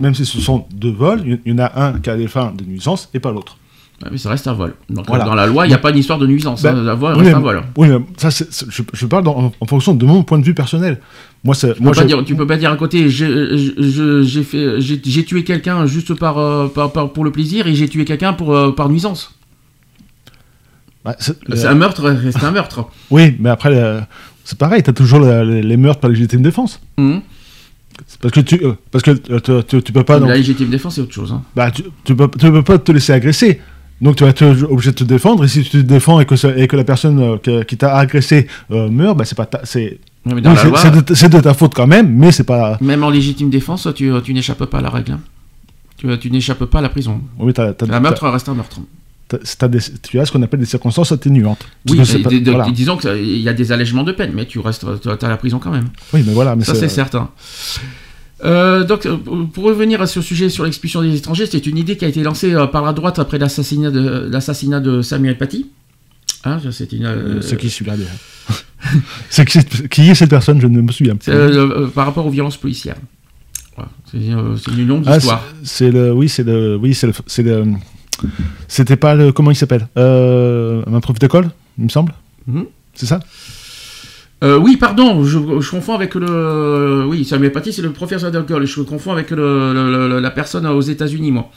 même 0.00 0.14
si 0.14 0.26
ce 0.26 0.40
sont 0.40 0.66
deux 0.72 0.90
vols, 0.90 1.22
il 1.24 1.32
y- 1.34 1.40
il 1.46 1.52
y 1.52 1.54
en 1.54 1.58
a 1.58 1.86
un 1.86 1.98
qui 2.00 2.10
a 2.10 2.16
des 2.16 2.28
fins 2.28 2.52
de 2.52 2.64
nuisance 2.64 3.08
et 3.14 3.20
pas 3.20 3.30
l'autre. 3.32 3.56
Ouais, 4.02 4.08
mais 4.12 4.16
ça 4.18 4.30
reste 4.30 4.46
un 4.48 4.54
vol. 4.54 4.74
Donc 4.88 5.06
Voilà. 5.08 5.24
dans 5.24 5.34
la 5.34 5.46
loi, 5.46 5.66
il 5.66 5.68
n'y 5.68 5.74
a 5.74 5.78
pas 5.78 5.92
d'histoire 5.92 6.18
de 6.18 6.26
nuisance. 6.26 6.62
Bah, 6.62 6.72
hein. 6.74 6.86
Un 6.86 6.94
vol 6.94 7.12
oui, 7.12 7.18
reste 7.18 7.30
mais- 7.32 7.36
un 7.36 7.40
vol. 7.40 7.62
Oui, 7.76 7.88
mais 7.88 7.98
ça, 8.16 8.30
c'est- 8.30 8.50
c'est- 8.50 8.64
je, 8.70 8.82
je 8.94 9.06
parle 9.06 9.24
dans- 9.24 9.52
en, 9.60 9.66
fonction 9.66 9.94
de 9.94 10.04
mon 10.06 10.22
point 10.22 10.38
de 10.38 10.44
vue 10.44 10.54
personnel. 10.54 10.98
Moi, 11.44 11.54
c'est, 11.54 11.74
Tu 11.74 11.82
moi, 11.82 11.92
peux, 11.92 11.98
pas 12.00 12.06
dire, 12.06 12.24
tu 12.24 12.34
peux 12.34 12.46
pas 12.46 12.56
dire 12.56 12.70
à 12.72 12.76
côté, 12.76 13.10
j'ai, 13.10 14.42
fait, 14.42 15.22
tué 15.24 15.44
quelqu'un 15.44 15.84
juste 15.84 16.14
par, 16.14 16.38
euh, 16.38 16.68
par- 16.68 16.92
par- 16.92 17.12
pour 17.12 17.24
le 17.24 17.30
plaisir 17.30 17.66
et 17.66 17.74
j'ai 17.74 17.88
tué 17.88 18.04
quelqu'un 18.06 18.32
pour, 18.32 18.56
euh, 18.56 18.72
par 18.72 18.88
nuisance. 18.88 19.34
bah, 21.04 21.16
c'est- 21.18 21.36
C'est 21.54 21.66
euh, 21.66 21.70
un 21.70 21.74
meurtre, 21.74 22.02
reste 22.08 22.42
un 22.42 22.50
meurtre. 22.50 22.86
oui, 23.10 23.34
mais 23.38 23.48
après, 23.50 24.02
c'est 24.44 24.58
pareil, 24.58 24.82
tu 24.82 24.90
as 24.90 24.92
toujours 24.94 25.20
la- 25.20 25.44
les, 25.44 25.62
les 25.62 25.76
meurtres 25.76 26.00
par 26.00 26.10
légitime 26.10 26.42
défense. 26.42 26.80
C'est 28.06 28.18
Parce 28.20 28.32
que 28.32 28.40
tu, 28.40 28.54
euh, 28.64 28.72
parce 28.90 29.04
que 29.04 29.10
tu, 29.10 29.64
tu- 29.66 29.82
tu 29.82 29.92
peux 29.92 30.04
pas. 30.04 30.18
Non- 30.18 30.26
la 30.26 30.36
légitime 30.36 30.68
défense, 30.70 30.94
c'est 30.94 31.00
autre 31.02 31.12
chose. 31.12 31.32
hein. 31.32 31.42
Bah, 31.54 31.70
tu, 31.70 31.82
tu 32.04 32.14
peux, 32.16 32.28
tu 32.38 32.50
peux 32.50 32.62
pas 32.62 32.78
te 32.78 32.92
laisser 32.92 33.12
agresser. 33.12 33.60
Donc 34.00 34.16
tu 34.16 34.24
vas 34.24 34.30
être 34.30 34.44
obligé 34.70 34.90
de 34.90 34.96
te 34.96 35.04
défendre. 35.04 35.44
Et 35.44 35.48
si 35.48 35.62
tu 35.62 35.70
te 35.70 35.76
défends 35.78 36.20
et 36.20 36.24
que, 36.26 36.36
ça- 36.36 36.56
et 36.56 36.66
que 36.66 36.76
la 36.76 36.84
personne 36.84 37.18
euh, 37.20 37.36
que- 37.36 37.62
qui 37.64 37.76
t'a 37.76 37.96
agressé 37.96 38.46
euh, 38.70 38.88
meurt, 38.88 39.16
bah, 39.16 39.24
c'est 39.24 39.36
pas 39.36 39.48
c'est 39.64 39.98
oui, 40.26 40.40
de, 40.42 41.40
ta 41.40 41.54
faute 41.54 41.74
quand 41.74 41.86
même, 41.86 42.14
mais 42.14 42.30
c'est 42.32 42.44
pas. 42.44 42.76
même 42.80 43.02
en 43.04 43.10
légitime 43.10 43.48
défense, 43.50 43.88
tu, 43.94 44.10
tu 44.22 44.34
n'échappes 44.34 44.64
pas 44.66 44.78
à 44.78 44.82
la 44.82 44.90
règle. 44.90 45.12
hein. 45.12 45.20
Tu, 45.96 46.06
tu 46.18 46.30
n'échappes 46.30 46.64
pas 46.64 46.78
à 46.78 46.82
la 46.82 46.88
prison. 46.88 47.20
Oui, 47.38 47.52
Un 47.58 48.00
meurtre 48.00 48.28
reste 48.28 48.48
un 48.48 48.54
meurtre. 48.54 48.80
des- 49.68 49.78
tu 50.02 50.18
as 50.18 50.24
ce 50.26 50.32
qu'on 50.32 50.42
appelle 50.42 50.60
des 50.60 50.66
circonstances 50.66 51.12
atténuantes. 51.12 51.66
Oui, 51.88 51.98
que 51.98 52.22
pas- 52.22 52.30
de- 52.30 52.50
voilà. 52.50 52.70
disons 52.70 52.96
qu'il 52.96 53.38
y 53.40 53.48
a 53.48 53.52
des 53.52 53.70
allègements 53.72 54.02
de 54.02 54.12
peine, 54.12 54.32
mais 54.34 54.46
tu 54.46 54.58
restes, 54.58 54.84
tu 55.02 55.08
as 55.08 55.28
la 55.28 55.36
prison 55.36 55.58
quand 55.58 55.70
même. 55.70 55.88
Oui, 56.12 56.22
mais 56.26 56.32
voilà, 56.32 56.56
mais 56.56 56.64
Ça, 56.64 56.74
c'est 56.74 56.88
certain. 56.88 57.28
Euh, 58.44 58.84
donc, 58.84 59.06
euh, 59.06 59.16
pour 59.52 59.64
revenir 59.64 60.00
à 60.00 60.06
ce 60.06 60.20
sujet 60.22 60.48
sur 60.48 60.64
l'expulsion 60.64 61.02
des 61.02 61.14
étrangers, 61.16 61.46
c'est 61.46 61.66
une 61.66 61.76
idée 61.76 61.96
qui 61.96 62.04
a 62.04 62.08
été 62.08 62.22
lancée 62.22 62.54
euh, 62.54 62.66
par 62.66 62.84
la 62.84 62.92
droite 62.92 63.18
après 63.18 63.38
l'assassinat 63.38 63.90
de, 63.90 64.28
l'assassinat 64.30 64.80
de 64.80 65.02
Samuel 65.02 65.36
Paty. 65.36 65.66
Hein, 66.44 66.58
c'est 66.70 66.92
une, 66.92 67.04
euh, 67.04 67.40
qui 67.58 67.68
celui-là 67.68 67.96
déjà 67.98 68.10
C'est 69.28 69.44
qui, 69.44 70.08
est 70.08 70.14
cette 70.14 70.30
personne 70.30 70.58
Je 70.60 70.66
ne 70.66 70.80
me 70.80 70.90
souviens 70.90 71.16
plus. 71.16 71.30
euh, 71.30 71.86
par 71.88 72.06
rapport 72.06 72.24
aux 72.26 72.30
violences 72.30 72.56
policières. 72.56 72.96
Voilà. 73.76 73.90
C'est, 74.10 74.18
une 74.72 74.86
longue 74.88 75.04
Ah, 75.06 75.18
histoire. 75.18 75.44
c'est 75.62 75.90
le. 75.90 76.12
Oui, 76.12 76.28
c'est 76.28 76.44
le. 76.44 76.76
Oui, 76.76 76.94
c'est 76.94 77.10
C'était 78.68 78.96
pas 78.96 79.14
le. 79.14 79.32
Comment 79.32 79.50
il 79.50 79.56
s'appelle? 79.56 79.86
Un 79.96 81.00
prof 81.00 81.18
d'école, 81.18 81.50
il 81.78 81.84
me 81.84 81.88
semble 81.90 82.14
Mhm. 82.46 82.64
C'est 82.94 83.06
ça? 83.06 83.20
Euh, 84.42 84.56
oui, 84.58 84.76
pardon, 84.78 85.22
je, 85.22 85.38
confonds 85.70 85.94
avec 85.94 86.14
le. 86.14 87.04
Oui, 87.06 87.24
Samuel 87.26 87.52
Paty, 87.52 87.72
c'est 87.74 87.82
le 87.82 87.92
professeur 87.92 88.30
d'école. 88.30 88.66
Je 88.66 88.80
confonds 88.80 89.12
avec 89.12 89.30
le- 89.30 89.72
le- 90.08 90.18
la 90.20 90.30
personne 90.30 90.66
aux 90.66 90.80
États-Unis, 90.80 91.30
moi, 91.30 91.50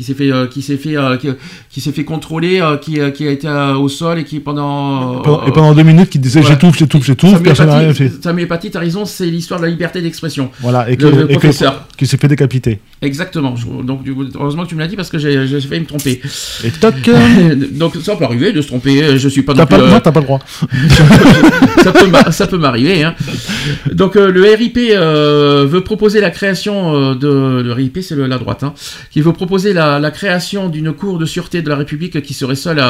qui 0.00 0.04
s'est 0.06 0.14
fait, 0.14 0.32
euh, 0.32 0.46
qui 0.46 0.62
s'est 0.62 0.78
fait, 0.78 0.96
euh, 0.96 1.18
qui, 1.18 1.28
qui 1.68 1.82
s'est 1.82 1.92
fait 1.92 2.04
contrôler, 2.04 2.58
euh, 2.62 2.78
qui, 2.78 2.98
qui 3.12 3.28
a 3.28 3.30
été 3.30 3.46
au 3.78 3.86
sol 3.90 4.18
et 4.18 4.24
qui 4.24 4.40
pendant. 4.40 5.16
Pendant- 5.20 5.46
et 5.46 5.52
pendant 5.52 5.74
deux 5.74 5.82
minutes, 5.82 6.14
il 6.14 6.22
disait 6.22 6.40
voilà. 6.40 6.54
j'étouffe, 6.54 6.78
j'étouffe, 6.78 7.04
j'étouffe, 7.04 7.42
personne 7.42 7.66
n'a 7.66 7.76
rien 7.80 7.92
fait. 7.92 8.10
Samuel 8.22 8.48
Paty, 8.48 8.70
t'as 8.70 8.78
raison, 8.80 9.04
c'est 9.04 9.26
l'histoire 9.26 9.60
de 9.60 9.66
la 9.66 9.70
liberté 9.70 10.00
d'expression. 10.00 10.50
Voilà, 10.60 10.90
et 10.90 10.96
que, 10.96 11.02
Le- 11.04 11.10
le 11.10 11.24
et 11.24 11.26
que- 11.26 11.32
professeur. 11.40 11.86
qui 11.98 12.06
s'est 12.06 12.16
fait 12.16 12.28
décapiter. 12.28 12.80
Exactement. 13.02 13.54
Donc 13.84 14.00
heureusement 14.38 14.64
que 14.64 14.70
tu 14.70 14.74
me 14.74 14.80
l'as 14.80 14.86
dit 14.86 14.96
parce 14.96 15.10
que 15.10 15.18
j'ai 15.18 15.60
failli 15.60 15.80
me 15.82 15.86
tromper. 15.86 16.22
Et 16.64 16.70
toc, 16.70 16.94
Donc 17.72 17.96
ça 18.02 18.16
peut 18.16 18.24
arriver 18.24 18.52
de 18.52 18.62
se 18.62 18.68
tromper. 18.68 19.18
Je 19.18 19.28
suis 19.28 19.42
pas 19.42 19.52
t'as 19.52 19.66
pas, 19.66 19.80
euh, 19.80 19.90
non, 19.90 20.00
t'as 20.00 20.12
pas 20.12 20.20
le 20.20 20.26
droit. 20.26 20.38
ça 21.82 21.92
peut 21.92 22.46
peut 22.50 22.58
m'arriver. 22.58 23.04
Hein. 23.04 23.14
Donc 23.92 24.16
euh, 24.16 24.30
le 24.30 24.42
RIP 24.54 24.78
euh, 24.78 25.66
veut 25.68 25.82
proposer 25.82 26.20
la 26.20 26.30
création 26.30 27.14
de 27.14 27.60
le 27.62 27.72
RIP, 27.72 27.98
c'est 28.02 28.16
la 28.16 28.38
droite, 28.38 28.62
hein, 28.62 28.72
qui 29.10 29.20
veut 29.20 29.32
proposer 29.32 29.72
la, 29.72 29.89
la 29.98 30.10
création 30.10 30.68
d'une 30.68 30.92
cour 30.92 31.18
de 31.18 31.24
sûreté 31.24 31.62
de 31.62 31.68
la 31.68 31.76
République 31.76 32.22
qui 32.22 32.34
serait 32.34 32.54
seule 32.54 32.80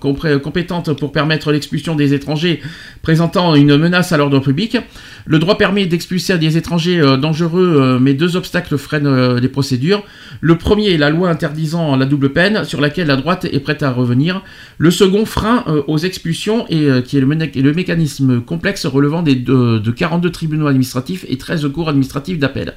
compré- 0.00 0.40
compétente 0.40 0.92
pour 0.98 1.12
permettre 1.12 1.52
l'expulsion 1.52 1.94
des 1.94 2.14
étrangers 2.14 2.60
présentant 3.02 3.54
une 3.54 3.76
menace 3.76 4.12
à 4.12 4.16
l'ordre 4.16 4.40
public. 4.40 4.78
Le 5.26 5.38
droit 5.38 5.58
permet 5.58 5.86
d'expulser 5.86 6.38
des 6.38 6.56
étrangers 6.56 7.00
euh, 7.00 7.16
dangereux, 7.16 7.76
euh, 7.78 7.98
mais 8.00 8.14
deux 8.14 8.36
obstacles 8.36 8.78
freinent 8.78 9.06
euh, 9.06 9.40
les 9.40 9.48
procédures. 9.48 10.02
Le 10.40 10.56
premier 10.56 10.90
est 10.90 10.98
la 10.98 11.10
loi 11.10 11.28
interdisant 11.28 11.96
la 11.96 12.06
double 12.06 12.30
peine, 12.32 12.64
sur 12.64 12.80
laquelle 12.80 13.08
la 13.08 13.16
droite 13.16 13.46
est 13.50 13.60
prête 13.60 13.82
à 13.82 13.90
revenir. 13.90 14.42
Le 14.78 14.90
second 14.90 15.26
frein 15.26 15.64
euh, 15.68 15.82
aux 15.86 15.98
expulsions, 15.98 16.66
euh, 16.70 17.02
qui 17.02 17.18
est 17.18 17.20
le, 17.20 17.72
mécanisme 17.72 18.40
complexe 18.40 18.86
relevant 18.86 19.22
de, 19.22 19.32
de 19.78 19.90
42 19.90 20.30
tribunaux 20.30 20.66
administratifs 20.66 21.24
et 21.28 21.36
13 21.36 21.68
cours 21.72 21.88
administratifs 21.88 22.38
d'appel. 22.38 22.74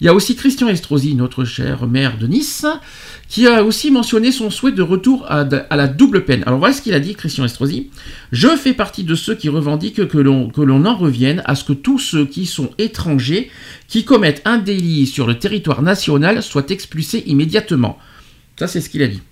Il 0.00 0.06
y 0.06 0.08
a 0.08 0.14
aussi 0.14 0.34
Christian 0.34 0.68
Estrosi, 0.68 1.14
notre 1.14 1.44
cher 1.44 1.86
maire 1.86 2.18
de 2.18 2.26
Nice, 2.26 2.66
qui 3.28 3.46
a 3.46 3.62
aussi 3.64 3.90
mentionné 3.90 4.32
son 4.32 4.50
souhait 4.50 4.72
de 4.72 4.82
retour 4.82 5.24
à, 5.28 5.44
la 5.44 5.86
double 5.86 6.24
peine. 6.24 6.42
Alors 6.46 6.58
voilà 6.58 6.74
ce 6.74 6.82
qu'il 6.82 6.94
a 6.94 7.00
dit, 7.00 7.14
Christian 7.14 7.44
Estrosi. 7.44 7.90
Je 8.32 8.48
fais 8.56 8.72
partie 8.72 9.04
de 9.04 9.14
ceux 9.14 9.34
qui 9.34 9.48
revendiquent 9.48 10.08
que 10.08 10.18
l'on 10.18 10.84
en 10.84 10.96
revienne 10.96 11.42
à 11.44 11.54
ce 11.54 11.64
que 11.64 11.72
tous 11.72 11.98
ceux 11.98 12.26
qui 12.26 12.46
sont 12.46 12.70
étrangers, 12.78 13.50
qui 13.88 14.04
commettent 14.04 14.42
un 14.44 14.58
délit 14.58 15.06
sur 15.06 15.26
le 15.26 15.38
territoire 15.38 15.82
national, 15.82 16.42
soient 16.42 16.66
expulsés 16.68 17.22
immédiatement. 17.26 17.98
Ça, 18.58 18.66
c'est 18.66 18.80
ce 18.80 18.90
qu'il 18.90 19.02
a 19.02 19.08
dit. 19.08 19.22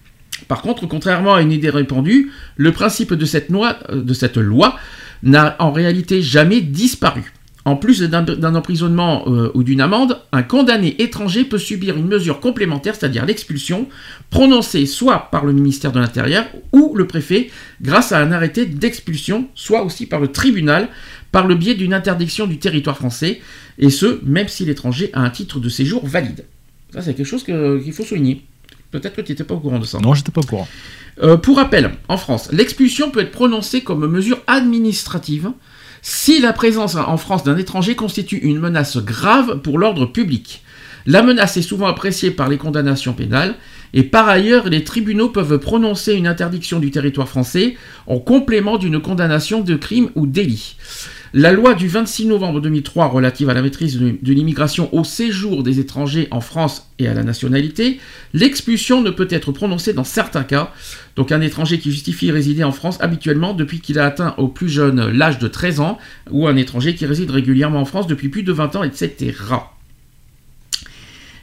Par 0.49 0.63
contre, 0.63 0.87
contrairement 0.87 1.35
à 1.35 1.43
une 1.43 1.53
idée 1.53 1.71
répandue, 1.71 2.33
le 2.57 2.73
principe 2.73 3.15
de 3.15 3.25
cette 3.25 3.51
euh, 3.53 4.03
de 4.03 4.15
cette 4.15 4.37
loi 4.37 4.77
n'a 5.23 5.57
en 5.61 5.73
réalité 5.73 6.23
jamais 6.23 6.61
disparu. 6.61 7.33
En 7.65 7.77
plus 7.77 8.03
d'un 8.03 8.55
emprisonnement 8.55 9.25
euh, 9.29 9.51
ou 9.55 9.63
d'une 9.63 9.81
amende, 9.81 10.19
un 10.33 10.43
condamné 10.43 11.01
étranger 11.01 11.45
peut 11.45 11.59
subir 11.59 11.97
une 11.97 12.09
mesure 12.09 12.41
complémentaire, 12.41 12.97
c'est-à-dire 12.97 13.25
l'expulsion, 13.25 13.89
prononcée 14.31 14.87
soit 14.87 15.31
par 15.31 15.45
le 15.45 15.53
ministère 15.53 15.93
de 15.93 16.01
l'Intérieur 16.01 16.45
ou 16.73 16.95
le 16.97 17.07
préfet 17.07 17.51
grâce 17.81 18.11
à 18.11 18.19
un 18.19 18.33
arrêté 18.33 18.67
d'expulsion, 18.67 19.49
soit 19.55 19.85
aussi 19.85 20.07
par 20.07 20.19
le 20.19 20.29
tribunal 20.29 20.89
par 21.33 21.47
le 21.47 21.55
biais 21.55 21.75
d'une 21.75 21.95
interdiction 21.95 22.47
du 22.47 22.59
territoire 22.59 22.97
français, 22.97 23.41
et 23.79 23.91
ce, 23.91 24.21
même 24.23 24.49
si 24.49 24.67
l'étranger 24.67 25.11
a 25.15 25.21
un 25.23 25.31
titre 25.31 25.59
de 25.59 25.69
séjour 25.71 26.07
valide. 26.07 26.45
Ça, 26.93 27.01
c'est 27.01 27.15
quelque 27.15 27.27
chose 27.27 27.43
qu'il 27.43 27.93
faut 27.93 28.05
souligner. 28.05 28.45
Peut-être 28.91 29.17
que 29.17 29.23
tu 29.23 29.33
n'étais 29.33 29.45
pas 29.45 29.55
au 29.55 29.61
courant 29.61 29.79
de 29.79 29.87
ça. 29.87 29.99
Non, 29.99 30.13
j'étais 30.13 30.31
pas 30.31 30.43
au 30.43 30.47
courant. 30.47 30.69
Euh, 31.23 31.39
pour 31.39 31.57
rappel, 31.57 31.93
en 32.09 32.19
France, 32.19 32.51
l'expulsion 32.53 33.11
peut 33.11 33.21
être 33.21 33.31
prononcée 33.31 33.81
comme 33.81 34.07
mesure 34.07 34.43
administrative 34.47 35.51
si 36.03 36.41
la 36.41 36.53
présence 36.53 36.97
en 36.97 37.17
France 37.17 37.45
d'un 37.45 37.57
étranger 37.57 37.95
constitue 37.95 38.39
une 38.39 38.59
menace 38.59 38.99
grave 38.99 39.61
pour 39.63 39.79
l'ordre 39.79 40.07
public. 40.07 40.63
La 41.07 41.23
menace 41.23 41.57
est 41.57 41.63
souvent 41.63 41.87
appréciée 41.87 42.31
par 42.31 42.49
les 42.49 42.59
condamnations 42.59 43.13
pénales 43.13 43.55
et 43.95 44.03
par 44.03 44.29
ailleurs 44.29 44.69
les 44.69 44.85
tribunaux 44.85 45.29
peuvent 45.29 45.59
prononcer 45.59 46.15
une 46.15 46.27
interdiction 46.27 46.81
du 46.81 46.91
territoire 46.91 47.29
français 47.29 47.77
en 48.07 48.19
complément 48.19 48.79
d'une 48.79 49.01
condamnation 49.01 49.61
de 49.61 49.77
crime 49.77 50.11
ou 50.15 50.27
délit. 50.27 50.77
La 51.35 51.51
loi 51.53 51.73
du 51.73 51.89
26 51.89 52.27
novembre 52.27 52.61
2003 52.61 53.07
relative 53.07 53.49
à 53.49 53.55
la 53.55 53.63
maîtrise 53.63 53.99
de 53.99 54.33
l'immigration 54.35 54.95
au 54.95 55.03
séjour 55.03 55.63
des 55.63 55.81
étrangers 55.81 56.29
en 56.31 56.43
France 56.43 56.91
et 56.99 57.09
à 57.09 57.15
la 57.15 57.23
nationalité, 57.23 58.01
l'expulsion 58.35 59.01
ne 59.01 59.09
peut 59.09 59.29
être 59.31 59.51
prononcée 59.51 59.95
dans 59.95 60.05
certains 60.05 60.45
cas. 60.45 60.75
Donc 61.17 61.33
un 61.33 61.41
étranger 61.41 61.79
qui 61.79 61.91
justifie 61.91 62.31
résider 62.31 62.65
en 62.65 62.73
France 62.73 62.99
habituellement 63.01 63.55
depuis 63.55 63.81
qu'il 63.81 63.99
a 63.99 64.05
atteint 64.05 64.35
au 64.37 64.47
plus 64.47 64.69
jeune 64.69 65.11
l'âge 65.11 65.39
de 65.39 65.49
13 65.49 65.81
ans, 65.81 65.99
ou 66.31 66.47
un 66.49 66.57
étranger 66.57 66.95
qui 66.95 67.07
réside 67.07 67.31
régulièrement 67.31 67.81
en 67.81 67.87
France 67.87 68.07
depuis 68.07 68.29
plus 68.29 68.43
de 68.43 68.53
20 68.53 68.77
ans, 68.77 68.83
etc. 68.83 69.33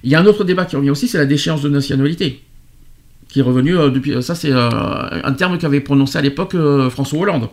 Il 0.04 0.12
y 0.12 0.14
a 0.14 0.20
un 0.20 0.26
autre 0.28 0.44
débat 0.44 0.66
qui 0.66 0.76
revient 0.76 0.92
aussi, 0.92 1.08
c'est 1.08 1.18
la 1.18 1.26
déchéance 1.26 1.64
de 1.64 1.70
nationalité. 1.70 2.44
Qui 3.28 3.40
est 3.40 3.44
revenu 3.44 3.78
euh, 3.78 3.90
depuis. 3.90 4.14
euh, 4.14 4.22
ça, 4.22 4.36
c'est 4.36 4.52
euh, 4.52 4.70
un 4.70 5.34
terme 5.34 5.58
qu'avait 5.58 5.82
prononcé 5.82 6.18
à 6.18 6.22
l'époque 6.22 6.56
François 6.90 7.20
Hollande. 7.20 7.50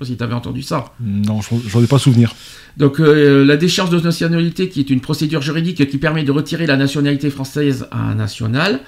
Je 0.00 0.04
sais 0.04 0.10
pas 0.10 0.12
si 0.12 0.16
tu 0.16 0.22
avais 0.22 0.34
entendu 0.34 0.62
ça. 0.62 0.92
Non, 1.00 1.40
j'en 1.42 1.82
ai 1.82 1.86
pas 1.88 1.98
souvenir. 1.98 2.32
Donc 2.76 3.00
euh, 3.00 3.44
la 3.44 3.56
déchéance 3.56 3.90
de 3.90 3.98
nationalité, 3.98 4.68
qui 4.68 4.78
est 4.78 4.90
une 4.90 5.00
procédure 5.00 5.42
juridique 5.42 5.88
qui 5.90 5.98
permet 5.98 6.22
de 6.22 6.30
retirer 6.30 6.66
la 6.66 6.76
nationalité 6.76 7.30
française 7.30 7.88
à 7.90 7.98
un 7.98 8.14
national. 8.14 8.80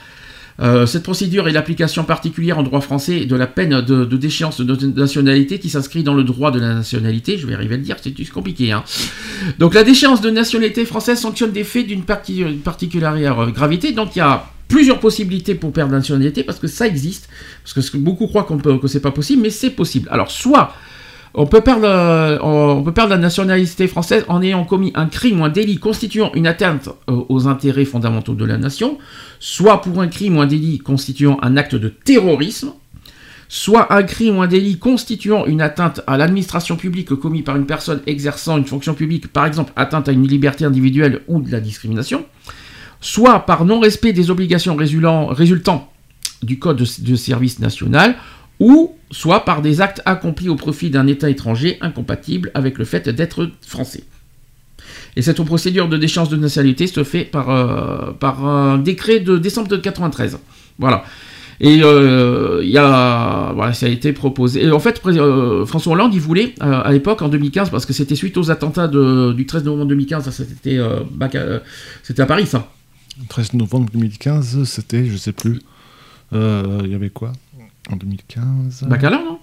Euh, 0.61 0.87
cette 0.87 1.03
procédure 1.03 1.49
est 1.49 1.53
l'application 1.53 2.05
particulière 2.05 2.59
en 2.59 2.63
droit 2.63 2.81
français 2.81 3.25
de 3.25 3.35
la 3.35 3.47
peine 3.49 3.81
de, 3.81 4.05
de 4.05 4.17
déchéance 4.17 4.61
de 4.61 4.87
nationalité 5.01 5.59
qui 5.59 5.69
s'inscrit 5.71 6.03
dans 6.05 6.15
le 6.15 6.23
droit 6.23 6.51
de 6.53 6.61
la 6.61 6.75
nationalité. 6.75 7.39
Je 7.39 7.47
vais 7.47 7.55
arriver 7.55 7.75
à 7.75 7.79
le 7.79 7.83
dire, 7.83 7.97
c'est 8.01 8.29
compliqué. 8.29 8.71
Hein. 8.71 8.85
Donc 9.59 9.75
la 9.75 9.83
déchéance 9.83 10.21
de 10.21 10.31
nationalité 10.31 10.85
française 10.85 11.19
sanctionne 11.19 11.51
des 11.51 11.65
faits 11.65 11.87
d'une 11.89 12.03
parti- 12.03 12.45
particulière 12.63 13.41
euh, 13.41 13.47
gravité. 13.51 13.91
Donc 13.93 14.15
il 14.15 14.19
y 14.21 14.23
a 14.23 14.45
plusieurs 14.69 15.01
possibilités 15.01 15.57
pour 15.57 15.73
perdre 15.73 15.91
la 15.91 15.99
nationalité 15.99 16.45
parce 16.45 16.61
que 16.61 16.69
ça 16.69 16.87
existe. 16.87 17.29
Parce 17.65 17.91
que 17.91 17.97
beaucoup 17.97 18.29
croient 18.29 18.45
qu'on 18.45 18.59
peut, 18.59 18.79
que 18.79 18.87
c'est 18.87 19.01
pas 19.01 19.11
possible, 19.11 19.43
mais 19.43 19.51
c'est 19.51 19.71
possible. 19.71 20.09
Alors 20.13 20.31
soit 20.31 20.75
on 21.35 21.47
peut, 21.47 21.61
perdre, 21.61 21.87
euh, 21.87 22.39
on 22.43 22.83
peut 22.83 22.93
perdre 22.93 23.11
la 23.11 23.19
nationalité 23.19 23.87
française 23.87 24.25
en 24.29 24.43
ayant 24.43 24.65
commis 24.65 24.91
un 24.95 25.07
crime 25.07 25.41
ou 25.41 25.45
un 25.45 25.49
délit 25.49 25.79
constituant 25.79 26.33
une 26.35 26.47
atteinte 26.47 26.89
euh, 27.09 27.23
aux 27.29 27.47
intérêts 27.47 27.85
fondamentaux 27.85 28.35
de 28.35 28.45
la 28.45 28.59
nation, 28.59 28.99
soit 29.39 29.81
pour 29.81 30.01
un 30.01 30.09
crime 30.09 30.39
ou 30.39 30.41
un 30.41 30.47
délit 30.47 30.79
constituant 30.79 31.39
un 31.43 31.57
acte 31.57 31.77
de 31.77 31.89
terrorisme, 31.89 32.73
soit 33.49 33.93
un 33.93 34.03
crime 34.03 34.39
ou 34.39 34.43
un 34.43 34.49
délit 34.49 34.79
constituant 34.79 35.47
une 35.47 35.61
atteinte 35.61 36.01
à 36.07 36.17
l'administration 36.17 36.77
publique 36.77 37.15
commis 37.15 37.43
par 37.43 37.57
une 37.57 37.67
personne 37.67 38.01
exerçant 38.07 38.59
une 38.59 38.67
fonction 38.67 38.95
publique, 38.95 39.29
par 39.29 39.47
exemple 39.47 39.73
atteinte 39.77 40.09
à 40.09 40.13
une 40.13 40.27
liberté 40.27 40.65
individuelle 40.65 41.21
ou 41.29 41.41
de 41.41 41.51
la 41.51 41.61
discrimination, 41.61 42.25
soit 43.01 43.41
par 43.47 43.65
non-respect 43.65 44.13
des 44.13 44.31
obligations 44.31 44.77
résultant 44.77 45.93
du 46.43 46.59
Code 46.59 46.77
de, 46.77 46.87
de 47.03 47.17
service 47.17 47.59
national, 47.59 48.17
ou 48.61 48.95
soit 49.11 49.45
par 49.45 49.63
des 49.63 49.81
actes 49.81 50.03
accomplis 50.05 50.49
au 50.49 50.55
profit 50.55 50.91
d'un 50.91 51.07
État 51.07 51.29
étranger 51.29 51.79
incompatible 51.81 52.51
avec 52.55 52.79
le 52.79 52.85
fait 52.85 53.09
d'être 53.09 53.51
français. 53.67 54.05
Et 55.17 55.23
cette 55.23 55.43
procédure 55.43 55.89
de 55.89 55.97
déchéance 55.97 56.29
de 56.29 56.37
nationalité 56.37 56.87
se 56.87 57.05
fait 57.05 57.25
par, 57.25 57.51
euh, 57.51 58.13
par 58.13 58.47
un 58.47 58.79
décret 58.79 59.21
de 59.21 59.39
décembre 59.39 59.69
de 59.69 59.77
93. 59.77 60.39
Voilà. 60.79 61.05
Et 61.63 61.81
euh, 61.83 62.61
il 62.63 62.71
y 62.71 62.79
a, 62.79 63.53
voilà, 63.55 63.75
ça 63.75 63.87
a 63.87 63.89
été 63.89 64.13
proposé. 64.13 64.65
Et 64.65 64.71
en 64.71 64.79
fait, 64.79 65.03
euh, 65.05 65.67
François 65.67 65.93
Hollande, 65.93 66.15
il 66.15 66.21
voulait 66.21 66.55
à 66.61 66.91
l'époque, 66.91 67.21
en 67.21 67.29
2015, 67.29 67.71
parce 67.71 67.85
que 67.85 67.93
c'était 67.93 68.15
suite 68.15 68.37
aux 68.39 68.51
attentats 68.51 68.89
du 68.89 69.47
13 69.47 69.65
novembre 69.65 69.87
2015, 69.87 70.25
ça, 70.25 70.31
c'était 70.31 70.81
c'était 72.03 72.23
à 72.23 72.27
Paris, 72.27 72.47
ça. 72.47 72.71
13 73.29 73.55
novembre 73.55 73.91
2015, 73.93 74.65
c'était, 74.65 75.05
je 75.05 75.17
sais 75.17 75.33
plus. 75.33 75.61
Il 76.33 76.89
y 76.89 76.95
avait 76.95 77.11
quoi? 77.11 77.33
En 77.93 77.97
2015 77.97 78.85
Bacalan, 78.89 79.19
non? 79.25 79.39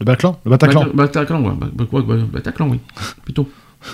Le 0.00 0.04
Bataclan 0.06 0.40
Le 0.44 0.50
Bataclan. 0.50 0.84
Bat- 0.84 0.92
Bataclan, 0.94 1.42
ouais. 1.42 1.52
Bah, 1.58 1.66
bah, 1.72 1.84
quoi, 1.88 2.02
bah, 2.02 2.14
Bataclan, 2.32 2.68
oui. 2.68 2.80
Plutôt. 3.24 3.48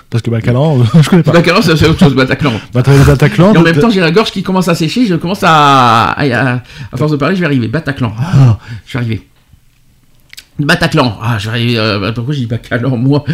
Parce 0.08 0.22
que 0.22 0.30
Bataclan, 0.30 0.84
je 1.02 1.08
connais 1.10 1.22
pas. 1.22 1.32
Bataclan, 1.32 1.62
c'est 1.62 1.88
autre 1.88 1.98
chose, 1.98 2.14
Bataclan. 2.14 2.52
Bataclan. 2.72 3.54
Et 3.54 3.58
en 3.58 3.62
même 3.62 3.76
temps, 3.76 3.90
j'ai 3.90 4.00
la 4.00 4.10
gorge 4.12 4.30
qui 4.30 4.42
commence 4.42 4.68
à 4.68 4.74
sécher, 4.74 5.04
je 5.06 5.16
commence 5.16 5.42
à. 5.42 6.10
À, 6.12 6.22
à- 6.22 6.62
à 6.92 6.96
force 6.96 7.12
de 7.12 7.16
parler, 7.16 7.34
je 7.34 7.40
vais 7.40 7.46
arriver. 7.46 7.68
Bataclan. 7.68 8.12
Ah, 8.18 8.58
je 8.86 8.92
vais 8.98 9.04
arriver. 9.04 9.26
Bataclan. 10.58 11.18
Ah, 11.22 11.38
je 11.38 11.46
vais 11.50 11.56
arriver. 11.56 11.78
euh, 11.78 12.12
pourquoi 12.12 12.34
j'ai 12.34 12.40
dit 12.40 12.46
Bataclan, 12.46 12.96
moi? 12.96 13.24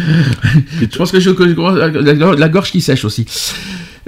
Je 0.79 0.97
pense 0.97 1.11
que 1.11 1.19
je, 1.19 1.29
que 1.31 1.47
je 1.47 1.53
commence- 1.53 1.75
la- 1.77 2.35
la 2.35 2.49
gorge 2.49 2.71
qui 2.71 2.81
sèche 2.81 3.05
aussi. 3.05 3.25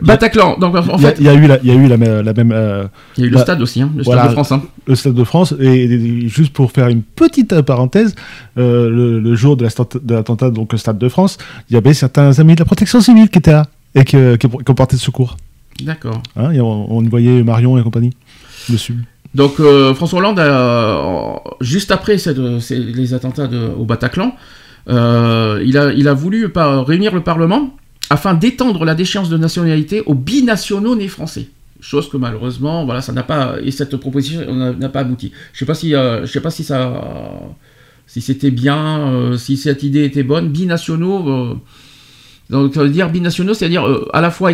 Bataclan. 0.02 0.58
Donc, 0.60 0.76
en 0.76 0.98
fait, 0.98 1.16
il 1.20 1.26
y, 1.26 1.30
a 1.30 1.34
eu 1.34 1.48
la, 1.48 1.58
il 1.62 1.68
y 1.68 1.72
a 1.72 1.76
eu 1.76 1.88
la, 1.88 1.98
même- 1.98 2.22
la 2.22 2.34
même. 2.34 2.52
euh, 2.52 2.86
il 3.18 3.22
y 3.22 3.24
a 3.24 3.28
eu 3.28 3.30
le 3.32 3.36
bah, 3.38 3.42
stade 3.44 3.62
aussi, 3.62 3.82
hein, 3.82 3.92
le 3.96 4.04
voilà. 4.04 4.22
stade 4.24 4.30
de 4.32 4.34
France. 4.36 4.52
Hein. 4.52 4.62
le 4.88 4.96
Stade 4.96 5.14
de 5.14 5.24
France. 5.24 5.54
Et, 5.60 5.84
et 5.86 6.28
juste 6.28 6.54
pour 6.54 6.72
faire 6.72 6.88
une 6.88 7.02
petite 7.04 7.54
euh, 7.54 7.62
parenthèse, 7.62 8.16
euh, 8.58 8.90
le, 8.90 9.20
le 9.20 9.36
jour 9.36 9.58
de 9.58 9.66
l'attentat, 9.66 10.50
donc 10.52 10.74
au 10.74 10.78
Stade 10.78 10.98
de 10.98 11.10
France, 11.10 11.38
il 11.70 11.74
y 11.74 11.78
avait 11.78 11.94
certains 11.94 12.38
amis 12.40 12.56
de 12.56 12.60
la 12.60 12.66
protection 12.66 13.02
civile 13.02 13.30
qui 13.30 13.40
étaient 13.40 13.52
là 13.52 13.68
et 13.96 14.04
que- 14.06 14.36
qui, 14.36 14.48
qui 14.48 14.72
ont 14.72 14.76
porté 14.76 14.96
de 14.96 15.02
secours. 15.02 15.38
D'accord. 15.84 16.22
Hein, 16.36 16.52
on, 16.60 16.88
on 16.90 17.02
voyait 17.04 17.42
Marion 17.44 17.78
et 17.78 17.84
compagnie 17.84 18.12
dessus. 18.70 18.96
Donc 19.36 19.60
euh, 19.60 19.94
François 19.94 20.20
Hollande, 20.20 20.40
a, 20.40 21.42
juste 21.62 21.92
après 21.92 22.18
cette- 22.18 22.60
ces- 22.60 22.80
les 22.80 23.14
attentats 23.14 23.48
de- 23.48 23.70
au 23.78 23.86
Bataclan, 23.86 24.34
euh, 24.90 25.62
il, 25.66 25.78
a, 25.78 25.94
il 25.94 26.08
a 26.08 26.14
voulu 26.14 26.50
par- 26.50 26.86
réunir 26.86 27.14
le 27.14 27.22
Parlement 27.22 27.70
afin 28.10 28.34
d'étendre 28.34 28.86
la 28.86 28.96
déchéance 28.96 29.30
de 29.30 29.38
nationalité 29.38 30.02
aux 30.06 30.16
binationaux 30.16 30.96
nés 30.96 31.08
français. 31.08 31.48
Chose 31.82 32.10
que 32.10 32.18
malheureusement, 32.18 32.84
voilà, 32.86 33.02
ça 33.02 33.14
n'a 33.14 33.24
pas 33.24 33.56
et 33.64 33.72
cette 33.72 33.96
proposition 33.98 34.54
n'a 34.54 34.90
pas 34.90 35.00
abouti. 35.02 35.32
Je 35.54 35.60
sais 35.60 35.66
pas 35.66 35.76
si, 35.76 35.96
euh, 35.96 36.26
je 36.26 36.32
sais 36.32 36.42
pas 36.42 36.52
si 36.52 36.64
ça, 36.66 37.02
si 38.06 38.20
c'était 38.22 38.52
bien, 38.52 39.08
euh, 39.08 39.38
si 39.38 39.56
cette 39.56 39.84
idée 39.84 40.04
était 40.04 40.24
bonne. 40.24 40.50
Binationaux. 40.50 41.30
euh, 41.30 41.56
donc 42.50 42.74
ça 42.74 42.82
veut 42.84 42.90
dire 42.90 43.10
binationaux, 43.12 43.54
c'est-à-dire 43.54 43.88
euh, 43.88 44.08
à 44.12 44.22
la 44.22 44.32
fois 44.32 44.52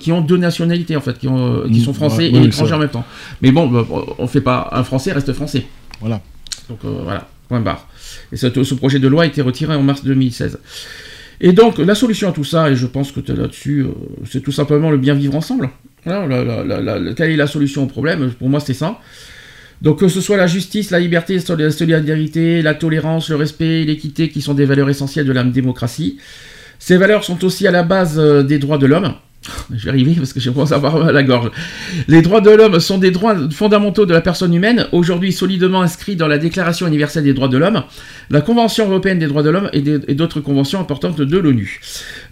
qui 0.00 0.10
ont 0.12 0.20
deux 0.22 0.38
nationalités 0.38 0.96
en 0.96 1.00
fait, 1.02 1.18
qui, 1.18 1.28
ont, 1.28 1.62
qui 1.68 1.80
Mm, 1.80 1.84
sont 1.84 1.92
français 1.92 2.30
ouais, 2.30 2.38
et 2.38 2.40
oui, 2.40 2.46
étrangers 2.46 2.70
ça. 2.70 2.76
en 2.76 2.80
même 2.80 2.88
temps. 2.88 3.04
Mais 3.42 3.52
bon, 3.52 3.86
on 4.18 4.26
fait 4.26 4.40
pas 4.40 4.70
un 4.72 4.82
français 4.82 5.12
reste 5.12 5.32
français. 5.34 5.66
Voilà. 6.00 6.22
Donc 6.70 6.78
voilà, 6.82 7.28
point 7.48 7.60
barre. 7.60 7.86
Et 8.32 8.36
ce, 8.36 8.48
ce 8.64 8.74
projet 8.74 8.98
de 8.98 9.06
loi 9.08 9.24
a 9.24 9.26
été 9.26 9.42
retiré 9.42 9.74
en 9.76 9.82
mars 9.82 10.02
2016. 10.02 10.58
Et 11.40 11.52
donc 11.52 11.78
la 11.78 11.94
solution 11.94 12.28
à 12.28 12.32
tout 12.32 12.44
ça, 12.44 12.70
et 12.70 12.76
je 12.76 12.86
pense 12.86 13.12
que 13.12 13.20
tu 13.20 13.32
es 13.32 13.34
là-dessus, 13.36 13.80
euh, 13.82 13.88
c'est 14.30 14.40
tout 14.40 14.52
simplement 14.52 14.90
le 14.90 14.98
bien 14.98 15.14
vivre 15.14 15.34
ensemble. 15.34 15.70
Voilà, 16.04 16.44
la- 16.64 16.98
la- 17.00 17.14
quelle 17.14 17.30
est 17.30 17.36
la 17.36 17.46
solution 17.46 17.84
au 17.84 17.86
problème? 17.86 18.30
Pour 18.38 18.48
moi, 18.48 18.60
c'est 18.60 18.74
ça. 18.74 18.98
Donc 19.82 20.00
que 20.00 20.08
ce 20.08 20.20
soit 20.20 20.36
la 20.36 20.46
justice, 20.46 20.90
la 20.90 21.00
liberté, 21.00 21.38
la 21.58 21.70
solidarité, 21.70 22.62
la 22.62 22.74
tolérance, 22.74 23.28
le 23.30 23.36
respect, 23.36 23.84
l'équité, 23.84 24.28
qui 24.28 24.40
sont 24.40 24.54
des 24.54 24.64
valeurs 24.64 24.88
essentielles 24.88 25.26
de 25.26 25.32
la 25.32 25.42
démocratie. 25.44 26.18
Ces 26.78 26.96
valeurs 26.96 27.24
sont 27.24 27.44
aussi 27.44 27.66
à 27.66 27.70
la 27.70 27.82
base 27.82 28.18
euh, 28.18 28.42
des 28.42 28.58
droits 28.58 28.78
de 28.78 28.86
l'homme. 28.86 29.14
Je 29.74 29.84
vais 29.84 29.90
arriver 29.90 30.14
parce 30.14 30.32
que 30.32 30.40
je 30.40 30.50
commence 30.50 30.72
à 30.72 30.76
avoir 30.76 30.98
mal 30.98 31.08
à 31.10 31.12
la 31.12 31.22
gorge. 31.22 31.50
Les 32.08 32.22
droits 32.22 32.40
de 32.40 32.50
l'homme 32.50 32.80
sont 32.80 32.98
des 32.98 33.10
droits 33.10 33.36
fondamentaux 33.50 34.06
de 34.06 34.12
la 34.12 34.20
personne 34.20 34.54
humaine, 34.54 34.86
aujourd'hui 34.92 35.32
solidement 35.32 35.82
inscrits 35.82 36.16
dans 36.16 36.28
la 36.28 36.38
Déclaration 36.38 36.86
universelle 36.86 37.24
des 37.24 37.34
droits 37.34 37.48
de 37.48 37.58
l'homme, 37.58 37.84
la 38.30 38.40
Convention 38.40 38.86
européenne 38.86 39.18
des 39.18 39.26
droits 39.26 39.42
de 39.42 39.50
l'homme 39.50 39.68
et 39.72 40.14
d'autres 40.14 40.40
conventions 40.40 40.80
importantes 40.80 41.20
de 41.20 41.38
l'ONU. 41.38 41.80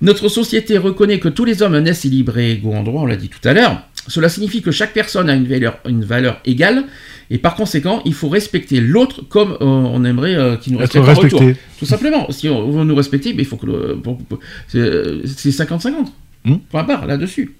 Notre 0.00 0.28
société 0.28 0.78
reconnaît 0.78 1.18
que 1.18 1.28
tous 1.28 1.44
les 1.44 1.62
hommes 1.62 1.78
naissent 1.78 2.04
libres 2.04 2.38
et 2.38 2.52
égaux 2.52 2.72
en 2.72 2.82
droit, 2.82 3.02
on 3.02 3.06
l'a 3.06 3.16
dit 3.16 3.28
tout 3.28 3.46
à 3.46 3.52
l'heure. 3.52 3.82
Cela 4.08 4.28
signifie 4.28 4.62
que 4.62 4.72
chaque 4.72 4.92
personne 4.92 5.30
a 5.30 5.34
une 5.34 5.46
valeur, 5.46 5.78
une 5.88 6.04
valeur 6.04 6.40
égale, 6.44 6.84
et 7.30 7.38
par 7.38 7.54
conséquent, 7.54 8.02
il 8.04 8.14
faut 8.14 8.28
respecter 8.28 8.80
l'autre 8.80 9.22
comme 9.28 9.52
euh, 9.52 9.56
on 9.60 10.04
aimerait 10.04 10.34
euh, 10.34 10.56
qu'il 10.56 10.72
nous 10.72 10.80
respecte 10.80 11.08
en 11.08 11.14
retour. 11.14 11.42
Tout 11.78 11.86
simplement. 11.86 12.30
Si 12.30 12.48
on 12.48 12.70
veut 12.70 12.84
nous 12.84 12.94
respecter, 12.94 13.32
mais 13.32 13.42
il 13.42 13.46
faut 13.46 13.56
que 13.56 13.66
c'est 14.68 14.78
euh, 14.78 15.22
c'est 15.24 15.50
50-50. 15.50 16.08
Hmm. 16.44 16.56
Point 16.70 16.82
barre 16.84 17.06
là-dessus. 17.06 17.54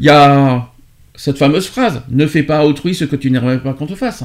Il 0.00 0.06
y 0.06 0.10
a 0.10 0.68
cette 1.14 1.38
fameuse 1.38 1.66
phrase 1.66 2.02
ne 2.10 2.26
fais 2.26 2.42
pas 2.42 2.58
à 2.60 2.64
autrui 2.64 2.94
ce 2.94 3.04
que 3.04 3.16
tu 3.16 3.30
n'aimerais 3.30 3.58
pas 3.60 3.74
qu'on 3.74 3.86
te 3.86 3.94
fasse. 3.94 4.24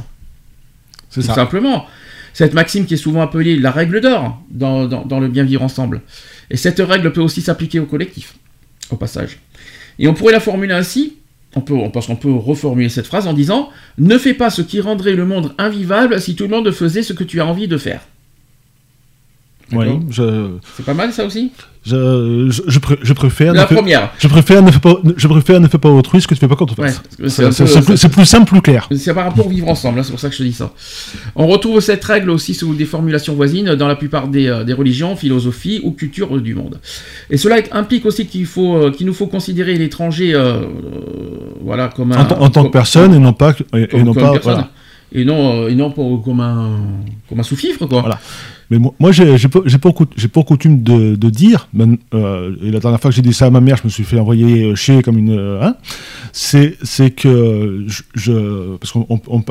C'est 1.09 1.21
Tout 1.21 1.27
ça. 1.27 1.35
simplement. 1.35 1.85
Cette 2.33 2.53
maxime 2.55 2.85
qui 2.87 2.95
est 2.95 2.97
souvent 2.97 3.21
appelée 3.21 3.57
la 3.57 3.69
règle 3.71 4.01
d'or 4.01 4.41
dans, 4.49 4.85
dans- 4.87 5.05
dans 5.05 5.19
le 5.19 5.27
bien 5.27 5.43
vivre 5.43 5.61
ensemble. 5.61 6.01
Et 6.49 6.57
cette 6.57 6.79
règle 6.79 7.11
peut 7.13 7.21
aussi 7.21 7.41
s'appliquer 7.41 7.79
au 7.79 7.85
collectif, 7.85 8.35
au 8.89 8.95
passage. 8.95 9.37
Et 9.99 10.07
on 10.07 10.13
pourrait 10.15 10.33
la 10.33 10.39
formuler 10.39 10.73
ainsi, 10.73 11.17
on 11.55 11.61
peut, 11.61 11.75
on- 11.75 11.91
qu'on 11.91 12.15
peut 12.15 12.31
reformuler 12.33 12.89
cette 12.89 13.05
phrase 13.05 13.27
en 13.27 13.33
disant 13.33 13.69
Ne 13.99 14.17
fais 14.17 14.33
pas 14.33 14.49
ce 14.49 14.63
qui 14.63 14.81
rendrait 14.81 15.13
le 15.13 15.25
monde 15.25 15.53
invivable 15.59 16.19
si 16.19 16.35
tout 16.35 16.45
le 16.45 16.49
monde 16.49 16.71
faisait 16.71 17.03
ce 17.03 17.13
que 17.13 17.23
tu 17.23 17.39
as 17.39 17.45
envie 17.45 17.67
de 17.67 17.77
faire. 17.77 18.01
Oui, 19.79 19.99
je, 20.09 20.47
C'est 20.77 20.85
pas 20.85 20.93
mal 20.93 21.11
ça 21.13 21.25
aussi 21.25 21.51
je, 21.85 22.47
je, 22.49 22.61
je 22.65 22.79
pré- 22.79 22.97
je 23.01 23.11
préfère. 23.11 23.53
La 23.53 23.65
première. 23.65 24.09
Je 24.17 24.29
préfère 24.29 24.63
ne 24.63 24.71
fais 24.71 24.79
pas, 24.79 24.95
je 25.17 25.27
préfère 25.27 25.59
ne 25.59 25.67
fais 25.67 25.77
pas 25.77 25.89
autrui 25.89 26.21
ce 26.21 26.27
que 26.29 26.33
tu 26.33 26.39
fais 26.39 26.47
pas 26.47 26.55
quand 26.55 26.67
on 26.77 26.81
Ouais, 26.81 26.91
c'est 27.27 28.09
plus, 28.09 28.25
simple, 28.25 28.45
plus 28.49 28.61
clair. 28.61 28.87
C'est 28.95 29.13
par 29.13 29.25
rapport 29.25 29.45
au 29.47 29.49
vivre 29.49 29.67
ensemble, 29.67 29.99
hein, 29.99 30.03
c'est 30.03 30.11
pour 30.11 30.19
ça 30.21 30.29
que 30.29 30.33
je 30.33 30.39
te 30.39 30.43
dis 30.43 30.53
ça. 30.53 30.71
On 31.35 31.45
retrouve 31.47 31.81
cette 31.81 32.01
règle 32.05 32.29
aussi 32.29 32.53
sous 32.53 32.73
des 32.73 32.85
formulations 32.85 33.33
voisines 33.35 33.75
dans 33.75 33.89
la 33.89 33.97
plupart 33.97 34.29
des, 34.29 34.47
euh, 34.47 34.63
des 34.63 34.71
religions, 34.71 35.17
philosophies 35.17 35.81
ou 35.83 35.91
cultures 35.91 36.39
du 36.39 36.55
monde. 36.55 36.79
Et 37.29 37.35
cela 37.35 37.57
implique 37.73 38.05
aussi 38.05 38.27
qu'il 38.27 38.45
faut, 38.45 38.77
euh, 38.77 38.91
qu'il 38.91 39.05
nous 39.05 39.13
faut 39.13 39.27
considérer 39.27 39.75
l'étranger, 39.77 40.33
euh, 40.33 40.61
voilà, 41.61 41.89
comme 41.89 42.13
un, 42.13 42.19
En, 42.21 42.25
tant- 42.25 42.47
que 42.49 42.53
comme- 42.61 42.71
personne 42.71 43.13
et 43.13 43.19
non 43.19 43.33
pas, 43.33 43.53
et, 43.73 43.81
et 43.81 43.87
comme- 43.87 44.03
non 44.03 44.13
pas, 44.13 44.37
voilà. 44.41 44.69
Et 45.15 45.25
non, 45.25 45.67
et 45.67 45.75
non 45.75 45.91
pour- 45.91 46.23
comme 46.23 46.39
un, 46.39 46.79
comme 47.29 47.39
un 47.39 47.43
sous-fifre, 47.43 47.85
quoi. 47.87 47.99
Voilà. 48.01 48.19
Mais 48.73 48.79
moi, 48.79 48.93
moi, 48.99 49.11
j'ai 49.11 49.77
pour 49.77 50.45
coutume 50.45 50.81
de, 50.81 51.15
de 51.15 51.29
dire, 51.29 51.67
ben, 51.73 51.97
euh, 52.15 52.55
et 52.63 52.71
la 52.71 52.79
dernière 52.79 52.99
fois 52.99 53.11
que 53.11 53.15
j'ai 53.15 53.21
dit 53.21 53.31
ça 53.33 53.45
à 53.45 53.49
ma 53.51 53.61
mère, 53.61 53.77
je 53.77 53.83
me 53.83 53.89
suis 53.89 54.03
fait 54.03 54.19
envoyer 54.19 54.63
euh, 54.63 54.73
chier 54.75 55.03
comme 55.03 55.19
une. 55.19 55.29
euh, 55.37 55.61
hein, 55.61 55.75
c'est 56.31 56.75
que 57.11 57.85
je, 57.87 58.01
je- 58.15 58.75
parce 58.77 58.91
qu'on 58.91 59.05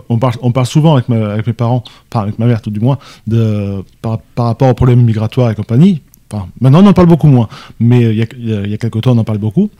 on, 0.08 0.18
parle, 0.18 0.34
on 0.42 0.50
parle 0.50 0.66
souvent 0.66 0.94
avec, 0.94 1.08
ma- 1.08 1.32
avec 1.34 1.46
mes 1.46 1.52
parents, 1.52 1.84
enfin 2.10 2.24
avec 2.24 2.38
ma 2.40 2.46
mère 2.46 2.60
tout 2.62 2.70
du 2.70 2.80
moins, 2.80 2.98
de, 3.28 3.82
par, 4.00 4.18
par 4.34 4.46
rapport 4.46 4.68
aux 4.68 4.74
problèmes 4.74 5.02
migratoires 5.04 5.50
et 5.50 5.54
compagnie. 5.54 6.02
Enfin, 6.32 6.46
maintenant 6.60 6.82
on 6.82 6.86
en 6.88 6.92
parle 6.92 7.06
beaucoup 7.08 7.28
moins, 7.28 7.48
mais 7.78 8.00
il 8.12 8.16
y 8.16 8.22
a, 8.22 8.26
il 8.64 8.72
y 8.72 8.78
quelques 8.78 9.00
temps 9.02 9.12
on 9.12 9.18
en 9.18 9.24
parlait 9.24 9.38
beaucoup. 9.40 9.70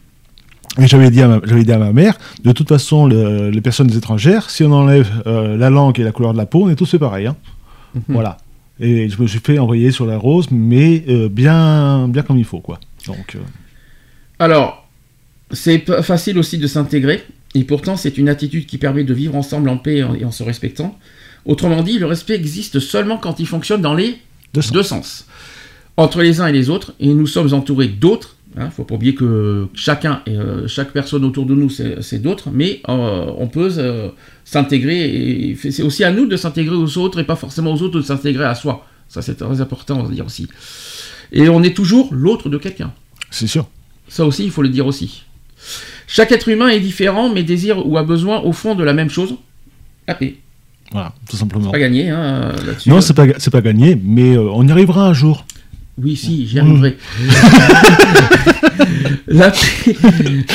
Et 0.79 0.87
j'avais 0.87 1.11
dit, 1.11 1.21
à 1.21 1.27
ma- 1.29 1.41
j'avais 1.45 1.65
dit 1.65 1.73
à 1.73 1.79
ma 1.79 1.93
mère, 1.93 2.17
de 2.45 2.53
toute 2.53 2.69
façon, 2.69 3.07
le- 3.07 3.51
les 3.51 3.61
personnes 3.61 3.93
étrangères, 3.93 4.51
si 4.51 4.63
on 4.63 4.73
enlève 4.73 5.11
euh, 5.27 5.57
la 5.57 5.69
langue 5.69 5.99
et 5.99 6.05
la 6.05 6.13
couleur 6.13 6.33
de 6.33 6.39
la 6.39 6.47
peau, 6.47 6.65
on 6.65 6.69
est 6.71 6.77
tous 6.77 6.91
fait 6.91 6.99
pareil. 7.01 7.27
hein. 7.27 7.37
Voilà. 8.09 8.37
Et 8.85 9.09
je 9.09 9.23
me 9.23 9.27
suis 9.29 9.39
fait 9.39 9.59
envoyer 9.59 9.93
sur 9.93 10.05
la 10.07 10.19
rose, 10.19 10.49
mais 10.51 11.05
euh, 11.09 11.29
bien, 11.29 12.09
bien 12.09 12.23
comme 12.23 12.37
il 12.39 12.45
faut, 12.45 12.61
quoi. 12.61 12.81
Donc, 13.07 13.37
euh, 13.37 13.39
Alors, 14.39 14.89
c'est 15.53 15.85
facile 16.03 16.37
aussi 16.39 16.59
de 16.59 16.67
s'intégrer, 16.67 17.23
et 17.55 17.63
pourtant 17.65 17.97
c'est 17.97 18.19
une 18.19 18.29
attitude 18.29 18.67
qui 18.67 18.79
permet 18.79 19.05
de 19.05 19.15
vivre 19.15 19.37
ensemble 19.37 19.69
en 19.69 19.77
paix 19.79 19.99
et 19.99 20.03
en- 20.05 20.15
et 20.15 20.25
en 20.25 20.33
se 20.33 20.43
respectant. 20.43 20.99
Autrement 21.45 21.83
dit, 21.83 21.99
le 21.99 22.07
respect 22.07 22.35
existe 22.35 22.81
seulement 22.81 23.19
quand 23.19 23.39
il 23.41 23.47
fonctionne 23.47 23.83
dans 23.83 23.95
les 23.95 24.19
deux 24.55 24.63
sens. 24.63 24.73
deux 24.73 24.83
sens. 24.83 25.27
Entre 25.97 26.23
les 26.23 26.41
uns 26.41 26.47
et 26.47 26.53
les 26.53 26.69
autres, 26.71 26.95
et 27.01 27.09
nous 27.15 27.27
sommes 27.27 27.53
entourés 27.55 27.89
d'autres. 27.89 28.37
Il 28.57 28.63
ne 28.65 28.71
faut 28.71 28.85
pas 28.85 28.97
oublier 28.97 29.15
que 29.15 29.69
chacun, 29.75 30.21
et, 30.27 30.37
euh, 30.37 30.69
chaque 30.69 30.93
personne 30.93 31.25
autour 31.25 31.47
de 31.47 31.55
nous, 31.55 31.71
c'est 31.71 32.03
c'est 32.03 32.19
d'autres, 32.19 32.51
mais 32.53 32.81
euh, 32.89 33.33
on 33.39 33.49
peut 33.49 33.71
euh, 33.79 34.11
s'intégrer, 34.45 35.51
et 35.51 35.57
c'est 35.57 35.83
aussi 35.83 36.05
à 36.05 36.13
nous 36.13 36.27
de 36.27 36.37
s'intégrer 36.37 36.77
aux 36.77 36.99
autres, 36.99 37.19
et 37.19 37.25
pas 37.25 37.37
forcément 37.37 37.73
aux 37.73 37.83
autres 37.83 37.99
de 37.99 38.05
s'intégrer 38.05 38.45
à 38.45 38.55
soi. 38.55 38.87
Ça, 39.09 39.23
c'est 39.23 39.37
très 39.37 39.61
important 39.61 40.05
à 40.05 40.11
dire 40.11 40.27
aussi. 40.27 40.49
Et 41.33 41.49
on 41.49 41.63
est 41.63 41.75
toujours 41.75 42.11
l'autre 42.13 42.51
de 42.51 42.59
quelqu'un. 42.59 42.93
c'est 43.31 43.47
sûr. 43.47 43.67
Ça 44.09 44.27
aussi, 44.27 44.45
il 44.45 44.51
faut 44.51 44.63
le 44.63 44.69
dire 44.69 44.87
aussi. 44.87 45.25
Chaque 46.07 46.33
être 46.33 46.49
humain 46.49 46.69
est 46.69 46.81
différent, 46.81 47.33
mais 47.33 47.43
désire 47.43 47.87
ou 47.87 47.97
a 47.97 48.03
besoin 48.03 48.41
au 48.41 48.53
fond 48.53 48.75
de 48.75 48.85
la 48.85 48.93
même 48.93 49.09
chose, 49.09 49.37
la 50.07 50.15
paix. 50.15 50.37
Voilà, 50.91 51.15
tout 51.31 51.37
simplement. 51.37 51.71
Pas 51.71 51.79
gagné 51.79 52.11
hein, 52.11 52.53
là-dessus. 52.67 52.91
Non, 52.91 53.01
c'est 53.01 53.15
pas, 53.15 53.27
c'est 53.39 53.51
pas 53.51 53.63
gagné, 53.63 53.99
mais 54.03 54.37
on 54.37 54.67
y 54.67 54.71
arrivera 54.71 55.09
un 55.09 55.15
jour. 55.15 55.47
Oui, 55.99 56.17
si, 56.17 56.47
j'y 56.47 56.59
arriverai. 56.59 56.97
la, 59.27 59.51
paix, 59.51 59.97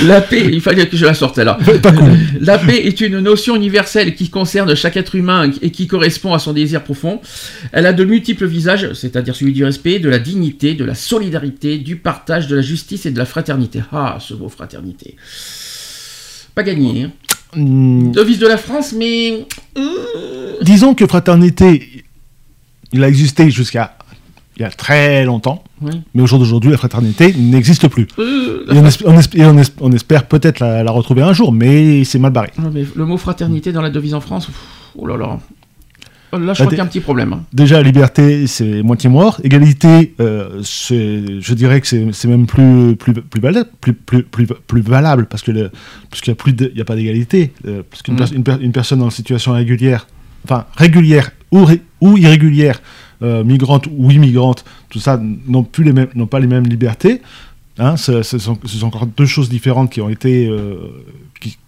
la 0.03 0.21
paix, 0.21 0.49
il 0.51 0.61
fallait 0.61 0.87
que 0.87 0.97
je 0.97 1.05
la 1.05 1.13
sorte 1.13 1.37
là. 1.37 1.59
La 2.39 2.57
paix 2.57 2.87
est 2.87 3.01
une 3.01 3.19
notion 3.19 3.55
universelle 3.55 4.15
qui 4.15 4.29
concerne 4.29 4.75
chaque 4.75 4.97
être 4.97 5.13
humain 5.13 5.51
et 5.61 5.69
qui 5.69 5.85
correspond 5.85 6.33
à 6.33 6.39
son 6.39 6.53
désir 6.53 6.83
profond. 6.83 7.21
Elle 7.71 7.85
a 7.85 7.93
de 7.93 8.03
multiples 8.03 8.47
visages, 8.47 8.93
c'est-à-dire 8.93 9.35
celui 9.35 9.53
du 9.53 9.63
respect, 9.63 9.99
de 9.99 10.09
la 10.09 10.17
dignité, 10.17 10.73
de 10.73 10.83
la 10.83 10.95
solidarité, 10.95 11.77
du 11.77 11.97
partage, 11.97 12.47
de 12.47 12.55
la 12.55 12.63
justice 12.63 13.05
et 13.05 13.11
de 13.11 13.19
la 13.19 13.25
fraternité. 13.25 13.83
Ah, 13.91 14.17
ce 14.19 14.33
mot 14.33 14.49
fraternité. 14.49 15.17
Pas 16.55 16.63
gagné. 16.63 17.03
Hein. 17.03 17.11
Devise 17.55 18.39
de 18.39 18.47
la 18.47 18.57
France, 18.57 18.91
mais 18.91 19.45
disons 20.63 20.95
que 20.95 21.05
fraternité, 21.05 22.03
il 22.91 23.03
a 23.03 23.07
existé 23.07 23.51
jusqu'à 23.51 23.96
il 24.57 24.61
y 24.63 24.65
a 24.65 24.69
très 24.71 25.23
longtemps, 25.23 25.63
Oui. 25.81 25.91
mais 26.15 26.23
au 26.23 26.27
jour 26.27 26.39
d'aujourd'hui, 26.39 26.71
la 26.71 26.77
fraternité 26.77 27.31
n'existe 27.33 27.87
plus. 27.87 28.07
Euh, 28.17 28.65
Et 28.73 29.45
on, 29.81 29.91
espère 29.93 30.25
peut-être 30.27 30.59
la, 30.59 30.83
la 30.83 30.91
retrouver 30.91 31.21
un 31.21 31.33
jour, 31.33 31.51
mais 31.53 32.03
c'est 32.03 32.17
mal 32.19 32.31
barré. 32.31 32.49
mais 32.73 32.83
le 32.95 33.05
mot 33.05 33.17
fraternité 33.17 33.71
dans 33.71 33.81
la 33.83 33.89
devise 33.91 34.13
en 34.15 34.21
France, 34.21 34.47
pff, 34.47 34.55
oh 34.97 35.05
là 35.07 35.15
là. 35.15 35.39
Là, 36.33 36.39
je 36.39 36.45
Bah, 36.45 36.53
crois 36.55 36.67
qu'il 36.67 36.77
y 36.77 36.81
a 36.81 36.83
un 36.83 36.87
petit 36.87 36.99
problème. 36.99 37.31
hein. 37.33 37.43
Déjà, 37.53 37.81
liberté, 37.81 38.47
c'est 38.47 38.83
moitié 38.83 39.09
mort. 39.09 39.39
Égalité, 39.45 40.13
euh, 40.19 40.61
je 40.61 41.53
dirais 41.53 41.79
que 41.79 41.87
c'est 41.87 42.27
même 42.27 42.47
plus, 42.47 42.95
plus, 42.97 43.13
plus, 43.13 43.39
valable, 43.39 43.69
plus, 43.79 43.93
plus, 43.93 44.23
plus, 44.23 44.81
valable 44.81 45.27
parce 45.27 45.41
qu'il 45.41 45.53
n'y 45.53 45.61
a, 45.61 46.81
a 46.81 46.83
pas 46.85 46.95
d'égalité. 46.95 47.53
euh, 47.65 47.81
parce 47.89 48.01
qu'une 48.01 48.15
Mm. 48.15 48.17
pers- 48.17 48.33
une, 48.33 48.43
per- 48.43 48.57
une 48.59 48.71
personne 48.73 49.01
en 49.03 49.09
situation 49.09 49.53
régulière, 49.53 50.05
enfin 50.43 50.65
régulière 50.75 51.31
ou, 51.51 51.63
ré- 51.63 51.81
ou 52.01 52.17
irrégulière, 52.17 52.81
euh, 53.23 53.43
migrante 53.43 53.87
ou 53.95 54.11
immigrante, 54.11 54.63
tout 54.89 54.99
ça 54.99 55.19
n'ont 55.47 55.63
plus 55.63 55.83
les 55.83 55.93
mêmes, 55.93 56.09
n'ont 56.15 56.27
pas 56.27 56.39
les 56.39 56.47
mêmes 56.47 56.67
libertés. 56.67 57.21
Hein, 57.79 57.95
ce, 57.95 58.23
sont, 58.23 58.57
encore 58.83 59.05
deux 59.05 59.25
choses 59.27 59.49
différentes 59.49 59.91
qui 59.91 60.01
ont 60.01 60.09
été, 60.09 60.47
euh, 60.47 60.77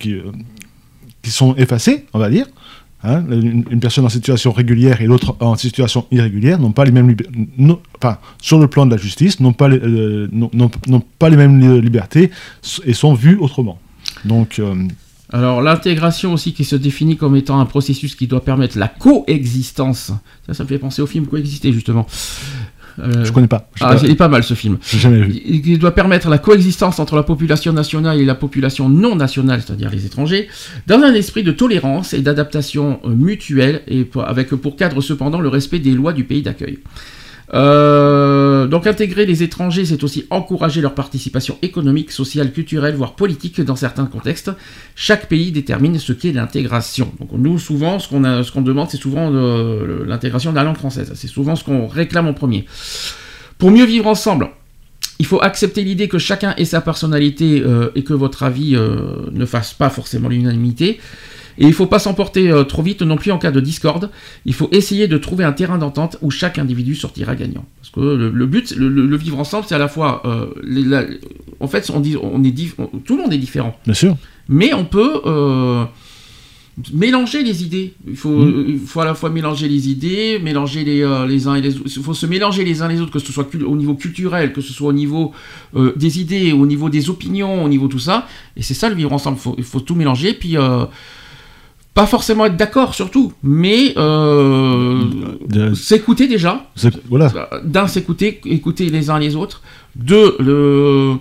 euh, 0.07 0.31
qui 1.21 1.31
sont 1.31 1.55
effacées, 1.55 2.05
on 2.13 2.19
va 2.19 2.29
dire. 2.29 2.47
Hein, 3.01 3.23
une, 3.31 3.79
personne 3.79 4.05
en 4.05 4.09
situation 4.09 4.51
régulière 4.51 5.01
et 5.01 5.05
l'autre 5.05 5.33
en 5.39 5.55
situation 5.55 6.05
irrégulière 6.11 6.59
n'ont 6.59 6.73
pas 6.73 6.83
les 6.83 6.91
mêmes 6.91 7.15
non- 7.57 7.79
enfin 7.97 8.17
sur 8.41 8.59
le 8.59 8.67
plan 8.67 8.85
de 8.85 8.91
la 8.91 8.97
justice 8.97 9.39
n'ont 9.39 9.53
pas 9.53 9.69
les, 9.69 9.79
pas 11.17 11.29
les 11.29 11.37
mêmes 11.37 11.61
li- 11.61 11.81
libertés 11.81 12.29
et 12.83 12.93
sont 12.93 13.13
vus 13.13 13.37
autrement. 13.37 13.79
Donc 14.25 14.59
Alors 15.31 15.61
l'intégration 15.61 16.33
aussi 16.33 16.53
qui 16.53 16.65
se 16.65 16.75
définit 16.75 17.17
comme 17.17 17.35
étant 17.35 17.59
un 17.59 17.65
processus 17.65 18.15
qui 18.15 18.27
doit 18.27 18.43
permettre 18.43 18.77
la 18.77 18.87
coexistence. 18.87 20.11
Ça, 20.47 20.53
ça 20.53 20.63
me 20.63 20.69
fait 20.69 20.79
penser 20.79 21.01
au 21.01 21.07
film 21.07 21.27
Coexister 21.27 21.71
justement. 21.71 22.07
Euh, 23.01 23.23
Je 23.23 23.31
connais 23.31 23.47
pas. 23.47 23.69
Ah, 23.79 23.95
pas. 23.95 24.01
il 24.03 24.11
est 24.11 24.15
pas 24.15 24.27
mal 24.27 24.43
ce 24.43 24.53
film. 24.53 24.77
Jamais 24.81 25.21
vu. 25.21 25.41
Il 25.45 25.67
il 25.67 25.79
doit 25.79 25.93
permettre 25.93 26.29
la 26.29 26.37
coexistence 26.37 26.99
entre 26.99 27.15
la 27.15 27.23
population 27.23 27.71
nationale 27.73 28.19
et 28.19 28.25
la 28.25 28.35
population 28.35 28.89
non 28.89 29.15
nationale, 29.15 29.61
c'est-à-dire 29.65 29.89
les 29.89 30.05
étrangers, 30.05 30.47
dans 30.87 31.01
un 31.01 31.13
esprit 31.13 31.43
de 31.43 31.51
tolérance 31.51 32.13
et 32.13 32.21
d'adaptation 32.21 32.99
euh, 33.05 33.09
mutuelle, 33.09 33.81
et 33.87 34.09
avec 34.25 34.49
pour 34.49 34.75
cadre 34.75 35.01
cependant 35.01 35.39
le 35.39 35.49
respect 35.49 35.79
des 35.79 35.91
lois 35.91 36.13
du 36.13 36.23
pays 36.23 36.41
d'accueil. 36.41 36.79
Euh, 37.53 38.67
donc 38.67 38.85
intégrer 38.85 39.25
les 39.25 39.41
étrangers, 39.41 39.85
c'est 39.85 40.03
aussi 40.03 40.25
encourager 40.29 40.81
leur 40.81 40.93
participation 40.93 41.57
économique, 41.61 42.11
sociale, 42.11 42.51
culturelle, 42.51 42.95
voire 42.95 43.15
politique 43.15 43.61
dans 43.61 43.75
certains 43.75 44.05
contextes. 44.05 44.51
Chaque 44.95 45.27
pays 45.27 45.51
détermine 45.51 45.97
ce 45.97 46.13
qu'est 46.13 46.31
l'intégration. 46.31 47.11
Donc 47.19 47.29
nous, 47.33 47.57
souvent, 47.57 47.99
ce 47.99 48.07
qu'on 48.07 48.61
demande, 48.61 48.89
c'est 48.89 48.97
souvent 48.97 49.31
euh, 49.33 50.05
l'intégration 50.05 50.51
de 50.51 50.55
la 50.55 50.63
langue 50.63 50.77
française. 50.77 51.11
C'est 51.15 51.27
souvent 51.27 51.55
ce 51.55 51.63
qu'on 51.63 51.87
réclame 51.87 52.27
en 52.27 52.33
premier. 52.33 52.65
Pour 53.57 53.71
mieux 53.71 53.85
vivre 53.85 54.07
ensemble, 54.07 54.49
il 55.17 55.25
faut 55.25 55.41
accepter 55.41 55.83
l'idée 55.83 56.07
que 56.07 56.17
chacun 56.17 56.53
ait 56.55 56.65
sa 56.65 56.81
personnalité 56.81 57.61
euh, 57.65 57.89
et 57.95 58.03
que 58.03 58.13
votre 58.13 58.43
avis 58.43 58.73
ne 58.73 59.45
fasse 59.45 59.73
pas 59.73 59.89
forcément 59.89 60.29
l'unanimité. 60.29 60.99
Et 61.59 61.63
il 61.63 61.67
ne 61.67 61.73
faut 61.73 61.87
pas 61.87 61.99
s'emporter 61.99 62.49
euh, 62.49 62.63
trop 62.63 62.81
vite 62.81 63.01
non 63.01 63.17
plus 63.17 63.31
en 63.31 63.37
cas 63.37 63.51
de 63.51 63.59
discorde. 63.59 64.09
Il 64.45 64.53
faut 64.53 64.69
essayer 64.71 65.07
de 65.09 65.17
trouver 65.17 65.43
un 65.43 65.51
terrain 65.51 65.77
d'entente 65.77 66.17
où 66.21 66.31
chaque 66.31 66.57
individu 66.57 66.95
sortira 66.95 67.35
gagnant. 67.35 67.65
Parce 67.81 67.89
que 67.91 67.99
le, 67.99 68.29
le 68.29 68.45
but, 68.47 68.73
le, 68.77 69.17
vivre 69.17 69.37
ensemble, 69.39 69.65
c'est 69.67 69.75
à 69.75 69.79
la 69.79 69.89
fois... 69.89 70.21
euh, 70.25 70.47
les- 70.63 70.83
la- 70.83 71.05
en 71.59 71.67
fait, 71.67 71.89
on 71.93 71.99
dit, 71.99 72.15
on 72.21 72.41
est 72.45 72.53
on- 72.77 72.87
tout 72.99 73.17
le 73.17 73.23
monde 73.23 73.33
est 73.33 73.37
différent. 73.37 73.77
Bien 73.85 73.93
sûr. 73.93 74.15
Mais 74.47 74.73
on 74.73 74.85
peut 74.85 75.21
euh, 75.25 75.83
mélanger 76.93 77.43
les 77.43 77.61
idées. 77.63 77.93
Il 78.07 78.15
faut, 78.15 78.29
Mm. 78.45 78.65
il 78.69 78.79
faut 78.79 79.01
à 79.01 79.05
la 79.05 79.13
fois 79.13 79.29
mélanger 79.29 79.67
les 79.67 79.89
idées, 79.89 80.39
mélanger 80.41 80.85
les, 80.85 81.01
euh, 81.01 81.27
les 81.27 81.45
uns 81.47 81.55
et 81.55 81.61
les 81.61 81.75
autres. 81.75 81.91
Il 81.93 82.01
faut 82.03 82.13
se 82.13 82.25
mélanger 82.25 82.63
les 82.63 82.81
uns 82.81 82.87
les 82.87 83.01
autres, 83.01 83.11
que 83.11 83.19
ce 83.19 83.33
soit 83.33 83.47
au 83.67 83.75
niveau 83.75 83.95
culturel, 83.95 84.53
que 84.53 84.61
ce 84.61 84.71
soit 84.71 84.87
au 84.87 84.93
niveau 84.93 85.33
euh, 85.75 85.91
des 85.97 86.21
idées, 86.21 86.53
au 86.53 86.65
niveau 86.65 86.89
des 86.89 87.09
opinions, 87.09 87.65
au 87.65 87.67
niveau 87.67 87.89
tout 87.89 87.99
ça. 87.99 88.27
Et 88.55 88.63
c'est 88.63 88.73
ça 88.73 88.87
le 88.87 88.95
vivre 88.95 89.11
ensemble. 89.11 89.37
Il 89.37 89.41
faut, 89.41 89.55
il 89.57 89.63
faut 89.65 89.81
tout 89.81 89.95
mélanger. 89.95 90.31
Puis. 90.33 90.55
Pas 91.93 92.05
forcément 92.05 92.45
être 92.45 92.55
d'accord 92.57 92.93
surtout, 92.93 93.33
mais 93.43 93.93
euh, 93.97 95.03
De- 95.47 95.73
s'écouter 95.73 96.27
déjà, 96.27 96.65
Voilà. 97.09 97.31
d'un 97.63 97.87
s'écouter, 97.87 98.39
écouter 98.45 98.89
les 98.89 99.09
uns 99.09 99.19
les 99.19 99.35
autres, 99.35 99.61
deux 99.95 100.35
le 100.39 101.15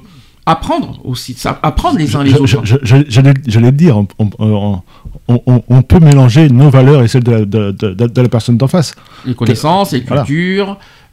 apprendre 0.47 1.01
aussi, 1.05 1.37
apprendre 1.63 1.99
les 1.99 2.17
uns 2.17 2.23
les 2.23 2.31
Je- 2.31 2.39
autres. 2.39 2.63
J'allais 2.83 3.35
le 3.71 3.73
dire, 3.73 3.99
on, 3.99 4.07
on- 4.19 4.31
on- 4.39 5.43
on- 5.47 5.63
on 5.69 5.83
peut 5.83 6.01
mélanger 6.01 6.49
nos 6.49 6.71
valeurs 6.71 7.03
et 7.03 7.09
celles 7.09 7.25
de 7.25 7.33
la, 7.33 7.41
de- 7.45 7.71
de- 7.73 7.93
de- 7.93 8.07
de 8.07 8.21
la 8.23 8.29
personne 8.31 8.57
d'en 8.57 8.69
face. 8.69 8.95
les 9.27 9.35
connaissances, 9.35 9.93
les 9.93 10.01
Voilà. 10.01 10.23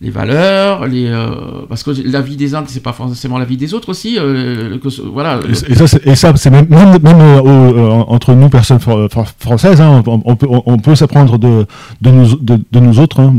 Les 0.05 0.11
valeurs, 0.11 0.85
les 0.93 1.07
euh, 1.07 1.65
parce 1.67 1.83
que 1.83 1.91
la 2.15 2.21
vie 2.21 2.37
des 2.43 2.53
uns 2.55 2.63
c'est 2.67 2.83
pas 2.89 2.93
forcément 2.93 3.39
la 3.43 3.45
vie 3.51 3.57
des 3.57 3.73
autres 3.73 3.89
aussi. 3.89 4.11
euh, 4.19 4.77
que 4.83 4.89
voilà. 5.17 5.31
Et, 5.47 5.71
et 5.71 5.75
ça, 5.75 5.87
c'est- 5.87 6.05
et 6.11 6.15
ça, 6.15 6.27
c'est 6.35 6.51
même, 6.51 6.67
même, 6.69 6.91
même, 7.09 7.19
euh, 7.19 7.89
entre 8.15 8.33
nous, 8.39 8.49
personnes 8.49 8.77
fr- 8.77 9.09
fr- 9.09 9.33
françaises, 9.39 9.81
hein, 9.81 10.03
on, 10.05 10.21
on 10.23 10.35
peut, 10.35 10.47
on, 10.49 10.61
on 10.73 10.77
peut 10.77 10.95
s'apprendre 10.95 11.37
de, 11.45 11.65
de, 12.05 12.09
nous, 12.11 12.27
de, 12.49 12.55
de 12.75 12.79
nous 12.79 12.99
autres. 12.99 13.19
hein. 13.19 13.33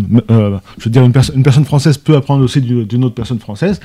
Je 0.78 0.84
veux 0.84 0.90
dire, 0.90 1.04
une, 1.04 1.12
perso- 1.12 1.32
une 1.38 1.44
personne 1.44 1.64
française 1.72 1.96
peut 1.98 2.16
apprendre 2.16 2.42
aussi 2.44 2.60
du- 2.60 2.84
d'une 2.84 3.04
autre 3.04 3.14
personne 3.14 3.38
française, 3.38 3.78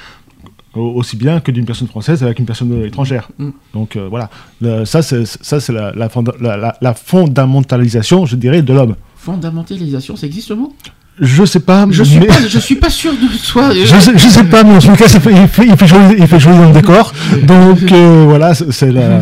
au- 0.74 0.94
aussi 1.00 1.16
bien 1.18 1.40
que 1.40 1.52
d'une 1.52 1.66
personne 1.66 1.88
française 1.88 2.24
avec 2.24 2.40
une 2.40 2.46
personne 2.52 2.72
étrangère. 2.84 3.30
Mm. 3.38 3.50
Donc 3.76 3.96
euh, 3.96 4.08
voilà, 4.10 4.30
Le- 4.60 4.86
ça, 4.86 5.04
c'est 5.04 5.26
ça, 5.28 5.60
c'est 5.60 5.74
la, 5.74 5.92
la, 6.02 6.08
fonda- 6.10 6.34
la, 6.42 6.58
la- 6.58 6.76
la 6.82 6.94
fondamentalisation, 6.96 8.26
je 8.26 8.36
dirais, 8.38 8.62
de 8.64 8.74
l'homme. 8.74 8.96
Fondamentalisation, 9.18 10.16
ça 10.16 10.26
existe 10.26 10.50
le 10.50 10.56
mot? 10.56 10.74
Je 11.20 11.46
sais 11.46 11.60
pas, 11.60 11.86
Je 11.90 12.04
suis 12.04 12.20
mais- 12.20 12.26
pas, 12.26 12.36
je 12.48 12.58
suis 12.60 12.76
pas 12.76 12.90
sûr 12.90 13.12
de 13.12 13.28
soi. 13.38 13.70
Je 13.74 14.00
sais, 14.00 14.12
je 14.16 14.28
sais 14.28 14.44
pas, 14.46 14.64
mais 14.64 14.76
en 14.76 14.80
tout 14.80 14.94
cas, 14.96 15.08
ça 15.08 15.20
fait, 15.20 15.32
il, 15.32 15.48
fait, 15.48 15.66
il, 15.68 15.78
fait 15.78 15.88
joli, 15.88 16.16
il 16.18 16.28
fait 16.28 16.40
joli 16.40 16.58
dans 16.58 16.68
le 16.70 16.74
décor. 16.74 17.14
Donc 17.44 17.92
euh, 17.92 18.24
voilà, 18.28 18.54
c'est 18.56 18.92
la. 18.92 19.22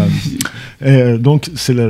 euh, 0.85 1.17
donc 1.17 1.49
c'est 1.55 1.73
la. 1.73 1.87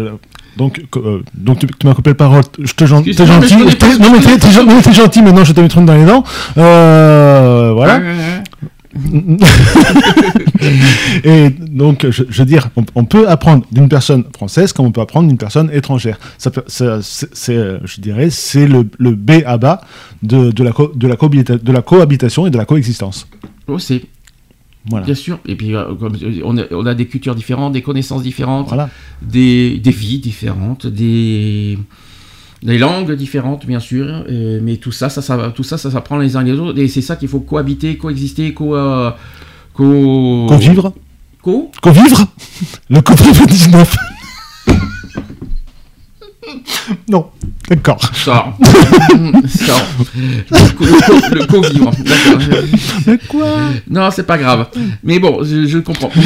Donc, 0.57 0.81
euh, 0.97 1.21
donc 1.35 1.59
tu, 1.59 1.67
tu 1.67 1.85
m'as 1.87 1.93
coupé 1.93 2.09
la 2.09 2.15
parole. 2.15 2.43
Je 2.57 2.73
te 2.73 2.85
gentil. 2.85 3.11
Non 3.19 3.25
mais 3.39 3.47
je 3.47 3.55
t'es 3.55 3.55
connais 3.55 3.71
t'es 3.71 3.77
pas 3.77 4.49
gen- 4.51 4.65
non, 4.67 4.81
mais 4.85 4.93
gentil. 4.93 5.21
Maintenant, 5.21 5.43
je 5.45 5.53
te 5.53 5.61
mets 5.61 5.67
dans 5.67 5.93
les 5.95 6.05
dents. 6.05 6.23
Euh, 6.57 7.71
voilà. 7.75 7.99
Ouais, 7.99 8.03
ouais, 8.03 8.15
ouais. 8.15 9.37
Et 11.23 11.49
donc, 11.71 12.05
je, 12.09 12.23
je 12.29 12.39
veux 12.39 12.45
dire, 12.45 12.69
on, 12.75 12.83
on 12.95 13.05
peut 13.05 13.27
apprendre 13.29 13.65
d'une 13.71 13.89
personne 13.89 14.23
française 14.35 14.73
comme 14.73 14.85
on 14.87 14.91
peut 14.91 15.01
apprendre 15.01 15.27
d'une 15.27 15.37
personne 15.37 15.69
étrangère. 15.71 16.19
Ça, 16.37 16.51
c'est, 16.67 17.57
je 17.85 18.01
dirais, 18.01 18.29
c'est 18.29 18.67
le, 18.67 18.87
le 18.97 19.11
B 19.15 19.31
à 19.45 19.57
bas 19.57 19.81
de, 20.23 20.51
de, 20.51 20.63
la 20.63 20.71
co- 20.71 20.91
de, 20.93 21.07
la 21.07 21.15
cohabita- 21.15 21.61
de 21.61 21.71
la 21.71 21.81
cohabitation 21.81 22.47
et 22.47 22.49
de 22.51 22.57
la 22.57 22.65
coexistence. 22.65 23.27
Oh, 23.67 23.77
c'est 23.79 24.01
Voilà. 24.89 25.05
bien 25.05 25.15
sûr. 25.15 25.39
Et 25.45 25.55
puis 25.55 25.75
euh, 25.75 25.83
euh, 26.01 26.41
on, 26.43 26.57
a, 26.57 26.63
on 26.71 26.85
a 26.85 26.95
des 26.95 27.05
cultures 27.05 27.35
différentes, 27.35 27.73
des 27.73 27.81
connaissances 27.81 28.23
différentes, 28.23 28.67
Voilà. 28.67 28.89
des, 29.21 29.77
des 29.77 29.91
vies 29.91 30.19
différentes, 30.19 30.87
des 30.87 31.77
des 32.61 32.77
langues 32.77 33.13
différentes, 33.13 33.65
bien 33.65 33.79
sûr. 33.79 34.05
euh, 34.05 34.59
mais 34.61 34.75
tout 34.77 34.91
ça, 34.91 35.07
ça, 35.09 35.21
ça, 35.21 35.53
tout 35.55 35.63
ça, 35.63 35.77
ça 35.77 35.91
s'apprend 35.91 36.17
les 36.17 36.35
uns 36.35 36.43
les 36.43 36.53
autres. 36.59 36.77
Et 36.79 36.87
c'est 36.89 37.01
ça 37.01 37.15
qu'il 37.15 37.29
faut 37.29 37.39
cohabiter, 37.39 37.95
coexister, 37.97 38.53
co, 38.53 38.75
euh, 38.75 39.11
co, 39.73 40.47
Co-vivre. 41.41 41.71
co 41.81 41.81
Co-vivre 41.81 42.27
Le 42.89 42.99
Covid-19 43.01 43.85
Non, 47.07 47.27
d'accord. 47.69 47.99
Ça. 48.15 48.55
ça. 49.47 49.75
Le, 50.49 50.73
co- 50.75 50.85
le 50.85 50.99
co- 51.05 51.35
le 51.35 51.45
co-vivre. 51.45 51.91
D'accord. 51.91 52.41
Mais 53.05 53.17
quoi 53.27 53.55
Non, 53.87 54.09
c'est 54.11 54.23
pas 54.25 54.37
grave. 54.39 54.67
Mais 55.03 55.19
bon, 55.19 55.43
je, 55.43 55.67
je 55.67 55.77
comprends. 55.77 56.09
Mais 56.15 56.23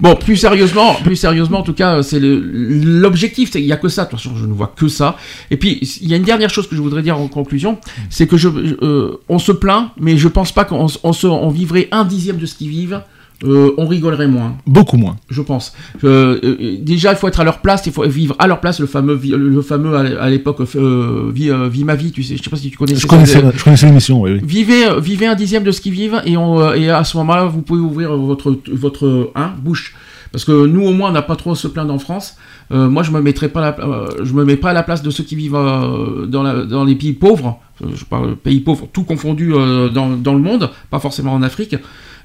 bon, 0.00 0.16
plus 0.16 0.36
sérieusement, 0.38 0.94
plus 1.04 1.16
sérieusement, 1.16 1.58
en 1.58 1.62
tout 1.62 1.74
cas, 1.74 2.02
c'est 2.02 2.20
l'objectif. 2.20 3.50
c'est- 3.52 3.60
Il 3.60 3.66
y 3.66 3.72
a 3.72 3.76
que 3.76 3.88
ça. 3.88 4.04
De 4.06 4.10
toute 4.10 4.18
façon, 4.20 4.34
je 4.36 4.46
ne 4.46 4.52
vois 4.54 4.72
que 4.74 4.88
ça. 4.88 5.16
Et 5.50 5.58
puis, 5.58 5.78
il 6.00 6.08
y 6.08 6.14
a 6.14 6.16
une 6.16 6.22
dernière 6.24 6.50
chose 6.50 6.66
que 6.66 6.74
je 6.76 6.80
voudrais 6.80 7.02
dire 7.02 7.18
en 7.18 7.28
conclusion, 7.28 7.78
c'est 8.08 8.26
que 8.26 8.38
je, 8.38 8.48
je- 8.48 8.74
euh, 8.82 9.20
on 9.28 9.38
se 9.38 9.52
plaint, 9.52 9.90
mais 10.00 10.16
je 10.16 10.28
pense 10.28 10.52
pas 10.52 10.64
qu'on 10.64 10.86
on 11.02 11.12
on 11.24 11.48
vivrait 11.50 11.88
un 11.92 12.04
dixième 12.06 12.38
de 12.38 12.46
ce 12.46 12.54
qu'ils 12.54 12.70
vivent. 12.70 13.02
Euh, 13.44 13.72
on 13.78 13.86
rigolerait 13.86 14.26
moins, 14.28 14.56
Beaucoup 14.66 14.96
moins. 14.96 15.16
je 15.28 15.42
pense. 15.42 15.74
Euh, 16.04 16.38
euh, 16.42 16.76
déjà, 16.80 17.10
il 17.12 17.16
faut 17.16 17.28
être 17.28 17.40
à 17.40 17.44
leur 17.44 17.58
place, 17.58 17.82
il 17.86 17.92
faut 17.92 18.06
vivre 18.08 18.34
à 18.38 18.46
leur 18.46 18.60
place, 18.60 18.80
le 18.80 18.86
fameux, 18.86 19.20
le 19.22 19.62
fameux 19.62 19.94
à 19.96 20.30
l'époque, 20.30 20.60
vie, 20.62 21.50
vie 21.70 21.84
ma 21.84 21.94
vie, 21.94 22.12
tu 22.12 22.22
sais, 22.22 22.36
je 22.36 22.42
sais 22.42 22.50
pas 22.50 22.56
si 22.56 22.70
tu 22.70 22.76
connais. 22.76 22.94
Je 22.94 23.06
connaissais, 23.06 23.42
je 23.54 23.64
connaissais 23.64 23.86
l'émission, 23.86 24.20
oui. 24.22 24.32
oui. 24.34 24.40
Vivez, 24.44 25.00
vivez 25.00 25.26
un 25.26 25.34
dixième 25.34 25.64
de 25.64 25.70
ce 25.70 25.80
qu'ils 25.80 25.92
vivent 25.92 26.22
et, 26.24 26.36
on, 26.36 26.72
et 26.74 26.90
à 26.90 27.04
ce 27.04 27.16
moment-là, 27.18 27.44
vous 27.46 27.62
pouvez 27.62 27.80
ouvrir 27.80 28.14
votre, 28.16 28.56
votre 28.72 29.30
hein, 29.34 29.52
bouche. 29.62 29.94
Parce 30.32 30.44
que 30.44 30.66
nous, 30.66 30.84
au 30.84 30.92
moins, 30.92 31.10
on 31.10 31.12
n'a 31.12 31.22
pas 31.22 31.36
trop 31.36 31.52
à 31.52 31.54
se 31.54 31.68
plaindre 31.68 31.94
en 31.94 31.98
France. 32.00 32.36
Euh, 32.72 32.88
moi, 32.88 33.04
je 33.04 33.12
me 33.12 33.20
mettrai 33.20 33.48
pas, 33.48 33.60
la- 33.60 33.76
euh, 33.86 34.08
je 34.24 34.32
me 34.32 34.44
mets 34.44 34.56
pas 34.56 34.70
à 34.70 34.72
la 34.72 34.82
place 34.82 35.00
de 35.00 35.10
ceux 35.10 35.22
qui 35.22 35.36
vivent 35.36 35.54
euh, 35.54 36.26
dans, 36.26 36.42
la- 36.42 36.64
dans 36.64 36.82
les 36.82 36.96
pays 36.96 37.12
pauvres. 37.12 37.60
Je 37.80 38.04
parle 38.04 38.34
pays 38.34 38.58
pauvres, 38.60 38.88
tout 38.92 39.04
confondu 39.04 39.50
dans, 39.92 40.10
dans 40.16 40.34
le 40.34 40.40
monde, 40.40 40.70
pas 40.90 40.98
forcément 40.98 41.32
en 41.34 41.42
Afrique. 41.42 41.76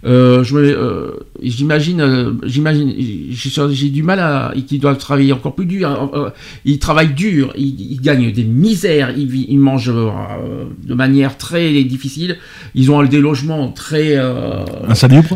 Euh, 0.05 0.43
euh, 0.53 1.11
j'imagine, 1.41 2.01
euh, 2.01 2.31
j'imagine, 2.43 2.93
j'ai 3.29 3.89
du 3.89 4.03
mal 4.03 4.19
à, 4.19 4.53
qu'ils 4.65 4.79
doivent 4.79 4.97
travailler 4.97 5.33
encore 5.33 5.55
plus 5.55 5.65
dur. 5.65 6.11
Euh, 6.13 6.29
ils 6.65 6.79
travaillent 6.79 7.13
dur, 7.13 7.53
ils, 7.57 7.93
ils 7.93 8.01
gagnent 8.01 8.31
des 8.31 8.43
misères, 8.43 9.11
ils, 9.17 9.33
ils 9.49 9.59
mangent 9.59 9.93
de 9.93 10.93
manière 10.93 11.37
très 11.37 11.83
difficile. 11.83 12.37
Ils 12.75 12.91
ont 12.91 13.03
des 13.03 13.19
logements 13.19 13.69
très. 13.69 14.17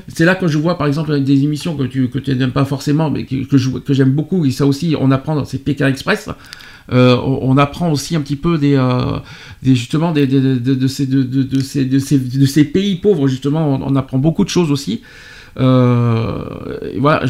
c'est 0.07 0.25
là 0.25 0.35
que 0.35 0.47
je 0.47 0.57
vois 0.57 0.77
par 0.77 0.87
exemple 0.87 1.19
des 1.19 1.43
émissions 1.43 1.75
que 1.75 1.83
tu 1.83 2.09
que 2.09 2.19
tu 2.19 2.35
n'aimes 2.35 2.51
pas 2.51 2.65
forcément, 2.65 3.09
mais 3.09 3.25
que, 3.25 3.79
que 3.79 3.93
j'aime 3.93 4.11
beaucoup, 4.11 4.45
et 4.45 4.51
ça 4.51 4.65
aussi 4.65 4.95
on 4.99 5.11
apprend 5.11 5.35
dans 5.35 5.45
ces 5.45 5.57
Pékin 5.57 5.87
Express. 5.87 6.29
Euh, 6.91 7.15
on, 7.17 7.57
apprend 7.57 7.91
aussi 7.91 8.15
un 8.15 8.21
petit 8.21 8.35
peu 8.35 8.57
des, 8.57 8.77
justement 9.63 10.11
de, 10.11 10.87
ces, 10.87 12.65
pays 12.65 12.95
pauvres 12.95 13.27
justement. 13.27 13.79
On, 13.81 13.95
apprend 13.95 14.17
beaucoup 14.17 14.43
de 14.43 14.49
choses 14.49 14.71
aussi. 14.71 15.01
Euh, 15.59 16.43
voilà 16.97 17.23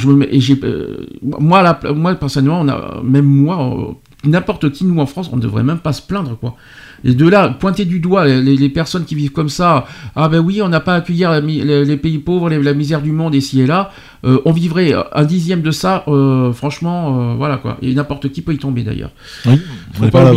euh, 0.64 0.98
moi 1.22 1.80
moi 1.94 2.16
personnellement 2.16 2.62
on 2.62 2.70
a 2.70 3.02
même 3.04 3.26
moi 3.26 3.98
n'importe 4.24 4.72
qui 4.72 4.86
nous 4.86 4.98
en 5.02 5.06
France 5.06 5.30
on 5.34 5.36
ne 5.36 5.42
devrait 5.42 5.66
même 5.66 5.80
pas 5.80 5.92
se 5.92 6.02
plaindre 6.02 6.38
quoi 6.40 6.56
et 7.04 7.14
de 7.14 7.28
là 7.28 7.50
pointer 7.50 7.86
du 7.86 8.00
doigt 8.00 8.26
les, 8.26 8.56
les 8.58 8.70
personnes 8.70 9.06
qui 9.06 9.16
vivent 9.16 9.32
comme 9.32 9.50
ça 9.50 9.86
ah 10.16 10.30
ben 10.30 10.40
oui 10.40 10.62
on 10.62 10.70
n'a 10.70 10.80
pas 10.80 10.94
à 10.94 10.98
accueillir 10.98 11.32
la 11.32 11.40
les, 11.42 11.86
les 11.86 11.98
pays 11.98 12.18
pauvres 12.20 12.50
les- 12.50 12.62
la 12.62 12.74
misère 12.74 13.02
du 13.02 13.12
monde 13.12 13.36
ici 13.36 13.62
et 13.62 13.66
là 13.68 13.92
euh, 14.26 14.40
on 14.46 14.52
vivrait 14.52 14.94
un 15.14 15.24
dixième 15.26 15.62
de 15.62 15.72
ça 15.72 16.04
euh, 16.08 16.52
franchement 16.54 17.32
euh, 17.32 17.36
voilà 17.36 17.58
quoi 17.58 17.78
et 17.82 17.94
n'importe 17.94 18.30
qui 18.32 18.42
peut 18.42 18.54
y 18.54 18.58
tomber 18.58 18.84
d'ailleurs 18.84 19.12
Oui. 19.46 19.60
Faut 19.94 20.08
pas 20.10 20.32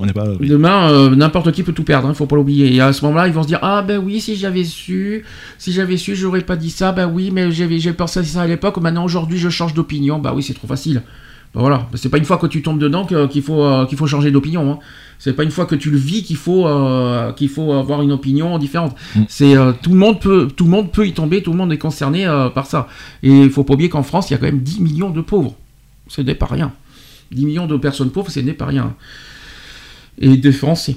On 0.00 0.06
pas. 0.08 0.24
oui. 0.40 0.48
Demain, 0.48 0.90
euh, 0.90 1.14
n'importe 1.14 1.52
qui 1.52 1.62
peut 1.62 1.72
tout 1.72 1.84
perdre, 1.84 2.08
il 2.08 2.14
faut 2.14 2.26
pas 2.26 2.34
l'oublier. 2.34 2.74
Et 2.74 2.80
à 2.80 2.92
ce 2.94 3.04
moment-là, 3.04 3.28
ils 3.28 3.32
vont 3.34 3.42
se 3.42 3.48
dire 3.48 3.58
Ah, 3.62 3.82
ben 3.86 3.98
oui, 4.04 4.20
si 4.20 4.36
j'avais 4.36 4.64
su, 4.64 5.22
si 5.58 5.70
j'avais 5.70 5.98
su, 5.98 6.16
j'aurais 6.16 6.40
pas 6.40 6.56
dit 6.56 6.70
ça. 6.70 6.92
Ben 6.92 7.06
oui, 7.06 7.30
mais 7.30 7.52
j'avais 7.52 7.78
j'ai 7.78 7.92
pensé 7.92 8.20
à 8.20 8.24
ça 8.24 8.40
à 8.42 8.46
l'époque. 8.46 8.78
Maintenant, 8.78 9.04
aujourd'hui, 9.04 9.38
je 9.38 9.50
change 9.50 9.74
d'opinion. 9.74 10.18
Bah 10.18 10.32
oui, 10.34 10.42
c'est 10.42 10.54
trop 10.54 10.66
facile. 10.66 11.02
Ben 11.54 11.60
voilà, 11.60 11.86
c'est 11.94 12.08
pas 12.08 12.16
une 12.16 12.24
fois 12.24 12.38
que 12.38 12.46
tu 12.46 12.62
tombes 12.62 12.78
dedans 12.78 13.04
que- 13.04 13.26
qu'il 13.26 13.42
faut, 13.42 13.62
euh, 13.62 13.84
qu'il 13.84 13.98
faut 13.98 14.06
changer 14.06 14.30
d'opinion. 14.30 14.72
Hein. 14.72 14.78
C'est 15.18 15.34
pas 15.34 15.42
une 15.44 15.50
fois 15.50 15.66
que 15.66 15.74
tu 15.74 15.90
le 15.90 15.98
vis 15.98 16.22
qu'il 16.22 16.36
faut, 16.36 16.66
euh, 16.66 17.30
qu'il 17.32 17.50
faut 17.50 17.72
avoir 17.74 18.00
une 18.00 18.10
opinion 18.12 18.56
différente. 18.58 18.96
C'est 19.28 19.54
euh, 19.56 19.72
tout 19.82 19.90
le 19.90 19.96
monde 19.96 20.18
peut, 20.18 20.48
tout 20.48 20.64
le 20.64 20.70
monde 20.70 20.90
peut 20.90 21.06
y 21.06 21.12
tomber, 21.12 21.42
tout 21.42 21.50
le 21.52 21.58
monde 21.58 21.70
est 21.72 21.78
concerné 21.78 22.26
euh, 22.26 22.48
par 22.48 22.64
ça. 22.66 22.88
Et 23.22 23.30
il 23.42 23.50
faut 23.50 23.64
pas 23.64 23.74
oublier 23.74 23.90
qu'en 23.90 24.02
France, 24.02 24.30
il 24.30 24.32
y 24.32 24.36
a 24.36 24.38
quand 24.38 24.46
même 24.46 24.60
10 24.60 24.80
millions 24.80 25.10
de 25.10 25.20
pauvres. 25.20 25.54
Ce 26.08 26.22
n'est 26.22 26.34
pas 26.34 26.46
rien. 26.46 26.72
10 27.32 27.44
millions 27.44 27.66
de 27.66 27.76
personnes 27.76 28.10
pauvres, 28.10 28.30
ce 28.30 28.40
n'est 28.40 28.52
pas 28.54 28.66
rien 28.66 28.94
et 30.18 30.36
des 30.36 30.52
Français. 30.52 30.96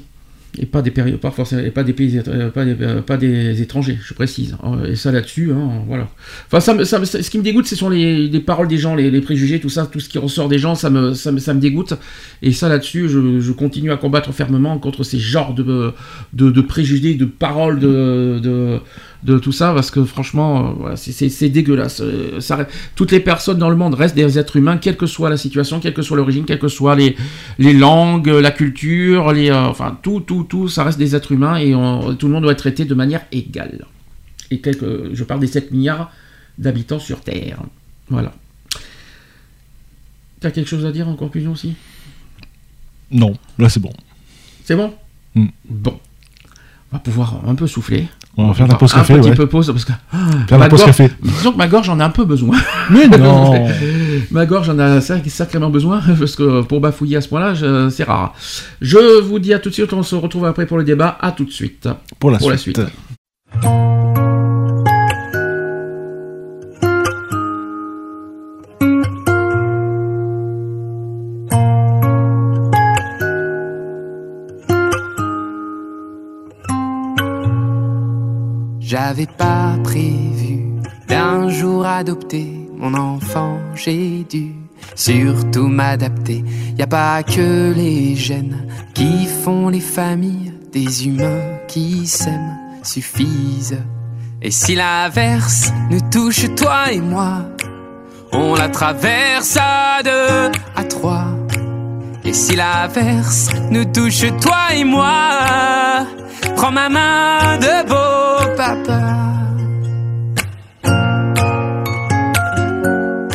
Et 0.58 0.66
pas 0.66 0.82
des, 0.82 0.92
pas 0.92 1.32
forcément, 1.32 1.70
pas 1.72 1.84
des 1.84 1.94
pays, 1.94 2.22
euh, 2.28 2.50
pas 2.50 2.66
des, 2.66 2.76
euh, 2.82 3.02
pas 3.02 3.18
des 3.18 3.62
étrangers, 3.62 3.98
je 4.02 4.14
précise. 4.14 4.56
Euh, 4.64 4.92
Et 4.92 4.96
ça 4.96 5.12
là-dessus, 5.12 5.52
hein, 5.52 5.84
voilà. 5.88 6.08
Enfin, 6.52 6.60
ce 6.60 7.30
qui 7.30 7.38
me 7.38 7.44
dégoûte, 7.44 7.66
ce 7.66 7.76
sont 7.76 7.90
les, 7.90 8.28
les 8.28 8.40
paroles 8.40 8.68
des 8.68 8.78
gens, 8.78 8.96
les, 8.96 9.22
préjugés, 9.22 9.60
tout 9.60 9.70
ça, 9.70 9.86
tout 9.86 10.00
ce 10.00 10.10
qui 10.10 10.18
ressort 10.18 10.48
des 10.48 10.60
gens, 10.60 10.76
ça 10.76 10.90
me, 10.90 11.54
dégoûte. 11.60 11.94
Et 12.42 12.52
ça 12.52 12.70
là-dessus, 12.70 13.10
je, 13.10 13.52
continue 13.52 13.92
à 13.92 13.98
combattre 13.98 14.32
fermement 14.34 14.78
contre 14.80 15.04
ces 15.04 15.20
genres 15.20 15.54
de, 15.54 15.94
de, 16.34 16.52
de 16.52 16.62
préjugés, 16.62 17.16
de 17.16 17.26
paroles, 17.26 17.80
de, 17.80 18.80
de 19.26 19.40
tout 19.40 19.52
ça, 19.52 19.74
parce 19.74 19.90
que 19.92 20.06
franchement, 20.06 20.70
euh, 20.70 20.74
voilà, 20.78 20.96
c'est- 20.98 21.50
dégueulasse. 21.50 22.00
Euh, 22.02 22.40
Ça, 22.40 22.68
toutes 22.96 23.12
les 23.12 23.20
personnes 23.20 23.58
dans 23.58 23.70
le 23.70 23.76
monde 23.76 23.96
restent 23.96 24.16
des 24.16 24.38
êtres 24.40 24.56
humains, 24.56 24.78
quelle 24.78 24.98
que 24.98 25.08
soit 25.08 25.30
la 25.30 25.38
situation, 25.38 25.80
quelle 25.80 25.94
que 25.96 26.02
soit 26.04 26.16
l'origine, 26.16 26.46
quelles 26.46 26.60
que 26.60 26.68
soient 26.68 26.96
les, 26.96 27.16
les 27.58 27.74
langues, 27.74 28.28
la 28.28 28.52
culture, 28.52 29.34
les, 29.34 29.50
euh, 29.50 29.66
enfin 29.66 29.98
tout, 30.04 30.20
tout, 30.22 30.44
tout, 30.44 30.68
ça 30.70 30.84
reste 30.84 31.00
des 31.00 31.16
êtres 31.16 31.32
humains 31.32 31.58
et 31.58 31.74
on- 31.76 32.16
tout 32.16 32.28
le 32.28 32.34
monde 32.34 32.44
doit 32.44 32.52
être 32.52 32.60
traité 32.60 32.86
de 32.86 32.94
manière 32.94 33.22
égale. 33.32 33.86
Et 34.52 34.62
quelques, 34.62 35.14
je 35.14 35.24
parle 35.24 35.40
des 35.40 35.48
7 35.48 35.72
milliards 35.72 36.12
d'habitants 36.60 37.00
sur 37.00 37.22
Terre. 37.22 37.60
Voilà. 38.10 38.32
T'as 40.40 40.52
quelque 40.52 40.68
chose 40.70 40.86
à 40.86 40.92
dire 40.92 41.08
en 41.08 41.16
conclusion 41.16 41.52
aussi? 41.54 41.74
Non, 43.12 43.34
là 43.58 43.70
c'est 43.70 43.80
bon. 43.80 43.94
C'est 44.64 44.76
bon? 44.76 44.94
Hmm. 45.34 45.48
Bon. 45.68 46.00
On 46.92 46.98
va 46.98 47.00
pouvoir 47.00 47.42
un 47.48 47.56
peu 47.56 47.66
souffler. 47.68 48.08
On 48.38 48.48
va 48.50 48.54
faire 48.54 48.68
la 48.68 48.76
pause 48.76 48.94
un 48.94 48.98
café, 48.98 49.14
petit 49.18 49.30
ouais. 49.30 49.36
peu 49.36 49.48
pause 49.48 49.68
parce 49.68 49.86
que 49.86 49.94
ah, 50.12 50.18
Faire 50.48 50.58
ma 50.60 50.66
la 50.66 50.70
pause 50.70 50.80
gorge- 50.80 50.90
café. 50.92 51.10
Disons 51.24 51.54
que 51.54 51.58
ma 51.58 51.68
gorge 51.68 51.88
en 51.90 52.00
a 52.02 52.06
un 52.06 52.10
peu 52.10 52.26
besoin. 52.26 52.58
Mais 52.90 53.08
non 53.18 53.66
Ma 54.32 54.46
gorge 54.46 54.70
en 54.70 54.78
a 54.80 55.00
sac- 55.00 55.30
sacrément 55.30 55.70
besoin 55.70 56.02
parce 56.20 56.36
que 56.36 56.62
pour 56.64 56.82
bafouiller 56.82 57.18
à 57.18 57.22
ce 57.22 57.30
point-là, 57.30 57.54
c'est 57.90 58.04
rare. 58.04 58.34
Je 58.82 59.22
vous 59.22 59.40
dis 59.40 59.54
à 59.54 59.60
tout 59.60 59.70
de 59.70 59.74
suite, 59.74 59.94
on 59.94 60.04
se 60.04 60.16
retrouve 60.16 60.46
après 60.46 60.66
pour 60.66 60.78
le 60.78 60.84
débat. 60.84 61.18
À 61.22 61.32
tout 61.32 61.46
de 61.46 61.52
suite. 61.52 61.88
Pour 62.20 62.32
la 62.32 62.38
Pour 62.40 62.52
la 62.52 62.58
suite. 62.58 62.82
J'avais 78.98 79.26
pas 79.26 79.76
prévu 79.84 80.70
d'un 81.10 81.50
jour 81.50 81.86
adopter 81.86 82.48
mon 82.78 82.94
enfant, 82.94 83.60
j'ai 83.76 84.24
dû 84.24 84.54
surtout 84.96 85.68
m'adapter. 85.68 86.46
Y 86.78 86.82
a 86.82 86.88
pas 86.88 87.22
que 87.22 87.74
les 87.76 88.16
gènes 88.16 88.66
qui 88.94 89.26
font 89.26 89.68
les 89.68 89.82
familles, 89.82 90.54
des 90.72 91.08
humains 91.08 91.58
qui 91.68 92.08
s'aiment 92.08 92.58
suffisent. 92.84 93.84
Et 94.42 94.52
si 94.52 94.76
l'averse 94.76 95.74
nous 95.92 96.00
touche 96.10 96.46
toi 96.56 96.90
et 96.90 97.02
moi, 97.02 97.48
on 98.32 98.56
la 98.56 98.70
traverse 98.70 99.58
à 99.60 100.04
deux, 100.04 100.58
à 100.74 100.84
trois. 100.86 101.36
Et 102.24 102.32
si 102.32 102.56
l'averse 102.56 103.50
nous 103.72 103.84
touche 103.84 104.24
toi 104.40 104.74
et 104.74 104.86
moi, 104.86 106.06
prends 106.56 106.72
ma 106.72 106.90
main 106.90 107.58
de 107.58 107.88
beau 107.88 108.56
papa. 108.58 109.02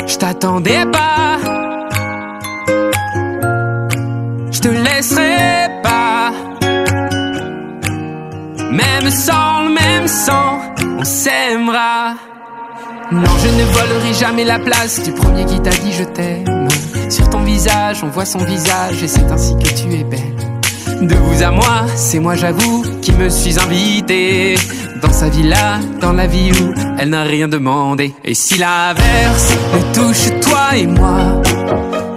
Je 0.07 0.16
t'attendais 0.16 0.85
pas, 0.93 1.39
je 4.51 4.61
te 4.61 4.69
laisserai 4.69 5.69
pas. 5.82 6.32
Même 8.70 9.11
sans 9.11 9.65
le 9.65 9.70
même 9.70 10.07
sang, 10.07 10.61
on 10.99 11.05
s'aimera. 11.05 12.15
Non, 13.12 13.23
je 13.43 13.49
ne 13.49 13.65
volerai 13.65 14.15
jamais 14.15 14.45
la 14.45 14.59
place 14.61 15.03
du 15.03 15.12
premier 15.12 15.45
qui 15.45 15.61
t'a 15.61 15.70
dit 15.70 15.93
je 15.93 16.05
t'aime. 16.05 16.69
Sur 17.09 17.28
ton 17.28 17.43
visage, 17.43 18.05
on 18.05 18.09
voit 18.09 18.24
son 18.24 18.39
visage 18.39 19.03
et 19.03 19.09
c'est 19.09 19.28
ainsi 19.32 19.57
que 19.57 19.69
tu 19.74 19.93
es 19.95 20.05
belle. 20.05 20.49
De 21.01 21.14
vous 21.14 21.43
à 21.43 21.51
moi, 21.51 21.86
c'est 21.97 22.18
moi 22.18 22.35
j'avoue 22.35 22.85
qui 23.01 23.12
me 23.12 23.31
suis 23.31 23.59
invité 23.59 24.55
dans 25.01 25.12
sa 25.12 25.31
villa, 25.31 25.78
dans 26.01 26.12
la 26.12 26.27
vie 26.27 26.52
où 26.52 26.74
elle 26.98 27.09
n'a 27.10 27.22
rien 27.22 27.48
demandé. 27.48 28.14
Et 28.22 28.35
si 28.35 28.59
l'averse 28.59 29.52
nous 29.72 29.94
touche 29.94 30.40
toi 30.43 30.77
et 30.77 30.86
moi, 30.86 31.40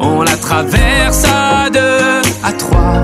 on 0.01 0.22
la 0.22 0.35
traverse 0.35 1.23
à 1.23 1.69
deux, 1.69 2.22
à 2.43 2.51
trois. 2.51 3.03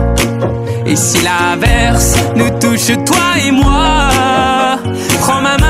Et 0.85 0.97
si 0.97 1.19
l'averse 1.23 2.15
nous 2.35 2.49
touche 2.60 2.91
toi 3.06 3.38
et 3.45 3.51
moi, 3.51 4.10
prends 5.22 5.41
ma 5.41 5.57
main 5.57 5.69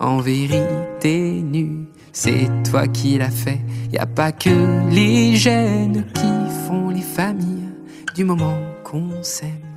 en 0.00 0.18
vérité 0.18 1.42
nue. 1.42 1.88
C'est 2.12 2.48
toi 2.70 2.86
qui 2.86 3.18
l'as 3.18 3.30
fait. 3.30 3.60
Y 3.92 3.98
a 3.98 4.06
pas 4.06 4.32
que 4.32 4.50
les 4.90 5.36
gènes 5.36 6.04
qui 6.14 6.66
font 6.66 6.90
les 6.90 7.02
familles 7.02 7.68
du 8.14 8.24
moment 8.24 8.58
qu'on 8.84 9.22
s'aime. 9.22 9.68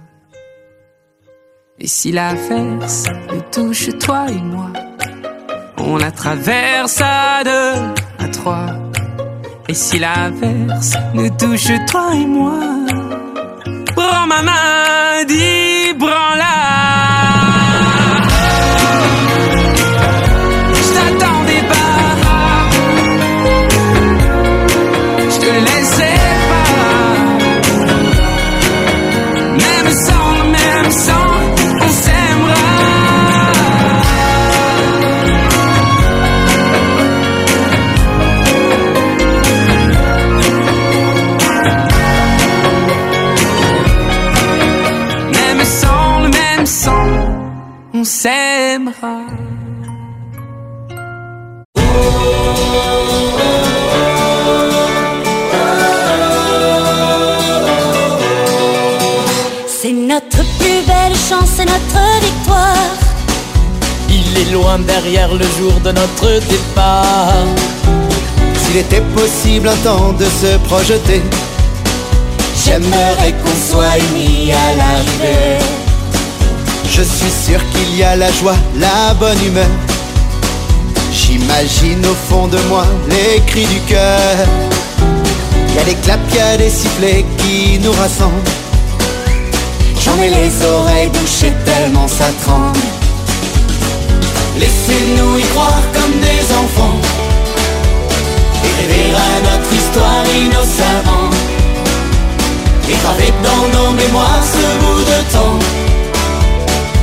Et 1.80 1.88
si 1.88 2.12
l'averse 2.12 3.06
nous 3.32 3.42
touche 3.52 3.90
toi 3.98 4.28
et 4.30 4.42
moi, 4.42 4.72
on 5.78 5.98
la 5.98 6.12
traverse 6.12 7.02
à 7.02 7.44
deux, 7.44 8.26
à 8.26 8.28
trois. 8.28 8.68
Et 9.68 9.74
si 9.74 9.98
l'averse 10.00 10.94
nous 11.14 11.30
touche 11.30 11.72
toi 11.90 12.14
et 12.14 12.26
moi, 12.26 12.60
prends 13.96 14.28
ma 14.28 14.42
main, 14.44 15.26
dis 15.28 15.94
branla. 15.98 16.81
Loin 64.52 64.80
derrière 64.80 65.34
le 65.34 65.46
jour 65.58 65.74
de 65.84 65.92
notre 65.92 66.30
départ. 66.48 67.46
S'il 68.56 68.78
était 68.78 69.04
possible 69.16 69.68
un 69.68 69.76
temps 69.78 70.14
de 70.14 70.26
se 70.26 70.58
projeter, 70.70 71.22
j'aimerais 72.64 73.34
qu'on 73.42 73.72
soit 73.72 73.98
unis 73.98 74.52
à 74.52 74.76
l'arrivée. 74.78 75.64
Je 76.90 77.02
suis 77.02 77.32
sûr 77.46 77.60
qu'il 77.72 77.98
y 77.98 78.04
a 78.04 78.16
la 78.16 78.32
joie, 78.32 78.56
la 78.80 79.14
bonne 79.14 79.44
humeur. 79.46 79.70
J'imagine 81.12 82.06
au 82.06 82.16
fond 82.30 82.48
de 82.48 82.58
moi 82.70 82.86
les 83.10 83.42
cris 83.42 83.66
du 83.66 83.80
cœur. 83.82 84.36
Y 85.76 85.80
a 85.80 85.84
des 85.84 85.96
claps, 85.96 86.36
y 86.36 86.40
a 86.40 86.58
des 86.58 86.70
sifflets 86.70 87.26
qui 87.38 87.80
nous 87.80 87.94
rassemblent. 87.94 88.52
J'en 90.04 90.22
ai 90.22 90.30
les 90.30 90.66
oreilles 90.66 91.10
bouchées 91.10 91.54
tellement 91.66 92.08
ça 92.08 92.26
tremble. 92.44 93.01
Laissez-nous 94.58 95.38
y 95.38 95.44
croire 95.54 95.82
comme 95.94 96.20
des 96.20 96.42
enfants 96.62 97.00
et 98.64 98.82
rêver 98.82 99.14
à 99.16 99.42
notre 99.48 99.74
histoire 99.74 100.26
innocemment. 100.36 101.30
Et 102.90 102.96
graver 103.04 103.34
dans 103.44 103.80
nos 103.80 103.92
mémoires 103.92 104.44
ce 104.44 104.66
bout 104.82 105.04
de 105.12 105.20
temps. 105.32 105.60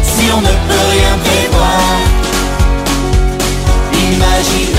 Si 0.03 0.25
on 0.37 0.41
ne 0.41 0.55
peut 0.69 0.87
rien 0.91 1.15
prévoir, 1.25 1.81
imagine. 3.95 4.79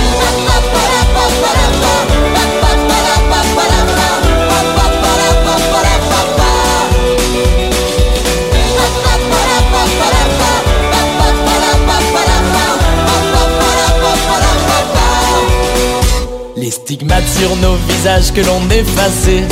Sur 17.39 17.55
nos 17.57 17.75
visages 17.87 18.33
que 18.33 18.41
l'on 18.41 18.61
effaçait 18.69 19.47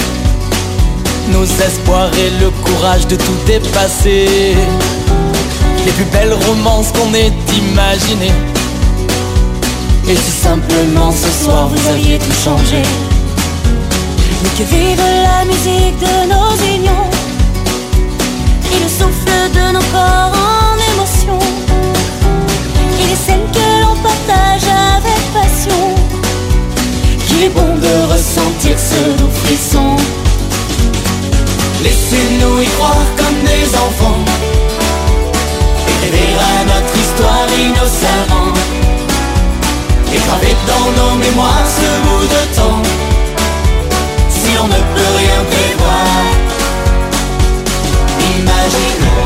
Nos 1.31 1.45
espoirs 1.45 2.11
et 2.14 2.30
le 2.41 2.49
courage 2.49 3.07
de 3.07 3.15
tout 3.15 3.38
dépasser. 3.45 4.55
Les 5.85 5.91
plus 5.93 6.05
belles 6.05 6.38
romances 6.47 6.91
qu'on 6.91 7.14
ait 7.14 7.31
imaginées. 7.64 8.38
Et 10.09 10.15
si 10.15 10.31
simplement 10.31 11.11
ce 11.11 11.45
soir 11.45 11.69
vous 11.69 11.89
aviez 11.89 12.18
tout 12.19 12.38
changé. 12.43 12.81
Mais 14.41 14.49
que 14.57 14.64
vive 14.69 15.03
la 15.30 15.45
musique 15.45 15.97
de 16.07 16.15
nos 16.34 16.55
unions. 16.76 17.09
Et 18.73 18.80
le 18.84 18.89
souffle 18.99 19.38
de 19.57 19.65
nos 19.76 19.85
corps 19.93 20.34
en 20.34 20.76
émotion. 20.91 21.39
Et 22.99 23.05
les 23.11 23.19
scènes 23.26 23.49
que 23.53 23.68
l'on 23.81 23.95
partage 24.07 24.68
avec 24.97 25.22
passion 25.34 26.06
Qu'il 27.38 27.45
est 27.45 27.49
bon 27.49 27.76
de 27.76 28.11
ressentir 28.11 28.76
ce 28.80 29.11
doux 29.15 29.30
frisson. 29.30 29.95
Laissez-nous 31.84 32.61
y 32.64 32.65
croire 32.65 33.05
comme 33.15 33.39
des 33.45 33.68
enfants. 33.76 34.26
Et 35.88 36.05
rêver 36.05 36.34
à 36.34 36.65
notre 36.65 36.97
histoire 36.97 37.47
innocemment. 37.59 38.53
Et 40.14 40.55
dans 40.65 40.89
nos 40.99 41.15
mémoires 41.18 41.68
ce 41.80 41.89
bout 42.07 42.26
de 42.26 42.55
temps. 42.55 42.81
Si 44.30 44.57
on 44.59 44.68
ne 44.68 44.81
peut 44.93 45.11
rien 45.18 45.43
prévoir 45.51 45.68
Equality. 48.69 49.16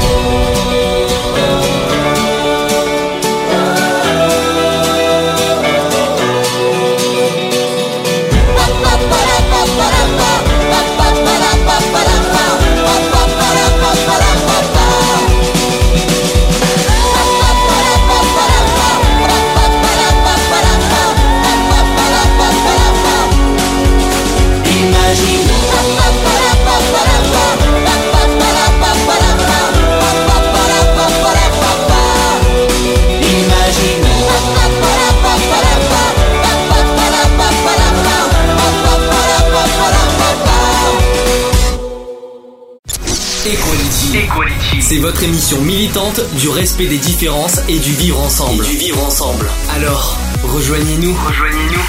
C'est 44.92 45.00
votre 45.00 45.24
émission 45.24 45.62
militante 45.62 46.20
du 46.38 46.50
respect 46.50 46.86
des 46.86 46.98
différences 46.98 47.62
et 47.70 47.80
du 47.80 47.94
vivre 47.94 48.20
ensemble. 48.20 48.66
Et 48.66 48.72
du 48.72 48.76
vivre 48.76 49.02
ensemble. 49.02 49.46
Alors, 49.70 50.18
rejoignez-nous. 50.44 51.14
Rejoignez-nous. 51.14 51.82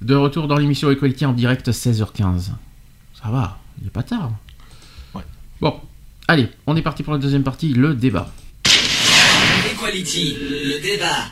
De 0.00 0.14
retour 0.14 0.48
dans 0.48 0.56
l'émission 0.56 0.90
Equality 0.90 1.26
en 1.26 1.34
direct 1.34 1.68
16h15. 1.68 2.52
Ça 3.12 3.28
va, 3.28 3.58
il 3.76 3.84
n'est 3.84 3.90
pas 3.90 4.04
tard. 4.04 4.30
Ouais. 5.14 5.20
Bon, 5.60 5.78
allez, 6.28 6.48
on 6.66 6.74
est 6.76 6.82
parti 6.82 7.02
pour 7.02 7.12
la 7.12 7.18
deuxième 7.18 7.44
partie, 7.44 7.74
le 7.74 7.92
débat. 7.92 8.32
Equality, 9.70 10.38
le 10.40 10.80
débat. 10.80 11.26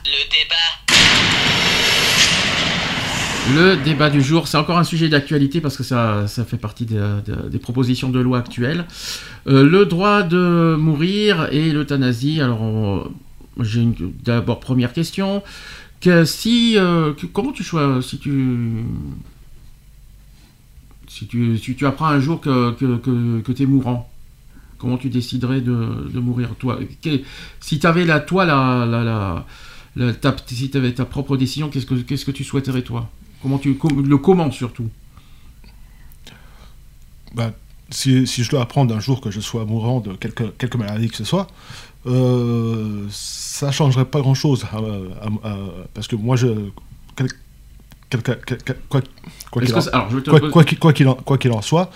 Le 3.52 3.76
débat. 3.84 4.08
Du 4.08 4.22
jour, 4.22 4.48
c'est 4.48 4.56
encore 4.56 4.78
un 4.78 4.84
sujet 4.84 5.08
d'actualité 5.10 5.60
parce 5.60 5.76
que 5.76 5.82
ça, 5.82 6.26
ça 6.28 6.44
fait 6.44 6.56
partie 6.56 6.86
des, 6.86 7.58
propositions 7.58 8.08
de 8.08 8.18
loi 8.18 8.38
actuelles. 8.38 8.86
Euh, 9.46 9.68
le 9.68 9.84
droit 9.84 10.22
de 10.22 10.76
mourir 10.78 11.48
et 11.52 11.70
l'euthanasie. 11.70 12.40
Alors, 12.40 13.10
j'ai 13.60 13.86
d'abord 14.24 14.60
première 14.60 14.94
question. 14.94 15.42
Que 16.00 16.24
si, 16.24 16.74
euh, 16.78 17.12
comment 17.34 17.52
tu 17.52 17.62
choisis 17.62 18.10
si 18.10 18.18
tu 18.18 18.84
si 21.06 21.26
tu, 21.26 21.58
si 21.58 21.76
tu 21.76 21.86
apprends 21.86 22.06
un 22.06 22.20
jour 22.20 22.40
que, 22.40 22.72
que, 22.72 22.96
que, 22.96 23.40
que 23.40 23.52
tu 23.52 23.62
es 23.62 23.66
mourant, 23.66 24.10
comment 24.78 24.96
tu 24.96 25.10
déciderais 25.10 25.60
de, 25.60 26.18
mourir 26.18 26.54
toi? 26.58 26.78
Si 27.60 27.78
tu 27.78 27.86
avais 27.86 28.06
la, 28.06 28.20
toi, 28.20 28.46
la, 28.46 29.44
la, 29.96 30.12
ta, 30.14 30.34
si 30.46 30.70
avais 30.74 30.92
ta 30.92 31.04
propre 31.04 31.36
décision, 31.36 31.68
qu'est-ce 31.68 31.86
que, 31.86 31.94
qu'est-ce 31.94 32.24
que 32.24 32.30
tu 32.32 32.42
souhaiterais 32.42 32.82
toi? 32.82 33.10
Comment 33.44 33.58
tu 33.58 33.78
le 34.06 34.16
comment 34.16 34.50
surtout? 34.50 34.88
Bah, 37.34 37.50
si, 37.90 38.26
si 38.26 38.42
je 38.42 38.48
dois 38.48 38.62
apprendre 38.62 38.94
un 38.96 39.00
jour 39.00 39.20
que 39.20 39.30
je 39.30 39.38
sois 39.38 39.66
mourant 39.66 40.00
de 40.00 40.14
quelque, 40.14 40.44
quelque 40.44 40.78
maladie 40.78 41.10
que 41.10 41.16
ce 41.16 41.24
soit, 41.24 41.46
euh, 42.06 43.06
ça 43.10 43.70
changerait 43.70 44.06
pas 44.06 44.22
grand-chose. 44.22 44.64
à- 44.72 44.78
à- 45.26 45.50
à- 45.50 45.58
parce 45.92 46.08
que 46.08 46.16
moi, 46.16 46.36
je... 46.36 46.46
quel- 47.16 47.28
quel- 48.08 48.22
quel- 48.22 48.58
quel- 48.64 48.78
quoi 48.88 49.02
qu'il 50.64 50.78
quoi- 50.78 50.92
en, 51.06 51.14
quoi 51.14 51.36
qu'il 51.36 51.52
en 51.52 51.60
soit, 51.60 51.90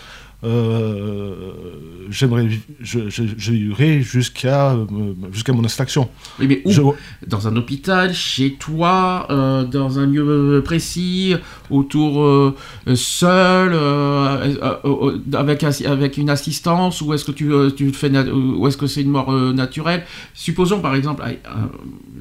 euh, 0.44 1.52
j'aimerais 2.10 2.48
je, 2.80 3.00
je, 3.08 4.00
jusqu'à 4.02 4.72
euh, 4.72 4.86
jusqu'à 5.32 5.52
mon 5.52 5.64
extraction. 5.64 6.08
Oui, 6.38 6.46
mais 6.46 6.62
où? 6.64 6.70
Je- 6.70 6.82
Dans 7.26 7.48
un 7.48 7.56
hôpital, 7.56 8.14
chez 8.14 8.54
toi, 8.54 9.26
euh, 9.30 9.64
dans 9.64 9.98
un 9.98 10.06
lieu 10.06 10.62
précis, 10.64 11.34
autour 11.70 12.22
euh, 12.22 12.54
seul, 12.94 13.74
avec, 15.34 15.64
avec 15.64 16.16
une 16.16 16.30
assistance, 16.30 17.00
ou 17.02 17.12
est-ce 17.14 17.24
que 17.24 17.32
tu, 17.32 17.50
tu 17.76 17.92
fais, 17.92 18.10
ou 18.30 18.66
est-ce 18.68 18.76
que 18.76 18.86
c'est 18.86 19.02
une 19.02 19.10
mort 19.10 19.32
naturelle? 19.32 20.04
Supposons 20.34 20.80
par 20.80 20.94
exemple, 20.94 21.22
ah, 21.44 21.68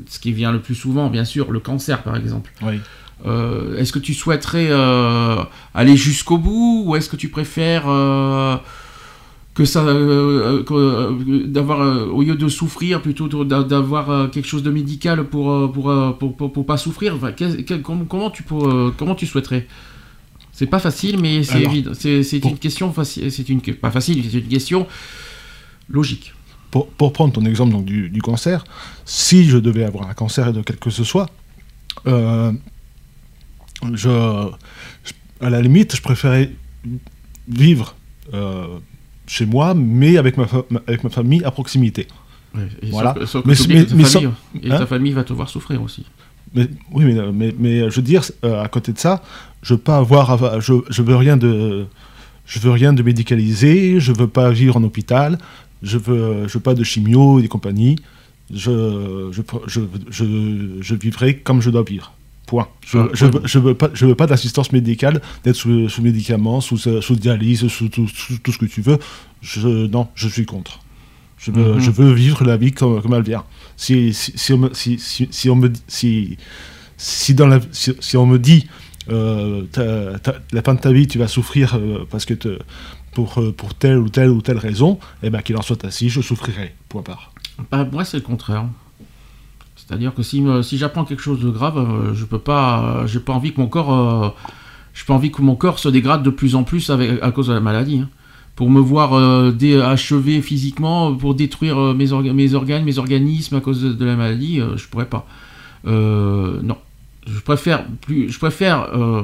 ce 0.08 0.20
qui 0.20 0.32
vient 0.32 0.52
le 0.52 0.60
plus 0.60 0.76
souvent, 0.76 1.10
bien 1.10 1.26
sûr, 1.26 1.52
le 1.52 1.60
cancer 1.60 2.02
par 2.04 2.16
exemple. 2.18 2.52
Oui. 2.62 2.80
Euh, 3.26 3.78
est-ce 3.78 3.92
que 3.92 4.00
tu 4.00 4.14
souhaiterais 4.14 4.68
euh, 4.70 5.38
aller 5.74 5.98
jusqu'au 5.98 6.38
bout, 6.38 6.84
ou 6.86 6.96
est-ce 6.96 7.10
que 7.10 7.16
tu 7.16 7.30
préfères 7.30 7.86
euh, 7.88 8.56
que 9.56 9.66
ça, 9.66 9.82
que, 9.84 11.46
d'avoir, 11.48 11.80
au 12.14 12.22
lieu 12.22 12.36
de 12.36 12.48
souffrir, 12.48 13.02
plutôt 13.02 13.44
d'a- 13.44 13.64
d'avoir 13.64 14.30
quelque 14.30 14.48
chose 14.48 14.62
de 14.62 14.70
médical 14.70 15.24
pour 15.24 15.72
pour, 15.72 15.92
pour, 16.20 16.38
pour, 16.38 16.54
pour 16.54 16.66
pas 16.66 16.78
souffrir? 16.78 17.16
Enfin, 17.16 17.32
quel- 17.32 17.66
quel- 17.66 17.82
comment, 17.82 18.30
tu 18.30 18.44
comment 18.98 19.16
tu 19.16 19.26
souhaiterais? 19.26 19.68
C'est 20.52 20.68
pas 20.68 20.80
facile, 20.80 21.20
mais 21.20 21.44
c'est 21.44 21.60
évident. 21.72 21.92
C'est 21.96 22.38
une 22.38 22.58
question 22.60 22.94
facile. 22.94 23.32
C'est 23.32 23.50
une 23.50 23.62
pas 23.62 23.92
facile, 23.92 24.24
c'est 24.32 24.38
une 24.40 24.48
question 24.48 24.88
logique. 25.90 26.34
Pour, 26.70 26.88
pour 26.90 27.14
prendre 27.14 27.34
ton 27.34 27.46
exemple 27.46 27.72
donc, 27.72 27.86
du, 27.86 28.10
du 28.10 28.22
cancer, 28.22 28.64
si 29.06 29.46
je 29.46 29.58
devais 29.58 29.86
avoir 29.86 30.08
un 30.10 30.14
cancer 30.14 30.52
de 30.54 30.62
quel 30.62 30.78
que 30.78 30.90
ce 30.90 31.04
soit, 31.04 31.28
je, 33.94 34.50
je- 35.04 35.14
à 35.46 35.50
la 35.50 35.62
limite, 35.62 35.96
je 35.96 36.02
préférais 36.02 36.52
vivre 37.48 37.96
euh, 38.34 38.66
chez 39.28 39.46
moi, 39.46 39.74
mais 39.76 40.18
avec 40.18 40.38
ma, 40.38 40.48
fa- 40.48 40.66
avec 40.88 41.04
ma 41.04 41.10
famille 41.10 41.44
à 41.44 41.52
proximité. 41.52 42.08
Ouais, 42.56 42.68
et 42.82 42.90
Voilà. 42.90 43.14
Sauf 43.26 43.44
que, 43.44 43.54
sauf 43.54 43.68
que 43.68 43.74
Mais- 43.74 43.86
ta 43.86 43.96
mais 43.96 44.04
famille, 44.06 44.30
sans- 44.54 44.60
et 44.64 44.72
Hein 44.72 44.86
famille 44.86 45.12
va 45.14 45.24
te 45.24 45.34
voir 45.34 45.50
souffrir 45.50 45.82
aussi. 45.82 46.06
Mais, 46.54 46.68
oui, 46.92 47.04
mais, 47.06 47.32
mais, 47.34 47.56
mais 47.60 47.90
je 47.90 47.96
veux 47.98 48.02
dire, 48.02 48.24
euh, 48.46 48.64
à 48.64 48.68
côté 48.70 48.94
de 48.94 48.98
ça, 49.00 49.22
je 49.62 49.74
veux 49.74 49.80
pas 49.80 49.98
avoir, 49.98 50.32
à- 50.44 50.60
je, 50.60 50.74
je 50.90 51.02
veux 51.02 51.16
rien 51.16 51.36
de, 51.38 51.86
je 52.46 52.60
veux 52.60 52.72
rien 52.72 52.94
de 52.94 53.04
médicalisé, 53.04 54.00
je 54.00 54.12
veux 54.14 54.28
pas 54.28 54.50
vivre 54.52 54.78
en 54.78 54.84
hôpital, 54.84 55.38
je 55.84 55.98
veux, 55.98 56.48
je 56.48 56.54
veux 56.54 56.62
pas 56.64 56.74
de 56.74 56.84
chimio 56.84 57.40
et 57.40 57.48
compagnie. 57.48 57.98
Je, 58.50 59.30
je, 59.34 59.42
je, 59.68 59.82
je, 60.10 60.26
je 60.80 60.96
vivrai 60.96 61.36
comme 61.38 61.62
je 61.62 61.70
dois 61.70 61.84
vivre. 61.84 62.14
Point. 62.48 62.68
Je, 62.86 62.98
je, 63.14 63.26
je 63.44 63.60
veux 63.60 63.76
pas, 63.76 63.90
je 63.94 64.06
veux 64.06 64.16
pas 64.16 64.26
d'assistance 64.26 64.72
médicale, 64.72 65.22
d'être 65.44 65.56
sous, 65.58 65.90
sous 65.90 66.02
médicaments, 66.02 66.62
sous, 66.62 66.88
euh, 66.88 67.02
sous 67.02 67.16
dialyse, 67.16 67.68
sous, 67.68 67.90
tout- 67.90 68.08
sous 68.08 68.38
tout 68.40 68.52
ce 68.54 68.58
que 68.58 68.66
tu 68.66 68.82
veux. 68.82 68.98
Je, 69.42 69.68
non, 69.88 70.08
je 70.16 70.28
suis 70.30 70.46
contre. 70.46 70.80
Je 71.38 71.52
veux, 71.52 71.74
Mhm. 71.74 71.80
je 71.80 71.92
veux 71.92 72.12
vivre 72.14 72.44
la 72.46 72.58
vie 72.58 72.72
comme, 72.72 73.02
comme 73.02 73.14
elle 73.14 73.22
vient. 73.24 73.44
Si, 73.76 74.14
si, 74.14 74.32
si 74.36 74.54
on 74.54 74.58
me, 74.60 74.74
si, 74.74 74.98
si, 74.98 75.28
si 75.30 75.50
on 75.50 75.56
me 75.58 75.68
dit- 75.70 75.82
si, 75.88 76.38
si, 76.96 77.34
dans 77.36 77.48
la, 77.48 77.60
si, 77.74 77.92
si 78.00 78.16
on 78.18 78.26
me 78.26 78.40
dit 78.40 78.68
euh, 79.10 79.64
la 80.52 80.62
fin 80.62 80.74
de 80.74 80.80
ta 80.80 80.92
vie 80.92 81.08
tu 81.08 81.18
vas 81.18 81.28
souffrir 81.28 81.76
euh, 81.76 82.06
parce 82.10 82.26
que 82.26 82.34
te- 82.34 82.60
pour, 83.14 83.40
euh, 83.40 83.52
pour 83.52 83.74
telle 83.76 83.98
ou 84.00 84.10
telle 84.10 84.30
ou 84.30 84.42
telle 84.42 84.58
raison, 84.58 85.00
eh 85.24 85.30
ben 85.30 85.42
qu'il 85.42 85.56
en 85.58 85.62
soit 85.62 85.84
ainsi, 85.86 86.10
je 86.10 86.22
souffrirai. 86.22 86.74
Point 86.90 87.04
barre. 87.04 87.34
Bah, 87.72 87.88
moi, 87.92 88.06
c'est 88.06 88.18
le 88.18 88.24
contraire. 88.24 88.66
C'est-à-dire 89.88 90.14
que 90.14 90.22
si, 90.22 90.42
me- 90.42 90.62
si 90.62 90.78
j'apprends 90.78 91.06
quelque 91.06 91.22
chose 91.24 91.40
de 91.40 91.50
grave, 91.50 91.78
euh, 91.78 92.14
je 92.14 92.26
peux 92.26 92.40
pas, 92.40 92.84
euh, 93.04 93.08
j'ai 93.08 93.20
pas 93.20 93.34
envie 93.34 93.54
que 93.54 93.62
mon 93.62 93.68
corps, 93.68 93.94
euh, 93.94 94.30
j'ai 94.94 95.06
pas 95.06 95.14
envie 95.14 95.32
que 95.32 95.42
mon 95.42 95.56
corps 95.56 95.80
se 95.80 95.88
dégrade 95.90 96.24
de 96.24 96.30
plus 96.30 96.56
en 96.56 96.64
plus 96.64 96.90
avec, 96.90 97.22
à 97.22 97.32
cause 97.32 97.48
de 97.48 97.54
la 97.54 97.60
maladie. 97.62 98.00
hein. 98.00 98.10
Pour 98.56 98.70
me 98.72 98.80
voir 98.80 99.14
euh, 99.14 99.52
achevé 99.84 100.42
physiquement, 100.42 101.14
pour 101.16 101.36
détruire 101.36 101.78
euh, 101.80 101.94
mes, 101.94 102.08
mes 102.34 102.54
organes, 102.54 102.84
mes 102.84 102.98
organismes 102.98 103.56
à 103.56 103.62
cause 103.62 103.82
de, 103.84 104.04
la 104.06 104.16
maladie, 104.16 104.60
euh, 104.60 104.76
je 104.78 104.88
pourrais 104.88 105.06
pas. 105.06 105.28
Euh, 105.86 106.60
non, 106.64 106.76
je 107.28 107.40
préfère 107.40 107.86
plus, 108.02 108.30
je 108.30 108.40
préfère 108.40 108.90
euh, 108.96 109.22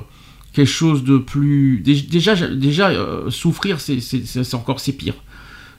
quelque 0.53 0.67
chose 0.69 1.03
de 1.03 1.17
plus. 1.17 1.79
dé- 1.83 1.99
Déjà, 2.03 2.35
déjà 2.47 2.89
euh, 2.89 3.29
souffrir, 3.31 3.81
c'est 3.81 4.53
encore 4.53 4.79
c'est 4.79 4.93
pire. 4.93 5.15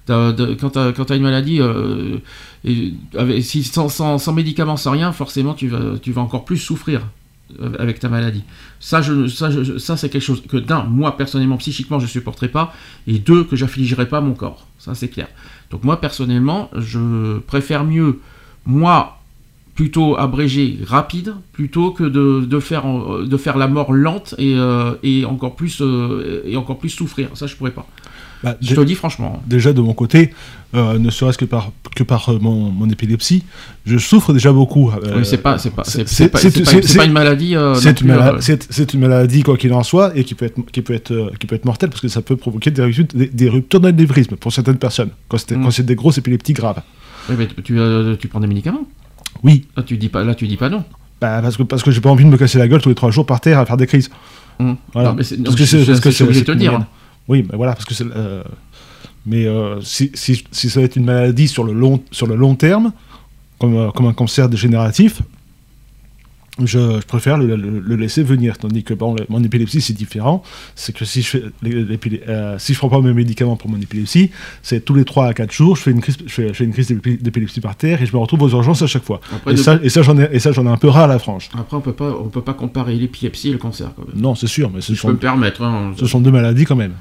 Quand 0.07 0.71
tu 0.71 1.13
as, 1.13 1.17
une 1.17 1.23
maladie, 1.23 1.61
euh, 1.61 2.19
avec- 3.17 3.45
sans, 3.45 4.33
médicaments, 4.33 4.77
sans 4.77 4.91
rien, 4.93 5.13
forcément 5.13 5.55
tu 5.55 5.69
vas, 5.69 6.21
encore 6.21 6.45
plus 6.45 6.59
souffrir 6.59 7.03
avec 7.79 8.01
ta 8.01 8.09
maladie. 8.09 8.43
Ça, 8.81 9.01
c'est 9.03 10.09
quelque 10.09 10.21
chose 10.21 10.43
que 10.49 10.57
d'un, 10.57 10.85
moi 10.85 11.17
personnellement, 11.17 11.57
psychiquement, 11.59 12.01
je 12.01 12.07
supporterai 12.07 12.49
pas, 12.49 12.75
et 13.07 13.19
deux, 13.19 13.45
que 13.45 13.57
j'affligerai 13.57 14.09
pas 14.09 14.21
mon 14.21 14.35
corps. 14.35 14.67
Ça, 14.79 14.95
c'est 14.95 15.09
clair. 15.09 15.29
Donc 15.71 15.85
moi 15.85 16.01
personnellement, 16.01 16.71
je 16.77 17.39
préfère 17.39 17.85
mieux, 17.85 18.21
moi, 18.67 19.19
plutôt 19.75 20.17
abrégé, 20.17 20.79
rapide, 20.87 21.35
plutôt 21.53 21.91
que 21.91 22.05
de, 22.05 22.61
faire, 22.61 22.87
la 23.57 23.69
mort 23.69 23.93
lente 23.93 24.35
et, 24.39 24.55
euh, 24.57 24.93
et, 25.03 25.25
encore 25.25 25.57
plus, 25.57 25.81
euh, 25.81 26.55
encore 26.57 26.79
plus 26.79 26.91
souffrir. 26.91 27.31
Ça, 27.35 27.47
je 27.47 27.57
pourrais 27.57 27.73
pas. 27.73 27.87
Bah, 28.45 28.57
Je 28.61 28.75
te 28.75 28.81
le 28.81 28.87
dis 28.87 28.95
franchement. 28.95 29.43
Déjà 29.47 29.73
de 29.73 29.81
mon 29.81 29.95
côté, 29.95 30.33
euh, 30.75 30.99
ne 30.99 31.11
serait-ce 31.11 31.39
que 31.39 31.45
par, 31.45 31.73
que 31.97 32.03
par 32.03 32.29
euh, 32.29 32.39
mon, 32.41 32.71
mon 32.71 32.89
épilepsie, 32.91 33.43
je 33.87 33.97
souffre 33.99 34.33
déjà 34.33 34.53
beaucoup. 34.53 34.91
euh, 34.91 35.17
Oui, 35.17 35.25
c'est 35.25 35.39
pas, 35.39 35.57
c'est 35.59 35.71
pas, 35.71 35.83
c'est, 35.85 36.29
pas, 36.29 37.05
une 37.05 37.13
maladie. 37.13 37.55
C'est 37.81 38.01
une, 38.01 38.09
mala- 38.09 38.39
maladie, 38.99 39.43
quoi 39.43 39.57
qu'il 39.57 39.73
en 39.73 39.83
soit, 39.83 40.17
et 40.17 40.25
qui 40.25 40.35
peut 40.35 40.45
être, 40.47 40.59
qui 40.73 40.83
peut 40.83 40.95
être, 40.95 41.33
qui 41.41 41.47
peut 41.47 41.55
être 41.57 41.65
mortelle, 41.65 41.91
parce 41.91 42.03
que 42.03 42.09
ça 42.09 42.23
peut 42.23 42.37
provoquer 42.37 42.71
des 42.71 42.83
ruptures, 42.83 43.07
des, 43.15 43.27
des 43.29 43.49
ruptures 43.49 43.81
d'anévrisme 43.81 44.37
pour 44.37 44.53
certaines 44.53 44.79
personnes, 44.79 45.11
quand 45.29 45.39
c'est 45.39 45.57
Mm. 45.57 45.71
c'est 45.71 45.87
des 45.87 45.95
grosses 45.95 46.19
épilepties 46.19 46.53
graves. 46.53 46.83
oui, 47.29 47.37
mais 47.39 47.47
tu, 47.63 47.79
tu 48.19 48.29
prends 48.29 48.41
des 48.41 48.47
médicaments? 48.47 48.87
Oui. 49.43 49.67
Là, 49.77 49.83
tu 49.83 49.97
dis 49.97 50.09
pas, 50.09 50.23
là, 50.25 50.35
tu 50.35 50.47
dis 50.47 50.57
pas 50.57 50.69
non. 50.69 50.85
Bah, 51.21 51.41
parce 51.43 51.57
que, 51.57 51.63
parce 51.63 51.83
que 51.83 51.91
j'ai 51.91 52.01
pas 52.01 52.11
envie 52.11 52.25
de 52.25 52.29
me 52.31 52.37
casser 52.37 52.59
la 52.59 52.69
gueule 52.69 52.83
tous 52.83 52.89
les 52.91 52.95
trois 52.95 53.11
jours 53.11 53.25
par 53.27 53.41
terre 53.41 53.59
à 53.59 53.67
faire 53.67 53.77
des 53.77 53.87
crises. 53.87 54.11
Hum. 54.61 54.77
Voilà. 54.93 55.11
Non, 55.11 55.17
mais 55.17 55.25
parce 55.45 55.57
que 55.57 55.65
c'est 55.65 55.85
parce 55.87 56.01
que 56.01 56.11
je 56.11 56.41
te 56.45 56.53
dire. 56.53 56.81
Oui, 57.29 57.45
mais 57.51 57.57
voilà, 57.57 57.73
parce 57.73 57.85
que 57.85 57.95
c'est. 57.95 58.05
euh, 58.15 58.43
mais 59.27 59.47
euh, 59.47 59.81
si, 59.81 60.11
si, 60.15 60.45
si 60.51 60.69
ça 60.71 60.81
va 60.81 60.87
être 60.87 60.97
une 60.97 61.07
maladie 61.07 61.49
sur 61.49 61.65
le 61.65 61.73
long, 61.73 62.03
sur 62.11 62.27
le 62.27 62.35
long 62.37 62.55
terme, 62.55 62.93
comme, 63.59 63.77
euh, 63.77 63.91
comme 63.91 64.07
un 64.07 64.13
cancer 64.13 64.49
dégénératif, 64.51 65.23
je, 66.63 67.01
je 67.01 67.07
préfère 67.07 67.37
le, 67.37 67.57
le- 67.57 67.81
le 67.81 67.97
laisser 67.97 68.23
venir. 68.23 68.59
Tandis 68.59 68.85
que 68.85 68.95
bon, 68.95 69.15
le- 69.15 69.27
mon 69.29 69.43
épilepsie, 69.43 69.81
c'est 69.81 69.93
différent. 69.95 70.45
C'est 70.77 70.95
que 70.95 71.05
si 71.05 71.23
je, 71.23 71.39
euh, 71.65 72.59
si 72.59 72.75
je 72.75 72.79
prends 72.79 72.89
pas 72.89 73.01
mes 73.01 73.13
médicaments 73.13 73.57
pour 73.57 73.69
mon 73.71 73.81
épilepsie, 73.81 74.31
c'est 74.63 74.85
tous 74.85 74.95
les 74.95 75.05
3 75.05 75.27
à 75.29 75.35
4 75.35 75.51
jours, 75.51 75.75
je 75.77 75.83
fais 75.83 75.91
une 75.91 76.01
crise, 76.01 76.17
je 76.25 76.33
fais, 76.33 76.49
je 76.49 76.53
fais 76.53 76.65
une 76.65 76.73
crise 76.73 76.89
d'épi- 76.89 77.17
d'épilepsie 77.21 77.61
par 77.61 77.75
terre 77.75 78.03
et 78.03 78.07
je 78.07 78.13
me 78.13 78.19
retrouve 78.19 78.43
aux 78.43 78.51
urgences 78.51 78.83
à 78.83 78.87
chaque 78.87 79.03
fois. 79.05 79.21
Après, 79.35 79.55
et, 79.55 79.57
ça, 79.57 79.81
et 79.83 79.89
ça, 79.89 80.03
j'en 80.03 80.17
ai, 80.17 80.29
et 80.31 80.39
ça, 80.39 80.53
j'en 80.53 80.65
ai 80.67 80.71
un 80.71 80.77
peu 80.77 80.89
ras 80.89 81.05
à 81.05 81.09
la 81.09 81.19
frange. 81.19 81.49
Après, 81.59 81.77
on 81.77 81.81
peut 81.81 81.93
pas, 81.95 82.11
on 82.23 82.29
peut 82.29 82.43
pas 82.43 82.55
comparer 82.55 82.95
l'épilepsie 82.95 83.49
et 83.49 83.53
le 83.53 83.59
cancer. 83.59 83.91
Quand 83.97 84.07
même. 84.07 84.21
Non, 84.23 84.35
c'est 84.37 84.47
sûr, 84.47 84.71
mais 84.73 84.81
ce 84.81 84.89
Je 84.95 85.01
peux 85.01 85.09
sont, 85.09 85.09
me 85.09 85.17
permettre. 85.17 85.63
hein. 85.63 85.93
ce 85.99 86.07
sont 86.07 86.21
deux 86.21 86.31
maladies 86.31 86.67
quand 86.67 86.77
même. 86.77 86.93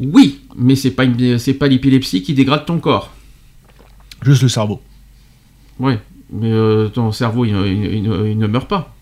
Oui, 0.00 0.40
mais 0.56 0.76
c'est 0.76 0.92
pas, 0.92 1.04
c'est 1.38 1.54
pas 1.54 1.66
l'épilepsie 1.68 2.22
qui 2.22 2.34
dégrade 2.34 2.64
ton 2.66 2.78
corps. 2.78 3.12
Juste 4.22 4.42
le 4.42 4.48
cerveau. 4.48 4.80
Oui, 5.80 5.94
mais 6.32 6.50
euh, 6.52 6.88
ton 6.88 7.10
cerveau, 7.12 7.44
il, 7.44 7.50
il- 7.54 7.84
il- 8.04 8.30
il 8.30 8.38
ne 8.38 8.46
meurt 8.46 8.68
pas. 8.68 8.94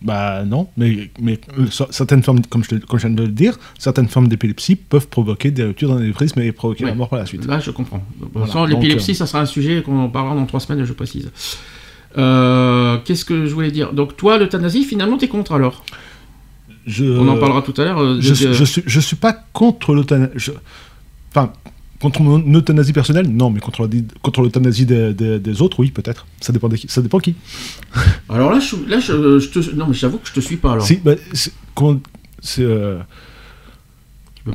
Bah 0.00 0.44
non, 0.44 0.68
mais, 0.76 1.10
mais 1.20 1.40
euh, 1.58 1.66
certaines 1.90 2.22
formes, 2.22 2.40
comme 2.48 2.62
je, 2.62 2.68
te- 2.76 2.86
comme 2.86 3.00
je 3.00 3.08
viens 3.08 3.16
de 3.16 3.22
le 3.24 3.30
dire, 3.32 3.58
certaines 3.78 4.06
formes 4.08 4.28
d'épilepsie 4.28 4.76
peuvent 4.76 5.08
provoquer 5.08 5.50
des 5.50 5.64
ruptures 5.64 5.92
d'anévrisme 5.92 6.38
et 6.40 6.52
provoquer 6.52 6.84
Ouais. 6.84 6.90
la 6.90 6.96
mort 6.96 7.08
par 7.08 7.18
la 7.18 7.26
suite. 7.26 7.44
Là, 7.46 7.58
je 7.58 7.72
comprends. 7.72 8.02
Voilà, 8.32 8.66
l'épilepsie, 8.72 9.10
euh, 9.10 9.14
ça 9.14 9.26
sera 9.26 9.40
un 9.40 9.46
sujet 9.46 9.82
qu'on 9.82 9.98
en 9.98 10.08
parlera 10.08 10.36
dans 10.36 10.46
trois 10.46 10.60
semaines, 10.60 10.84
je 10.84 10.92
précise. 10.92 11.30
Qu'est-ce 12.14 13.24
que 13.24 13.46
je 13.46 13.52
voulais 13.54 13.70
dire? 13.72 13.92
Donc, 13.92 14.16
toi, 14.16 14.38
l'euthanasie, 14.38 14.84
finalement, 14.84 15.16
t'es 15.18 15.28
contre 15.28 15.52
alors? 15.52 15.84
Je, 16.88 17.04
On 17.04 17.28
en 17.28 17.36
parlera 17.38 17.62
tout 17.62 17.74
à 17.80 17.84
l'heure. 17.84 18.00
euh, 18.02 18.16
Je, 18.20 18.34
je 18.34 18.64
suis, 18.64 18.82
je 18.86 19.00
suis 19.00 19.16
pas 19.16 19.32
contre 19.52 19.94
l'euthanasie. 19.94 20.32
je- 20.36 20.52
Enfin, 21.30 21.52
contre 22.00 22.22
mon 22.22 22.38
euthanasie 22.54 22.92
personnelle, 22.94 23.28
non, 23.28 23.50
mais 23.50 23.60
contre, 23.60 23.86
l'euthanasie 24.42 24.86
des, 24.86 25.12
des- 25.12 25.38
des 25.38 25.62
autres, 25.62 25.80
oui, 25.80 25.90
peut-être. 25.90 26.26
Ça 26.40 26.52
dépend 26.52 26.68
de 26.68 26.76
qui. 26.76 26.88
Ça 26.88 27.02
dépend 27.02 27.18
qui. 27.18 27.34
Alors 28.30 28.50
là, 28.50 28.58
je, 28.60 28.76
là 28.88 28.98
je, 29.00 29.38
je 29.38 29.48
te... 29.48 29.74
non, 29.74 29.86
mais 29.88 29.94
j'avoue 29.94 30.18
que 30.18 30.28
je 30.28 30.32
te 30.32 30.40
suis 30.40 30.56
pas 30.56 30.72
alors. 30.72 30.84
Si, 30.86 30.96
bah, 30.96 31.12
c'est- 31.34 31.52
euh, 32.60 32.98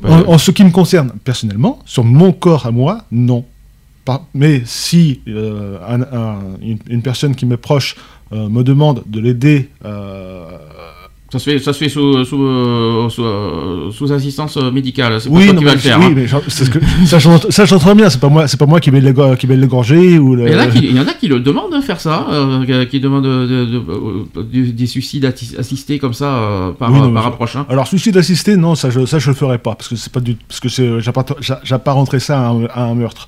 pas- 0.02 0.10
en, 0.10 0.34
en 0.34 0.38
ce 0.38 0.52
qui 0.52 0.64
me 0.64 0.72
concerne 0.72 1.12
personnellement, 1.24 1.80
sur 1.86 2.04
mon 2.04 2.32
corps 2.32 2.66
à 2.66 2.72
moi, 2.72 3.06
non. 3.12 3.46
Par- 4.06 4.26
mais 4.34 4.64
si 4.66 5.22
euh, 5.28 5.78
un- 5.88 6.02
un- 6.02 6.58
une, 6.62 6.80
une 6.90 7.02
personne 7.02 7.36
qui 7.36 7.46
m'est 7.46 7.58
proche 7.58 7.96
euh, 8.34 8.50
me 8.50 8.64
demande 8.64 9.04
de 9.06 9.20
l'aider, 9.20 9.70
euh, 9.86 10.58
Ça 11.34 11.40
se 11.40 11.50
fait, 11.50 11.58
ça 11.58 11.74
se 11.74 11.80
fait 11.80 11.90
sous, 11.90 12.24
sous, 12.26 12.44
euh, 12.44 13.10
sous, 13.10 13.24
euh, 13.26 13.90
sous 13.92 14.14
assistance 14.14 14.56
euh, 14.58 14.70
médicale. 14.70 15.20
C'est 15.20 15.30
pas 15.30 15.36
oui, 15.36 15.46
toi 15.46 15.54
non, 15.56 15.60
qui 15.62 15.66
le 15.66 15.78
faire. 15.80 15.98
oui, 16.00 16.06
hein. 16.06 16.14
mais 16.16 16.28
ce 16.28 16.70
que- 16.70 16.80
ça, 17.08 17.18
j'entends- 17.66 17.96
bien. 17.96 18.08
C'est 18.12 18.20
pas 18.20 18.30
moi, 18.30 18.48
c'est 18.48 18.60
pas 18.60 18.68
moi 18.68 18.80
qui 18.80 18.92
vais 18.92 19.02
l'égor- 19.02 19.36
qui 19.36 19.48
vais 19.48 19.58
l'égorger 19.58 20.20
ou 20.20 20.36
le. 20.36 20.46
Il 20.48 20.54
y, 20.54 20.56
en 20.56 20.60
a 20.60 20.68
qui, 20.68 20.78
il 20.86 20.96
y 20.96 21.00
en 21.00 21.08
a 21.08 21.14
qui 21.16 21.28
le 21.28 21.40
demandent 21.40 21.74
de 21.74 21.82
faire 21.82 22.00
ça, 22.00 22.28
euh, 22.32 22.86
qui 22.86 23.00
demandent 23.00 23.24
de, 23.24 23.66
de- 23.66 24.72
des 24.72 24.86
suicides 24.86 25.26
assistés 25.26 25.98
comme 25.98 26.14
ça 26.14 26.36
euh, 26.36 26.72
par, 26.72 26.92
Oui, 26.92 27.00
non, 27.00 27.12
par 27.12 27.24
mais- 27.24 27.30
approche. 27.30 27.56
hein. 27.56 27.66
Alors 27.68 27.88
suicide 27.88 28.16
assisté, 28.18 28.56
non, 28.56 28.76
ça 28.76 28.92
je 28.92 29.04
ça 29.08 29.18
je 29.18 29.28
le 29.32 29.36
ferai 29.36 29.58
pas 29.58 29.74
parce 29.74 29.88
que 29.90 29.96
c'est 29.96 30.14
pas 30.14 30.20
du 30.20 30.36
parce 30.36 30.60
que 30.60 30.70
c'est 30.70 30.88
j'apparenterai 31.64 32.20
ça 32.20 32.40
à 32.46 32.50
un, 32.52 32.66
à 32.66 32.84
un 32.84 32.94
meurtre. 32.94 33.28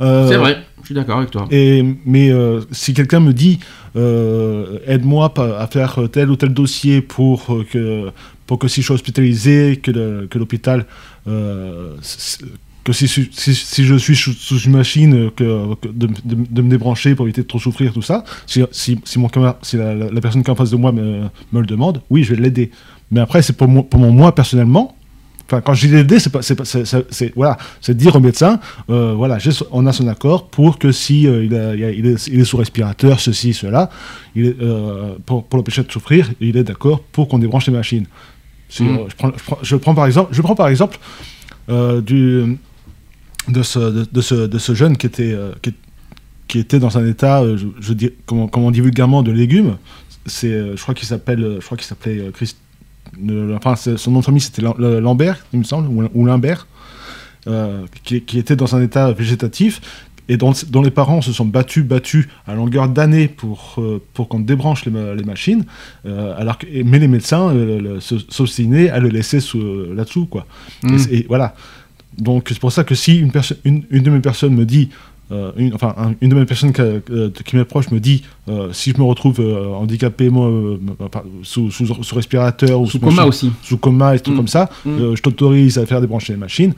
Euh, 0.00 0.28
C'est 0.28 0.36
vrai, 0.36 0.58
je 0.80 0.86
suis 0.86 0.94
d'accord 0.94 1.18
avec 1.18 1.30
toi. 1.30 1.46
Et, 1.50 1.82
mais 2.04 2.30
euh, 2.30 2.60
si 2.70 2.92
quelqu'un 2.94 3.20
me 3.20 3.32
dit 3.32 3.58
euh, 3.96 4.78
aide-moi 4.86 5.32
à 5.36 5.66
faire 5.66 5.98
tel 6.12 6.30
ou 6.30 6.36
tel 6.36 6.50
dossier 6.52 7.00
pour 7.00 7.46
que 7.70 8.10
pour 8.46 8.58
que 8.58 8.68
si 8.68 8.80
je 8.82 8.86
suis 8.86 8.94
hospitalisé, 8.94 9.80
que 9.82 10.26
que 10.26 10.38
l'hôpital 10.38 10.86
que 12.84 12.92
si, 12.92 13.08
si, 13.08 13.84
je 13.84 13.96
suis 13.96 14.14
sous, 14.14 14.58
une 14.60 14.72
machine, 14.72 15.30
que, 15.32 15.74
que 15.74 15.88
de, 15.88 16.06
de- 16.06 16.46
de 16.48 16.62
me 16.62 16.70
débrancher 16.70 17.16
pour 17.16 17.26
éviter 17.26 17.42
de 17.42 17.46
trop 17.48 17.58
souffrir, 17.58 17.92
tout 17.92 18.02
ça, 18.02 18.22
si, 18.46 18.62
si, 18.70 19.00
si 19.04 19.18
mon 19.18 19.26
camarade- 19.28 19.56
si 19.62 19.76
la, 19.76 19.92
la- 19.92 20.08
la 20.08 20.20
personne 20.20 20.44
qui 20.44 20.50
est 20.50 20.52
en 20.52 20.56
face 20.56 20.70
de 20.70 20.76
moi 20.76 20.92
me, 20.92 21.22
me 21.52 21.60
le 21.60 21.66
demande, 21.66 22.00
oui, 22.10 22.22
je 22.22 22.32
vais 22.34 22.40
l'aider. 22.40 22.70
Mais 23.10 23.18
après, 23.20 23.42
c'est 23.42 23.54
pour, 23.56 23.66
pour 23.88 23.98
mon 24.00 24.12
moi 24.12 24.32
personnellement, 24.36 24.94
Enfin, 25.46 25.60
quand 25.60 25.74
je 25.74 25.86
dis 25.86 25.92
l'aider, 25.94 26.18
c'est 26.18 27.34
voilà, 27.36 27.56
c'est 27.80 27.96
dire 27.96 28.16
au 28.16 28.20
médecin, 28.20 28.58
euh, 28.90 29.14
voilà, 29.14 29.38
on 29.70 29.86
a 29.86 29.92
son 29.92 30.08
accord 30.08 30.48
pour 30.48 30.76
que 30.78 30.90
si 30.90 31.26
euh, 31.28 31.44
il, 31.44 31.54
a- 31.54 31.74
est, 31.76 31.96
il 32.28 32.40
est 32.40 32.44
sous 32.44 32.56
respirateur, 32.56 33.20
ceci, 33.20 33.54
cela, 33.54 33.88
il 34.34 34.46
est, 34.46 34.56
euh, 34.60 35.14
pour, 35.24 35.44
pour 35.44 35.56
l'empêcher 35.58 35.84
de 35.84 35.92
souffrir, 35.92 36.30
il 36.40 36.56
est 36.56 36.64
d'accord 36.64 37.00
pour 37.12 37.28
qu'on 37.28 37.38
débranche 37.38 37.66
les 37.68 37.72
machines. 37.72 38.06
Si, 38.68 38.82
Mm. 38.82 38.98
je, 39.08 39.14
prends, 39.14 39.30
je, 39.36 39.42
prends, 39.44 39.58
je 39.62 39.76
prends 39.76 39.94
par 39.94 40.06
exemple, 40.06 40.30
je 40.34 40.42
prends 40.42 40.56
par 40.56 40.66
exemple 40.66 40.98
du, 41.68 42.58
de 43.48 43.62
ce, 43.62 43.78
de, 43.78 44.06
de 44.10 44.20
ce, 44.20 44.34
de 44.34 44.58
ce 44.58 44.74
jeune 44.74 44.96
qui 44.96 45.06
était, 45.06 45.36
qui, 45.62 45.74
qui 46.48 46.58
était 46.58 46.80
dans 46.80 46.98
un 46.98 47.06
état, 47.06 47.44
je, 47.56 47.66
je 47.80 47.92
dis, 47.92 48.10
comment, 48.26 48.48
comment 48.48 48.66
on 48.66 48.70
dit 48.72 48.80
vulgairement, 48.80 49.22
de 49.22 49.30
légumes. 49.30 49.76
C'est, 50.26 50.74
je 50.76 50.82
crois 50.82 50.94
qu'il 50.94 51.06
s'appelle, 51.06 51.58
je 51.60 51.64
crois 51.64 51.78
qu'il 51.78 51.86
s'appelait 51.86 52.30
Christ- 52.32 52.58
le- 53.22 53.54
enfin, 53.56 53.74
son 53.76 54.10
nom 54.10 54.20
de 54.20 54.24
famille 54.24 54.40
c'était 54.40 54.62
le- 54.62 55.00
Lambert, 55.00 55.44
il 55.52 55.58
me 55.60 55.64
semble, 55.64 55.88
ou, 55.88 56.08
ou 56.14 56.26
Limbert, 56.26 56.66
euh, 57.46 57.84
qui, 58.04 58.22
qui 58.22 58.38
était 58.38 58.56
dans 58.56 58.74
un 58.76 58.82
état 58.82 59.12
végétatif. 59.12 59.80
et 60.28 60.36
dont, 60.36 60.52
dont 60.70 60.82
les 60.82 60.90
parents 60.90 61.22
se 61.22 61.32
sont 61.32 61.44
battus, 61.44 61.84
battus 61.84 62.26
à 62.48 62.54
longueur 62.56 62.88
d'années 62.88 63.28
pour, 63.28 63.76
euh, 63.78 64.02
pour 64.12 64.26
qu'on 64.28 64.40
débranche 64.40 64.84
les, 64.84 64.90
ma- 64.90 65.14
les 65.14 65.22
machines, 65.22 65.64
euh, 66.04 66.34
alors 66.36 66.58
que, 66.58 66.66
mais 66.84 66.98
les 66.98 67.06
médecins 67.06 67.50
euh, 67.54 68.00
s'obstinaient 68.00 68.90
à 68.90 68.98
le 68.98 69.08
laisser 69.08 69.38
sous- 69.38 69.60
euh, 69.60 69.94
là-dessous, 69.94 70.26
quoi. 70.26 70.44
Mm. 70.82 70.96
Et, 71.12 71.26
voilà. 71.28 71.54
Donc 72.18 72.46
c'est 72.48 72.58
pour 72.58 72.72
ça 72.72 72.82
que 72.82 72.96
si 72.96 73.18
une, 73.20 73.30
une, 73.64 73.84
une 73.90 74.02
de 74.02 74.10
mes 74.10 74.18
personnes 74.20 74.54
me 74.54 74.64
dit, 74.64 74.88
euh, 75.32 75.50
une, 75.56 75.74
enfin 75.74 75.94
un- 75.98 76.14
une 76.20 76.28
de 76.30 76.34
mes 76.36 76.44
personnes 76.44 76.72
qui, 76.72 76.80
euh, 76.82 77.30
qui 77.44 77.56
m'est 77.56 77.64
proche 77.64 77.90
me 77.90 77.98
dit, 78.00 78.22
euh, 78.48 78.72
si 78.72 78.92
je 78.92 78.98
me 78.98 79.02
retrouve 79.04 79.40
euh, 79.40 79.68
handicapé, 79.74 80.30
moi, 80.30 80.50
sous, 81.42 81.70
sous, 81.70 81.86
sous 82.02 82.14
respirateur 82.14 82.80
ou 82.80 82.86
Sous 82.86 83.00
coma 83.00 83.24
aussi. 83.26 83.50
sous 83.62 83.76
coma 83.78 84.14
et 84.14 84.20
trucs 84.20 84.34
Mm. 84.34 84.38
comme 84.38 84.48
ça, 84.48 84.70
Mm. 84.84 85.14
je 85.16 85.20
t'autorise 85.22 85.78
à 85.78 85.86
faire 85.86 86.00
débrancher 86.00 86.32
les 86.32 86.38
machines. 86.38 86.74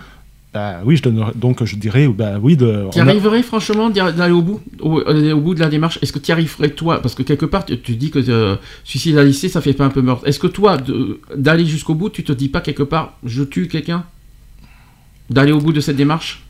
Bah 0.54 0.76
oui, 0.82 0.96
je 0.96 1.02
donnerai- 1.02 1.32
donc 1.36 1.62
je 1.62 1.76
dirais, 1.76 2.08
bah 2.08 2.38
oui, 2.40 2.56
Tu 2.56 2.64
a- 2.64 3.02
arriverais 3.02 3.42
franchement 3.42 3.90
d'aller 3.90 4.32
au 4.32 4.40
bout, 4.40 4.60
au, 4.80 4.98
au 5.02 5.40
bout 5.42 5.54
de 5.54 5.60
la 5.60 5.68
démarche? 5.68 5.98
Est-ce 6.00 6.10
que 6.10 6.18
tu 6.18 6.32
arriverais 6.32 6.70
toi? 6.70 7.02
Parce 7.02 7.14
que 7.14 7.22
quelque 7.22 7.44
part, 7.44 7.66
tu, 7.66 7.78
tu 7.78 7.96
dis 7.96 8.10
que 8.10 8.56
suicide 8.82 9.18
à 9.18 9.24
lycée, 9.24 9.50
ça 9.50 9.60
fait 9.60 9.74
pas 9.74 9.84
un 9.84 9.90
peu 9.90 10.00
meurtre. 10.00 10.26
Est-ce 10.26 10.38
que 10.38 10.46
toi, 10.46 10.78
d'aller 11.36 11.66
jusqu'au 11.66 11.94
bout, 11.94 12.08
tu 12.08 12.24
te 12.24 12.32
dis 12.32 12.48
pas 12.48 12.62
quelque 12.62 12.82
part, 12.82 13.12
je 13.24 13.42
tue 13.42 13.68
quelqu'un? 13.68 14.04
D'aller 15.28 15.52
au 15.52 15.58
bout 15.60 15.74
de 15.74 15.80
cette 15.80 15.96
démarche? 15.96 16.42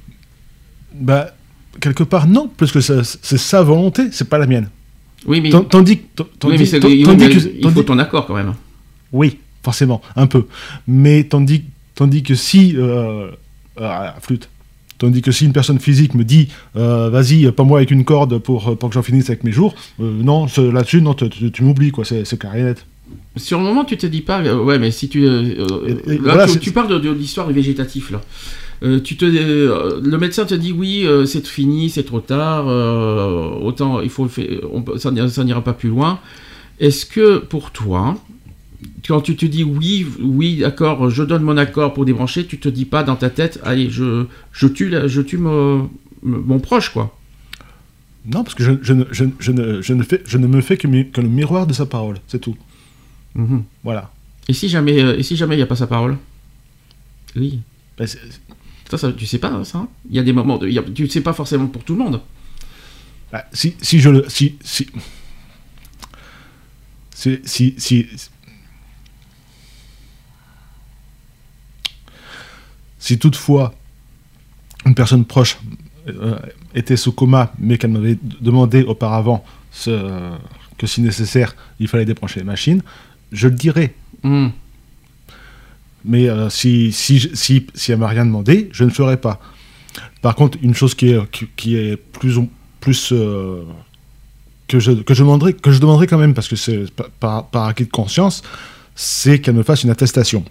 Bah, 0.94 1.32
quelque 1.80 2.02
part 2.04 2.26
non, 2.28 2.50
parce 2.56 2.72
que 2.72 2.80
c'est 2.80 3.04
sa 3.38 3.62
volonté, 3.62 4.04
c'est 4.12 4.28
pas 4.28 4.38
la 4.38 4.46
mienne. 4.46 4.68
Oui, 5.26 5.40
mais, 5.40 5.50
Tandis, 5.50 5.66
oui, 5.68 6.00
tandis, 6.38 6.56
mais 6.58 7.02
tandis 7.02 7.28
que- 7.28 7.50
il 7.60 7.70
faut 7.70 7.82
ton 7.82 7.98
accord 7.98 8.26
quand 8.26 8.34
même. 8.36 8.54
Oui, 9.12 9.38
forcément, 9.64 10.00
un 10.16 10.26
peu. 10.26 10.46
Mais 10.86 11.24
tandis, 11.24 11.64
tandis 11.94 12.22
que 12.22 12.34
si. 12.34 12.74
Euh, 12.76 13.30
ah, 13.80 14.14
flûte. 14.20 14.48
Tandis 14.98 15.22
que 15.22 15.30
si 15.30 15.44
une 15.44 15.52
personne 15.52 15.78
physique 15.78 16.14
me 16.14 16.24
dit 16.24 16.48
euh, 16.76 17.08
vas-y, 17.10 17.50
pas 17.52 17.62
moi 17.62 17.78
avec 17.78 17.90
une 17.92 18.04
corde 18.04 18.38
pour, 18.38 18.76
pour 18.76 18.88
que 18.88 18.94
j'en 18.94 19.02
finisse 19.02 19.28
avec 19.30 19.44
mes 19.44 19.52
jours, 19.52 19.74
euh, 20.00 20.10
non, 20.22 20.46
là-dessus, 20.72 21.00
non, 21.00 21.14
tu, 21.14 21.28
tu- 21.30 21.52
tu 21.52 21.62
m'oublies, 21.62 21.92
quoi, 21.92 22.04
c'est 22.04 22.38
carré 22.38 22.62
net. 22.64 22.84
Sur 23.36 23.58
le 23.58 23.64
moment, 23.64 23.84
tu 23.84 23.96
te 23.96 24.06
dis 24.06 24.20
pas, 24.22 24.40
euh, 24.40 24.62
ouais, 24.62 24.78
mais 24.78 24.90
si 24.90 25.08
tu. 25.08 25.24
euh, 25.24 25.54
euh, 25.70 25.96
Et- 26.06 26.10
et 26.10 26.14
là, 26.16 26.20
voilà, 26.24 26.46
tu, 26.46 26.54
c'est- 26.54 26.58
tu 26.58 26.72
parles 26.72 26.88
de, 26.88 26.98
de 26.98 27.10
l'histoire 27.10 27.46
du 27.46 27.54
végétatif, 27.54 28.10
là. 28.10 28.20
Euh, 28.82 29.00
tu 29.00 29.16
te, 29.16 29.24
euh, 29.24 30.00
le 30.02 30.18
médecin 30.18 30.44
te 30.44 30.54
dit 30.54 30.72
oui, 30.72 31.04
euh, 31.04 31.26
c'est 31.26 31.46
fini, 31.46 31.90
c'est 31.90 32.04
trop 32.04 32.20
tard, 32.20 32.66
autant 33.62 34.00
il 34.00 34.08
faut 34.10 34.22
le 34.22 34.28
faire, 34.28 34.46
on 34.72 34.84
ça, 34.98 35.10
n'ira- 35.10 35.28
ça 35.28 35.42
n'ira 35.44 35.62
pas 35.64 35.72
plus 35.72 35.88
loin. 35.88 36.20
Est-ce 36.78 37.04
que 37.06 37.38
pour 37.38 37.72
toi, 37.72 38.16
quand 39.06 39.20
tu 39.20 39.34
te 39.34 39.46
dis 39.46 39.64
oui, 39.64 40.06
oui, 40.20 40.58
d'accord, 40.58 41.10
je 41.10 41.24
donne 41.24 41.42
mon 41.42 41.56
accord 41.56 41.92
pour 41.92 42.04
débrancher, 42.04 42.46
tu 42.46 42.58
te 42.60 42.68
dis 42.68 42.84
pas 42.84 43.02
dans 43.02 43.16
ta 43.16 43.30
tête, 43.30 43.58
allez, 43.64 43.90
je, 43.90 44.26
je 44.52 44.66
tue, 44.68 44.92
je 45.06 45.20
tue 45.22 45.38
mon, 45.38 45.90
mon 46.22 46.60
proche, 46.60 46.90
quoi? 46.90 47.16
Non, 48.32 48.44
parce 48.44 48.54
que 48.54 48.62
je, 48.62 48.72
je 48.82 48.92
ne, 48.92 49.04
je, 49.10 49.24
je 49.40 49.50
ne, 49.52 49.80
je 49.82 49.92
ne 49.94 50.02
fais, 50.04 50.22
je 50.24 50.38
ne 50.38 50.46
me 50.46 50.60
fais 50.60 50.76
que, 50.76 50.86
mi- 50.86 51.10
que 51.10 51.20
le 51.20 51.28
miroir 51.28 51.66
de 51.66 51.72
sa 51.72 51.86
parole, 51.86 52.18
c'est 52.28 52.40
tout. 52.40 52.56
Mhm. 53.34 53.64
Voilà. 53.82 54.12
Et 54.48 54.52
si 54.52 54.68
jamais, 54.68 54.96
et 54.98 55.22
si 55.24 55.34
jamais 55.36 55.54
il 55.54 55.58
n'y 55.58 55.62
a 55.62 55.66
pas 55.66 55.76
sa 55.76 55.86
parole? 55.86 56.16
Oui. 57.36 57.60
Ben, 57.96 58.06
c'est- 58.06 58.20
Ça, 58.90 58.96
ça, 58.98 59.12
tu 59.12 59.26
sais 59.26 59.38
pas 59.38 59.48
hein, 59.48 59.64
ça 59.64 59.86
Il 60.08 60.16
y 60.16 60.18
a 60.18 60.22
des 60.22 60.32
moments, 60.32 60.56
de, 60.58 60.66
il 60.66 60.74
y 60.74 60.78
a- 60.78 60.82
tu 60.82 61.08
sais 61.08 61.20
pas 61.20 61.32
forcément 61.34 61.66
pour 61.66 61.84
tout 61.84 61.94
le 61.94 62.02
monde. 62.04 62.20
bah, 63.32 63.44
si, 63.52 63.74
si 63.82 64.00
je 64.00 64.08
le. 64.10 64.24
Si, 64.28 64.56
si, 64.62 64.86
si, 67.14 67.38
si, 67.44 67.74
si, 67.78 68.06
si 72.98 73.18
toutefois 73.18 73.74
une 74.86 74.94
personne 74.94 75.24
proche 75.24 75.58
euh, 76.08 76.38
était 76.74 76.96
sous 76.96 77.12
coma, 77.12 77.52
mais 77.58 77.76
qu'elle 77.78 77.90
m'avait 77.90 78.18
demandé 78.40 78.82
auparavant 78.82 79.44
ce- 79.70 80.32
que 80.78 80.86
si 80.86 81.00
nécessaire, 81.02 81.54
il 81.80 81.88
fallait 81.88 82.04
débrancher 82.06 82.40
les 82.40 82.46
machines, 82.46 82.82
je 83.32 83.48
le 83.48 83.54
dirais. 83.54 83.94
Hmm. 84.22 84.48
Mais 86.04 86.28
euh, 86.28 86.48
si, 86.50 86.92
si, 86.92 87.30
si, 87.34 87.66
si 87.74 87.92
elle 87.92 87.98
m'a 87.98 88.08
rien 88.08 88.24
demandé, 88.24 88.68
je 88.72 88.84
ne 88.84 88.90
ferai 88.90 89.16
pas. 89.16 89.40
Par 90.22 90.34
contre, 90.34 90.58
une 90.62 90.74
chose 90.74 90.94
qui 90.94 91.10
est, 91.10 91.30
qui, 91.30 91.46
qui 91.56 91.76
est 91.76 91.96
plus, 91.96 92.38
plus 92.80 93.10
euh, 93.12 93.62
que, 94.68 94.78
je, 94.80 94.92
que, 94.92 95.14
je 95.14 95.22
demanderai, 95.22 95.52
que 95.54 95.70
je 95.72 95.80
demanderai 95.80 96.06
quand 96.06 96.18
même, 96.18 96.34
parce 96.34 96.48
que 96.48 96.56
c'est 96.56 96.84
par- 97.20 97.46
par, 97.46 97.64
acquis 97.66 97.84
de 97.84 97.90
conscience, 97.90 98.42
c'est 98.94 99.40
qu'elle 99.40 99.54
me 99.54 99.62
fasse 99.62 99.84
une 99.84 99.90
attestation. 99.90 100.44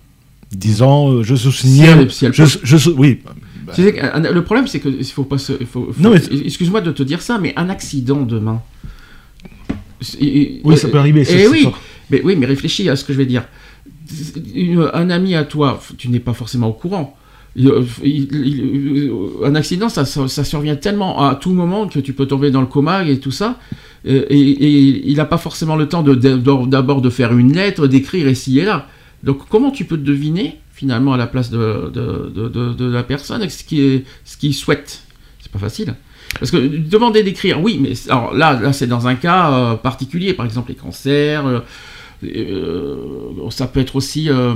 Disant, 0.52 1.12
euh, 1.12 1.24
je 1.24 1.36
sous-signe. 1.36 2.08
Si 2.10 2.26
je, 2.32 2.46
je 2.64 2.90
oui. 2.92 3.20
Bah, 3.66 3.74
euh, 3.78 4.32
le 4.32 4.44
problème, 4.46 4.66
c'est 4.68 4.80
que 4.80 4.88
il 4.88 5.06
faut 5.06 5.26
pas 5.26 5.38
se. 5.38 5.52
il 5.60 5.66
faut- 5.68 5.92
faut- 5.92 6.02
Non, 6.02 6.12
mais- 6.12 6.22
Excuse-moi 6.46 6.80
de 6.80 6.92
te 6.92 7.04
dire 7.04 7.22
ça, 7.22 7.38
mais 7.38 7.54
un 7.58 7.70
accident 7.70 8.22
demain. 8.22 8.62
Oui, 10.22 10.78
ça 10.78 10.88
peut 10.90 11.00
arriver, 11.00 11.26
Eh 11.30 11.48
oui, 11.48 11.68
mais 12.10 12.22
oui, 12.24 12.36
mais 12.38 12.46
réfléchis 12.46 12.88
à 12.90 12.96
ce 12.96 13.04
que 13.04 13.12
je 13.14 13.18
vais 13.18 13.26
dire. 13.26 13.44
Un 14.94 15.10
ami 15.10 15.36
à 15.36 15.44
toi, 15.44 15.82
tu 15.98 16.10
n'es 16.10 16.20
pas 16.20 16.34
forcément 16.34 16.68
au 16.68 16.74
courant. 16.74 17.18
Un 17.58 19.56
accident, 19.56 19.90
ça, 19.90 20.06
survient 20.06 20.76
tellement 20.76 21.28
à 21.28 21.36
tout 21.36 21.52
moment 21.52 21.88
que 21.88 22.00
tu 22.00 22.14
peux 22.14 22.28
tomber 22.28 22.52
dans 22.52 22.62
le 22.62 22.68
coma 22.68 23.04
et 23.04 23.20
tout 23.20 23.32
ça. 23.32 23.58
Et, 24.06 25.10
il 25.10 25.16
n'a 25.18 25.26
pas 25.26 25.38
forcément 25.38 25.76
le 25.76 25.88
temps 25.88 26.04
d'abord 26.04 27.02
de 27.02 27.10
faire 27.10 27.36
une 27.36 27.54
lettre, 27.54 27.88
d'écrire 27.88 28.30
ici 28.30 28.60
et 28.60 28.66
là. 28.66 28.88
Donc 29.24 29.50
comment 29.50 29.72
tu 29.72 29.86
peux 29.86 29.98
deviner 29.98 30.60
finalement 30.72 31.14
à 31.14 31.18
la 31.18 31.26
place 31.26 31.50
de, 31.50 32.90
la 32.92 33.04
personne 33.04 33.50
ce 33.50 33.64
qui 33.64 33.82
est 33.82 34.06
ce 34.24 34.38
qu'il 34.38 34.54
souhaite? 34.54 35.02
C'est 35.40 35.52
pas 35.52 35.60
facile. 35.60 35.96
Parce 36.40 36.52
que 36.52 36.58
demander 36.58 37.24
d'écrire, 37.24 37.62
oui, 37.62 37.80
mais 37.82 37.94
alors 38.10 38.34
là, 38.34 38.60
là 38.62 38.74
c'est 38.74 38.86
dans 38.86 39.08
un 39.08 39.16
cas 39.16 39.52
euh, 39.52 39.76
particulier, 39.76 40.34
par 40.34 40.46
exemple 40.46 40.70
les 40.70 40.76
cancers. 40.76 41.48
euh, 41.48 41.60
euh, 42.24 43.50
ça 43.52 43.68
peut 43.68 43.80
être 43.80 43.96
aussi 43.96 44.30
euh, 44.30 44.54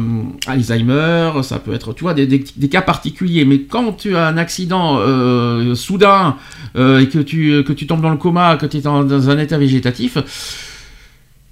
Alzheimer, 0.48 1.32
ça 1.44 1.60
peut 1.60 1.74
être, 1.74 1.94
tu 1.94 2.06
des, 2.14 2.70
cas 2.70 2.82
particuliers. 2.82 3.46
Mais 3.46 3.62
quand 3.62 3.94
tu 3.94 4.16
as 4.16 4.28
un 4.28 4.38
accident 4.38 4.98
euh, 5.00 5.76
soudain 5.76 6.38
et 6.76 7.08
que 7.08 7.20
tu, 7.20 7.64
que 7.64 7.74
tu 7.74 7.86
tombes 7.88 8.02
dans 8.02 8.10
le 8.10 8.18
coma, 8.18 8.58
que 8.58 8.66
tu 8.66 8.78
es 8.78 8.82
dans, 8.82 9.30
un 9.30 9.38
état 9.38 9.58
végétatif, 9.58 10.18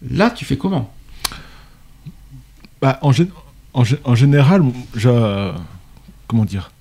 là, 0.09 0.31
tu 0.31 0.45
fais 0.45 0.57
comment? 0.57 0.93
Bah, 2.81 2.97
en, 3.01 3.11
gé- 3.11 3.29
en, 3.73 3.83
gé- 3.83 3.99
en 4.03 4.15
général, 4.15 4.63
comment 6.27 6.45
dire, 6.45 6.71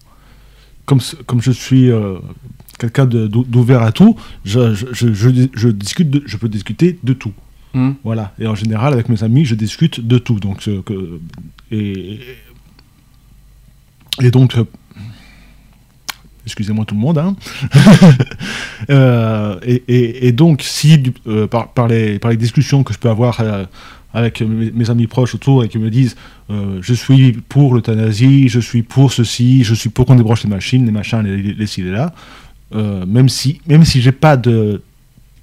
comme, 0.87 1.01
je 1.41 1.51
suis 1.51 1.91
quelqu'un 2.79 3.05
d'ouvert 3.07 3.83
à 3.83 3.93
tout, 3.93 4.17
je, 4.45 4.73
je, 4.73 5.69
discute 5.69 6.23
je 6.25 6.37
peux 6.37 6.49
discuter 6.49 6.99
de 7.03 7.13
tout. 7.13 7.33
Hmm. 7.75 7.93
Voilà. 8.05 8.33
Et 8.39 8.47
en 8.47 8.55
général, 8.55 8.93
avec 8.93 9.09
mes 9.09 9.23
amis, 9.23 9.45
je 9.45 9.55
discute 9.55 10.01
de 10.07 10.19
tout. 10.19 10.41
Donc, 10.41 10.61
que, 10.61 11.21
et, 11.71 12.21
et 14.21 14.31
donc, 14.31 14.57
euh, 14.57 14.65
excusez-moi 16.47 16.85
tout 16.85 16.95
le 16.95 17.01
monde, 17.01 17.19
hein. 17.19 17.37
Euh, 18.91 19.59
et, 19.65 20.29
et- 20.29 20.33
donc, 20.33 20.63
si 20.63 21.13
euh, 21.27 21.47
par, 21.49 21.89
les, 21.89 22.19
par 22.21 22.31
les 22.31 22.37
discussions 22.37 22.85
que 22.85 22.95
je 22.95 22.99
peux 22.99 23.11
avoir 23.11 23.41
euh, 23.41 23.65
avec 24.15 24.41
mes, 24.41 24.89
amis 24.89 25.09
proches 25.09 25.35
autour 25.35 25.65
et 25.65 25.69
qui 25.69 25.79
me 25.79 25.91
disent 25.91 26.17
euh, 26.49 26.79
je 26.81 26.95
suis 26.95 27.33
pour 27.33 27.75
l'euthanasie, 27.75 28.49
je 28.49 28.61
suis 28.61 28.83
pour 28.83 29.13
ceci, 29.13 29.65
je 29.65 29.75
suis 29.75 29.91
pour 29.91 30.07
qu'on 30.07 30.15
débranche 30.15 30.45
les 30.45 30.49
machines, 30.49 30.87
les 30.87 30.93
machins, 30.93 31.21
les, 31.23 31.37
les, 31.37 31.53
les 31.55 31.67
les 31.77 31.91
là, 31.91 32.15
euh, 32.75 33.05
même 33.05 33.29
si, 33.29 33.61
même 33.67 33.85
si 33.85 34.01
j'ai 34.01 34.13
pas 34.13 34.37
de, 34.37 34.81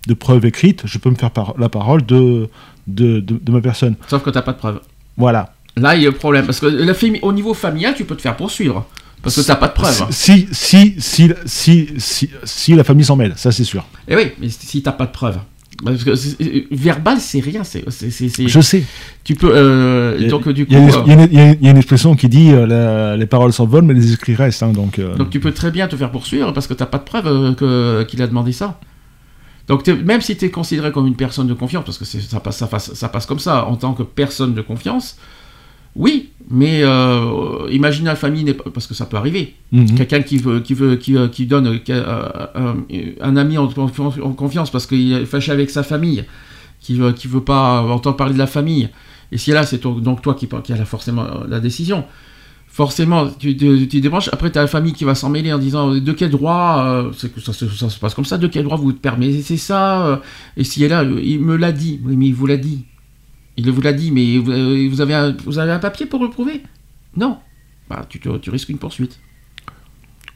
de 0.08 0.14
preuves 0.14 0.46
écrites, 0.46 0.84
je 0.86 0.98
peux 0.98 1.10
me 1.10 1.16
faire 1.16 1.32
par- 1.32 1.54
la 1.58 1.70
parole 1.70 2.06
de, 2.06 2.48
de, 2.88 3.20
de, 3.20 3.40
de 3.42 3.52
ma 3.52 3.62
personne. 3.62 3.96
Sauf 4.08 4.24
que 4.24 4.30
tu 4.30 4.36
n'as 4.38 4.42
pas 4.42 4.54
de 4.54 4.58
preuves. 4.58 4.80
Voilà. 5.18 5.54
Là, 5.78 5.96
il 5.96 6.04
y 6.04 6.06
a 6.08 6.10
le 6.10 6.16
problème. 6.16 6.46
Parce 6.46 6.60
que 6.60 6.68
la 6.68 6.94
au 7.22 7.34
niveau 7.34 7.54
familial, 7.54 7.94
tu 7.96 8.06
peux 8.06 8.16
te 8.16 8.22
faire 8.22 8.36
poursuivre. 8.36 8.86
Parce 9.22 9.36
que 9.36 9.42
tu 9.42 9.48
n'as 9.50 9.56
pas 9.56 9.68
de 9.68 9.74
preuves. 9.74 10.06
Si, 10.12 10.48
si, 10.52 10.96
si, 11.00 11.34
si, 11.46 11.88
si, 11.98 12.30
si 12.44 12.76
la 12.76 12.84
famille 12.84 13.06
s'en 13.06 13.16
mêle, 13.16 13.34
ça 13.36 13.52
c'est 13.52 13.64
sûr. 13.64 13.86
Et 14.08 14.14
Eh 14.14 14.16
oui, 14.16 14.32
mais 14.40 14.50
si 14.50 14.82
t'as 14.84 14.92
pas 14.92 15.06
de 15.08 15.12
preuves. 15.12 15.40
Parce 15.84 16.06
que 16.06 16.16
c'est- 16.16 16.38
verbal, 16.72 17.20
c'est 17.20 17.42
rien. 17.42 17.66
C'est, 17.66 17.84
c'est, 17.90 18.10
c'est- 18.10 18.30
c'est- 18.30 18.48
Je 18.48 18.62
sais. 18.62 18.84
Tu 19.26 19.36
peux. 19.36 19.52
euh, 19.54 20.30
donc 20.30 20.48
du 20.50 20.66
coup, 20.66 20.72
Il 20.72 20.78
y, 20.78 20.82
a 20.82 20.84
une- 20.84 20.94
il 21.06 21.08
y 21.08 21.12
a 21.12 21.14
une- 21.24 21.30
il 21.32 21.38
y 21.38 21.40
a 21.40 21.46
une- 21.52 21.58
il 21.60 21.66
y 21.66 21.68
a 21.68 21.72
une 21.72 21.78
expression 21.78 22.16
qui 22.16 22.30
dit 22.30 22.52
euh, 22.52 22.66
la- 22.66 23.18
les 23.18 23.26
paroles 23.26 23.52
s'envolent, 23.52 23.84
mais 23.84 23.94
les 23.94 24.14
écrits 24.14 24.36
restent. 24.36 24.64
hein, 24.64 24.72
donc, 24.72 25.00
euh, 25.00 25.16
donc 25.18 25.32
tu 25.32 25.42
peux 25.42 25.52
très 25.52 25.72
bien 25.72 25.88
te 25.90 25.98
faire 25.98 26.12
poursuivre 26.12 26.54
parce 26.54 26.68
que 26.68 26.74
t'as 26.74 26.86
pas 26.86 27.00
de 27.00 27.04
preuves 27.04 27.56
que, 27.56 28.04
qu'il 28.04 28.22
a 28.22 28.28
demandé 28.28 28.54
ça. 28.54 28.80
Donc 29.68 29.88
même 29.88 30.22
si 30.22 30.38
tu 30.38 30.46
es 30.46 30.52
considéré 30.52 30.92
comme 30.92 31.08
une 31.08 31.16
personne 31.16 31.48
de 31.48 31.54
confiance, 31.54 31.86
parce 31.86 31.98
que 31.98 32.06
ça, 32.06 32.40
passe, 32.40 32.58
ça, 32.58 32.68
passe, 32.68 32.94
ça 32.94 33.10
passe 33.10 33.26
comme 33.26 33.40
ça 33.40 33.66
en 33.66 33.76
tant 33.76 33.94
que 33.94 34.04
personne 34.04 34.54
de 34.54 34.62
confiance, 34.62 35.18
oui, 35.96 36.30
mais 36.52 36.82
euh, 36.84 37.68
imagine 37.72 38.06
la 38.06 38.16
famille, 38.16 38.44
n'est 38.44 38.54
pas- 38.54 38.70
parce 38.70 38.86
que 38.86 38.94
ça 38.94 39.06
peut 39.06 39.18
arriver. 39.18 39.56
Mhm. 39.72 39.96
Quelqu'un 39.96 40.22
qui 40.22 40.38
veut, 40.38 40.60
qui 40.60 40.74
veut, 40.74 40.98
qui, 40.98 41.16
euh, 41.18 41.28
qui 41.30 41.46
donne 41.48 41.80
euh, 41.90 42.84
un, 43.22 43.38
ami 43.38 43.58
en, 43.58 43.68
confiance- 43.68 44.16
en 44.22 44.34
confiance 44.34 44.70
parce 44.70 44.86
qu'il 44.86 45.14
est 45.14 45.26
fâché 45.26 45.52
avec 45.52 45.70
sa 45.70 45.84
famille, 45.84 46.26
qui 46.82 46.96
veut, 46.96 47.14
qui 47.14 47.28
veut 47.28 47.42
pas 47.44 47.82
entendre 47.82 48.18
parler 48.18 48.34
de 48.34 48.38
la 48.40 48.48
famille. 48.48 48.90
Et 49.32 49.38
si 49.38 49.52
là, 49.52 49.64
c'est 49.64 49.82
donc 49.82 50.22
toi 50.22 50.34
qui, 50.36 50.48
qui 50.64 50.74
a 50.74 50.78
la- 50.78 50.86
forcément 50.86 51.26
la 51.48 51.60
décision. 51.60 52.04
Forcément, 52.76 53.30
tu, 53.40 53.56
débranches. 53.56 54.28
Après, 54.34 54.52
tu 54.52 54.58
as 54.60 54.64
la 54.64 54.68
famille 54.68 54.92
qui 54.92 55.06
va 55.06 55.16
s'en 55.16 55.30
mêler 55.30 55.54
en 55.54 55.58
disant 55.58 55.92
de 55.96 56.12
quel 56.12 56.30
droit, 56.30 56.84
euh, 56.86 57.14
ça, 57.14 57.54
se- 57.54 57.68
ça 57.70 57.90
se 57.90 57.98
passe 57.98 58.14
comme 58.14 58.26
ça, 58.26 58.38
de 58.38 58.48
quel 58.48 58.66
droit 58.66 58.76
vous 58.76 58.92
permettez 58.92 59.56
ça 59.56 60.06
euh, 60.06 60.18
Et 60.58 60.66
si 60.66 60.84
elle 60.84 60.92
est 60.92 60.96
là, 60.96 61.04
euh, 61.04 61.22
il 61.24 61.40
me 61.40 61.56
l'a 61.56 61.72
dit. 61.72 62.02
Oui, 62.04 62.18
mais 62.18 62.28
il 62.28 62.36
vous 62.36 62.46
l'a 62.48 62.58
dit. 62.58 62.84
Il 63.56 63.72
vous 63.72 63.80
l'a 63.82 63.94
dit, 63.94 64.12
mais 64.12 64.38
vous, 64.40 64.52
euh, 64.52 65.00
avez 65.00 65.14
un, 65.14 65.34
vous 65.46 65.58
avez 65.58 65.72
un 65.72 65.80
papier 65.80 66.06
pour 66.06 66.22
le 66.22 66.30
prouver? 66.30 66.64
Non. 67.16 67.38
Bah, 67.90 68.06
tu, 68.10 68.20
risques 68.50 68.68
une 68.68 68.78
poursuite. 68.78 69.22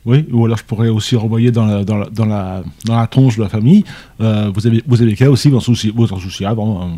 Oui, 0.06 0.26
ou 0.32 0.46
alors 0.46 0.58
je 0.58 0.64
pourrais 0.64 0.88
aussi 0.88 1.18
renvoyer 1.18 1.52
dans 1.52 1.66
la, 1.66 1.84
dans 1.84 1.98
la, 1.98 2.10
dans 2.10 2.26
la, 2.26 2.64
dans 2.86 2.96
la 2.98 3.08
tronche 3.08 3.36
de 3.36 3.42
la 3.42 3.50
famille. 3.50 3.84
euh, 4.22 4.50
vous 4.56 4.66
avez, 4.66 4.82
vous 4.88 5.02
avez 5.02 5.28
aussi 5.28 5.50
vous 5.50 5.58
en 5.58 5.60
soucier, 5.60 5.92
vous 5.94 6.14
en 6.14 6.20
soucier 6.20 6.46
avant. 6.46 6.82
hein. 6.82 6.98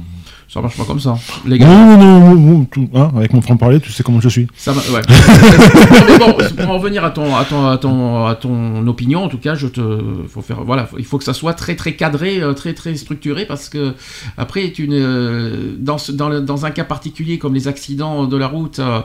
Ça 0.54 0.60
marche 0.60 0.76
pas 0.76 0.84
comme 0.84 1.00
ça, 1.00 1.18
les 1.46 1.58
gars. 1.58 1.66
Non, 1.66 1.98
non, 1.98 2.20
non, 2.20 2.36
non, 2.36 2.66
tout, 2.66 2.90
hein, 2.94 3.10
avec 3.16 3.32
mon 3.32 3.40
franc-parler, 3.40 3.80
tu 3.80 3.90
sais 3.94 4.04
comment 4.04 4.20
je 4.20 4.28
suis. 4.28 4.48
Ça 4.58 4.74
va, 4.74 4.82
ouais. 4.94 5.02
mais 6.10 6.18
bon, 6.20 6.36
pour 6.58 6.70
en 6.70 6.78
revenir 6.78 7.06
à 7.06 7.12
ton, 7.12 7.34
à 7.38 7.46
ton, 7.46 7.68
à 7.68 7.78
ton, 7.78 8.26
à 8.26 8.36
ton 8.36 8.86
opinion, 8.86 9.24
en 9.24 9.30
tout 9.30 9.38
cas, 9.38 9.56
je 9.56 9.68
te, 9.68 9.82
faut 10.28 10.42
faire, 10.42 10.62
voilà, 10.66 10.88
faut- 10.88 10.98
il 11.00 11.06
faut 11.06 11.18
que 11.18 11.24
ça 11.24 11.34
soit 11.34 11.54
très, 11.54 11.76
très 11.78 11.94
cadré, 11.96 12.42
euh, 12.42 12.52
très, 12.52 12.74
très 12.74 12.96
structuré, 12.96 13.46
parce 13.46 13.70
que 13.70 13.94
après, 14.38 14.72
tu 14.72 14.90
ne, 14.90 15.74
dans, 15.80 15.98
ce- 15.98 16.12
dans, 16.12 16.28
le- 16.28 16.42
dans 16.42 16.66
un 16.66 16.72
cas 16.72 16.84
particulier 16.84 17.38
comme 17.38 17.54
les 17.54 17.70
accidents 17.70 18.26
de 18.26 18.36
la 18.36 18.48
route. 18.48 18.80
euh, 18.80 19.00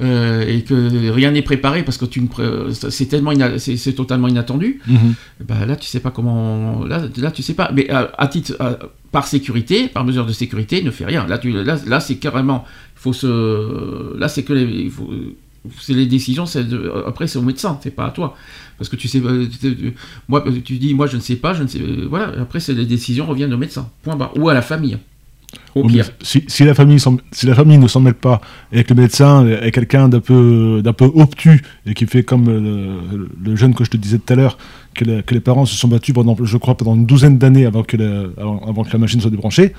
euh, 0.00 0.46
et 0.46 0.62
que 0.62 1.10
rien 1.10 1.32
n'est 1.32 1.42
préparé 1.42 1.82
parce 1.82 1.98
que 1.98 2.04
tu 2.04 2.20
ne 2.20 2.28
c'est 2.90 3.06
tellement 3.06 3.32
c'est 3.58 3.92
totalement 3.94 4.28
inattendu. 4.28 4.80
Mhm. 4.86 5.14
bah 5.44 5.66
là 5.66 5.74
tu 5.76 5.86
sais 5.86 6.00
pas 6.00 6.10
comment 6.10 6.84
là, 6.84 7.02
là 7.16 7.30
tu 7.30 7.42
sais 7.42 7.54
pas. 7.54 7.70
Mais 7.74 7.92
euh, 7.92 8.06
à 8.16 8.26
titre 8.28 8.54
euh, 8.60 8.74
par 9.10 9.26
sécurité 9.26 9.88
par 9.88 10.04
mesure 10.04 10.24
de 10.26 10.32
sécurité 10.32 10.82
ne 10.82 10.90
fais 10.90 11.04
rien. 11.04 11.26
Là 11.26 11.38
tu 11.38 11.50
là, 11.50 11.76
là 11.86 12.00
c'est 12.00 12.16
carrément 12.16 12.64
faut 12.94 13.12
se 13.12 14.16
là 14.18 14.28
c'est 14.28 14.44
que 14.44 14.52
les, 14.52 14.88
faut 14.90 15.10
c'est 15.80 15.92
les 15.94 16.06
décisions 16.06 16.44
de- 16.44 16.92
après 17.06 17.26
c'est 17.26 17.38
au 17.38 17.42
médecin 17.42 17.78
c'est 17.82 17.90
pas 17.94 18.06
à 18.06 18.10
toi. 18.10 18.36
Parce 18.78 18.88
que 18.88 18.94
tu 18.96 19.08
sais 19.08 19.20
moi 20.28 20.44
tu 20.64 20.78
dis 20.78 20.94
moi 20.94 21.08
je 21.08 21.16
ne 21.16 21.20
sais 21.22 21.36
pas 21.36 21.54
je 21.54 21.64
ne 21.64 21.68
sais 21.68 21.80
voilà. 22.08 22.32
Après 22.40 22.60
c'est 22.60 22.74
les 22.74 22.86
décisions 22.86 23.26
reviennent 23.26 23.52
au 23.52 23.58
médecin. 23.58 23.90
Point 24.02 24.14
barre. 24.14 24.36
Ou 24.36 24.48
à 24.48 24.54
la 24.54 24.62
famille 24.62 24.98
au 25.74 25.82
pire. 25.88 26.10
Si, 26.22 26.44
si 26.48 26.64
la 26.64 26.74
famille 26.74 26.98
s'en- 27.00 27.18
si 27.32 27.46
la 27.46 27.54
famille 27.54 27.78
ne 27.78 27.88
s'en 27.88 28.00
mêle 28.00 28.14
pas 28.14 28.40
et 28.72 28.84
que 28.84 28.92
le 28.94 29.00
médecin 29.00 29.46
est 29.46 29.70
quelqu'un 29.70 30.08
d'un 30.08 30.20
peu, 30.20 30.80
d'un 30.82 30.92
peu 30.92 31.06
obtus 31.14 31.62
et 31.86 31.94
qui 31.94 32.06
fait 32.06 32.22
comme 32.22 32.46
le, 32.48 33.28
le 33.42 33.56
jeune 33.56 33.74
que 33.74 33.84
je 33.84 33.90
te 33.90 33.96
disais 33.96 34.18
tout 34.18 34.32
à 34.32 34.36
l'heure, 34.36 34.58
que, 34.94 35.04
le- 35.04 35.22
que 35.22 35.32
les 35.34 35.40
parents 35.40 35.64
se 35.66 35.74
sont 35.76 35.88
battus 35.88 36.14
pendant, 36.14 36.36
je 36.42 36.56
crois, 36.56 36.76
pendant 36.76 36.94
une 36.96 37.06
douzaine 37.06 37.38
d'années 37.38 37.64
avant 37.66 37.82
que, 37.82 37.96
le- 37.96 38.34
avant, 38.36 38.60
avant 38.68 38.82
que 38.84 38.92
la 38.92 38.98
machine 38.98 39.20
soit 39.20 39.30
débranchée, 39.30 39.72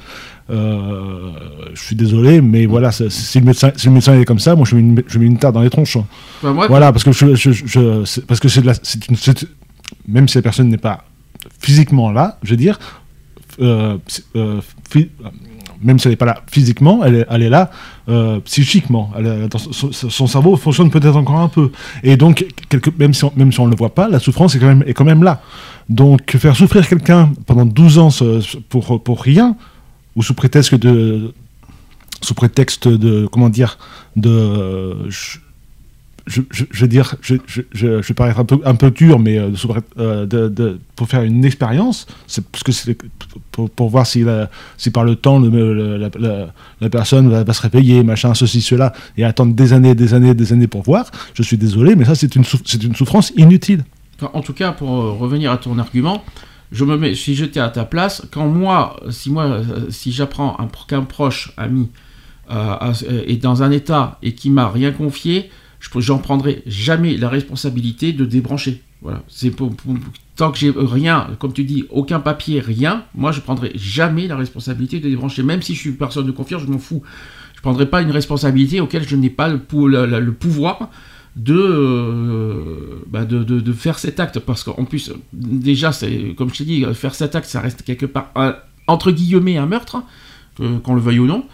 euh, 0.50 1.32
je 1.74 1.82
suis 1.82 1.96
désolé, 1.96 2.42
mais 2.42 2.66
voilà, 2.66 2.92
c'est- 2.92 3.10
si 3.10 3.40
le 3.40 3.46
médecin, 3.46 3.72
si 3.76 3.88
le 3.88 3.94
médecin 3.94 4.20
est 4.20 4.26
comme 4.26 4.40
ça, 4.40 4.56
moi 4.56 4.66
je 4.66 4.76
mets 4.76 4.82
une, 4.82 5.04
je 5.08 5.20
mets 5.20 5.26
une 5.26 5.38
tarte 5.38 5.54
dans 5.54 5.62
les 5.62 5.70
tronches. 5.70 5.98
Enfin, 5.98 6.54
moi, 6.54 6.68
voilà, 6.68 6.92
parce 6.92 7.04
que 7.04 7.12
je, 7.12 7.36
je- 7.36 7.52
je- 7.52 8.06
c'est- 8.06 8.26
parce 8.26 8.40
que 8.40 8.48
c'est 8.48 8.62
de 8.62 8.68
la- 8.68 8.74
c'est 8.82 9.08
une, 9.10 9.16
c'est- 9.16 9.48
même 10.08 10.28
si 10.28 10.38
la 10.38 10.42
personne 10.42 10.70
n'est 10.70 10.78
pas 10.78 11.04
physiquement 11.60 12.12
là, 12.12 12.38
je 12.44 12.52
veux 12.52 12.58
dire, 12.58 12.80
euh, 13.62 13.98
c'est- 14.08 14.24
euh, 14.36 14.62
même 15.82 16.00
si 16.00 16.08
elle 16.08 16.14
n'est 16.14 16.18
pas 16.18 16.26
là 16.26 16.42
physiquement, 16.52 17.04
elle 17.04 17.44
est, 17.44 17.50
là 17.50 17.72
euh, 18.08 18.40
psychiquement. 18.42 19.12
Son, 19.58 20.28
cerveau 20.28 20.56
fonctionne 20.56 20.90
peut-être 20.90 21.16
encore 21.16 21.40
un 21.40 21.48
peu. 21.48 21.72
Et 22.04 22.18
donc, 22.18 22.46
même 22.98 23.14
si 23.14 23.24
on 23.24 23.66
ne 23.66 23.70
le 23.70 23.76
voit 23.76 23.94
pas, 23.94 24.08
la 24.08 24.20
souffrance 24.20 24.56
est 24.56 24.94
quand 24.94 25.06
même, 25.06 25.24
là. 25.24 25.42
Donc, 25.90 26.36
faire 26.38 26.56
souffrir 26.56 26.88
quelqu'un 26.88 27.32
pendant 27.46 27.66
12 27.66 27.98
ans 28.00 28.10
pour, 28.70 29.22
rien, 29.22 29.56
ou 30.16 30.24
sous 30.24 30.34
prétexte 30.34 30.76
de 30.76 31.34
sous 32.22 32.34
prétexte 32.34 32.90
de 32.90 33.28
comment 33.28 33.48
dire 33.48 33.78
de 34.18 35.10
je, 35.10 35.38
je, 36.30 36.66
veux 36.80 36.88
dire 36.88 37.16
je, 37.22 37.38
vais 37.74 38.14
paraître 38.14 38.46
un 38.64 38.76
peu 38.76 38.92
dur 38.92 39.20
mais 39.20 39.38
euh, 39.40 39.52
euh, 39.98 40.78
pour 40.96 41.08
faire 41.08 41.24
une 41.24 41.44
expérience 41.44 42.06
parce 42.52 42.64
que 42.64 42.92
pour, 43.52 43.90
voir 43.90 44.06
si 44.06 44.24
par 44.94 45.04
le 45.04 45.16
temps 45.16 45.40
la, 45.40 46.90
personne 46.90 47.30
va, 47.30 47.54
se 47.54 47.62
réveiller 47.62 48.04
machin 48.04 48.34
ceci 48.34 48.62
cela 48.62 48.94
et 49.18 49.24
attendre 49.24 49.54
des 49.56 49.74
années 49.74 49.96
des 49.96 50.14
années 50.14 50.36
des 50.36 50.54
années 50.54 50.68
pour 50.68 50.84
voir 50.84 51.10
je 51.34 51.42
suis 51.42 51.58
désolé 51.58 51.96
mais 51.96 52.06
ça 52.06 52.16
c'est 52.16 52.36
une 52.36 52.46
souffrance 52.96 53.34
inutile. 53.36 53.84
En 54.34 54.42
tout 54.42 54.52
cas, 54.52 54.74
pour 54.74 54.90
euh, 54.90 55.12
revenir 55.14 55.50
à 55.50 55.58
ton 55.58 55.80
argument, 55.80 56.26
je 56.74 56.84
me 56.84 56.98
mets, 56.98 57.16
si 57.16 57.36
j'étais 57.36 57.62
à 57.62 57.70
ta 57.70 57.86
place, 57.86 58.22
quand 58.32 58.48
moi, 58.48 59.00
si 59.12 59.32
moi, 59.32 59.62
si 59.90 60.12
j'apprends 60.12 60.58
qu'un 60.90 61.04
proche 61.04 61.54
ami 61.56 61.90
est 63.28 63.42
dans 63.42 63.64
un 63.64 63.72
état 63.72 64.18
et 64.22 64.34
qui 64.34 64.50
m'a 64.50 64.68
rien 64.68 64.92
confié, 64.92 65.50
je 65.80 65.90
prendrai 66.20 66.64
jamais 66.66 67.18
la 67.18 67.30
responsabilité 67.30 68.14
de 68.14 68.26
débrancher. 68.26 68.82
Voilà, 69.02 69.24
tant 70.36 70.52
que 70.52 70.58
j'ai 70.58 70.74
rien, 70.76 71.30
comme 71.40 71.54
tu 71.54 71.64
dis, 71.64 71.86
aucun 71.90 72.20
papier, 72.20 72.60
rien, 72.60 73.06
moi 73.16 73.32
je 73.32 73.40
prendrai 73.40 73.72
jamais 73.76 74.28
la 74.28 74.36
responsabilité 74.36 75.00
de 75.00 75.08
débrancher, 75.08 75.42
même 75.42 75.62
si 75.62 75.74
je 75.74 75.80
suis 75.80 75.92
personne 75.92 76.26
de 76.26 76.32
confiance, 76.32 76.64
je 76.64 76.68
m'en 76.68 76.80
fous. 76.80 77.02
Je 77.56 77.62
prendrai 77.62 77.86
pas 77.86 78.02
une 78.02 78.12
responsabilité 78.12 78.82
auquel 78.82 79.08
je 79.08 79.16
n'ai 79.16 79.30
pas 79.30 79.48
le, 79.48 79.58
pou- 79.60 79.88
le- 79.88 80.06
le- 80.06 80.20
le 80.20 80.32
pouvoir 80.34 80.90
de, 81.38 81.54
euh, 82.04 83.02
bah, 83.08 83.26
de, 83.26 83.72
faire 83.74 84.00
cet 84.00 84.20
acte. 84.20 84.40
Parce 84.40 84.64
qu'en 84.64 84.84
plus 84.86 85.12
déjà 85.34 85.92
comme 86.38 86.50
je 86.54 86.58
t'ai 86.58 86.64
dit 86.66 86.86
faire 86.94 87.16
cet 87.16 87.36
acte 87.36 87.48
ça 87.48 87.62
reste 87.62 87.84
quelque 87.84 88.06
part 88.06 88.32
entre 88.88 89.12
guillemets 89.12 89.58
un 89.58 89.66
meurtre 89.66 90.04
que- 90.58 90.78
qu'on 90.80 90.96
le 90.96 91.02
veuille 91.02 91.20
ou 91.20 91.28
non. 91.28 91.46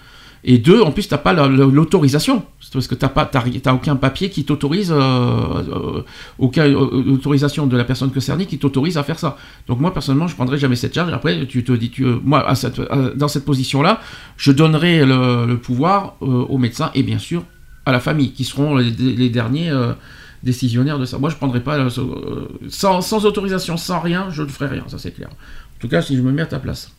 Et 0.43 0.57
deux 0.59 0.81
en 0.81 0.91
plus 0.91 1.07
t'as 1.07 1.17
pas 1.17 1.33
la- 1.33 1.47
la- 1.47 1.65
l'autorisation 1.65 2.43
parce 2.75 2.87
que 2.87 2.93
pas 2.95 3.29
ri- 3.39 3.59
t'as 3.61 3.73
aucun 3.73 3.95
papier 3.95 4.29
qui 4.29 4.45
t'autorise 4.45 4.91
euh, 4.91 4.95
euh, 4.99 6.01
aucun 6.37 6.65
euh, 6.67 7.13
autorisation 7.13 7.65
de 7.65 7.75
la 7.75 7.83
personne 7.83 8.11
concernée 8.11 8.45
qui 8.45 8.59
t'autorise 8.59 8.97
à 8.97 9.03
faire 9.03 9.17
ça 9.17 9.37
donc 9.67 9.79
moi 9.79 9.91
personnellement 9.93 10.27
je 10.27 10.35
prendrai 10.35 10.59
jamais 10.59 10.75
cette 10.75 10.93
charge 10.93 11.11
après 11.11 11.47
tu 11.47 11.63
te 11.63 11.71
dis 11.71 11.89
tu, 11.89 12.03
euh, 12.05 12.17
moi 12.23 12.47
à 12.47 12.53
cette, 12.53 12.79
à- 12.79 13.09
dans 13.15 13.27
cette 13.27 13.45
position 13.45 13.81
là 13.81 13.99
je 14.37 14.51
donnerai 14.51 15.05
le, 15.05 15.45
le 15.47 15.57
pouvoir 15.57 16.15
euh, 16.21 16.25
au 16.25 16.57
médecin 16.59 16.91
et 16.93 17.01
bien 17.01 17.17
sûr 17.19 17.43
à 17.87 17.91
la 17.91 17.99
famille, 17.99 18.31
qui 18.33 18.43
seront 18.43 18.75
les, 18.77 18.89
les 18.89 19.29
derniers 19.29 19.69
euh, 19.69 19.93
décisionnaires 20.41 20.97
de 20.97 21.05
ça. 21.05 21.19
Moi, 21.19 21.29
je 21.29 21.35
prendrai 21.35 21.59
pas 21.61 21.77
euh, 21.77 21.89
sans, 22.67 23.01
sans 23.01 23.25
autorisation, 23.27 23.77
sans 23.77 23.99
rien, 23.99 24.31
je 24.31 24.41
ne 24.41 24.47
ferai 24.47 24.69
rien, 24.69 24.83
ça 24.87 24.97
c'est 24.97 25.11
clair. 25.11 25.29
En 25.31 25.79
tout 25.79 25.87
cas, 25.87 26.01
si 26.01 26.15
je 26.17 26.21
me 26.23 26.31
mets 26.31 26.41
à 26.41 26.47
ta 26.47 26.57
place. 26.57 26.89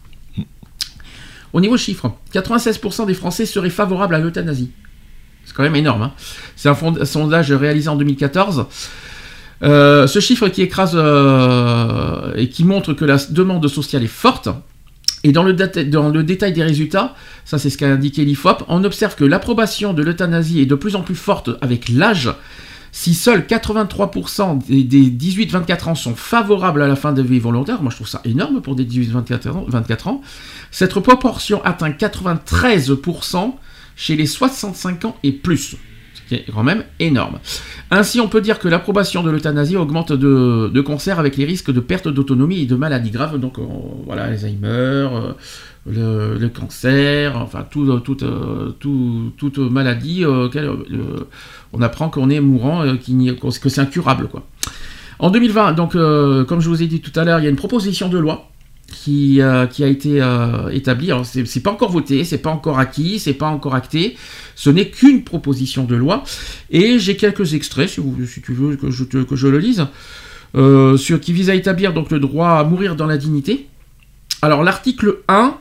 Au 1.52 1.60
niveau 1.60 1.76
chiffre, 1.76 2.12
96% 2.32 3.06
des 3.06 3.14
Français 3.14 3.46
seraient 3.46 3.70
favorables 3.70 4.14
à 4.14 4.18
l'euthanasie. 4.18 4.70
C'est 5.46 5.54
quand 5.54 5.62
même 5.62 5.76
énorme. 5.76 6.02
hein. 6.02 6.12
C'est 6.56 6.68
un 6.68 7.04
sondage 7.04 7.52
réalisé 7.52 7.88
en 7.88 7.96
2014. 7.96 8.66
Euh, 9.62 10.06
ce 10.06 10.20
chiffre 10.20 10.48
qui 10.48 10.62
écrase 10.62 10.92
euh, 10.94 12.34
et 12.36 12.48
qui 12.48 12.64
montre 12.64 12.92
que 12.92 13.04
la 13.04 13.16
demande 13.30 13.66
sociale 13.68 14.04
est 14.04 14.08
forte. 14.08 14.48
Et 15.24 15.32
dans 15.32 15.42
le, 15.42 15.54
détail 15.54 16.52
des 16.52 16.62
résultats, 16.62 17.14
ça 17.44 17.58
c'est 17.58 17.70
ce 17.70 17.78
qu'a 17.78 17.88
indiqué 17.88 18.24
l'IFOP, 18.24 18.64
on 18.68 18.84
observe 18.84 19.16
que 19.16 19.24
l'approbation 19.24 19.92
de 19.92 20.02
l'euthanasie 20.02 20.60
est 20.60 20.66
de 20.66 20.74
plus 20.74 20.94
en 20.94 21.00
plus 21.00 21.16
forte 21.16 21.50
avec 21.62 21.88
l'âge. 21.88 22.30
Si 22.92 23.12
seuls 23.12 23.40
83% 23.40 24.66
des, 24.68 24.84
des 24.84 25.10
18-24 25.10 25.88
ans 25.88 25.94
sont 25.94 26.14
favorables 26.14 26.80
à 26.80 26.86
la 26.86 26.96
fin 26.96 27.12
de 27.12 27.22
vie 27.22 27.40
volontaire, 27.40 27.82
moi 27.82 27.90
je 27.90 27.96
trouve 27.96 28.08
ça 28.08 28.20
énorme 28.24 28.60
pour 28.60 28.76
des 28.76 28.84
18-24 28.84 29.48
ans, 29.50 29.64
24 29.66 30.08
ans, 30.08 30.22
cette 30.70 30.98
proportion 31.00 31.62
atteint 31.64 31.90
93% 31.90 33.54
chez 33.96 34.14
les 34.14 34.26
65 34.26 35.04
ans 35.06 35.16
et 35.24 35.32
plus. 35.32 35.76
Ce 36.14 36.28
qui 36.28 36.34
est 36.34 36.44
quand 36.52 36.62
même 36.62 36.84
énorme. 37.00 37.38
Ainsi, 37.90 38.20
on 38.20 38.28
peut 38.28 38.40
dire 38.40 38.58
que 38.58 38.68
l'approbation 38.68 39.22
de 39.22 39.30
l'euthanasie 39.30 39.76
augmente 39.76 40.12
de, 40.12 40.70
de 40.72 40.80
concert 40.80 41.18
avec 41.18 41.36
les 41.36 41.44
risques 41.44 41.70
de 41.72 41.80
perte 41.80 42.08
d'autonomie 42.08 42.62
et 42.62 42.66
de 42.66 42.74
maladies 42.74 43.10
graves, 43.10 43.38
donc 43.38 43.58
euh, 43.58 43.62
voilà, 44.06 44.24
Alzheimer, 44.24 44.66
euh, 44.68 45.32
le, 45.86 46.48
cancer, 46.48 47.36
enfin 47.36 47.64
euh, 47.76 48.70
tout- 48.80 49.32
toute 49.36 49.58
maladie 49.58 50.24
on 51.72 51.80
apprend 51.82 52.08
qu'on 52.08 52.28
est 52.30 52.40
mourant, 52.40 52.82
que 53.60 53.68
c'est 53.68 53.80
incurable. 53.80 54.28
En 55.18 55.30
2020, 55.30 55.72
donc, 55.74 55.92
comme 55.92 56.60
je 56.60 56.68
vous 56.68 56.82
ai 56.82 56.86
dit 56.88 57.00
tout 57.00 57.18
à 57.18 57.24
l'heure, 57.24 57.38
il 57.38 57.44
y 57.44 57.46
a 57.46 57.50
une 57.50 57.56
proposition 57.56 58.08
de 58.08 58.18
loi 58.18 58.50
qui, 58.86 59.40
euh, 59.40 59.66
qui 59.66 59.84
a 59.84 59.88
été 59.88 60.20
euh, 60.20 60.68
établie. 60.68 61.10
Alors, 61.10 61.26
c'est 61.26 61.62
pas 61.62 61.70
encore 61.70 61.90
voté, 61.90 62.24
c'est 62.24 62.38
pas 62.38 62.50
encore 62.50 62.78
acquis, 62.78 63.18
c'est 63.18 63.34
pas 63.34 63.48
encore 63.48 63.74
acté. 63.74 64.16
Ce 64.54 64.70
n'est 64.70 64.88
qu'une 64.88 65.24
proposition 65.24 65.84
de 65.84 65.96
loi. 65.96 66.24
Et 66.70 66.98
j'ai 66.98 67.16
quelques 67.16 67.54
extraits, 67.54 67.88
si, 67.88 68.00
vous, 68.00 68.14
si 68.26 68.40
tu 68.40 68.52
veux 68.52 68.76
que 68.76 68.90
je, 68.90 69.48
le 69.48 69.58
lise, 69.58 69.86
euh, 70.56 70.96
sur, 70.96 71.20
qui 71.20 71.32
vise 71.32 71.50
à 71.50 71.54
établir 71.54 71.92
donc 71.92 72.10
le 72.10 72.18
droit 72.18 72.50
à 72.50 72.64
mourir 72.64 72.96
dans 72.96 73.06
la 73.06 73.16
dignité. 73.16 73.66
Alors, 74.42 74.62
l'article 74.62 75.18
1 75.28 75.56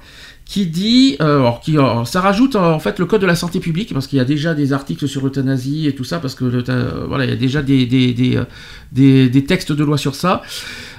qui 0.45 0.67
dit, 0.67 1.17
euh, 1.22 1.40
alors, 1.40 1.59
qui, 1.59 1.72
alors, 1.72 2.07
ça 2.07 2.22
rajoute 2.22 2.56
euh, 2.56 2.59
en 2.59 2.80
fait 2.80 2.99
le 2.99 3.06
code 3.07 3.22
de 3.22 3.25
la 3.25 3.35
santé 3.35 3.59
publique 3.59 3.93
parce 3.93 4.06
qu'il 4.06 4.17
y 4.17 4.22
a 4.22 4.25
déjà 4.25 4.53
des 4.53 4.74
articles 4.74 5.07
sur 5.07 5.24
l'euthanasie 5.24 5.88
et 5.88 5.95
tout 5.95 6.03
ça 6.03 6.19
parce 6.19 6.35
que 6.35 6.45
euh, 6.45 7.06
voilà 7.07 7.25
il 7.25 7.32
y 7.32 7.33
a 7.33 7.35
déjà 7.35 7.64
des, 7.64 7.88
des, 7.88 8.14
des, 8.14 8.38
euh, 8.38 8.43
des- 8.91 9.43
textes 9.45 9.72
de 9.72 9.83
loi 9.83 9.98
sur 9.98 10.14
ça. 10.14 10.43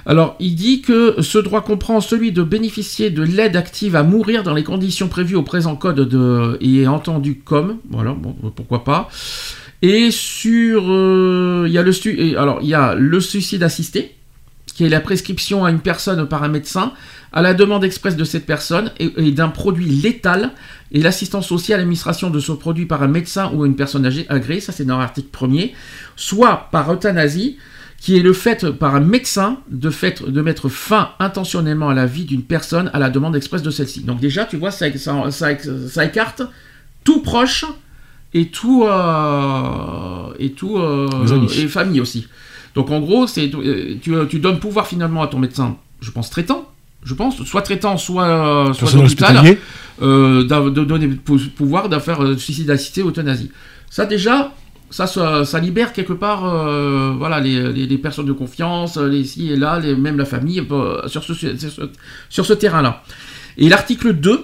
Alors 0.05 0.35
il 0.41 0.55
dit 0.55 0.81
que 0.81 1.15
ce 1.21 1.37
droit 1.37 1.61
comprend 1.61 2.01
celui 2.01 2.33
de 2.33 2.43
bénéficier 2.43 3.09
de 3.09 3.23
l'aide 3.23 3.55
active 3.55 3.95
à 3.95 4.03
mourir 4.03 4.43
dans 4.43 4.53
les 4.53 4.63
conditions 4.65 5.07
prévues 5.07 5.35
au 5.37 5.43
présent 5.43 5.77
code 5.77 6.01
de 6.01 6.57
et 6.59 6.83
est 6.83 6.87
entendu 6.87 7.35
comme 7.43 7.77
voilà 7.89 8.11
bon 8.11 8.35
pourquoi 8.55 8.83
pas 8.83 9.07
Et 9.81 10.11
sur, 10.11 10.85
euh, 10.89 11.65
il 11.67 11.71
y 11.73 11.77
a 11.77 11.83
le 11.83 12.37
alors 12.37 12.59
il 12.61 12.67
y 12.67 12.73
a 12.73 12.95
le 12.95 13.19
suicide 13.19 13.63
assisté, 13.63 14.15
qui 14.75 14.83
est 14.85 14.89
la 14.89 14.99
prescription 14.99 15.65
à 15.65 15.71
une 15.71 15.79
personne 15.79 16.27
par 16.27 16.43
un 16.43 16.49
médecin 16.49 16.93
à 17.33 17.41
la 17.41 17.53
demande 17.53 17.83
expresse 17.83 18.15
de 18.15 18.23
cette 18.23 18.45
personne 18.45 18.91
et, 18.99 19.11
et 19.17 19.31
d'un 19.31 19.49
produit 19.49 19.85
létal 19.87 20.51
et 20.91 21.01
l'assistance 21.01 21.51
aussi 21.51 21.73
à 21.73 21.77
l'administration 21.77 22.29
de 22.29 22.39
ce 22.39 22.51
produit 22.53 22.85
par 22.85 23.03
un 23.03 23.07
médecin 23.07 23.51
ou 23.53 23.65
une 23.65 23.75
personne 23.75 24.05
âgée 24.05 24.25
agréée, 24.29 24.61
ça 24.61 24.71
c'est 24.71 24.85
dans 24.85 24.97
l'article 24.97 25.29
premier, 25.31 25.73
soit 26.15 26.69
par 26.71 26.91
euthanasie, 26.91 27.57
qui 27.99 28.15
est 28.15 28.21
le 28.21 28.31
fait 28.33 28.69
par 28.71 28.95
un 28.95 28.99
médecin 28.99 29.57
de, 29.71 29.89
fait, 29.89 30.23
de 30.23 30.41
mettre 30.41 30.69
fin 30.69 31.09
intentionnellement 31.19 31.89
à 31.89 31.93
la 31.95 32.05
vie 32.05 32.25
d'une 32.25 32.43
personne 32.43 32.89
à 32.93 32.99
la 32.99 33.09
demande 33.09 33.35
expresse 33.35 33.63
de 33.63 33.71
celle-ci. 33.71 34.01
Donc 34.01 34.19
déjà, 34.19 34.45
tu 34.45 34.55
vois, 34.55 34.69
ça, 34.71 34.85
ça, 34.97 35.31
ça- 35.31 35.57
ça 35.89 36.05
écarte 36.05 36.43
tout 37.03 37.21
proche 37.21 37.65
et 38.33 38.47
tout 38.49 38.85
euh, 38.85 40.33
et 40.39 40.51
tout 40.51 40.77
euh, 40.77 41.07
et 41.63 41.67
famille 41.67 42.01
aussi. 42.01 42.27
Donc 42.75 42.91
en 42.91 42.99
gros, 42.99 43.25
c'est 43.27 43.51
euh, 43.55 43.95
tu, 44.01 44.13
tu 44.29 44.39
donnes 44.39 44.59
pouvoir 44.59 44.87
finalement 44.87 45.23
à 45.23 45.27
ton 45.27 45.39
médecin, 45.39 45.77
je 45.99 46.11
pense 46.11 46.29
traitant, 46.29 46.69
je 47.07 47.13
pense, 47.13 47.43
soit 47.43 47.61
traitant, 47.61 47.95
soit 47.97 48.25
euh, 48.27 48.73
soit 48.73 48.87
euh, 50.01 50.43
de 50.43 50.83
donner 50.83 51.07
pou- 51.07 51.39
pouvoir 51.55 51.89
de 51.89 51.97
faire 51.99 52.21
euh, 52.23 52.37
suicide 52.37 52.69
assisté, 52.69 53.01
euthanasie. 53.01 53.49
Ça 53.89 54.05
déjà, 54.05 54.53
ça, 54.89 55.07
ça, 55.07 55.43
ça 55.45 55.59
libère 55.59 55.91
quelque 55.93 56.13
part, 56.13 56.45
euh, 56.45 57.13
voilà, 57.17 57.39
les, 57.39 57.71
les- 57.73 57.87
les 57.87 57.97
personnes 57.97 58.25
de 58.25 58.33
confiance, 58.33 58.97
les 58.97 59.23
ci 59.23 59.51
et 59.51 59.55
là, 59.55 59.79
les- 59.79 59.95
même 59.95 60.17
la 60.17 60.25
famille, 60.25 60.61
euh, 60.71 61.07
sur 61.07 61.23
ce, 61.23 61.33
sur 61.33 61.57
ce, 61.57 61.81
sur 62.29 62.45
ce 62.45 62.53
terrain-là. 62.53 63.03
Et 63.57 63.69
l'article 63.69 64.13
2, 64.13 64.43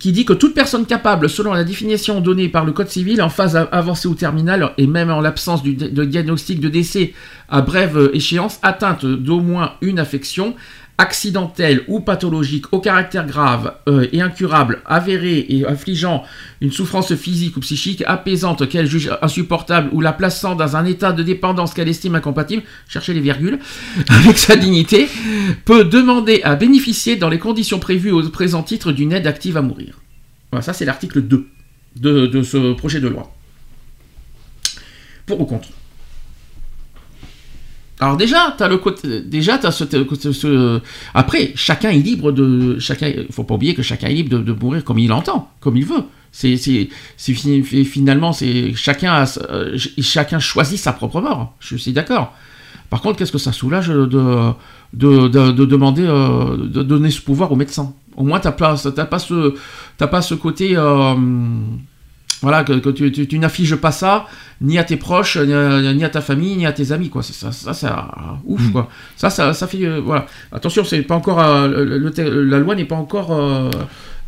qui 0.00 0.10
dit 0.12 0.24
que 0.24 0.32
toute 0.32 0.52
personne 0.52 0.84
capable, 0.84 1.28
selon 1.30 1.52
la 1.54 1.62
définition 1.62 2.20
donnée 2.20 2.48
par 2.48 2.64
le 2.64 2.72
Code 2.72 2.88
civil, 2.88 3.22
en 3.22 3.28
phase 3.28 3.54
av- 3.56 3.68
avancée 3.70 4.08
ou 4.08 4.14
terminale, 4.16 4.72
et 4.78 4.86
même 4.86 5.10
en 5.10 5.20
l'absence 5.20 5.62
de 5.62 6.04
diagnostic 6.04 6.58
de 6.60 6.68
décès 6.68 7.14
à 7.48 7.60
brève 7.62 8.10
échéance, 8.12 8.58
atteinte 8.62 9.06
d'au 9.06 9.40
moins 9.40 9.74
une 9.80 9.98
affection, 10.00 10.54
accidentelle 10.98 11.82
ou 11.88 12.00
pathologique 12.00 12.72
au 12.72 12.80
caractère 12.80 13.26
grave 13.26 13.74
euh, 13.88 14.06
et 14.12 14.22
incurable, 14.22 14.80
avérée 14.86 15.44
et 15.48 15.66
affligeant 15.66 16.24
une 16.60 16.72
souffrance 16.72 17.14
physique 17.14 17.56
ou 17.56 17.60
psychique 17.60 18.02
apaisante 18.06 18.68
qu'elle 18.68 18.86
juge 18.86 19.10
insupportable 19.20 19.90
ou 19.92 20.00
la 20.00 20.12
plaçant 20.12 20.54
dans 20.54 20.76
un 20.76 20.84
état 20.84 21.12
de 21.12 21.22
dépendance 21.22 21.74
qu'elle 21.74 21.88
estime 21.88 22.14
incompatible, 22.14 22.62
cherchez 22.88 23.12
les 23.12 23.20
virgules, 23.20 23.58
avec 24.08 24.38
sa 24.38 24.56
dignité, 24.56 25.08
peut 25.64 25.84
demander 25.84 26.40
à 26.44 26.56
bénéficier 26.56 27.16
dans 27.16 27.28
les 27.28 27.38
conditions 27.38 27.78
prévues 27.78 28.12
au 28.12 28.22
présent 28.30 28.62
titre 28.62 28.92
d'une 28.92 29.12
aide 29.12 29.26
active 29.26 29.56
à 29.56 29.62
mourir. 29.62 30.00
Voilà, 30.50 30.62
ça 30.62 30.72
c'est 30.72 30.84
l'article 30.84 31.22
2 31.22 31.46
de, 31.96 32.26
de 32.26 32.42
ce 32.42 32.72
projet 32.72 33.00
de 33.00 33.08
loi. 33.08 33.32
Pour 35.26 35.40
ou 35.40 35.44
contre? 35.44 35.68
Alors 38.00 38.16
déjà, 38.16 38.54
t'as 38.58 38.68
le 38.68 38.76
côté, 38.78 39.22
déjà 39.22 39.56
t'as 39.58 39.70
ce, 39.70 40.80
après 41.14 41.52
chacun 41.54 41.90
est 41.90 41.98
libre 41.98 42.30
de, 42.32 42.78
chacun, 42.78 43.10
faut 43.30 43.44
pas 43.44 43.54
oublier 43.54 43.74
que 43.74 43.82
chacun 43.82 44.08
est 44.08 44.14
libre 44.14 44.38
de, 44.38 44.52
mourir 44.52 44.84
comme 44.84 44.98
il 44.98 45.12
entend, 45.12 45.50
comme 45.60 45.76
il 45.76 45.84
veut. 45.86 46.04
C'est, 46.32 46.58
c'est, 46.58 46.90
c'est 47.16 47.32
fi- 47.32 47.62
fi- 47.62 47.84
finalement 47.86 48.34
c'est 48.34 48.74
chacun, 48.74 49.12
a, 49.12 49.24
euh, 49.50 49.78
ch- 49.78 49.94
chacun 50.00 50.38
choisit 50.38 50.78
sa 50.78 50.92
propre 50.92 51.22
mort. 51.22 51.54
Je 51.60 51.76
suis 51.76 51.92
d'accord. 51.92 52.34
Par 52.90 53.00
contre, 53.00 53.16
qu'est-ce 53.18 53.32
que 53.32 53.38
ça 53.38 53.52
soulage 53.52 53.88
de, 53.88 54.04
de, 54.04 54.52
de, 54.92 55.50
de 55.52 55.64
demander, 55.64 56.04
euh, 56.06 56.56
de 56.58 56.82
donner 56.82 57.10
ce 57.10 57.20
pouvoir 57.22 57.50
au 57.50 57.56
médecin? 57.56 57.94
Au 58.14 58.22
moins, 58.24 58.38
t'as 58.40 58.52
pas, 58.52 58.76
t'as 58.76 59.06
pas 59.06 59.18
ce, 59.18 59.54
t'as 59.96 60.06
pas 60.06 60.20
ce 60.22 60.34
côté. 60.34 60.76
euh, 60.76 61.14
voilà, 62.42 62.64
que, 62.64 62.74
que 62.74 62.90
tu, 62.90 63.10
tu, 63.12 63.26
tu 63.26 63.38
n'affiches 63.38 63.74
pas 63.76 63.92
ça 63.92 64.26
ni 64.60 64.78
à 64.78 64.84
tes 64.84 64.96
proches, 64.96 65.36
ni 65.38 65.52
à, 65.52 65.92
ni 65.92 66.04
à 66.04 66.08
ta 66.08 66.20
famille, 66.20 66.56
ni 66.56 66.66
à 66.66 66.72
tes 66.72 66.92
amis, 66.92 67.08
quoi. 67.08 67.22
C'est 67.22 67.32
Ça, 67.34 67.52
ça, 67.52 67.72
c'est 67.74 67.86
ah, 67.88 68.38
ouf, 68.44 68.70
quoi. 68.72 68.88
Ça, 69.16 69.30
ça, 69.30 69.52
ça 69.54 69.66
fait, 69.66 69.84
euh, 69.84 70.00
voilà. 70.00 70.26
Attention, 70.52 70.84
c'est 70.84 71.02
pas 71.02 71.14
encore, 71.16 71.40
euh, 71.40 71.68
le- 71.68 71.98
le 71.98 72.44
la 72.44 72.58
loi 72.58 72.74
n'est 72.74 72.84
pas 72.84 72.96
encore 72.96 73.32
euh, 73.32 73.70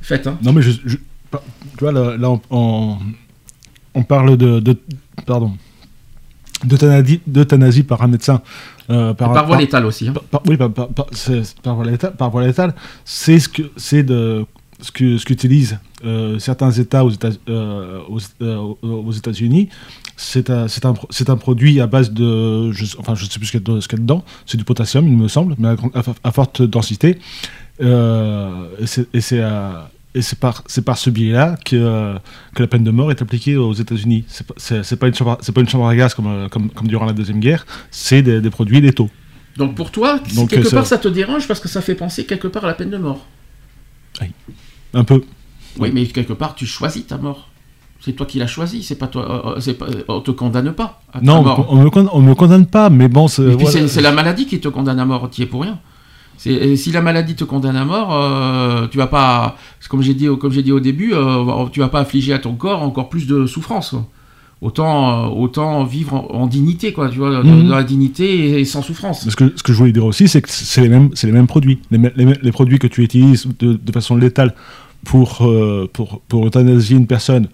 faite. 0.03 0.27
Hein. 0.27 0.39
Non, 0.43 0.53
mais 0.53 0.62
je, 0.62 0.73
je- 0.85 0.97
tu 0.97 1.81
vois, 1.81 1.93
là, 1.93 2.17
là, 2.17 2.31
on, 2.31 2.41
on- 2.51 2.99
on 3.95 4.03
parle 4.03 4.37
de, 4.37 4.61
de- 4.61 4.77
pardon, 5.27 5.53
d'euthanasie, 6.65 7.83
par 7.83 8.03
un 8.03 8.09
médecin. 8.09 8.41
euh, 8.91 9.15
Par 9.15 9.47
voie 9.47 9.59
létale 9.59 9.87
aussi, 9.87 10.09
hein. 10.09 10.12
par- 10.12 10.23
par- 10.25 10.43
oui, 10.47 10.57
par, 10.57 10.70
par- 10.73 10.89
par- 10.89 11.07
par. 11.62 11.77
Par 12.17 12.31
voie 12.31 12.43
létale, 12.47 12.75
c'est 13.05 13.39
ce 13.39 13.49
que 13.49 13.62
c'est 13.77 14.03
de 14.03 14.45
ce 14.81 14.93
que 14.93 15.19
ce 15.19 15.25
qu'utilisent 15.25 15.79
euh, 16.05 16.39
certains 16.39 16.71
États 16.71 17.05
aux 17.05 17.11
États 17.11 17.31
euh, 17.49 18.01
aux, 18.09 18.19
euh, 18.43 18.75
aux 18.83 19.13
États-Unis. 19.13 19.69
C'est 20.17 20.51
un, 20.51 20.67
c'est 20.67 20.85
un, 20.85 20.95
un 20.95 21.37
produit 21.37 21.81
à 21.81 21.87
base 21.87 22.13
de, 22.13 22.73
je, 22.73 22.97
enfin, 22.99 23.15
je 23.15 23.25
sais 23.25 23.39
plus 23.39 23.47
ce 23.47 23.53
qu'il 23.53 23.61
y 23.61 23.71
a 23.71 23.77
y 23.77 24.01
dedans. 24.01 24.25
C'est 24.47 24.57
du 24.57 24.65
potassium, 24.65 25.07
il 25.07 25.17
me 25.17 25.29
semble, 25.29 25.55
mais 25.59 25.69
à, 26.25 26.33
forte 26.33 26.63
densité. 26.63 27.19
Et 27.81 28.87
c'est 29.21 29.41
et 30.15 30.23
c'est 30.23 30.39
par, 30.39 30.65
c'est 30.67 30.85
par 30.85 30.97
ce 30.99 31.11
biais-là 31.11 31.57
que, 31.65 31.77
euh, 31.77 32.19
que 32.55 32.63
la 32.63 32.67
peine 32.67 32.83
de 32.83 32.91
mort 32.91 33.11
est 33.11 33.21
appliquée 33.21 33.57
aux 33.57 33.73
États-Unis. 33.73 34.25
C'est 34.27 34.47
pas, 34.47 34.55
c'est, 34.57 34.83
c'est 34.83 34.97
pas 34.97 35.07
une 35.07 35.15
chambre, 35.15 35.39
c'est 35.41 35.53
pas 35.53 35.61
une 35.61 35.69
chambre 35.69 35.87
à 35.87 35.95
gaz 35.95 36.15
comme, 36.15 36.49
comme, 36.51 36.71
comme 36.71 36.89
durant 36.89 37.05
la 37.05 37.13
Deuxième 37.13 37.41
Guerre, 37.41 37.67
c'est 37.91 38.23
des, 38.23 38.41
des 38.41 38.51
produits 38.51 38.81
létaux. 38.81 39.11
Donc 39.57 39.75
pour 39.75 39.91
toi, 39.91 40.21
Donc, 40.35 40.51
quelque 40.51 40.71
part 40.71 40.87
ça 40.87 40.99
te 40.99 41.09
dérange 41.09 41.47
parce 41.47 41.61
que 41.61 41.69
ça 41.69 41.83
fait 41.83 41.95
penser 41.95 42.25
quelque 42.25 42.49
part 42.49 42.65
à 42.65 42.69
la 42.69 42.75
peine 42.75 42.91
de 42.91 42.97
mort. 42.97 43.27
Un 44.94 45.05
peu. 45.05 45.23
Oui, 45.78 45.91
mais 45.92 46.07
quelque 46.07 46.33
part 46.33 46.55
tu 46.55 46.67
choisis 46.67 47.07
ta 47.07 47.18
mort. 47.18 47.49
C'est 48.00 48.12
toi 48.12 48.26
qui 48.26 48.39
l'as 48.39 48.47
choisi, 48.47 48.83
c'est 48.83 48.94
pas 48.97 49.08
toi. 49.08 49.57
euh, 49.57 49.60
euh, 49.60 49.75
pas, 49.75 49.86
euh, 49.86 50.02
on 50.08 50.20
te 50.20 50.31
condamne 50.31 50.73
pas 50.73 51.00
à 51.12 51.18
ta 51.18 51.25
Non, 51.25 51.42
mort. 51.42 51.67
on 51.68 51.76
me, 51.76 51.91
con- 51.91 52.08
on 52.12 52.20
me 52.20 52.34
condamne 52.34 52.67
pas, 52.67 52.91
mais 52.91 53.08
bon, 53.08 53.26
c'est. 53.28 53.42
Et 53.42 53.47
puis 53.57 53.65
voilà. 53.65 53.70
c'est- 53.73 53.89
c'est 53.89 54.00
la 54.00 54.12
maladie 54.12 54.47
qui 54.47 54.60
te 54.60 54.68
condamne 54.68 55.00
à 55.00 55.05
mort, 55.05 55.28
tu 55.31 55.42
es 55.42 55.47
pour 55.47 55.62
rien. 55.62 55.78
Et 56.47 56.76
si 56.76 56.92
la 56.92 57.00
maladie 57.02 57.34
te 57.34 57.42
condamne 57.42 57.75
à 57.75 57.84
mort, 57.84 58.15
euh, 58.15 58.86
tu 58.86 58.97
vas 58.99 59.08
pas, 59.08 59.57
comme 59.89 60.02
j'ai 60.02 60.15
dit, 60.15 60.28
au- 60.28 60.36
comme 60.36 60.52
j'ai 60.52 60.62
dit 60.62 60.70
au 60.70 60.78
début, 60.78 61.12
euh, 61.12 61.67
tu 61.73 61.81
vas 61.81 61.89
pas 61.89 62.00
affliger 62.00 62.33
à 62.33 62.39
ton 62.39 62.55
corps 62.55 62.83
encore 62.84 63.08
plus 63.08 63.26
de 63.26 63.44
souffrance. 63.47 63.91
quoi. 63.91 64.07
Autant, 64.61 65.27
euh, 65.27 65.28
autant 65.28 65.85
vivre 65.85 66.15
en, 66.15 66.43
en 66.43 66.47
dignité, 66.49 66.93
quoi, 66.93 67.09
tu 67.09 67.19
vois, 67.19 67.31
dans, 67.31 67.45
Mhm. 67.45 67.69
dans 67.69 67.77
la 67.77 67.85
dignité 67.85 68.59
et 68.61 68.65
sans 68.65 68.83
souffrance. 68.83 69.28
Ce 69.28 69.37
que, 69.37 69.53
ce 69.57 69.62
que 69.62 69.73
je 69.73 69.78
voulais 69.78 69.93
dire 69.93 70.05
aussi, 70.05 70.27
c'est 70.27 70.43
que 70.43 70.49
c'est 70.51 70.81
les 70.81 70.89
mêmes, 70.89 71.11
c'est 71.15 71.28
les 71.28 71.33
mêmes 71.33 71.47
produits. 71.47 71.78
Les, 71.93 72.01
les 72.43 72.51
produits 72.53 72.81
que 72.81 72.89
tu 72.89 73.03
utilises 73.05 73.47
de, 73.61 73.75
de 73.75 73.93
façon 73.93 74.17
létale 74.17 74.55
pour, 75.05 75.47
euh, 75.47 75.89
pour, 75.93 76.20
pour 76.28 76.45
euthanasier 76.47 76.97
une 76.97 77.07
personne 77.07 77.47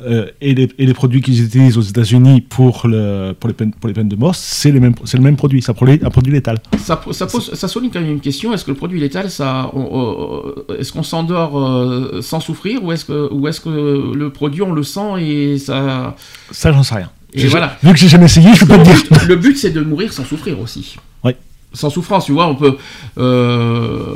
euh, 0.00 0.26
et, 0.40 0.54
les, 0.54 0.68
et 0.78 0.86
les 0.86 0.94
produits 0.94 1.20
qu'ils 1.20 1.42
utilisent 1.44 1.76
aux 1.76 1.82
États-Unis 1.82 2.40
pour, 2.40 2.86
le, 2.86 3.32
pour, 3.32 3.48
les 3.48 3.54
peines, 3.54 3.72
pour 3.72 3.88
les 3.88 3.94
peines 3.94 4.08
de 4.08 4.14
mort, 4.16 4.34
c'est 4.34 4.70
le 4.70 4.80
même 4.80 5.36
produit. 5.36 5.60
C'est 5.62 5.70
un 5.70 5.74
produit, 5.74 5.98
un 6.04 6.10
produit 6.10 6.32
létal. 6.32 6.58
Ça, 6.78 7.00
ça, 7.12 7.26
pose, 7.26 7.52
ça 7.54 7.66
souligne 7.68 7.90
quand 7.90 8.00
même 8.00 8.10
une 8.12 8.20
question 8.20 8.52
est-ce 8.52 8.64
que 8.64 8.70
le 8.70 8.76
produit 8.76 9.00
létal, 9.00 9.30
ça, 9.30 9.70
on- 9.74 10.42
est-ce 10.78 10.92
qu'on 10.92 11.02
s'endort 11.02 11.58
euh, 11.58 12.20
sans 12.22 12.40
souffrir 12.40 12.84
ou 12.84 12.92
est-ce 12.92 13.04
que, 13.04 13.32
ou 13.32 13.48
est-ce 13.48 13.60
que 13.60 14.12
le 14.14 14.30
produit 14.30 14.62
on 14.62 14.72
le 14.72 14.82
sent 14.84 15.20
et 15.20 15.58
ça. 15.58 16.14
Ça, 16.50 16.70
j'en 16.72 16.82
sais 16.82 16.94
rien. 16.94 17.10
Et 17.34 17.40
J'ai- 17.40 17.48
voilà. 17.48 17.76
Vu 17.82 17.92
que 17.92 17.98
j'ai 17.98 18.08
jamais 18.08 18.24
essayé, 18.26 18.54
je 18.54 18.60
peux 18.64 18.68
pas 18.68 18.78
te 18.78 18.84
dire. 18.84 19.28
Le 19.28 19.36
but, 19.36 19.56
c'est 19.58 19.70
de 19.70 19.80
mourir 19.82 20.12
sans 20.12 20.24
souffrir 20.24 20.58
aussi. 20.60 20.96
Oui. 21.24 21.32
Sans 21.72 21.90
souffrance, 21.90 22.24
tu 22.24 22.32
vois, 22.32 22.46
on 22.46 22.54
peut. 22.54 22.76
euh, 23.18 24.14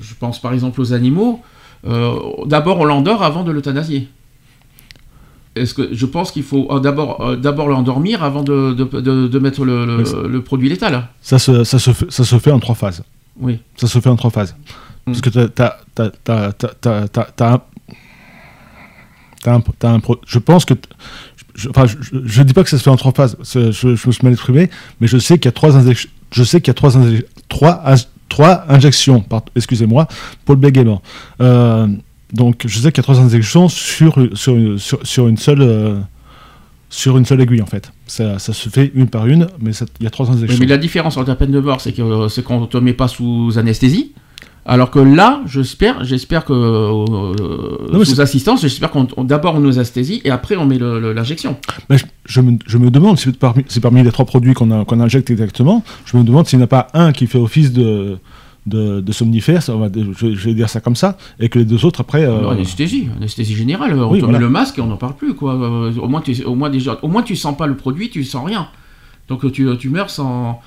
je 0.00 0.14
pense 0.18 0.40
par 0.40 0.52
exemple 0.52 0.80
aux 0.80 0.92
animaux. 0.92 1.40
euh, 1.86 2.14
d'abord, 2.46 2.80
on 2.80 2.84
l'endort 2.84 3.22
avant 3.22 3.44
de 3.44 3.52
l'euthanasier. 3.52 4.08
Est-ce 5.58 5.74
que 5.74 5.88
je 5.92 6.06
pense 6.06 6.30
qu'il 6.32 6.42
faut 6.42 6.68
euh, 6.70 6.80
d'abord 6.80 7.20
euh, 7.20 7.36
d'abord 7.36 7.68
l'endormir 7.68 8.22
avant 8.22 8.42
de, 8.42 8.72
de, 8.72 8.84
de- 9.00 9.28
de 9.28 9.38
mettre 9.38 9.64
le, 9.64 9.84
le- 9.86 9.96
Oui, 9.98 10.06
c'est- 10.06 10.28
le 10.28 10.42
produit 10.42 10.68
létal 10.68 11.08
Ça 11.22 11.38
se, 11.38 11.64
ça, 11.64 11.78
se 11.78 11.92
fait, 11.92 12.10
ça 12.10 12.24
se 12.24 12.38
fait 12.38 12.50
en 12.52 12.58
trois 12.60 12.74
phases. 12.74 13.02
Oui. 13.40 13.58
Ça 13.76 13.86
se 13.86 13.98
fait 14.00 14.08
en 14.08 14.16
trois 14.16 14.30
phases. 14.30 14.56
Parce 15.04 15.20
que 15.20 15.30
t'as, 15.30 15.76
un, 19.46 19.62
un, 19.82 20.00
pro- 20.00 20.20
je 20.26 20.38
pense 20.38 20.64
que, 20.64 20.74
je, 21.54 21.68
enfin, 21.70 21.86
je, 21.86 21.96
je 22.24 22.42
dis 22.42 22.52
pas 22.52 22.64
que 22.64 22.70
ça 22.70 22.78
se 22.78 22.82
fait 22.82 22.90
en 22.90 22.96
trois 22.96 23.12
phases. 23.12 23.36
Je, 23.42 23.70
je 23.72 23.88
me 23.88 23.96
suis 23.96 24.20
mal 24.22 24.32
exprimé, 24.32 24.70
mais 25.00 25.06
je 25.06 25.18
sais 25.18 25.38
qu'il 25.38 25.46
y 25.46 25.48
a 25.48 25.52
trois 25.52 25.76
injections. 25.76 26.10
Je 26.32 26.44
sais 26.44 26.60
qu'il 26.60 26.68
y 26.68 26.72
a 26.72 26.74
trois, 26.74 26.92
trois, 27.48 27.82
trois 28.28 28.64
injections, 28.68 29.24
excusez-moi, 29.56 30.08
pour 30.44 30.54
le 30.56 30.60
bégaiement. 30.60 31.00
Euh, 31.40 31.86
donc, 32.32 32.62
je 32.66 32.78
sais 32.78 32.92
qu'il 32.92 32.98
y 32.98 33.00
a 33.00 33.02
trois 33.02 33.20
injections 33.20 33.68
sur, 33.68 34.18
sur, 34.34 34.54
une- 34.56 34.78
sur, 34.78 34.98
sur 35.06 35.28
une 35.28 35.36
seule. 35.36 35.62
euh, 35.62 35.98
sur 36.90 37.18
une 37.18 37.26
seule 37.26 37.42
aiguille 37.42 37.60
en 37.60 37.66
fait. 37.66 37.92
Ça, 38.06 38.38
ça 38.38 38.54
se 38.54 38.70
fait 38.70 38.90
une 38.94 39.08
par 39.08 39.26
une, 39.26 39.46
mais 39.60 39.72
il 40.00 40.04
y 40.04 40.06
a 40.06 40.10
trois 40.10 40.26
Oui, 40.30 40.36
injections. 40.36 40.56
mais 40.58 40.64
la 40.66 40.78
différence 40.78 41.18
entre 41.18 41.28
la 41.28 41.36
peine 41.36 41.50
de 41.50 41.60
mort, 41.60 41.82
c'est 41.82 41.92
que 41.92 42.00
euh, 42.00 42.28
c'est 42.30 42.42
qu'on 42.42 42.64
te 42.64 42.78
met 42.78 42.94
pas 42.94 43.08
sous 43.08 43.58
anesthésie. 43.58 44.12
Alors 44.64 44.90
que 44.90 44.98
là, 44.98 45.42
j'espère, 45.46 46.02
j'espère 46.04 46.46
que 46.46 46.54
euh, 46.54 47.88
Non, 47.92 48.04
sous 48.04 48.14
c'est- 48.14 48.20
assistance, 48.22 48.62
j'espère 48.62 48.90
qu'on 48.90 49.06
on- 49.18 49.24
d'abord 49.24 49.56
on 49.56 49.60
nous 49.60 49.76
anesthésie 49.76 50.22
et 50.24 50.30
après 50.30 50.56
on 50.56 50.64
met 50.66 50.78
le- 50.78 50.98
le- 50.98 51.12
l'injection. 51.12 51.58
Je, 51.90 52.04
je 52.26 52.40
me, 52.40 52.58
je 52.66 52.78
me 52.78 52.90
demande 52.90 53.18
si 53.18 53.32
parmi, 53.32 53.64
si 53.68 53.80
parmi 53.80 54.02
les 54.02 54.10
trois 54.10 54.24
produits 54.24 54.54
qu'on 54.54 54.70
a- 54.70 54.84
qu'on 54.86 55.00
injecte 55.00 55.30
exactement, 55.30 55.84
je 56.06 56.16
me 56.16 56.22
demande 56.24 56.46
s'il 56.46 56.58
n'y 56.58 56.62
en 56.62 56.66
a 56.66 56.68
pas 56.68 56.88
un 56.94 57.12
qui 57.12 57.26
fait 57.26 57.38
office 57.38 57.72
de, 57.72 58.16
de, 58.68 59.00
de 59.00 59.12
somnifères, 59.12 59.62
ça, 59.62 59.74
on 59.74 59.78
va- 59.80 59.88
je, 59.94 60.34
je 60.34 60.44
vais 60.48 60.54
dire 60.54 60.68
ça 60.68 60.80
comme 60.80 60.96
ça, 60.96 61.16
et 61.40 61.48
que 61.48 61.58
les 61.58 61.64
deux 61.64 61.84
autres 61.84 62.00
après. 62.00 62.24
euh, 62.24 62.48
anesthésie, 62.50 63.08
anesthésie 63.16 63.54
générale. 63.56 63.94
On 63.98 64.10
Oui, 64.10 64.20
voilà. 64.20 64.38
le 64.38 64.48
masque 64.48 64.78
et 64.78 64.80
on 64.82 64.86
n'en 64.86 64.96
parle 64.96 65.16
plus, 65.16 65.34
quoi. 65.34 65.54
Euh, 65.54 65.92
au 65.96 66.08
moins, 66.08 66.20
tu, 66.20 66.42
au 66.44 66.54
moins 66.54 66.70
déjà, 66.70 66.98
au 67.02 67.08
moins 67.08 67.22
tu 67.22 67.34
sens 67.36 67.56
pas 67.56 67.66
le 67.66 67.76
produit, 67.76 68.10
tu 68.10 68.22
sens 68.24 68.46
rien. 68.46 68.68
Donc 69.28 69.50
tu, 69.52 69.66
tu 69.78 69.88
meurs 69.90 70.10
sans, 70.10 70.60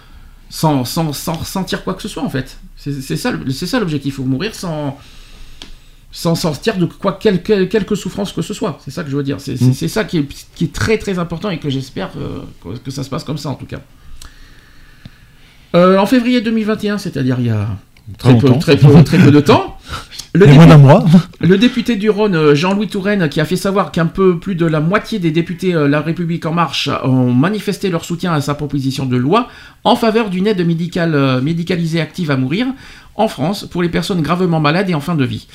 sans, 0.49 0.83
sans, 0.85 1.13
sans 1.13 1.33
ressentir 1.33 1.83
quoi 1.83 1.93
que 1.93 2.01
ce 2.01 2.07
soit, 2.07 2.23
en 2.23 2.29
fait. 2.29 2.59
C'est 2.77 3.15
ça, 3.15 3.31
ça 3.51 3.79
l'objectif. 3.79 4.13
Il 4.13 4.15
faut 4.17 4.23
mourir 4.23 4.53
sans, 4.55 4.97
sans 6.11 6.35
sortir 6.35 6.77
de 6.77 6.85
quoi, 6.85 7.13
quelque, 7.13 7.63
quelque 7.65 7.95
souffrance 7.95 8.33
que 8.33 8.41
ce 8.41 8.53
soit. 8.53 8.77
C'est 8.83 8.91
ça 8.91 9.03
que 9.03 9.09
je 9.09 9.15
veux 9.15 9.23
dire. 9.23 9.37
C'est 9.39 9.59
Mm. 9.61 9.73
ça 9.87 10.03
qui 10.03 10.17
est, 10.17 10.27
qui 10.55 10.65
est 10.65 10.73
très 10.73 10.97
très 10.97 11.17
important 11.19 11.49
et 11.49 11.57
que 11.59 11.69
j'espère 11.69 12.09
euh, 12.17 12.39
que, 12.63 12.77
que 12.79 12.91
ça 12.91 13.03
se 13.03 13.09
passe 13.09 13.23
comme 13.23 13.37
ça, 13.37 13.49
en 13.49 13.55
tout 13.55 13.65
cas. 13.67 13.79
Euh, 15.73 15.97
en 15.97 16.05
février 16.05 16.41
2021, 16.41 16.97
c'est-à-dire 16.97 17.37
il 17.39 17.45
y 17.45 17.49
a 17.49 17.67
Très 18.17 18.31
très 18.31 18.37
peu, 18.39 18.47
longtemps. 18.47 18.59
très 18.59 18.77
peu, 18.77 19.03
très 19.03 19.17
peu 19.17 19.31
de 19.31 19.39
temps. 19.39 19.77
Le 21.41 21.57
député 21.57 21.97
du 21.97 22.09
Rhône, 22.09 22.35
euh, 22.35 22.55
Jean-Louis 22.55 22.87
Touraine, 22.87 23.27
qui 23.27 23.41
a 23.41 23.45
fait 23.45 23.57
savoir 23.57 23.91
qu'un 23.91 24.05
peu 24.05 24.39
plus 24.39 24.55
de 24.55 24.65
la 24.65 24.79
moitié 24.79 25.19
des 25.19 25.31
députés 25.31 25.75
euh, 25.75 25.89
La 25.89 25.99
République 25.99 26.45
En 26.45 26.53
Marche 26.53 26.89
ont 27.03 27.33
manifesté 27.33 27.89
leur 27.89 28.05
soutien 28.05 28.31
à 28.31 28.39
sa 28.39 28.53
proposition 28.55 29.05
de 29.05 29.17
loi 29.17 29.49
en 29.83 29.97
faveur 29.97 30.29
d'une 30.29 30.47
aide 30.47 30.65
médicale, 30.65 31.15
euh, 31.15 31.41
médicalisée 31.41 31.99
active 31.99 32.31
à 32.31 32.37
mourir 32.37 32.67
en 33.15 33.27
France 33.27 33.65
pour 33.69 33.83
les 33.83 33.89
personnes 33.89 34.21
gravement 34.21 34.61
malades 34.61 34.89
et 34.89 34.93
en 34.95 35.01
fin 35.01 35.15
de 35.15 35.25
vie. 35.25 35.47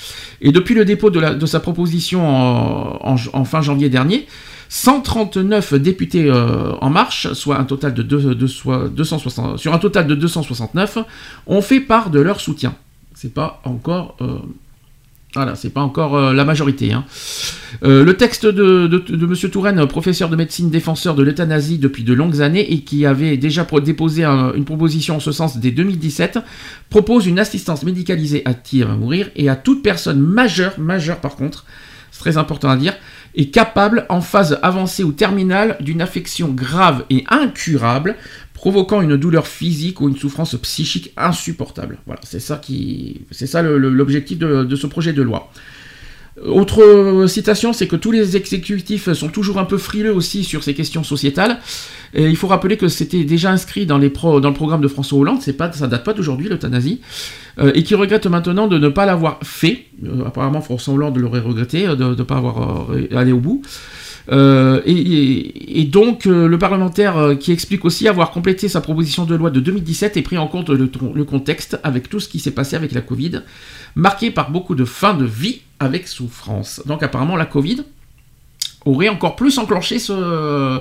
Et 0.42 0.52
depuis 0.52 0.74
le 0.74 0.84
dépôt 0.84 1.08
de, 1.08 1.20
la- 1.20 1.34
de 1.34 1.46
sa 1.46 1.58
proposition 1.60 2.28
en, 2.28 2.98
en- 3.02 3.16
en 3.32 3.44
fin 3.46 3.62
janvier 3.62 3.88
dernier, 3.88 4.26
139 4.68 5.74
députés 5.74 6.30
euh, 6.30 6.72
En 6.80 6.90
Marche, 6.90 7.32
soit 7.32 7.58
un 7.58 7.64
total 7.64 7.94
de, 7.94 8.02
deux- 8.02 8.34
de- 8.34 8.46
soit 8.46 8.88
260, 8.88 9.58
sur 9.58 9.72
un 9.74 9.78
total 9.78 10.06
de 10.06 10.14
269, 10.14 10.98
ont 11.46 11.62
fait 11.62 11.80
part 11.80 12.10
de 12.10 12.20
leur 12.20 12.40
soutien. 12.40 12.74
C'est 13.14 13.32
pas 13.32 13.60
encore 13.64 14.16
euh, 14.20 14.38
voilà, 15.34 15.54
c'est 15.54 15.68
pas 15.70 15.82
encore 15.82 16.16
euh, 16.16 16.32
la 16.32 16.44
majorité. 16.46 16.92
hein. 16.94 17.04
Le 17.82 18.10
texte 18.12 18.46
de, 18.46 19.04
M. 19.10 19.50
Touraine, 19.50 19.86
professeur 19.86 20.30
de 20.30 20.36
médecine 20.36 20.70
défenseur 20.70 21.14
de 21.14 21.22
l'euthanasie 21.22 21.76
depuis 21.78 22.04
de 22.04 22.14
longues 22.14 22.40
années 22.40 22.72
et 22.72 22.80
qui 22.80 23.04
avait 23.04 23.36
déjà 23.36 23.66
déposé 23.82 24.24
un- 24.24 24.52
une 24.54 24.64
proposition 24.64 25.16
en 25.16 25.20
ce 25.20 25.32
sens 25.32 25.58
dès 25.58 25.72
2017, 25.72 26.38
propose 26.88 27.26
une 27.26 27.38
assistance 27.38 27.82
médicalisée 27.82 28.42
active 28.46 28.88
à 28.90 28.94
mourir 28.94 29.28
et 29.36 29.50
à 29.50 29.56
toute 29.56 29.82
personne 29.82 30.20
majeure, 30.20 30.72
majeure 30.78 31.18
par 31.18 31.36
contre, 31.36 31.66
c'est 32.12 32.20
très 32.20 32.38
important 32.38 32.70
à 32.70 32.76
dire, 32.76 32.94
est 33.36 33.50
capable 33.50 34.06
en 34.08 34.20
phase 34.20 34.58
avancée 34.62 35.04
ou 35.04 35.12
terminale 35.12 35.76
d'une 35.80 36.00
affection 36.00 36.48
grave 36.48 37.04
et 37.10 37.24
incurable 37.28 38.16
provoquant 38.54 39.02
une 39.02 39.16
douleur 39.16 39.46
physique 39.46 40.00
ou 40.00 40.08
une 40.08 40.16
souffrance 40.16 40.56
psychique 40.56 41.12
insupportable. 41.16 41.98
Voilà, 42.06 42.20
c'est 42.24 42.40
ça 42.40 42.56
qui, 42.56 43.20
c'est 43.30 43.46
ça 43.46 43.62
l'objectif 43.62 44.38
de, 44.38 44.64
de 44.64 44.76
ce 44.76 44.86
projet 44.86 45.12
de 45.12 45.22
loi. 45.22 45.50
Autre 46.44 46.82
euh, 46.82 47.26
citation, 47.26 47.72
c'est 47.72 47.86
que 47.86 47.96
tous 47.96 48.12
les 48.12 48.36
exécutifs 48.36 49.10
sont 49.12 49.28
toujours 49.28 49.58
un 49.58 49.64
peu 49.64 49.78
frileux 49.78 50.12
aussi 50.12 50.44
sur 50.44 50.62
ces 50.62 50.74
questions 50.74 51.02
sociétales. 51.02 51.60
Et 52.14 52.26
il 52.28 52.36
faut 52.36 52.46
rappeler 52.46 52.76
que 52.76 52.88
c'était 52.88 53.24
déjà 53.24 53.50
inscrit 53.50 53.86
dans, 53.86 53.98
le 53.98 54.10
programme 54.10 54.80
de 54.80 54.88
François 54.88 55.18
Hollande, 55.18 55.38
c'est 55.40 55.54
pas, 55.54 55.72
ça 55.72 55.86
date 55.86 56.04
pas 56.04 56.12
d'aujourd'hui 56.12 56.48
l'euthanasie, 56.48 57.00
euh, 57.58 57.72
et 57.74 57.82
qui 57.82 57.94
regrette 57.94 58.26
maintenant 58.26 58.68
de 58.68 58.78
ne 58.78 58.88
pas 58.88 59.06
l'avoir 59.06 59.38
fait. 59.42 59.86
Euh, 60.04 60.26
apparemment, 60.26 60.60
François 60.60 60.94
Hollande 60.94 61.16
l'aurait 61.18 61.40
regretté 61.40 61.86
euh, 61.86 61.96
de 61.96 62.04
ne 62.14 62.22
pas 62.22 62.36
avoir 62.36 62.90
euh, 62.92 63.08
allé 63.14 63.32
au 63.32 63.40
bout. 63.40 63.62
Euh, 64.32 64.80
et, 64.86 64.92
et- 64.92 65.80
et 65.80 65.84
donc, 65.84 66.26
euh, 66.26 66.48
le 66.48 66.58
parlementaire 66.58 67.16
euh, 67.16 67.34
qui 67.36 67.52
explique 67.52 67.84
aussi 67.84 68.08
avoir 68.08 68.30
complété 68.32 68.68
sa 68.68 68.80
proposition 68.80 69.24
de 69.24 69.34
loi 69.36 69.50
de 69.50 69.60
2017 69.60 70.16
et 70.16 70.22
pris 70.22 70.36
en 70.36 70.48
compte 70.48 70.68
le, 70.70 70.90
le 71.14 71.24
contexte 71.24 71.78
avec 71.84 72.08
tout 72.08 72.18
ce 72.18 72.28
qui 72.28 72.40
s'est 72.40 72.50
passé 72.50 72.74
avec 72.74 72.92
la 72.92 73.02
Covid, 73.02 73.42
marqué 73.94 74.30
par 74.32 74.50
beaucoup 74.50 74.74
de 74.74 74.84
fins 74.84 75.14
de 75.14 75.24
vie 75.24 75.60
avec 75.78 76.08
souffrance. 76.08 76.82
Donc, 76.86 77.02
apparemment, 77.04 77.36
la 77.36 77.46
Covid 77.46 77.84
aurait 78.84 79.08
encore 79.08 79.36
plus 79.36 79.58
enclenché 79.58 79.98
ce, 80.00 80.80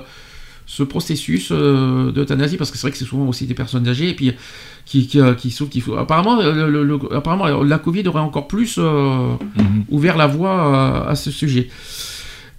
ce 0.65 0.83
processus 0.83 1.49
euh, 1.51 2.11
d'euthanasie, 2.11 2.57
parce 2.57 2.71
que 2.71 2.77
c'est 2.77 2.83
vrai 2.87 2.91
que 2.91 2.97
c'est 2.97 3.05
souvent 3.05 3.27
aussi 3.27 3.45
des 3.45 3.53
personnes 3.53 3.87
âgées, 3.87 4.09
et 4.09 4.13
puis 4.15 4.31
qui, 4.85 5.05
qui, 5.07 5.19
qui 5.37 5.51
souffrent. 5.51 5.71
qui 5.71 5.81
faut- 5.81 5.97
apparemment, 5.97 6.41
le- 6.41 6.69
le- 6.69 6.83
le- 6.83 7.15
apparemment, 7.15 7.61
la 7.63 7.77
Covid 7.77 8.07
aurait 8.07 8.21
encore 8.21 8.47
plus 8.47 8.77
euh, 8.79 9.33
ouvert 9.89 10.17
la 10.17 10.27
voie 10.27 11.05
à, 11.05 11.09
à 11.11 11.15
ce 11.15 11.29
sujet. 11.29 11.69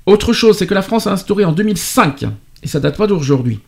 Autre 0.06 0.32
chose, 0.32 0.56
c'est 0.56 0.66
que 0.66 0.74
la 0.74 0.82
France 0.82 1.06
a 1.06 1.12
instauré 1.12 1.44
en 1.44 1.52
2005, 1.52 2.24
et 2.62 2.68
ça 2.68 2.80
date 2.80 2.96
pas 2.96 3.06
d'aujourd'hui, 3.06 3.60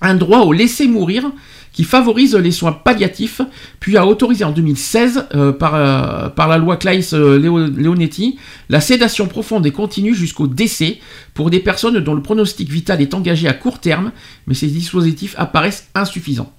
un 0.00 0.14
droit 0.14 0.40
au 0.40 0.52
laisser 0.52 0.88
mourir 0.88 1.30
qui 1.72 1.84
favorise 1.84 2.34
les 2.34 2.50
soins 2.50 2.72
palliatifs, 2.72 3.40
puis 3.80 3.96
a 3.96 4.06
autorisé 4.06 4.44
en 4.44 4.50
2016 4.50 5.28
euh, 5.34 5.52
par, 5.52 5.74
euh, 5.74 6.28
par 6.28 6.48
la 6.48 6.58
loi 6.58 6.76
Claes-Leonetti 6.76 8.38
la 8.68 8.80
sédation 8.80 9.26
profonde 9.26 9.64
et 9.64 9.70
continue 9.70 10.14
jusqu'au 10.14 10.46
décès 10.46 10.98
pour 11.32 11.48
des 11.48 11.60
personnes 11.60 11.98
dont 12.00 12.14
le 12.14 12.20
pronostic 12.20 12.68
vital 12.68 13.00
est 13.00 13.14
engagé 13.14 13.48
à 13.48 13.54
court 13.54 13.78
terme, 13.78 14.12
mais 14.46 14.54
ces 14.54 14.66
dispositifs 14.66 15.34
apparaissent 15.38 15.88
insuffisants. 15.94 16.52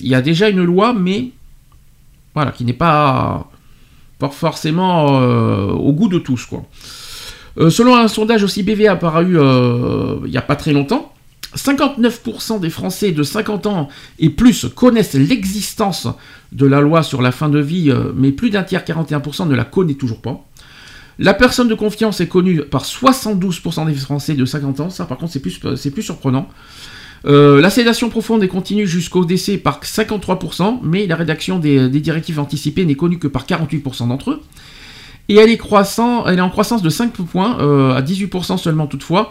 Il 0.00 0.08
y 0.08 0.14
a 0.14 0.22
déjà 0.22 0.48
une 0.48 0.64
loi, 0.64 0.94
mais 0.94 1.30
voilà, 2.34 2.50
qui 2.50 2.64
n'est 2.64 2.72
pas, 2.72 3.50
forcément 4.30 5.20
euh, 5.20 5.68
au 5.68 5.92
goût 5.92 6.08
de 6.08 6.18
tous, 6.18 6.46
quoi. 6.46 6.64
Euh, 7.58 7.70
selon 7.70 7.96
un 7.96 8.08
sondage 8.08 8.42
aussi 8.42 8.62
BVA 8.62 8.92
apparu 8.92 9.38
euh, 9.38 10.16
il 10.24 10.30
n'y 10.30 10.36
a 10.36 10.42
pas 10.42 10.56
très 10.56 10.72
longtemps, 10.72 11.12
59% 11.56 12.60
des 12.60 12.68
Français 12.68 13.12
de 13.12 13.22
50 13.22 13.66
ans 13.66 13.88
et 14.18 14.28
plus 14.28 14.66
connaissent 14.74 15.14
l'existence 15.14 16.06
de 16.52 16.66
la 16.66 16.80
loi 16.80 17.02
sur 17.02 17.22
la 17.22 17.32
fin 17.32 17.48
de 17.48 17.58
vie, 17.58 17.90
euh, 17.90 18.12
mais 18.14 18.32
plus 18.32 18.50
d'un 18.50 18.62
tiers, 18.62 18.84
41% 18.84 19.48
ne 19.48 19.54
la 19.54 19.64
connaît 19.64 19.94
toujours 19.94 20.20
pas. 20.20 20.44
La 21.18 21.32
personne 21.32 21.68
de 21.68 21.74
confiance 21.74 22.20
est 22.20 22.26
connue 22.26 22.60
par 22.60 22.84
72% 22.84 23.86
des 23.86 23.94
Français 23.94 24.34
de 24.34 24.44
50 24.44 24.80
ans, 24.80 24.90
ça 24.90 25.06
par 25.06 25.16
contre 25.16 25.32
c'est 25.32 25.40
plus, 25.40 26.02
surprenant. 26.02 26.48
La 27.24 27.70
sédation 27.70 28.10
profonde 28.10 28.44
est 28.44 28.48
continue 28.48 28.86
jusqu'au 28.86 29.24
décès 29.24 29.56
par 29.56 29.80
53%, 29.80 30.80
mais 30.82 31.06
la 31.06 31.16
rédaction 31.16 31.58
des 31.58 31.88
directives 31.88 32.38
anticipées 32.38 32.84
n'est 32.84 32.94
connue 32.94 33.18
que 33.18 33.26
par 33.26 33.46
48% 33.46 34.08
d'entre 34.08 34.32
eux. 34.32 34.42
Et 35.28 35.36
elle 35.36 35.50
est, 35.50 35.60
en 36.40 36.50
croissance 36.50 36.82
de 36.82 36.88
5 36.88 37.12
points, 37.12 37.58
euh, 37.60 37.94
à 37.94 38.02
18% 38.02 38.58
seulement 38.58 38.86
toutefois, 38.86 39.30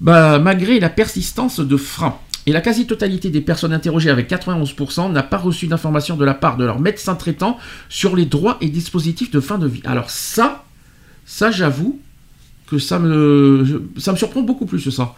bah, 0.00 0.38
malgré 0.38 0.80
la 0.80 0.88
persistance 0.88 1.60
de 1.60 1.76
freins. 1.76 2.16
Et 2.46 2.52
la 2.52 2.60
quasi-totalité 2.60 3.30
des 3.30 3.40
personnes 3.40 3.72
interrogées 3.72 4.10
avec 4.10 4.28
91% 4.30 5.10
n'a 5.12 5.22
pas 5.22 5.36
reçu 5.36 5.66
d'informations 5.66 6.16
de 6.16 6.24
la 6.24 6.34
part 6.34 6.56
de 6.56 6.64
leur 6.64 6.80
médecin 6.80 7.16
traitant 7.16 7.58
sur 7.88 8.14
les 8.14 8.24
droits 8.24 8.56
et 8.60 8.68
dispositifs 8.68 9.30
de 9.30 9.40
fin 9.40 9.58
de 9.58 9.66
vie. 9.66 9.82
Alors 9.84 10.10
ça, 10.10 10.64
ça 11.24 11.50
j'avoue 11.50 11.98
que 12.68 12.78
ça 12.78 12.98
me, 12.98 13.88
ça 13.96 14.12
me 14.12 14.16
surprend 14.16 14.42
beaucoup 14.42 14.66
plus 14.66 14.90
ça. 14.90 15.14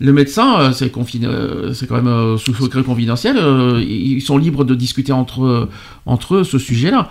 Le 0.00 0.14
médecin, 0.14 0.58
euh, 0.60 0.70
euh, 0.70 1.72
c'est 1.74 1.86
quand 1.86 1.96
même 1.96 2.08
euh, 2.08 2.38
sous 2.38 2.54
secret 2.54 2.82
confidentiel, 2.82 3.36
ils 3.86 4.22
sont 4.22 4.38
libres 4.38 4.64
de 4.64 4.74
discuter 4.74 5.12
entre, 5.12 5.68
entre 6.06 6.36
eux 6.36 6.44
ce 6.44 6.58
sujet-là. 6.58 7.10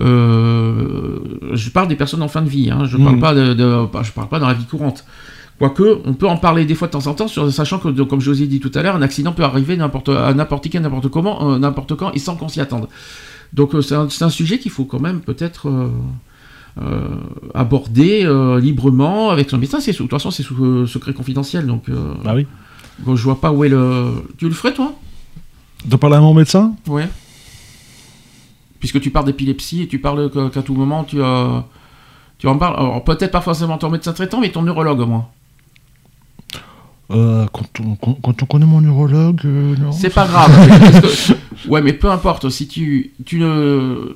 Euh, 0.00 1.18
je 1.52 1.70
parle 1.70 1.88
des 1.88 1.96
personnes 1.96 2.22
en 2.22 2.28
fin 2.28 2.42
de 2.42 2.48
vie, 2.48 2.70
hein, 2.70 2.84
je 2.86 2.96
parle 2.96 3.16
Mhm. 3.16 3.20
pas 3.20 3.34
de, 3.34 3.56
je 4.02 4.12
parle 4.12 4.28
pas 4.28 4.38
dans 4.38 4.46
la 4.48 4.54
vie 4.54 4.64
courante. 4.64 5.04
Quoique, 5.58 5.98
on 6.04 6.12
peut 6.14 6.28
en 6.28 6.36
parler 6.36 6.64
des 6.64 6.76
fois 6.76 6.86
de 6.86 6.92
temps 6.92 7.06
en 7.08 7.14
temps, 7.14 7.26
sur- 7.26 7.52
sachant 7.52 7.78
que, 7.80 7.88
comme 8.02 8.20
je 8.20 8.30
vous 8.30 8.42
ai 8.42 8.46
dit 8.46 8.60
tout 8.60 8.70
à 8.76 8.82
l'heure, 8.82 8.94
un 8.94 9.02
accident 9.02 9.32
peut 9.32 9.42
arriver 9.42 9.76
n'importe, 9.76 10.08
à 10.10 10.32
n'importe 10.32 10.68
qui, 10.68 10.78
n'importe 10.78 11.08
comment, 11.08 11.50
euh, 11.54 11.58
n'importe 11.58 11.96
quand, 11.96 12.12
et 12.12 12.20
sans 12.20 12.36
qu'on 12.36 12.48
s'y 12.48 12.60
attende. 12.60 12.86
Donc 13.52 13.74
euh, 13.74 13.80
c'est 13.82 13.96
un, 13.96 14.08
c'est 14.08 14.24
un 14.24 14.30
sujet 14.30 14.58
qu'il 14.60 14.70
faut 14.70 14.84
quand 14.84 15.00
même 15.00 15.20
peut-être 15.20 15.68
euh, 16.80 17.08
aborder 17.54 18.24
librement 18.60 19.30
avec 19.30 19.50
son 19.50 19.58
médecin. 19.58 19.80
C'est 19.80 19.92
sous- 19.92 20.04
de 20.04 20.08
toute 20.08 20.16
façon, 20.18 20.30
c'est 20.30 20.44
sous 20.44 20.86
secret 20.86 21.12
confidentiel, 21.12 21.66
donc. 21.66 21.84
Ah 22.24 22.34
oui. 22.36 22.46
bon, 23.00 23.16
je 23.16 23.24
vois 23.24 23.40
pas 23.40 23.50
où 23.50 23.64
est 23.64 23.68
le. 23.68 24.10
Tu 24.36 24.44
le 24.46 24.54
ferais 24.54 24.72
toi? 24.74 24.92
De 25.86 25.96
parler 25.96 26.16
à 26.16 26.20
mon 26.20 26.34
médecin? 26.34 26.74
Ouais. 26.86 27.08
Puisque 28.80 29.00
tu 29.00 29.10
parles 29.10 29.26
d'épilepsie 29.26 29.82
et 29.82 29.88
tu 29.88 29.98
parles 29.98 30.30
qu'à 30.52 30.62
tout 30.62 30.74
moment 30.74 31.04
tu, 31.04 31.20
euh, 31.20 31.60
tu 32.38 32.46
en 32.46 32.56
parles. 32.58 32.76
Alors 32.78 33.02
peut-être 33.04 33.32
pas 33.32 33.40
forcément 33.40 33.76
ton 33.78 33.90
médecin 33.90 34.12
traitant, 34.12 34.40
mais 34.40 34.50
ton 34.50 34.62
neurologue 34.62 35.00
au 35.00 35.06
moins. 35.06 35.26
Euh, 37.10 37.46
quand, 37.54 37.64
on, 37.80 37.94
quand, 37.96 38.18
quand 38.22 38.42
on 38.42 38.46
connaît 38.46 38.66
mon 38.66 38.82
neurologue, 38.82 39.40
euh, 39.46 39.74
non. 39.80 39.92
C'est 39.92 40.12
pas 40.12 40.26
grave. 40.26 40.50
Parce 41.00 41.32
que- 41.32 41.68
ouais, 41.70 41.80
mais 41.80 41.94
peu 41.94 42.10
importe. 42.10 42.50
Si 42.50 42.68
tu, 42.68 43.12
tu 43.24 43.38
ne, 43.38 44.12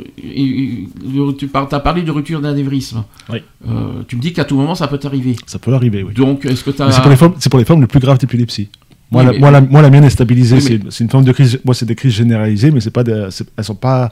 tu 1.33 1.49
par- 1.49 1.73
as 1.73 1.81
parlé 1.81 2.03
de 2.03 2.11
rupture 2.11 2.43
d'anévrisme. 2.43 3.03
Oui. 3.31 3.39
Euh, 3.67 4.03
tu 4.09 4.17
me 4.17 4.21
dis 4.21 4.35
qu'à 4.35 4.45
tout 4.45 4.57
moment 4.57 4.75
ça 4.75 4.89
peut 4.89 4.99
t'arriver. 4.99 5.37
Ça 5.47 5.59
peut 5.59 5.73
arriver, 5.73 6.03
oui. 6.03 6.13
Donc 6.13 6.45
est-ce 6.45 6.63
que 6.63 6.71
C'est 6.71 7.01
pour, 7.01 7.09
les 7.11 7.17
formes- 7.17 7.35
c'est 7.39 7.49
pour 7.49 7.59
les 7.59 7.65
formes 7.65 7.81
les 7.81 7.87
plus 7.87 7.99
graves 8.01 8.19
d'épilepsie. 8.19 8.69
Moi, 9.13 9.21
Oui, 9.21 9.27
la, 9.27 9.33
mais- 9.33 9.39
moi, 9.39 9.51
la, 9.51 9.61
moi, 9.61 9.83
la 9.83 9.91
mienne 9.91 10.05
est 10.05 10.11
stabilisée. 10.11 10.57
Oui, 10.57 10.63
c'est 10.63 10.81
c'est 10.91 11.05
une 11.05 11.11
forme 11.11 11.25
de 11.25 11.33
crise. 11.33 11.61
Moi, 11.65 11.75
c'est 11.75 11.85
des 11.87 11.95
crises 11.95 12.15
généralisées, 12.15 12.71
mais 12.71 12.81
c'est 12.81 12.91
pas 12.91 13.03
elles 13.07 13.31
sont 13.65 13.75
pas, 13.75 14.11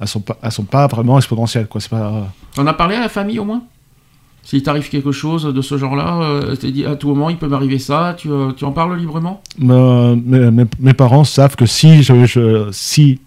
elles 0.00 0.06
sont 0.08 0.20
pas, 0.20 0.38
elles 0.42 0.52
sont 0.52 0.64
pas 0.64 0.86
vraiment 0.86 1.18
exponentielles. 1.18 1.66
Quoi. 1.66 1.80
C'est 1.80 1.90
pas. 1.90 2.32
T'en 2.54 2.66
as 2.66 2.72
parlé 2.74 2.94
à 2.96 3.00
la 3.00 3.08
famille 3.08 3.38
au 3.40 3.44
moins? 3.44 3.62
S'il 4.44 4.62
t'arrive 4.62 4.88
quelque 4.88 5.10
chose 5.10 5.42
de 5.52 5.60
ce 5.60 5.76
genre-là, 5.76 6.20
euh, 6.22 6.54
t'es 6.54 6.70
dit 6.70 6.86
à 6.86 6.94
tout 6.94 7.08
moment 7.08 7.28
il 7.30 7.36
peut 7.36 7.48
m'arriver 7.48 7.80
ça, 7.80 8.14
tu, 8.16 8.30
euh, 8.30 8.52
tu 8.52 8.64
en 8.64 8.70
parles 8.70 8.96
librement? 8.96 9.42
Me- 9.58 10.14
mes, 10.14 10.52
mes- 10.52 10.70
mes 10.78 10.92
parents 10.92 11.24
savent 11.24 11.56
que 11.56 11.66
si 11.66 12.04
je, 12.04 12.24
je- 12.26 12.68
si 12.70 13.18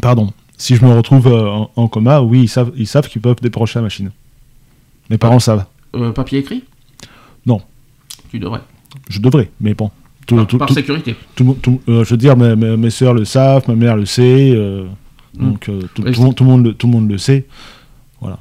Pardon. 0.00 0.32
Si 0.58 0.74
je 0.76 0.84
me 0.84 0.92
retrouve 0.94 1.26
euh, 1.26 1.48
en, 1.50 1.70
en 1.76 1.88
coma, 1.88 2.20
oui, 2.22 2.42
ils 2.44 2.48
savent, 2.48 2.72
ils 2.76 2.86
savent 2.86 3.08
qu'ils 3.08 3.20
peuvent 3.20 3.40
débrancher 3.42 3.78
la 3.78 3.82
machine. 3.82 4.10
Mes 5.10 5.18
parents 5.18 5.38
savent. 5.40 5.64
Euh, 5.94 6.12
papier 6.12 6.38
écrit? 6.38 6.64
Non, 7.44 7.60
Tu 8.30 8.38
devrais. 8.38 8.60
Je 9.08 9.20
devrais, 9.20 9.50
mais 9.60 9.74
bon. 9.74 9.90
Tout- 10.26 10.36
Par, 10.36 10.46
tout- 10.46 10.58
par 10.58 10.68
tout- 10.68 10.74
sécurité. 10.74 11.14
euh, 11.40 12.04
je 12.04 12.10
veux 12.10 12.16
dire, 12.16 12.36
mes, 12.36 12.56
mes, 12.56 12.76
mes 12.76 12.90
soeurs 12.90 13.14
le 13.14 13.24
savent, 13.24 13.62
ma 13.68 13.76
mère 13.76 13.96
le 13.96 14.06
sait, 14.06 14.50
euh, 14.54 14.84
donc 15.38 15.68
euh, 15.68 15.82
tout. 15.94 16.02
Oui, 16.04 16.12
tout 16.34 16.42
le 16.44 16.50
monde- 16.50 16.76
tout 16.76 16.86
le 16.88 16.92
monde 16.92 17.08
le- 17.08 17.18
sait. 17.18 17.46
Voilà. 18.20 18.38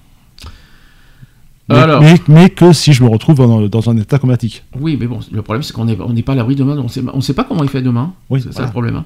Mais, 1.69 1.75
Alors. 1.75 2.01
mais, 2.01 2.15
mais 2.27 2.49
que 2.49 2.73
si 2.73 2.93
je 2.93 3.03
me 3.03 3.09
retrouve 3.09 3.37
dans, 3.37 3.67
dans 3.67 3.89
un 3.89 3.97
état 3.97 4.17
comatique. 4.19 4.63
Oui, 4.79 4.97
mais 4.99 5.07
bon, 5.07 5.19
le 5.31 5.41
problème 5.41 5.61
c'est 5.63 5.73
qu'on 5.73 5.85
n'est 5.85 5.97
on 5.99 6.13
pas 6.21 6.33
à 6.33 6.35
l'abri 6.35 6.55
demain, 6.55 6.77
on 6.77 6.87
sait, 6.87 7.01
on 7.13 7.21
sait 7.21 7.33
pas 7.33 7.43
comment 7.43 7.63
il 7.63 7.69
fait 7.69 7.81
demain. 7.81 8.13
Oui, 8.29 8.41
c'est 8.41 8.53
ça 8.53 8.63
le 8.65 8.69
problème. 8.71 8.95
hein. 8.97 9.05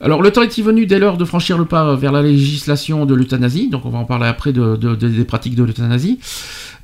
Alors 0.00 0.22
le 0.22 0.30
temps 0.30 0.42
est-il 0.42 0.62
venu 0.62 0.86
dès 0.86 1.00
lors 1.00 1.16
de 1.16 1.24
franchir 1.24 1.58
le 1.58 1.64
pas 1.64 1.96
vers 1.96 2.12
la 2.12 2.22
législation 2.22 3.04
de 3.06 3.14
l'euthanasie, 3.14 3.68
donc 3.68 3.84
on 3.84 3.90
va 3.90 3.98
en 3.98 4.04
parler 4.04 4.26
après 4.26 4.52
de, 4.52 4.76
de- 4.76 4.94
de- 4.94 5.08
des 5.08 5.24
pratiques 5.24 5.56
de 5.56 5.64
l'euthanasie. 5.64 6.20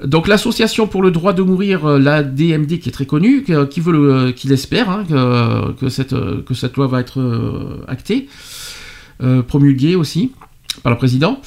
Donc 0.02 0.26
l'association 0.26 0.86
pour 0.86 1.02
le 1.02 1.10
droit 1.10 1.32
de 1.32 1.42
mourir, 1.42 1.86
euh, 1.86 1.98
la 1.98 2.22
DMD 2.22 2.78
qui 2.78 2.88
est 2.88 2.92
très 2.92 3.06
connue, 3.06 3.44
qui 3.70 3.80
veut 3.80 3.92
le, 3.92 4.32
qui 4.32 4.48
l'espère, 4.48 4.90
hein, 4.90 5.04
que, 5.08 5.72
que 5.72 5.88
cette, 5.88 6.12
euh, 6.12 6.42
que 6.42 6.54
cette 6.54 6.76
loi 6.76 6.86
va 6.86 7.00
être 7.00 7.20
euh, 7.20 7.84
actée, 7.86 8.28
euh, 9.22 9.42
promulguée 9.42 9.94
aussi 9.94 10.32
par 10.82 10.90
le 10.90 10.98
président, 10.98 11.40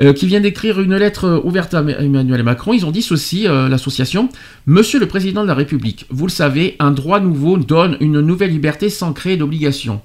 euh, 0.00 0.12
qui 0.12 0.26
vient 0.26 0.40
d'écrire 0.40 0.80
une 0.80 0.94
lettre 0.94 1.24
euh, 1.24 1.40
ouverte 1.42 1.74
à 1.74 1.80
Emmanuel 1.80 2.44
Macron. 2.44 2.72
Ils 2.72 2.86
ont 2.86 2.92
dit 2.92 3.02
ceci, 3.02 3.48
euh, 3.48 3.68
l'association. 3.68 4.28
Monsieur 4.66 5.00
le 5.00 5.08
Président 5.08 5.42
de 5.42 5.48
la 5.48 5.54
République, 5.54 6.06
vous 6.10 6.26
le 6.26 6.30
savez, 6.30 6.76
un 6.78 6.92
droit 6.92 7.18
nouveau 7.18 7.56
donne 7.56 7.96
une 7.98 8.20
nouvelle 8.20 8.50
liberté 8.50 8.90
sans 8.90 9.12
créer 9.12 9.36
d'obligation. 9.36 10.00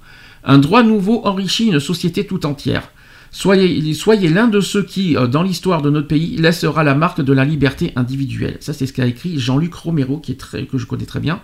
Un 0.45 0.57
droit 0.57 0.81
nouveau 0.81 1.21
enrichit 1.25 1.67
une 1.67 1.79
société 1.79 2.25
tout 2.25 2.45
entière. 2.47 2.89
Soyez, 3.33 4.29
l'un 4.29 4.47
de 4.47 4.61
ceux 4.61 4.83
qui, 4.83 5.17
euh, 5.17 5.25
dans 5.25 5.41
l'histoire 5.41 5.81
de 5.81 5.89
notre 5.89 6.07
pays, 6.07 6.37
laissera 6.37 6.83
la 6.83 6.93
marque 6.93 7.19
de 7.19 7.33
la 7.33 7.43
liberté 7.43 7.91
individuelle. 7.95 8.57
Ça, 8.59 8.73
c'est 8.73 8.85
ce 8.85 8.93
qu'a 8.93 9.07
écrit 9.07 9.39
Jean-Luc 9.39 9.73
Romero, 9.73 10.19
qui 10.19 10.33
est 10.33 10.67
que 10.67 10.77
je 10.77 10.85
connais 10.85 11.05
très 11.05 11.19
bien. 11.19 11.41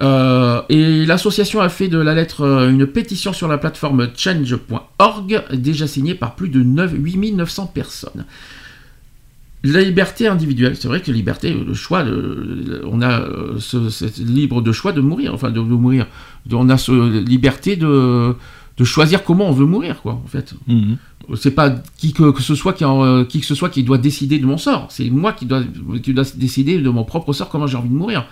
Euh, 0.00 0.62
et 0.68 1.04
l'association 1.04 1.60
a 1.60 1.68
fait 1.68 1.88
de 1.88 1.98
la 1.98 2.14
lettre 2.14 2.42
euh, 2.42 2.70
une 2.70 2.86
pétition 2.86 3.32
sur 3.32 3.48
la 3.48 3.58
plateforme 3.58 4.08
change.org, 4.16 5.42
déjà 5.52 5.88
signée 5.88 6.14
par 6.14 6.36
plus 6.36 6.48
de 6.48 6.62
9, 6.62 6.94
8900 6.94 7.72
personnes. 7.74 8.24
La 9.64 9.80
liberté 9.80 10.28
individuelle, 10.28 10.76
c'est 10.76 10.88
vrai 10.88 11.02
que 11.02 11.10
liberté, 11.10 11.52
le 11.52 11.74
choix, 11.74 12.04
on 12.84 13.02
a 13.02 13.24
ce, 13.58 14.22
libre 14.22 14.60
de 14.60 14.72
choix 14.72 14.92
de 14.92 15.00
mourir, 15.00 15.34
enfin 15.34 15.50
de, 15.50 15.60
de 15.60 15.60
mourir, 15.60 16.06
on 16.50 16.68
a 16.68 16.76
ce 16.76 17.20
liberté 17.20 17.76
de, 17.76 18.34
de 18.82 18.86
choisir 18.86 19.22
comment 19.24 19.48
on 19.48 19.52
veut 19.52 19.66
mourir, 19.66 20.02
quoi, 20.02 20.14
en 20.24 20.28
fait. 20.28 20.54
Mhm. 20.66 20.96
C'est 21.36 21.52
pas 21.52 21.70
qui 21.98 22.12
que, 22.12 22.30
que 22.32 22.42
ce 22.42 22.54
soit 22.54 22.72
qui, 22.72 22.84
en, 22.84 23.04
euh, 23.04 23.24
qui 23.24 23.38
que 23.40 23.46
ce 23.46 23.54
soit 23.54 23.70
qui 23.70 23.82
doit 23.84 23.98
décider 23.98 24.38
de 24.38 24.46
mon 24.46 24.58
sort. 24.58 24.86
C'est 24.90 25.08
moi 25.08 25.32
qui 25.32 25.46
dois, 25.46 25.62
qui 26.02 26.12
dois 26.12 26.24
décider 26.36 26.78
de 26.80 26.90
mon 26.90 27.04
propre 27.04 27.32
sort 27.32 27.48
comment 27.48 27.66
j'ai 27.68 27.76
envie 27.76 27.88
de 27.88 27.94
mourir. 27.94 28.24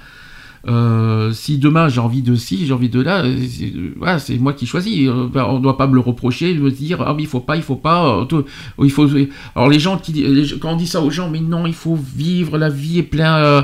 Euh, 0.68 1.32
si 1.32 1.56
demain 1.56 1.88
j'ai 1.88 2.00
envie 2.00 2.20
de 2.20 2.34
ci, 2.34 2.66
j'ai 2.66 2.74
envie 2.74 2.90
de 2.90 3.00
là, 3.00 3.24
euh, 3.24 3.34
c'est 3.48 3.72
voilà, 3.96 4.18
moi 4.40 4.52
qui 4.52 4.66
choisis. 4.66 5.08
Ben, 5.32 5.44
on 5.48 5.56
ne 5.56 5.62
doit 5.62 5.78
pas 5.78 5.86
me 5.86 5.94
le 5.94 6.00
reprocher, 6.00 6.52
me 6.52 6.70
dire 6.70 7.00
ah 7.00 7.14
mais 7.16 7.22
il 7.22 7.28
faut 7.28 7.40
pas, 7.40 7.56
il 7.56 7.62
faut 7.62 7.76
pas. 7.76 8.26
tout- 8.28 8.44
il 8.82 8.90
faut. 8.90 9.08
Alors 9.56 9.70
les 9.70 9.78
gens 9.80 9.96
qui, 9.96 10.12
les 10.12 10.58
quand 10.58 10.72
on 10.72 10.76
dit 10.76 10.86
ça 10.86 11.00
aux 11.00 11.10
gens, 11.10 11.30
mais 11.30 11.40
non, 11.40 11.66
il 11.66 11.72
faut 11.72 11.96
vivre, 11.96 12.58
la 12.58 12.68
vie 12.68 12.98
est 12.98 13.02
plein. 13.04 13.36
euh, 13.38 13.62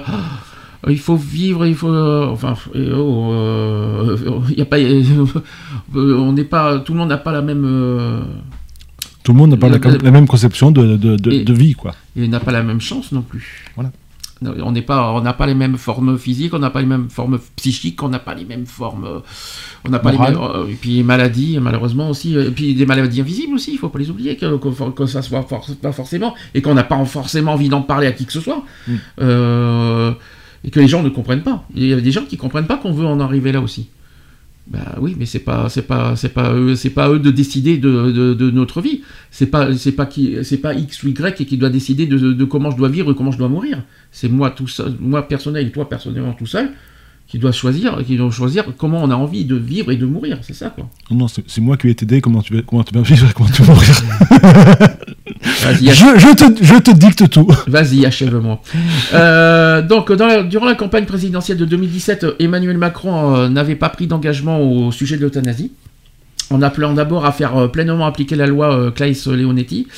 il 0.88 0.98
faut 0.98 1.16
vivre, 1.16 1.66
il 1.66 1.74
faut. 1.74 1.88
euh, 1.88 2.26
enfin, 2.28 2.54
oh, 2.74 3.30
euh, 3.32 4.16
y 4.56 4.60
a 4.62 4.64
pas. 4.64 4.76
on 5.94 6.32
n'est 6.32 6.44
pas. 6.44 6.78
Tout 6.80 6.92
le 6.92 6.98
monde 6.98 7.08
n'a 7.08 7.18
pas 7.18 7.32
la 7.32 7.42
même. 7.42 7.64
euh, 7.64 8.20
Tout 9.22 9.32
le 9.32 9.38
monde 9.38 9.50
n'a 9.50 9.56
pas 9.56 9.68
la, 9.68 10.10
même 10.10 10.26
conception 10.26 10.70
de, 10.70 10.96
de, 10.96 11.16
de, 11.16 11.30
Et- 11.32 11.44
de 11.44 11.52
vie, 11.52 11.74
quoi. 11.74 11.92
et 12.16 12.28
n'a 12.28 12.40
pas 12.40 12.52
la 12.52 12.62
même 12.62 12.80
chance 12.80 13.12
non 13.12 13.22
plus. 13.22 13.64
Voilà. 13.74 13.90
On 14.62 14.70
n'est 14.70 14.82
pas, 14.82 15.12
on 15.14 15.22
n'a 15.22 15.32
pas 15.32 15.46
les 15.46 15.54
mêmes 15.54 15.78
formes 15.78 16.18
physiques, 16.18 16.52
on 16.52 16.58
n'a 16.58 16.68
pas 16.68 16.80
les 16.82 16.86
mêmes 16.86 17.08
formes 17.08 17.38
psychiques, 17.56 18.02
on 18.02 18.10
n'a 18.10 18.18
pas 18.18 18.34
les 18.34 18.44
mêmes 18.44 18.66
formes, 18.66 19.22
on 19.86 19.88
n'a 19.90 19.98
pas 19.98 20.12
les 20.12 20.18
mêmes, 20.18 20.38
et 20.68 20.74
puis 20.74 21.02
maladies 21.02 21.58
malheureusement 21.58 22.10
aussi, 22.10 22.34
et 22.36 22.50
puis 22.50 22.74
des 22.74 22.84
maladies 22.84 23.22
invisibles 23.22 23.54
aussi, 23.54 23.72
il 23.72 23.78
faut 23.78 23.88
pas 23.88 23.98
les 23.98 24.10
oublier 24.10 24.36
que, 24.36 24.58
que, 24.58 24.90
que 24.90 25.06
ça 25.06 25.22
soit 25.22 25.40
for- 25.48 25.66
pas 25.80 25.92
forcément 25.92 26.34
et 26.54 26.60
qu'on 26.60 26.74
n'a 26.74 26.84
pas 26.84 27.02
forcément 27.06 27.54
envie 27.54 27.70
d'en 27.70 27.80
parler 27.80 28.08
à 28.08 28.12
qui 28.12 28.26
que 28.26 28.32
ce 28.34 28.40
soit, 28.42 28.62
Mm. 28.86 28.92
Euh, 29.22 30.12
et 30.64 30.70
que 30.70 30.80
les 30.80 30.88
gens 30.88 31.02
ne 31.02 31.08
comprennent 31.08 31.42
pas. 31.42 31.66
Il 31.74 31.86
y 31.86 31.92
a 31.92 32.00
des 32.00 32.12
gens 32.12 32.24
qui 32.24 32.36
comprennent 32.36 32.66
pas 32.66 32.76
qu'on 32.76 32.92
veut 32.92 33.06
en 33.06 33.20
arriver 33.20 33.52
là 33.52 33.60
aussi. 33.60 33.88
Bah 34.68 34.96
oui, 35.00 35.14
mais 35.16 35.26
c'est 35.26 35.38
pas, 35.38 35.68
c'est 35.68 35.82
pas, 35.82 36.16
c'est 36.16 36.30
pas 36.30 36.52
eux, 36.52 36.74
c'est 36.74 36.90
pas 36.90 37.08
eux 37.10 37.20
de 37.20 37.30
décider 37.30 37.78
de, 37.78 38.10
de, 38.10 38.34
de 38.34 38.50
notre 38.50 38.80
vie. 38.80 39.02
C'est 39.30 39.46
pas, 39.46 39.72
c'est 39.76 39.92
pas 39.92 40.06
qui, 40.06 40.36
c'est 40.42 40.56
pas 40.56 40.74
X 40.74 41.04
ou 41.04 41.08
Y 41.08 41.44
qui 41.44 41.56
doit 41.56 41.70
décider 41.70 42.06
de, 42.06 42.18
de 42.18 42.44
comment 42.44 42.72
je 42.72 42.76
dois 42.76 42.88
vivre 42.88 43.12
et 43.12 43.14
comment 43.14 43.30
je 43.30 43.38
dois 43.38 43.48
mourir. 43.48 43.84
C'est 44.10 44.28
moi 44.28 44.50
tout 44.50 44.66
seul, 44.66 44.96
moi 44.98 45.28
personnel 45.28 45.68
et 45.68 45.70
toi 45.70 45.88
personnellement 45.88 46.32
tout 46.32 46.46
seul, 46.46 46.70
qui 47.28 47.38
doit 47.38 47.52
choisir, 47.52 48.04
qui 48.04 48.16
doit 48.16 48.30
choisir 48.32 48.64
comment 48.76 49.04
on 49.04 49.10
a 49.10 49.14
envie 49.14 49.44
de 49.44 49.54
vivre 49.54 49.92
et 49.92 49.96
de 49.96 50.06
mourir. 50.06 50.38
C'est 50.42 50.54
ça 50.54 50.70
quoi. 50.70 50.88
Non, 51.12 51.28
c'est 51.28 51.60
moi 51.60 51.76
qui 51.76 51.86
vais 51.86 51.94
t'aider, 51.94 52.20
comment 52.20 52.42
tu 52.42 52.52
vas, 52.52 52.62
comment 52.62 52.82
tu 52.82 52.92
vas 52.92 53.02
vivre 53.02 53.30
et 53.30 53.32
comment 53.32 53.48
tu 53.48 53.62
vas 53.62 53.72
mourir. 53.72 54.02
Vas-y, 55.62 55.86
je, 55.94 56.18
je, 56.18 56.34
te, 56.34 56.64
je 56.64 56.74
te 56.78 56.90
dicte 56.90 57.28
tout. 57.30 57.48
Vas-y, 57.66 58.04
achève-moi. 58.06 58.60
Euh, 59.14 59.82
donc, 59.82 60.12
dans 60.12 60.26
la- 60.26 60.42
durant 60.42 60.66
la 60.66 60.74
campagne 60.74 61.04
présidentielle 61.04 61.56
de 61.58 61.64
2017, 61.64 62.26
Emmanuel 62.40 62.78
Macron 62.78 63.34
euh, 63.36 63.48
n'avait 63.48 63.74
pas 63.76 63.88
pris 63.88 64.06
d'engagement 64.06 64.60
au 64.60 64.92
sujet 64.92 65.16
de 65.16 65.22
l'euthanasie. 65.22 65.72
En 66.50 66.62
appelant 66.62 66.92
d'abord 66.94 67.26
à 67.26 67.32
faire 67.32 67.56
euh, 67.56 67.66
pleinement 67.68 68.06
appliquer 68.06 68.36
la 68.36 68.46
loi 68.46 68.72
euh, 68.72 68.90
Claes-Leonetti. 68.92 69.88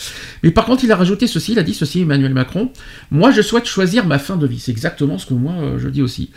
Mais 0.42 0.50
par 0.50 0.64
contre, 0.64 0.84
il 0.84 0.92
a 0.92 0.96
rajouté 0.96 1.26
ceci, 1.26 1.52
il 1.52 1.58
a 1.58 1.62
dit 1.62 1.74
ceci, 1.74 2.00
Emmanuel 2.02 2.32
Macron. 2.32 2.70
Moi, 3.10 3.30
je 3.32 3.42
souhaite 3.42 3.66
choisir 3.66 4.06
ma 4.06 4.18
fin 4.18 4.36
de 4.36 4.46
vie. 4.46 4.58
C'est 4.58 4.72
exactement 4.72 5.18
ce 5.18 5.26
que 5.26 5.34
moi, 5.34 5.52
je 5.78 5.88
dis 5.88 6.00
aussi. 6.00 6.30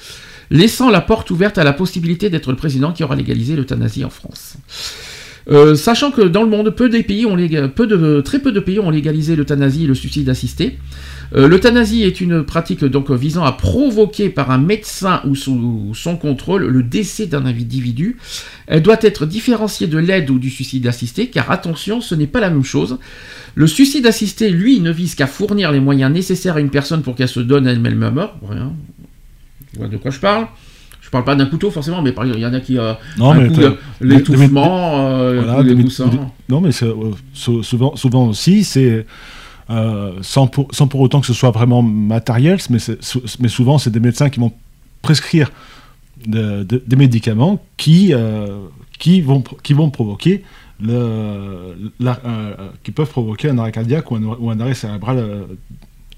Laissant 0.49 0.89
la 0.89 0.99
porte 0.99 1.31
ouverte 1.31 1.57
à 1.57 1.63
la 1.63 1.71
possibilité 1.71 2.29
d'être 2.29 2.49
le 2.51 2.57
président 2.57 2.91
qui 2.91 3.05
aura 3.05 3.15
légalisé 3.15 3.55
l'euthanasie 3.55 4.03
en 4.03 4.09
France. 4.09 4.55
Euh, 5.49 5.75
sachant 5.75 6.11
que 6.11 6.21
dans 6.21 6.43
le 6.43 6.49
monde, 6.49 6.69
peu, 6.69 6.89
de, 6.89 8.21
très 8.21 8.39
peu 8.39 8.51
de 8.51 8.59
pays 8.59 8.79
ont 8.79 8.89
légalisé 8.89 9.35
l'euthanasie 9.35 9.85
et 9.85 9.87
le 9.87 9.95
suicide 9.95 10.29
assisté. 10.29 10.77
Euh, 11.33 11.47
l'euthanasie 11.47 12.03
est 12.03 12.19
une 12.19 12.43
pratique 12.43 12.83
donc 12.83 13.09
visant 13.09 13.43
à 13.43 13.53
provoquer 13.53 14.29
par 14.29 14.51
un 14.51 14.57
médecin 14.57 15.21
ou 15.25 15.35
sous 15.35 15.93
son 15.95 16.17
contrôle 16.17 16.67
le 16.67 16.83
décès 16.83 17.25
d'un 17.25 17.45
individu. 17.45 18.17
Elle 18.67 18.81
doit 18.81 18.99
être 19.01 19.25
différenciée 19.25 19.87
de 19.87 19.97
l'aide 19.97 20.29
ou 20.29 20.39
du 20.39 20.49
suicide 20.49 20.87
assisté, 20.87 21.27
car 21.27 21.49
attention, 21.49 22.01
ce 22.01 22.15
n'est 22.15 22.27
pas 22.27 22.41
la 22.41 22.49
même 22.49 22.63
chose. 22.63 22.97
Le 23.55 23.67
suicide 23.67 24.05
assisté, 24.05 24.49
lui, 24.49 24.79
ne 24.79 24.91
vise 24.91 25.15
qu'à 25.15 25.27
fournir 25.27 25.71
les 25.71 25.79
moyens 25.79 26.11
nécessaires 26.11 26.57
à 26.57 26.59
une 26.59 26.69
personne 26.69 27.01
pour 27.01 27.15
qu'elle 27.15 27.27
se 27.27 27.39
donne 27.39 27.65
elle-même 27.65 27.99
la 27.99 28.11
mort. 28.11 28.37
Rien. 28.47 28.73
Vois 29.77 29.87
de 29.87 29.97
quoi 29.97 30.11
je 30.11 30.19
parle 30.19 30.47
parle 31.11 31.25
pas 31.25 31.35
d'un 31.35 31.45
couteau 31.45 31.69
forcément, 31.71 32.01
mais 32.01 32.11
par 32.13 32.23
exemple, 32.23 32.39
il 32.39 32.43
y 32.43 32.45
en 32.45 32.53
a 32.53 32.59
qui. 32.61 32.77
euh, 32.77 32.93
Non, 33.17 33.33
mais 33.33 33.49
l'étouffement, 33.99 35.07
euh, 35.07 35.41
Voilà, 35.43 35.57
le 35.57 35.57
coup 35.57 35.63
des- 35.63 35.69
des 35.69 35.75
des- 35.75 35.83
coussins. 35.83 36.07
des- 36.07 36.17
non, 36.49 36.61
mais 36.61 36.69
euh, 36.83 36.93
sou- 37.33 37.63
souvent, 37.63 37.95
souvent 37.95 38.27
aussi, 38.27 38.63
c'est 38.63 39.05
euh, 39.69 40.13
sans, 40.21 40.47
pour, 40.47 40.67
sans 40.71 40.87
pour 40.87 40.99
autant 41.01 41.21
que 41.21 41.27
ce 41.27 41.33
soit 41.33 41.51
vraiment 41.51 41.81
matériel, 41.81 42.57
mais, 42.69 42.79
souvent 43.49 43.77
c'est 43.77 43.89
des 43.89 43.99
médecins 44.01 44.29
qui 44.29 44.39
vont 44.39 44.51
prescrire 45.01 45.51
de- 46.25 46.63
de- 46.63 46.83
des 46.85 46.95
médicaments 46.95 47.63
qui, 47.77 48.13
qui, 48.99 49.21
vont, 49.21 49.41
pro- 49.41 49.57
qui 49.63 49.73
vont 49.73 49.89
provoquer 49.89 50.43
le, 50.81 51.91
la- 51.99 52.19
qui 52.83 52.91
peuvent 52.91 53.09
provoquer 53.09 53.49
un 53.49 53.57
arrêt 53.59 53.71
cardiaque 53.71 54.11
ou 54.11 54.15
un, 54.15 54.23
ou 54.23 54.49
un 54.49 54.59
arrêt 54.59 54.73
cérébral. 54.73 55.23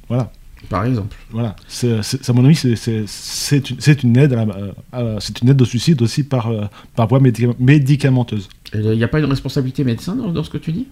voilà. 0.08 0.32
Par 0.70 0.86
exemple. 0.86 1.16
Voilà. 1.32 1.56
C'est, 1.68 2.02
c'est- 2.04 2.28
à 2.30 2.34
mon 2.34 2.46
avis, 2.46 2.56
c'est, 2.56 2.70
une, 4.04 4.18
aide 4.18 4.36
c'est 5.20 5.42
une 5.42 5.50
aide 5.50 5.62
au 5.62 5.66
suicide 5.66 6.02
aussi 6.02 6.24
par, 6.24 6.50
euh, 6.50 6.62
par 6.96 7.08
voie 7.08 7.20
médica- 7.20 7.54
médicamenteuse. 7.60 8.50
Il 8.74 8.82
n'y 8.92 9.04
a 9.04 9.08
pas 9.08 9.20
une 9.20 9.26
responsabilité 9.26 9.84
médecin 9.84 10.16
dans, 10.16 10.30
dans 10.30 10.44
ce 10.44 10.50
que 10.50 10.58
tu 10.58 10.72
dis? 10.72 10.88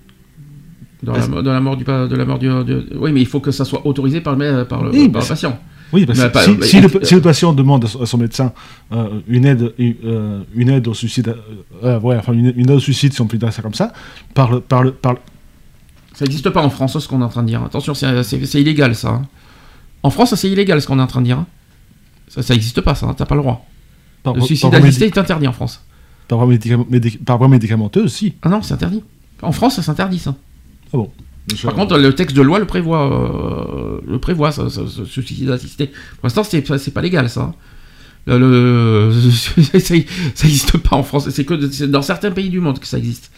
Dans 1.03 1.14
la, 1.14 1.19
Est-ce- 1.19 1.30
dans 1.32 1.53
la 1.53 1.59
mort 1.61 1.77
du 1.77 1.83
de 1.83 2.16
la 2.16 2.25
mort 2.25 2.38
du, 2.38 2.48
oui 2.95 3.11
mais 3.11 3.22
il 3.22 3.25
faut 3.25 3.40
que 3.40 3.50
ça 3.50 3.66
soit 3.66 3.88
autorisé 3.88 4.22
par 4.22 4.35
le 4.35 4.64
par 4.66 4.83
le, 4.83 4.91
Oui, 4.91 5.09
par 5.09 5.24
le 5.24 5.27
patient 5.27 5.59
Oui, 5.91 6.06
parce 6.06 6.19
pas- 6.30 6.43
si, 6.43 6.80
le, 6.80 6.90
si 7.03 7.16
le 7.16 7.22
patient 7.22 7.53
demande 7.53 7.85
à 7.85 8.06
son- 8.06 8.17
médecin 8.19 8.53
euh, 8.91 9.08
une, 9.27 9.45
aide, 9.45 9.74
euh, 9.80 10.41
une 10.53 10.69
aide 10.69 10.88
au 10.88 10.93
suicide, 10.93 11.30
euh, 11.30 11.95
euh, 11.95 12.00
ouais, 12.01 12.17
enfin 12.17 12.33
une, 12.33 12.53
une 12.56 12.69
aide 12.69 12.75
au 12.75 12.80
suicide, 12.80 13.14
si 13.14 13.22
on 13.22 13.25
peut 13.25 13.38
dire 13.40 13.51
ça 13.51 13.64
comme 13.64 13.74
ça, 13.74 13.93
par 14.35 14.51
le, 14.51 14.59
par 14.59 14.83
le, 14.83 14.91
par 14.91 15.14
le- 15.14 15.19
ça 16.14 16.25
n'existe 16.25 16.51
pas 16.51 16.61
en 16.61 16.69
France 16.69 17.00
ce 17.00 17.08
qu'on 17.08 17.22
est 17.22 17.25
en 17.25 17.30
train 17.30 17.41
de 17.41 17.48
dire 17.48 17.64
attention 17.64 17.95
c'est 17.95 18.61
illégal 18.61 18.93
ça 18.95 19.09
hein. 19.09 19.22
En 20.03 20.09
France 20.09 20.35
c'est 20.35 20.49
illégal 20.49 20.81
ce 20.81 20.88
qu'on 20.88 20.99
est 20.99 21.01
en 21.03 21.07
train 21.07 21.21
de 21.21 21.25
dire 21.25 21.39
hein. 21.39 21.47
ça 22.27 22.41
n'existe 22.53 22.81
pas 22.81 22.95
ça 22.95 23.05
hein, 23.07 23.13
t'as 23.15 23.25
pas 23.25 23.35
le 23.35 23.41
droit 23.41 23.65
par, 24.23 24.33
le 24.33 24.41
suicide 24.47 24.69
assisté 24.88 25.05
est 25.05 25.17
interdit 25.17 25.47
en 25.47 25.53
France 25.53 25.83
par 26.27 26.38
voie 26.39 26.47
médicam- 26.47 26.85
médic- 26.89 27.23
par 27.23 27.38
voie 27.38 27.47
médicamenteuse, 27.47 28.13
si. 28.13 28.33
ah 28.41 28.49
non 28.49 28.61
c'est 28.61 28.73
interdit 28.73 29.03
en 29.41 29.51
France 29.51 29.75
ça 29.75 29.81
s'interdit 29.83 30.19
ça 30.19 30.35
Ah 30.93 30.97
bon. 30.97 31.11
Par 31.63 31.73
contre, 31.73 31.97
le 31.97 32.13
texte 32.13 32.35
de 32.38 32.43
loi 32.43 32.59
le 32.59 32.65
prévoit, 32.67 33.11
euh, 33.11 33.99
le 34.07 34.19
prévoit, 34.19 34.51
ça, 34.51 34.69
ça, 34.69 34.81
ce 34.88 35.03
suicide 35.05 35.49
assisté. 35.49 35.88
Pour 35.88 36.25
l'instant, 36.25 36.43
c'est 36.43 36.61
pas- 36.91 37.01
légal, 37.01 37.30
ça. 37.31 37.51
Le, 38.27 38.38
le- 38.38 39.11
ça, 39.80 39.80
ça 40.35 40.47
existe 40.47 40.77
pas 40.77 40.95
en 40.95 41.01
France. 41.03 41.27
C'est 41.31 41.43
que 41.43 41.55
dans 41.85 42.03
certains 42.03 42.30
pays 42.30 42.49
du 42.51 42.59
monde 42.59 42.77
que 42.77 42.85
ça 42.85 42.99
existe. 42.99 43.31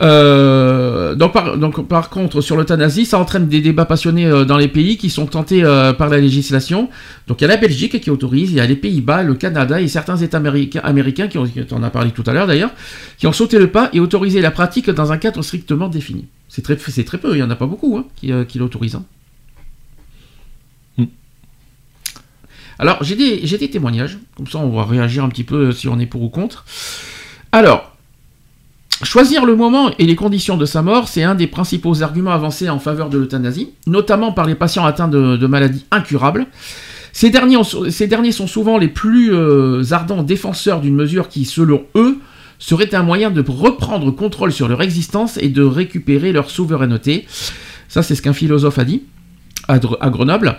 Euh, 0.00 1.14
donc, 1.14 1.32
par, 1.32 1.58
donc, 1.58 1.88
par 1.88 2.10
contre, 2.10 2.40
sur 2.40 2.56
l'euthanasie, 2.56 3.04
ça 3.04 3.18
entraîne 3.18 3.48
des 3.48 3.60
débats 3.60 3.84
passionnés 3.84 4.26
euh, 4.26 4.44
dans 4.44 4.56
les 4.56 4.68
pays 4.68 4.96
qui 4.96 5.10
sont 5.10 5.26
tentés 5.26 5.64
euh, 5.64 5.92
par 5.92 6.08
la 6.08 6.18
législation. 6.18 6.88
Donc, 7.26 7.40
il 7.40 7.42
y 7.42 7.44
a 7.46 7.48
la 7.48 7.56
Belgique 7.56 8.00
qui 8.00 8.10
autorise, 8.10 8.50
il 8.50 8.56
y 8.56 8.60
a 8.60 8.66
les 8.66 8.76
Pays-Bas, 8.76 9.22
le 9.22 9.34
Canada 9.34 9.80
et 9.80 9.88
certains 9.88 10.16
États 10.16 10.36
américains, 10.36 10.80
américains 10.84 11.28
qui 11.28 11.38
ont, 11.38 11.46
on 11.72 11.82
a 11.82 11.90
parlé 11.90 12.12
tout 12.12 12.24
à 12.26 12.32
l'heure 12.32 12.46
d'ailleurs, 12.46 12.70
qui 13.16 13.26
ont 13.26 13.32
sauté 13.32 13.58
le 13.58 13.70
pas 13.70 13.90
et 13.92 14.00
autorisé 14.00 14.40
la 14.40 14.50
pratique 14.50 14.88
dans 14.90 15.10
un 15.10 15.18
cadre 15.18 15.42
strictement 15.42 15.88
défini. 15.88 16.26
C'est 16.48 16.62
très, 16.62 16.76
peu, 17.18 17.32
il 17.32 17.36
n'y 17.36 17.42
en 17.42 17.50
a 17.50 17.56
pas 17.56 17.66
beaucoup 17.66 17.98
hein, 17.98 18.06
qui, 18.16 18.32
qui 18.46 18.58
l'autorisent. 18.58 18.94
Hein. 18.94 19.04
Hmm. 20.96 21.06
Alors, 22.78 23.02
j'ai 23.02 23.16
des, 23.16 23.40
j'ai 23.44 23.58
des 23.58 23.68
témoignages, 23.68 24.18
comme 24.36 24.46
ça 24.46 24.58
on 24.58 24.70
va 24.70 24.84
réagir 24.84 25.24
un 25.24 25.28
petit 25.28 25.44
peu 25.44 25.72
si 25.72 25.88
on 25.88 25.98
est 25.98 26.06
pour 26.06 26.22
ou 26.22 26.28
contre. 26.28 26.64
Alors, 27.52 27.97
Choisir 29.04 29.46
le 29.46 29.54
moment 29.54 29.90
et 29.98 30.06
les 30.06 30.16
conditions 30.16 30.56
de 30.56 30.66
sa 30.66 30.82
mort, 30.82 31.06
c'est 31.06 31.22
un 31.22 31.36
des 31.36 31.46
principaux 31.46 32.02
arguments 32.02 32.32
avancés 32.32 32.68
en 32.68 32.80
faveur 32.80 33.10
de 33.10 33.18
l'euthanasie, 33.18 33.70
notamment 33.86 34.32
par 34.32 34.46
les 34.46 34.56
patients 34.56 34.84
atteints 34.84 35.06
de, 35.06 35.46
maladies 35.46 35.86
incurables. 35.92 36.46
Ces 37.12 37.30
derniers, 37.30 37.62
sont 38.32 38.46
souvent 38.46 38.76
les 38.76 38.88
plus 38.88 39.32
euh, 39.32 39.84
ardents 39.92 40.24
défenseurs 40.24 40.80
d'une 40.80 40.96
mesure 40.96 41.28
qui, 41.28 41.44
selon 41.44 41.84
eux, 41.94 42.18
serait 42.58 42.92
un 42.94 43.04
moyen 43.04 43.30
de 43.30 43.44
reprendre 43.48 44.10
contrôle 44.10 44.52
sur 44.52 44.66
leur 44.66 44.82
existence 44.82 45.38
et 45.38 45.48
de 45.48 45.62
récupérer 45.62 46.32
leur 46.32 46.50
souveraineté. 46.50 47.26
Ça, 47.88 48.02
c'est 48.02 48.16
ce 48.16 48.22
qu'un 48.22 48.32
philosophe 48.32 48.80
a 48.80 48.84
dit 48.84 49.04
à 49.68 50.10
Grenoble. 50.10 50.56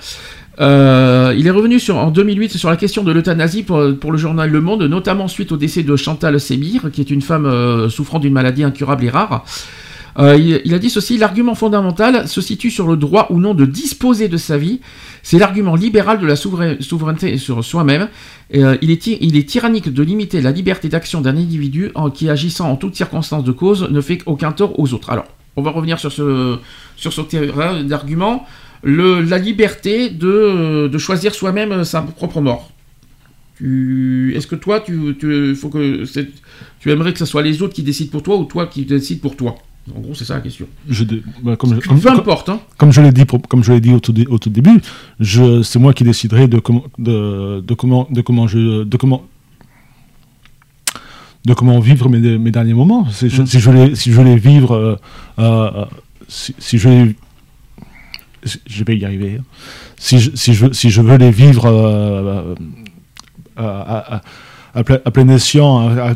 Euh, 0.60 1.34
il 1.38 1.48
est 1.48 1.52
revenu 1.52 1.80
sur, 1.80 1.98
en 1.98 2.12
2008 2.12 2.58
sur 2.58 2.70
la 2.70 2.76
question 2.76 3.04
de 3.04 3.12
l'euthanasie 3.12 3.64
pour, 3.64 3.80
le 3.80 4.18
journal 4.18 4.50
Le 4.50 4.62
Monde, 4.62 4.84
notamment 4.84 5.28
suite 5.28 5.52
au 5.52 5.58
décès 5.58 5.84
de 5.84 5.96
Chantal 5.96 6.40
Sébir, 6.40 6.92
qui 6.92 7.02
est 7.02 7.10
une 7.10 7.22
femme 7.22 7.46
euh, 7.46 7.90
souffrant 7.90 8.20
d'une 8.20 8.34
maladie 8.34 8.64
incurable 8.64 9.06
et 9.06 9.10
rare. 9.10 9.46
Euh, 10.18 10.36
il, 10.36 10.74
a 10.74 10.80
dit 10.80 10.90
ceci, 10.90 11.18
l'argument 11.18 11.56
fondamental 11.56 12.28
se 12.28 12.42
situe 12.42 12.72
sur 12.72 12.88
le 12.88 12.98
droit 12.98 13.28
ou 13.30 13.40
non 13.40 13.54
de 13.54 13.66
disposer 13.66 14.28
de 14.28 14.36
sa 14.36 14.58
vie. 14.58 14.82
C'est 15.24 15.38
l'argument 15.38 15.76
libéral 15.76 16.20
de 16.20 16.26
la 16.26 16.36
souveraineté 16.36 17.38
sur 17.38 17.64
soi-même. 17.64 18.10
il, 18.52 18.92
est 18.92 19.08
il, 19.08 19.38
est 19.38 19.48
tyrannique 19.48 19.94
de 19.94 20.04
limiter 20.04 20.42
la 20.42 20.52
liberté 20.52 20.90
d'action 20.90 21.22
d'un 21.22 21.38
individu 21.38 21.92
en, 21.96 22.10
qui, 22.10 22.30
agissant 22.30 22.70
en 22.70 22.76
toutes 22.76 22.96
circonstances 22.96 23.46
de 23.46 23.52
cause, 23.52 23.88
ne 23.90 24.02
fait 24.02 24.20
aucun 24.26 24.52
tort 24.52 24.78
aux 24.78 24.94
autres. 24.94 25.10
Alors, 25.10 25.26
on 25.56 25.62
va 25.62 25.72
revenir 25.72 26.00
sur 26.00 26.12
ce, 26.12 26.58
sur 26.98 27.14
ce 27.14 27.22
terrain 27.22 27.84
d'argument 27.84 28.46
la 28.84 29.38
liberté 29.38 30.10
de, 30.10 30.98
choisir 30.98 31.34
soi-même 31.34 31.84
sa 31.84 32.02
propre 32.02 32.42
mort. 32.42 32.72
Est-ce 33.62 34.48
que 34.48 34.56
toi, 34.56 34.80
tu, 34.80 35.56
faut 35.56 35.70
que 35.70 36.06
tu 36.80 36.92
aimerais 36.92 37.14
que 37.14 37.20
ce 37.20 37.26
soit 37.26 37.42
les 37.42 37.62
autres 37.62 37.74
qui 37.74 37.84
décident 37.84 38.12
pour 38.12 38.24
toi 38.24 38.38
ou 38.38 38.46
toi 38.46 38.68
qui 38.68 38.86
décides 38.86 39.22
pour 39.22 39.36
toi? 39.36 39.56
En 39.96 40.02
gros, 40.02 40.14
c'est 40.14 40.26
ça 40.26 40.36
la 40.36 40.42
question. 40.42 40.68
Je, 40.88 41.04
bah, 41.42 41.56
comme, 41.56 41.80
Peu 41.80 42.10
importe. 42.12 42.50
Hein. 42.50 42.60
Comme 42.78 42.92
je 42.92 43.02
l'ai 43.02 43.12
dit, 43.12 43.24
comme 43.26 43.64
je 43.64 43.74
l'ai 43.74 43.82
dit 43.82 43.94
au 43.94 44.00
tout, 44.00 44.14
au 44.30 44.38
tout 44.38 44.50
début, 44.50 44.82
c'est 45.20 45.80
moi 45.80 45.94
qui 45.94 46.04
déciderai 46.04 46.48
de, 46.48 46.62
de, 47.00 47.62
de, 47.62 47.74
comment, 47.74 48.08
de 48.12 48.22
comment 48.22 48.48
je, 48.48 48.84
de 48.84 48.98
comment 48.98 49.24
de 51.46 51.54
comment 51.54 51.80
vivre 51.80 52.10
mes, 52.10 52.38
mes 52.38 52.52
derniers 52.52 52.74
moments. 52.74 53.08
Si, 53.10 53.30
si, 53.30 53.60
je, 53.60 53.70
voulais, 53.70 53.96
si 53.96 54.12
je 54.12 54.16
voulais 54.16 54.36
vivre, 54.36 54.74
euh, 54.76 54.96
euh, 55.40 55.86
si, 56.28 56.54
si, 56.60 56.78
je 56.78 57.14
je 58.44 58.84
vais 58.84 58.98
y 58.98 59.06
arriver. 59.06 59.40
Hein. 59.40 59.44
Si 59.98 60.20
je, 60.20 61.02
veux 61.02 61.18
les 61.18 61.32
vivre 61.32 61.66
euh, 61.66 62.56
à, 63.58 64.22
à, 64.74 64.84
plein 64.84 65.28
escient, 65.30 65.90
à, 65.90 66.14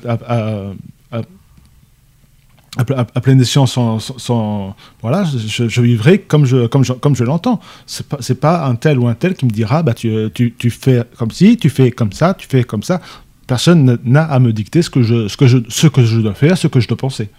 à, 2.77 3.21
plein 3.21 3.39
escient 3.39 3.65
sans, 3.65 4.75
voilà, 5.01 5.23
je, 5.25 5.81
vivrai 5.81 6.19
comme 6.19 6.45
je, 6.45 7.23
l'entends. 7.23 7.59
C'est 7.85 8.07
pas, 8.07 8.17
pas 8.39 8.65
un 8.65 8.75
tel 8.75 8.99
ou 8.99 9.07
un 9.07 9.13
tel 9.13 9.35
qui 9.35 9.45
me 9.45 9.51
dira, 9.51 9.83
bah, 9.83 9.93
tu, 9.93 10.31
fais 10.69 11.03
comme 11.17 11.31
ci, 11.31 11.57
tu 11.57 11.69
fais 11.69 11.91
comme 11.91 12.13
ça, 12.13 12.33
tu 12.33 12.47
fais 12.47 12.63
comme 12.63 12.83
ça. 12.83 13.01
Personne 13.45 13.99
n'a 14.03 14.23
à 14.23 14.39
me 14.39 14.53
dicter 14.53 14.81
ce 14.81 14.89
que 14.89 15.03
je 15.03 16.21
dois 16.21 16.33
faire, 16.33 16.57
ce 16.57 16.67
que 16.67 16.79
je 16.79 16.87
dois 16.87 16.97
penser. 16.97 17.29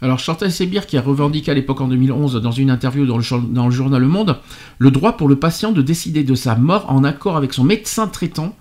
Alors 0.00 0.20
Chantal 0.20 0.52
Sébir 0.52 0.86
qui 0.86 0.96
a 0.96 1.00
revendiqué 1.00 1.50
à 1.50 1.54
l'époque 1.54 1.80
en 1.80 1.88
2011 1.88 2.40
dans 2.40 2.52
une 2.52 2.70
interview 2.70 3.04
dans 3.04 3.16
le, 3.16 3.70
journal 3.72 4.00
Le 4.00 4.08
Monde 4.08 4.38
le 4.78 4.90
droit 4.92 5.16
pour 5.16 5.28
le 5.28 5.36
patient 5.36 5.72
de 5.72 5.82
décider 5.82 6.22
de 6.22 6.36
sa 6.36 6.54
mort 6.54 6.86
en 6.88 7.02
accord 7.02 7.36
avec 7.36 7.52
son 7.52 7.64
médecin 7.64 8.06
traitant 8.06 8.54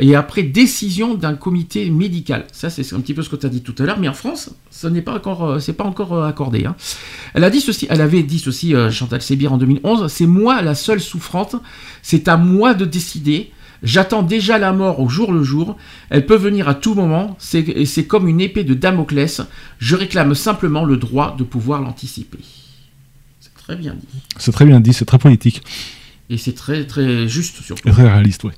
et 0.00 0.14
après 0.14 0.42
décision 0.42 1.14
d'un 1.14 1.34
comité 1.34 1.88
médical. 1.90 2.46
Ça 2.52 2.68
c'est 2.68 2.92
un 2.92 3.00
petit 3.00 3.14
peu 3.14 3.22
ce 3.22 3.30
que 3.30 3.36
tu 3.36 3.46
as 3.46 3.48
dit 3.48 3.62
tout 3.62 3.74
à 3.78 3.84
l'heure, 3.84 3.98
mais 3.98 4.08
en 4.08 4.14
France, 4.14 4.50
ce 4.70 4.86
n'est 4.86 5.02
pas 5.02 5.14
encore, 5.14 5.44
euh, 5.44 5.58
c'est 5.60 5.74
pas 5.74 5.84
encore 5.84 6.14
euh, 6.14 6.26
accordé. 6.26 6.66
Hein. 6.66 6.76
Elle 7.34 7.44
a 7.44 7.50
dit 7.50 7.64
elle 7.88 8.00
avait 8.00 8.22
dit 8.22 8.38
ceci, 8.38 8.74
euh, 8.74 8.90
Chantal 8.90 9.22
Sébir 9.22 9.52
en 9.52 9.58
2011, 9.58 10.10
c'est 10.10 10.26
moi 10.26 10.60
la 10.62 10.74
seule 10.74 11.00
souffrante, 11.00 11.56
c'est 12.02 12.28
à 12.28 12.36
moi 12.36 12.74
de 12.74 12.84
décider. 12.84 13.50
J'attends 13.82 14.22
déjà 14.22 14.58
la 14.58 14.72
mort 14.72 15.00
au 15.00 15.08
jour 15.08 15.32
le 15.32 15.42
jour. 15.42 15.76
Elle 16.10 16.26
peut 16.26 16.36
venir 16.36 16.68
à 16.68 16.74
tout 16.74 16.94
moment. 16.94 17.36
C'est 17.38 18.06
comme 18.06 18.28
une 18.28 18.40
épée 18.40 18.64
de 18.64 18.74
Damoclès. 18.74 19.42
Je 19.78 19.96
réclame 19.96 20.34
simplement 20.34 20.84
le 20.84 20.96
droit 20.96 21.36
de 21.36 21.44
pouvoir 21.44 21.80
l'anticiper. 21.80 22.38
C'est 23.40 23.54
très 23.54 23.76
bien 23.76 23.94
dit. 23.94 24.20
C'est 24.38 24.52
très 24.52 24.64
bien 24.64 24.80
dit, 24.80 24.92
c'est 24.92 25.04
très 25.04 25.18
politique. 25.18 25.62
Et 26.30 26.38
c'est 26.38 26.54
très 26.54 26.86
très 26.86 27.28
juste 27.28 27.60
surtout. 27.62 27.90
Très 27.90 28.04
réaliste, 28.04 28.44
oui. 28.44 28.52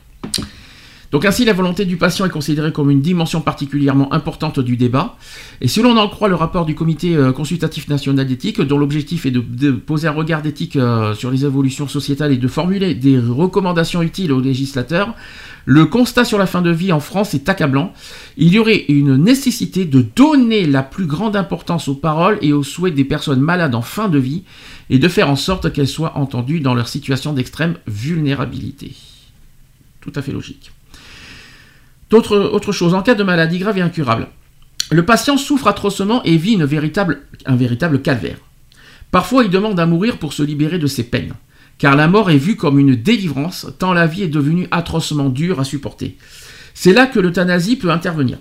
Donc 1.14 1.26
ainsi, 1.26 1.44
la 1.44 1.52
volonté 1.52 1.84
du 1.84 1.96
patient 1.96 2.26
est 2.26 2.28
considérée 2.28 2.72
comme 2.72 2.90
une 2.90 3.00
dimension 3.00 3.40
particulièrement 3.40 4.12
importante 4.12 4.58
du 4.58 4.76
débat. 4.76 5.14
Et 5.60 5.68
si 5.68 5.80
l'on 5.80 5.96
en 5.96 6.08
croit 6.08 6.26
le 6.26 6.34
rapport 6.34 6.66
du 6.66 6.74
Comité 6.74 7.14
euh, 7.14 7.30
consultatif 7.30 7.86
national 7.86 8.26
d'éthique, 8.26 8.60
dont 8.60 8.78
l'objectif 8.78 9.24
est 9.24 9.30
de, 9.30 9.70
poser 9.70 10.08
un 10.08 10.10
regard 10.10 10.42
d'éthique 10.42 10.74
euh, 10.74 11.14
sur 11.14 11.30
les 11.30 11.44
évolutions 11.44 11.86
sociétales 11.86 12.32
et 12.32 12.36
de 12.36 12.48
formuler 12.48 12.96
des 12.96 13.16
recommandations 13.16 14.02
utiles 14.02 14.32
aux 14.32 14.40
législateurs, 14.40 15.14
le 15.66 15.86
constat 15.86 16.24
sur 16.24 16.36
la 16.36 16.46
fin 16.46 16.62
de 16.62 16.72
vie 16.72 16.90
en 16.90 16.98
France 16.98 17.32
est 17.32 17.48
accablant. 17.48 17.92
Il 18.36 18.52
y 18.52 18.58
aurait 18.58 18.84
une 18.88 19.14
nécessité 19.14 19.84
de 19.84 20.04
donner 20.16 20.66
la 20.66 20.82
plus 20.82 21.06
grande 21.06 21.36
importance 21.36 21.86
aux 21.86 21.94
paroles 21.94 22.38
et 22.42 22.52
aux 22.52 22.64
souhaits 22.64 22.92
des 22.92 23.04
personnes 23.04 23.40
malades 23.40 23.76
en 23.76 23.82
fin 23.82 24.08
de 24.08 24.18
vie 24.18 24.42
et 24.90 24.98
de 24.98 25.06
faire 25.06 25.30
en 25.30 25.36
sorte 25.36 25.72
qu'elles 25.72 25.86
soient 25.86 26.18
entendues 26.18 26.58
dans 26.58 26.74
leur 26.74 26.88
situation 26.88 27.32
d'extrême 27.32 27.76
vulnérabilité. 27.86 28.96
Tout 30.00 30.12
à 30.16 30.20
fait 30.20 30.32
logique. 30.32 30.73
Autre, 32.12 32.72
chose, 32.72 32.94
en 32.94 33.02
cas 33.02 33.14
de 33.14 33.24
maladie 33.24 33.58
grave 33.58 33.78
et 33.78 33.82
incurable, 33.82 34.28
le 34.90 35.04
patient 35.04 35.36
souffre 35.36 35.66
atrocement 35.66 36.22
et 36.22 36.36
vit 36.36 36.60
un 36.60 36.66
véritable 36.66 38.02
calvaire. 38.02 38.36
Parfois, 39.10 39.44
il 39.44 39.50
demande 39.50 39.78
à 39.78 39.86
mourir 39.86 40.18
pour 40.18 40.32
se 40.32 40.42
libérer 40.42 40.78
de 40.78 40.86
ses 40.86 41.04
peines, 41.04 41.34
car 41.78 41.96
la 41.96 42.08
mort 42.08 42.30
est 42.30 42.36
vue 42.36 42.56
comme 42.56 42.78
une 42.78 42.94
délivrance, 42.94 43.66
tant 43.78 43.92
la 43.92 44.06
vie 44.06 44.22
est 44.22 44.28
devenue 44.28 44.68
atrocement 44.70 45.28
dure 45.28 45.60
à 45.60 45.64
supporter. 45.64 46.16
C'est 46.74 46.92
là 46.92 47.06
que 47.06 47.20
l'euthanasie 47.20 47.76
peut 47.76 47.90
intervenir. 47.90 48.38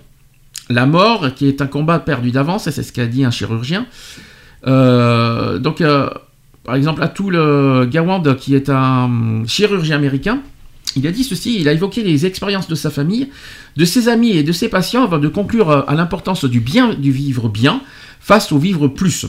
La 0.68 0.86
mort, 0.86 1.34
qui 1.34 1.46
est 1.46 1.60
un 1.60 1.66
combat 1.66 1.98
perdu 1.98 2.30
d'avance, 2.30 2.68
c'est 2.70 2.82
ce 2.82 2.92
qu'a 2.92 3.06
dit 3.06 3.24
un 3.24 3.30
chirurgien. 3.30 3.86
Euh, 4.66 5.58
donc, 5.58 5.80
euh, 5.80 6.08
par 6.64 6.74
exemple, 6.74 7.02
Atul 7.02 7.36
Gawand, 7.88 8.22
qui 8.34 8.54
est 8.54 8.68
un 8.68 9.44
chirurgien 9.46 9.96
américain, 9.96 10.40
il 10.96 11.06
a 11.06 11.12
dit 11.12 11.24
ceci, 11.24 11.60
il 11.60 11.68
a 11.68 11.72
évoqué 11.72 12.02
les 12.02 12.26
expériences 12.26 12.68
de 12.68 12.74
sa 12.74 12.90
famille, 12.90 13.28
de 13.76 13.84
ses 13.84 14.08
amis 14.08 14.30
et 14.30 14.42
de 14.42 14.52
ses 14.52 14.68
patients 14.68 15.04
avant 15.04 15.18
de 15.18 15.28
conclure 15.28 15.70
euh, 15.70 15.82
à 15.86 15.94
l'importance 15.94 16.44
du 16.44 16.60
bien, 16.60 16.94
du 16.94 17.12
vivre 17.12 17.48
bien 17.48 17.80
face 18.20 18.52
au 18.52 18.58
vivre 18.58 18.88
plus. 18.88 19.26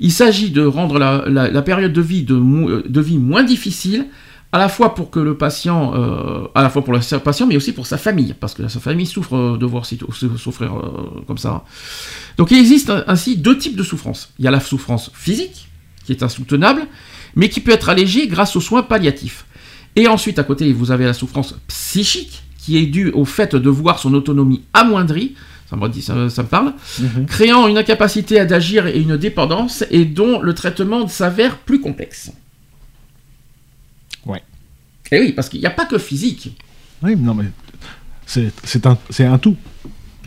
Il 0.00 0.12
s'agit 0.12 0.50
de 0.50 0.64
rendre 0.64 0.98
la, 0.98 1.62
période 1.62 1.92
de 1.92 2.00
vie, 2.00 2.22
de, 2.22 2.88
de, 2.88 3.00
vie 3.00 3.18
moins 3.18 3.44
difficile, 3.44 4.06
à 4.50 4.58
la 4.58 4.68
fois 4.68 4.94
pour 4.94 5.10
le 5.14 5.36
patient, 5.36 5.92
euh, 5.94 6.48
à 6.54 6.62
la 6.62 6.70
fois 6.70 6.82
pour 6.82 6.92
le 6.92 7.18
patient, 7.18 7.46
mais 7.46 7.56
aussi 7.56 7.72
pour 7.72 7.86
sa 7.86 7.98
famille, 7.98 8.34
parce 8.38 8.54
que 8.54 8.66
sa 8.68 8.80
famille 8.80 9.06
souffre 9.06 9.36
euh, 9.36 9.56
de 9.58 9.66
voir 9.66 9.84
souffrir 9.86 10.72
comme 11.26 11.38
ça. 11.38 11.64
Donc 12.36 12.50
il 12.50 12.58
existe 12.58 12.92
ainsi 13.06 13.36
deux 13.36 13.58
types 13.58 13.76
de 13.76 13.82
souffrance. 13.82 14.32
Il 14.38 14.44
y 14.44 14.48
a 14.48 14.50
la 14.50 14.60
souffrance 14.60 15.10
physique, 15.14 15.68
qui 16.04 16.12
est 16.12 16.22
insoutenable, 16.22 16.86
mais 17.36 17.48
qui 17.48 17.60
peut 17.60 17.72
être 17.72 17.88
allégée 17.88 18.26
grâce 18.26 18.56
aux 18.56 18.60
soins 18.60 18.82
palliatifs. 18.82 19.46
Et 19.96 20.08
ensuite, 20.08 20.38
à 20.38 20.44
côté, 20.44 20.72
vous 20.72 20.90
avez 20.90 21.04
la 21.04 21.14
souffrance 21.14 21.54
psychique, 21.68 22.42
qui 22.58 22.78
est 22.78 22.86
due 22.86 23.10
au 23.10 23.24
fait 23.24 23.54
de 23.54 23.68
voir 23.68 23.98
son 23.98 24.14
autonomie 24.14 24.62
amoindrie, 24.72 25.34
ça 25.68 25.76
me, 25.76 25.88
dit, 25.88 26.02
ça, 26.02 26.14
me 26.14 26.42
parle, 26.42 26.74
mhm. 27.00 27.26
créant 27.26 27.66
une 27.66 27.78
incapacité 27.78 28.44
d'agir 28.44 28.86
et 28.86 28.98
une 28.98 29.16
dépendance, 29.16 29.84
et 29.90 30.04
dont 30.04 30.40
le 30.40 30.54
traitement 30.54 31.08
s'avère 31.08 31.58
plus 31.58 31.80
complexe. 31.80 32.30
Ouais. 34.26 34.42
Et 35.10 35.20
oui, 35.20 35.32
parce 35.32 35.48
qu'il 35.48 35.60
n'y 35.60 35.66
a 35.66 35.70
pas 35.70 35.86
que 35.86 35.98
physique. 35.98 36.56
Oui, 37.02 37.16
non, 37.16 37.34
mais 37.34 37.46
c'est 38.26 38.86
un, 38.86 38.98
un 39.18 39.38
tout. 39.38 39.56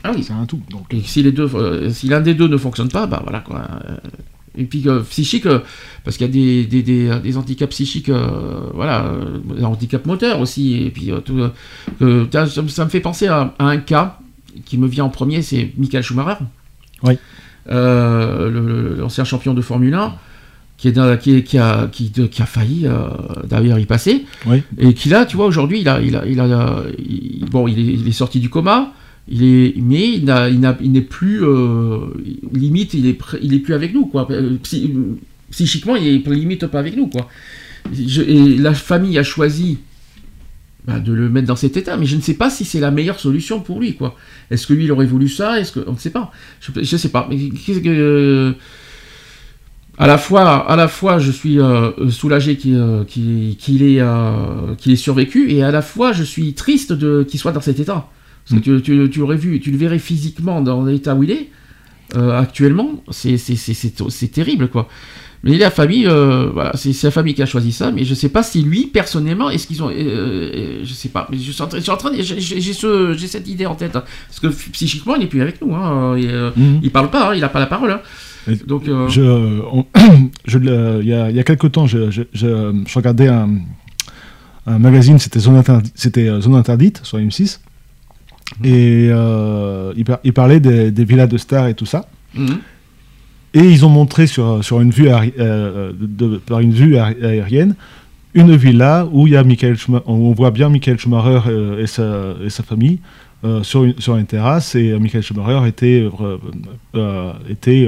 Ah 0.03 0.11
oui. 0.15 0.23
C'est 0.23 0.33
un 0.33 0.45
tout. 0.45 0.61
Donc. 0.69 0.93
Et 0.93 1.01
si, 1.01 1.23
les 1.23 1.31
deux, 1.31 1.49
euh, 1.55 1.89
si 1.89 2.07
l'un 2.07 2.21
des 2.21 2.35
deux 2.35 2.47
ne 2.47 2.57
fonctionne 2.57 2.89
pas, 2.89 3.07
bah 3.07 3.21
voilà 3.23 3.39
quoi. 3.39 3.67
Euh, 3.85 3.97
et 4.57 4.63
puis 4.65 4.83
euh, 4.87 5.01
psychique, 5.01 5.45
euh, 5.45 5.59
parce 6.03 6.17
qu'il 6.17 6.27
y 6.27 6.29
a 6.29 6.33
des, 6.33 6.65
des, 6.65 6.81
des, 6.83 7.19
des 7.19 7.37
handicaps 7.37 7.71
psychiques, 7.71 8.09
euh, 8.09 8.69
voilà, 8.73 9.11
des 9.57 9.63
handicaps 9.63 10.05
moteurs 10.05 10.39
aussi. 10.39 10.83
Et 10.83 10.89
puis 10.91 11.11
tout, 11.25 11.39
ça, 12.31 12.83
me 12.83 12.89
fait 12.89 12.99
penser 12.99 13.27
à, 13.27 13.53
un 13.59 13.77
cas 13.77 14.19
qui 14.65 14.77
me 14.77 14.87
vient 14.87 15.05
en 15.05 15.09
premier, 15.09 15.41
c'est 15.41 15.71
Michael 15.77 16.03
Schumacher. 16.03 16.43
Oui. 17.03 17.17
euh, 17.69 18.95
l'ancien 18.97 19.23
champion 19.23 19.53
de 19.53 19.61
Formule 19.61 19.93
1, 19.93 20.13
qui, 20.77 20.89
est 20.89 21.19
qui, 21.19 21.43
qui 21.43 21.57
a, 21.57 21.87
qui, 21.91 22.11
a 22.41 22.45
failli 22.45 22.85
euh, 22.85 23.07
d'ailleurs 23.47 23.79
y 23.79 23.85
passer, 23.85 24.25
Oui. 24.45 24.61
et 24.77 24.93
qui 24.93 25.09
là, 25.09 25.25
tu 25.25 25.35
vois, 25.37 25.45
aujourd'hui, 25.45 25.81
il 25.81 25.89
a, 25.89 26.01
il 26.01 26.15
a, 26.15 26.25
il 26.25 26.39
a, 26.39 26.83
il- 26.97 27.45
bon, 27.49 27.67
il 27.67 27.79
est, 27.79 27.93
il 27.93 28.07
est 28.07 28.11
sorti 28.11 28.39
du 28.39 28.49
coma, 28.49 28.93
il 29.27 29.43
est, 29.43 29.73
mais 29.77 30.17
il 30.17 30.91
n'est 30.91 31.01
plus, 31.01 31.43
euh, 31.43 31.99
limite, 32.53 32.93
il 32.93 33.07
est, 33.07 33.13
plus 33.59 33.73
avec 33.73 33.93
nous, 33.93 34.05
quoi. 34.05 34.27
Euh, 34.29 34.57
psy- 34.61 34.93
psychiquement, 35.49 35.95
il 35.95 36.07
est 36.07 36.27
limite 36.29 36.67
pas 36.67 36.79
avec 36.79 36.95
nous, 36.95 37.07
quoi. 37.07 37.27
La 37.91 38.73
famille 38.73 39.17
a 39.17 39.23
choisi 39.23 39.79
bah, 40.85 40.99
de 40.99 41.11
le 41.11 41.29
mettre 41.29 41.47
dans 41.47 41.55
cet 41.55 41.77
état, 41.77 41.97
mais 41.97 42.05
je 42.05 42.15
ne 42.15 42.21
sais 42.21 42.35
pas 42.35 42.51
si 42.51 42.65
c'est 42.65 42.79
la 42.79 42.91
meilleure 42.91 43.19
solution 43.19 43.61
pour 43.61 43.79
lui, 43.79 43.95
quoi. 43.95 44.15
Est-ce 44.51 44.67
que 44.67 44.73
lui, 44.73 44.85
il 44.85 44.91
aurait 44.91 45.07
voulu 45.07 45.27
ça? 45.27 45.55
On 45.87 45.93
ne 45.93 45.97
sait 45.97 46.11
pas 46.11 46.31
Je 46.61 46.79
ne 46.79 46.85
sais 46.85 47.09
pas. 47.09 47.27
Mais 47.29 47.37
euh, 47.87 48.53
à 49.97 50.05
la 50.05 50.19
fois, 50.19 50.69
à 50.69 50.75
la 50.75 50.87
fois, 50.87 51.17
je 51.17 51.31
suis 51.31 51.59
euh, 51.59 52.11
soulagé 52.11 52.57
qu'il 52.57 52.75
ait, 53.81 54.95
survécu, 54.95 55.51
et 55.51 55.63
à 55.63 55.71
la 55.71 55.81
fois, 55.81 56.11
je 56.11 56.23
suis 56.23 56.53
triste 56.53 56.93
qu'il 57.27 57.39
soit 57.39 57.53
dans 57.53 57.61
cet 57.61 57.79
état. 57.79 58.07
Parce 58.49 58.61
que 58.61 58.63
tu, 58.77 58.81
tu, 58.81 59.09
tu 59.09 59.19
l'aurais 59.19 59.37
vu, 59.37 59.59
tu 59.59 59.71
le 59.71 59.77
verrais 59.77 59.99
physiquement 59.99 60.61
dans 60.61 60.83
l'état 60.85 61.15
où 61.15 61.23
il 61.23 61.31
est 61.31 61.49
euh, 62.15 62.37
actuellement, 62.39 63.03
c'est 63.09 64.31
terrible, 64.31 64.67
quoi. 64.67 64.87
Mais 65.43 65.57
la 65.57 65.69
famille, 65.69 66.07
euh, 66.07 66.49
voilà, 66.51 66.71
c'est 66.75 66.99
la 67.03 67.11
famille 67.11 67.33
qui 67.35 67.41
a 67.43 67.45
choisi 67.45 67.71
ça, 67.71 67.91
mais 67.91 68.03
je 68.03 68.13
sais 68.15 68.29
pas 68.29 68.41
si 68.41 68.63
lui, 68.63 68.87
personnellement, 68.87 69.49
est-ce 69.51 69.67
qu'ils 69.67 69.83
ont, 69.83 69.89
euh, 69.89 69.93
euh, 69.93 70.79
je 70.83 70.93
sais 70.93 71.09
pas, 71.09 71.27
mais 71.31 71.37
je 71.37 71.51
suis 71.51 71.61
en 71.91 71.97
train, 71.97 72.11
j'ai 72.17 72.41
ce- 72.73 73.13
j'ai 73.17 73.27
cette 73.27 73.47
idée 73.47 73.65
en 73.67 73.75
tête, 73.75 73.95
hein. 73.95 74.03
parce 74.27 74.39
que 74.39 74.47
psychiquement, 74.71 75.15
il 75.15 75.19
n'est 75.21 75.27
plus 75.27 75.41
avec 75.41 75.61
nous, 75.61 75.73
hein, 75.75 76.15
et, 76.15 76.27
Mhm. 76.27 76.79
il 76.81 76.91
parle 76.91 77.09
pas, 77.11 77.29
hein, 77.31 77.35
il 77.35 77.43
a 77.43 77.49
pas 77.49 77.59
la 77.59 77.67
parole, 77.67 77.91
hein. 77.91 78.01
Donc. 78.67 78.83
Je, 78.85 79.21
on- 79.71 79.85
je 80.45 80.57
le- 80.59 80.99
il 81.01 81.07
y 81.09 81.13
a, 81.13 81.29
il 81.31 81.35
y 81.35 81.39
a 81.39 81.43
quelques 81.43 81.71
temps, 81.71 81.85
je, 81.87 82.09
je, 82.11 82.25
regardais 82.95 83.27
un, 83.27 83.49
un 84.67 84.79
magazine, 84.79 85.19
c'était 85.19 85.39
Zone, 85.39 85.57
Interdi- 85.59 85.91
Zone 86.41 86.55
Interdite 86.55 87.01
sur 87.03 87.17
M6, 87.19 87.59
et 88.63 89.07
euh, 89.09 89.93
il, 89.97 90.05
par- 90.05 90.19
il 90.23 90.33
parlait 90.33 90.59
des, 90.59 90.91
des 90.91 91.05
villas 91.05 91.27
de 91.27 91.37
stars 91.37 91.67
et 91.67 91.73
tout 91.73 91.85
ça. 91.85 92.07
mhm. 92.35 92.59
Et 93.53 93.61
ils 93.61 93.85
ont 93.85 93.89
montré 93.89 94.27
sur, 94.27 94.61
sur 94.65 94.81
une 94.81 94.91
vue 94.91 95.07
euh, 95.09 95.93
de- 95.93 96.05
de- 96.27 96.37
par 96.37 96.59
une 96.59 96.73
vue 96.73 96.95
aé- 96.97 97.23
aérienne 97.23 97.75
une 98.33 98.53
villa 98.57 99.07
où 99.13 99.27
il 99.27 99.33
y 99.33 99.37
a 99.37 99.45
Michael 99.45 99.77
on 100.07 100.33
voit 100.33 100.51
bien 100.51 100.67
Michael 100.67 100.99
Schumacher 100.99 101.39
euh, 101.47 101.81
et, 101.81 101.87
sa, 101.87 102.33
et 102.43 102.49
sa 102.49 102.63
famille 102.63 102.99
euh, 103.45 103.63
sur, 103.63 103.85
une, 103.85 103.97
sur 103.97 104.17
une 104.17 104.25
terrasse 104.25 104.75
et 104.75 104.99
Michael 104.99 105.23
Schumacher 105.23 105.65
était, 105.69 106.05
était 107.49 107.87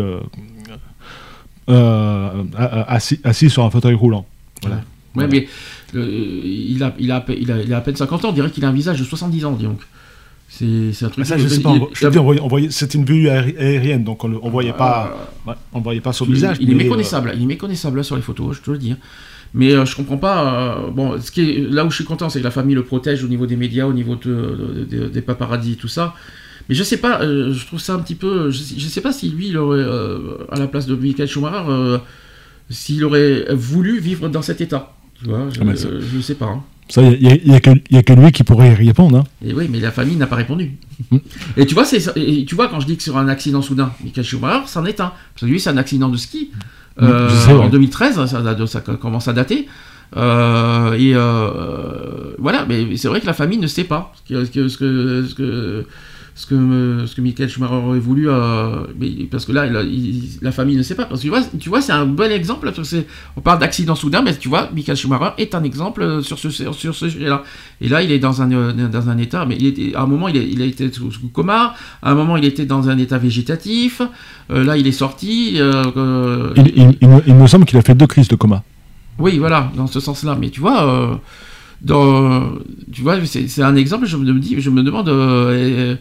assis, 2.88 3.20
assis 3.24 3.50
sur 3.50 3.64
un 3.64 3.70
fauteuil 3.70 3.94
roulant. 3.96 4.26
Voilà. 4.62 4.82
Ouais, 5.16 5.28
mais 5.28 5.48
il, 5.94 6.82
a, 6.84 6.94
il, 7.00 7.12
a, 7.12 7.26
il, 7.30 7.52
a, 7.52 7.62
il 7.64 7.74
a 7.74 7.78
à 7.78 7.82
peine 7.82 7.96
50 7.96 8.26
ans, 8.26 8.30
on 8.30 8.34
dirait 8.34 8.52
qu'il 8.52 8.64
a 8.66 8.70
un 8.70 8.74
visage 8.74 9.00
de 9.00 9.04
70 9.04 9.46
ans, 9.46 9.52
dis 9.54 9.64
donc. 9.66 9.80
C'est 10.50 11.04
un 11.04 11.10
truc. 11.10 11.26
Ah, 11.26 11.26
ça, 11.26 11.38
je 11.38 11.48
sais 11.48 11.62
pas. 11.62 11.74
c'était 12.70 12.98
une 12.98 13.06
vue 13.06 13.28
aéri- 13.28 13.56
aérienne, 13.58 14.04
donc 14.04 14.24
on, 14.24 14.40
on 14.42 14.50
voyait 14.50 14.74
pas, 14.74 15.30
ouais, 15.46 15.54
on 15.74 15.82
voyait 15.82 16.02
pas 16.02 16.14
son 16.14 16.26
il, 16.26 16.34
visage. 16.34 16.58
il 16.62 16.70
est 16.70 16.74
euh, 16.74 16.78
méconnaissable, 16.78 17.34
il 17.36 17.44
est 17.44 17.46
méconnaissable 17.46 17.98
là, 17.98 18.04
sur 18.04 18.16
les 18.16 18.22
photos, 18.22 18.56
je 18.58 18.62
te 18.62 18.72
le 18.72 18.78
dis. 18.78 18.92
hein. 18.92 18.98
Mais 19.54 19.72
euh, 19.74 19.86
je 19.86 19.96
comprends 19.96 20.18
pas. 20.18 20.78
euh, 20.78 20.90
bon, 20.90 21.20
ce 21.22 21.32
qui 21.32 21.42
est, 21.42 21.60
là 21.70 21.86
où 21.86 21.90
je 21.90 21.96
suis 21.96 22.06
content, 22.06 22.30
c'est 22.30 22.40
que 22.40 22.44
la 22.44 22.52
famille 22.52 22.76
le 22.76 22.84
protège 22.84 23.24
au 23.24 23.28
niveau 23.28 23.46
des 23.46 23.56
médias, 23.56 23.86
au 23.86 23.94
niveau 23.94 24.16
de- 24.16 24.86
de- 24.90 24.98
de- 24.98 25.08
des 25.08 25.22
paparazzis 25.22 25.74
et 25.74 25.76
tout 25.76 25.88
ça. 25.88 26.14
Mais 26.70 26.76
je 26.76 26.84
sais 26.84 26.98
pas, 26.98 27.22
euh, 27.22 27.54
je 27.54 27.66
trouve 27.66 27.80
ça 27.80 27.94
un 27.94 28.00
petit 28.00 28.16
peu. 28.16 28.50
Je, 28.50 28.58
sais- 28.58 28.76
je 28.78 28.88
sais 28.88 29.02
pas 29.02 29.12
si 29.14 29.30
lui, 29.30 29.50
il 29.50 29.58
aurait, 29.58 29.80
euh, 29.80 30.38
à 30.52 30.60
la 30.60 30.68
place 30.68 30.86
de 30.86 30.96
Michael 30.96 31.28
Schumacher, 31.28 31.64
euh, 31.70 31.98
s'il 32.70 33.04
aurait 33.06 33.46
voulu 33.54 34.00
vivre 34.00 34.28
dans 34.30 34.42
cet 34.42 34.60
état. 34.62 34.94
Tu 35.20 35.26
vois, 35.30 35.48
je, 35.50 35.60
Ah, 35.62 35.76
ça- 35.76 35.88
euh, 35.88 36.02
je 36.14 36.20
sais 36.20 36.36
pas. 36.36 36.46
hein. 36.48 36.64
Ça, 36.90 37.02
il 37.02 37.20
n'y 37.20 37.30
a, 37.32 37.36
y 37.36 37.56
a 37.56 37.60
que- 37.60 37.82
y 37.92 37.98
a 37.98 38.04
que 38.04 38.14
lui 38.14 38.32
qui 38.32 38.44
pourrait 38.44 38.72
y 38.72 38.88
répondre. 38.88 39.18
hein. 39.20 39.24
Et 39.46 39.54
oui, 39.54 39.68
mais 39.70 39.80
la 39.80 39.92
famille 39.92 40.16
n'a 40.16 40.28
pas 40.28 40.38
répondu. 40.38 40.78
Et 41.58 41.66
tu 41.66 41.74
vois, 41.74 41.84
et 42.16 42.46
tu 42.46 42.56
vois 42.56 42.68
quand 42.70 42.80
je 42.80 42.88
dis 42.88 42.98
que 42.98 43.04
sur 43.04 43.18
un 43.18 43.28
accident 43.28 43.62
soudain, 43.62 43.92
Michael 44.04 44.24
Schumacher, 44.24 44.64
c'en 44.68 44.86
est 44.86 45.00
un. 45.02 45.12
Parce 45.34 45.42
que 45.42 45.46
lui, 45.46 45.60
c'est 45.60 45.70
un 45.70 45.78
accident 45.78 46.10
de 46.10 46.18
ski 46.18 46.52
euh, 47.02 47.30
je 47.30 47.36
sais, 47.36 47.54
ouais. 47.54 47.60
en 47.66 47.70
2013, 47.70 48.26
ça, 48.66 48.82
commence 48.82 49.28
à 49.28 49.34
dater. 49.34 49.68
Euh, 50.16 50.94
et 50.94 51.12
euh, 51.14 52.34
voilà, 52.40 52.66
mais 52.68 52.96
c'est 52.98 53.08
vrai 53.08 53.20
que 53.22 53.26
la 53.26 53.34
famille 53.34 53.58
ne 53.58 53.68
sait 53.68 53.84
pas 53.84 54.14
ce 54.26 54.34
que, 54.34 54.46
ce 54.46 54.78
que, 54.78 55.26
ce 55.28 55.36
que, 55.36 55.86
ce 56.38 56.46
que, 56.46 56.56
ce 56.56 57.02
que, 57.02 57.06
ce 57.08 57.16
que 57.16 57.22
Michael 57.22 57.50
Schumacher 57.50 57.74
aurait 57.74 57.98
voulu. 58.00 58.30
euh, 58.30 58.86
mais, 59.00 59.10
parce 59.32 59.44
que 59.46 59.52
là, 59.52 59.66
il 59.66 59.76
a- 59.76 59.82
il- 59.82 60.38
la 60.44 60.52
famille 60.52 60.78
ne 60.78 60.84
sait 60.84 60.94
pas. 60.96 61.06
Parce 61.06 61.20
que 61.22 61.26
tu 61.26 61.30
vois, 61.30 61.42
tu 61.60 61.70
vois 61.70 61.82
c'est 61.82 61.92
un 61.94 62.06
bon 62.06 62.32
exemple. 62.32 62.66
parce 62.68 62.78
que 62.78 62.84
c'est- 62.84 63.08
On 63.36 63.42
parle 63.42 63.60
d'accident 63.60 63.96
soudain, 63.96 64.22
mais 64.22 64.36
tu 64.38 64.48
vois, 64.48 64.70
Michael 64.74 64.96
Schumacher 64.96 65.32
est 65.40 65.56
un 65.56 65.64
exemple 65.64 66.02
euh, 66.04 66.22
sur 66.22 66.38
ce, 66.38 66.50
sur 66.52 66.76
ce 66.76 67.10
sujet-là. 67.10 67.44
Et 67.82 67.90
là, 67.90 68.04
il 68.04 68.12
est 68.12 68.20
dans 68.20 68.42
un, 68.44 68.52
euh, 68.52 68.88
dans 68.88 69.10
un 69.10 69.18
état, 69.18 69.46
mais 69.48 69.56
il 69.60 69.66
était- 69.66 69.96
à 69.96 70.02
un 70.04 70.06
moment, 70.08 70.28
il 70.28 70.36
il 70.38 70.62
a 70.62 70.66
été 70.66 70.92
sous, 70.94 71.12
sous 71.12 71.28
coma, 71.30 71.74
à 72.04 72.12
un 72.12 72.16
moment, 72.16 72.38
il 72.38 72.46
était 72.46 72.66
dans 72.68 72.88
un 72.88 72.98
état 73.00 73.18
végétatif, 73.18 74.02
euh, 74.52 74.64
là, 74.64 74.78
il 74.78 74.86
est 74.88 74.92
sorti. 74.92 75.56
euh, 75.58 75.84
euh, 75.98 76.54
Il, 76.56 77.36
me, 77.36 77.48
semble 77.48 77.66
qu'il 77.66 77.78
a 77.78 77.82
fait 77.82 77.96
deux 77.96 78.08
crises 78.08 78.28
de 78.28 78.36
coma. 78.36 78.64
oui, 79.18 79.40
voilà, 79.40 79.72
dans 79.76 79.88
ce 79.88 80.00
sens-là. 80.00 80.38
Mais 80.40 80.50
tu 80.52 80.60
vois, 80.62 80.80
euh, 80.88 81.16
dans, 81.82 82.44
tu 82.92 83.02
vois, 83.02 83.16
c'est 83.26 83.62
un 83.64 83.76
exemple. 83.76 84.06
Je 84.06 84.18
me 84.18 84.40
dis, 84.40 84.56
je 84.60 84.70
me 84.70 84.84
demande 84.84 85.10
euh, 85.10 85.94
euh, 85.94 85.96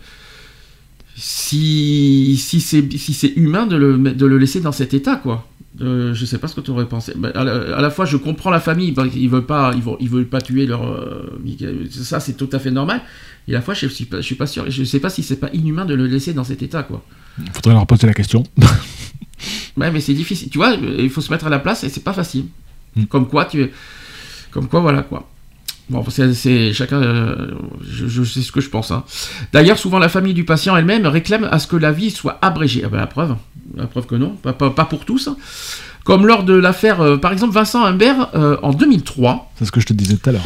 si 1.16 2.36
si 2.38 2.60
c'est 2.60 2.86
si 2.96 3.14
c'est 3.14 3.32
humain 3.36 3.66
de 3.66 3.76
le 3.76 3.96
de 3.98 4.26
le 4.26 4.38
laisser 4.38 4.60
dans 4.60 4.72
cet 4.72 4.94
état, 4.94 5.16
quoi. 5.16 5.46
Euh, 5.82 6.14
je 6.14 6.24
sais 6.24 6.38
pas 6.38 6.48
ce 6.48 6.54
que 6.54 6.62
tu 6.62 6.70
aurais 6.70 6.86
pensé. 6.86 7.12
À, 7.34 7.44
la, 7.44 7.76
à 7.76 7.80
la 7.82 7.90
fois, 7.90 8.06
je 8.06 8.16
comprends 8.16 8.50
la 8.50 8.60
famille, 8.60 8.94
qu'ils 9.12 9.28
veulent 9.28 9.44
pas, 9.44 9.72
ils 9.74 9.82
veulent, 9.82 9.96
ils 10.00 10.08
veulent 10.08 10.26
pas 10.26 10.40
tuer 10.40 10.64
leur. 10.66 10.84
euh, 10.90 11.38
Michael. 11.44 11.88
ça, 11.90 12.18
c'est 12.18 12.32
tout 12.34 12.48
à 12.52 12.58
fait 12.58 12.70
normal. 12.70 13.02
Et 13.46 13.52
à 13.52 13.58
la 13.58 13.62
fois, 13.62 13.74
je 13.74 13.86
suis 13.86 14.06
pas, 14.06 14.16
je 14.18 14.22
suis 14.22 14.36
pas 14.36 14.46
sûr. 14.46 14.64
Je 14.70 14.84
sais 14.84 15.00
pas 15.00 15.10
si 15.10 15.22
c'est 15.22 15.36
pas 15.36 15.50
inhumain 15.52 15.84
de 15.84 15.92
le 15.94 16.06
laisser 16.06 16.32
dans 16.32 16.44
cet 16.44 16.62
état, 16.62 16.82
quoi. 16.82 17.04
Il 17.38 17.50
faudrait 17.52 17.74
leur 17.74 17.86
poser 17.86 18.06
la 18.06 18.14
question. 18.14 18.42
Ouais, 19.76 19.90
mais 19.90 20.00
c'est 20.00 20.14
difficile. 20.14 20.48
Tu 20.48 20.56
vois, 20.56 20.72
il 20.72 21.10
faut 21.10 21.20
se 21.20 21.30
mettre 21.30 21.46
à 21.46 21.50
la 21.50 21.58
place 21.58 21.84
et 21.84 21.90
c'est 21.90 22.02
pas 22.02 22.14
facile. 22.14 22.46
Mm. 22.96 23.04
Comme 23.04 23.28
quoi, 23.28 23.44
tu, 23.44 23.70
comme 24.50 24.66
quoi, 24.68 24.80
voilà 24.80 25.02
quoi. 25.02 25.28
Bon, 25.88 26.04
c'est 26.10 26.72
chacun. 26.72 27.00
euh, 27.00 27.52
je, 27.88 28.06
je 28.08 28.24
sais 28.24 28.40
ce 28.42 28.50
que 28.50 28.60
je 28.60 28.68
pense. 28.68 28.90
hein. 28.90 29.04
D'ailleurs, 29.52 29.78
souvent 29.78 29.98
la 30.00 30.08
famille 30.08 30.34
du 30.34 30.44
patient 30.44 30.76
elle-même 30.76 31.06
réclame 31.06 31.48
à 31.50 31.58
ce 31.60 31.66
que 31.68 31.76
la 31.76 31.92
vie 31.92 32.10
soit 32.10 32.38
abrégée. 32.42 32.82
Ah 32.84 32.88
ben, 32.88 32.96
la 32.98 33.06
preuve, 33.06 33.36
la 33.76 33.86
preuve 33.86 34.06
que 34.06 34.16
non, 34.16 34.30
pas, 34.30 34.52
pas- 34.52 34.70
pas 34.70 34.84
pour 34.84 35.04
tous. 35.04 35.28
hein. 35.28 35.36
Comme 36.04 36.24
lors 36.26 36.44
de 36.44 36.54
l'affaire, 36.54 37.00
euh, 37.00 37.16
par 37.16 37.32
exemple, 37.32 37.52
Vincent 37.54 37.84
Humbert 37.84 38.30
euh, 38.36 38.56
en 38.62 38.72
2003. 38.72 39.52
C'est 39.58 39.64
ce 39.64 39.72
que 39.72 39.80
je 39.80 39.86
te 39.86 39.92
disais 39.92 40.16
tout 40.16 40.30
à 40.30 40.32
l'heure. 40.32 40.44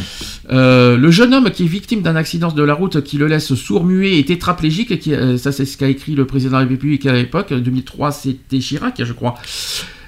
Le 0.99 1.11
jeune 1.11 1.33
homme 1.35 1.51
qui 1.51 1.65
est 1.65 1.69
victime 1.69 2.01
d'un 2.03 2.17
accident 2.17 2.51
de 2.51 2.63
la 2.63 2.75
route 2.75 3.03
qui 3.03 3.17
le 3.19 3.27
laisse 3.27 3.55
sourd, 3.55 3.85
muet 3.85 4.19
et 4.19 4.25
tétraplégique, 4.25 4.99
qui, 5.01 5.13
ça 5.39 5.53
c'est 5.53 5.65
ce 5.67 5.77
qu'a 5.77 5.89
écrit 5.89 6.15
le 6.15 6.27
président 6.27 6.53
de 6.59 6.63
la 6.65 6.69
République 6.69 7.05
à 7.07 7.13
l'époque, 7.13 7.53
2003 7.53 8.11
c'était 8.13 8.59
Chirac 8.59 9.03
je 9.05 9.13
crois, 9.13 9.35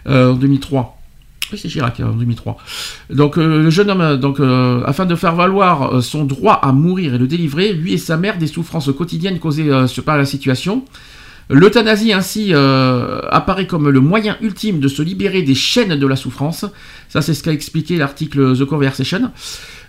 en 0.08 0.32
2003. 0.34 0.98
C'est 1.56 1.68
Chirac 1.68 2.00
en 2.00 2.12
2003. 2.12 2.56
Donc 3.10 3.38
euh, 3.38 3.62
le 3.62 3.70
jeune 3.70 3.90
homme, 3.90 4.16
donc, 4.16 4.40
euh, 4.40 4.82
afin 4.86 5.06
de 5.06 5.14
faire 5.14 5.34
valoir 5.34 5.94
euh, 5.94 6.00
son 6.00 6.24
droit 6.24 6.54
à 6.54 6.72
mourir 6.72 7.14
et 7.14 7.18
le 7.18 7.26
délivrer, 7.26 7.72
lui 7.72 7.94
et 7.94 7.98
sa 7.98 8.16
mère 8.16 8.38
des 8.38 8.46
souffrances 8.46 8.90
quotidiennes 8.92 9.38
causées 9.38 9.70
par 10.04 10.16
la 10.16 10.24
situation, 10.24 10.84
L'euthanasie 11.52 12.12
ainsi 12.12 12.50
euh, 12.52 13.20
apparaît 13.30 13.66
comme 13.66 13.88
le 13.88 14.00
moyen 14.00 14.36
ultime 14.40 14.80
de 14.80 14.88
se 14.88 15.02
libérer 15.02 15.42
des 15.42 15.54
chaînes 15.54 15.96
de 15.98 16.06
la 16.06 16.16
souffrance. 16.16 16.64
Ça, 17.08 17.20
c'est 17.22 17.34
ce 17.34 17.42
qu'a 17.42 17.52
expliqué 17.52 17.96
l'article 17.98 18.56
The 18.58 18.64
Conversation. 18.64 19.30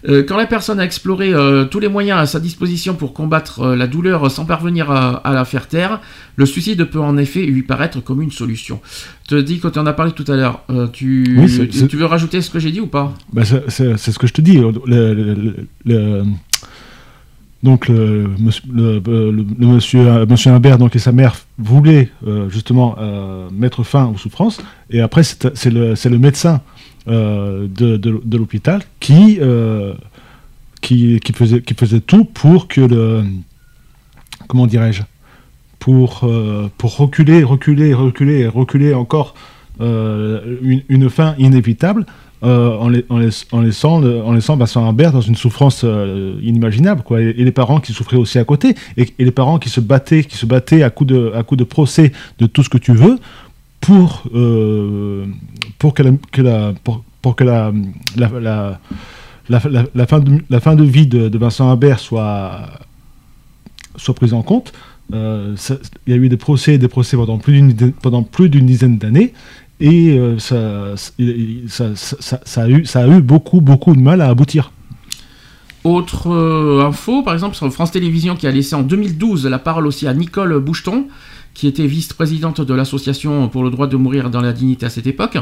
Euh, 0.09 0.21
quand 0.27 0.35
la 0.35 0.45
personne 0.45 0.81
a 0.81 0.83
exploré 0.83 1.33
euh, 1.33 1.63
tous 1.63 1.79
les 1.79 1.87
moyens 1.87 2.19
à 2.19 2.25
sa 2.25 2.41
disposition 2.41 2.93
pour 2.93 3.13
combattre 3.13 3.67
la 3.75 3.87
douleur 3.87 4.29
sans 4.29 4.43
parvenir 4.45 4.91
à, 4.91 5.15
à 5.25 5.33
la 5.33 5.45
faire 5.45 5.67
taire, 5.69 6.01
le 6.35 6.45
suicide 6.45 6.83
peut 6.83 6.99
en 6.99 7.15
effet 7.17 7.43
lui 7.45 7.63
paraître 7.63 8.01
comme 8.03 8.21
une 8.21 8.31
solution. 8.31 8.81
Je 9.29 9.35
te 9.37 9.41
dis 9.41 9.59
tu 9.69 9.79
en 9.79 9.85
as 9.85 9.93
parlé 9.93 10.11
tout 10.11 10.29
à 10.29 10.35
l'heure. 10.35 10.63
Tu, 10.91 11.37
Oui, 11.39 11.47
veux 11.93 12.05
rajouter 12.05 12.41
ce 12.41 12.49
que 12.49 12.59
j'ai 12.59 12.71
dit 12.71 12.81
ou 12.81 12.87
pas? 12.87 13.13
Bah, 13.31 13.43
c'est- 13.45 13.69
ce 13.97 14.19
que 14.19 14.27
je 14.27 14.33
te 14.33 14.41
dis. 14.41 14.57
Le, 14.57 14.73
le- 14.85 15.13
le- 15.13 15.55
le- 15.85 16.23
donc 17.63 17.87
le, 17.87 18.29
le- 18.71 18.99
le- 19.05 19.31
le 19.31 19.67
monsieur, 19.67 20.01
euh, 20.07 20.25
monsieur 20.25 20.51
et 20.95 20.99
sa 20.99 21.11
mère 21.13 21.35
voulaient 21.57 22.09
euh, 22.27 22.49
justement 22.49 22.95
euh, 22.99 23.49
mettre 23.51 23.83
fin 23.83 24.05
aux 24.07 24.17
souffrances. 24.17 24.61
Et 24.89 24.99
après, 25.01 25.23
c'est 25.23 25.69
le, 25.71 25.95
médecin 26.19 26.61
euh, 27.07 27.67
de, 27.67 27.95
l'hôpital 28.37 28.81
qui, 28.99 29.39
euh, 29.41 29.93
faisait, 31.35 31.61
tout 32.01 32.25
pour 32.25 32.67
que 32.67 32.81
le... 32.81 33.23
Comment 34.47 34.67
dirais-je 34.67 35.03
pour, 35.79 36.21
euh, 36.23 36.69
reculer, 36.99 37.43
reculer, 37.43 37.93
reculer, 37.93 38.47
reculer 38.47 38.93
encore 38.93 39.35
euh, 39.81 40.57
une 40.89 41.09
fin 41.09 41.35
inévitable 41.37 42.05
euh, 42.43 42.77
en, 42.77 42.89
lai- 42.89 43.05
en 43.09 43.19
laiss- 43.19 43.45
en 43.51 43.61
laissant, 43.61 44.01
Vincent 44.57 44.87
Humbert 44.87 45.11
dans 45.13 45.21
une 45.21 45.35
souffrance 45.35 45.83
euh, 45.85 46.35
inimaginable. 46.41 47.01
Et, 47.17 47.33
les 47.43 47.51
parents 47.51 47.79
qui 47.79 47.93
souffraient 47.93 48.17
aussi 48.17 48.37
à 48.39 48.43
côté, 48.43 48.75
et, 48.97 49.13
les 49.17 49.31
parents 49.31 49.59
qui 49.59 49.69
se 49.69 49.79
battaient, 49.79 50.23
qui 50.23 50.35
se 50.37 50.45
battaient 50.45 50.83
à 50.83 50.89
coups 50.89 51.11
de, 51.13 51.31
à 51.35 51.43
coups 51.43 51.59
de 51.59 51.63
procès 51.63 52.11
de 52.39 52.45
tout 52.45 52.63
ce 52.63 52.69
que 52.69 52.77
tu 52.77 52.93
veux, 52.93 53.17
pour, 53.79 54.23
euh, 54.33 55.25
pour 55.79 55.93
que 55.93 56.03
la, 56.03 56.73
pour, 57.21 57.35
que 57.35 57.43
la, 57.43 57.71
la, 58.15 58.79
la, 59.49 60.07
fin, 60.07 60.19
de, 60.19 60.41
la 60.49 60.59
fin 60.59 60.75
de 60.75 60.83
vie 60.83 61.07
de, 61.07 61.37
Vincent 61.37 61.69
Humbert 61.69 61.99
soit, 61.99 62.61
soit 63.95 64.15
prise 64.15 64.33
en 64.33 64.41
compte. 64.41 64.73
Euh, 65.13 65.55
Il 66.07 66.13
y 66.13 66.15
a 66.15 66.19
eu 66.19 66.29
des 66.29 66.37
procès 66.37 66.77
des 66.77 66.87
procès 66.87 67.17
pendant 67.17 67.37
plus 68.23 68.49
d'une 68.49 68.65
dizaine 68.65 68.97
d'années. 68.97 69.33
Et 69.79 70.17
euh, 70.17 70.37
ça, 70.39 70.95
ça, 70.95 72.39
ça, 72.43 72.63
a 72.63 72.69
eu, 72.69 72.85
ça 72.85 73.01
a 73.01 73.07
eu 73.07 73.21
beaucoup, 73.21 73.61
beaucoup 73.61 73.95
de 73.95 74.01
mal 74.01 74.21
à 74.21 74.29
aboutir. 74.29 74.71
Autre 75.83 76.31
euh, 76.31 76.85
info, 76.85 77.23
par 77.23 77.33
exemple, 77.33 77.55
sur 77.55 77.71
France 77.71 77.91
Télévisions 77.91 78.35
qui 78.35 78.47
a 78.47 78.51
laissé 78.51 78.75
en 78.75 78.83
2012 78.83 79.45
la 79.47 79.59
parole 79.59 79.85
aussi 79.85 80.07
à 80.07 80.13
Nicole 80.13 80.57
Boucheton, 80.59 81.07
qui 81.53 81.67
était 81.67 81.87
vice-présidente 81.87 82.61
de 82.61 82.73
l'association 82.73 83.49
pour 83.49 83.63
le 83.63 83.69
droit 83.69 83.87
de 83.87 83.97
mourir 83.97 84.29
dans 84.29 84.41
la 84.41 84.53
dignité 84.53 84.85
à 84.85 84.89
cette 84.89 85.07
époque. 85.07 85.37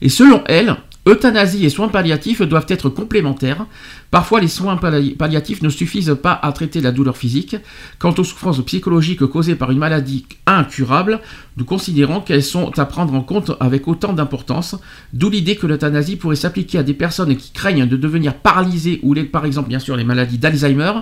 Et 0.00 0.08
selon 0.08 0.42
elle, 0.46 0.76
euthanasie 1.04 1.64
et 1.64 1.70
soins 1.70 1.88
palliatifs 1.88 2.42
doivent 2.42 2.66
être 2.68 2.88
complémentaires. 2.88 3.66
Parfois, 4.12 4.40
les 4.40 4.48
soins 4.48 4.76
palli- 4.76 5.16
palliatifs 5.16 5.62
ne 5.62 5.68
suffisent 5.68 6.16
pas 6.22 6.32
à 6.32 6.52
traiter 6.52 6.80
la 6.80 6.92
douleur 6.92 7.16
physique. 7.16 7.56
Quant 7.98 8.14
aux 8.18 8.24
souffrances 8.24 8.64
psychologiques 8.64 9.26
causées 9.26 9.56
par 9.56 9.72
une 9.72 9.78
maladie 9.78 10.26
incurable, 10.46 11.20
nous 11.56 11.64
considérons 11.64 12.20
qu'elles 12.20 12.44
sont 12.44 12.78
à 12.78 12.84
prendre 12.84 13.14
en 13.14 13.22
compte 13.22 13.50
avec 13.58 13.88
autant 13.88 14.12
d'importance, 14.12 14.76
d'où 15.12 15.28
l'idée 15.28 15.56
que 15.56 15.66
l'euthanasie 15.66 16.16
pourrait 16.16 16.36
s'appliquer 16.36 16.78
à 16.78 16.82
des 16.84 16.94
personnes 16.94 17.36
qui 17.36 17.50
craignent 17.50 17.86
de 17.86 17.96
devenir 17.96 18.34
paralysées 18.34 19.00
ou 19.02 19.12
les, 19.12 19.24
par 19.24 19.44
exemple 19.44 19.68
bien 19.68 19.80
sûr 19.80 19.96
les 19.96 20.04
maladies 20.04 20.38
d'Alzheimer, 20.38 20.92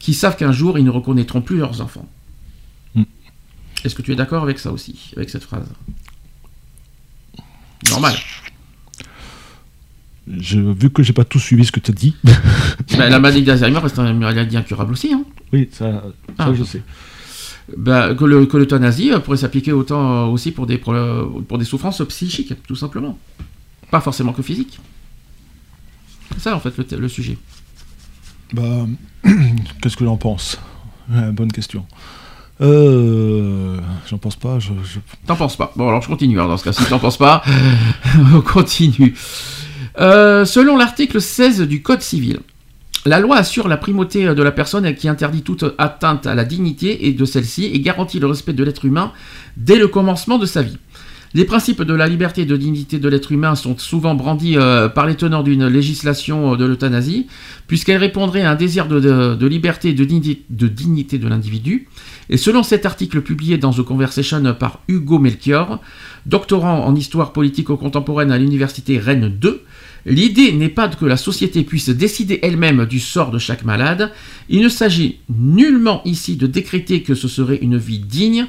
qui 0.00 0.14
savent 0.14 0.36
qu'un 0.36 0.52
jour 0.52 0.78
ils 0.78 0.84
ne 0.84 0.90
reconnaîtront 0.90 1.42
plus 1.42 1.58
leurs 1.58 1.80
enfants. 1.80 2.08
Mm. 2.94 3.02
Est-ce 3.84 3.94
que 3.94 4.02
tu 4.02 4.12
es 4.12 4.16
d'accord 4.16 4.42
avec 4.42 4.58
ça 4.58 4.72
aussi, 4.72 5.12
avec 5.16 5.30
cette 5.30 5.44
phrase? 5.44 5.68
Normal. 7.90 8.14
Je, 10.26 10.58
vu 10.58 10.88
que 10.90 11.02
j'ai 11.02 11.12
pas 11.12 11.24
tout 11.24 11.38
suivi 11.38 11.64
ce 11.66 11.72
que 11.72 11.80
tu 11.80 11.90
as 11.90 11.94
dit. 11.94 12.16
Ben, 12.96 13.08
la 13.10 13.18
maladie 13.18 13.42
d'Alzheimer 13.42 13.78
reste 13.78 13.98
une 13.98 14.18
maladie 14.18 14.56
incurable 14.56 14.92
aussi. 14.92 15.12
Hein. 15.12 15.24
oui, 15.52 15.68
ça, 15.72 15.90
ça 15.90 16.02
Ah. 16.38 16.52
je 16.54 16.62
sais. 16.64 16.82
Ben, 17.76 18.14
que 18.14 18.24
le- 18.24 18.46
que 18.46 18.56
l'euthanasie 18.56 19.10
euh, 19.12 19.18
pourrait 19.20 19.38
s'appliquer 19.38 19.72
autant 19.72 20.24
euh, 20.26 20.26
aussi 20.26 20.50
pour 20.52 20.66
des, 20.66 20.76
pour, 20.78 20.92
euh, 20.92 21.24
pour 21.48 21.58
des 21.58 21.64
souffrances 21.64 22.02
psychiques, 22.08 22.52
tout 22.66 22.76
simplement. 22.76 23.18
Pas 23.90 24.00
forcément 24.00 24.32
que 24.32 24.42
physiques. 24.42 24.78
C'est 26.32 26.40
ça 26.42 26.56
en 26.56 26.60
fait 26.60 26.76
le, 26.78 26.98
le 26.98 27.08
sujet. 27.08 27.38
Bah, 28.52 28.86
qu'est-ce 29.82 29.96
que 29.96 30.04
j'en 30.04 30.16
pense? 30.16 30.58
Ouais, 31.10 31.30
Bonne 31.32 31.52
question. 31.52 31.86
Euh, 32.60 33.78
j'en 34.08 34.18
pense 34.18 34.36
pas. 34.36 34.58
Je, 34.58 34.72
je- 34.84 35.00
T'en 35.26 35.34
penses 35.36 35.56
pas 35.56 35.72
Bon 35.76 35.88
alors 35.88 36.00
je 36.02 36.06
continue 36.08 36.36
alors, 36.38 36.48
dans 36.48 36.56
ce 36.56 36.64
cas. 36.64 36.72
Si 36.72 36.84
t'en 36.86 36.98
penses 36.98 37.18
pas, 37.18 37.42
on 38.34 38.40
continue. 38.42 39.14
Euh, 40.00 40.44
selon 40.44 40.76
l'article 40.76 41.20
16 41.20 41.62
du 41.62 41.82
Code 41.82 42.02
civil, 42.02 42.40
la 43.06 43.20
loi 43.20 43.36
assure 43.36 43.68
la 43.68 43.76
primauté 43.76 44.34
de 44.34 44.42
la 44.42 44.50
personne 44.50 44.94
qui 44.94 45.08
interdit 45.08 45.42
toute 45.42 45.64
atteinte 45.78 46.26
à 46.26 46.34
la 46.34 46.44
dignité 46.44 47.06
et 47.06 47.12
de 47.12 47.24
celle-ci 47.24 47.66
et 47.66 47.80
garantit 47.80 48.18
le 48.18 48.26
respect 48.26 48.54
de 48.54 48.64
l'être 48.64 48.86
humain 48.86 49.12
dès 49.56 49.78
le 49.78 49.88
commencement 49.88 50.38
de 50.38 50.46
sa 50.46 50.62
vie. 50.62 50.78
Les 51.34 51.44
principes 51.44 51.82
de 51.82 51.94
la 51.94 52.06
liberté 52.06 52.42
et 52.42 52.46
de 52.46 52.56
dignité 52.56 53.00
de 53.00 53.08
l'être 53.08 53.32
humain 53.32 53.56
sont 53.56 53.76
souvent 53.76 54.14
brandis 54.14 54.56
euh, 54.56 54.88
par 54.88 55.04
les 55.04 55.16
tenants 55.16 55.42
d'une 55.42 55.66
législation 55.66 56.52
euh, 56.52 56.56
de 56.56 56.64
l'euthanasie, 56.64 57.26
puisqu'elle 57.66 57.96
répondrait 57.96 58.42
à 58.42 58.52
un 58.52 58.54
désir 58.54 58.86
de, 58.86 59.46
liberté 59.46 59.88
et 59.88 59.94
de 59.94 60.04
dignité 60.04 60.44
de, 60.48 60.68
dignité 60.68 61.18
de 61.18 61.26
l'individu. 61.26 61.88
Et 62.30 62.36
selon 62.36 62.62
cet 62.62 62.86
article 62.86 63.20
publié 63.20 63.58
dans 63.58 63.72
The 63.72 63.82
Conversation 63.82 64.54
par 64.54 64.78
Hugo 64.86 65.18
Melchior, 65.18 65.80
doctorant 66.24 66.86
en 66.86 66.94
histoire 66.94 67.32
politico-contemporaine 67.32 68.30
à 68.30 68.38
l'université 68.38 68.98
Rennes 68.98 69.28
2, 69.28 69.64
l'idée 70.06 70.52
n'est 70.52 70.68
pas 70.68 70.88
que 70.88 71.04
la 71.04 71.16
société 71.16 71.62
puisse 71.62 71.88
décider 71.88 72.40
elle-même 72.42 72.86
du 72.86 73.00
sort 73.00 73.30
de 73.30 73.38
chaque 73.38 73.64
malade, 73.64 74.12
il 74.48 74.62
ne 74.62 74.68
s'agit 74.68 75.18
nullement 75.28 76.02
ici 76.04 76.36
de 76.36 76.46
décréter 76.46 77.02
que 77.02 77.14
ce 77.14 77.28
serait 77.28 77.58
une 77.62 77.78
vie 77.78 77.98
digne, 77.98 78.46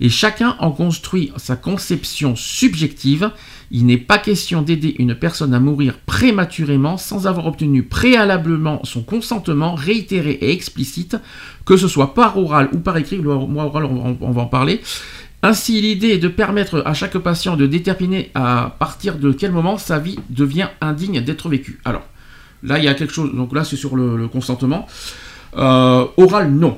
et 0.00 0.08
chacun 0.08 0.56
en 0.60 0.70
construit 0.70 1.32
sa 1.36 1.56
conception 1.56 2.36
subjective. 2.36 3.30
Il 3.70 3.86
n'est 3.86 3.98
pas 3.98 4.18
question 4.18 4.62
d'aider 4.62 4.94
une 4.98 5.14
personne 5.14 5.52
à 5.52 5.60
mourir 5.60 5.98
prématurément 6.06 6.96
sans 6.96 7.26
avoir 7.26 7.46
obtenu 7.46 7.82
préalablement 7.82 8.80
son 8.84 9.02
consentement 9.02 9.74
réitéré 9.74 10.38
et 10.40 10.52
explicite, 10.52 11.16
que 11.64 11.76
ce 11.76 11.88
soit 11.88 12.14
par 12.14 12.38
oral 12.38 12.70
ou 12.72 12.78
par 12.78 12.96
écrit. 12.96 13.18
Moi, 13.18 13.64
oral, 13.64 13.84
on 13.84 14.30
va 14.30 14.42
en 14.42 14.46
parler. 14.46 14.80
Ainsi, 15.42 15.80
l'idée 15.80 16.08
est 16.08 16.18
de 16.18 16.28
permettre 16.28 16.82
à 16.84 16.94
chaque 16.94 17.16
patient 17.18 17.56
de 17.56 17.66
déterminer 17.66 18.30
à 18.34 18.74
partir 18.78 19.18
de 19.18 19.30
quel 19.32 19.52
moment 19.52 19.78
sa 19.78 19.98
vie 19.98 20.18
devient 20.30 20.68
indigne 20.80 21.20
d'être 21.20 21.48
vécue. 21.48 21.80
Alors, 21.84 22.02
là, 22.64 22.78
il 22.78 22.84
y 22.84 22.88
a 22.88 22.94
quelque 22.94 23.12
chose. 23.12 23.32
Donc 23.34 23.54
là, 23.54 23.62
c'est 23.62 23.76
sur 23.76 23.94
le, 23.94 24.26
consentement. 24.26 24.86
Euh, 25.56 26.06
oral, 26.16 26.50
non. 26.50 26.76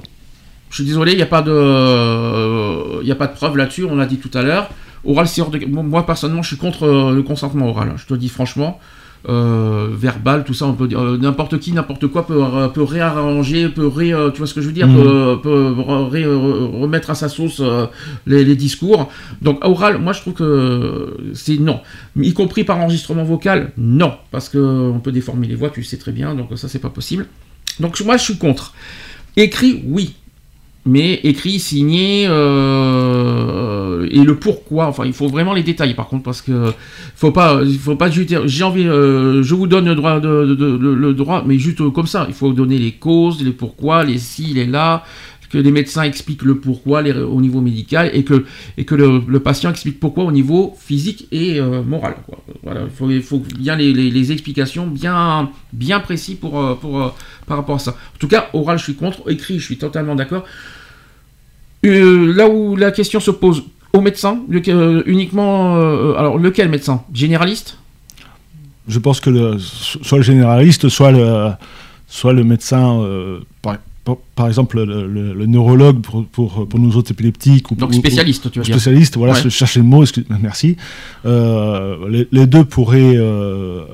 Je 0.69 0.77
suis 0.77 0.85
désolé, 0.85 1.13
il 1.13 1.17
n'y 1.17 1.23
a 1.23 1.27
pas 1.27 1.43
de, 1.43 1.51
euh, 1.51 3.11
a 3.11 3.15
pas 3.15 3.27
de 3.27 3.35
preuve 3.35 3.57
là-dessus. 3.57 3.85
On 3.85 3.97
l'a 3.97 4.07
dit 4.07 4.19
tout 4.19 4.31
à 4.37 4.43
l'heure. 4.43 4.69
Oral, 5.05 5.27
c'est 5.27 5.41
hors 5.41 5.51
de. 5.51 5.59
Moi, 5.67 6.05
personnellement, 6.05 6.43
je 6.43 6.49
suis 6.49 6.59
contre 6.59 6.85
euh, 6.85 7.15
le 7.15 7.23
consentement 7.23 7.71
oral. 7.71 7.95
Je 7.97 8.05
te 8.05 8.13
le 8.13 8.19
dis 8.19 8.29
franchement. 8.29 8.79
Euh, 9.29 9.89
verbal, 9.93 10.45
tout 10.45 10.55
ça, 10.55 10.65
on 10.65 10.73
peut 10.73 10.89
dire 10.89 10.99
euh, 10.99 11.19
n'importe 11.19 11.59
qui, 11.59 11.73
n'importe 11.73 12.07
quoi 12.07 12.27
peut, 12.27 12.43
euh, 12.43 12.69
peut 12.69 12.83
réarranger, 12.83 13.69
peut 13.69 13.87
ré, 13.87 14.15
euh, 14.15 14.31
tu 14.31 14.39
vois 14.39 14.47
ce 14.47 14.55
que 14.55 14.63
je 14.63 14.67
veux 14.69 14.73
dire, 14.73 14.89
Mhm. 14.89 15.41
peut, 15.43 15.75
ré- 16.11 16.25
remettre 16.25 17.11
à 17.11 17.15
sa 17.15 17.29
sauce 17.29 17.61
les, 18.27 18.45
les 18.47 18.57
discours. 18.57 19.11
Donc 19.43 19.63
oral, 19.63 19.99
moi 19.99 20.15
je 20.15 20.21
trouve 20.23 20.33
que 20.33 21.19
c'est 21.35 21.59
non, 21.59 21.81
y 22.17 22.33
compris 22.33 22.65
par 22.65 22.79
enregistrement 22.79 23.25
vocal, 23.25 23.73
non, 23.77 24.15
parce 24.31 24.49
que 24.49 24.57
on 24.57 25.01
peut 25.01 25.13
déformer 25.13 25.47
les 25.47 25.55
voix, 25.55 25.69
tu 25.69 25.81
le 25.81 25.85
sais 25.87 25.99
très 25.99 26.13
bien, 26.13 26.35
donc 26.35 26.49
ça 26.57 26.69
c'est 26.69 26.79
pas 26.79 26.89
possible. 26.89 27.27
Donc 27.79 28.01
moi 28.01 28.17
je 28.17 28.23
suis 28.23 28.39
contre. 28.39 28.73
Écrit, 29.37 29.85
oui. 29.87 30.15
Mais 30.87 31.21
écrit, 31.25 31.59
signé, 31.59 32.25
euh, 32.27 34.09
et 34.11 34.25
le 34.25 34.35
pourquoi, 34.37 34.87
enfin 34.87 35.05
il 35.05 35.13
faut 35.13 35.29
vraiment 35.29 35.53
les 35.53 35.63
détails 35.63 35.93
par 35.93 36.09
contre, 36.09 36.23
parce 36.23 36.41
que 36.41 36.73
faut 37.15 37.33
pas, 37.33 37.61
faut 37.79 37.97
pas 37.97 38.09
j'ai 38.11 38.65
envie, 38.65 38.87
euh, 38.87 39.43
je 39.43 39.55
vous 39.55 39.67
donne 39.67 39.85
le 39.85 39.95
droit, 39.95 40.21
de, 40.21 40.55
de- 40.55 40.77
le, 40.79 41.13
droit, 41.13 41.45
mais 41.47 41.59
juste 41.59 41.87
comme 41.91 42.07
ça, 42.07 42.25
il 42.29 42.35
faut 42.35 42.53
donner 42.53 42.79
les 42.79 42.93
causes, 42.93 43.45
les 43.45 43.51
pourquoi, 43.51 44.05
les 44.05 44.17
si, 44.19 44.55
les 44.55 44.65
là, 44.65 45.05
que 45.51 45.59
les 45.59 45.73
médecins 45.73 46.03
expliquent 46.05 46.43
le 46.43 46.57
pourquoi 46.59 47.03
les- 47.03 47.13
au 47.13 47.41
niveau 47.41 47.61
médical, 47.61 48.11
et 48.15 48.23
que, 48.25 48.45
et 48.79 48.85
que 48.85 48.95
le, 48.95 49.21
le 49.27 49.41
patient 49.41 49.71
explique 49.71 49.99
pourquoi 50.01 50.25
au 50.25 50.33
niveau 50.33 50.75
physique 50.79 51.27
et 51.33 51.59
euh, 51.61 51.83
moral. 51.83 52.15
quoi. 52.27 52.39
Voilà, 52.63 52.83
il 52.85 52.91
faut, 52.91 53.11
il 53.11 53.23
faut 53.23 53.43
bien 53.59 53.75
les, 53.77 53.93
les- 53.93 54.11
les 54.11 54.33
explications 54.33 54.87
bien, 54.87 55.51
bien 55.73 55.99
précis 56.01 56.37
pour, 56.37 56.61
euh, 56.61 56.75
pour, 56.75 57.03
euh, 57.03 57.09
par 57.47 57.57
rapport 57.57 57.77
à 57.77 57.79
ça. 57.81 57.91
En 57.91 58.19
tout 58.19 58.29
cas, 58.29 58.49
oral, 58.53 58.79
je 58.79 58.85
suis 58.85 58.95
contre, 58.95 59.29
écrit, 59.31 59.59
je 59.59 59.65
suis 59.65 59.77
totalement 59.77 60.15
d'accord. 60.15 60.45
Euh, 61.85 62.33
là 62.35 62.49
où 62.49 62.77
la 62.77 62.93
question 62.93 63.19
se 63.21 63.31
pose 63.33 63.65
au 63.93 64.01
médecin, 64.01 64.41
euh, 64.53 65.03
uniquement. 65.07 65.75
alors, 66.17 66.39
lequel 66.39 66.69
médecin? 66.69 67.03
Généraliste? 67.13 67.77
Je 68.87 68.99
pense 69.01 69.21
que 69.21 69.31
le, 69.31 69.59
soit 69.59 70.19
le 70.19 70.25
généraliste, 70.25 70.89
soit 70.89 71.11
le, 71.11 71.51
soit 72.07 72.33
le 72.33 72.45
médecin, 72.45 73.01
par, 74.35 74.49
exemple 74.49 74.83
le, 74.83 75.07
le- 75.07 75.35
le 75.35 75.47
neurologue 75.47 76.01
pour, 76.01 76.25
pour, 76.27 76.69
pour 76.69 76.81
nos 76.81 76.91
autres 76.97 77.13
épileptiques. 77.13 77.71
Ou, 77.71 77.75
Donc 77.75 77.91
ou- 77.91 77.95
spécialiste, 77.95 78.51
tu 78.51 78.59
veux 78.59 78.65
dire. 78.65 78.75
Spécialiste, 78.75 79.17
voilà, 79.17 79.35
Ouais. 79.35 79.41
je 79.43 79.49
cherchais 79.49 79.81
le 79.81 79.87
mot, 79.87 80.03
excuse- 80.03 80.25
merci. 80.41 80.77
Euh, 81.27 81.97
les, 82.09 82.27
les 82.33 82.47
deux 82.47 82.65
pourraient, 82.65 83.17
euh, 83.17 83.85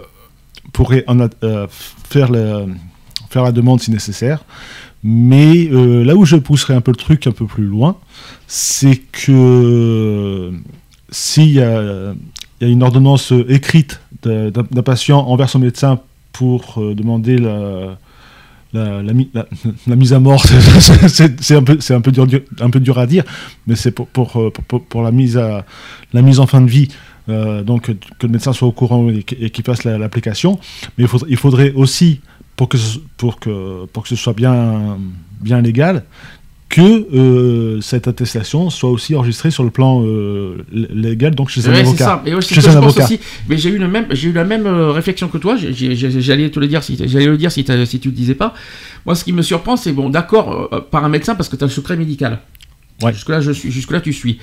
pourraient 0.73 1.05
en 1.07 1.21
a- 1.21 1.29
euh, 1.43 1.67
faire, 2.09 2.31
le- 2.31 2.67
faire 3.31 3.43
la 3.43 3.53
demande 3.53 3.81
si 3.81 3.91
nécessaire. 3.91 4.45
Mais 5.03 5.69
là 5.71 6.17
où 6.17 6.25
je 6.25 6.37
pousserais 6.37 6.75
un 6.75 6.81
peu 6.81 6.91
le 6.91 6.97
truc 6.97 7.27
un 7.27 7.33
peu 7.33 7.47
plus 7.47 7.65
loin, 7.65 7.97
c'est 8.49 8.97
que 8.97 10.53
s'il 11.11 11.51
y 11.53 11.61
a, 11.61 12.15
y 12.61 12.65
a 12.65 12.69
une 12.69 12.83
ordonnance 12.83 13.33
écrite 13.49 14.01
d'un 14.23 14.83
patient 14.85 15.21
envers 15.21 15.49
son 15.49 15.61
médecin 15.61 16.01
pour 16.33 16.81
demander 16.97 17.39
la, 17.39 17.99
la, 18.77 19.03
la 19.03 19.13
mi- 19.13 19.31
la- 19.35 19.47
la 19.87 19.97
mise 19.97 20.13
à 20.13 20.21
mort, 20.21 20.45
c'est- 21.09 21.55
un, 21.57 21.63
peu- 21.63 21.79
dur, 22.81 22.99
à 22.99 23.07
dire, 23.07 23.25
mais 23.67 23.77
c'est 23.77 23.91
pour, 23.93 24.07
euh, 24.41 24.51
la, 25.37 25.63
mise 26.23 26.39
en 26.41 26.47
fin 26.47 26.61
de 26.61 26.71
vie. 26.71 26.89
euh, 27.29 27.65
donc 27.65 27.91
que 27.91 28.27
le 28.27 28.33
médecin 28.33 28.53
soit 28.53 28.69
au 28.69 28.73
courant 28.73 29.09
et 29.11 29.23
qu'- 29.25 29.37
et 29.41 29.51
qu'il 29.51 29.65
fasse 29.65 29.83
la- 29.85 29.99
l'application. 29.99 30.59
Mais 30.97 31.05
il 31.29 31.37
faudrait, 31.37 31.73
aussi, 31.75 32.21
pour 32.57 32.69
que, 32.69 32.77
ce, 32.79 32.99
soit 34.17 34.33
bien 35.41 35.61
légal, 35.61 36.05
que 36.77 37.17
euh, 37.17 37.81
cette 37.81 38.07
attestation 38.07 38.69
soit 38.69 38.91
aussi 38.91 39.15
enregistrée 39.15 39.51
sur 39.51 39.65
le 39.65 39.71
plan 39.71 40.03
euh, 40.05 40.59
légal, 40.71 41.35
donc 41.35 41.49
chez 41.49 41.67
un 41.67 41.71
Ouais, 41.71 41.77
c'est 41.77 41.81
avocat. 41.89 42.05
ça. 42.05 42.23
Et 42.27 42.35
ouais, 42.35 42.41
Chez 42.43 42.69
un 42.69 42.77
avocat. 42.77 43.05
aussi. 43.05 43.19
Mais 43.49 43.57
j'ai 43.57 43.71
eu 43.71 43.79
le 43.79 43.89
même, 43.89 44.07
j'ai 44.11 44.29
eu 44.29 44.33
la 44.33 44.45
même 44.45 44.67
euh, 44.67 44.93
réflexion 44.93 45.29
que 45.29 45.39
toi. 45.39 45.57
J'allais 45.57 46.51
te 46.51 46.61
le 46.61 46.67
dire 46.67 46.83
si, 46.85 46.99
j'allais 47.09 47.27
le 47.27 47.39
dire 47.39 47.51
si, 47.51 47.65
tu 47.65 47.73
le 47.73 48.11
disais 48.15 48.35
pas. 48.35 48.53
Moi, 49.07 49.15
ce 49.15 49.25
qui 49.25 49.33
me 49.33 49.41
surprend, 49.41 49.77
c'est 49.77 49.93
bon, 49.93 50.11
d'accord, 50.11 50.69
euh, 50.73 50.81
par 50.81 51.03
un 51.05 51.09
médecin 51.09 51.35
parce 51.35 51.49
que 51.49 51.57
tu 51.57 51.65
as 51.65 51.67
le 51.67 51.73
secret 51.73 51.97
médical. 51.97 52.41
Jusque 53.11 53.31
là, 53.31 53.41
je 53.41 53.53
suis, 53.53 53.71
jusque 53.71 53.91
là, 53.93 54.01
tu 54.03 54.13
suis. 54.13 54.39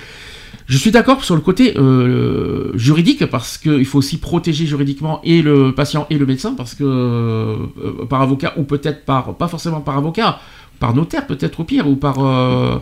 Je 0.66 0.78
suis 0.78 0.90
d'accord 0.90 1.22
sur 1.24 1.34
le 1.34 1.40
côté 1.42 1.74
euh, 1.76 2.70
juridique 2.74 3.26
parce 3.26 3.58
qu'il 3.58 3.84
faut 3.84 3.98
aussi 3.98 4.16
protéger 4.16 4.64
juridiquement 4.64 5.20
et 5.22 5.42
le 5.42 5.74
patient 5.74 6.06
et 6.08 6.16
le 6.16 6.24
médecin 6.24 6.54
parce 6.56 6.74
que 6.74 6.84
euh, 6.84 8.06
par 8.08 8.22
avocat 8.22 8.54
ou 8.56 8.62
peut-être 8.62 9.04
par 9.04 9.34
pas 9.36 9.46
forcément 9.48 9.80
par 9.82 9.98
avocat, 9.98 10.40
par 10.84 10.94
notaire 10.94 11.26
peut-être 11.26 11.60
au 11.60 11.64
pire 11.64 11.86
ou 11.88 11.96
par 11.96 12.16
euh, 12.18 12.78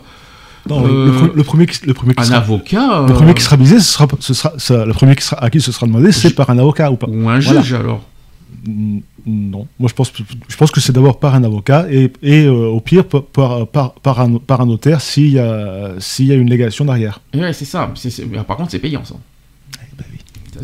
Non, 0.69 0.85
le- 0.85 0.91
euh, 0.93 1.05
le, 1.05 1.11
pre- 1.11 1.33
le 1.35 1.43
premier 1.43 1.65
qui, 1.67 1.85
le 1.85 1.93
premier 1.93 2.13
qui 2.15 2.21
un 2.21 2.25
sera, 2.25 2.37
avocat, 2.37 3.03
le 3.07 3.11
euh, 3.11 3.15
premier 3.15 3.33
qui 3.33 3.43
sera 3.43 3.55
visé, 3.55 3.79
ce 3.79 3.91
sera, 3.93 4.07
ce 4.19 4.33
sera, 4.33 4.53
ça- 4.57 4.85
le 4.85 4.93
premier 4.93 5.15
qui 5.15 5.23
sera, 5.23 5.41
à 5.43 5.49
qui 5.49 5.61
ce 5.61 5.71
sera 5.71 5.85
demandé, 5.87 6.11
c'est 6.11 6.31
par 6.35 6.49
un 6.49 6.57
avocat 6.57 6.91
ou 6.91 6.95
pas. 6.97 7.07
Ou 7.07 7.29
un 7.29 7.39
Voilà. 7.39 7.61
juge 7.61 7.73
alors. 7.73 8.01
Non, 9.25 9.67
moi 9.79 9.89
je 9.89 9.93
pense, 9.93 10.11
je 10.47 10.55
pense 10.57 10.71
que 10.71 10.79
c'est 10.81 10.91
d'abord 10.93 11.19
par 11.19 11.33
un 11.35 11.43
avocat 11.43 11.85
et, 11.89 12.11
et 12.21 12.45
euh, 12.45 12.67
au 12.67 12.79
pire 12.81 13.05
par, 13.05 13.23
par, 13.23 13.67
par, 13.67 13.93
par 13.93 14.19
un, 14.21 14.37
par 14.37 14.61
un 14.61 14.65
notaire 14.65 14.99
s'il 15.01 15.29
y, 15.31 15.39
a- 15.39 15.91
s'il 15.99 16.27
y 16.27 16.31
a 16.31 16.35
une 16.35 16.49
légation 16.49 16.83
derrière. 16.85 17.19
Ouais, 17.33 17.53
c'est 17.53 17.65
ça. 17.65 17.89
C'est- 17.95 18.25
mais 18.29 18.37
Par 18.43 18.57
contre, 18.57 18.71
c'est 18.71 18.79
payant, 18.79 19.03
ça. 19.05 19.15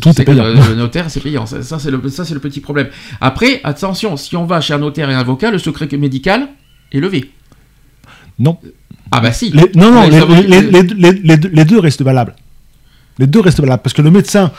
Tout 0.00 0.10
C'est 0.14 0.22
est 0.22 0.24
que 0.24 0.30
payant. 0.30 0.44
Le, 0.44 0.54
le 0.54 0.74
notaire, 0.76 1.10
c'est 1.10 1.20
payant. 1.20 1.46
Ça, 1.46 1.62
ça, 1.62 1.78
c'est 1.80 1.90
le, 1.90 2.00
ça, 2.10 2.24
c'est 2.24 2.32
le 2.34 2.40
petit 2.40 2.60
problème. 2.60 2.88
Après, 3.20 3.60
attention, 3.64 4.16
si 4.16 4.36
on 4.36 4.44
va 4.46 4.60
chez 4.60 4.72
un 4.72 4.78
notaire 4.78 5.10
et 5.10 5.14
un 5.14 5.18
avocat, 5.18 5.50
le 5.50 5.58
secret 5.58 5.88
médical 5.98 6.48
est 6.92 7.00
levé. 7.00 7.30
Non. 8.38 8.58
Ah 9.10 9.20
bah 9.20 9.32
si. 9.32 9.50
Les- 9.50 9.70
non, 9.74 9.90
non, 9.92 10.02
les, 10.08 10.10
les- 10.62 11.42
les- 11.52 11.64
deux- 11.64 11.78
restent 11.80 12.02
valables. 12.02 12.34
Les 13.18 13.26
deux 13.26 13.40
restent 13.40 13.60
valables 13.60 13.82
parce 13.82 13.92
que 13.92 14.02
le 14.02 14.10
médecin, 14.10 14.50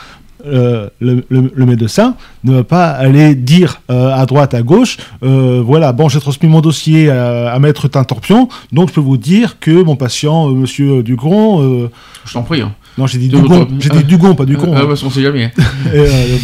euh, 0.46 0.88
le, 1.00 1.24
le- 1.30 1.52
le 1.54 1.66
médecin 1.66 2.16
ne 2.44 2.54
va 2.56 2.64
pas 2.64 2.90
aller 2.90 3.34
dire 3.34 3.80
euh, 3.90 4.12
à 4.12 4.26
droite, 4.26 4.54
à 4.54 4.62
gauche, 4.62 4.98
euh, 5.22 5.62
voilà, 5.64 5.92
bon, 5.92 6.08
j'ai 6.08 6.20
transmis 6.20 6.48
mon 6.48 6.60
dossier 6.60 7.10
à, 7.10 7.52
à 7.52 7.58
maître 7.58 7.88
Tintorpion, 7.88 8.48
donc 8.72 8.90
je 8.90 8.94
peux 8.94 9.00
vous 9.00 9.16
dire 9.16 9.58
que 9.58 9.70
mon 9.82 9.96
patient, 9.96 10.48
monsieur 10.50 11.02
Dugon, 11.02 11.62
euh, 11.84 11.90
Je 12.24 12.34
t'en 12.34 12.42
prie. 12.42 12.60
hein. 12.60 12.74
Non, 12.98 13.06
j'ai 13.06 13.18
dit 13.18 13.28
Dugon, 13.28 13.66
j'ai 13.78 13.88
dit 13.90 14.04
Dugon, 14.04 14.34
pas 14.34 14.44
Dugon. 14.44 14.72
Ah, 14.76 14.80
hein. 14.80 14.84
ouais, 14.84 14.94
on 15.02 15.10
sait 15.10 15.22
jamais. 15.22 15.50
Euh, 15.94 16.38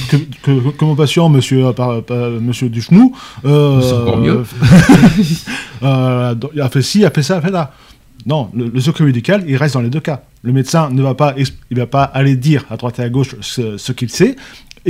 mon 0.80 0.94
patient, 0.94 1.28
monsieur, 1.28 1.72
par- 1.72 2.02
par- 2.02 2.30
monsieur 2.40 2.68
Duchenou, 2.68 3.14
euh, 3.44 3.80
C'est 3.82 3.92
encore 3.94 4.16
mieux. 4.18 4.42
euh, 5.82 6.34
il 6.54 6.60
a 6.60 6.68
fait 6.68 6.82
ci, 6.82 7.00
il 7.00 7.04
a 7.06 7.10
fait 7.10 7.22
ça, 7.22 7.34
il 7.36 7.38
a 7.38 7.42
fait 7.42 7.50
là. 7.50 7.72
Non, 8.26 8.50
le, 8.54 8.66
le 8.68 8.80
secret 8.80 9.04
médical, 9.04 9.44
il 9.46 9.56
reste 9.56 9.74
dans 9.74 9.80
les 9.80 9.90
deux 9.90 10.00
cas. 10.00 10.22
Le 10.42 10.52
médecin 10.52 10.90
ne 10.90 11.02
va 11.02 11.14
pas, 11.14 11.34
il 11.70 11.76
va 11.76 11.86
pas 11.86 12.02
aller 12.02 12.36
dire 12.36 12.64
à 12.70 12.76
droite 12.76 12.98
et 12.98 13.02
à 13.02 13.08
gauche 13.08 13.34
ce, 13.40 13.76
ce 13.76 13.92
qu'il 13.92 14.10
sait, 14.10 14.36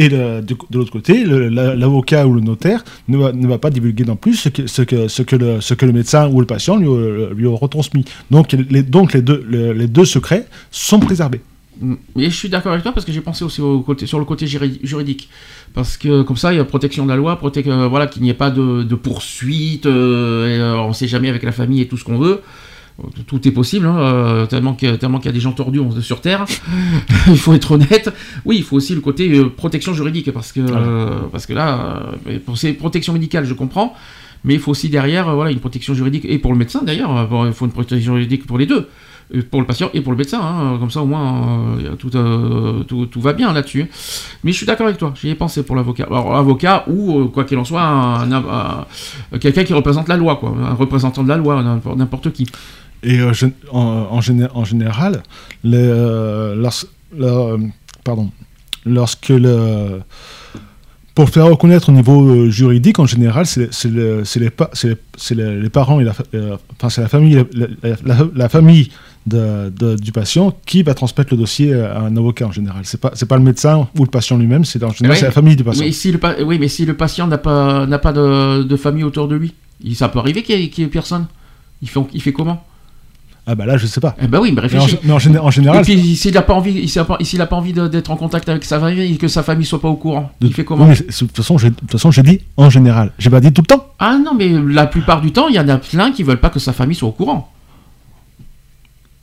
et 0.01 0.09
de, 0.09 0.45
l'autre 0.73 0.93
côté, 0.93 1.25
l'avocat 1.25 2.27
ou 2.27 2.35
le 2.35 2.41
notaire 2.41 2.85
ne 3.09 3.17
va, 3.19 3.33
ne 3.33 3.47
va 3.49 3.59
pas 3.59 3.71
divulguer 3.71 4.05
non 4.05 4.17
plus 4.17 4.35
ce 4.35 4.49
que, 4.49 4.67
ce 4.67 4.83
que, 4.83 5.09
ce 5.09 5.23
que, 5.23 5.35
le, 5.37 5.61
ce 5.61 5.75
que 5.75 5.87
le 5.87 5.93
médecin 5.93 6.29
ou 6.31 6.41
le 6.41 6.47
patient 6.47 6.77
lui, 6.77 6.87
euh, 6.89 7.35
lui 7.35 7.47
a 7.47 7.51
retransmis. 7.57 8.05
Donc, 8.31 8.53
les, 8.53 8.83
donc 8.83 9.13
les, 9.13 9.23
deux, 9.23 9.45
le- 9.49 9.73
les 9.73 9.89
deux 9.89 10.05
secrets 10.05 10.47
sont 10.71 11.01
préservés. 11.01 11.41
Mm. 11.81 11.95
Et 12.17 12.25
je 12.31 12.35
suis 12.35 12.49
d'accord 12.49 12.73
avec 12.73 12.83
toi 12.85 12.93
parce 12.93 13.05
que 13.07 13.13
j'ai 13.13 13.21
pensé 13.21 13.45
aussi 13.45 13.57
sur 13.57 14.19
le 14.19 14.25
côté 14.25 14.47
juri- 14.47 14.81
juridique. 14.83 15.29
Parce 15.75 15.97
que 15.97 16.23
comme 16.23 16.37
ça, 16.37 16.53
il 16.53 16.57
y 16.57 16.61
a 16.61 16.65
protection 16.65 17.05
de 17.05 17.11
la 17.11 17.17
loi, 17.17 17.37
proté- 17.43 17.67
euh, 17.69 17.89
voilà, 17.89 18.07
qu'il 18.07 18.23
n'y 18.23 18.31
ait 18.31 18.35
pas 18.35 18.51
de, 18.51 18.83
de 18.85 18.95
poursuite, 18.95 19.87
euh, 19.87 20.75
on 20.77 20.89
ne 20.89 20.93
sait 20.95 21.09
jamais 21.09 21.29
avec 21.29 21.43
la 21.43 21.53
famille 21.53 21.81
et 21.81 21.89
tout 21.89 21.97
ce 21.97 22.05
qu'on 22.05 22.19
veut. 22.19 22.41
Tout 23.29 23.47
est 23.47 23.53
possible, 23.53 23.87
hein, 23.87 23.97
euh, 23.97 24.47
tellement 24.47 24.75
qu'il 24.75 24.89
y, 24.89 24.93
a- 24.93 25.31
y 25.31 25.33
des 25.33 25.39
gens 25.41 25.53
tordus 25.53 25.81
sur 26.01 26.21
Terre. 26.21 26.47
il 27.29 27.39
faut 27.39 27.53
être 27.53 27.73
honnête. 27.73 28.13
Oui, 28.45 28.57
il 28.57 28.65
faut 28.65 28.75
aussi 28.77 28.93
le 28.95 29.01
côté 29.01 29.31
euh, 29.39 29.49
protection 29.49 29.95
juridique, 29.95 30.33
parce 30.33 30.51
que, 30.51 30.59
euh, 30.61 31.21
parce 31.31 31.47
que 31.47 31.53
là, 31.53 32.03
euh, 32.29 32.39
pour 32.45 32.59
ces 32.59 32.73
protections 32.73 33.13
médicales, 33.13 33.45
je 33.45 33.55
comprends. 33.55 33.95
Mais 34.45 34.55
il 34.55 34.61
faut 34.61 34.73
aussi 34.73 34.89
derrière, 34.89 35.33
voilà, 35.35 35.51
une 35.53 35.61
protection 35.61 35.95
juridique, 35.95 36.25
et 36.29 36.39
pour 36.39 36.53
le 36.53 36.59
médecin 36.59 36.81
d'ailleurs, 36.83 37.29
il 37.47 37.53
faut 37.53 37.67
une 37.67 37.73
protection 37.73 38.15
juridique 38.17 38.47
pour 38.47 38.59
les 38.59 38.67
deux. 38.67 38.89
Pour 39.51 39.61
le 39.61 39.67
patient 39.67 39.91
et 39.93 40.01
pour 40.01 40.13
le 40.13 40.17
médecin, 40.19 40.41
hein, 40.43 40.79
comme 40.81 40.91
ça 40.91 41.03
au 41.03 41.07
moins 41.07 41.77
tout, 41.99 42.09
tout, 42.89 43.07
tout 43.07 43.21
va 43.21 43.35
bien 43.35 43.53
là-dessus. 43.53 43.87
Mais 44.43 44.53
je 44.53 44.57
suis 44.57 44.65
d'accord 44.65 44.87
avec 44.87 44.99
toi, 44.99 45.13
j'y 45.21 45.29
ai 45.29 45.35
pensé 45.35 45.63
pour 45.65 45.77
l'avocat. 45.77 46.07
Alors 46.07 46.35
avocat 46.35 46.85
ou, 46.89 47.27
quoi 47.27 47.45
qu'il 47.45 47.59
en 47.59 47.65
soit, 47.65 47.83
un- 47.83 48.33
un- 48.33 48.87
un- 49.33 49.39
quelqu'un 49.39 49.65
qui 49.65 49.75
représente 49.75 50.09
la 50.09 50.17
loi, 50.17 50.37
quoi, 50.37 50.55
un 50.67 50.73
représentant 50.73 51.23
de 51.23 51.29
la 51.29 51.37
loi, 51.37 51.63
n'importe 51.97 52.33
qui. 52.33 52.47
Et 53.03 53.19
euh, 53.21 53.33
en, 53.73 53.79
en 54.11 54.21
géné- 54.21 54.49
en 54.55 54.65
général, 54.65 55.23
les, 55.65 55.77
euh, 55.79 56.55
lors- 56.57 56.85
lors- 57.17 57.59
pardon, 58.05 58.31
lorsque 58.85 59.29
le, 59.29 60.01
pour 61.15 61.31
faire 61.31 61.47
reconnaître 61.47 61.89
au 61.89 61.93
niveau 61.93 62.29
euh, 62.29 62.51
juridique, 62.51 62.99
en 62.99 63.07
général, 63.07 63.47
c'est 63.47 63.73
c'est 63.73 63.89
le- 63.91 64.25
c'est 64.25 64.41
les, 64.41 64.51
pa- 64.51 64.71
les, 65.31 65.69
parents 65.71 66.01
et 66.01 66.05
la, 66.05 66.13
fa- 66.13 66.25
enfin, 66.77 66.89
c'est 66.89 67.01
la 67.01 67.09
famille, 67.09 67.35
la, 67.53 67.67
la- 67.83 67.97
la- 68.05 68.29
la 68.35 68.49
famille 68.49 68.91
de- 69.27 69.69
de- 69.77 69.97
du 69.97 70.11
patient 70.13 70.57
qui 70.65 70.83
va 70.83 70.95
transmettre 70.95 71.33
le 71.35 71.39
dossier 71.39 71.75
à 71.75 72.01
un 72.01 72.17
avocat 72.17 72.47
en 72.47 72.53
général. 72.53 72.81
C'est 72.85 73.01
pas 73.01 73.11
c'est 73.15 73.27
pas 73.27 73.37
le 73.37 73.43
médecin 73.43 73.89
ou 73.99 74.05
le 74.05 74.11
patient 74.11 74.37
lui-même, 74.37 74.65
c'est 74.65 74.83
en 74.83 74.91
général 74.93 75.15
Ouais. 75.15 75.21
c'est 75.21 75.27
la 75.27 75.33
famille 75.33 75.55
du 75.57 75.65
patient. 75.65 75.85
Mais 75.85 75.93
si 75.93 76.11
le, 76.13 76.19
pa- 76.19 76.37
oui, 76.45 76.59
mais 76.59 76.69
si 76.69 76.85
le 76.85 76.95
patient 76.95 77.27
n'a 77.27 77.39
pas, 77.39 77.85
n'a 77.87 77.99
pas 77.99 78.13
de, 78.13 78.63
de 78.63 78.77
famille 78.77 79.05
autour 79.05 79.29
de 79.29 79.37
lui, 79.37 79.55
ça 79.95 80.09
peut 80.09 80.19
arriver 80.21 80.43
qu'il 80.43 80.57
n'y 80.57 80.65
ait, 80.65 80.69
qu'il 80.69 80.85
y 80.85 80.87
ait 80.87 80.91
personne? 80.91 81.27
Il 81.83 81.89
fait, 81.89 82.01
il 82.15 82.23
fait 82.23 82.33
comment? 82.33 82.65
Ah 83.51 83.55
bah 83.55 83.65
là 83.65 83.79
je 83.79 83.87
sais 83.87 84.01
pas. 84.01 84.15
Eh 84.21 84.27
ben 84.27 84.41
oui, 84.41 84.53
mais 84.53 84.61
Mais 84.61 84.77
en, 84.77 84.83
réfléchis. 84.83 84.99
mais 85.05 85.13
en 85.13 85.19
géné- 85.19 85.39
en 85.39 85.51
général, 85.51 85.79
Et 85.81 85.83
puis 85.83 86.17
s'il 86.17 86.35
n'a 86.35 86.43
pas 86.43 86.53
envie, 86.53 86.87
s'il 86.87 87.01
a 87.01 87.05
pas, 87.07 87.17
a 87.19 87.47
pas 87.47 87.57
envie 87.57 87.73
d'être 87.73 88.11
en 88.11 88.17
contact 88.17 88.47
avec 88.51 88.63
sa 88.65 88.79
famille 88.79 89.15
et 89.15 89.17
que 89.17 89.27
sa 89.27 89.43
famille 89.43 89.65
soit 89.65 89.81
pas 89.81 89.89
au 89.89 89.97
courant, 89.97 90.31
de, 90.43 90.49
il 90.49 90.53
fait 90.55 90.65
comment 90.65 90.85
oui, 90.87 90.95
de 90.97 91.03
toute 91.03 91.35
façon, 91.35 91.57
j'ai- 91.57 91.73
façon, 91.91 92.11
j'ai 92.11 92.23
dit 92.23 92.41
en 92.59 92.69
général. 92.69 93.13
J'ai 93.19 93.31
pas 93.31 93.41
dit 93.41 93.51
tout 93.53 93.63
le 93.63 93.67
temps. 93.67 93.87
Ah 93.99 94.19
non, 94.23 94.35
mais 94.37 94.51
la 94.51 94.87
plupart 94.87 95.23
du 95.23 95.33
temps, 95.33 95.49
il 95.49 95.55
y 95.55 95.59
en 95.61 95.69
a 95.69 95.79
plein 95.79 96.13
qui 96.13 96.23
veulent 96.25 96.41
pas 96.41 96.51
que 96.51 96.59
sa 96.61 96.75
famille 96.75 96.95
soit 96.95 97.09
au 97.09 97.13
courant. 97.13 97.51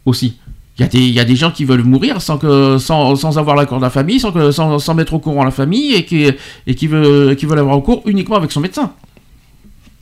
Aussi. 0.05 0.37
Il 0.77 0.81
y, 0.81 0.85
a 0.85 0.87
des, 0.89 0.99
il 0.99 1.13
y 1.13 1.19
a 1.21 1.23
des 1.25 1.35
gens 1.37 1.51
qui 1.51 1.63
veulent 1.63 1.83
mourir 1.83 2.21
sans, 2.21 2.37
que, 2.37 2.77
sans, 2.79 3.15
sans 3.15 3.37
avoir 3.37 3.55
l'accord 3.55 3.77
de 3.77 3.83
la 3.83 3.89
famille, 3.89 4.19
sans, 4.19 4.31
que, 4.33 4.51
sans, 4.51 4.77
sans 4.77 4.93
mettre 4.93 5.13
au 5.13 5.19
courant 5.19 5.45
la 5.45 5.51
famille 5.51 5.93
et 5.93 6.03
qui, 6.03 6.29
et 6.67 6.75
qui, 6.75 6.87
veut, 6.87 7.33
qui 7.35 7.45
veulent 7.45 7.59
avoir 7.59 7.77
au 7.77 7.81
cours 7.81 8.01
uniquement 8.05 8.35
avec 8.35 8.51
son 8.51 8.59
médecin. 8.59 8.91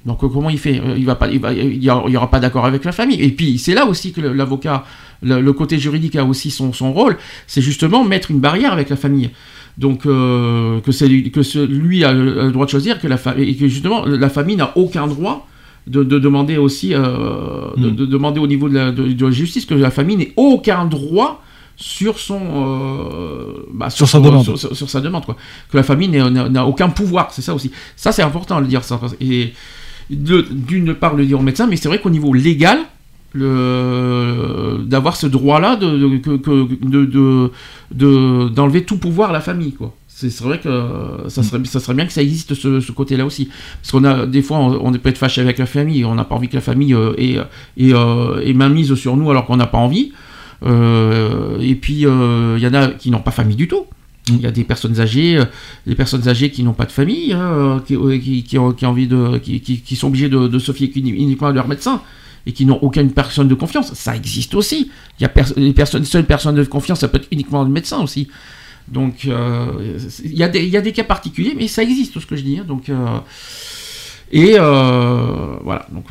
Donc 0.05 0.23
euh, 0.23 0.27
comment 0.27 0.49
il 0.49 0.57
fait? 0.57 0.79
Euh, 0.79 0.95
Il 0.97 1.05
va 1.05 1.15
pas, 1.15 1.29
il 1.29 1.39
va, 1.39 1.53
il 1.53 1.81
y 1.83 1.89
aura, 1.89 2.29
pas 2.29 2.39
d'accord 2.39 2.65
avec 2.65 2.83
la 2.83 2.91
famille. 2.91 3.21
Et 3.21 3.29
puis 3.31 3.57
c'est 3.57 3.73
là 3.73 3.85
aussi 3.85 4.11
que 4.11 4.21
l'avocat, 4.21 4.83
le, 5.21 5.39
le 5.41 5.53
côté 5.53 5.77
juridique 5.79 6.15
a 6.17 6.25
aussi 6.25 6.51
son, 6.51 6.73
son 6.73 6.91
rôle, 6.93 7.17
c'est 7.47 7.61
justement 7.61 8.03
mettre 8.03 8.29
une 8.31 8.39
barrière 8.39 8.73
avec 8.73 8.89
la 8.89 8.95
famille. 8.97 9.29
Donc 9.77 10.05
euh, 10.05 10.81
que 10.81 10.91
c'est 10.91 11.07
lui- 11.07 11.31
que 11.31 11.41
ce- 11.41 11.65
lui 11.65 12.03
a 12.03 12.11
le, 12.13 12.51
droit 12.51 12.65
de 12.65 12.71
choisir, 12.71 12.99
que 12.99 13.07
la 13.07 13.17
et 13.37 13.55
que 13.55 13.67
justement 13.67 14.05
la 14.05 14.29
famille 14.29 14.55
n'a 14.57 14.71
aucun 14.77 15.07
droit 15.07 15.47
de, 15.87 16.03
de 16.03 16.19
demander 16.19 16.57
aussi, 16.57 16.93
euh, 16.93 17.67
de, 17.77 17.89
de 17.89 18.05
demander 18.05 18.39
au 18.39 18.47
niveau 18.47 18.69
de 18.69 18.75
la, 18.75 18.91
de- 18.91 19.15
la 19.25 19.31
justice 19.31 19.65
que 19.65 19.73
la 19.73 19.89
famille 19.89 20.15
n'ait 20.17 20.33
aucun 20.37 20.85
droit 20.85 21.41
sur 21.75 22.19
son 22.19 22.39
euh, 22.41 23.65
bah, 23.73 23.89
Sur 23.89 24.07
sa 24.07 24.19
demande. 24.19 24.43
sur, 24.43 24.59
sur- 24.59 24.75
sur 24.75 24.89
sa 24.89 25.01
demande 25.01 25.25
quoi 25.25 25.35
que 25.71 25.77
la 25.77 25.83
famille 25.83 26.07
n'a- 26.09 26.65
aucun 26.65 26.89
pouvoir 26.89 27.31
c'est 27.31 27.41
ça 27.41 27.53
aussi 27.55 27.71
ça 27.95 28.11
c'est 28.11 28.21
important 28.21 28.57
de 28.57 28.61
le 28.61 28.67
dire 28.67 28.83
ça 28.83 28.99
et 29.19 29.53
d'une 30.15 30.93
part 30.93 31.15
le 31.15 31.25
dire 31.25 31.39
au 31.39 31.43
médecin 31.43 31.67
mais 31.67 31.75
c'est 31.75 31.87
vrai 31.87 31.99
qu'au 31.99 32.09
niveau 32.09 32.33
légal 32.33 32.79
d'avoir 33.35 35.15
ce 35.15 35.25
droit 35.27 35.59
là 35.59 35.75
de 35.75 37.51
de- 37.91 38.49
d'enlever 38.49 38.83
tout 38.83 38.97
pouvoir 38.97 39.31
à 39.31 39.33
la 39.33 39.41
famille 39.41 39.73
quoi 39.73 39.93
c'est 40.15 40.41
vrai 40.41 40.59
que 40.59 40.69
ça 41.27 41.43
serait, 41.43 41.63
ça 41.65 41.79
serait 41.79 41.95
bien 41.95 42.05
que 42.05 42.13
ça 42.13 42.21
existe 42.21 42.53
ce, 42.53 42.91
côté-là 42.91 43.25
aussi. 43.25 43.49
Parce 43.81 43.91
qu'on 43.91 44.03
a 44.03 44.25
des 44.25 44.41
fois, 44.41 44.57
on, 44.57 44.87
on 44.87 44.91
peut 44.93 45.09
être 45.09 45.17
fâché 45.17 45.41
avec 45.41 45.57
la 45.57 45.65
famille, 45.65 46.05
on 46.05 46.15
n'a 46.15 46.23
pas 46.23 46.35
envie 46.35 46.47
que 46.49 46.55
la 46.55 46.61
famille 46.61 46.93
euh, 46.93 47.13
ait, 47.17 47.37
ait, 47.77 47.93
euh, 47.93 48.53
mainmise 48.53 48.93
sur 48.95 49.17
nous 49.17 49.29
alors 49.31 49.45
qu'on 49.45 49.57
n'a 49.57 49.67
pas 49.67 49.79
envie. 49.79 50.13
Euh, 50.65 51.57
et 51.59 51.75
puis, 51.75 52.05
euh, 52.05 52.55
il 52.57 52.63
y 52.63 52.67
en 52.67 52.73
a 52.73 52.89
qui 52.89 53.11
n'ont 53.11 53.19
pas 53.19 53.31
famille 53.31 53.55
du 53.55 53.67
tout. 53.67 53.85
Il 54.29 54.39
y 54.39 54.45
a 54.47 54.51
des 54.51 54.63
personnes 54.63 54.99
âgées, 55.01 55.37
euh, 55.37 55.45
des 55.85 55.95
personnes 55.95 56.27
âgées 56.29 56.49
qui 56.49 56.63
n'ont 56.63 56.73
pas 56.73 56.85
de 56.85 56.91
famille, 56.93 57.35
qui, 57.85 58.45
sont 59.97 60.07
obligés 60.07 60.29
de, 60.29 60.47
de 60.47 60.59
se 60.59 60.71
fier 60.71 60.89
uniquement 60.95 61.47
à 61.47 61.51
leur 61.51 61.67
médecin 61.67 62.01
et 62.45 62.51
qui 62.53 62.65
n'ont 62.65 62.79
aucune 62.81 63.11
personne 63.11 63.47
de 63.49 63.55
confiance. 63.55 63.93
Ça 63.93 64.15
existe 64.15 64.55
aussi. 64.55 64.89
Il 65.19 65.23
y 65.23 65.25
a 65.25 65.29
pers- 65.29 65.53
personnes, 65.75 66.05
seules 66.05 66.25
personnes 66.25 66.55
de 66.55 66.63
confiance, 66.63 67.01
ça 67.01 67.07
peut 67.09 67.17
être 67.17 67.27
uniquement 67.31 67.63
le 67.63 67.69
médecin 67.69 68.01
aussi. 68.01 68.27
Donc, 68.87 69.25
euh, 69.27 69.97
il 70.23 70.33
y, 70.33 70.43
a 70.43 70.49
des- 70.49 70.63
il 70.63 70.69
y 70.69 70.77
a 70.77 70.81
des 70.81 70.91
cas 70.93 71.03
particuliers, 71.05 71.53
mais 71.57 71.67
ça 71.67 71.83
existe, 71.83 72.19
ce 72.19 72.25
que 72.25 72.35
je 72.35 72.43
dis. 72.43 72.59
hein. 72.59 72.65
donc, 72.67 72.89
euh, 72.89 73.17
et 74.31 74.53
voilà. 74.57 75.87
Donc, 75.91 76.05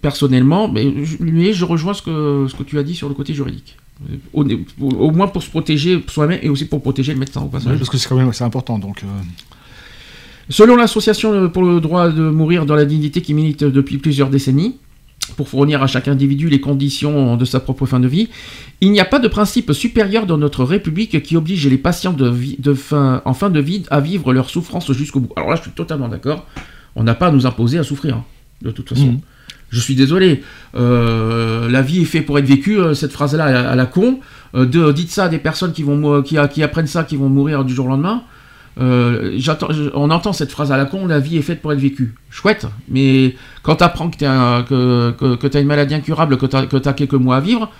personnellement, 0.00 0.72
je, 0.74 1.16
mais 1.20 1.52
je 1.52 1.64
rejoins 1.64 1.94
ce 1.94 2.02
que, 2.02 2.46
ce 2.48 2.54
que 2.56 2.62
tu 2.64 2.78
as 2.78 2.82
dit 2.82 2.94
sur 2.94 3.08
le 3.08 3.14
côté 3.14 3.34
juridique. 3.34 3.76
Au, 4.32 5.10
moins 5.12 5.28
pour 5.28 5.42
se 5.42 5.50
protéger 5.50 6.02
soi-même 6.08 6.40
et 6.42 6.48
aussi 6.48 6.64
pour 6.64 6.82
protéger 6.82 7.12
le 7.12 7.20
médecin 7.20 7.40
au 7.40 7.46
passage. 7.46 7.78
parce 7.78 7.88
que 7.90 7.98
c'est 7.98 8.08
quand 8.08 8.16
même 8.16 8.28
assez 8.28 8.44
important. 8.44 8.78
Donc, 8.78 9.02
euh, 9.04 9.06
Selon 10.48 10.76
l'association 10.76 11.48
pour 11.50 11.62
le 11.62 11.80
droit 11.80 12.10
de 12.10 12.28
mourir 12.28 12.66
dans 12.66 12.74
la 12.74 12.84
dignité 12.84 13.22
qui 13.22 13.32
milite 13.32 13.62
depuis 13.64 13.98
plusieurs 13.98 14.28
décennies, 14.28 14.76
pour 15.36 15.48
fournir 15.48 15.82
à 15.82 15.86
chaque 15.86 16.08
individu 16.08 16.48
les 16.48 16.60
conditions 16.60 17.36
de 17.36 17.44
sa 17.44 17.60
propre 17.60 17.86
fin 17.86 18.00
de 18.00 18.08
vie. 18.08 18.28
Il 18.80 18.90
n'y 18.90 19.00
a 19.00 19.04
pas 19.04 19.20
de 19.20 19.28
principe 19.28 19.72
supérieur 19.72 20.26
dans 20.26 20.36
notre 20.36 20.64
République 20.64 21.22
qui 21.22 21.36
oblige 21.36 21.66
les 21.68 21.78
patients 21.78 22.12
de 22.12 22.28
vie- 22.28 22.56
de 22.58 22.74
fin, 22.74 23.22
en 23.24 23.32
fin 23.32 23.48
de 23.48 23.60
vie 23.60 23.84
à 23.90 24.00
vivre 24.00 24.32
leur 24.32 24.50
souffrance 24.50 24.90
jusqu'au 24.92 25.20
bout. 25.20 25.32
Alors 25.36 25.50
là, 25.50 25.56
je 25.56 25.62
suis 25.62 25.70
totalement 25.70 26.08
d'accord. 26.08 26.46
On 26.96 27.04
n'a 27.04 27.14
pas 27.14 27.28
à 27.28 27.30
nous 27.30 27.46
imposer 27.46 27.78
à 27.78 27.84
souffrir, 27.84 28.16
hein, 28.16 28.24
de 28.62 28.70
toute 28.72 28.88
façon. 28.88 29.06
Mhm. 29.12 29.20
Je 29.72 29.80
suis 29.80 29.94
désolé. 29.94 30.42
Euh, 30.76 31.68
la 31.68 31.82
vie 31.82 32.02
est 32.02 32.04
faite 32.04 32.26
pour 32.26 32.38
être 32.38 32.44
vécue. 32.46 32.78
euh, 32.78 32.94
Cette 32.94 33.12
phrase-là, 33.12 33.70
à, 33.70 33.74
la- 33.74 33.86
con. 33.86 34.20
Euh, 34.54 34.92
dites 34.92 35.10
ça 35.10 35.24
à 35.24 35.28
des 35.28 35.38
personnes 35.38 35.72
qui, 35.72 35.82
vont, 35.82 36.22
qui, 36.22 36.36
apprennent 36.36 36.86
ça, 36.86 37.04
qui 37.04 37.16
vont 37.16 37.30
mourir 37.30 37.64
du 37.64 37.74
jour 37.74 37.86
au 37.86 37.88
lendemain. 37.88 38.22
On 38.78 40.10
entend 40.10 40.32
cette 40.32 40.50
phrase 40.52 40.70
à 40.72 40.76
la 40.76 40.84
con, 40.84 41.06
la 41.06 41.18
vie 41.20 41.38
est 41.38 41.42
faite 41.42 41.60
pour 41.62 41.72
être 41.72 41.78
vécue. 41.80 42.14
Chouette, 42.30 42.66
mais 42.88 43.34
quand 43.62 43.76
tu 43.76 43.84
apprends 43.84 44.10
que 44.10 44.16
tu 44.18 44.24
as, 45.56 45.60
une 45.60 45.66
maladie 45.66 45.94
incurable, 45.94 46.36
que 46.36 46.46
tu 46.46 46.88
as, 46.88 46.92
quelques 46.92 47.14
mois 47.14 47.36
à 47.36 47.40
vivre, 47.40 47.70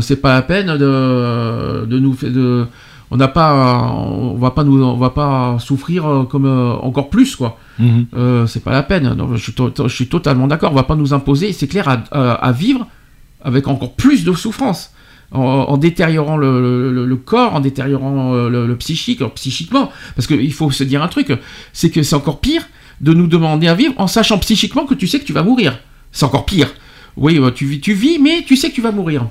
c'est 0.00 0.16
pas 0.20 0.34
la 0.34 0.42
peine 0.42 0.76
de, 0.76 1.86
de 1.86 1.98
nous 1.98 2.12
faire. 2.14 2.30
De, 2.30 2.66
on 3.10 3.16
n'a 3.16 3.28
pas, 3.28 3.84
on 3.92 4.34
va 4.34 4.50
pas 4.50 4.64
nous, 4.64 4.82
on 4.82 4.96
va 4.96 5.10
pas 5.10 5.58
souffrir 5.60 6.06
euh, 6.06 6.24
comme 6.24 6.44
euh, 6.46 6.72
encore 6.82 7.08
plus 7.10 7.36
quoi. 7.36 7.58
Mhm. 7.78 8.06
Euh, 8.16 8.46
c'est 8.46 8.64
pas 8.64 8.72
la 8.72 8.82
peine. 8.82 9.14
Non, 9.14 9.34
je, 9.36 9.42
suis 9.42 9.52
to- 9.52 9.72
je 9.88 9.94
suis 9.94 10.08
totalement 10.08 10.46
d'accord. 10.48 10.72
On 10.72 10.74
va 10.76 10.82
pas 10.82 10.96
nous 10.96 11.14
imposer, 11.14 11.52
c'est 11.52 11.68
clair, 11.68 11.88
à, 12.10 12.52
vivre 12.52 12.86
avec 13.42 13.68
encore 13.68 13.94
plus 13.94 14.24
de 14.24 14.32
souffrance. 14.32 14.92
En, 15.32 15.40
en 15.40 15.76
détériorant 15.76 16.36
le, 16.36 16.90
le- 16.92 17.04
le 17.04 17.16
corps, 17.16 17.54
en 17.56 17.60
détériorant 17.60 18.32
le, 18.48 18.66
le 18.66 18.76
psychique, 18.76 19.22
psychiquement. 19.34 19.90
Parce 20.14 20.26
qu'il 20.28 20.52
faut 20.52 20.70
se 20.70 20.84
dire 20.84 21.02
un 21.02 21.08
truc, 21.08 21.32
c'est 21.72 21.90
que 21.90 22.02
c'est 22.04 22.14
encore 22.14 22.40
pire 22.40 22.62
de 23.00 23.12
nous 23.12 23.26
demander 23.26 23.66
à 23.68 23.74
vivre 23.74 23.92
en 23.98 24.06
sachant 24.06 24.38
psychiquement 24.38 24.86
que 24.86 24.94
tu 24.94 25.06
sais 25.08 25.18
que 25.20 25.24
tu 25.24 25.32
vas 25.32 25.42
mourir. 25.42 25.78
C'est 26.12 26.24
encore 26.24 26.46
pire. 26.46 26.68
Oui, 27.16 27.40
tu, 27.54 27.66
vis- 27.66 27.80
tu 27.80 27.92
vis, 27.92 28.18
mais 28.20 28.44
tu 28.46 28.56
sais 28.56 28.70
que 28.70 28.74
tu 28.74 28.80
vas 28.82 28.92
mourir. 28.92 29.26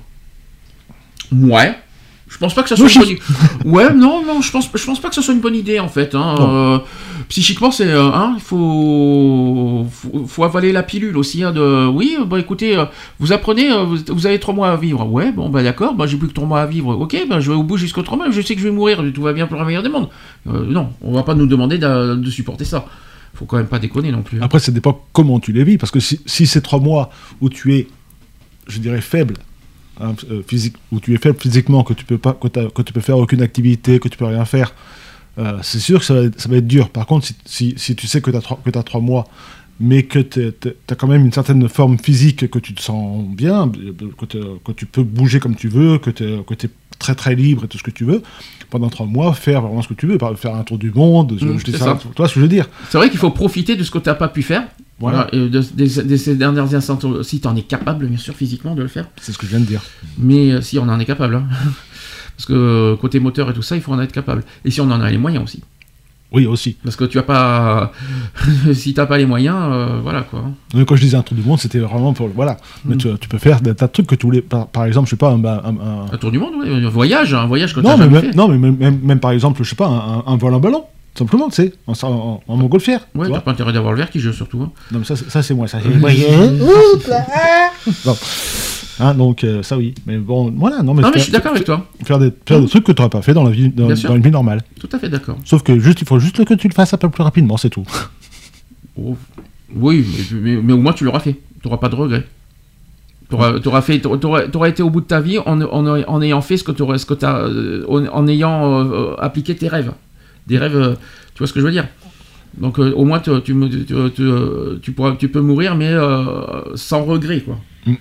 Ouais. 1.32 1.76
Je 2.36 2.40
pense 2.42 2.54
pas 2.54 2.64
que 2.64 2.70
ça 2.70 2.76
soit 2.76 2.86
Oui, 2.88 2.92
une 2.94 3.00
bonne 3.00 3.10
idée. 3.12 3.22
Ouais, 3.64 3.94
non, 3.94 4.22
non, 4.26 4.42
je 4.42 4.52
pense, 4.52 4.70
je 4.76 4.86
pense 4.86 5.00
pas 5.00 5.08
que 5.08 5.16
ce 5.16 5.22
soit 5.22 5.34
une 5.34 5.40
bonne 5.40 5.56
idée 5.56 5.80
en 5.80 5.88
fait. 5.88 6.14
hein. 6.16 6.36
Euh, 6.42 6.80
psychiquement, 7.30 7.72
c'est, 7.72 7.88
euh, 7.88 8.10
hein, 8.14 8.34
il 8.36 8.42
faut, 8.42 9.88
faut, 9.90 10.26
faut 10.28 10.44
avaler 10.44 10.74
la 10.74 10.84
pilule 10.84 11.16
aussi. 11.18 11.44
hein, 11.44 11.54
de, 11.54 11.88
oui, 11.88 12.18
bah 12.28 12.38
écoutez, 12.38 12.78
euh, 12.78 12.84
vous 13.20 13.32
apprenez, 13.32 13.70
vous, 13.86 13.98
vous 14.10 14.28
avez 14.28 14.38
trois 14.40 14.54
mois 14.54 14.70
à 14.72 14.76
vivre. 14.76 15.06
Ouais, 15.08 15.32
bon, 15.32 15.48
bah 15.48 15.64
d'accord, 15.64 15.94
bah 15.96 16.08
j'ai 16.08 16.18
plus 16.18 16.28
que 16.28 16.34
trois 16.34 16.46
mois 16.48 16.60
à 16.62 16.66
vivre. 16.66 16.90
Ok, 17.00 17.16
bah 17.30 17.40
je 17.40 17.50
vais 17.52 17.56
au 17.56 17.64
bout 17.64 17.78
jusqu'au 17.78 18.02
trois 18.02 18.18
mois. 18.18 18.30
Je 18.32 18.42
sais 18.42 18.54
que 18.54 18.60
je 18.62 18.68
vais 18.68 18.74
mourir. 18.76 19.02
Tout 19.14 19.22
va 19.22 19.32
bien 19.32 19.48
pour 19.48 19.58
la 19.58 19.64
meilleure 19.64 19.84
des 19.84 19.90
mondes. 19.90 20.10
Euh, 20.48 20.66
non, 20.68 20.90
on 21.02 21.14
va 21.14 21.24
pas 21.24 21.36
nous 21.36 21.46
demander 21.48 21.78
de, 21.78 22.16
de 22.16 22.30
supporter 22.30 22.66
ça. 22.66 22.86
Faut 23.34 23.46
quand 23.46 23.56
même 23.58 23.68
pas 23.68 23.80
déconner 23.80 24.12
non 24.12 24.24
plus. 24.24 24.40
hein. 24.40 24.44
Après, 24.44 24.60
ça 24.60 24.74
dépend 24.74 25.06
comment 25.14 25.40
tu 25.40 25.54
les 25.54 25.64
vis, 25.64 25.78
parce 25.78 25.92
que 25.92 26.02
si, 26.02 26.20
si 26.26 26.48
c'est 26.48 26.62
trois 26.62 26.80
mois 26.80 27.12
où 27.40 27.48
tu 27.50 27.76
es, 27.76 27.88
je 28.68 28.80
dirais, 28.80 29.00
faible, 29.02 29.36
hein, 30.00 30.16
euh, 30.30 30.42
physique, 30.46 30.76
où 30.92 31.00
tu 31.00 31.14
es 31.14 31.18
faible 31.18 31.40
physiquement, 31.40 31.84
que 31.84 31.94
tu 31.94 32.06
peux 32.06 32.18
pas, 32.18 32.34
que, 32.34 32.82
tu 32.82 32.94
peux 32.94 33.02
faire 33.02 33.18
aucune 33.18 33.42
activité, 33.42 34.00
que 34.00 34.08
tu 34.08 34.18
peux 34.18 34.26
rien 34.26 34.46
faire, 34.46 34.74
euh, 35.38 35.60
c'est 35.62 35.80
sûr 35.80 36.00
que 36.00 36.06
ça 36.06 36.14
va, 36.14 36.22
être, 36.22 36.40
ça 36.40 36.50
va 36.50 36.58
être 36.58 36.68
dur. 36.68 36.90
Par 36.90 37.06
contre, 37.06 37.28
si, 37.28 37.36
si, 37.46 37.74
si 37.78 37.96
tu 37.96 38.08
sais 38.08 38.22
que 38.22 38.32
tu 38.32 38.38
as, 38.38 38.84
trois 38.84 39.02
mois, 39.02 39.28
mais 39.80 40.04
que 40.04 40.20
tu 40.20 40.54
as 40.90 40.96
quand 40.96 41.08
même 41.08 41.26
une 41.26 41.34
certaine 41.34 41.68
forme 41.68 41.98
physique, 42.00 42.50
que 42.50 42.60
tu 42.60 42.74
te 42.74 42.82
sens 42.82 43.26
bien, 43.28 43.70
que, 44.18 44.72
tu 44.72 44.86
peux 44.86 45.04
bouger 45.04 45.40
comme 45.40 45.56
tu 45.56 45.68
veux, 45.68 45.98
que 45.98 46.10
tu 46.10 46.24
es 46.24 46.70
très 47.00 47.16
très 47.16 47.36
libre 47.36 47.66
et 47.66 47.68
tout 47.68 47.78
ce 47.78 47.84
que 47.84 47.92
tu 47.92 48.06
veux, 48.06 48.22
pendant 48.70 48.90
trois 48.90 49.06
mois, 49.06 49.34
faire 49.34 49.62
vraiment 49.62 49.82
ce 49.82 49.90
que 49.90 49.94
tu 49.94 50.08
veux, 50.08 50.18
faire 50.38 50.56
un 50.56 50.64
tour 50.64 50.78
du 50.78 50.92
monde, 50.92 51.34
Mm, 51.34 51.60
je 51.60 51.66
dis 51.66 51.72
ça, 51.72 51.78
ça. 51.78 52.00
tu 52.02 52.08
vois 52.16 52.28
ce 52.28 52.34
que 52.34 52.40
je 52.40 52.46
veux 52.46 52.50
dire 52.50 52.68
C'est 52.90 52.98
vrai 52.98 53.10
qu'il 53.10 53.20
faut 53.20 53.32
profiter 53.32 53.76
de 53.76 53.84
ce 53.84 53.92
que 53.92 54.00
tu 54.00 54.10
n'as 54.10 54.16
pas 54.16 54.28
pu 54.28 54.42
faire. 54.42 54.68
Voilà. 55.00 55.28
Et 55.34 55.50
de, 55.50 55.60
de- 55.60 56.02
de 56.04 56.16
ces 56.16 56.36
dernières 56.36 56.74
instants, 56.74 56.98
si 57.22 57.42
tu 57.42 57.48
en 57.48 57.56
es 57.56 57.62
capable, 57.64 58.08
bien 58.08 58.18
sûr, 58.18 58.34
physiquement, 58.34 58.76
de 58.76 58.82
le 58.82 58.88
faire. 58.88 59.06
C'est 59.22 59.34
ce 59.34 59.38
que 59.38 59.46
je 59.46 59.52
viens 59.52 59.60
de 59.60 59.66
dire. 59.66 59.82
Mais 60.18 60.52
euh, 60.52 60.62
si 60.62 60.80
on 60.80 60.84
en 60.88 61.00
est 61.00 61.06
capable. 61.06 61.36
hein. 61.36 61.44
Parce 62.38 62.46
que 62.48 62.54
euh, 62.54 62.96
côté 62.96 63.20
moteur 63.20 63.50
et 63.50 63.54
tout 63.54 63.62
ça, 63.62 63.76
il 63.76 63.82
faut 63.82 63.94
en 63.94 64.00
être 64.00 64.12
capable. 64.12 64.44
Et 64.66 64.72
si 64.72 64.80
on 64.82 64.90
en 64.92 65.02
a 65.02 65.10
les 65.12 65.18
moyens 65.18 65.44
aussi. 65.44 65.62
Oui, 66.32 66.46
aussi. 66.48 66.76
Parce 66.84 66.96
que 66.98 67.06
tu 67.06 67.18
as 67.20 67.24
pas. 67.24 67.92
si 68.74 68.94
tu 68.94 69.00
n'as 69.00 69.06
pas 69.06 69.18
les 69.18 69.26
moyens, 69.26 69.56
euh, 69.72 70.00
voilà 70.02 70.24
quoi. 70.24 70.44
Mais 70.74 70.84
quand 70.84 70.96
je 70.96 71.02
disais 71.02 71.16
un 71.16 71.22
tour 71.22 71.38
du 71.38 71.44
monde, 71.44 71.60
c'était 71.60 71.80
vraiment 71.80 72.14
pour. 72.14 72.28
Voilà. 72.30 72.58
Mais 72.84 72.96
Mm. 72.96 72.98
tu, 72.98 73.08
tu 73.22 73.28
peux 73.30 73.38
faire 73.38 73.62
des 73.62 73.74
tas 73.76 73.88
de 73.88 73.92
trucs 73.92 74.08
que 74.08 74.16
tu 74.16 74.26
voulais. 74.26 74.42
Par, 74.42 74.68
par 74.68 74.86
exemple, 74.86 75.08
je 75.08 75.12
sais 75.12 75.16
pas, 75.18 75.30
un. 75.32 75.44
un- 75.46 75.78
un- 75.78 76.06
Un 76.12 76.18
tour 76.18 76.32
du 76.32 76.40
monde, 76.40 76.54
oui. 76.62 76.70
Un 76.86 76.90
voyage, 76.90 77.34
un 77.34 77.46
voyage 77.46 77.74
que 77.74 77.80
tu 77.80 77.86
non, 77.86 77.98
mais 77.98 78.08
même, 78.10 78.22
fait. 78.22 78.36
non, 78.36 78.48
mais 78.50 78.58
même, 78.58 78.76
même, 78.78 79.00
même 79.02 79.20
par 79.20 79.32
exemple, 79.32 79.64
je 79.64 79.70
sais 79.70 79.76
pas, 79.76 80.24
un 80.26 80.36
vol 80.38 80.54
en 80.54 80.60
ballon. 80.60 80.84
Simplement, 81.18 81.48
tu 81.50 81.56
sais, 81.56 81.74
en, 81.88 81.94
en, 82.04 82.42
en 82.46 82.58
montgolfière. 82.58 83.08
Ouais, 83.16 83.30
t'as 83.32 83.40
pas 83.40 83.52
intérêt 83.52 83.72
d'avoir 83.72 83.94
le 83.94 84.00
vertige 84.00 84.30
surtout. 84.32 84.62
hein. 84.62 84.72
Non, 84.92 85.00
mais 85.00 85.06
ça, 85.06 85.16
c'est- 85.16 85.30
ça 85.30 85.42
c'est 85.42 85.54
moi. 85.54 85.68
Ça, 85.68 85.80
Bon. 88.06 88.16
Hein, 89.00 89.14
donc, 89.14 89.44
euh, 89.44 89.62
ça 89.64 89.78
oui. 89.78 89.94
Mais 90.06 90.18
bon, 90.18 90.54
voilà. 90.58 90.82
Non, 90.82 90.94
mais, 90.94 91.02
Non, 91.02 91.08
mais 91.10 91.14
faire- 91.14 91.20
je 91.20 91.24
suis 91.24 91.32
d'accord 91.32 91.52
avec 91.54 91.66
toi. 91.66 91.86
Faire 92.04 92.20
des, 92.20 92.32
faire 92.46 92.62
des 92.62 92.68
trucs 92.68 92.84
que 92.86 92.92
tu 92.92 93.02
n'aurais 93.02 93.10
pas 93.10 93.22
fait 93.22 93.34
dans, 93.34 93.44
la 93.44 93.52
vie, 93.52 93.70
dans, 93.70 93.94
une 93.94 94.22
vie 94.22 94.32
normale. 94.32 94.62
Tout 94.80 94.90
à 94.92 95.00
fait 95.00 95.10
d'accord. 95.10 95.38
Sauf 95.46 95.64
que 95.64 95.80
juste, 95.80 96.02
il 96.02 96.08
faut 96.08 96.20
juste 96.20 96.44
que 96.46 96.54
tu 96.54 96.68
le 96.68 96.74
fasses 96.74 96.94
un 96.94 96.98
peu 96.98 97.10
plus 97.10 97.24
rapidement, 97.24 97.58
c'est 97.58 97.70
tout. 97.70 97.84
Oh. 99.02 99.16
Oui, 99.76 100.06
mais, 100.34 100.40
mais- 100.56 100.62
mais 100.62 100.74
au 100.74 100.78
moins 100.78 100.94
tu 100.94 101.04
l'auras 101.04 101.20
fait. 101.20 101.34
Tu 101.62 101.68
n'auras 101.68 101.78
pas 101.78 101.90
de 101.90 101.96
regrets. 101.96 102.24
Tu 103.30 103.36
auras, 103.36 103.82
fait, 103.82 104.00
t'auras- 104.00 104.48
t'auras 104.48 104.70
été 104.70 104.84
au 104.84 104.90
bout 104.90 105.02
de 105.02 105.08
ta 105.08 105.20
vie 105.20 105.40
en, 105.40 105.60
en- 105.62 106.04
en 106.08 106.22
ayant 106.22 106.42
fait 106.42 106.58
ce 106.58 106.64
que 106.64 106.72
tu 106.72 106.84
ce 107.00 107.06
que 107.06 107.26
as, 107.26 107.38
euh, 107.40 107.84
en, 107.90 108.06
en 108.06 108.28
ayant 108.28 108.86
euh, 108.86 109.16
appliqué 109.20 109.56
tes 109.56 109.68
rêves. 109.68 109.92
Des 110.48 110.58
rêves, 110.58 110.76
euh, 110.76 110.94
tu 111.34 111.40
vois 111.40 111.48
ce 111.48 111.54
que 111.54 111.60
je 111.60 111.66
veux 111.66 111.72
dire? 111.72 111.88
Donc 112.58 112.80
euh, 112.80 112.92
au 112.94 113.04
moins 113.06 113.20
tu, 113.20 113.32
tu, 113.44 113.54
me- 113.54 113.68
tu- 113.70 113.86
tu- 114.14 114.80
tu 114.82 114.92
pourras, 114.94 115.16
tu 115.16 115.28
peux 115.30 115.42
mourir, 115.42 115.76
mais 115.76 115.90
euh, 115.92 116.76
sans 116.76 117.04
regret, 117.04 117.42
quoi. 117.42 117.60
Mm. 117.86 117.94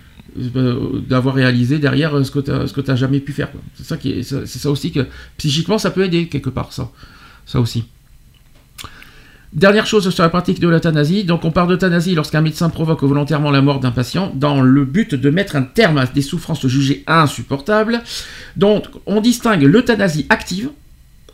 Euh, 0.56 1.00
D'avoir 1.08 1.34
réalisé 1.34 1.78
derrière 1.78 2.24
ce 2.24 2.31
que 2.31 2.40
tu 2.40 2.74
que 2.74 2.81
t'as 2.81 2.97
jamais 2.97 3.20
pu 3.20 3.32
faire. 3.32 3.48
C'est 3.74 3.84
ça 3.86 3.97
qui 3.97 4.10
est, 4.12 4.23
c'est 4.23 4.47
c'est 4.47 4.58
ça 4.58 4.70
aussi 4.70 4.90
que 4.92 5.06
psychiquement 5.39 5.78
ça 5.78 5.90
peut 5.90 6.05
aider 6.05 6.26
quelque 6.28 6.50
part, 6.50 6.73
ça, 6.73 6.90
ça 7.47 7.60
aussi. 7.60 7.84
Dernière 9.52 9.86
chose 9.86 10.08
sur 10.10 10.23
la 10.24 10.28
pratique 10.28 10.58
de 10.58 10.66
l'euthanasie. 10.66 11.23
Donc, 11.23 11.44
on 11.44 11.52
parle 11.52 11.68
d'euthanasie 11.68 12.16
lorsqu'un 12.16 12.40
médecin 12.40 12.70
provoque 12.70 13.05
volontairement 13.05 13.52
la 13.52 13.62
mort 13.62 13.78
d'un 13.78 13.92
patient 13.92 14.32
dans 14.34 14.60
le 14.60 14.84
but 14.84 15.14
de 15.14 15.31
mettre 15.31 15.55
un 15.55 15.62
terme 15.62 15.97
à 15.98 16.06
des 16.06 16.23
souffrances 16.23 16.66
jugées 16.66 17.05
insupportables. 17.06 18.02
Donc, 18.56 18.86
on 19.06 19.20
distingue 19.20 19.62
l'euthanasie 19.62 20.26
active 20.28 20.70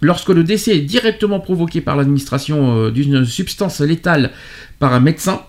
lorsque 0.00 0.30
le 0.30 0.44
décès 0.44 0.76
est 0.76 0.80
directement 0.80 1.40
provoqué 1.40 1.80
par 1.80 1.96
l'administration 1.96 2.76
euh, 2.76 2.90
d'une 2.90 3.24
substance 3.24 3.80
létale 3.80 4.30
par 4.78 4.92
un 4.94 5.00
médecin. 5.00 5.42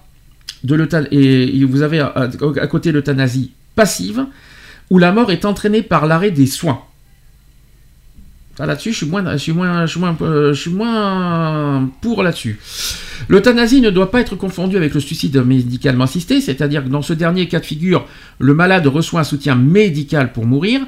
De 0.63 0.75
et 1.11 1.65
vous 1.65 1.81
avez 1.81 1.99
à, 1.99 2.13
à- 2.15 2.67
côté 2.67 2.91
l'euthanasie 2.91 3.51
passive 3.75 4.27
où 4.91 4.99
la 4.99 5.11
mort 5.11 5.31
est 5.31 5.45
entraînée 5.45 5.81
par 5.81 6.05
l'arrêt 6.05 6.29
des 6.29 6.45
soins. 6.45 6.81
Là-dessus, 8.59 8.89
euh, 8.91 10.53
je 10.53 10.59
suis 10.59 10.71
moins 10.71 11.89
pour 12.01 12.21
là-dessus. 12.21 12.59
L'euthanasie 13.27 13.81
ne 13.81 13.89
doit 13.89 14.11
pas 14.11 14.21
être 14.21 14.35
confondue 14.35 14.77
avec 14.77 14.93
le 14.93 14.99
suicide 14.99 15.35
médicalement 15.43 16.03
assisté, 16.03 16.41
c'est-à-dire 16.41 16.83
que 16.83 16.89
dans 16.89 17.01
ce 17.01 17.13
dernier 17.13 17.47
cas 17.47 17.59
de 17.59 17.65
figure, 17.65 18.05
le 18.37 18.53
malade 18.53 18.85
reçoit 18.87 19.21
un 19.21 19.23
soutien 19.23 19.55
médical 19.55 20.31
pour 20.31 20.45
mourir, 20.45 20.81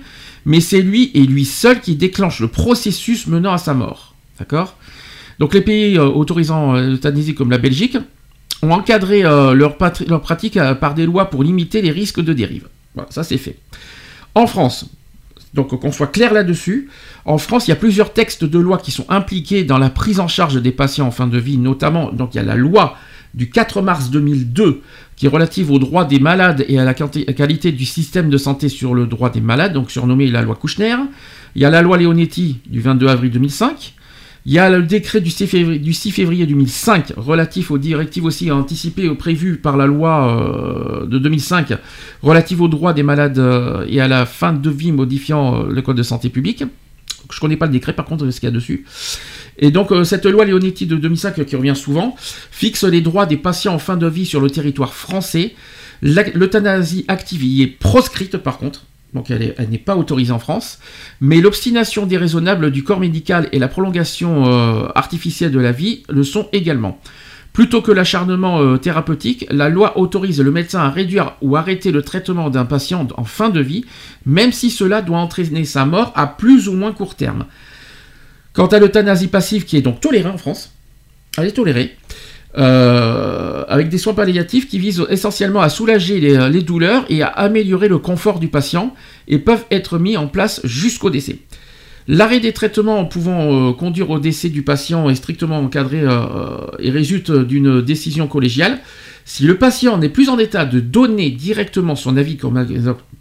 mais 0.45 0.59
c'est 0.59 0.81
lui 0.81 1.11
et 1.13 1.22
lui 1.22 1.45
seul 1.45 1.80
qui 1.81 1.95
déclenche 1.95 2.39
le 2.39 2.47
processus 2.47 3.27
menant 3.27 3.53
à 3.53 3.57
sa 3.57 3.73
mort. 3.73 4.15
D'accord? 4.39 4.75
Donc 5.39 5.53
les 5.53 5.61
pays 5.61 5.97
euh, 5.97 6.05
autorisant 6.05 6.75
euh, 6.75 6.89
l'euthanasie 6.89 7.35
comme 7.35 7.51
la 7.51 7.57
Belgique 7.57 7.97
ont 8.61 8.72
encadré 8.72 9.25
euh, 9.25 9.53
leur, 9.53 9.77
leur 10.07 10.22
pratique 10.22 10.59
par 10.80 10.93
des 10.93 11.05
lois 11.05 11.30
pour 11.30 11.43
limiter 11.43 11.81
les 11.81 11.91
risques 11.91 12.22
de 12.22 12.33
dérive. 12.33 12.67
Voilà, 12.95 13.09
ça 13.11 13.23
c'est 13.23 13.38
fait. 13.38 13.57
En 14.35 14.47
France, 14.47 14.85
donc 15.53 15.80
qu'on 15.80 15.91
soit 15.91 16.07
clair 16.07 16.33
là-dessus, 16.33 16.89
en 17.25 17.38
France, 17.38 17.67
il 17.67 17.72
y 17.72 17.73
a 17.73 17.77
plusieurs 17.77 18.13
textes 18.13 18.43
de 18.43 18.59
loi 18.59 18.77
qui 18.77 18.91
sont 18.91 19.05
impliqués 19.09 19.63
dans 19.63 19.77
la 19.77 19.89
prise 19.89 20.19
en 20.19 20.27
charge 20.27 20.61
des 20.61 20.72
patients 20.72 21.07
en 21.07 21.11
fin 21.11 21.27
de 21.27 21.38
vie, 21.38 21.57
notamment, 21.57 22.11
donc 22.11 22.33
il 22.33 22.38
y 22.38 22.39
a 22.39 22.43
la 22.43 22.55
loi 22.55 22.95
du 23.33 23.49
4 23.49 23.81
mars 23.81 24.09
2002 24.09 24.81
qui 25.15 25.25
est 25.25 25.29
relative 25.29 25.71
aux 25.71 25.79
droits 25.79 26.05
des 26.05 26.19
malades 26.19 26.65
et 26.67 26.79
à 26.79 26.85
la 26.85 26.93
qualité 26.93 27.71
du 27.71 27.85
système 27.85 28.29
de 28.29 28.37
santé 28.37 28.69
sur 28.69 28.93
le 28.93 29.05
droit 29.05 29.29
des 29.29 29.41
malades, 29.41 29.73
donc 29.73 29.91
surnommée 29.91 30.27
la 30.27 30.41
loi 30.41 30.55
Kouchner. 30.55 30.95
Il 31.55 31.61
y 31.61 31.65
a 31.65 31.69
la 31.69 31.81
loi 31.81 31.97
Leonetti 31.97 32.59
du 32.67 32.81
22 32.81 33.07
avril 33.07 33.31
2005. 33.31 33.93
Il 34.45 34.51
y 34.51 34.59
a 34.59 34.69
le 34.69 34.83
décret 34.83 35.21
du 35.21 35.29
6 35.29 35.47
février, 35.47 35.79
du 35.79 35.93
6 35.93 36.11
février 36.11 36.45
2005 36.45 37.13
relatif 37.15 37.71
aux 37.71 37.77
directives 37.77 38.25
aussi 38.25 38.51
anticipées 38.51 39.07
ou 39.07 39.15
prévues 39.15 39.55
par 39.55 39.77
la 39.77 39.85
loi 39.85 41.03
euh, 41.03 41.05
de 41.05 41.17
2005 41.17 41.73
relative 42.21 42.61
aux 42.61 42.67
droits 42.67 42.91
des 42.91 43.03
malades 43.03 43.39
euh, 43.39 43.85
et 43.87 44.01
à 44.01 44.09
la 44.09 44.25
fin 44.25 44.51
de 44.51 44.69
vie 44.69 44.91
modifiant 44.91 45.61
euh, 45.61 45.67
le 45.69 45.81
code 45.81 45.95
de 45.95 46.03
santé 46.03 46.27
publique. 46.27 46.65
Je 47.31 47.39
connais 47.39 47.57
pas 47.57 47.65
le 47.65 47.71
décret 47.71 47.93
par 47.93 48.05
contre 48.05 48.29
ce 48.29 48.39
qu'il 48.39 48.47
y 48.47 48.51
a 48.51 48.55
dessus. 48.55 48.85
Et 49.57 49.71
donc 49.71 49.91
euh, 49.91 50.03
cette 50.03 50.25
loi 50.25 50.45
Leonetti 50.45 50.85
de 50.85 50.95
2005 50.95 51.39
euh, 51.39 51.43
qui 51.43 51.55
revient 51.55 51.75
souvent 51.75 52.15
fixe 52.51 52.83
les 52.83 53.01
droits 53.01 53.25
des 53.25 53.37
patients 53.37 53.73
en 53.73 53.79
fin 53.79 53.97
de 53.97 54.07
vie 54.07 54.25
sur 54.25 54.41
le 54.41 54.49
territoire 54.49 54.93
français. 54.93 55.53
L'euthanasie 56.01 57.05
active 57.07 57.43
y 57.43 57.61
est 57.61 57.67
proscrite 57.67 58.37
par 58.37 58.57
contre. 58.57 58.85
Donc 59.13 59.29
elle 59.29 59.69
n'est 59.69 59.77
pas 59.77 59.95
autorisée 59.95 60.31
en 60.31 60.39
France, 60.39 60.79
mais 61.21 61.39
l'obstination 61.39 62.07
déraisonnable 62.07 62.71
du 62.71 62.83
corps 62.83 62.99
médical 62.99 63.47
et 63.51 63.59
la 63.59 63.67
prolongation 63.67 64.47
euh, 64.47 64.87
artificielle 64.95 65.51
de 65.51 65.59
la 65.59 65.71
vie 65.71 66.03
le 66.09 66.23
sont 66.23 66.49
également. 66.51 66.99
Plutôt 67.53 67.83
que 67.83 67.91
l'acharnement 67.91 68.61
euh, 68.61 68.77
thérapeutique, 68.77 69.45
la 69.51 69.69
loi 69.69 69.99
autorise 69.99 70.41
le 70.41 70.49
médecin 70.49 70.80
à 70.80 70.90
réduire 70.90 71.35
ou 71.43 71.56
arrêter 71.56 71.91
le 71.91 72.01
traitement 72.01 72.49
d'un 72.49 72.65
patient 72.65 73.07
en 73.15 73.23
fin 73.25 73.49
de 73.49 73.61
vie, 73.61 73.85
même 74.25 74.51
si 74.51 74.72
cela 74.72 75.03
doit 75.03 75.19
entraîner 75.19 75.64
sa 75.64 75.85
mort 75.85 76.11
à 76.15 76.25
plus 76.25 76.67
ou 76.67 76.73
moins 76.73 76.93
court 76.93 77.14
terme. 77.14 77.45
Quant 78.53 78.65
à 78.65 78.80
l'euthanasie 78.80 79.27
passive, 79.27 79.65
qui 79.65 79.77
est 79.77 79.82
donc 79.82 80.01
tolérée 80.01 80.30
en 80.30 80.38
France, 80.40 80.72
elle 81.38 81.45
est 81.45 81.51
tolérée, 81.51 81.95
euh, 82.57 83.64
avec 83.67 83.90
des 83.90 83.99
soins 83.99 84.15
palliatifs 84.15 84.67
qui 84.67 84.80
visent 84.80 85.06
essentiellement 85.09 85.61
à 85.61 85.69
soulager 85.69 86.19
les, 86.19 86.49
les 86.49 86.61
douleurs 86.64 87.06
et 87.09 87.22
à 87.22 87.27
améliorer 87.27 87.88
le 87.88 87.99
confort 87.99 88.40
du 88.40 88.48
patient 88.48 88.95
et 89.27 89.38
peuvent 89.38 89.65
être 89.69 89.99
mis 89.99 90.17
en 90.17 90.27
place 90.27 90.59
jusqu'au 90.64 91.11
décès. 91.11 91.38
L'arrêt 92.07 92.40
des 92.40 92.51
traitements 92.51 93.06
pouvant 93.06 93.69
euh, 93.69 93.73
conduire 93.73 94.09
au 94.09 94.19
décès 94.19 94.49
du 94.49 94.61
patient 94.64 95.09
est 95.09 95.15
strictement 95.15 95.59
encadré 95.59 96.01
euh, 96.01 96.57
et 96.80 96.90
résulte 96.90 97.32
d'une 97.32 97.82
décision 97.82 98.27
collégiale. 98.27 98.80
Si 99.25 99.43
le 99.43 99.57
patient 99.57 99.98
n'est 99.98 100.09
plus 100.09 100.30
en 100.30 100.38
état 100.38 100.65
de 100.65 100.80
donner 100.82 101.30
directement 101.30 101.95
son 101.95 102.17
avis, 102.17 102.35
comme 102.35 102.65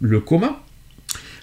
le 0.01 0.19
coma, 0.19 0.61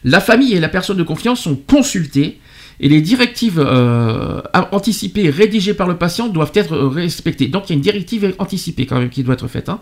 la 0.04 0.20
famille 0.20 0.54
et 0.54 0.60
la 0.60 0.68
personne 0.68 0.98
de 0.98 1.02
confiance 1.02 1.40
sont 1.40 1.56
consultées 1.56 2.38
et 2.78 2.88
les 2.88 3.00
directives 3.00 3.62
euh, 3.64 4.40
anticipées 4.72 5.30
rédigées 5.30 5.74
par 5.74 5.88
le 5.88 5.96
patient 5.96 6.28
doivent 6.28 6.52
être 6.54 6.76
respectées. 6.76 7.48
Donc 7.48 7.68
il 7.68 7.72
y 7.72 7.74
a 7.74 7.76
une 7.76 7.82
directive 7.82 8.34
anticipée 8.38 8.86
quand 8.86 8.98
même 8.98 9.10
qui 9.10 9.22
doit 9.22 9.34
être 9.34 9.48
faite. 9.48 9.68
hein. 9.68 9.80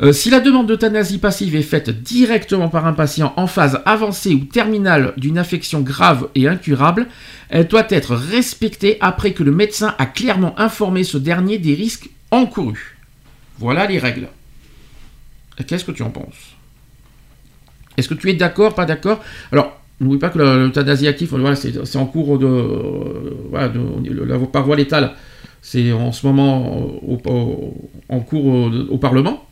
Euh, 0.00 0.12
si 0.12 0.30
la 0.30 0.38
demande 0.38 0.68
d'euthanasie 0.68 1.18
passive 1.18 1.56
est 1.56 1.62
faite 1.62 1.90
directement 1.90 2.68
par 2.68 2.86
un 2.86 2.92
patient 2.92 3.32
en 3.36 3.48
phase 3.48 3.80
avancée 3.84 4.32
ou 4.32 4.44
terminale 4.44 5.12
d'une 5.16 5.38
affection 5.38 5.80
grave 5.80 6.28
et 6.36 6.46
incurable, 6.46 7.08
elle 7.48 7.66
doit 7.66 7.86
être 7.90 8.14
respectée 8.14 8.96
après 9.00 9.32
que 9.32 9.42
le 9.42 9.50
médecin 9.50 9.96
a 9.98 10.06
clairement 10.06 10.58
informé 10.58 11.02
ce 11.02 11.18
dernier 11.18 11.58
des 11.58 11.74
risques 11.74 12.10
encourus. 12.30 12.96
Voilà 13.58 13.86
les 13.86 13.98
règles. 13.98 14.28
Qu'est-ce 15.66 15.84
que 15.84 15.90
tu 15.90 16.04
en 16.04 16.10
penses? 16.10 16.54
Est-ce 17.96 18.08
que 18.08 18.14
tu 18.14 18.30
es 18.30 18.34
d'accord, 18.34 18.76
pas 18.76 18.84
d'accord? 18.86 19.20
Alors, 19.50 19.80
n'oublie 20.00 20.20
pas 20.20 20.28
que 20.30 20.38
le- 20.38 20.66
l'euthanasie 20.66 21.08
active, 21.08 21.30
voilà, 21.30 21.56
c'est 21.56 21.96
en 21.96 22.06
cours 22.06 22.38
de, 22.38 22.46
euh, 22.46 23.34
voilà, 23.50 23.68
de- 23.68 24.24
la 24.24 24.38
par 24.38 24.64
voie 24.64 24.76
létale. 24.76 25.14
C'est 25.60 25.90
en 25.90 26.12
ce 26.12 26.24
moment 26.24 26.78
au- 27.02 27.74
en 28.08 28.20
cours 28.20 28.70
au 28.90 28.98
Parlement. 28.98 29.44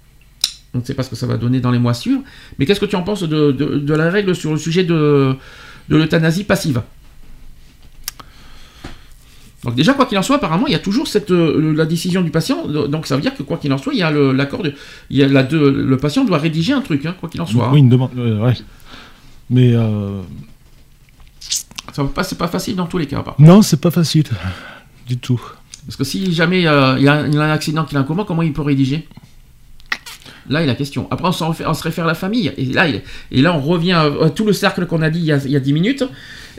On 0.75 0.79
ne 0.79 0.85
sait 0.85 0.95
pas 0.95 1.03
ce 1.03 1.11
que 1.11 1.17
ça 1.17 1.27
va 1.27 1.37
donner 1.37 1.61
dans 1.61 1.71
les 1.71 1.79
mois 1.79 1.95
sûrs. 1.95 2.21
Mais 2.59 2.67
qu'est-ce 2.67 2.81
que 2.81 2.87
tu 2.87 2.97
en 2.97 3.03
penses 3.03 3.23
de, 3.23 3.51
de- 3.53 3.79
de 3.79 3.95
la 3.95 4.11
règle 4.11 4.35
sur 4.35 4.53
le 4.53 4.59
sujet 4.59 4.85
de, 4.85 5.35
de 5.89 5.97
l'euthanasie 5.97 6.45
passive? 6.45 6.83
Donc 9.65 9.75
déjà, 9.75 9.95
quoi 9.95 10.07
qu'il 10.07 10.17
en 10.19 10.23
soit, 10.23 10.37
apparemment, 10.37 10.67
il 10.69 10.73
y 10.73 10.77
a 10.77 10.79
toujours 10.81 11.09
cette, 11.09 11.31
euh, 11.33 11.73
la 11.75 11.87
décision 11.87 12.23
du 12.23 12.31
patient. 12.31 12.67
Donc 12.67 13.07
ça 13.07 13.17
veut 13.17 13.23
dire 13.23 13.35
que 13.35 13.43
quoi 13.43 13.57
qu'il 13.57 13.73
en 13.73 13.79
soit, 13.79 13.95
il 13.95 13.99
y 13.99 14.03
a 14.03 14.11
l'accord 14.13 14.63
de... 14.63 14.75
Il 15.11 15.17
y 15.17 15.23
a 15.25 15.29
la 15.29 15.43
de, 15.43 15.59
le 15.59 15.97
patient 15.97 16.25
doit 16.25 16.39
rédiger 16.39 16.73
un 16.73 16.83
truc, 16.83 17.05
hein, 17.07 17.17
quoi 17.19 17.29
qu'il 17.29 17.41
en 17.41 17.47
soit. 17.47 17.71
Oui, 17.73 17.81
une 17.81 17.89
demande. 17.89 18.11
euh, 18.17 18.39
ouais. 18.45 18.55
Mais 19.51 19.75
euh, 19.75 20.21
Ça 21.93 22.05
pas, 22.05 22.23
c'est 22.23 22.39
pas 22.39 22.49
facile 22.49 22.77
dans 22.77 22.87
tous 22.87 22.99
les 22.99 23.07
cas. 23.07 23.23
par 23.23 23.35
non, 23.41 23.63
c'est 23.63 23.81
pas 23.81 23.91
facile 23.91 24.25
du 25.09 25.17
tout. 25.17 25.41
Parce 25.87 25.97
que 25.97 26.05
si 26.05 26.33
jamais 26.33 26.67
euh, 26.67 26.97
il 26.99 27.05
y, 27.05 27.09
a 27.09 27.27
il 27.27 27.35
y 27.35 27.39
a 27.39 27.43
un 27.43 27.51
accident 27.51 27.85
qu'il 27.85 27.97
a 27.97 28.01
un 28.01 28.05
coma, 28.05 28.25
comment 28.25 28.43
il 28.43 28.53
peut 28.53 28.63
rédiger? 28.63 29.09
Là 30.49 30.63
est 30.63 30.67
la 30.67 30.75
question. 30.75 31.09
Après, 31.11 31.27
on, 31.29 31.33
s'en 31.33 31.55
on 31.67 31.75
se 31.75 31.83
réfère 31.83 32.05
à 32.05 32.09
la 32.09 32.15
famille. 32.15 32.53
Et 32.57 32.65
là, 32.67 32.87
il- 32.89 33.03
et 33.33 33.43
là 33.43 33.55
on 33.55 33.61
revient 33.61 33.93
à, 33.93 34.03
à 34.25 34.31
tout 34.31 34.45
le 34.45 34.53
cercle 34.53 34.87
qu'on 34.87 35.03
a 35.03 35.11
dit 35.11 35.19
il 35.21 35.25
y 35.27 35.33
a, 35.33 35.39
il 35.45 35.51
y 35.51 35.57
a 35.57 35.61
10 35.61 35.73
minutes. 35.73 36.05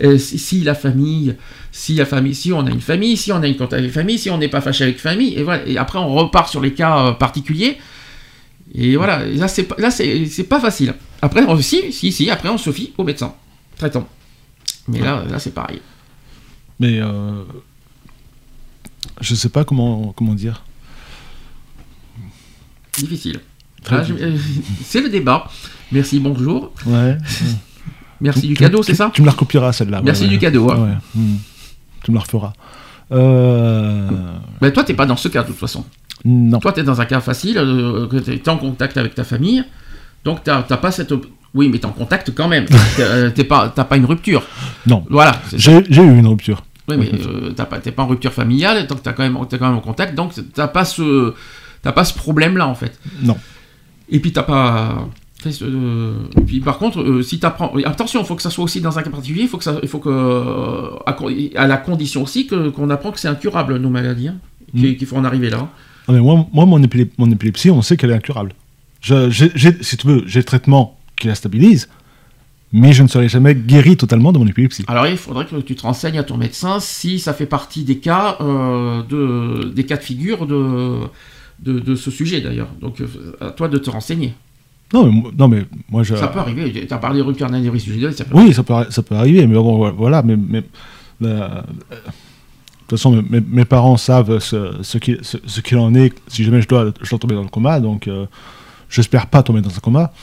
Euh, 0.03 0.17
si, 0.17 0.38
si 0.38 0.61
la 0.64 0.75
famille, 0.75 1.35
si 1.72 1.95
la 1.95 2.06
famille, 2.06 2.35
si 2.35 2.51
on 2.53 2.66
a 2.66 2.69
une 2.69 2.82
famille, 2.82 3.17
si 3.17 3.32
on 3.32 3.41
a 3.41 3.48
une 3.48 3.56
contact 3.57 3.80
avec 3.82 3.91
famille, 3.91 4.19
si 4.19 4.30
on 4.30 4.38
n'est 4.38 4.48
pas 4.49 4.61
fâché 4.61 4.83
avec 4.83 4.99
famille, 4.99 5.33
et 5.35 5.43
voilà. 5.43 5.66
Et 5.66 5.77
après, 5.77 5.98
on 5.99 6.14
repart 6.14 6.49
sur 6.49 6.61
les 6.61 6.74
cas 6.74 6.99
euh, 7.07 7.11
particuliers. 7.14 7.77
Et 8.75 8.95
voilà. 8.98 9.25
Et 9.25 9.35
là, 9.35 9.48
c'est 9.48 9.67
là, 9.80 9.90
c'est 9.90 10.25
c'est 10.27 10.43
pas 10.43 10.59
facile. 10.59 10.93
Après, 11.22 11.43
on, 11.48 11.59
si, 11.61 11.91
si, 11.91 12.11
si. 12.11 12.30
Après, 12.30 12.49
on 12.49 12.57
se 12.57 12.72
fie 12.72 12.93
au 12.98 13.03
médecin 13.03 13.33
traitant. 13.77 14.07
Mais 14.88 14.99
là, 14.99 15.24
là, 15.30 15.40
c'est 15.40 15.53
pareil. 15.53 15.82
Mais 16.80 16.99
euh, 17.01 17.41
je 19.22 19.33
sais 19.35 19.49
pas 19.49 19.64
comment 19.66 20.11
comment 20.14 20.35
dire. 20.35 20.64
Difficile. 22.98 23.40
Ah, 23.91 24.03
euh, 24.09 24.35
c'est 24.83 25.01
le 25.01 25.09
débat. 25.09 25.48
Merci, 25.91 26.19
bonjour. 26.19 26.72
Ouais. 26.85 27.17
Merci 28.22 28.41
Tu- 28.41 28.48
du 28.48 28.53
cadeau, 28.56 28.82
c'est 28.83 28.95
ça 28.95 29.11
Tu 29.14 29.22
me 29.22 29.27
la 29.27 29.32
recopieras 29.33 29.72
celle-là. 29.74 30.01
Merci 30.03 30.24
ouais, 30.24 30.30
du 30.30 30.35
ouais. 30.35 30.40
cadeau, 30.41 30.72
hein. 30.72 30.77
Ouais, 31.16 31.22
hmm. 31.22 31.35
Tu 32.03 32.11
me 32.11 32.16
la 32.17 32.22
referas. 32.24 32.53
Euh, 33.11 34.09
Mais 34.61 34.72
toi, 34.72 34.83
t'es 34.83 34.93
pas 34.93 35.06
dans 35.06 35.16
ce 35.16 35.27
cas 35.27 35.43
de 35.43 35.48
toute 35.48 35.57
façon. 35.57 35.85
Non. 36.25 36.59
Toi, 36.59 36.72
t'es 36.74 36.83
dans 36.83 36.99
un 36.99 37.06
cas 37.06 37.22
facile, 37.22 37.57
euh, 37.57 38.07
que 38.07 38.17
t'es 38.17 38.38
t'es 38.40 38.49
en 38.49 38.57
contact 38.57 38.98
avec 38.98 39.16
ta 39.16 39.24
famille, 39.24 39.64
donc 40.25 40.43
t'as 40.43 40.64
t'as 40.64 40.77
pas 40.77 40.91
cette. 40.91 41.14
Oui, 41.53 41.69
mais 41.69 41.77
t'es 41.80 41.85
en 41.85 41.91
contact 41.91 42.32
quand 42.35 42.48
même. 42.48 42.66
T'es, 42.98 43.03
euh, 43.03 43.30
T'es 43.30 43.43
pas, 43.45 43.72
t'as 43.74 43.85
pas 43.85 43.95
une 43.98 44.06
rupture. 44.06 44.43
Non. 44.85 45.06
Voilà. 45.09 45.40
J'ai 45.56 45.77
eu 45.77 46.19
une 46.19 46.27
rupture. 46.27 46.64
Oui, 46.90 46.95
mais 46.98 47.09
euh, 47.25 47.51
t'as 47.56 47.66
pas- 47.66 47.80
t'es 47.80 47.91
pas 47.91 48.03
en 48.03 48.07
rupture 48.07 48.33
familiale, 48.33 48.85
donc 48.88 49.01
t'as 49.03 49.14
quand 49.14 49.24
même, 49.24 49.38
t'es 49.49 49.57
quand 49.57 49.67
même 49.67 49.77
en 49.77 49.82
contact, 49.82 50.14
donc 50.16 50.33
t'as 50.53 50.67
pas 50.67 50.85
ce, 50.85 51.33
t'as 51.82 51.91
pas 51.93 52.03
ce 52.03 52.14
problème-là 52.14 52.67
en 52.67 52.75
fait. 52.75 52.98
Non. 53.24 53.38
Et 54.10 54.19
puis 54.19 54.32
t'as 54.32 54.44
pas. 54.44 55.08
euh, 55.61 56.14
et 56.38 56.42
puis 56.42 56.60
par 56.60 56.77
contre, 56.77 57.02
euh, 57.02 57.22
si 57.22 57.40
t'apprends, 57.40 57.74
attention, 57.86 58.22
il 58.22 58.26
faut 58.26 58.36
que 58.36 58.42
ça 58.42 58.50
soit 58.50 58.64
aussi 58.64 58.82
dans 58.82 58.98
un 58.98 59.03
cas 59.03 59.10
particulier, 59.10 59.44
il 59.44 59.48
faut 59.50 59.58
que 59.58 59.64
ça, 59.64 59.80
faut 59.88 60.00
que 60.00 60.10
euh, 60.10 61.56
à, 61.56 61.68
la 61.68 61.77
condition 61.77 62.24
aussi 62.24 62.48
que 62.48 62.69
qu'on 62.69 62.90
apprend 62.90 63.11
que 63.11 63.19
c'est 63.19 63.27
incurable 63.27 63.77
nos 63.77 63.90
maladies, 63.90 64.30
hein, 64.30 64.38
qu'il 64.76 64.98
qu'il 64.98 65.08
faut 65.08 65.18
en 65.18 65.26
arriver 65.26 65.50
là. 65.50 65.69
Ah, 66.08 66.14
mais 66.14 66.19
moi, 66.19 66.48
moi 66.53 66.66
mon, 66.66 66.82
mon 67.18 67.32
épilepsie, 67.32 67.69
on 67.69 67.82
sait 67.82 67.98
qu'elle 67.98 68.11
est 68.11 68.16
incurable. 68.16 68.53
Je- 69.02 69.30
si 69.82 69.98
tu 69.98 70.08
veux, 70.08 70.24
j'ai 70.26 70.40
le 70.40 70.45
traitement 70.45 70.98
qui 71.19 71.27
la 71.27 71.36
stabilise, 71.36 71.88
mais 72.72 72.94
je 72.94 73.03
ne 73.03 73.08
serai 73.08 73.30
jamais 73.30 73.56
guéri 73.56 73.98
totalement 73.98 74.32
de 74.32 74.38
mon 74.40 74.48
épilepsie. 74.48 74.86
Alors 74.88 75.08
il 75.08 75.18
faudrait 75.18 75.45
que 75.45 75.56
tu 75.58 75.76
te 75.76 75.82
renseignes 75.84 76.18
à 76.19 76.24
ton 76.24 76.38
médecin 76.38 76.80
si 76.80 77.19
ça 77.19 77.34
fait 77.34 77.45
partie 77.45 77.84
des 77.84 77.98
cas 77.98 78.38
euh, 78.42 79.03
de 79.03 79.69
des 79.74 79.86
cas 79.86 79.98
de 79.98 80.03
figure 80.03 80.48
de 80.48 81.00
de, 81.60 81.80
de 81.80 81.95
ce 81.95 82.11
sujet 82.11 82.42
d'ailleurs. 82.42 82.69
Donc 82.82 83.02
euh, 83.02 83.08
à 83.42 83.52
toi 83.52 83.68
de 83.68 83.77
te 83.77 83.90
renseigner. 83.90 84.34
Non, 84.94 85.11
mais, 85.11 85.24
non, 85.38 85.48
mais 85.50 85.66
moi 85.90 86.03
je. 86.03 86.16
Ça 86.16 86.27
peut 86.27 86.40
arriver. 86.40 86.72
Tu 86.88 86.94
as 86.94 86.98
parlé 86.98 87.19
de 87.19 87.24
rupture 87.24 87.50
d'anévrisme 87.50 87.86
suicidaire, 87.86 88.14
ça 88.14 88.24
peut 88.26 88.38
Oui, 88.38 88.53
ça 88.53 88.64
peut, 88.64 88.74
ça 88.90 89.02
peut 89.03 89.16
arriver, 89.16 89.45
mais 89.48 89.56
bon, 89.56 89.92
voilà. 89.92 90.22
Mais, 90.24 90.38
mais, 90.38 90.64
la- 91.19 91.27
euh, 91.30 91.61
de 91.92 91.95
toute 92.88 93.00
façon, 93.00 93.22
mes, 93.30 93.42
mes 93.42 93.66
parents 93.66 93.98
savent 93.98 94.40
ce, 94.40 94.76
ce 94.82 94.98
qu'il 94.98 95.19
ce, 95.24 95.36
ce 95.45 95.60
qu'il 95.60 95.77
en 95.77 95.94
est 95.94 96.14
si 96.30 96.45
jamais 96.45 96.61
je 96.61 96.68
dois, 96.69 96.94
je 97.02 97.10
dois 97.10 97.19
tomber 97.19 97.36
dans 97.36 97.42
le 97.44 97.50
coma, 97.50 97.82
donc 97.82 98.08
euh, 98.08 98.27
j'espère 98.90 99.27
pas 99.27 99.44
tomber 99.44 99.60
dans 99.60 99.76
un 99.76 99.80
coma. 99.80 100.14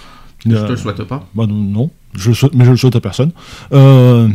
Je 0.47 0.53
Euh, 0.55 0.67
te 0.67 0.71
le 0.73 0.77
souhaite 0.79 1.03
pas. 1.05 1.27
bah 1.35 1.47
non, 1.47 1.57
non, 1.57 1.91
je 2.15 2.31
le 2.31 2.35
souhaite, 2.35 2.55
mais 2.55 2.65
je 2.65 2.71
le 2.71 2.77
souhaite 2.79 2.97
à 2.97 3.01
personne. 3.01 3.33
Euh, 3.75 4.29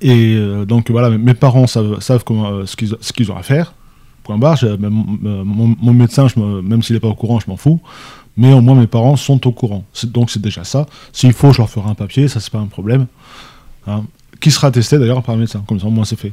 et 0.00 0.34
euh, 0.36 0.64
donc 0.64 0.90
voilà, 0.90 1.10
mes- 1.10 1.18
mes 1.18 1.34
parents 1.34 1.66
savent, 1.66 1.98
savent 2.00 2.22
comment, 2.24 2.48
euh, 2.52 2.66
ce 2.66 2.76
qu'ils 2.76 2.94
ce 3.00 3.12
qu'ils 3.12 3.30
ont 3.32 3.36
à 3.36 3.42
faire. 3.42 3.74
Point 4.24 4.38
barre. 4.38 4.58
même 4.78 5.04
Mon, 5.44 5.92
médecin, 5.92 6.28
je 6.28 6.38
me- 6.38 6.62
même 6.62 6.82
s'il 6.82 6.94
n'est 6.94 7.00
pas 7.00 7.08
au 7.08 7.14
courant, 7.14 7.40
je 7.40 7.48
m'en 7.50 7.56
fous. 7.56 7.80
Mais 8.36 8.52
au 8.52 8.60
moins 8.62 8.74
mes 8.76 8.86
parents 8.86 9.16
sont 9.16 9.46
au 9.46 9.52
courant. 9.52 9.84
Donc 10.04 10.30
c'est 10.30 10.40
déjà 10.40 10.64
ça. 10.64 10.86
S'il 11.12 11.32
faut, 11.32 11.52
je 11.52 11.58
leur 11.58 11.68
ferai 11.68 11.90
un 11.90 11.94
papier, 11.94 12.28
ça 12.28 12.40
c'est 12.40 12.50
pas 12.52 12.58
un 12.60 12.66
problème. 12.66 13.06
Hein. 13.86 14.04
Qui 14.40 14.50
sera 14.50 14.68
attesté 14.68 14.98
d'ailleurs 14.98 15.22
par 15.22 15.34
un 15.34 15.38
médecin? 15.38 15.62
Comme 15.68 15.78
ça, 15.78 15.86
au 15.86 15.90
moins 15.90 16.04
c'est 16.04 16.18
fait. 16.18 16.32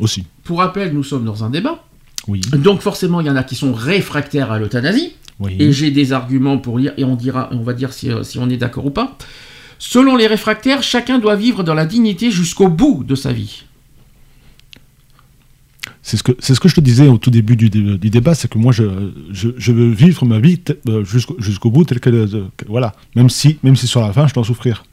Aussi. 0.00 0.24
Pour 0.44 0.58
rappel, 0.58 0.92
nous 0.94 1.02
sommes 1.04 1.24
dans 1.24 1.44
un 1.44 1.50
débat. 1.50 1.84
Oui. 2.26 2.40
Donc 2.52 2.80
forcément, 2.80 3.20
il 3.20 3.26
y 3.26 3.30
en 3.30 3.36
a 3.36 3.42
qui 3.42 3.54
sont 3.56 3.72
réfractaires 3.72 4.50
à 4.52 4.58
l'euthanasie. 4.58 5.14
Oui. 5.40 5.56
Et 5.58 5.72
j'ai 5.72 5.90
des 5.90 6.12
arguments 6.12 6.58
pour 6.58 6.78
lire 6.78 6.92
et 6.96 7.04
on 7.04 7.14
dira, 7.14 7.48
on 7.52 7.62
va 7.62 7.72
dire 7.72 7.92
si, 7.92 8.10
euh, 8.10 8.22
si 8.22 8.38
on 8.38 8.48
est 8.48 8.56
d'accord 8.56 8.86
ou 8.86 8.90
pas. 8.90 9.16
Selon 9.78 10.16
les 10.16 10.26
réfractaires, 10.26 10.82
chacun 10.82 11.18
doit 11.20 11.36
vivre 11.36 11.62
dans 11.62 11.74
la 11.74 11.86
dignité 11.86 12.30
jusqu'au 12.32 12.68
bout 12.68 13.04
de 13.06 13.14
sa 13.14 13.32
vie. 13.32 13.64
C'est 16.08 16.16
ce, 16.16 16.22
que, 16.22 16.32
c'est 16.38 16.54
ce 16.54 16.60
que 16.60 16.70
je 16.70 16.74
te 16.74 16.80
disais 16.80 17.06
au 17.06 17.18
tout 17.18 17.30
début 17.30 17.54
du, 17.54 17.68
du 17.68 18.08
débat, 18.08 18.34
c'est 18.34 18.48
que 18.48 18.56
moi, 18.56 18.72
je, 18.72 18.84
je, 19.30 19.72
veux 19.72 19.90
vivre 19.90 20.24
ma 20.24 20.38
vie 20.38 20.58
euh, 20.88 21.04
jusqu'au, 21.04 21.70
bout, 21.70 21.92
est, 21.92 22.06
euh, 22.06 22.46
que- 22.56 22.64
voilà. 22.66 22.94
Même 23.14 23.28
si, 23.28 23.58
même 23.62 23.76
si 23.76 23.86
sur 23.86 24.00
la 24.00 24.10
fin, 24.10 24.26
je 24.26 24.32
dois 24.32 24.42
souffrir. 24.42 24.84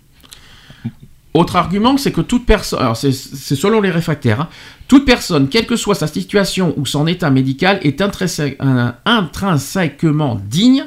Autre 1.33 1.55
argument, 1.55 1.97
c'est 1.97 2.11
que 2.11 2.19
toute 2.19 2.45
personne, 2.45 2.79
alors 2.79 2.97
c'est 2.97 3.13
selon 3.13 3.79
les 3.79 3.91
réfractaires, 3.91 4.41
hein, 4.41 4.49
toute 4.89 5.05
personne, 5.05 5.47
quelle 5.47 5.65
que 5.65 5.77
soit 5.77 5.95
sa 5.95 6.07
situation 6.07 6.73
ou 6.75 6.85
son 6.85 7.07
état 7.07 7.29
médical, 7.29 7.79
est 7.83 8.01
intrinsèquement 8.01 10.41
digne. 10.49 10.83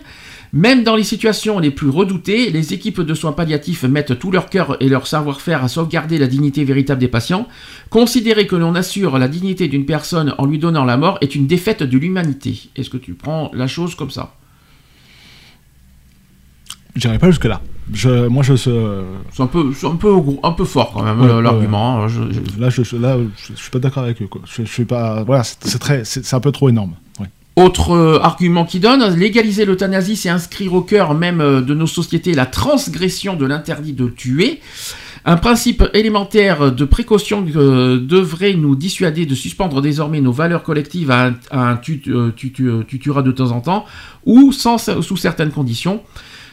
Même 0.52 0.82
dans 0.82 0.96
les 0.96 1.04
situations 1.04 1.58
les 1.58 1.70
plus 1.70 1.90
redoutées, 1.90 2.50
les 2.50 2.72
équipes 2.72 3.02
de 3.02 3.14
soins 3.14 3.32
palliatifs 3.32 3.82
mettent 3.84 4.18
tout 4.18 4.30
leur 4.30 4.48
cœur 4.48 4.76
et 4.80 4.88
leur 4.88 5.06
savoir-faire 5.06 5.62
à 5.62 5.68
sauvegarder 5.68 6.16
la 6.18 6.26
dignité 6.26 6.64
véritable 6.64 7.00
des 7.00 7.08
patients. 7.08 7.46
Considérer 7.90 8.46
que 8.46 8.56
l'on 8.56 8.74
assure 8.74 9.18
la 9.18 9.28
dignité 9.28 9.68
d'une 9.68 9.84
personne 9.86 10.34
en 10.38 10.46
lui 10.46 10.58
donnant 10.58 10.84
la 10.84 10.96
mort 10.96 11.18
est 11.20 11.34
une 11.34 11.46
défaite 11.46 11.82
de 11.82 11.98
l'humanité. 11.98 12.70
Est-ce 12.76 12.88
que 12.90 12.96
tu 12.96 13.12
prends 13.14 13.50
la 13.52 13.66
chose 13.66 13.94
comme 13.94 14.10
ça? 14.10 14.34
J'irai 16.96 17.18
pas 17.18 17.26
jusque-là. 17.30 17.60
Je, 17.92 18.26
moi, 18.26 18.42
je. 18.42 18.54
euh, 18.68 19.02
C'est 19.32 19.42
un 19.42 19.46
peu, 19.46 19.72
c'est 19.72 19.86
un 19.86 19.96
peu, 19.96 20.12
un 20.42 20.52
peu 20.52 20.64
fort 20.64 20.92
quand 20.92 21.02
même 21.04 21.20
Ouais, 21.20 21.28
euh, 21.28 21.36
ouais, 21.36 21.42
l'argument. 21.42 22.02
hein, 22.02 22.08
je- 22.08 22.22
je- 22.32 22.60
Là, 22.60 22.70
je, 22.70 22.96
là, 22.96 23.16
je, 23.36 23.54
suis 23.54 23.70
pas 23.70 23.78
d'accord 23.78 24.02
avec 24.02 24.20
eux. 24.20 24.26
Quoi. 24.26 24.42
Je, 24.44 24.62
suis 24.64 24.84
pas. 24.84 25.22
Voilà, 25.22 25.44
c'est, 25.44 25.78
très, 25.78 26.04
c'est 26.04 26.34
un 26.34 26.40
peu 26.40 26.50
trop 26.52 26.68
énorme. 26.68 26.94
Autre 27.58 27.90
euh, 27.90 28.20
argument 28.22 28.64
qui 28.64 28.78
donne, 28.78 29.02
légaliser 29.16 29.64
l'euthanasie, 29.64 30.14
c'est 30.14 30.28
inscrire 30.28 30.74
au 30.74 30.80
cœur 30.82 31.14
même 31.14 31.40
euh, 31.40 31.60
de 31.60 31.74
nos 31.74 31.88
sociétés 31.88 32.32
la 32.34 32.46
transgression 32.46 33.34
de 33.34 33.44
l'interdit 33.46 33.94
de 33.94 34.06
tuer. 34.06 34.60
Un 35.24 35.36
principe 35.36 35.82
élémentaire 35.92 36.70
de 36.70 36.84
précaution 36.84 37.44
euh, 37.56 37.98
devrait 37.98 38.54
nous 38.54 38.76
dissuader 38.76 39.26
de 39.26 39.34
suspendre 39.34 39.82
désormais 39.82 40.20
nos 40.20 40.30
valeurs 40.30 40.62
collectives 40.62 41.10
à 41.10 41.26
un, 41.26 41.34
à 41.50 41.70
un 41.70 41.76
tu, 41.76 42.00
tu- 42.00 42.52
tu- 42.52 42.70
tu 42.86 42.98
tueras 43.00 43.22
de 43.22 43.32
temps 43.32 43.50
en 43.50 43.60
temps 43.60 43.84
ou 44.24 44.52
sous 44.52 45.16
certaines 45.16 45.50
conditions. 45.50 46.00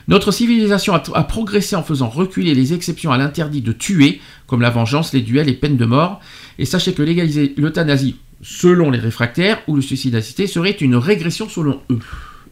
Notre 0.08 0.32
civilisation 0.32 0.93
a, 0.95 1.03
a 1.14 1.24
progressé 1.24 1.75
en 1.75 1.84
faisant 1.84 2.09
reculer 2.09 2.56
les 2.56 2.74
exceptions 2.74 3.11
à 3.11 3.17
l'interdit 3.17 3.61
de 3.61 3.72
tuer, 3.72 4.22
comme 4.48 4.61
la 4.61 4.69
vengeance, 4.72 5.14
les 5.14 5.22
duels 5.22 5.50
et 5.50 5.53
peines 5.53 5.77
de 5.77 5.85
mort. 5.85 6.19
Et 6.58 6.66
sachez 6.66 6.93
que 6.93 7.01
légaliser 7.03 7.53
l'euthanasie, 7.58 8.16
selon 8.45 8.91
les 8.91 8.99
réfractaires, 8.99 9.59
ou 9.67 9.75
le 9.75 9.82
suicide 9.82 10.14
assisté, 10.14 10.45
serait 10.45 10.69
une 10.69 10.95
régression 10.95 11.49
selon 11.49 11.82
eux. 11.90 11.99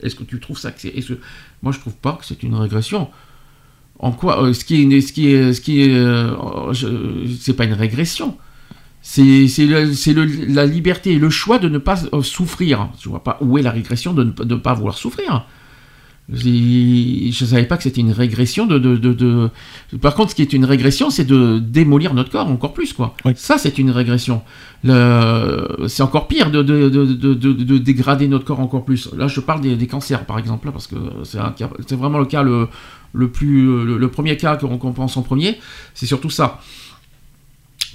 Est-ce 0.02 0.16
que 0.16 0.24
tu 0.24 0.40
trouves 0.40 0.58
ça 0.58 0.72
que 0.72 0.82
c'est... 0.82 0.94
Moi, 1.62 1.72
je 1.72 1.80
trouve 1.80 1.94
pas 1.94 2.14
que 2.14 2.26
c'est 2.26 2.42
une 2.42 2.56
régression. 2.56 3.10
En 4.00 4.12
quoi 4.12 4.44
euh, 4.44 4.54
Ce 4.54 4.66
qui 4.66 4.82
est... 4.82 5.02
Ce 5.02 5.12
qui 5.14 5.32
ce 5.54 5.62
qui 5.62 5.86
euh, 5.92 6.34
pas 7.56 7.66
une 7.66 7.74
régression. 7.74 8.38
C'est 9.04 9.46
la 9.68 10.66
liberté 10.66 11.12
et 11.12 11.20
le 11.20 11.30
choix 11.30 11.60
de 11.60 11.70
ne 11.70 11.78
pas 11.78 12.02
euh, 12.12 12.24
souffrir. 12.24 12.90
Je 13.00 13.08
vois 13.08 13.24
pas 13.24 13.38
où 13.42 13.60
est 13.60 13.62
la 13.62 13.72
régression 13.72 14.14
de 14.14 14.24
ne, 14.24 14.56
pas 14.56 14.74
vouloir 14.74 14.98
souffrir. 14.98 15.46
Je 16.32 17.46
savais 17.46 17.66
pas 17.66 17.76
que 17.76 17.84
c'était 17.84 18.00
une 18.02 18.12
régression 18.14 18.66
de, 18.66 18.80
de, 18.80 18.96
de- 18.96 19.14
de- 19.14 19.50
Par 20.02 20.16
contre, 20.16 20.32
ce 20.32 20.36
qui 20.36 20.42
est 20.42 20.54
une 20.54 20.64
régression, 20.66 21.10
c'est 21.10 21.26
de 21.26 21.60
démolir 21.60 22.14
notre 22.14 22.30
corps 22.32 22.48
encore 22.48 22.74
plus, 22.74 22.94
quoi. 22.94 23.14
Ça, 23.36 23.58
c'est 23.58 23.78
une 23.78 23.92
régression. 23.92 24.42
Le... 24.86 25.86
C'est 25.88 26.02
encore 26.02 26.28
pire 26.30 26.50
de, 26.50 26.62
de, 26.64 26.88
de, 26.88 27.06
de, 27.06 27.34
de- 27.34 27.52
de 27.54 27.78
dégrader 27.78 28.28
notre 28.30 28.46
corps 28.46 28.62
encore 28.62 28.86
plus. 28.86 29.10
Là, 29.18 29.28
je 29.28 29.42
parle 29.42 29.62
des, 29.62 29.76
des 29.76 29.88
cancers, 29.88 30.26
par 30.26 30.40
exemple, 30.40 30.68
là, 30.68 30.72
parce 30.72 30.88
que 30.88 30.96
c'est 31.26 31.40
cas- 31.58 31.70
vraiment 31.92 32.20
le 32.20 32.26
cas 32.26 32.42
le, 32.42 32.70
le 33.12 33.28
plus 33.30 33.66
le, 33.86 33.98
le 33.98 34.08
premier 34.08 34.38
cas 34.38 34.56
qu'on 34.56 34.94
pense 34.94 35.18
en 35.18 35.24
premier. 35.24 35.60
C'est 35.94 36.06
surtout 36.06 36.30
ça. 36.30 36.62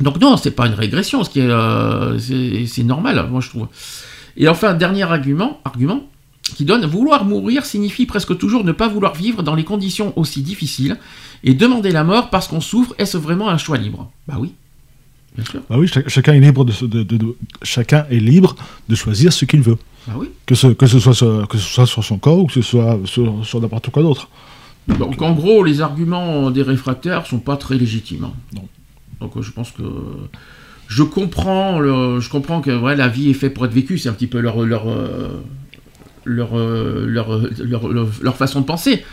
Donc 0.01 0.21
non, 0.21 0.37
c'est 0.37 0.53
pas 0.53 0.67
une 0.67 0.75
régression, 0.75 1.25
ce 1.25 1.31
qui 1.31 1.41
est, 1.41 1.51
euh, 1.51 2.19
c'est 2.19 2.67
c'est 2.67 2.85
normal, 2.85 3.27
moi 3.31 3.41
je 3.41 3.49
trouve. 3.49 3.67
Et 4.37 4.47
enfin, 4.49 4.75
dernier 4.75 5.03
argument, 5.03 5.61
argument 5.65 6.03
qui 6.55 6.65
donne 6.65 6.85
vouloir 6.87 7.25
mourir 7.25 7.65
signifie 7.65 8.07
presque 8.07 8.37
toujours 8.39 8.65
ne 8.65 8.73
pas 8.73 8.89
vouloir 8.89 9.15
vivre 9.15 9.43
dans 9.43 9.55
les 9.55 9.65
conditions 9.65 10.13
aussi 10.17 10.43
difficiles 10.43 10.97
et 11.45 11.55
demander 11.55 11.91
la 11.91 12.05
mort 12.05 12.31
parce 12.31 12.49
qu'on 12.49 12.61
souffre, 12.61 12.95
est-ce 12.99 13.17
vraiment 13.17 13.49
un 13.49 13.59
choix 13.59 13.77
libre? 13.79 14.11
Bah 14.27 14.37
oui, 14.39 14.53
bien 15.37 15.45
sûr. 15.45 15.61
Bah 15.69 15.77
oui, 15.79 15.87
chac- 15.89 16.09
chacun 16.09 16.35
est 16.35 16.41
libre 16.41 16.65
de, 16.65 16.73
se- 16.73 16.85
de- 16.85 17.03
de- 17.03 17.17
de- 17.17 17.37
chacun 17.63 18.07
est 18.11 18.19
libre 18.19 18.57
de 18.89 18.95
choisir 18.95 19.33
ce 19.33 19.45
qu'il 19.45 19.61
veut. 19.63 19.79
Bah 20.07 20.15
oui. 20.17 20.29
Que 20.47 20.55
ce, 20.55 20.69
que 20.69 20.87
ce 20.87 20.99
soit 20.99 21.15
sur, 21.15 21.47
que 21.49 21.59
ce 21.59 21.65
soit 21.69 21.87
sur 21.87 22.03
son 22.05 22.19
corps 22.19 22.39
ou 22.39 22.47
que 22.47 22.53
ce 22.55 22.63
soit 22.63 22.99
sur, 23.05 23.45
sur 23.47 23.61
n'importe 23.61 23.91
quoi 23.91 24.03
d'autre. 24.03 24.29
Donc 24.99 25.21
en 25.21 25.33
gros, 25.33 25.63
les 25.65 25.81
arguments 25.83 26.51
des 26.51 26.63
réfractaires 26.63 27.27
sont 27.27 27.41
pas 27.41 27.57
très 27.59 27.77
légitimes. 27.77 28.25
hein. 28.25 28.61
Donc 29.21 29.37
euh, 29.37 29.43
je 29.43 29.51
pense 29.51 29.71
que 29.71 29.83
je 30.87 31.03
comprends, 31.03 31.79
le- 31.79 32.21
je 32.21 32.31
comprends 32.31 32.61
que 32.63 32.71
ouais, 32.77 32.97
la 32.97 33.09
vie 33.09 33.29
est 33.29 33.35
faite 33.35 33.53
pour 33.53 33.67
être 33.67 33.73
vécue. 33.75 33.99
C'est 33.99 34.09
un 34.09 34.13
petit 34.15 34.27
peu 34.27 34.41
leur 34.41 34.63
leur 34.65 34.89
euh, 34.89 35.43
leur, 36.29 36.57
euh, 36.59 37.07
euh, 37.07 37.51
leur, 37.65 37.89
leur- 37.89 38.09
leur 38.23 38.37
façon 38.37 38.61
de 38.61 38.67
penser. 38.67 39.05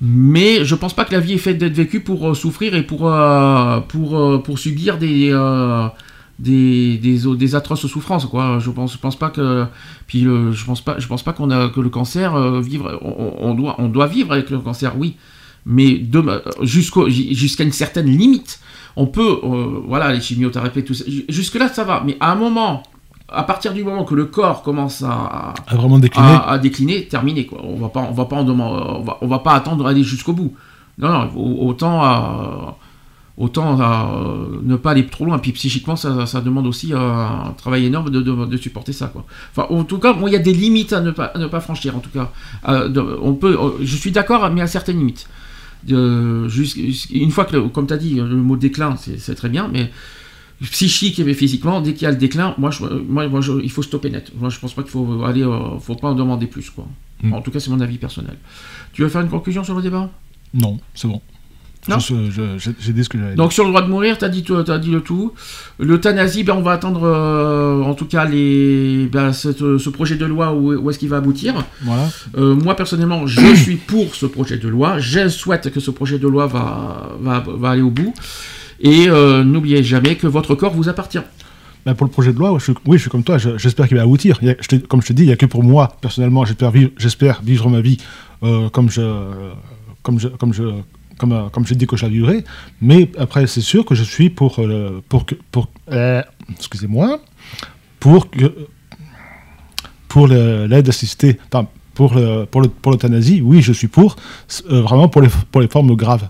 Mais 0.00 0.64
je 0.64 0.74
pense 0.74 0.94
pas 0.94 1.04
que 1.04 1.12
la 1.12 1.20
vie 1.20 1.34
est 1.34 1.38
faite 1.38 1.58
d'être 1.58 1.74
vécue 1.74 2.00
pour 2.00 2.30
euh, 2.30 2.34
souffrir 2.34 2.74
et 2.74 2.82
pour 2.82 3.10
pour 3.88 4.42
pour 4.42 4.58
subir 4.58 4.98
des 4.98 5.30
des, 6.38 6.98
des, 6.98 7.36
des 7.36 7.54
atroces 7.54 7.86
souffrances 7.86 8.26
quoi. 8.26 8.58
Je 8.58 8.70
pense 8.70 8.96
pense 8.96 9.16
pas 9.16 9.30
que 9.30 9.64
puis 10.08 10.26
euh, 10.26 10.50
je 10.52 10.64
pense 10.64 10.80
pas 10.80 10.96
je 10.98 11.06
pense 11.06 11.22
pas 11.22 11.32
qu'on 11.32 11.50
a 11.50 11.68
que 11.68 11.80
le 11.80 11.88
cancer 11.88 12.60
vivre 12.60 12.98
on, 13.02 13.54
doit 13.54 13.76
on 13.78 13.88
doit 13.88 14.08
vivre 14.08 14.32
avec 14.32 14.50
le 14.50 14.58
cancer 14.58 14.98
oui. 14.98 15.16
Mais 15.64 16.02
jusqu'au 16.62 17.08
jusqu'à 17.08 17.62
une 17.62 17.70
certaine 17.72 18.06
limite 18.06 18.58
on 18.96 19.06
peut 19.06 19.38
voilà 19.86 20.12
les 20.12 20.20
chimiothérapies 20.20 20.82
tout 20.82 20.94
ça. 20.94 21.04
Jusque 21.28 21.54
là 21.54 21.68
ça 21.68 21.84
va. 21.84 22.02
Mais 22.04 22.16
à 22.18 22.32
un 22.32 22.34
moment 22.34 22.82
à 23.34 23.42
partir 23.44 23.72
du 23.72 23.82
moment 23.84 24.04
que 24.04 24.14
le 24.14 24.26
corps 24.26 24.62
commence 24.62 25.02
à, 25.02 25.54
À 25.66 25.76
vraiment 25.76 25.98
décliner. 25.98 26.26
à, 26.28 26.50
à 26.50 26.58
décliner, 26.58 27.06
terminé 27.08 27.46
quoi. 27.46 27.60
On 27.64 27.76
va 27.76 27.88
pas, 27.88 28.06
on 28.08 28.12
va 28.12 28.24
pas 28.26 28.36
en 28.36 28.44
demander, 28.44 28.82
on 28.88 29.02
va, 29.02 29.18
on 29.20 29.26
va 29.26 29.38
pas 29.40 29.52
attendre 29.54 29.84
d'aller 29.84 30.02
jusqu'au 30.04 30.32
bout. 30.32 30.52
Non, 30.98 31.08
non, 31.10 31.30
au- 31.36 31.68
autant 31.68 32.02
à- 32.02 32.76
autant 33.38 33.80
à, 33.80 34.10
euh, 34.14 34.60
ne 34.62 34.76
pas 34.76 34.90
aller 34.90 35.06
trop 35.06 35.24
loin. 35.24 35.38
Puis 35.38 35.52
psychiquement, 35.52 35.96
ça, 35.96 36.26
ça 36.26 36.40
demande 36.42 36.66
aussi 36.66 36.92
euh, 36.92 36.98
un 36.98 37.54
travail 37.56 37.86
énorme 37.86 38.10
de, 38.10 38.20
de- 38.20 38.44
de 38.44 38.56
supporter 38.58 38.92
ça 38.92 39.06
quoi. 39.06 39.24
Enfin, 39.56 39.66
en 39.74 39.84
tout 39.84 39.98
cas, 39.98 40.14
il 40.26 40.32
y 40.32 40.36
a 40.36 40.38
des 40.38 40.52
limites 40.52 40.92
à 40.92 41.00
ne 41.00 41.10
pas, 41.12 41.24
à 41.34 41.38
ne 41.38 41.46
pas 41.46 41.60
franchir. 41.60 41.96
En 41.96 42.00
tout 42.00 42.10
cas, 42.10 42.30
Euh, 42.68 42.88
de- 42.88 43.18
on 43.22 43.32
peut, 43.34 43.56
euh, 43.58 43.70
je 43.82 43.96
suis 43.96 44.12
d'accord, 44.12 44.48
mais 44.50 44.60
à 44.60 44.66
certaines 44.66 44.98
limites. 44.98 45.26
Une 45.88 47.30
fois 47.30 47.44
que, 47.44 47.56
comme 47.68 47.86
tu 47.86 47.92
as 47.94 47.96
dit, 47.96 48.14
le 48.14 48.36
mot 48.36 48.56
déclin, 48.56 48.96
c'est 48.96 49.18
c'est 49.18 49.34
très 49.34 49.48
bien, 49.48 49.68
mais 49.72 49.90
psychique 50.70 51.18
et 51.18 51.34
physiquement, 51.34 51.80
dès 51.80 51.92
qu'il 51.94 52.02
y 52.02 52.06
a 52.06 52.10
le 52.10 52.16
déclin, 52.16 52.54
moi, 52.58 52.70
je, 52.70 52.84
moi, 52.84 53.28
moi, 53.28 53.40
je- 53.40 53.60
il 53.62 53.70
faut 53.70 53.82
stopper 53.82 54.10
net. 54.10 54.32
Moi, 54.38 54.48
je 54.50 54.58
pense 54.58 54.74
pas 54.74 54.82
qu'il 54.82 54.90
faut 54.92 55.22
aller, 55.24 55.42
euh, 55.42 55.78
faut 55.80 55.94
pas 55.94 56.08
en 56.08 56.14
demander 56.14 56.46
plus, 56.46 56.70
quoi. 56.70 56.86
Mm. 57.22 57.32
En 57.34 57.40
tout 57.40 57.50
cas, 57.50 57.60
c'est 57.60 57.70
mon 57.70 57.80
avis 57.80 57.98
personnel. 57.98 58.36
Tu 58.92 59.02
veux 59.02 59.08
faire 59.08 59.20
une 59.22 59.28
conclusion 59.28 59.64
sur 59.64 59.74
le 59.74 59.82
débat? 59.82 60.10
Non, 60.54 60.78
c'est 60.94 61.08
bon. 61.08 61.20
Non 61.88 61.98
J'ai 61.98 62.92
dit 62.92 63.02
ce 63.02 63.08
que 63.08 63.18
j'avais. 63.18 63.34
Donc 63.34 63.52
sur 63.52 63.64
le 63.64 63.70
droit 63.70 63.82
de 63.82 63.88
mourir, 63.88 64.16
dit, 64.30 64.44
tout- 64.44 64.62
t'as 64.62 64.78
dit 64.78 64.90
le 64.90 65.00
tout. 65.00 65.32
L'euthanasie, 65.80 66.44
ben, 66.44 66.54
on 66.54 66.62
va 66.62 66.72
attendre, 66.72 67.02
euh, 67.02 67.82
en 67.82 67.94
tout 67.94 68.04
cas, 68.04 68.24
les, 68.24 69.08
ben, 69.10 69.32
cette- 69.32 69.78
ce 69.78 69.90
projet 69.90 70.14
de 70.14 70.24
loi 70.24 70.54
où, 70.54 70.72
où 70.74 70.90
est-ce 70.90 70.98
qu'il 71.00 71.08
va 71.08 71.16
aboutir. 71.16 71.54
Voilà. 71.82 72.08
Euh, 72.36 72.54
moi 72.54 72.76
personnellement, 72.76 73.26
je 73.26 73.54
suis 73.56 73.76
pour 73.76 74.14
ce 74.14 74.26
projet 74.26 74.58
de 74.58 74.68
loi. 74.68 75.00
Je 75.00 75.28
souhaite 75.28 75.72
que 75.72 75.80
ce 75.80 75.90
projet 75.90 76.20
de 76.20 76.28
loi 76.28 76.46
va, 76.46 77.16
va, 77.20 77.42
va 77.48 77.70
aller 77.70 77.82
au 77.82 77.90
bout. 77.90 78.14
Et 78.82 79.08
euh, 79.08 79.44
n'oubliez 79.44 79.82
jamais 79.82 80.16
que 80.16 80.26
votre 80.26 80.54
corps 80.54 80.72
vous 80.74 80.88
appartient. 80.88 81.20
Bah, 81.86 81.94
pour 81.94 82.04
le 82.06 82.10
projet 82.12 82.32
de 82.32 82.38
loi, 82.38 82.52
oui, 82.86 82.96
je 82.96 83.02
suis 83.02 83.10
comme 83.10 83.24
toi, 83.24 83.38
je- 83.38 83.56
j'espère 83.58 83.88
qu'il 83.88 83.96
va 83.96 84.02
aboutir. 84.04 84.38
Comme 84.88 85.02
je 85.02 85.06
te 85.08 85.12
dis, 85.12 85.22
il 85.22 85.26
n'y 85.26 85.32
a 85.32 85.36
que 85.36 85.46
pour 85.46 85.62
moi, 85.64 85.96
personnellement, 86.00 86.44
j'espère 86.44 87.42
vivre, 87.42 87.68
ma 87.70 87.80
vie 87.80 87.96
euh, 88.42 88.68
comme 88.70 88.90
je, 88.90 89.02
comme 90.02 90.18
je, 90.20 90.28
comme 90.28 90.52
je, 90.52 90.62
comme, 91.18 91.32
euh, 91.32 91.48
j'ai 91.64 91.74
dit 91.76 91.86
que 91.86 91.96
je. 91.96 92.06
Mais 92.80 93.10
après, 93.18 93.46
c'est 93.46 93.60
sûr 93.60 93.84
que 93.84 93.94
je 93.94 94.02
suis 94.04 94.30
pour, 94.30 94.60
pour 95.08 95.26
pour, 95.50 95.68
excusez-moi, 96.50 97.20
pour 98.00 98.26
pour 100.08 100.26
le- 100.28 100.66
l'aide 100.66 100.88
assistée, 100.88 101.38
pour 101.94 102.14
le, 102.14 102.44
pour 102.44 102.60
le, 102.60 102.68
pour 102.68 102.92
l'euthanasie, 102.92 103.40
oui, 103.42 103.62
je 103.62 103.72
suis 103.72 103.88
pour, 103.88 104.16
vraiment 104.68 105.08
pour 105.08 105.22
les, 105.22 105.28
pour 105.50 105.60
les 105.60 105.68
formes 105.68 105.94
graves. 105.96 106.28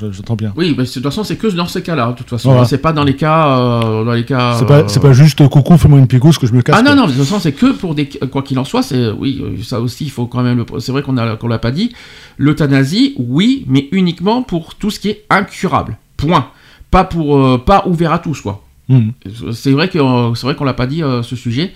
Je- 0.00 0.12
j'entends 0.12 0.36
bien. 0.36 0.52
Oui, 0.56 0.74
mais 0.76 0.84
de 0.84 0.88
toute 0.90 1.02
façon, 1.02 1.24
c'est 1.24 1.36
que 1.36 1.46
dans 1.48 1.66
ces 1.66 1.82
cas-là, 1.82 2.12
de 2.12 2.16
toute 2.16 2.28
façon. 2.28 2.50
Voilà. 2.52 2.64
C'est 2.66 2.78
pas 2.78 2.92
dans 2.92 3.04
les 3.04 3.14
cas, 3.16 3.58
euh, 3.58 4.04
dans 4.04 4.12
les 4.12 4.24
cas. 4.24 4.56
C'est 4.58 4.66
pas, 4.66 4.78
euh, 4.80 4.84
c'est 4.88 5.00
pas 5.00 5.12
juste 5.12 5.46
coucou, 5.48 5.76
fais-moi 5.76 5.98
une 5.98 6.06
pigousse 6.06 6.38
que 6.38 6.46
je 6.46 6.52
me 6.54 6.62
casse. 6.62 6.76
Ah 6.78 6.82
quoi. 6.82 6.94
non, 6.94 7.02
non, 7.02 7.06
de 7.08 7.12
toute 7.12 7.22
façon, 7.24 7.38
c'est 7.40 7.52
que 7.52 7.72
pour 7.72 7.94
des. 7.94 8.06
Quoi 8.06 8.42
qu'il 8.42 8.58
en 8.58 8.64
soit, 8.64 8.82
c'est. 8.82 9.10
Oui, 9.10 9.40
euh, 9.42 9.62
ça 9.62 9.80
aussi, 9.80 10.04
il 10.04 10.10
faut 10.10 10.26
quand 10.26 10.42
même. 10.42 10.58
le- 10.58 10.80
C'est 10.80 10.92
vrai 10.92 11.02
qu'on 11.02 11.16
a- 11.18 11.36
qu'on 11.36 11.48
l'a 11.48 11.58
pas 11.58 11.70
dit. 11.70 11.92
L'euthanasie, 12.38 13.14
oui, 13.18 13.64
mais 13.68 13.88
uniquement 13.92 14.42
pour 14.42 14.74
tout 14.74 14.90
ce 14.90 14.98
qui 14.98 15.08
est 15.10 15.24
incurable. 15.30 15.98
Point. 16.16 16.46
Pas 16.90 17.04
pour. 17.04 17.36
euh, 17.36 17.58
pas 17.58 17.84
ouvert 17.86 18.12
à 18.12 18.18
tous, 18.18 18.40
quoi. 18.40 18.62
Mhm. 18.88 19.12
C'est 19.52 19.70
vrai 19.72 19.88
que 19.88 19.98
euh, 19.98 20.34
c'est 20.34 20.46
vrai 20.46 20.54
qu'on 20.56 20.64
l'a 20.64 20.72
pas 20.74 20.86
dit 20.86 21.02
euh, 21.02 21.22
ce 21.22 21.36
sujet. 21.36 21.72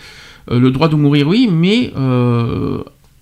Euh, 0.51 0.59
le 0.59 0.71
droit 0.71 0.89
de 0.89 0.97
mourir, 0.97 1.29
oui, 1.29 1.49
mais 1.51 1.93
euh, 1.97 2.79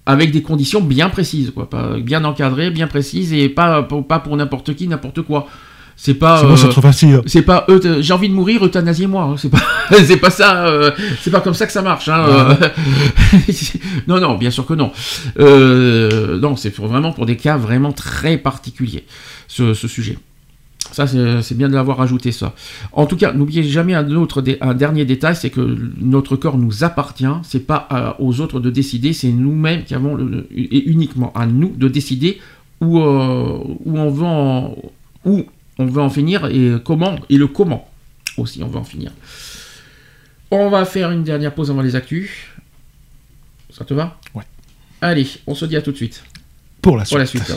avec 0.07 0.33
des 0.33 0.43
conditions 0.43 0.81
bien 0.81 1.09
précises, 1.09 1.53
quoi, 1.55 1.71
pas, 1.71 1.99
bien 1.99 2.25
encadrées, 2.25 2.71
bien 2.71 2.87
précises 2.89 3.33
et 3.33 3.49
pas 3.49 3.83
pour, 3.83 4.07
pas 4.07 4.19
pour 4.19 4.37
n'importe 4.37 4.75
qui, 4.75 4.89
n'importe 4.89 5.23
quoi. 5.23 5.47
C'est 5.95 6.15
pas. 6.15 6.43
C'est 6.57 6.67
euh, 6.67 6.71
trop 6.71 6.81
facile. 6.81 7.21
C'est 7.27 7.43
pas 7.43 7.65
euth- 7.69 8.01
j'ai 8.01 8.13
envie 8.15 8.29
de 8.29 8.35
mourir, 8.35 8.65
euthanasiez-moi. 8.65 9.23
hein, 9.25 9.35
C'est 9.37 9.51
pas, 9.51 9.61
c'est 10.05 10.17
pas 10.17 10.31
ça. 10.31 10.67
euh, 10.67 10.91
c'est 11.21 11.31
pas 11.31 11.41
comme 11.41 11.55
ça 11.55 11.67
que 11.67 11.73
ça 11.73 11.83
marche. 11.83 12.09
hein, 12.09 12.25
euh. 12.29 12.69
non, 14.09 14.19
non, 14.19 14.35
bien 14.37 14.51
sûr 14.51 14.67
que 14.67 14.75
non. 14.75 14.91
Euh, 15.39 16.39
non, 16.41 16.57
c'est 16.57 16.75
vraiment 16.75 17.13
pour 17.13 17.27
des 17.27 17.37
cas 17.37 17.57
vraiment 17.57 17.93
très 17.93 18.39
particuliers 18.39 19.05
ce, 19.49 19.75
ce 19.75 19.87
sujet. 19.87 20.19
Ça, 20.93 21.07
c'est 21.07 21.55
bien 21.57 21.69
de 21.69 21.75
l'avoir 21.75 22.01
ajouté, 22.01 22.31
ça. 22.33 22.55
En 22.93 23.07
tout 23.07 23.17
cas, 23.17 23.33
n'oubliez 23.33 23.63
jamais 23.65 23.95
un, 23.95 24.09
autre 24.15 24.45
un 24.61 24.75
dernier 24.75 25.05
détail, 25.05 25.35
c'est 25.35 25.51
que 25.51 25.61
notre 26.01 26.37
corps 26.37 26.59
nous 26.59 26.85
appartient. 26.85 27.25
C'est 27.43 27.67
pas 27.67 27.87
à- 27.91 28.21
aux 28.21 28.41
autres 28.41 28.61
de 28.61 28.71
décider, 28.71 29.13
c'est 29.13 29.33
nous-mêmes 29.33 29.85
qui 29.85 29.95
avons, 29.95 30.15
le- 30.15 30.47
et 30.55 30.89
uniquement 30.89 31.33
à 31.35 31.47
nous 31.47 31.73
de 31.77 31.89
décider 31.89 32.41
où, 32.81 32.99
euh, 33.01 33.59
où 33.85 33.99
on 33.99 34.11
veut 34.11 34.25
en, 34.27 34.77
où 35.25 35.45
on 35.79 35.87
veut 35.87 36.03
en 36.03 36.11
finir 36.11 36.47
et 36.47 36.75
comment, 36.85 37.17
et 37.31 37.39
le 37.39 37.47
comment 37.49 37.89
aussi 38.37 38.63
on 38.63 38.69
veut 38.69 38.79
en 38.79 38.85
finir. 38.85 39.11
On 40.51 40.69
va 40.69 40.85
faire 40.85 41.11
une 41.11 41.23
dernière 41.25 41.55
pause 41.55 41.71
avant 41.71 41.81
les 41.83 41.97
actus. 41.97 42.31
Ça 43.71 43.85
te 43.87 43.95
va? 43.95 44.19
Ouais. 44.35 44.43
Allez, 45.01 45.27
on 45.47 45.55
se 45.55 45.65
dit 45.65 45.77
à 45.77 45.83
tout 45.83 45.93
de 45.93 45.97
suite. 45.97 46.23
Pour 46.83 46.99
la 46.99 47.05
Pour 47.05 47.17
la 47.19 47.25
suite. 47.27 47.57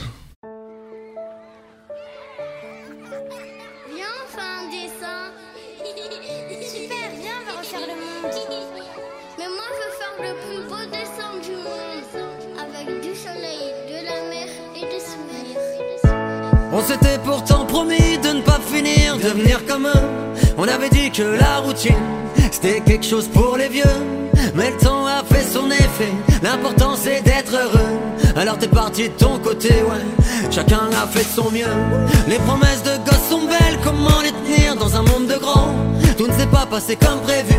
Devenir 19.26 19.66
comme 19.66 19.88
eux. 19.88 20.08
On 20.58 20.68
avait 20.68 20.90
dit 20.90 21.10
que 21.10 21.24
la 21.24 21.58
routine, 21.58 22.06
c'était 22.52 22.80
quelque 22.82 23.06
chose 23.06 23.28
pour 23.28 23.58
les 23.58 23.70
vieux. 23.70 23.98
Mais 24.54 24.70
le 24.70 24.78
temps 24.78 25.06
a 25.08 25.24
fait 25.24 25.44
son 25.44 25.70
effet, 25.72 26.14
l'important 26.44 26.96
c'est 26.96 27.22
d'être 27.22 27.54
heureux. 27.54 27.94
Alors 28.36 28.58
t'es 28.58 28.68
parti 28.68 29.10
de 29.10 29.16
ton 29.16 29.40
côté, 29.40 29.70
ouais. 29.70 30.26
Chacun 30.52 30.90
a 31.02 31.08
fait 31.08 31.24
son 31.24 31.50
mieux. 31.52 31.76
Les 32.28 32.38
promesses 32.40 32.84
de 32.84 32.96
gosses 33.06 33.30
sont 33.30 33.46
belles, 33.46 33.80
comment 33.84 34.22
les 34.22 34.32
tenir 34.32 34.76
dans 34.76 34.96
un 34.96 35.02
monde 35.02 35.28
de 35.28 35.38
grands? 35.38 35.74
Tout 36.18 36.28
ne 36.28 36.34
s'est 36.34 36.48
pas 36.48 36.66
passé 36.66 36.96
comme 36.96 37.20
prévu. 37.22 37.56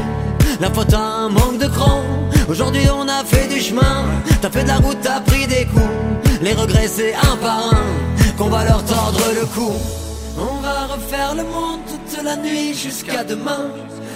La 0.60 0.70
faute 0.70 0.94
a 0.94 0.98
un 0.98 1.28
manque 1.28 1.58
de 1.58 1.66
cran. 1.66 2.00
Aujourd'hui 2.48 2.86
on 2.94 3.08
a 3.08 3.24
fait 3.24 3.48
du 3.48 3.60
chemin. 3.60 4.04
T'as 4.40 4.50
fait 4.50 4.62
de 4.62 4.68
la 4.68 4.76
route, 4.76 4.98
t'as 5.02 5.20
pris 5.20 5.46
des 5.46 5.66
coups. 5.66 6.40
Les 6.40 6.52
regrets 6.52 6.88
c'est 6.88 7.14
un 7.14 7.36
par 7.36 7.58
un 7.72 8.34
qu'on 8.38 8.48
va 8.48 8.64
leur 8.64 8.84
tordre 8.84 9.20
le 9.38 9.46
cou. 9.46 9.72
On 10.38 10.60
va 10.60 10.86
refaire 10.94 11.34
le 11.34 11.44
monde 11.44 11.80
toute 11.88 12.22
la 12.22 12.36
nuit 12.36 12.74
jusqu'à 12.74 13.24
demain. 13.24 13.70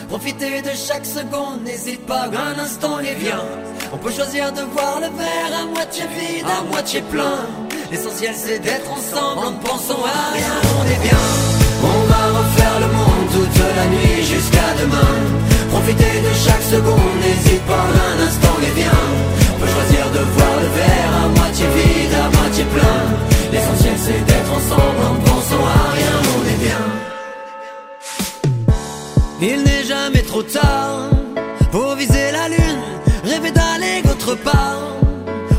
Profiter 0.08 0.60
de 0.60 0.70
chaque 0.70 1.06
seconde, 1.06 1.64
n'hésite 1.64 2.04
pas, 2.04 2.24
un 2.26 2.58
instant 2.58 2.98
et 3.00 3.14
viens. 3.14 3.44
On 3.92 3.96
peut 3.96 4.12
choisir 4.12 4.52
de 4.52 4.62
voir 4.74 5.00
le 5.00 5.08
verre 5.16 5.52
à 5.62 5.64
moitié 5.66 6.04
vide, 6.18 6.46
à 6.46 6.62
moitié 6.70 7.00
plein. 7.02 7.46
L'essentiel 7.90 8.34
c'est 8.36 8.58
d'être 8.58 8.90
ensemble, 8.90 9.46
en 9.46 9.50
ne 9.52 9.58
pensant 9.58 10.02
à 10.04 10.34
rien, 10.36 10.56
on 10.78 10.84
est 10.94 11.02
bien. 11.08 11.24
On 11.82 12.00
va 12.12 12.22
refaire 12.38 12.76
le 12.80 12.90
monde 12.98 13.26
toute 13.32 13.58
la 13.78 13.86
nuit 13.86 14.22
jusqu'à 14.22 14.68
demain. 14.82 15.14
Profiter 15.70 16.20
de 16.26 16.32
chaque 16.44 16.66
seconde, 16.74 17.16
n'hésite 17.22 17.64
pas, 17.64 17.86
un 18.10 18.16
instant 18.26 18.56
et 18.60 18.72
viens. 18.78 19.06
On 19.54 19.58
peut 19.58 19.72
choisir 19.76 20.04
de 20.10 20.22
voir 20.36 20.54
le 20.62 20.68
verre 20.80 21.12
à 21.24 21.28
moitié 21.38 21.66
vide, 21.76 22.14
à 22.14 22.28
moitié 22.36 22.64
plein. 22.64 23.00
L'essentiel 23.52 23.96
c'est 23.96 24.24
d'être 24.26 24.52
ensemble, 24.52 25.02
en 25.08 25.29
Il 29.42 29.62
n'est 29.62 29.84
jamais 29.84 30.20
trop 30.20 30.42
tard 30.42 31.08
pour 31.72 31.94
viser 31.94 32.30
la 32.30 32.48
lune, 32.48 32.82
rêver 33.24 33.50
d'aller 33.50 34.02
autre 34.10 34.34
part. 34.34 34.82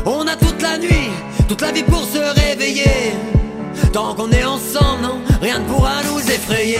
On 0.06 0.26
a 0.28 0.36
toute 0.36 0.62
la 0.62 0.78
nuit, 0.78 1.10
toute 1.48 1.60
la 1.60 1.72
vie 1.72 1.82
pour 1.82 2.04
se 2.04 2.18
réveiller. 2.40 3.12
Tant 3.92 4.14
qu'on 4.14 4.30
est 4.30 4.44
ensemble, 4.44 5.02
non, 5.02 5.20
rien 5.40 5.58
ne 5.58 5.64
pourra 5.64 5.96
nous 6.04 6.20
effrayer. 6.20 6.78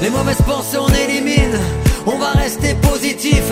Les 0.00 0.08
mauvaises 0.08 0.40
pensées, 0.46 0.78
on 0.78 0.88
élimine. 0.88 1.58
On 2.06 2.16
va 2.16 2.30
rester 2.30 2.74
positif, 2.76 3.42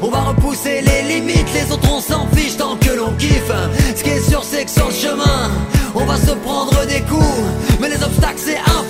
on 0.00 0.08
va 0.08 0.20
repousser 0.20 0.80
les 0.80 1.02
limites. 1.14 1.52
Les 1.52 1.70
autres, 1.70 1.92
on 1.92 2.00
s'en 2.00 2.26
fiche 2.34 2.56
tant 2.56 2.76
que 2.76 2.90
l'on 2.90 3.12
kiffe. 3.18 3.52
Ce 3.94 4.02
qui 4.02 4.08
est 4.08 4.30
sûr, 4.30 4.42
c'est 4.42 4.64
que 4.64 4.70
sur 4.70 4.86
le 4.86 4.94
chemin, 4.94 5.50
on 5.94 6.06
va 6.06 6.16
se 6.16 6.32
prendre 6.46 6.86
des 6.86 7.02
coups. 7.02 7.44
Mais 7.80 7.90
les 7.90 8.02
obstacles, 8.02 8.40
c'est 8.42 8.56
un 8.56 8.82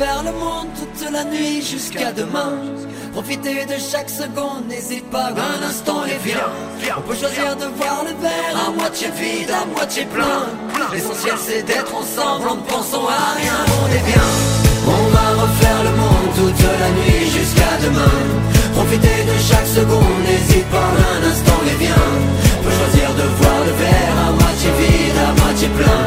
Refaire 0.00 0.22
le 0.22 0.32
monde 0.32 0.68
toute 0.78 1.12
la 1.12 1.24
nuit 1.24 1.60
jusqu'à 1.60 2.10
demain. 2.10 2.56
Profiter 3.12 3.66
de 3.66 3.76
chaque 3.76 4.08
seconde, 4.08 4.64
n'hésite 4.66 5.04
pas 5.10 5.28
un 5.28 5.62
instant 5.62 6.06
et 6.06 6.16
viens. 6.24 6.48
On 6.96 7.02
peut 7.02 7.14
choisir 7.14 7.54
de 7.54 7.66
voir 7.76 8.04
le 8.08 8.16
verre 8.16 8.56
à 8.66 8.70
moitié 8.70 9.08
vide, 9.10 9.50
à 9.50 9.66
moitié 9.66 10.06
plein. 10.06 10.48
L'essentiel 10.90 11.34
c'est 11.36 11.62
d'être 11.64 11.94
ensemble, 11.94 12.48
en 12.48 12.56
pensant 12.56 13.06
à 13.08 13.36
rien, 13.40 13.58
on 13.76 13.88
est 13.92 14.06
bien. 14.08 14.28
On 14.88 15.04
va 15.12 15.42
refaire 15.42 15.82
le 15.84 15.92
monde 15.92 16.32
toute 16.34 16.64
la 16.80 16.90
nuit 16.96 17.26
jusqu'à 17.36 17.72
demain. 17.84 18.16
Profiter 18.72 19.18
de 19.28 19.36
chaque 19.36 19.68
seconde, 19.68 20.20
n'hésite 20.24 20.68
pas 20.70 20.90
un 21.12 21.28
instant 21.28 21.60
et 21.68 21.76
viens. 21.76 22.08
On 22.56 22.62
peut 22.64 22.76
choisir 22.80 23.08
de 23.20 23.26
voir 23.36 23.58
le 23.68 23.72
verre 23.84 24.16
à 24.16 24.32
moitié 24.32 24.70
vide, 24.80 25.18
à 25.28 25.44
moitié 25.44 25.68
plein. 25.76 26.04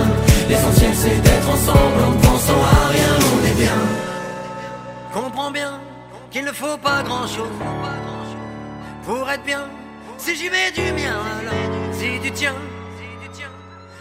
L'essentiel 0.50 0.94
c'est 0.96 1.22
d'être 1.22 1.48
ensemble, 1.48 2.00
en 2.10 2.14
pensant 2.26 2.58
à 2.58 2.74
rien. 2.74 2.83
Qu'il 6.32 6.46
ne 6.46 6.54
faut 6.54 6.78
pas 6.78 7.04
grand 7.04 7.28
chose 7.28 7.60
pour 9.06 9.30
être 9.30 9.44
bien. 9.44 9.66
Si 10.18 10.38
j'y 10.38 10.50
mets 10.50 10.72
du 10.72 10.94
mien, 10.94 11.20
alors 11.40 11.54
si 11.92 12.18
tu 12.24 12.32
tiens, 12.32 12.56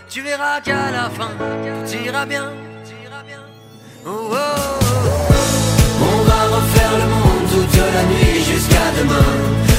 tu 0.08 0.22
verras 0.22 0.60
qu'à 0.60 0.92
la 0.92 1.10
fin, 1.10 1.32
ira 2.06 2.24
bien. 2.26 2.52
Oh, 4.06 4.10
oh, 4.10 4.34
oh. 4.34 4.82
On 6.10 6.18
va 6.28 6.40
refaire 6.56 6.92
le 7.02 7.06
monde 7.14 7.44
toute 7.50 7.76
la 7.96 8.04
nuit 8.04 8.44
jusqu'à 8.44 8.86
demain. 8.98 9.32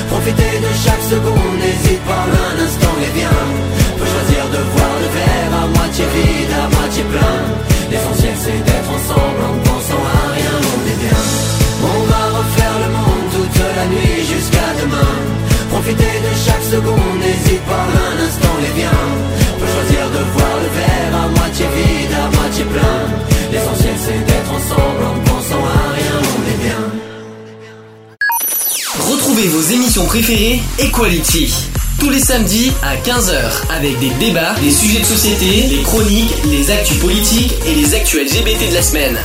Profiter 0.10 0.60
de 0.60 0.72
chaque 0.86 1.06
seconde, 1.14 1.58
n'hésite 1.60 2.04
pas 2.04 2.26
un 2.44 2.56
instant 2.66 2.96
et 3.08 3.12
viens. 3.18 3.44
Peut 3.98 4.06
choisir 4.06 4.44
de 4.50 4.62
voir 4.74 4.94
le 5.00 5.10
verre 5.18 5.54
à 5.64 5.68
moitié 5.68 6.06
vide, 6.14 6.54
à 6.62 6.68
moitié 6.76 7.04
plein. 7.04 7.40
L'essentiel 7.90 8.36
c'est 8.38 8.64
d'être 8.66 8.90
ensemble, 8.98 9.44
en 9.50 9.63
Profiter 15.84 16.04
de 16.06 16.34
chaque 16.46 16.64
seconde, 16.64 17.20
n'hésite 17.20 17.62
pas 17.64 17.84
un 17.84 18.16
instant 18.26 18.56
et 18.62 18.80
viens. 18.80 18.90
On 19.54 19.60
peut 19.60 19.68
choisir 19.68 20.10
de 20.12 20.20
voir 20.32 20.56
le 20.64 20.70
verre 20.80 21.14
à 21.14 21.28
moitié 21.28 21.66
vide, 21.76 22.14
à 22.14 22.30
moitié 22.38 22.64
plein. 22.64 23.00
L'essentiel 23.52 23.96
c'est 24.06 24.26
d'être 24.26 24.52
ensemble, 24.54 25.04
en 25.04 25.20
pensant 25.30 25.66
à 25.66 25.92
rien, 25.94 26.22
on 26.38 26.42
est 26.48 26.60
bien. 26.64 26.82
Retrouvez 29.12 29.48
vos 29.50 29.62
émissions 29.74 30.06
préférées 30.06 30.62
Equality. 30.80 31.54
Tous 32.00 32.10
les 32.10 32.22
samedis 32.22 32.72
à 32.82 32.96
15h 32.96 33.74
avec 33.76 34.00
des 34.00 34.12
débats, 34.26 34.56
des 34.62 34.72
sujets 34.72 35.02
de 35.02 35.06
société, 35.06 35.68
les 35.68 35.82
chroniques, 35.82 36.34
les 36.46 36.72
actus 36.72 36.98
politiques 37.00 37.56
et 37.68 37.76
les 37.76 37.94
actus 37.94 38.22
LGBT 38.22 38.70
de 38.70 38.76
la 38.76 38.82
semaine. 38.82 39.18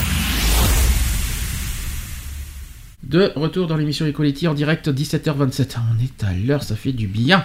De 3.08 3.32
retour 3.36 3.66
dans 3.66 3.76
l'émission 3.76 4.04
Equality 4.04 4.48
en 4.48 4.54
direct 4.54 4.88
17h27. 4.88 5.76
On 5.78 6.02
est 6.02 6.24
à 6.24 6.34
l'heure, 6.34 6.62
ça 6.62 6.76
fait 6.76 6.92
du 6.92 7.06
bien. 7.06 7.44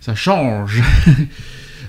Ça 0.00 0.14
change. 0.14 0.82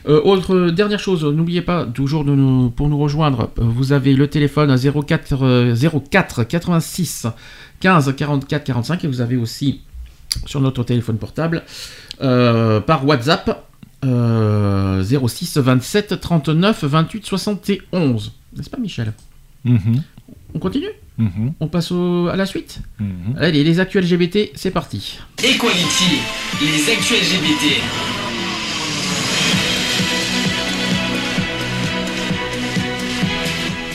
Euh, 0.07 0.21
autre 0.23 0.69
dernière 0.69 0.99
chose, 0.99 1.25
n'oubliez 1.25 1.63
pas 1.63 1.83
toujours 1.83 2.25
de 2.25 2.35
nous, 2.35 2.69
pour 2.69 2.89
nous 2.89 2.97
rejoindre, 2.99 3.49
vous 3.57 3.91
avez 3.91 4.13
le 4.13 4.27
téléphone 4.27 4.69
à 4.69 4.77
04, 4.77 5.43
euh, 5.43 5.75
04 6.11 6.43
86 6.43 7.25
15 7.79 8.13
44 8.15 8.63
45 8.63 9.03
et 9.03 9.07
vous 9.07 9.21
avez 9.21 9.35
aussi 9.35 9.81
sur 10.45 10.61
notre 10.61 10.83
téléphone 10.83 11.17
portable 11.17 11.63
euh, 12.21 12.81
par 12.81 13.07
WhatsApp 13.07 13.65
euh, 14.03 15.03
06 15.03 15.57
27 15.57 16.19
39 16.21 16.83
28 16.83 17.25
71. 17.25 18.33
N'est-ce 18.55 18.69
pas 18.69 18.77
Michel? 18.77 19.11
Mhm. 19.63 20.03
On 20.53 20.59
continue? 20.59 20.91
Mhm. 21.17 21.53
On 21.61 21.67
passe 21.67 21.91
au- 21.91 22.27
à 22.27 22.35
la 22.35 22.45
suite 22.45 22.79
Mhm. 22.99 23.35
Allez, 23.39 23.63
les 23.63 23.79
actuels 23.79 24.03
LGBT, 24.05 24.51
c'est 24.55 24.71
parti. 24.71 25.19
Equality, 25.43 26.19
les 26.61 26.91
actus 26.91 27.17
LGBT. 27.17 27.81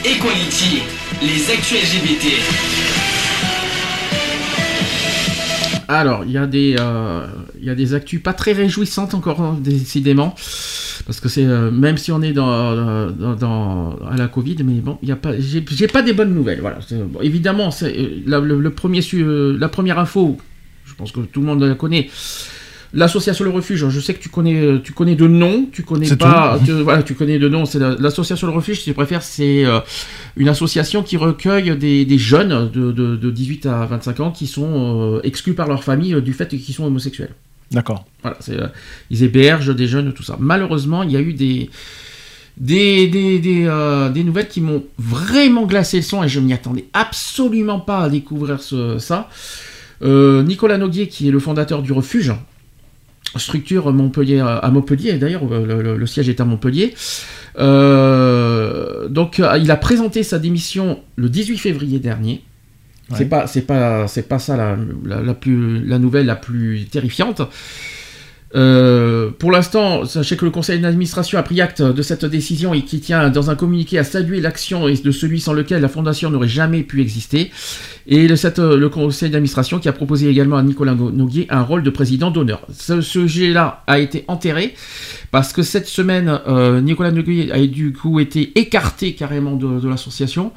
Equality, 0.05 0.83
les 1.23 1.51
actus 1.53 1.79
LGBT. 1.79 2.27
Alors, 5.89 6.25
il 6.25 6.31
y 6.33 6.39
a 6.39 6.47
des, 6.47 6.77
euh, 6.79 7.27
il 7.61 7.67
y 7.67 7.71
a 7.71 7.75
des 7.75 7.95
actus 7.95 8.21
pas 8.23 8.33
très 8.33 8.53
réjouissantes 8.53 9.15
encore, 9.15 9.41
hein, 9.41 9.59
décidément, 9.63 10.35
parce 11.07 11.21
que 11.21 11.29
c'est 11.29 11.45
euh, 11.45 11.71
même 11.71 11.97
si 11.99 12.11
on 12.13 12.23
est 12.23 12.33
dans, 12.33 13.11
dans, 13.11 13.35
dans- 13.35 13.97
à 14.11 14.17
la 14.17 14.29
Covid, 14.29 14.57
mais 14.65 14.75
bon, 14.81 14.99
il 15.03 15.09
y 15.09 15.13
a 15.13 15.17
pas, 15.17 15.33
j'ai 15.39 15.87
pas 15.89 16.03
des 16.03 16.13
bonnes 16.13 16.35
nouvelles. 16.35 16.61
Voilà, 16.61 16.79
bon, 16.91 17.21
évidemment, 17.21 17.71
euh, 17.83 18.09
la, 18.27 18.41
le, 18.41 18.59
le 18.61 18.71
premier, 18.71 19.03
su- 19.03 19.23
euh, 19.23 19.57
la 19.59 19.69
première 19.69 19.99
info, 19.99 20.39
je 20.87 20.95
pense 20.95 21.13
que 21.13 21.21
tout 21.21 21.41
le 21.41 21.47
monde 21.47 21.63
la 21.63 21.75
connaît. 21.75 22.09
L'association 22.93 23.45
Le 23.45 23.53
Refuge, 23.53 23.89
je 23.89 24.01
sais 24.01 24.15
que 24.15 24.19
tu 24.19 24.31
connais, 24.31 24.81
tu 24.83 24.93
connais 24.93 25.15
de 25.15 25.29
nom, 25.29 25.69
tu 25.71 25.85
connais 25.85 26.09
pas, 26.17 26.59
tu- 26.65 26.73
voilà, 26.83 27.05
tu 27.05 27.15
connais 27.15 27.39
de 27.39 27.49
nom. 27.49 27.65
C'est 27.65 27.79
la- 27.79 27.95
l'association 27.95 28.49
Le 28.49 28.53
Refuge, 28.53 28.79
si 28.79 28.85
tu 28.87 28.95
préfères, 28.95 29.23
c'est 29.23 29.65
euh, 29.65 29.79
une 30.37 30.49
association 30.49 31.05
qui 31.05 31.17
recueille 31.17 31.77
des, 31.77 32.05
des 32.05 32.19
jeunes 32.19 32.69
de, 32.73 32.91
de- 32.91 33.15
de 33.15 33.31
18 33.31 33.67
à 33.67 33.87
25 33.87 34.19
ans 34.19 34.31
qui 34.33 34.49
sont 34.49 35.19
euh, 35.19 35.21
exclus 35.23 35.55
par 35.55 35.69
leur 35.69 35.85
famille 35.85 36.15
euh, 36.15 36.21
du 36.21 36.33
fait 36.33 36.49
qu'ils 36.49 36.75
sont 36.75 36.85
homosexuels. 36.85 37.31
D'accord. 37.71 38.05
Voilà, 38.23 38.37
euh, 38.49 38.69
ils 39.11 39.23
hébergent 39.23 39.75
des 39.75 39.87
jeunes, 39.87 40.13
tout 40.13 40.25
ça. 40.25 40.37
Malheureusement, 40.41 41.03
il 41.03 41.13
y 41.13 41.17
a 41.17 41.21
eu 41.21 41.37
euh, 42.69 44.09
des 44.11 44.25
nouvelles 44.25 44.49
qui 44.49 44.61
m'ont 44.61 44.85
vraiment 44.99 45.67
glacé 45.67 45.99
le 45.99 46.03
sang 46.03 46.25
et 46.25 46.29
je 46.29 46.41
m'y 46.41 46.53
attendais 46.53 46.87
absolument 46.93 47.79
pas 47.81 48.01
à 48.01 48.09
découvrir 48.09 48.59
ça. 48.61 49.29
Euh, 50.03 50.43
Nicolas 50.43 50.79
Noguier, 50.79 51.07
qui 51.09 51.29
est 51.29 51.31
le 51.31 51.39
fondateur 51.39 51.83
du 51.83 51.93
refuge, 51.93 52.33
structure 53.37 53.93
Montpellier 53.93 54.41
à 54.41 54.69
Montpellier, 54.73 55.13
d'ailleurs 55.13 55.45
le, 55.45 56.07
siège 56.07 56.29
est 56.29 56.41
à 56.41 56.45
Montpellier. 56.45 56.95
Donc 57.57 59.39
il 59.39 59.71
a 59.71 59.77
présenté 59.77 60.25
sa 60.25 60.41
démission 60.41 61.01
le 61.15 61.29
18 61.29 61.59
février 61.59 62.01
dernier. 62.01 62.43
C'est 63.13 63.21
Ouais. 63.21 63.25
pas 63.29 63.47
c'est 63.47 63.63
pas 63.63 64.07
c'est 64.09 64.29
pas 64.29 64.39
ça 64.39 64.57
la, 64.57 65.35
plus 65.35 65.85
la 65.85 65.99
nouvelle 65.99 66.27
la 66.27 66.37
plus 66.37 66.85
terrifiante. 66.91 67.43
Euh, 68.57 69.31
pour 69.39 69.53
l'instant, 69.53 70.05
sachez 70.07 70.37
que 70.37 70.45
le 70.45 70.51
conseil 70.51 70.81
d'administration 70.81 71.39
a 71.39 71.43
pris 71.45 71.61
acte 71.61 71.83
de 71.83 72.03
cette 72.03 72.25
décision 72.25 72.75
et 72.75 72.83
qui 72.83 72.99
tient 72.99 73.31
dans 73.31 73.49
un 73.49 73.55
communiqué 73.55 73.97
à 73.97 74.03
saluer 74.03 74.41
l'action 74.41 74.87
de 74.89 75.11
celui 75.13 75.39
sans 75.41 75.53
lequel 75.53 75.81
la 75.81 75.89
fondation 75.89 76.31
n'aurait 76.31 76.49
jamais 76.49 76.83
pu 76.83 77.01
exister. 77.01 77.53
Et 78.09 78.27
le, 78.27 78.35
cette- 78.35 78.59
le 78.59 78.89
conseil 78.89 79.31
d'administration 79.31 79.79
qui 79.79 79.89
a 79.89 79.93
proposé 79.93 80.29
également 80.29 80.57
à 80.57 80.65
Nicolas 80.65 80.95
Noguier 80.97 81.47
un 81.49 81.63
rôle 81.63 81.85
de 81.85 81.91
président 81.91 82.33
d'honneur. 82.33 82.67
Ce 82.77 83.01
sujet-là 83.01 83.85
a 83.87 84.01
été 84.01 84.25
enterré 84.27 84.75
parce 85.31 85.53
que 85.53 85.63
cette 85.63 85.87
semaine, 85.87 86.41
euh, 86.49 86.81
Nicolas 86.81 87.13
Noguier 87.13 87.53
a 87.53 87.65
du 87.69 87.93
coup 87.93 88.19
été 88.19 88.59
écarté 88.59 89.15
carrément 89.15 89.55
de 89.55 89.89
l'association. 89.89 90.51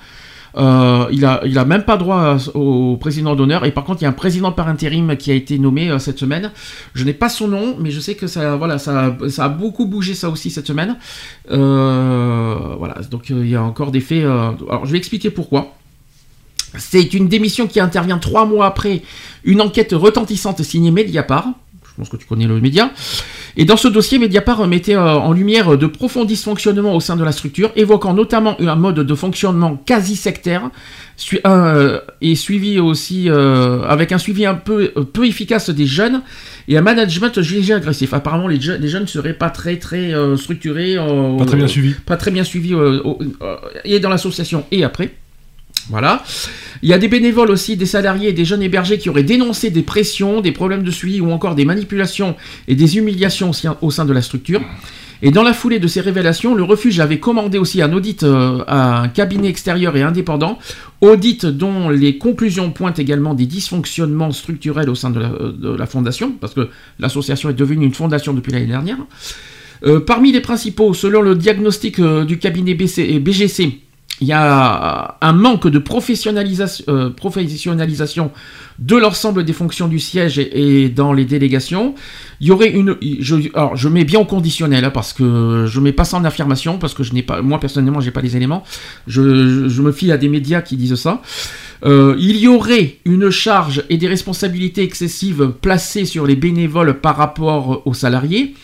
Euh, 0.56 1.08
il 1.12 1.26
a, 1.26 1.42
il 1.46 1.58
a 1.58 1.66
même 1.66 1.84
pas 1.84 1.98
droit 1.98 2.38
au 2.54 2.98
président 2.98 3.36
d'honneur 3.36 3.66
et 3.66 3.72
par 3.72 3.84
contre 3.84 4.02
il 4.02 4.04
y 4.04 4.08
a 4.08 4.10
un 4.10 4.14
président 4.14 4.52
par 4.52 4.68
intérim 4.68 5.16
qui 5.18 5.32
a 5.32 5.34
été 5.34 5.58
nommé 5.58 5.90
euh, 5.90 6.00
cette 6.00 6.20
semaine. 6.20 6.52
Je 6.94 7.04
n'ai 7.04 7.14
pas 7.14 7.30
son 7.30 7.48
nom, 7.48 7.76
mais 7.80 7.92
je 7.92 8.00
sais 8.00 8.16
que 8.16 8.28
ça, 8.28 8.56
voilà, 8.56 8.78
ça, 8.78 9.16
ça 9.30 9.46
a 9.46 9.50
beaucoup 9.50 9.86
bougé 9.86 10.14
ça 10.14 10.30
aussi 10.30 10.52
cette 10.52 10.68
semaine. 10.68 10.98
Euh, 11.52 12.76
voilà, 12.78 12.96
donc 13.10 13.30
il 13.30 13.48
y 13.48 13.56
a 13.56 13.64
encore 13.64 13.92
des 13.92 14.02
faits. 14.02 14.24
alors 14.24 14.86
je 14.86 14.92
vais 14.92 14.98
expliquer 14.98 15.30
pourquoi. 15.30 15.76
C'est 16.78 17.14
une 17.14 17.28
démission 17.28 17.68
qui 17.68 17.80
intervient 17.80 18.18
trois 18.18 18.46
mois 18.46 18.66
après 18.66 19.04
une 19.44 19.62
enquête 19.62 19.92
retentissante 19.94 20.62
signée 20.64 20.92
Mediapart. 20.92 21.48
Je 21.84 22.02
pense 22.02 22.10
que 22.10 22.18
tu 22.18 22.26
connais 22.26 22.48
le 22.48 22.60
média. 22.60 22.92
Et 23.56 23.66
dans 23.66 23.78
ce 23.78 23.88
dossier, 23.88 24.18
Mediapart 24.18 24.66
mettait 24.68 24.96
euh, 24.96 25.14
en 25.14 25.32
lumière 25.32 25.78
de 25.78 25.86
profonds 25.86 26.26
dysfonctionnements 26.26 26.96
au 26.96 27.00
sein 27.00 27.16
de 27.16 27.24
la 27.24 27.32
structure, 27.32 27.72
évoquant 27.76 28.14
notamment 28.14 28.56
un 28.60 28.76
mode 28.76 28.96
de 29.02 29.16
fonctionnement 29.16 29.76
quasi 29.76 30.16
sectaire, 30.16 30.70
euh, 31.46 32.00
et 32.22 32.34
suivi 32.36 32.80
aussi 32.80 33.30
euh, 33.30 33.84
avec 33.88 34.12
un 34.12 34.18
suivi 34.18 34.46
un 34.48 34.56
peu, 34.56 34.90
peu 35.14 35.26
efficace 35.28 35.70
des 35.70 35.86
jeunes 35.86 36.22
et 36.68 36.78
un 36.78 36.82
management 36.82 37.38
léger 37.38 37.74
agressif. 37.74 38.14
Apparemment, 38.16 38.48
les, 38.48 38.60
je- 38.60 38.72
les 38.72 38.88
jeunes 38.88 39.04
ne 39.04 39.08
seraient 39.08 39.34
pas 39.34 39.52
très 39.52 39.78
très 39.78 40.14
euh, 40.14 40.36
structurés, 40.36 40.96
Pas 41.38 41.46
très 41.46 41.58
bien 41.58 41.68
suivis. 41.68 41.94
pas 42.06 42.18
très 42.18 42.32
bien 42.32 42.44
suivis 42.44 42.74
et 43.86 44.00
dans 44.00 44.10
l'association 44.10 44.66
et 44.72 44.84
après. 44.84 45.12
Voilà. 45.90 46.24
Il 46.82 46.90
y 46.90 46.94
a 46.94 46.98
des 46.98 47.08
bénévoles 47.08 47.52
aussi, 47.52 47.76
des 47.78 47.86
salariés 47.86 48.30
et 48.30 48.34
des 48.34 48.46
jeunes 48.46 48.62
hébergés 48.62 48.98
qui 48.98 49.10
auraient 49.10 49.24
dénoncé 49.24 49.70
des 49.70 49.84
pressions, 49.84 50.40
des 50.42 50.52
problèmes 50.52 50.84
de 50.84 50.92
suivi 50.92 51.20
ou 51.22 51.32
encore 51.32 51.56
des 51.56 51.66
manipulations 51.66 52.36
et 52.68 52.76
des 52.76 52.98
humiliations 52.98 53.52
au 53.82 53.92
sein- 53.92 54.06
de 54.06 54.14
la 54.14 54.22
structure. 54.22 54.62
Et 55.22 55.32
dans 55.32 55.44
la 55.44 55.54
foulée 55.54 55.80
de 55.80 55.88
ces 55.88 56.02
révélations, 56.02 56.54
le 56.54 56.64
refuge 56.64 57.00
avait 57.00 57.20
commandé 57.20 57.58
aussi 57.58 57.82
un 57.82 57.94
audit 57.94 58.24
euh, 58.24 58.62
à 58.68 59.02
un 59.04 59.08
cabinet 59.08 59.48
extérieur 59.48 59.96
et 59.96 60.02
indépendant, 60.02 60.60
audit 61.00 61.46
dont 61.46 61.90
les 61.90 62.18
conclusions 62.18 62.72
pointent 62.72 63.00
également 63.00 63.34
des 63.34 63.46
dysfonctionnements 63.46 64.32
structurels 64.32 64.90
au 64.90 64.96
sein 64.96 65.12
de 65.12 65.22
la, 65.22 65.32
la 65.78 65.86
fondation, 65.86 66.34
parce 66.42 66.54
que 66.54 66.68
l'association 67.00 67.50
est 67.50 67.54
devenue 67.54 67.86
une 67.86 67.94
fondation 67.94 68.34
depuis 68.34 68.52
l'année 68.52 68.66
dernière. 68.68 68.98
Euh, 69.86 70.02
parmi 70.02 70.34
les 70.34 70.42
principaux, 70.42 70.94
selon 70.94 71.22
le 71.22 71.36
diagnostic 71.36 72.00
euh, 72.00 72.26
du 72.26 72.38
cabinet 72.38 72.74
BGC, 72.74 73.80
il 74.24 74.28
y 74.28 74.32
a 74.32 75.18
un 75.20 75.34
manque 75.34 75.68
de 75.68 75.80
professionnalisation, 75.80 76.86
euh, 76.88 77.10
professionnalisation 77.10 78.32
de 78.80 78.96
l'ensemble 78.96 79.44
des 79.44 79.52
fonctions 79.52 79.90
du 79.90 80.00
siège 80.00 80.40
et, 80.40 80.88
dans 80.88 81.12
les 81.12 81.26
délégations. 81.26 81.94
Il 82.40 82.48
y 82.48 82.52
aurait 82.52 82.70
une, 82.70 82.96
je, 83.20 83.36
alors 83.54 83.76
je 83.76 83.90
mets 83.90 84.06
bien 84.06 84.22
au 84.22 84.26
conditionnel 84.26 84.86
hein, 84.86 84.92
parce 84.92 85.12
que 85.12 85.66
je 85.68 85.80
mets 85.82 85.92
pas 85.92 86.06
ça 86.06 86.16
en 86.16 86.24
affirmation 86.24 86.78
parce 86.78 86.94
que 86.94 87.04
je 87.04 87.14
n'ai 87.14 87.22
pas, 87.22 87.42
moi 87.42 87.60
personnellement 87.60 88.00
j'ai 88.00 88.12
pas 88.12 88.22
les 88.22 88.38
éléments. 88.38 88.64
Je 89.08 89.20
me 89.20 89.92
fie 89.92 90.10
à 90.10 90.18
des 90.18 90.30
médias 90.30 90.62
qui 90.62 90.78
disent 90.78 90.96
ça. 90.96 91.22
Euh, 91.84 92.16
il 92.18 92.38
y 92.38 92.48
aurait 92.48 93.00
une 93.04 93.30
charge 93.30 93.84
et 93.90 93.98
des 93.98 94.08
responsabilités 94.08 94.84
excessives 94.84 95.52
placées 95.60 96.06
sur 96.06 96.26
les 96.26 96.38
bénévoles 96.38 97.02
par 97.02 97.18
rapport 97.18 97.82
aux 97.86 97.94
salariés. 97.94 98.56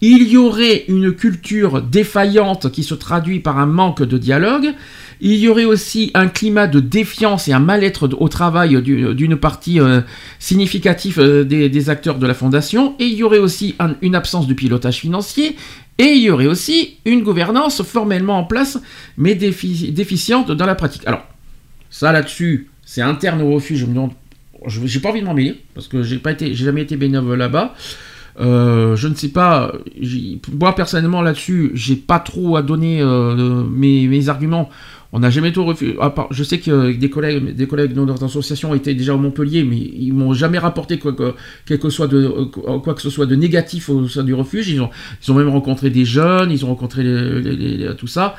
Il 0.00 0.28
y 0.28 0.36
aurait 0.36 0.84
une 0.86 1.12
culture 1.12 1.82
défaillante 1.82 2.70
qui 2.70 2.84
se 2.84 2.94
traduit 2.94 3.40
par 3.40 3.58
un 3.58 3.66
manque 3.66 4.02
de 4.02 4.16
dialogue. 4.16 4.74
Il 5.20 5.34
y 5.34 5.48
aurait 5.48 5.64
aussi 5.64 6.10
un 6.14 6.28
climat 6.28 6.66
de 6.68 6.78
défiance 6.80 7.48
et 7.48 7.52
un 7.52 7.58
mal-être 7.58 8.08
au 8.18 8.28
travail 8.28 8.80
du- 8.82 9.14
d'une 9.14 9.36
partie 9.36 9.80
euh, 9.80 10.00
significative 10.38 11.18
euh, 11.18 11.44
des, 11.44 11.90
acteurs 11.90 12.18
de 12.18 12.26
la 12.26 12.34
fondation. 12.34 12.94
Et 13.00 13.04
il 13.06 13.14
y 13.14 13.22
aurait 13.24 13.38
aussi 13.38 13.74
un- 13.80 13.94
une 14.02 14.14
absence 14.14 14.46
de 14.46 14.54
pilotage 14.54 14.98
financier. 14.98 15.56
Et 15.98 16.04
il 16.12 16.22
y 16.22 16.30
aurait 16.30 16.46
aussi 16.46 16.98
une 17.04 17.22
gouvernance 17.24 17.82
formellement 17.82 18.38
en 18.38 18.44
place, 18.44 18.80
mais 19.16 19.34
défi- 19.34 19.92
déficiente 19.92 20.52
dans 20.52 20.66
la 20.66 20.76
pratique. 20.76 21.02
Alors, 21.06 21.24
ça 21.90 22.12
là-dessus, 22.12 22.68
c'est 22.84 23.02
interne 23.02 23.42
au 23.42 23.50
refuge. 23.54 23.80
Je 23.80 23.86
me 23.86 23.94
demande, 23.94 24.12
j'ai 24.66 25.00
pas 25.00 25.08
envie 25.10 25.20
de 25.20 25.26
m'en 25.26 25.34
mêler 25.34 25.56
parce 25.74 25.88
que 25.88 26.04
j'ai 26.04 26.18
pas 26.18 26.30
été, 26.30 26.54
j'ai 26.54 26.64
jamais 26.66 26.82
été 26.82 26.96
bénévole 26.96 27.38
là-bas. 27.38 27.74
Euh, 28.40 28.94
je 28.94 29.08
ne 29.08 29.16
sais 29.16 29.30
pas. 29.30 29.72
Moi 30.52 30.72
personnellement 30.76 31.22
là-dessus, 31.22 31.72
j'ai 31.74 31.96
pas 31.96 32.20
trop 32.20 32.56
à 32.56 32.62
donner 32.62 33.02
mes 33.68 34.28
arguments. 34.28 34.70
On 35.12 35.20
n'a 35.20 35.30
jamais 35.30 35.52
tout 35.52 35.64
refusé. 35.64 35.96
Je 36.30 36.44
sais 36.44 36.58
que 36.58 36.92
des 36.92 37.08
collègues, 37.08 37.54
des 37.54 37.66
collègues 37.66 37.94
de 37.94 38.00
notre 38.00 38.24
association 38.24 38.74
étaient 38.74 38.94
déjà 38.94 39.14
au 39.14 39.18
Montpellier, 39.18 39.64
mais 39.64 39.78
ils 39.78 40.12
m'ont 40.12 40.34
jamais 40.34 40.58
rapporté 40.58 40.98
quoi 40.98 41.12
que, 41.12 41.22
de, 41.22 42.16
euh, 42.26 42.78
quoi 42.78 42.94
que 42.94 43.00
ce 43.00 43.08
soit 43.08 43.24
de 43.24 43.34
négatif 43.34 43.88
au 43.88 44.06
sein 44.06 44.22
du 44.22 44.34
refuge. 44.34 44.68
Ils 44.68 44.82
ont, 44.82 44.90
ils 45.22 45.30
ont 45.32 45.34
même 45.34 45.48
rencontré 45.48 45.88
des 45.88 46.04
jeunes, 46.04 46.50
ils 46.50 46.64
ont 46.64 46.68
rencontré 46.68 47.04
tout 47.96 48.06
ça. 48.06 48.36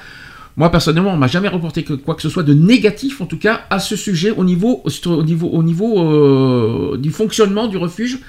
Moi 0.58 0.70
personnellement, 0.70 1.14
on 1.14 1.18
m'a 1.18 1.28
jamais 1.28 1.48
rapporté 1.48 1.84
quoi 1.84 2.16
que 2.16 2.22
ce 2.22 2.30
soit 2.30 2.44
de 2.44 2.54
négatif, 2.54 3.22
en 3.22 3.26
tout 3.26 3.38
cas, 3.38 3.62
à 3.70 3.80
ce 3.80 3.96
sujet 3.96 4.32
au 4.32 4.44
niveau, 4.44 4.84
au 5.06 5.24
niveau, 5.24 5.48
au 5.48 5.64
niveau 5.64 6.00
euh, 6.00 6.98
du 6.98 7.12
fonctionnement 7.12 7.68
du 7.68 7.78
refuge. 7.78 8.20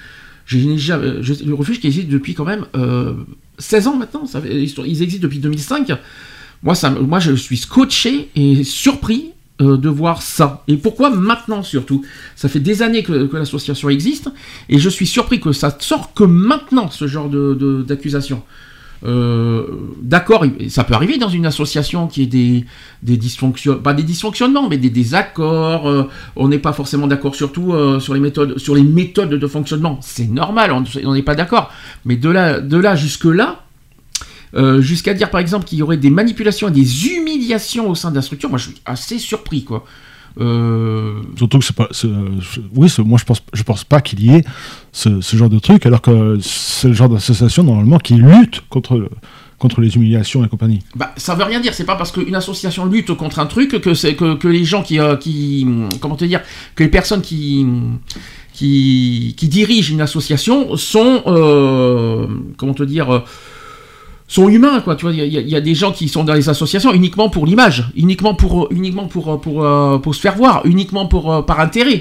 Le 0.53 1.53
refuge 1.53 1.81
qui 1.81 1.89
existe 1.89 2.09
depuis 2.09 2.35
quand 2.35 2.45
même 2.45 2.67
euh, 2.77 3.15
16 3.59 3.89
ans 3.89 3.97
maintenant. 3.97 4.25
Ils 4.47 5.03
existent 5.03 5.23
depuis 5.23 5.41
2005. 5.41 5.91
Moi, 6.63 6.75
moi, 7.07 7.21
je 7.21 7.33
suis 7.33 7.57
scotché 7.57 8.29
et 8.37 8.65
surpris 8.65 9.31
euh, 9.61 9.77
de 9.77 9.89
voir 9.89 10.23
ça. 10.23 10.63
Et 10.69 10.77
pourquoi 10.77 11.11
maintenant 11.11 11.63
surtout? 11.63 12.05
Ça 12.37 12.49
fait 12.49 12.61
des 12.61 12.83
années 12.83 13.03
que, 13.03 13.29
l'association 13.37 13.89
existe 13.89 14.31
et 14.69 14.79
je 14.79 14.89
suis 14.89 15.07
surpris 15.07 15.41
que 15.41 15.53
ça 15.53 15.77
sort 15.81 16.13
que 16.15 16.25
maintenant 16.25 16.91
ce 16.91 17.07
genre 17.07 17.29
de, 17.29 17.55
de- 17.55 17.83
d'accusation. 17.83 18.43
Euh, 19.07 19.65
D'accord, 20.03 20.45
ça 20.69 20.85
peut 20.85 20.93
arriver 20.93 21.17
dans 21.17 21.31
une 21.31 21.47
association 21.47 22.07
qui 22.07 22.23
ait 22.23 22.27
des, 22.27 22.67
des 23.03 23.17
dysfonctionnements, 23.17 23.81
pas 23.81 23.95
des 23.95 24.03
dysfonctionnements, 24.03 24.69
mais 24.69 24.77
des 24.77 24.91
désaccords. 24.91 25.89
euh, 25.89 26.05
on 26.37 26.49
n'est 26.49 26.59
pas 26.59 26.75
forcément 26.75 27.07
d'accord 27.07 27.35
sur 27.35 27.51
tout, 27.53 27.73
euh, 27.73 27.99
sur 28.01 28.13
les 28.13 28.21
méthodes, 28.21 28.59
sur 28.59 28.75
les 28.75 28.83
méthodes 28.83 29.31
de 29.31 29.47
fonctionnement. 29.47 29.99
C'est 30.03 30.27
normal, 30.27 30.73
on 30.73 30.85
on 31.05 31.15
n'est 31.15 31.23
pas 31.23 31.35
d'accord. 31.35 31.71
Mais 32.05 32.17
de 32.17 32.29
là, 32.29 32.61
de 32.61 32.77
là 32.77 32.95
jusque 32.97 33.25
là, 33.25 33.63
euh, 34.55 34.81
jusqu'à 34.81 35.15
dire 35.15 35.31
par 35.31 35.41
exemple 35.41 35.65
qu'il 35.67 35.79
y 35.79 35.83
aurait 35.83 35.97
des 35.97 36.11
manipulations 36.11 36.69
et 36.69 36.73
des 36.73 37.07
humiliations 37.09 37.89
au 37.89 37.95
sein 37.95 38.11
de 38.11 38.17
la 38.17 38.23
structure, 38.23 38.49
moi 38.49 38.59
je 38.59 38.69
suis 38.71 38.77
assez 38.85 39.19
surpris 39.19 39.65
quoi. 39.65 39.85
Euh, 40.41 41.21
Surtout 41.37 41.59
que 41.59 41.65
c'est 41.65 41.75
pas. 41.75 41.89
oui, 42.75 42.89
moi 43.05 43.19
je 43.19 43.25
pense, 43.25 43.43
je 43.53 43.63
pense 43.65 43.83
pas 43.85 44.01
qu'il 44.01 44.21
y 44.25 44.31
ait 44.35 44.45
ce, 44.93 45.21
ce 45.21 45.37
genre 45.37 45.51
de 45.51 45.59
truc, 45.59 45.87
alors 45.87 46.01
que 46.01 46.39
c'est 46.41 46.87
le 46.89 46.95
genre 46.95 47.09
d'association 47.09 47.65
normalement 47.65 47.99
qui 47.99 48.15
lutte 48.15 48.63
contre, 48.69 48.97
le- 48.97 49.09
contre 49.59 49.81
les 49.81 49.97
humiliations 49.97 50.45
et 50.45 50.49
compagnie. 50.49 50.79
Bah, 50.95 51.13
ça 51.17 51.35
veut 51.35 51.43
rien 51.43 51.59
dire. 51.59 51.75
C'est 51.75 51.85
pas 51.85 51.97
parce 51.97 52.13
qu'une 52.13 52.37
association 52.37 52.87
lutte 52.87 53.13
contre 53.15 53.41
un 53.41 53.47
truc 53.47 53.81
que 53.81 53.93
c'est 53.93 54.15
que, 54.15 54.35
que 54.37 54.47
les 54.47 54.65
gens 54.65 54.85
qui, 54.85 55.01
euh, 55.01 55.17
qui 55.17 55.67
comment 56.01 56.15
te 56.17 56.25
dire 56.25 56.43
que 56.77 56.85
les 56.85 56.91
personnes 56.91 57.23
qui 57.23 57.67
qui, 58.53 59.35
qui 59.37 59.49
dirigent 59.49 59.93
une 59.93 60.01
association 60.01 60.77
sont 60.77 61.23
euh, 61.27 62.27
comment 62.57 62.75
te 62.75 62.83
dire 62.85 63.25
sont 64.37 64.49
humains 64.49 64.81
quoi 64.81 64.95
tu 64.97 65.05
vois 65.07 65.13
il 65.13 65.19
y, 65.19 65.37
a- 65.37 65.41
il 65.41 65.49
y 65.49 65.57
a 65.57 65.61
des 65.61 65.75
gens 65.75 65.91
qui 65.93 66.07
sont 66.09 66.23
dans 66.25 66.35
les 66.35 66.49
associations 66.49 66.93
uniquement 66.95 67.29
pour 67.31 67.45
l'image 67.47 67.79
uniquement 67.97 68.35
pour 68.35 68.69
uniquement 68.71 69.07
pour 69.07 69.41
pour 69.41 69.65
euh, 69.65 69.99
pour 69.99 70.15
se 70.15 70.21
faire 70.21 70.37
voir 70.37 70.63
uniquement 70.65 71.07
pour 71.07 71.25
euh, 71.33 71.43
par 71.43 71.59
intérêt 71.61 72.01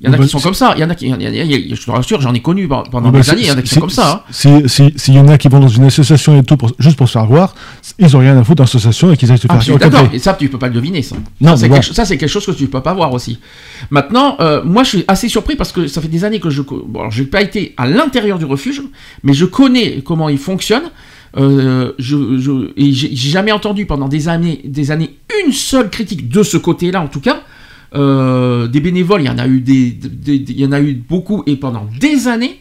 il 0.00 0.06
y 0.06 0.10
en 0.10 0.12
a 0.12 0.16
Bah, 0.16 0.22
qui 0.24 0.30
sont 0.30 0.38
comme 0.40 0.54
ça 0.54 0.74
il 0.76 0.80
y 0.80 0.84
en 0.84 0.90
a 0.90 0.94
qui 0.94 1.06
il 1.06 1.10
y 1.10 1.14
en 1.14 1.18
a- 1.18 1.28
il 1.44 1.50
y 1.68 1.72
a- 1.72 1.74
je 1.76 1.84
te 1.84 1.90
rassure 1.90 2.20
j'en 2.20 2.32
ai 2.34 2.40
connu 2.40 2.66
pendant 2.68 3.08
Ah 3.08 3.10
bah, 3.12 3.20
des 3.20 3.30
années 3.30 3.42
il 3.42 3.48
y 3.48 3.50
en 3.52 3.58
a 3.58 3.62
qui 3.62 3.68
sont 3.74 3.80
comme 3.80 3.90
ça 3.90 4.08
hein. 4.12 4.20
Si 4.30 4.48
si- 4.66 4.92
s'il 4.96 5.14
y 5.14 5.18
en 5.20 5.28
a 5.28 5.38
qui 5.38 5.48
vont 5.48 5.60
dans 5.60 5.68
une 5.78 5.84
association 5.84 6.36
et 6.38 6.42
tout 6.44 6.56
pour- 6.56 6.70
juste 6.80 6.96
pour 6.96 7.08
se 7.08 7.12
faire 7.18 7.26
voir, 7.26 7.54
ils 7.98 8.16
ont 8.16 8.20
rien 8.20 8.36
à 8.38 8.44
foutre 8.44 8.56
dans 8.56 8.64
l'association 8.64 9.12
et 9.12 9.16
qu'ils 9.16 9.30
aillent 9.32 9.38
se 9.38 9.46
Ah, 9.48 9.54
faire 9.54 9.62
suis 9.62 9.72
rencontrer. 9.72 9.90
d'accord, 9.90 10.14
et 10.14 10.18
ça 10.20 10.34
tu 10.34 10.48
peux 10.48 10.58
pas 10.58 10.68
le 10.68 10.74
deviner 10.74 11.02
ça. 11.02 11.16
Non, 11.40 11.56
ça, 11.56 12.04
c'est 12.04 12.16
quelque, 12.18 12.28
chose 12.34 12.46
que 12.46 12.52
tu 12.52 12.66
peux 12.68 12.80
pas 12.80 12.94
voir 12.94 13.12
aussi. 13.12 13.38
Maintenant, 13.90 14.36
euh, 14.40 14.62
moi 14.64 14.82
je 14.84 14.88
suis 14.88 15.04
assez 15.08 15.28
surpris 15.28 15.56
parce 15.56 15.72
que 15.72 15.86
ça 15.88 16.00
fait 16.00 16.08
des 16.08 16.24
années 16.24 16.40
que 16.40 16.50
je... 16.50 16.62
Bon, 16.62 17.10
j'ai 17.10 17.24
pas 17.24 17.42
été 17.42 17.74
à 17.76 17.86
l'intérieur 17.86 18.38
du 18.38 18.44
refuge, 18.44 18.82
mais 19.24 19.32
je 19.34 19.46
connais 19.46 20.00
comment 20.04 20.28
il 20.28 20.38
fonctionne. 20.38 20.90
Euh, 21.36 21.92
je, 21.98 22.38
je- 22.38 22.70
et 22.76 22.92
j'ai 22.92 23.14
jamais 23.14 23.52
entendu 23.52 23.84
pendant 23.86 24.08
des 24.08 24.28
années, 24.28 24.60
des 24.64 24.90
années 24.90 25.16
une 25.44 25.52
seule 25.52 25.90
critique 25.90 26.28
de 26.28 26.42
ce 26.42 26.56
côté-là 26.56 27.02
en 27.02 27.08
tout 27.08 27.20
cas. 27.20 27.42
Euh, 27.94 28.66
des 28.66 28.80
bénévoles, 28.80 29.22
il 29.22 29.26
y 29.26 29.30
en 29.30 29.38
a 29.38 29.46
eu 29.46 29.60
des, 29.60 29.98
il 30.26 30.60
y 30.60 30.64
en 30.66 30.72
a 30.72 30.80
eu 30.80 30.94
beaucoup 30.94 31.42
et 31.46 31.56
pendant 31.56 31.86
des 32.00 32.28
années 32.28 32.60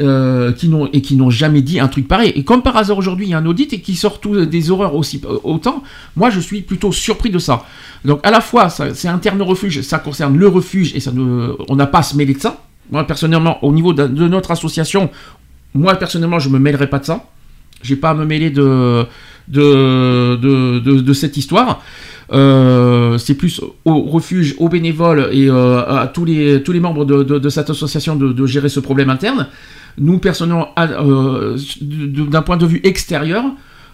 euh, 0.00 0.52
qui 0.52 0.68
n'ont 0.68 0.86
et 0.92 1.00
qui 1.02 1.14
n'ont 1.16 1.30
jamais 1.30 1.62
dit 1.62 1.78
un 1.80 1.88
truc 1.88 2.06
pareil. 2.08 2.32
Et 2.36 2.44
comme 2.44 2.62
par 2.62 2.76
hasard 2.76 2.98
aujourd'hui, 2.98 3.26
il 3.26 3.30
y 3.30 3.34
a 3.34 3.38
un 3.38 3.46
audit 3.46 3.72
et 3.72 3.80
qui 3.80 3.94
sort 3.94 4.20
tout, 4.20 4.44
des 4.44 4.70
horreurs 4.70 4.94
aussi 4.94 5.20
autant. 5.44 5.82
Moi, 6.16 6.30
je 6.30 6.40
suis 6.40 6.62
plutôt 6.62 6.92
surpris 6.92 7.30
de 7.30 7.38
ça. 7.38 7.64
Donc 8.04 8.20
à 8.24 8.30
la 8.30 8.40
fois, 8.40 8.68
c'est 8.68 9.08
interne 9.08 9.40
refuge, 9.42 9.80
ça 9.82 9.98
concerne 9.98 10.36
le 10.36 10.48
refuge 10.48 10.94
et 10.94 11.00
ça 11.00 11.12
on 11.68 11.76
n'a 11.76 11.86
pas 11.86 11.98
à 11.98 12.02
se 12.02 12.16
mêler 12.16 12.34
de 12.34 12.40
ça. 12.40 12.62
Moi 12.90 13.04
personnellement, 13.04 13.64
au 13.64 13.72
niveau 13.72 13.92
de, 13.92 14.06
de 14.06 14.28
notre 14.28 14.50
association, 14.52 15.10
moi 15.74 15.94
personnellement, 15.96 16.38
je 16.38 16.48
me 16.48 16.58
mêlerai 16.58 16.88
pas 16.88 16.98
de 16.98 17.04
ça. 17.04 17.24
J'ai 17.82 17.96
pas 17.96 18.10
à 18.10 18.14
me 18.14 18.24
mêler 18.24 18.50
de 18.50 19.06
de, 19.48 20.36
de, 20.36 21.00
de, 21.00 21.12
cette 21.12 21.36
histoire. 21.36 21.82
Euh, 22.32 23.18
c'est 23.18 23.34
plus 23.34 23.60
au 23.84 24.02
refuge, 24.02 24.56
aux 24.58 24.68
bénévoles 24.68 25.28
et 25.32 25.48
euh, 25.48 25.84
à 25.86 26.08
tous 26.08 26.24
les, 26.24 26.62
tous 26.62 26.72
les 26.72 26.80
membres 26.80 27.04
de, 27.04 27.22
de- 27.22 27.48
cette 27.48 27.70
association 27.70 28.16
de, 28.16 28.46
gérer 28.46 28.68
ce 28.68 28.80
problème 28.80 29.10
interne. 29.10 29.48
Nous, 29.98 30.18
personnellement, 30.18 30.74
euh, 30.78 31.56
d'un 31.80 32.42
point 32.42 32.56
de 32.56 32.66
vue 32.66 32.80
extérieur, 32.82 33.44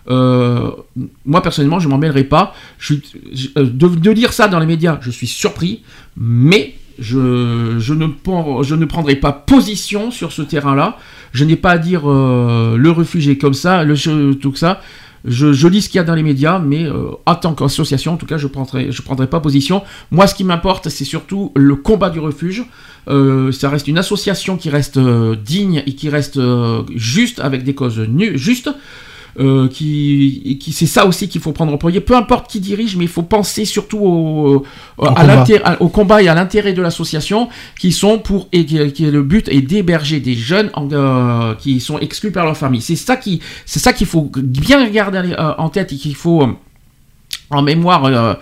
moi 0.09 1.43
personnellement, 1.43 1.79
je 1.79 1.89
m'en 1.89 1.99
mêlerai 1.99 2.25
pas. 2.25 2.55
Je, 2.79 2.95
de, 3.57 4.13
dire 4.13 4.33
ça 4.33 4.49
dans 4.49 4.59
les 4.59 4.67
médias, 4.67 4.99
je 5.03 5.11
suis 5.11 5.27
surpris, 5.27 5.83
mais 6.17 6.75
je, 6.99 7.19
ne, 7.19 7.79
je 7.79 8.75
ne 8.75 8.85
prendrai 8.85 9.17
pas 9.17 9.33
position 9.33 10.11
sur 10.11 10.33
ce 10.33 10.43
terrain-là. 10.43 10.97
Je 11.33 11.45
n'ai 11.45 11.57
pas 11.57 11.73
à 11.73 11.79
dire 11.79 12.03
euh, 12.11 12.77
le 12.77 12.91
refuge 12.91 13.29
est 13.29 13.39
comme 13.39 13.55
ça, 13.55 13.85
le, 13.85 14.35
tout 14.35 14.55
ça. 14.55 14.81
Je, 15.25 15.69
lis 15.69 15.83
ce 15.83 15.89
qu'il 15.89 15.99
y 15.99 16.01
a 16.01 16.05
dans 16.05 16.17
les 16.17 16.25
médias, 16.25 16.59
mais 16.59 16.85
euh, 16.85 17.11
en 17.27 17.37
tant 17.37 17.55
qu'association, 17.55 18.15
en 18.15 18.17
tout 18.17 18.27
cas, 18.27 18.39
je 18.39 18.49
prendrai, 18.49 18.91
je 18.91 19.03
prendrai 19.03 19.29
pas 19.29 19.39
position. 19.39 19.83
Moi, 20.11 20.27
ce 20.27 20.35
qui 20.35 20.43
m'importe, 20.43 20.89
c'est 20.89 21.05
surtout 21.05 21.53
le 21.55 21.77
combat 21.77 22.11
du 22.11 22.19
refuge. 22.19 22.65
Euh, 23.09 23.53
ça 23.53 23.69
reste 23.69 23.89
une 23.89 23.99
association 23.99 24.57
qui 24.57 24.69
reste 24.69 24.99
digne 24.99 25.83
et 25.87 25.95
qui 25.95 26.09
reste 26.09 26.41
juste 26.97 27.39
avec 27.41 27.63
des 27.63 27.75
causes 27.75 28.07
justes. 28.35 28.71
Euh, 29.41 29.67
qui, 29.67 30.59
qui 30.61 30.73
c'est 30.73 30.85
ça 30.85 31.07
aussi 31.07 31.27
qu'il 31.27 31.41
faut 31.41 31.53
prendre 31.53 31.73
au 31.73 31.79
premier. 31.79 32.01
Peu 32.01 32.15
importe 32.15 32.51
qui 32.51 32.61
dirige, 32.61 32.97
mais 32.97 33.05
il 33.05 33.11
faut 33.11 33.23
penser 33.23 33.65
surtout 33.65 33.97
au, 33.99 34.63
Au 34.99 35.05
à 35.07 35.25
combat. 35.25 35.77
au 35.81 35.89
et 36.21 36.29
à 36.29 36.35
l'intérêt 36.35 36.75
de 36.75 36.83
l'association, 36.83 37.49
qui 37.81 37.93
sont 37.93 38.19
pour 38.19 38.49
et 38.53 38.67
qui, 38.67 38.93
qui 38.93 39.07
est 39.07 39.11
le 39.11 39.23
but 39.23 39.49
est 39.49 39.63
d'héberger 39.63 40.21
des 40.21 40.35
jeunes 40.35 40.69
en- 40.75 40.87
euh, 40.93 41.55
qui 41.55 41.81
sont 41.81 41.99
exclus 41.99 42.31
par 42.31 42.45
leur 42.45 42.59
famille. 42.59 42.83
C'est 42.83 42.95
ça 42.97 43.17
qui, 43.17 43.41
c'est 43.65 43.81
ça 43.81 43.95
qu'il 43.95 44.07
faut 44.07 44.31
bien 44.37 44.87
garder 44.91 45.35
euh, 45.39 45.55
en 45.57 45.71
tête 45.71 45.95
et 45.95 45.97
qu'il 45.97 46.15
faut 46.15 46.43
euh, 46.43 46.49
en 47.49 47.63
mémoire. 47.63 48.05
euh, 48.05 48.35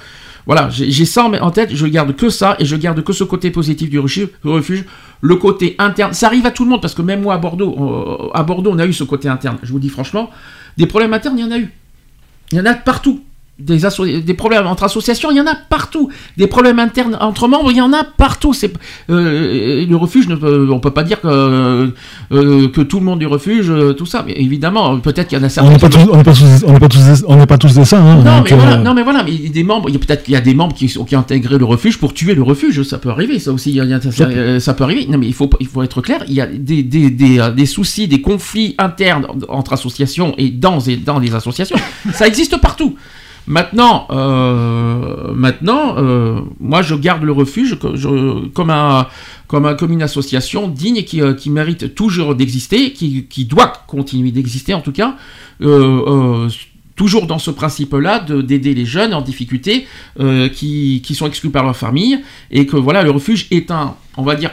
voilà, 0.47 0.69
j'ai 0.71 1.05
ça 1.05 1.27
en 1.27 1.33
en 1.35 1.51
tête, 1.53 1.71
je 1.73 1.87
garde 1.87 2.17
que 2.17 2.31
ça 2.31 2.57
et 2.59 2.65
je 2.65 2.75
garde 2.75 3.05
que 3.05 3.13
ce 3.13 3.23
côté 3.23 3.53
positif 3.53 3.89
du 3.91 4.01
refuge. 4.01 4.85
Le 5.23 5.37
côté 5.37 5.77
interne, 5.79 6.13
ça 6.15 6.27
arrive 6.27 6.47
à 6.47 6.51
tout 6.51 6.65
le 6.65 6.71
monde 6.71 6.81
parce 6.81 6.95
que 6.95 7.03
même 7.03 7.21
moi 7.21 7.35
à 7.35 7.39
Bordeaux, 7.39 7.77
euh, 7.79 8.31
à 8.33 8.43
Bordeaux, 8.43 8.71
on 8.73 8.79
a 8.79 8.87
eu 8.87 8.93
ce 8.93 9.05
côté 9.05 9.29
interne. 9.29 9.59
Je 9.63 9.71
vous 9.73 9.79
dis 9.79 9.91
franchement, 9.91 10.31
des 10.79 10.87
problèmes 10.87 11.13
internes, 11.13 11.39
il 11.39 11.45
y 11.45 11.47
en 11.47 11.51
a 11.51 11.59
eu. 11.59 11.71
Il 12.53 12.59
y 12.59 12.61
en 12.61 12.67
a 12.67 12.75
partout. 12.75 13.23
Des, 13.61 14.35
problèmes 14.35 14.67
entre 14.67 14.85
associations, 14.85 15.31
il 15.31 15.37
y 15.37 15.41
en 15.41 15.47
a 15.47 15.55
partout. 15.55 16.09
Des 16.37 16.47
problèmes 16.47 16.79
internes 16.79 17.17
entre 17.21 17.49
membres, 17.49 17.71
il 17.71 17.77
y 17.77 17.81
en 17.81 17.93
a 17.93 18.05
partout. 18.05 18.53
C'est 18.53 18.73
euh, 19.11 19.87
le 19.87 19.97
refuge, 19.97 20.29
ne 20.29 20.35
peut- 20.37 20.69
on 20.71 20.81
peut 20.81 20.91
pas 20.93 21.03
dire 21.03 21.21
que, 21.21 21.93
euh, 22.33 22.69
que 22.69 22.81
tout 22.81 22.99
le 23.01 23.05
monde 23.05 23.19
du 23.19 23.27
refuge, 23.27 23.71
euh, 23.71 23.93
tout 23.93 24.07
ça. 24.07 24.25
Mais 24.27 24.33
évidemment, 24.37 24.99
peut-être 24.99 25.29
qu'il 25.29 25.39
y 25.39 25.41
en 25.41 25.45
a 25.45 25.49
certains. 25.49 25.69
on 25.71 25.73
n'est 25.73 25.79
pas, 25.79 25.89
tous- 25.89 25.99
pas, 25.99 26.83
des- 26.89 27.25
on 27.27 27.37
n'est 27.37 27.47
pas 27.47 27.59
tous 27.59 27.75
des 27.75 27.85
saints. 27.85 27.99
hein, 28.05 28.17
non, 28.17 28.43
mais 28.43 28.51
voilà, 28.57 28.77
euh, 28.77 28.83
non, 28.83 28.95
mais 28.95 29.03
voilà, 29.03 29.23
mais 29.25 29.33
des 29.49 29.63
membres, 29.65 29.89
il 29.89 29.95
y 29.95 29.97
a 29.97 30.01
peut-être 30.01 30.23
qu'il 30.23 30.35
y 30.35 30.37
a 30.37 30.41
des 30.41 30.55
membres 30.55 30.75
qui, 30.75 30.93
ont 30.99 31.07
intégré 31.19 31.59
le 31.59 31.65
refuge 31.65 31.99
pour 31.99 32.15
tuer 32.15 32.35
le 32.35 32.43
refuge, 32.43 32.83
ça 32.83 32.99
peut 32.99 33.11
arriver, 33.11 33.39
ça 33.39 33.53
aussi, 33.53 33.71
il 33.71 33.77
y 33.77 33.81
a- 33.81 34.01
ça, 34.01 34.25
euh, 34.25 34.61
ça 34.61 34.75
peut 34.75 34.85
arriver. 34.85 35.07
Non, 35.09 35.19
mais 35.19 35.27
il 35.27 35.35
faut, 35.35 35.51
il 35.61 35.67
faut 35.67 35.83
être 35.83 36.01
clair, 36.01 36.25
il 36.29 36.35
y 36.35 36.41
a 36.41 36.47
des, 36.47 36.83
des, 36.83 37.11
des, 37.11 37.39
euh, 37.41 37.51
des 37.51 37.67
soucis, 37.67 38.09
des 38.09 38.21
conflits 38.21 38.75
internes 38.79 39.27
entre 39.49 39.73
associations 39.73 40.35
et 40.39 40.51
dans, 40.51 40.81
et 40.81 40.97
dans 40.97 41.19
les 41.19 41.35
associations. 41.35 41.77
ça 42.13 42.27
existe 42.27 42.57
partout. 42.61 42.95
Maintenant, 43.47 44.07
euh, 44.11 45.33
maintenant, 45.35 45.97
euh, 45.97 46.41
moi 46.61 46.83
je 46.83 46.95
garde 46.95 47.23
le 47.25 47.33
refuge 47.33 47.77
comme 48.55 48.71
un, 48.71 49.07
comme 49.49 49.67
un, 49.67 49.75
comme 49.75 49.93
une 49.93 50.03
association 50.03 50.69
digne 50.69 51.03
qui, 51.03 51.21
euh, 51.21 51.35
qui 51.35 51.51
mérite 51.51 51.95
toujours 51.95 52.35
d'exister, 52.35 52.93
qui, 52.93 53.25
qui 53.27 53.45
doit 53.47 53.73
continuer 53.89 54.31
d'exister 54.31 54.75
en 54.75 54.83
tout 54.83 54.93
cas, 54.93 55.17
toujours 56.97 57.27
dans 57.27 57.39
ce 57.39 57.51
principe-là 57.51 58.21
de- 58.21 58.43
d'aider 58.43 58.75
les 58.75 58.85
jeunes 58.85 59.15
en 59.15 59.23
difficulté 59.23 59.87
qui, 60.55 61.03
qui 61.05 61.15
sont 61.15 61.27
exclus 61.27 61.51
par 61.51 61.65
leur 61.65 61.77
famille 61.77 62.21
et 62.51 62.67
que 62.67 62.77
voilà 62.77 63.03
le 63.03 63.11
refuge 63.11 63.47
est 63.51 63.71
un, 63.71 63.95
on 64.17 64.23
va 64.23 64.37
dire 64.37 64.51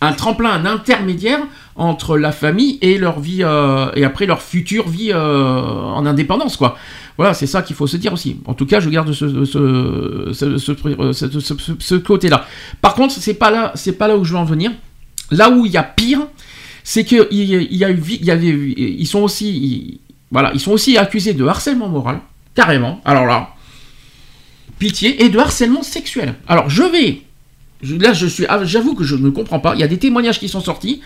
un 0.00 0.12
tremplin, 0.12 0.50
un 0.50 0.66
intermédiaire 0.66 1.40
entre 1.76 2.16
la 2.18 2.32
famille 2.32 2.78
et 2.82 2.98
leur 2.98 3.20
vie 3.20 3.42
et 3.42 4.04
après 4.04 4.26
leur 4.26 4.40
future 4.42 4.88
vie 4.88 5.12
en 5.14 6.04
indépendance 6.06 6.56
quoi. 6.56 6.76
Voilà, 7.16 7.32
c'est 7.34 7.46
ça 7.46 7.62
qu'il 7.62 7.76
faut 7.76 7.86
se 7.86 7.96
dire 7.96 8.12
aussi. 8.12 8.38
En 8.44 8.54
tout 8.54 8.66
cas, 8.66 8.80
je 8.80 8.88
garde 8.90 9.08
euh, 9.10 10.32
ce- 10.32 11.94
côté-là. 11.94 12.46
Par 12.80 12.94
contre, 12.94 13.14
c'est 13.14 13.34
pas 13.34 13.50
là, 13.50 13.72
c'est 13.76 13.92
pas 13.92 14.08
là 14.08 14.16
où 14.16 14.24
je 14.24 14.32
veux 14.32 14.38
en 14.38 14.44
venir. 14.44 14.72
Là 15.30 15.48
où 15.50 15.64
il 15.64 15.72
y 15.72 15.76
a 15.76 15.82
pire, 15.84 16.26
c'est 16.82 17.04
que 17.04 17.32
y 17.32 17.54
a- 17.84 17.90
eu, 17.90 18.00
y 18.00 18.96
ils 19.00 19.06
sont 19.06 19.20
aussi, 19.20 19.48
ils- 19.50 20.00
voilà, 20.30 20.50
ils 20.54 20.60
sont 20.60 20.72
aussi 20.72 20.98
accusés 20.98 21.34
de 21.34 21.44
harcèlement 21.46 21.88
moral, 21.88 22.20
carrément. 22.54 23.00
Alors 23.04 23.26
là, 23.26 23.50
pitié 24.78 25.24
et 25.24 25.28
de 25.28 25.38
harcèlement 25.38 25.82
sexuel. 25.82 26.34
Alors 26.48 26.68
je 26.68 26.82
vais, 26.82 27.22
là 27.98 28.12
je 28.12 28.26
suis, 28.26 28.44
ah, 28.48 28.64
j'avoue 28.64 28.94
que 28.94 29.04
je 29.04 29.14
ne 29.16 29.30
comprends 29.30 29.60
pas. 29.60 29.74
Il 29.74 29.80
y 29.80 29.84
a 29.84 29.88
des 29.88 29.98
témoignages 29.98 30.40
qui 30.40 30.48
sont 30.48 30.60
sortis. 30.60 31.00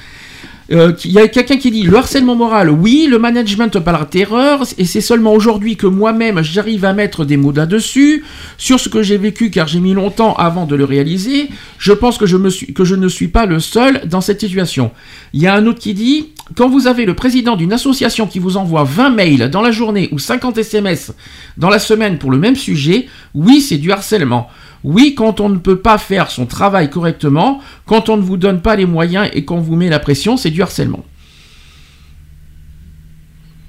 Euh, 0.71 0.93
Il 1.05 1.13
y 1.13 1.19
a 1.19 1.29
quelqu'un 1.29 1.57
qui 1.57 1.71
dit 1.71 1.83
le 1.83 1.97
harcèlement 1.97 2.37
moral, 2.37 2.69
oui, 2.69 3.07
le 3.09 3.19
management 3.19 3.79
par 3.81 4.09
terreur, 4.09 4.65
et 4.77 4.85
c'est 4.85 5.01
seulement 5.01 5.33
aujourd'hui 5.33 5.77
que 5.77 5.87
moi-même 5.87 6.43
j'arrive 6.43 6.85
à 6.85 6.93
mettre 6.93 7.25
des 7.25 7.39
mots 7.39 7.53
là-dessus, 7.53 8.25
sur 8.59 8.79
ce 8.79 8.89
que 8.91 9.03
j'ai 9.03 9.17
vécu 9.17 9.51
car 9.51 9.67
j'ai 9.67 9.81
mis 9.81 9.95
longtemps 9.95 10.35
avant 10.35 10.67
de 10.67 10.77
le 10.77 10.85
réaliser. 10.85 11.49
Je 11.79 11.93
pense 11.93 12.19
que 12.19 12.27
je, 12.27 12.37
me 12.37 12.51
suis, 12.51 12.75
que 12.75 12.85
je 12.85 12.95
ne 12.97 13.09
suis 13.09 13.29
pas 13.29 13.47
le 13.47 13.61
seul 13.61 14.03
dans 14.07 14.21
cette 14.21 14.41
situation. 14.41 14.91
Il 15.33 15.41
y 15.41 15.47
a 15.47 15.55
un 15.55 15.67
autre 15.67 15.79
qui 15.79 15.95
dit 15.95 16.35
quand 16.55 16.69
vous 16.69 16.87
avez 16.87 17.07
le 17.07 17.15
président 17.15 17.57
d'une 17.57 17.73
association 17.73 18.27
qui 18.27 18.39
vous 18.39 18.57
envoie 18.57 18.85
20 18.85 19.11
mails 19.11 19.51
dans 19.51 19.63
la 19.63 19.71
journée 19.71 20.09
ou 20.13 20.19
50 20.19 20.59
SMS 20.59 21.13
dans 21.57 21.71
la 21.71 21.79
semaine 21.79 22.19
pour 22.19 22.31
le 22.31 22.39
même 22.39 22.57
sujet, 22.57 23.07
oui, 23.35 23.61
c'est 23.61 23.79
du 23.79 23.91
harcèlement. 23.93 24.49
Oui, 24.85 25.15
quand 25.15 25.41
on 25.41 25.49
ne 25.49 25.59
peut 25.59 25.79
pas 25.79 25.99
faire 25.99 26.31
son 26.31 26.47
travail 26.47 26.91
correctement, 26.91 27.61
quand 27.87 28.09
on 28.09 28.17
ne 28.17 28.23
vous 28.23 28.37
donne 28.37 28.61
pas 28.61 28.77
les 28.77 28.87
moyens 28.87 29.29
et 29.33 29.45
qu'on 29.45 29.61
vous 29.61 29.77
met 29.77 29.89
la 29.89 29.99
pression, 29.99 30.37
c'est 30.37 30.51
du 30.51 30.63
harcèlement. 30.63 31.05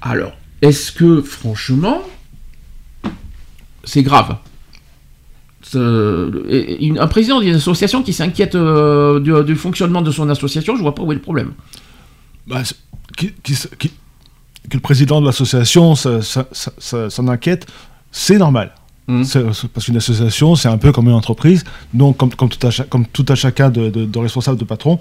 Alors, 0.00 0.32
est-ce 0.62 0.92
que 0.92 1.20
franchement, 1.20 2.02
c'est 3.84 4.02
grave? 4.02 4.36
Un 5.74 7.06
président 7.08 7.40
d'une 7.40 7.54
association 7.54 8.02
qui 8.02 8.12
s'inquiète 8.12 8.54
euh, 8.54 9.42
du, 9.44 9.54
fonctionnement 9.54 10.02
de 10.02 10.10
son 10.10 10.28
association, 10.28 10.74
je 10.74 10.82
vois 10.82 10.94
pas 10.94 11.02
où 11.02 11.12
est 11.12 11.16
le 11.16 11.20
problème. 11.20 11.52
bah, 12.46 12.62
que 13.16 13.26
le 14.72 14.80
président 14.80 15.20
de 15.20 15.26
l'association 15.26 15.94
s'en 15.94 17.28
inquiète, 17.28 17.66
c'est 18.10 18.38
normal. 18.38 18.74
Mmh. 19.10 19.24
C'est- 19.24 19.52
c'est- 19.52 19.68
parce 19.68 19.86
qu'une 19.86 19.96
association, 19.96 20.54
c'est 20.56 20.68
un 20.68 20.78
peu 20.78 20.92
comme 20.92 21.06
une 21.08 21.14
entreprise, 21.14 21.64
donc 21.94 22.16
comme, 22.16 22.32
comme, 22.34 22.48
tout, 22.48 22.64
à 22.66 22.70
cha- 22.70 22.84
comme 22.84 23.06
tout 23.06 23.26
à 23.28 23.34
chacun 23.34 23.68
de, 23.70 23.90
de, 23.90 24.04
de 24.04 24.18
responsables, 24.18 24.58
de 24.58 24.64
patrons, 24.64 24.98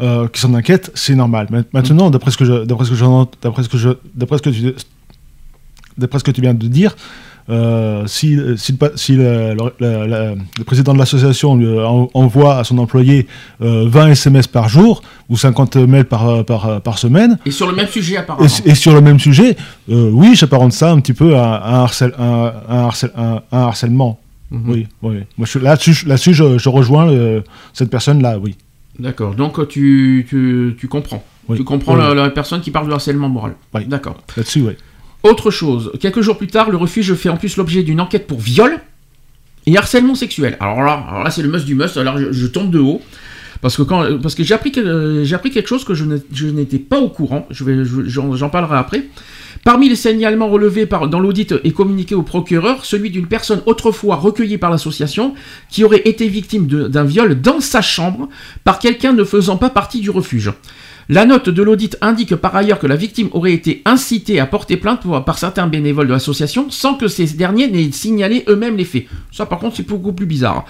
euh, 0.00 0.28
qui 0.28 0.40
s'en 0.40 0.54
inquiète, 0.54 0.90
c'est 0.94 1.14
normal. 1.14 1.46
Ma- 1.50 1.62
Maintenant, 1.72 2.08
Mmh. 2.08 2.12
d'après 2.12 2.30
ce 2.30 2.36
que 2.38 2.44
je, 2.44 2.64
d'après 2.64 2.84
ce 2.86 2.90
que 2.90 2.96
j'en- 2.96 3.28
d'après 3.42 3.62
ce 3.62 3.68
que 3.68 3.78
je, 3.78 3.90
d'après 4.14 4.38
ce 4.38 4.42
que 4.42 4.50
tu, 4.50 4.74
d'après 5.98 6.18
ce 6.18 6.24
que 6.24 6.30
tu 6.30 6.40
viens 6.40 6.54
de 6.54 6.66
dire, 6.68 6.96
euh, 7.50 8.06
si, 8.06 8.38
si, 8.56 8.72
le, 8.72 8.78
pa- 8.78 8.90
si 8.94 9.16
le, 9.16 9.54
le- 9.54 9.72
le- 9.80 10.06
le- 10.06 10.34
le 10.58 10.64
président 10.64 10.92
de 10.94 10.98
l'association 10.98 11.52
en- 11.52 12.08
envoie 12.14 12.58
à 12.58 12.64
son 12.64 12.78
employé 12.78 13.26
euh, 13.60 13.84
20 13.88 14.08
SMS 14.10 14.46
par 14.46 14.68
jour 14.68 15.02
ou 15.28 15.36
50 15.36 15.76
mails 15.76 16.04
par, 16.04 16.44
par, 16.44 16.80
par 16.80 16.98
semaine, 16.98 17.38
Et 17.46 17.50
sur 17.50 17.66
le 17.66 17.74
même 17.74 17.88
sujet 17.88 18.16
apparemment. 18.18 18.46
et, 18.64 18.70
et 18.70 18.74
sur 18.74 18.92
le 18.94 19.00
même 19.00 19.18
sujet, 19.18 19.56
euh, 19.90 20.10
oui, 20.12 20.34
j'apparente 20.34 20.72
ça 20.72 20.92
un 20.92 21.00
petit 21.00 21.12
peu 21.14 21.36
à, 21.36 21.54
à 21.54 21.76
un, 21.80 21.84
harcèle- 21.86 22.14
un- 22.18 22.52
un 22.68 22.86
harcèle- 22.88 23.12
un- 23.16 23.42
un 23.52 23.58
harcèlement. 23.58 24.18
Mhm. 24.50 24.62
Oui, 24.70 24.86
oui. 25.02 25.16
Moi, 25.38 25.46
là-dessus, 25.62 25.92
je- 25.92 26.08
là-dessus, 26.08 26.34
je, 26.34 26.58
je 26.58 26.68
rejoins 26.68 27.08
euh, 27.10 27.40
cette 27.72 27.90
personne-là, 27.90 28.38
oui. 28.38 28.56
D'accord, 28.98 29.34
donc 29.34 29.58
euh, 29.58 29.66
tu, 29.66 30.26
tu, 30.28 30.76
tu 30.78 30.88
comprends. 30.88 31.22
Oui. 31.48 31.56
Tu 31.56 31.64
comprends 31.64 31.94
Oui, 31.94 32.00
la, 32.00 32.10
oui. 32.10 32.16
la 32.16 32.30
personne 32.30 32.60
qui 32.60 32.70
parle 32.70 32.86
de 32.88 32.92
harcèlement 32.92 33.28
moral. 33.28 33.54
Oui. 33.74 33.84
D'accord. 33.86 34.16
Là-dessus, 34.36 34.60
oui. 34.62 34.72
Autre 35.22 35.50
chose, 35.50 35.92
quelques 36.00 36.22
jours 36.22 36.38
plus 36.38 36.46
tard, 36.46 36.70
le 36.70 36.76
refuge 36.76 37.14
fait 37.14 37.28
en 37.28 37.36
plus 37.36 37.56
l'objet 37.56 37.82
d'une 37.82 38.00
enquête 38.00 38.26
pour 38.26 38.40
viol 38.40 38.78
et 39.66 39.76
harcèlement 39.76 40.14
sexuel. 40.14 40.56
Alors 40.60 40.82
là, 40.82 41.30
c'est 41.30 41.42
le 41.42 41.48
must 41.48 41.66
du 41.66 41.74
must, 41.74 41.96
alors 41.96 42.16
je, 42.18 42.46
tombe 42.46 42.70
de 42.70 42.78
haut. 42.78 43.02
Parce 43.60 43.76
que, 43.76 44.42
j'ai 44.42 44.54
appris, 44.54 44.70
quelque 44.72 45.68
chose 45.68 45.84
que 45.84 45.92
je 45.92 46.46
n'étais 46.46 46.78
pas 46.78 46.98
au 46.98 47.10
courant, 47.10 47.46
j'en, 47.50 48.48
parlerai 48.48 48.78
après. 48.78 49.04
Parmi 49.64 49.90
les 49.90 49.96
signalements 49.96 50.48
relevés 50.48 50.86
dans 50.86 51.20
l'audit 51.20 51.54
et 51.64 51.72
communiqués 51.72 52.14
au 52.14 52.22
procureur, 52.22 52.86
celui 52.86 53.10
d'une 53.10 53.26
personne 53.26 53.60
autrefois 53.66 54.16
recueillie 54.16 54.56
par 54.56 54.70
l'association 54.70 55.34
qui 55.68 55.84
aurait 55.84 56.02
été 56.06 56.28
victime 56.28 56.66
d'un 56.66 57.04
viol 57.04 57.38
dans 57.38 57.60
sa 57.60 57.82
chambre 57.82 58.30
par 58.64 58.78
quelqu'un 58.78 59.12
ne 59.12 59.24
faisant 59.24 59.58
pas 59.58 59.68
partie 59.68 60.00
du 60.00 60.08
refuge. 60.08 60.52
La 61.12 61.26
note 61.26 61.48
de 61.48 61.64
l'audit 61.64 61.98
indique 62.02 62.36
par 62.36 62.54
ailleurs 62.54 62.78
que 62.78 62.86
la 62.86 62.94
victime 62.94 63.30
aurait 63.32 63.52
été 63.52 63.82
incitée 63.84 64.38
à 64.38 64.46
porter 64.46 64.76
plainte 64.76 65.02
par 65.26 65.38
certains 65.38 65.66
bénévoles 65.66 66.06
de 66.06 66.12
l'association 66.12 66.70
sans 66.70 66.94
que 66.94 67.08
ces 67.08 67.24
derniers 67.24 67.66
n'aient 67.66 67.90
signalé 67.90 68.44
eux-mêmes 68.46 68.76
les 68.76 68.84
faits. 68.84 69.06
Ça 69.32 69.44
par 69.44 69.58
contre 69.58 69.74
c'est 69.74 69.88
beaucoup 69.88 70.12
plus 70.12 70.26
bizarre. 70.26 70.66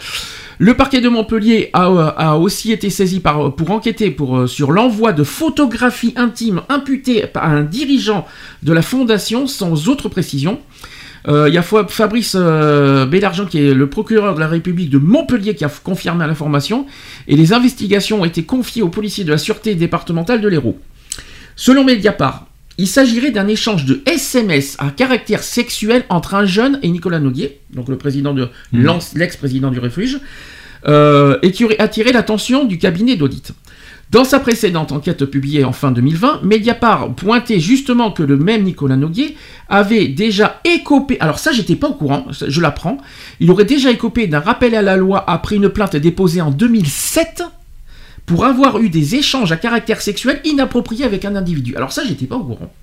Le 0.56 0.72
parquet 0.72 1.02
de 1.02 1.10
Montpellier 1.10 1.68
a, 1.74 1.90
euh, 1.90 2.38
aussi 2.38 2.72
été 2.72 2.88
saisi 2.88 3.20
pour 3.20 3.70
enquêter 3.70 4.16
euh, 4.18 4.46
sur 4.46 4.72
l'envoi 4.72 5.12
de 5.12 5.24
photographies 5.24 6.14
intimes 6.16 6.62
imputées 6.70 7.26
par 7.26 7.44
un 7.44 7.60
dirigeant 7.60 8.26
de 8.62 8.72
la 8.72 8.80
fondation 8.80 9.46
sans 9.46 9.90
autre 9.90 10.08
précision. 10.08 10.58
Euh, 11.28 11.48
Il 11.48 11.54
y 11.54 11.58
a 11.58 11.62
Fa- 11.62 11.86
Fabrice 11.88 12.34
euh, 12.38 13.04
Bélargent 13.06 13.46
qui 13.46 13.58
est 13.58 13.74
le 13.74 13.88
procureur 13.88 14.34
de 14.34 14.40
la 14.40 14.48
République 14.48 14.88
de 14.90 14.98
Montpellier 14.98 15.54
qui 15.54 15.64
a 15.64 15.68
confirmé 15.68 16.26
l'information 16.26 16.86
et 17.28 17.36
les 17.36 17.52
investigations 17.52 18.22
ont 18.22 18.24
été 18.24 18.44
confiées 18.44 18.82
aux 18.82 18.88
policiers 18.88 19.24
de 19.24 19.30
la 19.30 19.38
sûreté 19.38 19.74
départementale 19.74 20.40
de 20.40 20.48
l'Hérault. 20.48 20.78
Selon 21.56 21.84
Mediapart, 21.84 22.46
il 22.78 22.86
s'agirait 22.86 23.30
d'un 23.32 23.48
échange 23.48 23.84
de 23.84 24.00
SMS 24.06 24.76
à 24.78 24.88
caractère 24.90 25.42
sexuel 25.42 26.04
entre 26.08 26.34
un 26.34 26.46
jeune 26.46 26.78
et 26.82 26.88
Nicolas 26.88 27.18
Noguier, 27.20 27.60
donc 27.74 27.88
le 27.88 27.98
président 27.98 28.32
de 28.32 28.48
l'anc- 28.72 29.12
l'ex-président 29.14 29.70
du 29.70 29.78
refuge, 29.78 30.18
euh, 30.88 31.36
et 31.42 31.52
qui 31.52 31.66
aurait 31.66 31.78
attiré 31.78 32.12
l'attention 32.12 32.64
du 32.64 32.78
cabinet 32.78 33.16
d'audit. 33.16 33.52
Dans 34.10 34.24
sa 34.24 34.40
précédente 34.40 34.90
enquête 34.90 35.24
publiée 35.24 35.62
en 35.62 35.70
fin 35.70 35.92
2020, 35.92 36.40
Mediapart 36.42 37.14
pointait 37.14 37.60
justement 37.60 38.10
que 38.10 38.24
le 38.24 38.36
même 38.36 38.64
Nicolas 38.64 38.96
Noguier 38.96 39.36
avait 39.68 40.08
déjà 40.08 40.60
écopé, 40.64 41.16
alors 41.20 41.38
ça 41.38 41.52
j'étais 41.52 41.76
pas 41.76 41.90
au 41.90 41.94
courant, 41.94 42.26
je 42.30 42.60
l'apprends, 42.60 42.98
il 43.38 43.48
aurait 43.52 43.64
déjà 43.64 43.88
écopé 43.92 44.26
d'un 44.26 44.40
rappel 44.40 44.74
à 44.74 44.82
la 44.82 44.96
loi 44.96 45.22
après 45.30 45.54
une 45.54 45.68
plainte 45.68 45.94
déposée 45.94 46.40
en 46.40 46.50
2007 46.50 47.44
pour 48.26 48.44
avoir 48.44 48.80
eu 48.80 48.88
des 48.88 49.14
échanges 49.14 49.52
à 49.52 49.56
caractère 49.56 50.00
sexuel 50.00 50.40
inappropriés 50.44 51.04
avec 51.04 51.24
un 51.24 51.36
individu. 51.36 51.76
Alors 51.76 51.92
ça 51.92 52.02
j'étais 52.04 52.26
pas 52.26 52.36
au 52.36 52.42
courant. 52.42 52.74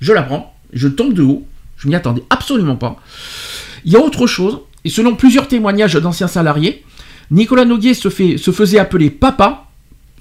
Je 0.00 0.12
l'apprends, 0.12 0.56
je 0.72 0.88
tombe 0.88 1.14
de 1.14 1.22
haut, 1.22 1.46
je 1.76 1.86
m'y 1.86 1.94
attendais 1.94 2.24
absolument 2.30 2.76
pas. 2.76 2.96
Il 3.84 3.92
y 3.92 3.96
a 3.96 4.00
autre 4.00 4.26
chose, 4.26 4.58
et 4.84 4.88
selon 4.88 5.14
plusieurs 5.14 5.46
témoignages 5.46 5.94
d'anciens 5.94 6.26
salariés, 6.26 6.84
Nicolas 7.30 7.64
Noguier 7.64 7.94
se 7.94 8.08
faisait 8.10 8.78
appeler 8.80 9.10
papa, 9.10 9.63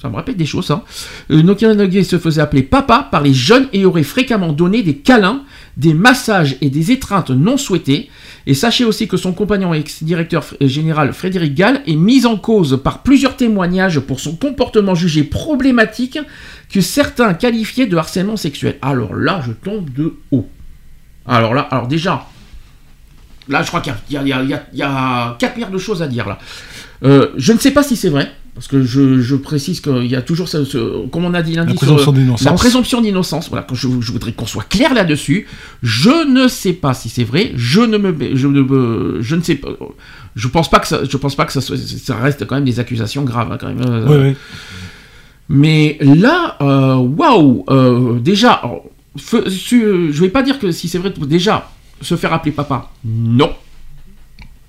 ça 0.04 0.10
me 0.10 0.18
répète 0.18 0.36
des 0.36 0.46
choses, 0.46 0.70
hein. 0.70 0.84
Euh, 1.32 1.42
Noguier 1.42 2.04
se 2.04 2.20
faisait 2.20 2.42
appeler 2.42 2.62
papa 2.62 3.08
par 3.10 3.22
les 3.22 3.34
jeunes 3.34 3.68
et 3.72 3.86
aurait 3.86 4.04
fréquemment 4.04 4.52
donné 4.52 4.84
des 4.84 4.98
câlins, 4.98 5.44
des 5.78 5.94
massages 5.94 6.58
et 6.60 6.70
des 6.70 6.92
étreintes 6.92 7.30
non 7.32 7.56
souhaitées. 7.56 8.10
Et 8.46 8.54
sachez 8.54 8.84
aussi 8.84 9.08
que 9.08 9.16
son 9.16 9.32
compagnon 9.32 9.74
ex-directeur 9.74 10.44
f- 10.44 10.68
général 10.68 11.14
Frédéric 11.14 11.56
Gall 11.56 11.82
est 11.88 11.96
mis 11.96 12.26
en 12.26 12.36
cause 12.36 12.82
par 12.84 13.02
plusieurs 13.02 13.38
témoignages 13.38 14.02
pour 14.02 14.20
son 14.20 14.36
comportement 14.36 14.94
jugé 14.94 15.24
problématique 15.24 16.20
que 16.70 16.82
certains 16.82 17.34
qualifiaient 17.34 17.88
de 17.88 17.96
harcèlement 17.96 18.36
sexuel. 18.36 18.76
Alors 18.82 19.16
là, 19.16 19.42
je 19.48 19.54
tombe 19.54 19.90
de 19.94 20.16
haut. 20.32 20.50
Alors 21.26 21.54
là, 21.54 21.62
alors 21.72 21.88
déjà, 21.88 22.28
là, 23.48 23.64
je 23.64 23.68
crois 23.70 23.80
qu'il 23.80 23.94
y 24.12 24.18
a, 24.82 25.36
4 25.40 25.56
milliards 25.56 25.72
de 25.72 25.78
choses 25.78 26.02
à 26.02 26.08
dire 26.08 26.28
là. 26.28 26.40
Euh, 27.06 27.30
je 27.38 27.54
ne 27.54 27.58
sais 27.60 27.72
pas 27.72 27.84
si 27.84 27.96
c'est 27.96 28.10
vrai, 28.10 28.30
parce 28.56 28.68
que 28.68 28.84
je, 28.84 29.20
je 29.20 29.36
précise 29.36 29.82
qu'il 29.82 30.06
y 30.06 30.16
a 30.16 30.22
toujours, 30.22 30.48
ce, 30.48 30.64
ce- 30.64 31.08
comme 31.08 31.26
on 31.26 31.34
a 31.34 31.42
dit 31.42 31.56
lundi, 31.56 31.74
La 31.74 31.78
présomption 31.78 32.12
d'innocence. 32.12 32.46
la 32.46 32.54
présomption 32.54 33.02
d'innocence. 33.02 33.50
Voilà, 33.50 33.66
je, 33.74 33.88
je 34.00 34.12
voudrais 34.12 34.32
qu'on 34.34 34.46
soit 34.46 34.64
clair 34.70 34.94
là-dessus. 34.94 35.48
Je 35.82 36.28
ne 36.30 36.48
sais 36.48 36.74
pas 36.74 36.94
si 36.94 37.10
c'est 37.10 37.24
vrai. 37.24 37.52
Je 37.56 37.82
ne 37.82 37.98
me, 37.98 38.36
je 38.36 38.48
ne 38.48 39.22
je 39.22 39.36
ne 39.36 39.42
sais 39.42 39.56
pas. 39.56 39.70
Je 40.36 40.48
pense 40.48 40.70
pas 40.70 40.80
que 40.80 40.88
ça, 40.88 41.02
je 41.10 41.18
pense 41.18 41.36
pas 41.36 41.46
que 41.46 41.52
ça, 41.52 41.62
soit- 41.62 41.78
ça 41.78 42.16
reste 42.18 42.46
quand 42.46 42.56
même 42.56 42.66
des 42.66 42.80
accusations 42.80 43.24
graves 43.24 43.52
hein, 43.52 43.58
quand 43.60 43.68
même. 43.68 43.82
euh, 43.88 44.08
Oui, 44.08 44.30
oui. 44.30 44.36
mais 45.50 45.98
là, 46.02 46.58
euh, 46.62 46.96
waouh, 46.96 47.66
euh, 47.70 48.20
déjà, 48.20 48.54
alors, 48.54 48.84
fe- 49.18 49.50
su- 49.50 50.12
je 50.12 50.22
vais 50.22 50.30
pas 50.30 50.44
dire 50.44 50.60
que 50.60 50.72
si 50.72 50.88
c'est 50.88 50.98
vrai, 50.98 51.14
déjà, 51.28 51.70
se 52.02 52.16
faire 52.16 52.34
appeler 52.34 52.52
papa, 52.52 52.92
non. 53.06 53.52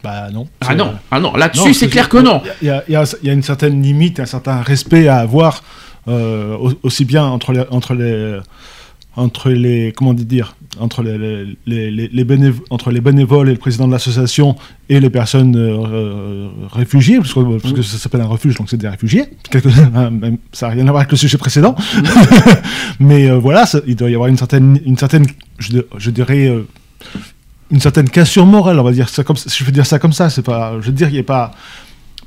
Bah 0.05 0.28
non. 0.33 0.47
Ah 0.60 0.74
non, 0.74 0.94
ah 1.10 1.18
non, 1.18 1.33
là-dessus 1.34 1.62
c'est 1.74 1.89
clair 1.89 2.08
que 2.10 2.18
non. 2.18 2.42
Il 2.62 2.68
y 2.68 2.70
a, 2.70 2.84
il 2.89 2.92
y 2.92 2.97
a- 2.97 3.16
il 3.23 3.26
y 3.26 3.31
a 3.31 3.33
une 3.33 3.42
certaine 3.42 3.83
limite, 3.83 4.20
un 4.20 4.26
certain 4.26 4.60
respect 4.60 5.08
à 5.08 5.16
avoir, 5.16 5.62
euh, 6.08 6.55
au- 6.57 6.74
aussi 6.83 7.05
bien 7.07 7.24
entre 7.24 7.52
les, 7.52 7.65
entre 7.70 7.94
les, 7.94 8.39
entre 9.16 9.50
les, 9.50 9.92
comment 9.97 10.12
dire, 10.12 10.57
entre 10.81 11.02
les, 11.05 11.16
les, 11.16 11.57
les- 11.66 11.91
les- 11.92 12.08
les 12.12 12.24
bénév- 12.24 12.60
entre 12.68 12.91
les 12.91 13.00
bénévoles 13.00 13.49
et 13.49 13.52
le 13.52 13.58
président 13.58 13.86
de 13.86 13.92
l'association 13.92 14.57
et 14.89 14.99
les 14.99 15.08
personnes 15.08 15.55
euh, 15.57 15.78
euh, 15.86 16.49
réfugiées, 16.73 17.18
parce 17.18 17.33
que, 17.33 17.58
parce 17.58 17.73
que 17.73 17.83
ça 17.83 17.97
s'appelle 17.97 18.23
un 18.23 18.26
refuge, 18.26 18.57
donc 18.57 18.68
c'est 18.68 18.76
des 18.76 18.89
réfugiés. 18.89 19.24
Quelque- 19.50 19.70
ça 20.52 20.66
n'a 20.68 20.73
rien 20.74 20.86
à 20.89 20.91
voir 20.91 20.97
avec 21.02 21.12
le 21.12 21.16
sujet 21.16 21.39
précédent. 21.39 21.76
Mais 23.00 23.31
euh, 23.31 23.39
voilà, 23.39 23.66
ça- 23.66 23.81
il 23.86 23.97
doit 23.97 24.10
y 24.10 24.15
avoir 24.15 24.28
une 24.28 24.36
certaine, 24.36 24.81
une 24.84 24.99
certaine, 24.99 25.26
je, 25.58 25.78
je 25.97 26.10
dirais. 26.10 26.52
Une 27.75 27.81
certaine 27.81 28.09
cassure 28.09 28.47
morale, 28.47 28.78
on 28.78 28.85
va 28.85 28.93
dire 28.93 29.09
ça 29.09 29.25
comme 29.25 29.36
si 29.36 29.49
je 29.51 29.65
veux 29.65 29.73
dire 29.73 29.85
ça 29.85 29.99
comme 29.99 30.12
ça, 30.12 30.31
c'est 30.31 30.43
pas, 30.43 30.81
je 30.81 30.86
veux 30.86 30.93
dire, 30.93 31.09
il 31.09 31.17
y 31.17 31.19
a 31.19 31.25
pas, 31.25 31.51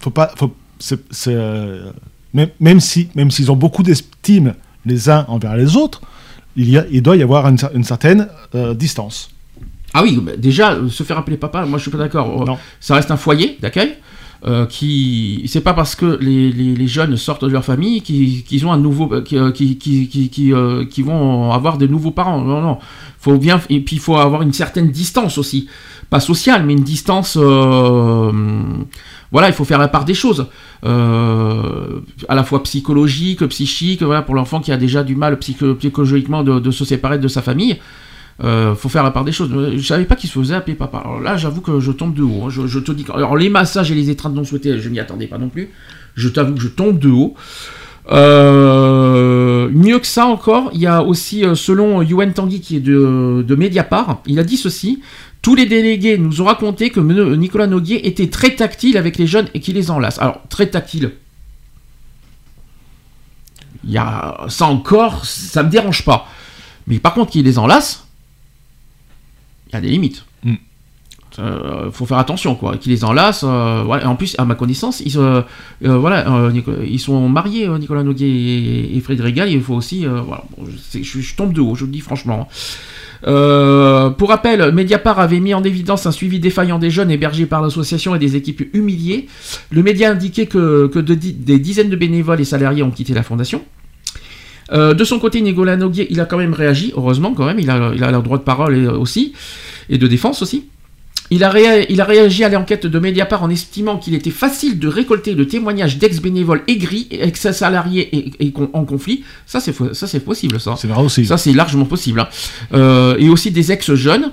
faut 0.02 0.10
pas, 0.10 0.32
faut, 0.36 0.54
c'est, 0.78 1.00
euh, 1.30 1.90
même, 2.34 2.50
même 2.60 2.82
si, 2.82 3.10
même 3.16 3.32
s'ils 3.32 3.50
ont 3.50 3.56
beaucoup 3.56 3.82
d'estime 3.82 4.56
les 4.86 5.10
uns 5.10 5.26
envers 5.30 5.56
les 5.56 5.78
autres, 5.78 6.02
il 6.58 6.70
y 6.70 6.78
a, 6.78 6.86
il 6.92 7.02
doit 7.02 7.16
y 7.16 7.24
avoir 7.24 7.48
une, 7.48 7.58
une 7.74 7.86
certaine 7.86 8.28
euh, 8.56 8.74
distance. 8.74 9.32
Ah 9.94 10.04
oui, 10.04 10.20
bah, 10.22 10.34
déjà, 10.38 10.78
se 10.90 11.04
faire 11.04 11.18
appeler 11.18 11.38
papa, 11.38 11.66
moi 11.66 11.78
je 11.78 11.84
suis 11.84 11.92
pas 11.92 11.98
d'accord. 11.98 12.60
Ça 12.82 12.96
reste 12.96 13.10
un 13.10 13.18
foyer 13.18 13.58
d'accueil. 13.62 13.96
Euh, 14.46 14.66
qui 14.68 15.44
c'est 15.48 15.62
pas 15.62 15.74
parce 15.74 15.96
que 15.96 16.18
les, 16.22 16.52
les- 16.52 16.88
jeunes 16.88 17.18
sortent 17.18 17.44
de 17.44 17.50
leur 17.50 17.66
famille 17.66 18.02
qu'ils 18.02 18.44
qu'ils 18.44 18.66
ont 18.68 18.72
un 18.72 18.78
nouveau 18.78 19.12
euh, 19.12 19.24
euh, 19.34 19.52
qui, 19.52 19.78
qui, 19.78 20.08
qui, 20.08 20.54
euh, 20.54 20.86
qui 20.86 21.02
vont 21.02 21.52
avoir 21.52 21.78
des 21.78 21.88
nouveaux 21.88 22.12
parents. 22.12 22.42
Non 22.42 22.62
non. 22.62 22.78
Faut 23.20 23.38
bien 23.38 23.60
et 23.70 23.80
puis 23.82 23.96
il 23.96 24.00
faut 24.00 24.16
avoir 24.18 24.42
une 24.44 24.54
certaine 24.54 24.90
distance 24.92 25.38
aussi. 25.38 25.68
Pas 26.10 26.20
sociale 26.20 26.64
mais 26.66 26.74
une 26.74 26.84
distance 26.84 27.38
euh, 27.40 28.32
voilà 29.32 29.48
il 29.50 29.54
faut 29.54 29.66
faire 29.66 29.80
la 29.80 29.88
part 29.90 30.06
des 30.06 30.14
choses. 30.14 30.48
À 30.84 32.36
la 32.36 32.44
fois 32.44 32.64
psychologique 32.64 33.46
psychique 33.48 34.04
voilà 34.04 34.22
pour 34.22 34.36
l'enfant 34.36 34.60
qui 34.60 34.72
a 34.72 34.78
déjà 34.78 35.04
du 35.04 35.16
mal 35.16 35.38
psycho- 35.40 35.76
psychologiquement 35.76 36.44
de, 36.44 36.60
de 36.60 36.72
se 36.72 36.86
séparer 36.86 37.18
de 37.20 37.28
sa 37.28 37.42
famille 37.42 37.78
euh, 38.44 38.76
faut 38.76 38.90
faire 38.90 39.04
la 39.04 39.12
part 39.12 39.26
des 39.26 39.32
choses. 39.32 39.50
Je 39.76 39.86
savais 39.86 40.06
pas 40.06 40.16
qu'il 40.16 40.30
se 40.30 40.38
faisait 40.38 40.54
appeler 40.54 40.76
papa. 40.76 41.00
Alors 41.00 41.20
là, 41.20 41.38
j'avoue 41.38 41.62
que 41.62 41.80
je 41.80 41.92
tombe 41.92 42.14
de 42.14 42.24
haut. 42.24 42.44
hein. 42.46 42.50
Je, 42.50 42.80
te 42.80 42.92
dis. 42.92 43.06
Alors 43.14 43.36
les 43.36 43.50
massages 43.50 43.92
et 43.92 43.96
les 43.96 44.10
étreintes 44.10 44.36
non 44.36 44.44
souhaitées, 44.44 44.80
je 44.80 44.90
m'y 44.90 45.00
attendais 45.00 45.28
pas 45.28 45.38
non 45.38 45.50
plus. 45.50 45.70
Je 46.16 46.30
t'avoue 46.30 46.54
que 46.54 46.62
je 46.62 46.68
tombe 46.68 47.00
de 47.00 47.10
haut. 47.10 47.36
Euh, 48.10 49.70
mieux 49.72 50.00
que 50.00 50.08
ça 50.08 50.28
encore, 50.28 50.70
il 50.74 50.80
y 50.80 50.88
a 50.88 51.04
aussi, 51.04 51.44
euh, 51.44 51.56
selon 51.56 52.02
Yuen 52.02 52.32
Tanguy 52.32 52.62
qui 52.62 52.78
est 52.78 52.80
de, 52.80 53.56
Mediapart, 53.56 54.22
il 54.28 54.40
a 54.40 54.44
dit 54.44 54.58
ceci. 54.58 55.02
Tous 55.42 55.56
les 55.56 55.66
délégués 55.66 56.18
nous 56.18 56.42
ont 56.42 56.46
raconté 56.46 56.90
que 56.90 57.00
Nicolas 57.00 57.68
Noguier 57.68 58.08
était 58.08 58.28
très 58.28 58.56
tactile 58.56 58.98
avec 58.98 59.18
les 59.18 59.28
jeunes 59.28 59.48
et 59.54 59.60
qu'il 59.60 59.76
les 59.76 59.92
enlace. 59.92 60.20
Alors, 60.20 60.42
très 60.50 60.68
tactile. 60.68 61.12
Il 63.84 63.92
y 63.92 63.98
a 63.98 64.46
ça 64.50 64.66
encore, 64.66 65.26
ça 65.26 65.64
me 65.64 65.70
dérange 65.70 66.04
pas. 66.04 66.28
Mais 66.88 67.00
par 67.00 67.14
contre, 67.14 67.32
qu'il 67.32 67.46
les 67.46 67.60
enlace, 67.60 68.07
il 69.70 69.74
y 69.74 69.76
a 69.78 69.82
des 69.82 69.90
limites. 69.90 70.26
Euh, 71.40 71.92
faut 71.92 72.08
faire 72.08 72.18
attention 72.18 72.56
quoi, 72.56 72.78
qu'ils 72.78 72.92
les 72.92 73.04
enlacent. 73.04 73.44
euh, 73.48 73.84
voilà. 73.86 74.04
Et 74.04 74.08
En 74.08 74.16
plus, 74.16 74.34
à 74.40 74.46
ma 74.46 74.56
connaissance, 74.56 75.02
ils, 75.06 75.18
euh, 75.20 75.42
voilà, 75.84 76.50
Nico- 76.52 76.72
ils 76.84 76.98
sont 77.00 77.30
mariés, 77.30 77.68
Nicolas 77.80 78.02
Noguier 78.02 78.28
et, 78.28 78.98
et 78.98 79.00
Frédéric 79.02 79.36
Gall. 79.36 79.50
Il 79.52 79.62
faut 79.62 79.76
aussi, 79.76 80.06
voilà, 80.06 80.44
bon, 80.58 80.66
je, 80.66 80.78
sais- 80.78 81.04
je- 81.04 81.20
je 81.20 81.36
tombe 81.36 81.54
de 81.54 81.62
haut, 81.62 81.76
je 81.76 81.86
le 81.86 81.92
dis 81.92 82.00
franchement. 82.00 82.48
Euh, 83.28 84.10
pour 84.10 84.30
rappel, 84.30 84.72
Mediapart 84.72 85.20
avait 85.20 85.40
mis 85.40 85.54
en 85.54 85.64
évidence 85.64 86.06
un 86.08 86.12
suivi 86.12 86.40
défaillant 86.40 86.80
des 86.80 86.90
jeunes 86.90 87.12
hébergés 87.12 87.46
par 87.46 87.62
l'association 87.62 88.16
et 88.16 88.20
des 88.20 88.36
équipes 88.36 88.64
humiliées. 88.74 89.28
Le 89.70 89.84
média 89.84 90.10
indiquait 90.12 90.46
que, 90.48 90.88
que 90.88 91.00
de 91.00 91.14
di- 91.14 91.34
des 91.34 91.60
dizaines 91.60 91.90
de 91.90 91.96
bénévoles 91.96 92.42
et 92.42 92.46
salariés 92.46 92.82
ont 92.84 92.92
quitté 92.92 93.14
la 93.14 93.24
fondation. 93.24 93.62
Euh, 94.72 94.94
de 94.94 95.04
son 95.04 95.20
côté, 95.20 95.42
Nicolas 95.42 95.78
Noguier, 95.78 96.08
il 96.10 96.20
a 96.20 96.26
quand 96.26 96.38
même 96.38 96.54
réagi, 96.54 96.92
heureusement 96.96 97.34
quand 97.34 97.46
même, 97.46 97.60
il 97.60 97.70
a, 97.70 97.92
il 97.96 98.04
a 98.04 98.12
le 98.12 98.22
droit 98.22 98.38
de 98.38 98.44
parole 98.44 98.76
et, 98.78 98.88
aussi, 98.88 99.34
et 99.90 99.98
de 99.98 100.08
défense 100.08 100.42
aussi. 100.42 100.66
Il 101.30 101.44
a, 101.44 101.50
réa- 101.52 101.86
il 101.90 102.00
a 102.00 102.06
réagi 102.06 102.46
à 102.46 102.50
l'enquête 102.50 102.86
de 102.88 103.00
Mediapart 103.00 103.44
en 103.44 103.50
estimant 103.50 103.98
qu'il 103.98 104.14
était 104.14 104.30
facile 104.30 104.80
de 104.80 104.88
récolter 104.88 105.34
le 105.36 105.46
témoignage 105.46 105.98
d'ex-bénévoles 105.98 106.62
aigris, 106.70 107.08
ex-salariés 107.12 108.08
et, 108.16 108.32
et 108.46 108.52
con- 108.54 108.70
en 108.72 108.86
conflit. 108.86 109.24
Ça, 109.46 109.60
c'est 109.60 109.78
fo- 109.78 109.94
ça, 109.94 110.08
c'est 110.08 110.22
possible, 110.22 110.58
ça. 110.62 110.76
C'est 110.78 110.88
vrai 110.88 111.04
aussi. 111.04 111.26
Ça, 111.26 111.38
c'est 111.38 111.52
largement 111.52 111.84
possible. 111.84 112.22
hein. 112.22 112.30
Euh, 112.74 113.18
et 113.20 113.28
aussi 113.28 113.52
des 113.52 113.74
ex-jeunes 113.74 114.32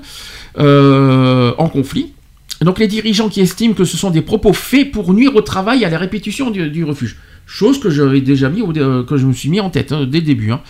euh, 0.58 1.52
en 1.58 1.68
conflit. 1.68 2.12
Donc 2.60 2.78
les 2.78 2.86
dirigeants 2.86 3.28
qui 3.28 3.40
estiment 3.40 3.74
que 3.74 3.84
ce 3.84 3.96
sont 3.96 4.10
des 4.10 4.22
propos 4.22 4.52
faits 4.52 4.92
pour 4.92 5.12
nuire 5.12 5.34
au 5.34 5.40
travail 5.42 5.82
et 5.82 5.86
à 5.86 5.90
la 5.90 5.98
répétition 5.98 6.50
du, 6.50 6.70
du 6.70 6.84
refuge. 6.84 7.16
Chose 7.46 7.78
que 7.80 7.90
j'avais 7.90 8.20
déjà 8.20 8.48
mis, 8.48 8.62
euh, 8.78 9.02
que 9.04 9.16
je 9.16 9.26
me 9.26 9.32
suis 9.32 9.48
mis 9.50 9.60
en 9.60 9.70
tête 9.70 9.92
hein, 9.92 10.06
dès 10.10 10.18
le 10.20 10.24
début. 10.26 10.50
hein. 10.52 10.60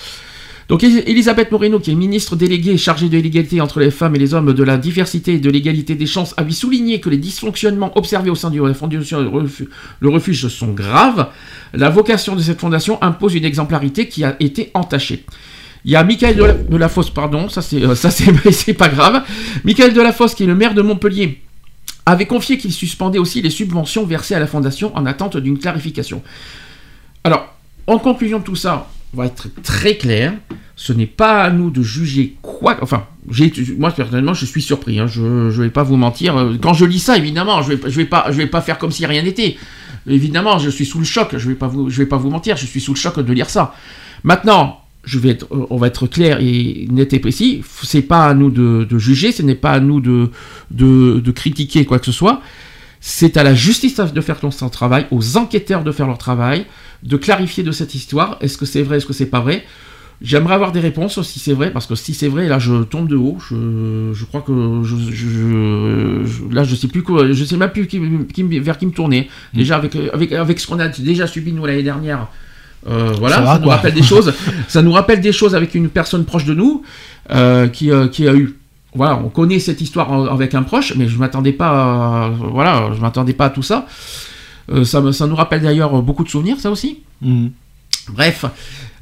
Donc 0.69 0.83
Elis- 0.83 1.03
Elisabeth 1.07 1.53
Moreno, 1.53 1.79
qui 1.79 1.91
est 1.91 1.95
ministre 1.95 2.37
déléguée 2.37 2.79
chargée 2.79 3.11
de 3.11 3.19
l'égalité 3.19 3.61
entre 3.61 3.81
les 3.81 3.91
femmes 3.91 4.17
et 4.17 4.19
les 4.19 4.33
hommes, 4.33 4.55
de 4.55 4.63
la 4.63 4.79
diversité 4.79 5.35
et 5.35 5.39
de 5.39 5.51
l'égalité 5.51 5.95
des 5.95 6.07
chances, 6.07 6.33
a 6.39 6.43
lui 6.43 6.55
souligné 6.55 7.01
que 7.01 7.11
les 7.11 7.19
dysfonctionnements 7.19 7.97
observés 7.99 8.31
au 8.31 8.35
sein 8.35 8.51
du 8.51 8.61
fondation 8.75 9.21
le 9.21 9.29
refu- 9.29 9.69
le 10.01 10.09
refuge 10.09 10.49
sont 10.49 10.73
graves. 10.73 11.29
La 11.75 11.91
vocation 11.91 12.35
de 12.35 12.41
cette 12.41 12.61
fondation 12.61 13.01
impose 13.03 13.35
une 13.35 13.45
exemplarité 13.45 14.09
qui 14.09 14.25
a 14.25 14.37
été 14.41 14.71
entachée. 14.73 15.25
Il 15.85 15.91
y 15.91 15.97
a 15.97 16.03
Michael 16.03 16.35
Dela- 16.37 16.55
Delafosse, 16.55 17.11
pardon, 17.11 17.51
ça 17.51 17.61
c'est 17.61 17.83
euh, 17.85 17.95
ça 17.95 18.11
c'est 18.11 18.73
pas 18.79 18.89
grave. 18.89 19.23
Michael 19.65 19.93
Delafosse, 19.93 20.35
qui 20.35 20.45
est 20.45 20.47
le 20.47 20.55
maire 20.55 20.73
de 20.75 20.81
Montpellier, 20.81 21.43
avait 22.07 22.25
confié 22.27 22.57
qu'il 22.57 22.73
suspendait 22.73 23.19
aussi 23.19 23.43
les 23.43 23.51
subventions 23.51 24.07
versées 24.07 24.35
à 24.35 24.39
la 24.39 24.47
fondation 24.47 24.97
en 24.97 25.05
attente 25.05 25.37
d'une 25.37 25.59
clarification. 25.59 26.23
Alors, 27.25 27.55
en 27.87 27.99
conclusion 27.99 28.39
de 28.39 28.45
tout 28.45 28.55
ça, 28.55 28.89
on 29.15 29.19
va 29.19 29.27
être 29.27 29.49
très 29.63 29.97
clair. 29.97 30.35
Ce 30.77 30.93
n'est 30.93 31.07
pas 31.07 31.43
à 31.43 31.51
nous 31.51 31.71
de 31.71 31.83
juger 31.83 32.37
quoi. 32.43 32.77
Enfin, 32.83 33.07
moi 33.79 33.91
personnellement, 33.93 34.35
je 34.35 34.45
suis 34.45 34.61
surpris. 34.61 34.99
hein, 34.99 35.07
je 35.07 35.23
ne 35.23 35.51
vais 35.51 35.71
pas 35.71 35.85
vous 35.85 35.97
mentir. 35.97 36.37
Euh, 36.37 36.55
Quand 36.61 36.75
je 36.75 36.85
lis 36.85 36.99
ça, 36.99 37.17
évidemment, 37.17 37.63
je 37.63 37.73
je 37.87 37.97
vais 37.97 38.47
pas, 38.47 38.61
faire 38.61 38.79
comme 38.79 38.91
si 38.91 39.07
rien 39.07 39.23
n'était. 39.23 39.57
Évidemment, 40.07 40.59
je 40.59 40.69
suis 40.69 40.85
sous 40.85 40.99
le 40.99 41.05
choc. 41.05 41.29
Je 41.33 41.39
je 41.39 41.49
vais 41.49 42.07
pas 42.07 42.17
vous 42.19 42.31
mentir. 42.31 42.57
Je 42.57 42.67
suis 42.67 42.81
sous 42.81 42.93
le 42.93 42.99
choc 42.99 43.19
de 43.19 43.33
lire 43.33 43.49
ça. 43.49 43.75
Maintenant, 44.25 44.81
je 45.05 45.19
vais 45.19 45.31
être, 45.31 45.47
euh, 45.53 45.67
on 45.71 45.77
va 45.79 45.87
être 45.87 46.07
clair 46.07 46.41
et 46.41 46.87
net 46.91 47.13
et 47.15 47.21
précis. 47.21 47.63
C'est 47.83 48.03
pas 48.03 48.27
à 48.27 48.35
nous 48.35 48.51
de, 48.51 48.99
juger. 48.99 49.33
Ce 49.33 49.43
n'est 49.43 49.55
pas 49.55 49.73
à 49.73 49.81
nous 49.81 50.01
de 50.01 51.31
critiquer 51.31 51.85
quoi 51.87 51.99
que 51.99 52.07
ce 52.07 52.13
soit. 52.13 52.43
C'est 53.07 53.37
à 53.37 53.43
la 53.43 53.55
justice 53.55 53.97
de 53.99 54.21
faire 54.23 54.39
son 54.51 54.71
travail, 54.71 55.07
aux 55.11 55.37
enquêteurs 55.37 55.85
de 55.85 55.93
faire 55.93 56.07
leur 56.07 56.17
travail, 56.17 56.65
de 57.03 57.19
clarifier 57.19 57.63
de 57.63 57.71
cette 57.71 57.95
histoire. 57.95 58.39
Est-ce 58.41 58.57
que 58.57 58.65
c'est 58.65 58.83
vrai, 58.83 58.97
est-ce 58.97 59.05
que 59.05 59.13
c'est 59.13 59.27
pas 59.27 59.41
vrai? 59.41 59.63
J'aimerais 60.23 60.55
avoir 60.55 60.73
des 60.73 60.81
réponses 60.81 61.21
si 61.21 61.39
c'est 61.39 61.53
vrai, 61.53 61.71
parce 61.71 61.87
que 61.87 61.97
si 61.97 62.15
c'est 62.15 62.29
vrai, 62.29 62.49
là 62.49 62.59
je 62.59 62.83
tombe 62.83 63.07
de 63.07 63.17
haut. 63.17 63.37
Je, 63.47 64.13
je 64.15 64.25
crois 64.25 64.41
que 64.41 64.81
je, 64.85 64.97
je- 65.13 66.25
je- 66.25 66.55
là 66.55 66.65
je 66.65 66.75
sais 66.75 66.89
plus 66.89 67.03
quoi, 67.03 67.31
je 67.31 67.45
sais 67.45 67.59
même 67.59 67.69
plus 67.73 67.87
qui- 67.87 68.01
qui- 68.33 68.59
vers 68.61 68.79
qui 68.79 68.87
me 68.87 68.93
tourner. 68.93 69.29
Déjà 69.53 69.77
avec 69.77 69.95
avec 69.97 70.33
avec 70.33 70.59
ce 70.59 70.67
qu'on 70.67 70.79
a 70.81 70.89
déjà 70.89 71.27
subi 71.27 71.53
nous 71.53 71.67
l'année 71.67 71.83
dernière. 71.83 72.29
euh, 72.89 73.13
voilà, 73.19 73.37
Ça 73.45 73.59
nous 73.59 73.65
quoi. 73.65 73.77
rappelle 73.77 73.93
des 73.93 74.03
choses. 74.03 74.33
ça 74.69 74.81
nous 74.81 74.93
rappelle 74.93 75.21
des 75.21 75.33
choses 75.33 75.55
avec 75.55 75.75
une 75.75 75.91
personne 75.91 76.25
proche 76.25 76.47
de 76.47 76.55
nous 76.55 76.83
euh, 77.31 77.67
qui, 77.69 77.91
euh, 77.91 78.09
qui 78.09 78.27
a 78.27 78.35
eu. 78.35 78.55
Voilà, 78.95 79.17
on 79.25 79.29
connaît 79.29 79.59
cette 79.59 79.81
histoire 79.81 80.11
en- 80.13 80.27
avec 80.27 80.55
un 80.55 80.63
proche, 80.63 80.95
mais 80.97 81.09
je 81.09 81.19
m'attendais 81.19 81.53
pas. 81.53 82.27
À, 82.27 82.29
voilà, 82.31 82.91
je 82.95 83.01
m'attendais 83.01 83.33
pas 83.33 83.47
à 83.47 83.51
tout 83.51 83.63
ça. 83.63 83.87
Euh, 84.71 84.85
ça, 84.85 85.01
me- 85.01 85.13
ça 85.13 85.27
nous 85.27 85.35
rappelle 85.37 85.63
d'ailleurs 85.63 86.01
beaucoup 86.03 86.25
de 86.25 86.29
souvenirs, 86.29 86.59
ça 86.61 86.71
aussi. 86.71 87.01
Mhm. 87.21 87.51
Bref, 88.11 88.45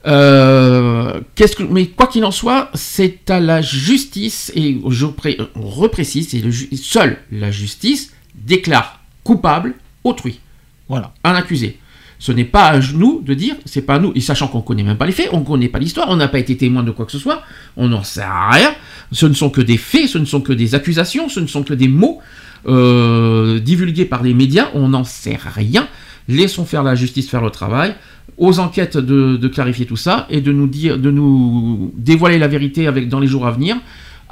euh, 0.06 1.20
qu'est-ce 1.34 1.56
que, 1.56 1.62
mais 1.62 1.86
quoi 1.86 2.06
qu'il 2.06 2.24
en 2.24 2.30
soit, 2.30 2.70
c'est 2.74 3.30
à 3.30 3.40
la 3.40 3.60
justice 3.62 4.50
et 4.54 4.80
je 4.88 5.06
pré- 5.06 5.38
on 5.56 5.68
reprécise, 5.68 6.30
c'est 6.30 6.40
le 6.40 6.52
seule 6.76 7.18
la 7.30 7.50
justice 7.50 8.12
déclare 8.34 9.00
coupable 9.24 9.74
autrui. 10.04 10.40
Voilà. 10.88 11.12
Un 11.24 11.34
accusé. 11.34 11.78
Ce 12.22 12.30
n'est 12.30 12.44
pas 12.44 12.66
à 12.66 12.78
nous 12.78 13.20
de 13.20 13.34
dire, 13.34 13.56
c'est 13.64 13.82
pas 13.82 13.96
à 13.96 13.98
nous, 13.98 14.12
et 14.14 14.20
sachant 14.20 14.46
qu'on 14.46 14.60
connaît 14.60 14.84
même 14.84 14.96
pas 14.96 15.06
les 15.06 15.12
faits, 15.12 15.30
on 15.32 15.40
connaît 15.40 15.66
pas 15.66 15.80
l'histoire, 15.80 16.06
on 16.08 16.14
n'a 16.14 16.28
pas 16.28 16.38
été 16.38 16.56
témoin 16.56 16.84
de 16.84 16.92
quoi 16.92 17.04
que 17.04 17.10
ce 17.10 17.18
soit, 17.18 17.42
on 17.76 17.88
n'en 17.88 18.04
sait 18.04 18.22
rien. 18.24 18.70
Ce 19.10 19.26
ne 19.26 19.34
sont 19.34 19.50
que 19.50 19.60
des 19.60 19.76
faits, 19.76 20.06
ce 20.06 20.18
ne 20.18 20.24
sont 20.24 20.40
que 20.40 20.52
des 20.52 20.76
accusations, 20.76 21.28
ce 21.28 21.40
ne 21.40 21.48
sont 21.48 21.64
que 21.64 21.74
des 21.74 21.88
mots 21.88 22.20
euh, 22.68 23.58
divulgués 23.58 24.04
par 24.04 24.22
les 24.22 24.34
médias, 24.34 24.68
on 24.74 24.90
n'en 24.90 25.02
sait 25.02 25.36
rien. 25.36 25.88
Laissons 26.28 26.64
faire 26.64 26.84
la 26.84 26.94
justice 26.94 27.28
faire 27.28 27.42
le 27.42 27.50
travail, 27.50 27.92
aux 28.38 28.60
enquêtes 28.60 28.98
de, 28.98 29.48
clarifier 29.48 29.86
tout 29.86 29.96
ça 29.96 30.28
et 30.30 30.40
de 30.40 30.52
nous 30.52 30.68
dire, 30.68 31.00
de 31.00 31.10
nous 31.10 31.92
dévoiler 31.96 32.38
la 32.38 32.46
vérité 32.46 32.88
dans 33.08 33.18
les 33.18 33.26
jours 33.26 33.48
à 33.48 33.50
venir. 33.50 33.78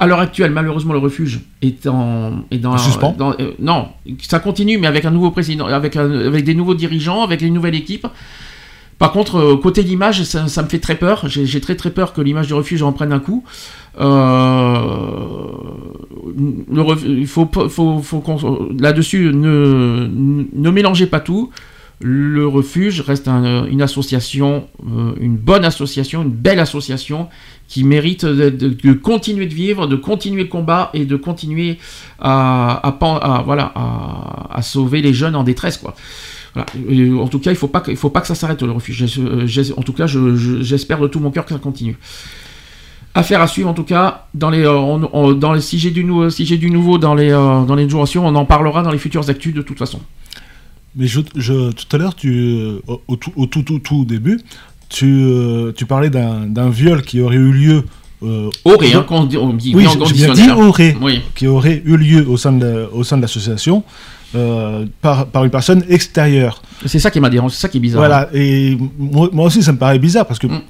À 0.01 0.07
l'heure 0.07 0.19
actuelle, 0.19 0.51
malheureusement, 0.51 0.93
le 0.93 0.99
refuge 0.99 1.41
est 1.61 1.85
en 1.85 2.43
est 2.49 2.57
dans 2.57 2.71
En 2.73 2.77
suspens 2.79 3.13
dans- 3.17 3.33
euh, 3.39 3.51
non, 3.59 3.89
ça 4.21 4.39
continue, 4.39 4.79
mais 4.79 4.87
avec 4.87 5.05
un 5.05 5.11
nouveau 5.11 5.29
président, 5.29 5.67
avec 5.67 5.95
un- 5.95 6.25
avec 6.25 6.43
des 6.43 6.55
nouveaux 6.55 6.73
dirigeants, 6.73 7.21
avec 7.23 7.41
une 7.41 7.53
nouvelle 7.53 7.75
équipe. 7.75 8.07
Par 8.97 9.11
contre, 9.11 9.35
euh, 9.37 9.57
côté 9.57 9.83
l'image, 9.83 10.23
ça, 10.23 10.47
ça 10.47 10.63
me 10.63 10.69
fait 10.69 10.79
très 10.79 10.95
peur. 10.95 11.25
J'ai 11.27 11.61
très 11.61 11.75
très 11.75 11.91
peur 11.91 12.13
que 12.13 12.21
l'image 12.21 12.47
du 12.47 12.53
refuge 12.55 12.81
en 12.83 12.91
prenne 12.93 13.13
un 13.13 13.19
coup. 13.19 13.43
Euh, 13.99 14.79
le 16.71 16.81
ref- 16.81 17.05
il 17.07 17.27
faut, 17.27 17.49
là-dessus, 18.79 19.31
ne, 19.33 20.07
ne 20.53 20.69
mélangez 20.71 21.05
pas 21.07 21.19
tout. 21.19 21.49
Le 22.03 22.47
refuge 22.47 23.01
reste 23.01 23.27
un- 23.27 23.65
une 23.65 23.81
association, 23.81 24.67
euh, 24.87 25.11
une 25.19 25.35
bonne 25.37 25.65
association, 25.65 26.23
une 26.23 26.29
belle 26.31 26.59
association 26.59 27.27
qui 27.67 27.83
mérite 27.83 28.25
de, 28.25 28.49
continuer 28.93 29.45
de 29.45 29.53
vivre, 29.53 29.87
de 29.87 29.95
continuer 29.95 30.43
le 30.43 30.49
combat 30.49 30.89
et 30.93 31.05
de 31.05 31.15
continuer 31.15 31.77
à, 32.19 32.87
à 32.87 32.91
à- 33.21 33.41
voilà, 33.43 33.71
à, 33.75 34.57
à 34.57 34.61
sauver 34.61 35.01
les 35.01 35.13
jeunes 35.13 35.35
en 35.35 35.43
détresse. 35.43 35.77
Quoi. 35.77 35.95
Et 36.89 37.09
En 37.11 37.27
tout 37.27 37.39
cas, 37.39 37.51
il 37.51 37.53
ne 37.53 37.59
faut, 37.59 37.67
pas 37.69 37.79
que- 37.81 37.95
ça 38.27 38.35
s'arrête 38.35 38.61
le 38.63 38.71
refuge. 38.71 39.05
Euh, 39.19 39.47
En 39.77 39.83
tout 39.83 39.93
cas, 39.93 40.07
je- 40.07 40.35
je- 40.35 40.61
j'espère 40.61 40.99
de 40.99 41.07
tout 41.07 41.19
mon 41.19 41.31
cœur 41.31 41.45
que 41.45 41.53
ça 41.53 41.59
continue. 41.59 41.97
Affaire 43.13 43.41
à 43.41 43.47
suivre 43.47 43.69
en 43.69 43.73
tout 43.73 43.83
cas. 43.83 44.27
Dans 44.33 44.49
les, 44.49 44.61
euh, 44.63 44.73
on- 44.73 45.09
on- 45.13 45.33
dans 45.33 45.53
les, 45.53 45.61
si 45.61 45.77
j'ai 45.79 45.91
du, 45.91 46.05
si 46.29 46.45
du 46.57 46.71
nouveau 46.71 46.97
dans 46.97 47.13
les, 47.13 47.29
euh, 47.31 47.63
dans 47.65 47.75
les 47.75 47.85
durations, 47.85 48.25
on 48.25 48.33
en 48.35 48.45
parlera 48.45 48.83
dans 48.83 48.91
les 48.91 48.97
futures 48.97 49.29
actus 49.29 49.53
de 49.53 49.61
toute 49.61 49.77
façon. 49.77 49.99
Mais 50.95 51.07
je, 51.07 51.21
je- 51.35 51.71
tout 51.71 51.95
à 51.95 51.97
l'heure, 51.97 52.15
tu, 52.15 52.29
euh, 52.33 52.79
au, 52.87 53.01
au 53.07 53.15
tout, 53.15 53.31
au 53.37 53.45
tout, 53.45 53.63
tout, 53.63 53.79
tout 53.79 54.03
début, 54.05 54.39
tu, 54.89 55.05
euh, 55.23 55.71
tu 55.75 55.85
parlais 55.85 56.09
d'un 56.09 56.41
d'un 56.47 56.69
viol 56.69 57.01
qui 57.01 57.21
aurait 57.21 57.37
eu 57.37 57.51
lieu. 57.51 57.83
Euh, 58.23 58.49
Aurait, 58.65 58.93
au- 58.95 58.99
hein, 58.99 59.05
qu'on 59.07 59.23
dit- 59.25 59.37
on 59.37 59.53
dit 59.53 59.73
oui, 59.75 59.87
j'ai 60.05 60.13
bien 60.13 60.33
dit 60.33 60.49
aurait, 60.51 60.95
Oui. 61.01 61.21
qui 61.33 61.47
aurait 61.47 61.81
eu 61.85 61.97
lieu 61.97 62.27
au 62.27 62.37
sein 62.37 62.51
de, 62.51 62.87
la- 63.11 63.17
l'association 63.17 63.83
euh, 64.35 64.85
par, 65.01 65.25
par 65.27 65.43
une 65.43 65.49
personne 65.49 65.83
extérieure. 65.89 66.61
C'est 66.85 66.99
ça 66.99 67.09
qui 67.09 67.19
m'a 67.19 67.29
dérangé, 67.31 67.55
c'est 67.55 67.61
ça 67.61 67.69
qui 67.69 67.77
est 67.77 67.81
bizarre. 67.81 67.99
Voilà, 68.01 68.29
et 68.33 68.77
moi, 68.99 69.29
moi 69.33 69.45
aussi 69.45 69.63
ça 69.63 69.71
me 69.71 69.77
paraît 69.79 69.97
bizarre 69.97 70.27
parce 70.27 70.39
que 70.39 70.47
Mm. 70.47 70.61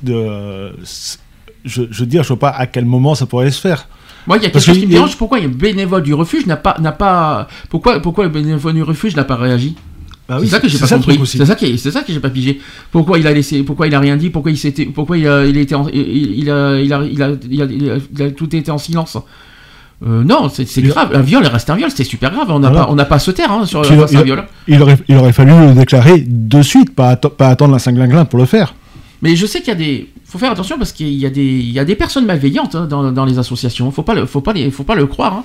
je, 1.65 1.81
je 1.91 1.99
veux 1.99 2.05
dire, 2.05 2.23
je 2.23 2.29
vois 2.29 2.39
pas 2.39 2.49
à 2.51 2.67
quel 2.67 2.85
moment 2.85 3.15
ça 3.15 3.25
pourrait 3.25 3.51
se 3.51 3.59
faire. 3.59 3.87
Moi, 4.27 4.37
il 4.37 4.43
y 4.43 4.45
a 4.45 4.49
quelque 4.49 4.53
Parce 4.53 4.65
chose 4.65 4.77
qui 4.79 4.85
me 4.85 4.91
dérange. 4.91 5.17
Pourquoi 5.17 5.39
le 5.39 5.47
bénévole 5.47 6.03
du 6.03 6.13
refuge 6.13 6.45
n'a 6.45 6.55
pas, 6.57 6.77
n'a 6.79 6.91
pas, 6.91 7.47
pourquoi, 7.69 7.99
pourquoi 7.99 8.23
le 8.25 8.29
bénévole 8.29 8.75
du 8.75 8.83
refuge 8.83 9.15
n'a 9.15 9.23
pas 9.23 9.35
réagi? 9.35 9.75
Bah 10.35 10.37
c'est 10.41 10.47
ça 10.49 10.59
que 10.59 10.67
j'ai 10.69 10.77
pas 10.79 10.87
ça 10.87 10.95
compris. 10.95 11.19
C'est 11.25 11.45
ça 11.45 11.55
qui, 11.55 11.77
c'est 11.77 11.91
ça 11.91 12.01
que 12.01 12.13
j'ai 12.13 12.19
pas 12.19 12.29
pigé. 12.29 12.59
Pourquoi 12.91 13.19
il 13.19 13.27
a 13.27 13.33
laissé, 13.33 13.63
pourquoi 13.63 13.87
il 13.87 13.95
a 13.95 13.99
rien 13.99 14.15
dit, 14.17 14.29
pourquoi 14.29 14.51
il 14.51 14.57
s'était, 14.57 14.85
pourquoi 14.85 15.17
il 15.17 15.27
a, 15.27 15.45
il 15.45 15.57
était, 15.57 15.75
en- 15.75 15.87
il, 15.89 16.49
a, 16.49 16.79
il 16.79 16.93
a, 16.93 17.03
il 17.03 17.21
a, 17.21 17.29
il 17.49 17.61
a- 17.61 17.65
il 17.65 17.89
a- 17.91 17.97
il 18.15 18.21
a 18.23 18.31
tout 18.31 18.55
été 18.55 18.71
en 18.71 18.77
silence. 18.77 19.17
Euh, 20.07 20.23
non, 20.23 20.49
c'est 20.49 20.65
grave. 20.81 21.11
Un 21.13 21.21
viol 21.21 21.45
reste 21.45 21.69
un 21.69 21.75
viol, 21.75 21.89
c'est 21.93 22.03
super 22.03 22.31
grave. 22.31 22.47
On 22.49 22.59
n'a 22.59 22.69
Voilà. 22.69 22.85
pas, 22.85 22.91
on 22.91 22.95
n'a 22.95 23.05
pas 23.05 23.15
à 23.15 23.19
se 23.19 23.29
taire 23.31 23.51
hein, 23.51 23.65
sur 23.65 23.81
un 23.81 24.23
viol. 24.23 24.45
il 24.67 24.81
aurait, 24.81 24.97
il 25.07 25.15
aurait 25.15 25.33
fallu 25.33 25.51
le 25.51 25.73
déclarer 25.75 26.23
de 26.27 26.61
suite, 26.63 26.95
pas, 26.95 27.13
atte- 27.13 27.29
pas 27.35 27.49
attendre 27.49 27.73
la 27.73 27.79
Saint-Glinglin 27.79 28.25
pour 28.25 28.39
le 28.39 28.45
faire. 28.45 28.73
Mais 29.21 29.35
je 29.35 29.45
sais 29.45 29.59
qu'il 29.59 29.67
y 29.67 29.71
a 29.71 29.75
des. 29.75 30.09
Faut 30.31 30.37
faire 30.39 30.51
attention 30.53 30.77
parce 30.77 30.93
qu'il 30.93 31.09
y 31.11 31.25
a 31.25 31.29
des, 31.29 31.59
y 31.59 31.77
a 31.77 31.83
des 31.83 31.95
personnes 31.95 32.25
malveillantes 32.25 32.73
hein, 32.75 32.85
dans, 32.85 33.11
dans 33.11 33.25
les 33.25 33.37
associations. 33.37 33.91
Faut 33.91 34.01
pas 34.01 34.13
le, 34.13 34.25
faut 34.25 34.39
pas 34.39 34.53
faut 34.71 34.85
pas 34.85 34.95
le 34.95 35.05
croire. 35.05 35.33
hein. 35.33 35.43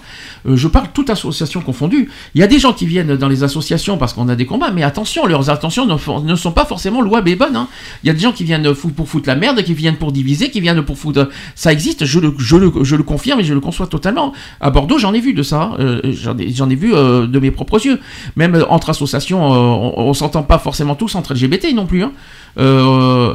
Euh, 0.48 0.54
je 0.54 0.68
parle 0.68 0.86
toute 0.94 1.10
association 1.10 1.60
confondue. 1.60 2.08
Il 2.36 2.40
y 2.40 2.44
a 2.44 2.46
des 2.46 2.60
gens 2.60 2.72
qui 2.72 2.86
viennent 2.86 3.16
dans 3.16 3.26
les 3.26 3.42
associations 3.42 3.98
parce 3.98 4.12
qu'on 4.12 4.28
a 4.28 4.36
des 4.36 4.46
combats, 4.46 4.70
mais 4.70 4.84
attention, 4.84 5.26
leurs 5.26 5.50
intentions 5.50 5.86
ne, 5.86 5.96
ne 6.30 6.36
sont 6.36 6.52
pas 6.52 6.64
forcément 6.64 7.00
louables 7.02 7.28
et 7.30 7.34
bonnes. 7.34 7.56
hein. 7.56 7.66
Il 8.04 8.06
y 8.06 8.10
a 8.10 8.12
des 8.12 8.20
gens 8.20 8.30
qui 8.30 8.44
viennent 8.44 8.72
pour 8.74 9.08
foutre 9.08 9.28
la 9.28 9.34
merde, 9.34 9.60
qui 9.64 9.74
viennent 9.74 9.96
pour 9.96 10.12
diviser, 10.12 10.50
qui 10.50 10.60
viennent 10.60 10.82
pour 10.82 10.96
foutre. 10.96 11.30
Ça 11.56 11.72
existe. 11.72 12.04
Je 12.04 12.20
le, 12.20 12.32
je 12.38 12.54
le, 12.56 12.72
je 12.84 12.94
le 12.94 13.02
confirme 13.02 13.40
et 13.40 13.44
je 13.44 13.54
le 13.54 13.60
conçois 13.60 13.88
totalement. 13.88 14.32
À 14.60 14.70
Bordeaux, 14.70 14.98
j'en 14.98 15.12
ai 15.14 15.20
vu 15.20 15.34
de 15.34 15.42
ça. 15.42 15.72
Euh, 15.80 16.00
j'en 16.04 16.38
ai, 16.38 16.44
ai 16.72 16.76
vu 16.76 16.94
euh, 16.94 17.26
de 17.26 17.40
mes 17.40 17.50
propres 17.50 17.84
yeux. 17.84 17.98
Même 18.36 18.64
entre 18.68 18.90
associations, 18.90 19.42
on, 19.44 19.94
on 19.98 20.14
s'entend 20.14 20.44
pas 20.44 20.60
forcément 20.60 20.94
tous 20.94 21.16
entre 21.16 21.34
LGBT 21.34 21.74
non 21.74 21.86
plus. 21.86 22.04
Euh, 22.58 23.34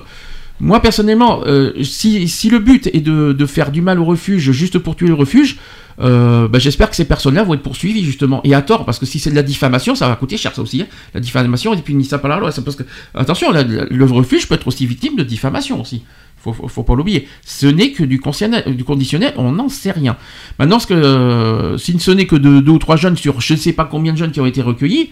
moi 0.62 0.80
personnellement, 0.80 1.42
euh, 1.48 1.74
si, 1.84 2.50
le 2.50 2.60
but 2.60 2.88
est 2.94 3.02
de, 3.02 3.46
faire 3.48 3.72
du 3.72 3.82
mal 3.82 4.00
au 4.00 4.06
refuge 4.06 4.52
juste 4.52 4.78
pour 4.78 4.96
tuer 4.96 5.08
le 5.08 5.16
refuge, 5.16 5.58
euh, 6.00 6.48
bah, 6.48 6.60
j'espère 6.60 6.90
que 6.90 6.96
ces 6.96 7.06
personnes-là 7.06 7.44
vont 7.44 7.56
être 7.56 7.64
poursuivies 7.64 8.04
justement 8.06 8.42
et 8.44 8.54
à 8.54 8.62
tort 8.62 8.86
parce 8.86 9.00
que 9.00 9.08
si 9.08 9.18
c'est 9.18 9.32
de 9.32 9.36
la 9.36 9.42
diffamation, 9.42 9.96
ça 9.96 10.08
va 10.08 10.16
coûter 10.16 10.38
cher 10.38 10.54
ça 10.54 10.62
aussi. 10.62 10.84
hein. 10.84 10.88
La 11.16 11.20
diffamation 11.20 11.74
est 11.74 11.82
punie 11.82 12.06
ça 12.06 12.20
par 12.20 12.30
la 12.30 12.40
loi. 12.40 12.52
Parce 12.64 12.76
que 12.76 12.84
attention, 13.16 13.48
le 13.52 14.06
refuge 14.06 14.48
peut 14.48 14.54
être 14.54 14.68
aussi 14.68 14.86
victime 14.86 15.16
de 15.16 15.24
diffamation 15.24 15.82
aussi. 15.82 16.04
Faut, 16.38 16.54
faut, 16.54 16.68
faut 16.68 16.84
pas 16.84 16.96
l'oublier. 16.96 17.28
Ce 17.44 17.66
n'est 17.66 17.92
que 17.92 18.04
du 18.04 18.20
conditionnel, 18.20 19.34
on 19.38 19.54
n'en 19.54 19.68
sait 19.68 19.92
rien. 19.92 20.16
Maintenant, 20.60 20.80
ce 20.80 20.94
euh, 20.94 21.78
si 21.80 22.00
ce 22.00 22.12
n'est 22.12 22.28
que 22.28 22.36
de 22.36 22.60
deux 22.60 22.72
ou 22.72 22.80
trois 22.80 22.98
jeunes 22.98 23.18
sur 23.18 23.42
je 23.42 23.54
ne 23.54 23.58
sais 23.58 23.74
pas 23.74 23.86
combien 23.86 24.14
de 24.14 24.18
jeunes 24.18 24.32
qui 24.32 24.42
ont 24.42 24.46
été 24.46 24.62
recueillis, 24.62 25.10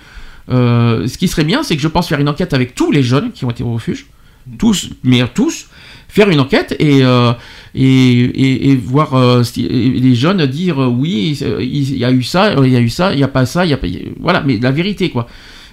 ce 0.48 1.18
qui 1.18 1.28
serait 1.28 1.44
bien, 1.44 1.64
c'est 1.64 1.76
que 1.76 1.82
je 1.82 1.88
pense 1.88 2.08
faire 2.08 2.20
une 2.20 2.30
enquête 2.30 2.54
avec 2.54 2.76
tous 2.76 2.92
les 2.92 3.02
jeunes 3.02 3.32
qui 3.32 3.46
ont 3.46 3.52
été 3.52 3.64
au 3.64 3.74
refuge, 3.74 4.06
tous, 4.58 4.90
mais 5.04 5.22
tous, 5.34 5.68
faire 6.10 6.30
une 6.30 6.40
enquête 6.40 6.76
et, 6.80 7.04
euh, 7.04 7.32
et, 7.76 8.72
et, 8.72 8.76
voir 8.76 9.14
euh, 9.14 9.44
les 9.56 10.16
jeunes 10.16 10.46
dire 10.48 10.82
euh, 10.82 10.88
oui, 10.88 11.40
il 11.60 11.98
y 11.98 12.04
a 12.04 12.12
eu 12.12 12.24
ça, 12.24 12.54
il 12.54 12.72
y 12.72 12.76
a 12.76 12.82
eu 12.82 12.90
ça, 12.90 13.14
il 13.14 13.18
n'y 13.18 13.24
a 13.24 13.28
pas 13.28 13.46
ça, 13.46 13.66
il 13.66 13.70
y 13.70 13.74
a 13.74 13.78
pas, 13.78 13.88
voilà, 14.20 14.42
mais 14.42 14.58
la 14.58 14.72
vérité 14.72 15.10
quoi. 15.10 15.28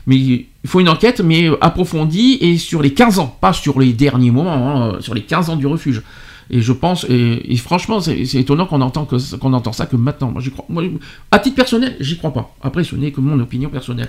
Mais 0.07 0.17
il 0.17 0.47
faut 0.67 0.79
une 0.79 0.89
enquête, 0.89 1.21
mais 1.21 1.49
approfondie 1.61 2.39
et 2.41 2.59
sur 2.59 2.81
les 2.81 2.95
15 2.95 3.19
ans, 3.19 3.37
pas 3.41 3.53
sur 3.53 3.81
les 3.81 3.93
derniers 3.93 4.31
moments, 4.31 4.93
hein, 4.93 4.99
sur 5.01 5.15
les 5.15 5.23
15 5.23 5.51
ans 5.51 5.57
du 5.57 5.67
refuge. 5.67 6.03
Et 6.49 6.61
je 6.61 6.73
pense, 6.73 7.05
et, 7.09 7.57
franchement, 7.57 7.99
c'est 7.99 8.35
étonnant 8.35 8.67
qu'on 8.67 8.81
entend, 8.81 9.05
qu'on 9.41 9.53
entend 9.53 9.73
ça 9.73 9.87
que 9.87 9.97
maintenant. 9.97 10.31
Moi, 10.31 10.41
j'y 10.41 10.53
crois. 10.53 10.65
Moi, 10.69 10.85
à 11.33 11.41
titre 11.41 11.57
personnel, 11.57 11.97
j'y 11.99 12.19
crois 12.19 12.33
pas. 12.33 12.55
Après, 12.63 12.85
ce 12.85 12.95
n'est 12.95 13.11
que 13.11 13.21
mon 13.21 13.41
opinion 13.41 13.69
personnelle. 13.69 14.09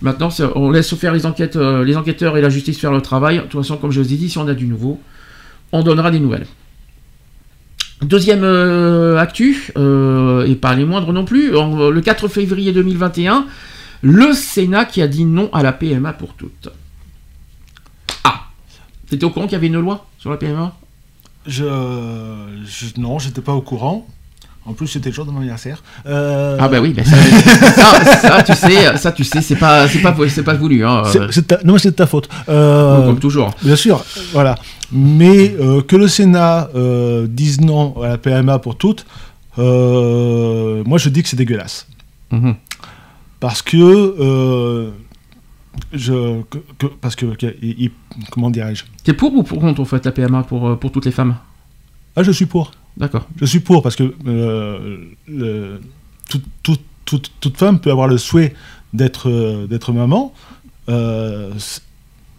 Maintenant, 0.00 0.28
on 0.54 0.70
laisse 0.70 0.94
faire 0.94 1.12
les 1.12 1.26
enquêtes, 1.26 1.56
euh, 1.56 1.84
les 1.84 1.96
enquêteurs 1.96 2.36
et 2.36 2.40
la 2.40 2.50
justice 2.50 2.78
faire 2.78 2.92
le 2.92 3.00
travail. 3.00 3.36
De 3.38 3.42
toute 3.42 3.60
façon, 3.60 3.76
comme 3.76 3.90
je 3.90 4.00
vous 4.00 4.12
ai 4.12 4.16
dit, 4.16 4.30
si 4.30 4.38
on 4.38 4.46
a 4.46 4.54
du 4.54 4.66
nouveau, 4.66 5.00
on 5.72 5.82
donnera 5.82 6.10
des 6.10 6.20
nouvelles. 6.20 6.46
Deuxième 8.02 8.44
euh, 8.44 9.18
actu, 9.18 9.72
euh, 9.76 10.46
et 10.46 10.54
pas 10.54 10.74
les 10.76 10.84
moindres 10.84 11.12
non 11.12 11.24
plus, 11.24 11.50
le 11.50 12.00
4 12.00 12.28
février 12.28 12.72
2021, 12.72 13.46
le 14.02 14.32
Sénat 14.34 14.84
qui 14.84 15.02
a 15.02 15.08
dit 15.08 15.24
non 15.24 15.50
à 15.52 15.64
la 15.64 15.72
PMA 15.72 16.12
pour 16.12 16.34
toutes. 16.34 16.68
Ah 18.22 18.42
T'étais 19.10 19.24
au 19.24 19.30
courant 19.30 19.46
qu'il 19.46 19.54
y 19.54 19.56
avait 19.56 19.66
une 19.66 19.80
loi 19.80 20.06
sur 20.18 20.30
la 20.30 20.36
PMA 20.36 20.76
Je, 21.44 21.64
je- 22.64 23.00
non, 23.00 23.18
j'étais 23.18 23.40
pas 23.40 23.54
au 23.54 23.62
courant. 23.62 24.06
En 24.68 24.74
plus, 24.74 24.86
c'était 24.86 25.08
le 25.08 25.14
jour 25.14 25.24
de 25.24 25.30
mon 25.30 25.38
anniversaire. 25.38 25.82
Euh, 26.06 26.58
Ah 26.60 26.68
bah 26.68 26.78
oui, 26.80 26.92
mais 26.94 27.02
ça, 27.02 27.16
ça, 27.16 28.14
ça, 28.16 28.42
tu 28.42 28.54
sais, 28.54 28.96
ça 28.98 29.12
tu 29.12 29.24
sais, 29.24 29.40
c'est 29.40 29.56
pas, 29.56 29.88
c'est 29.88 30.00
pas, 30.00 30.14
c'est 30.28 30.42
pas 30.42 30.54
voulu. 30.54 30.84
Hein. 30.84 31.04
C'est- 31.30 31.46
ta- 31.46 31.60
non, 31.64 31.72
mais 31.72 31.78
c'est 31.78 31.90
de 31.92 31.96
ta 31.96 32.06
faute. 32.06 32.28
Euh, 32.50 33.06
Comme 33.06 33.18
toujours. 33.18 33.54
Bien 33.62 33.76
sûr, 33.76 34.04
voilà. 34.32 34.56
Mais 34.92 35.54
euh, 35.58 35.80
que 35.80 35.96
le 35.96 36.06
Sénat 36.06 36.68
euh, 36.74 37.26
dise 37.26 37.60
non 37.62 38.00
à 38.02 38.08
la 38.08 38.18
PMA 38.18 38.58
pour 38.58 38.76
toutes, 38.76 39.06
euh, 39.58 40.82
moi 40.86 40.98
je 40.98 41.08
dis 41.08 41.22
que 41.22 41.28
c'est 41.28 41.36
dégueulasse. 41.36 41.86
Mhm. 42.30 42.54
Parce 43.40 43.62
que. 43.62 43.76
euh, 44.20 44.90
je, 45.92 46.42
que- 46.50 46.58
que- 46.78 46.86
parce 47.00 47.16
que. 47.16 47.26
que- 47.36 47.54
il- 47.62 47.76
il- 47.84 47.90
comment 48.30 48.50
dirais-je? 48.50 48.84
T'es 49.04 49.12
pour 49.14 49.32
ou 49.34 49.42
pour 49.42 49.60
contre 49.60 49.80
en 49.80 49.84
fait 49.84 50.04
la 50.04 50.12
PMA 50.12 50.42
pour, 50.42 50.68
euh, 50.68 50.76
pour 50.76 50.90
toutes 50.92 51.06
les 51.06 51.12
femmes? 51.12 51.36
Ah, 52.16 52.22
je 52.22 52.32
suis 52.32 52.46
pour. 52.46 52.72
D'accord. 52.98 53.26
Je 53.40 53.44
suis 53.46 53.60
pour 53.60 53.82
parce 53.82 53.96
que 53.96 54.12
euh, 54.26 54.98
le- 55.28 55.80
toute, 56.28 56.44
toute- 56.62 56.82
toute- 57.04 57.30
toute 57.40 57.56
femme 57.56 57.78
peut 57.80 57.90
avoir 57.90 58.08
le 58.08 58.18
souhait 58.18 58.54
d'être 58.92 59.30
euh, 59.30 59.66
d'être 59.66 59.92
maman, 59.92 60.34
euh, 60.88 61.52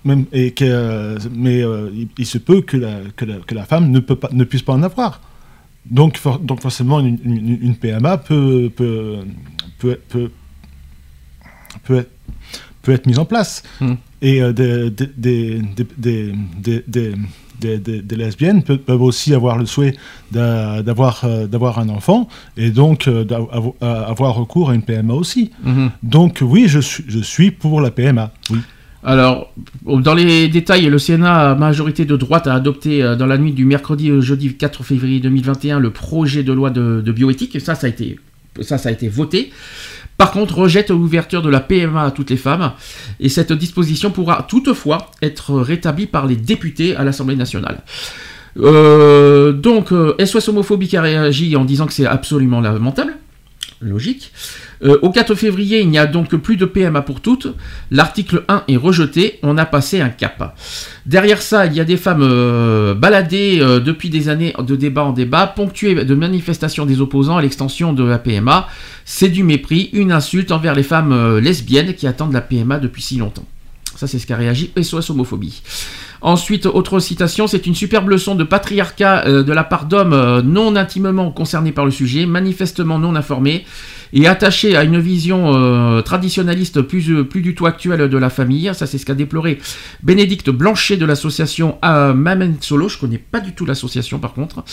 même, 0.03 0.25
et 0.31 0.51
que, 0.51 0.65
euh, 0.65 1.17
mais 1.33 1.61
euh, 1.63 1.89
il, 1.93 2.07
il 2.17 2.25
se 2.25 2.37
peut 2.37 2.61
que 2.61 2.77
la, 2.77 2.99
que 3.15 3.25
la, 3.25 3.35
que 3.37 3.55
la 3.55 3.65
femme 3.65 3.89
ne, 3.91 3.99
peut 3.99 4.15
pas, 4.15 4.29
ne 4.31 4.43
puisse 4.43 4.61
pas 4.61 4.73
en 4.73 4.83
avoir. 4.83 5.21
Donc, 5.89 6.17
for- 6.17 6.39
donc 6.39 6.61
forcément, 6.61 6.99
une, 6.99 7.17
une- 7.23 7.59
une 7.61 7.75
PMA 7.75 8.17
peut, 8.17 8.69
peut, 8.75 9.17
peut, 9.79 9.99
peut, 10.09 10.31
peut 11.83 11.97
être, 11.99 12.09
peut 12.81 12.91
être 12.91 13.05
mise 13.07 13.19
en 13.19 13.25
place. 13.25 13.63
Hmm. 13.81 13.93
Et 14.21 14.41
euh, 14.41 14.51
des, 14.53 14.89
des, 14.89 15.61
des, 15.97 16.33
des, 16.87 17.13
des, 17.59 18.15
lesbiennes 18.15 18.63
pe- 18.63 18.77
peuvent 18.77 19.01
aussi 19.01 19.33
avoir 19.33 19.57
le 19.57 19.65
souhait 19.65 19.95
d'a- 20.31 20.81
d'avoir 20.83 21.21
euh, 21.23 21.47
d'avoir 21.47 21.79
un 21.79 21.89
enfant 21.89 22.27
et 22.57 22.69
donc 22.71 23.07
euh, 23.07 23.23
d'avo- 23.23 23.75
à- 23.81 24.03
avoir 24.03 24.35
recours 24.35 24.69
à 24.69 24.75
une 24.75 24.81
PMA 24.83 25.13
aussi. 25.13 25.51
Mhm. 25.63 25.91
Donc 26.03 26.39
oui, 26.41 26.65
je 26.67 26.79
suis, 26.79 27.03
je 27.07 27.19
suis 27.19 27.51
pour 27.51 27.81
la 27.81 27.91
PMA. 27.91 28.31
Oui. 28.51 28.59
Alors, 29.01 29.53
dans 29.85 30.13
les 30.13 30.49
détails, 30.49 30.85
le 30.87 30.99
Sénat, 30.99 31.51
à 31.51 31.55
majorité 31.55 32.03
de 32.03 32.17
droite, 32.17 32.47
a 32.47 32.53
adopté 32.53 33.01
euh, 33.01 33.15
dans 33.15 33.27
la 33.27 33.37
nuit 33.37 33.53
du 33.53 33.63
mercredi 33.63 34.11
au 34.11 34.19
jeudi 34.19 34.53
4 34.55 34.83
février 34.83 35.21
2021 35.21 35.79
le 35.79 35.91
projet 35.91 36.43
de 36.43 36.51
loi 36.51 36.69
de, 36.69 36.99
de 36.99 37.11
bioéthique. 37.13 37.55
Et 37.55 37.61
ça, 37.61 37.75
ça 37.75 37.87
a 37.87 37.89
été, 37.89 38.19
ça, 38.61 38.77
ça 38.77 38.89
a 38.89 38.91
été 38.91 39.07
voté. 39.07 39.51
Par 40.17 40.31
contre, 40.31 40.57
rejette 40.57 40.89
l'ouverture 40.89 41.41
de 41.41 41.49
la 41.49 41.61
PMA 41.61 42.03
à 42.03 42.11
toutes 42.11 42.29
les 42.29 42.37
femmes. 42.37 42.73
Et 43.21 43.29
cette 43.29 43.53
disposition 43.53 44.11
pourra 44.11 44.45
toutefois 44.49 45.11
être 45.21 45.55
rétablie 45.55 46.07
par 46.07 46.27
les 46.27 46.35
députés 46.35 46.95
à 46.95 47.05
l'Assemblée 47.05 47.37
nationale. 47.37 47.83
Euh, 48.57 49.53
donc, 49.53 49.93
euh, 49.93 50.13
SOS 50.23 50.49
Homophobie 50.49 50.89
qui 50.89 50.97
a 50.97 51.01
réagi 51.01 51.55
en 51.55 51.63
disant 51.63 51.85
que 51.85 51.93
c'est 51.93 52.05
absolument 52.05 52.59
lamentable. 52.59 53.15
Logique. 53.81 54.33
Euh, 54.83 54.99
au 55.01 55.09
4 55.09 55.35
février, 55.35 55.79
il 55.79 55.89
n'y 55.89 55.97
a 55.97 56.05
donc 56.05 56.35
plus 56.35 56.57
de 56.57 56.65
PMA 56.65 57.01
pour 57.01 57.21
toutes. 57.21 57.47
L'article 57.91 58.43
1 58.49 58.63
est 58.67 58.75
rejeté. 58.75 59.39
On 59.41 59.57
a 59.57 59.65
passé 59.65 60.01
un 60.01 60.09
cap. 60.09 60.57
Derrière 61.05 61.41
ça, 61.41 61.65
il 61.65 61.73
y 61.73 61.79
a 61.79 61.85
des 61.85 61.95
femmes 61.95 62.23
euh, 62.23 62.93
baladées 62.93 63.59
euh, 63.61 63.79
depuis 63.79 64.09
des 64.09 64.27
années 64.27 64.53
de 64.59 64.75
débat 64.75 65.05
en 65.05 65.13
débat, 65.13 65.47
ponctuées 65.47 66.03
de 66.03 66.15
manifestations 66.15 66.85
des 66.85 66.99
opposants 66.99 67.37
à 67.37 67.41
l'extension 67.41 67.93
de 67.93 68.03
la 68.03 68.19
PMA. 68.19 68.67
C'est 69.05 69.29
du 69.29 69.43
mépris, 69.43 69.89
une 69.93 70.11
insulte 70.11 70.51
envers 70.51 70.75
les 70.75 70.83
femmes 70.83 71.37
lesbiennes 71.37 71.93
qui 71.93 72.05
attendent 72.05 72.33
la 72.33 72.41
PMA 72.41 72.79
depuis 72.79 73.01
si 73.01 73.17
longtemps. 73.17 73.45
Ça, 73.99 74.07
c'est 74.07 74.17
ce 74.17 74.25
qu'a 74.25 74.37
réagi 74.37 74.71
SOS 74.81 75.09
Homophobie. 75.09 75.61
Ensuite, 76.21 76.65
autre 76.67 77.01
citation, 77.01 77.47
c'est 77.47 77.67
une 77.67 77.75
superbe 77.75 78.07
leçon 78.07 78.33
de 78.33 78.45
patriarcat 78.45 79.25
euh, 79.27 79.43
de 79.43 79.51
la 79.51 79.65
part 79.65 79.87
d'hommes 79.87 80.13
euh, 80.13 80.41
non 80.41 80.77
intimement 80.77 81.31
concernés 81.31 81.73
par 81.73 81.83
le 81.83 81.91
sujet, 81.91 82.25
manifestement 82.25 82.97
non 82.97 83.13
informés 83.13 83.65
et 84.13 84.27
attachés 84.27 84.75
à 84.75 84.83
une 84.83 84.99
vision 84.99 85.53
euh, 85.55 86.01
traditionnaliste 86.01 86.81
plus, 86.81 87.09
euh, 87.11 87.23
plus 87.23 87.41
du 87.41 87.55
tout 87.55 87.65
actuelle 87.65 88.09
de 88.09 88.17
la 88.17 88.29
famille. 88.29 88.71
Ça, 88.73 88.87
c'est 88.87 88.97
ce 88.97 89.05
qu'a 89.05 89.15
déploré 89.15 89.59
Bénédicte 90.03 90.49
Blanchet 90.49 90.97
de 90.97 91.05
l'association 91.05 91.77
Mamen 91.81 92.57
Solo. 92.61 92.89
Je 92.89 92.97
connais 92.97 93.17
pas 93.17 93.39
du 93.39 93.53
tout 93.53 93.65
l'association 93.65 94.19
par 94.19 94.33
contre. 94.33 94.63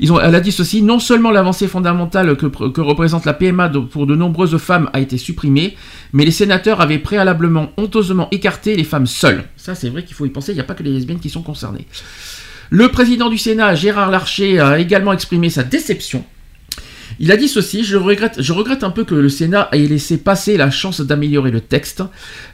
Ils 0.00 0.12
ont, 0.12 0.20
elle 0.20 0.34
a 0.34 0.40
dit 0.40 0.52
ceci 0.52 0.82
non 0.82 0.98
seulement 0.98 1.30
l'avancée 1.30 1.68
fondamentale 1.68 2.36
que, 2.36 2.80
représente 2.80 3.24
la 3.24 3.34
PMA 3.34 3.68
pour 3.90 4.06
de 4.06 4.14
nombreuses 4.14 4.56
femmes 4.58 4.90
a 4.92 5.00
été 5.00 5.18
supprimée, 5.18 5.76
mais 6.12 6.24
les 6.24 6.30
sénateurs 6.30 6.80
avaient 6.80 6.98
préalablement 6.98 7.70
honteusement 7.76 8.28
écarté 8.30 8.76
les 8.76 8.84
femmes 8.84 9.06
seules. 9.06 9.44
Ça, 9.56 9.74
c'est 9.74 9.88
vrai 9.88 10.04
qu'il 10.04 10.14
faut 10.14 10.26
y 10.26 10.30
penser, 10.30 10.52
il 10.52 10.56
n'y 10.56 10.60
a 10.60 10.64
pas 10.64 10.74
que 10.74 10.82
les 10.82 10.92
lesbiennes 10.92 11.20
qui 11.20 11.30
sont 11.30 11.42
concernées. 11.42 11.86
Le 12.70 12.88
président 12.88 13.28
du 13.28 13.38
Sénat, 13.38 13.74
Gérard 13.74 14.10
Larcher, 14.10 14.58
a 14.58 14.78
également 14.78 15.12
exprimé 15.12 15.50
sa 15.50 15.62
déception. 15.62 16.24
Il 17.18 17.32
a 17.32 17.36
dit 17.36 17.48
ceci, 17.48 17.82
je 17.84 17.96
regrette, 17.96 18.84
un 18.84 18.90
peu 18.90 19.04
que 19.04 19.14
le 19.14 19.28
Sénat 19.28 19.68
ait 19.72 19.78
laissé 19.78 20.18
passer 20.18 20.56
la 20.56 20.70
chance 20.70 21.00
d'améliorer 21.00 21.50
le 21.50 21.60
texte. 21.60 22.02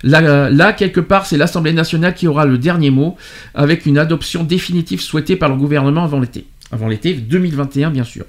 Là, 0.03 0.73
quelque 0.73 1.01
part, 1.01 1.27
c'est 1.27 1.37
l'Assemblée 1.37 1.73
nationale 1.73 2.15
qui 2.15 2.29
aura 2.29 2.47
le 2.47 2.59
dernier 2.59 2.91
mot, 2.91 3.17
avec 3.55 3.87
une 3.87 3.99
adoption 3.99 4.45
définitive 4.45 5.01
souhaitée 5.01 5.37
par 5.37 5.49
le 5.49 5.57
gouvernement 5.57 6.05
avant 6.05 6.21
l'été. 6.21 6.47
Avant 6.71 6.89
l'été 6.89 7.13
2021, 7.15 7.91
bien 7.91 8.05
sûr. 8.05 8.25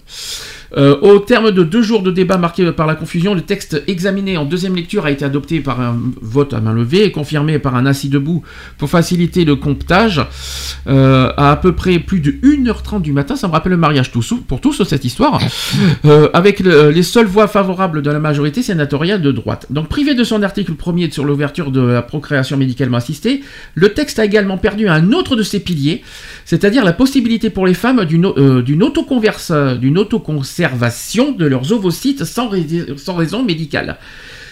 Euh, 0.76 0.98
au 1.02 1.20
terme 1.20 1.52
de 1.52 1.64
deux 1.64 1.84
jours 1.84 2.02
de 2.02 2.10
débat 2.12 2.38
marqués 2.38 2.72
par 2.72 2.88
la 2.88 2.96
confusion, 2.96 3.36
le 3.36 3.42
texte 3.42 3.84
examiné 3.88 4.38
en 4.38 4.46
deuxième 4.46 4.76
lecture 4.76 5.06
a 5.06 5.12
été 5.12 5.24
adopté 5.24 5.60
par 5.60 5.80
un 5.80 5.96
vote 6.22 6.54
à 6.54 6.62
main 6.62 6.74
levée 6.74 7.04
et 7.06 7.12
confirmé 7.12 7.60
par 7.60 7.76
un 7.76 7.86
assis 7.86 8.10
debout 8.10 8.42
pour 8.80 8.90
faciliter 8.90 9.46
le 9.46 9.56
comptage 9.56 10.26
euh, 10.88 11.32
à 11.38 11.52
à 11.54 11.56
peu 11.56 11.74
près 11.76 12.00
plus 12.00 12.20
de 12.20 12.32
1h30 12.32 13.02
du 13.04 13.14
matin. 13.14 13.36
Ça 13.36 13.48
me 13.48 13.54
rappelle 13.54 13.72
le 13.74 13.78
mariage 13.78 14.10
pour 14.12 14.60
tous, 14.60 14.84
cette 14.84 15.06
histoire. 15.06 15.40
Euh, 16.06 16.30
avec 16.34 16.60
le- 16.60 16.90
les 16.90 17.04
seules 17.04 17.28
voix 17.28 17.48
favorables 17.48 18.02
de 18.02 18.10
la 18.10 18.20
majorité 18.20 18.64
sénatoriale 18.64 19.22
de 19.22 19.32
droite. 19.32 19.68
Donc 19.70 19.88
privé 19.88 20.16
de 20.16 20.24
son 20.24 20.42
article 20.42 20.74
premier 20.74 21.12
sur 21.12 21.24
l'ouverture 21.26 21.70
de 21.72 21.82
la 21.82 22.02
procréation 22.02 22.58
médicalement 22.58 22.98
assistée, 22.98 23.44
le 23.76 23.90
texte 23.90 24.18
a 24.18 24.26
également 24.26 24.58
perdu 24.58 24.88
un 24.88 25.12
autre 25.12 25.36
de 25.36 25.44
ses 25.44 25.60
piliers, 25.60 26.02
c'est-à-dire 26.46 26.84
la 26.84 26.94
possibilité 26.94 27.52
pour 27.52 27.68
les 27.68 27.76
femmes 27.76 28.04
d'une 28.06 28.26
euh, 28.26 28.62
autoconservation 30.64 31.32
de 31.32 31.46
leurs 31.46 31.72
ovocytes 31.72 32.24
sans, 32.26 32.48
rais- 32.50 32.66
sans 32.98 33.16
raison 33.16 33.44
médicale. 33.44 33.98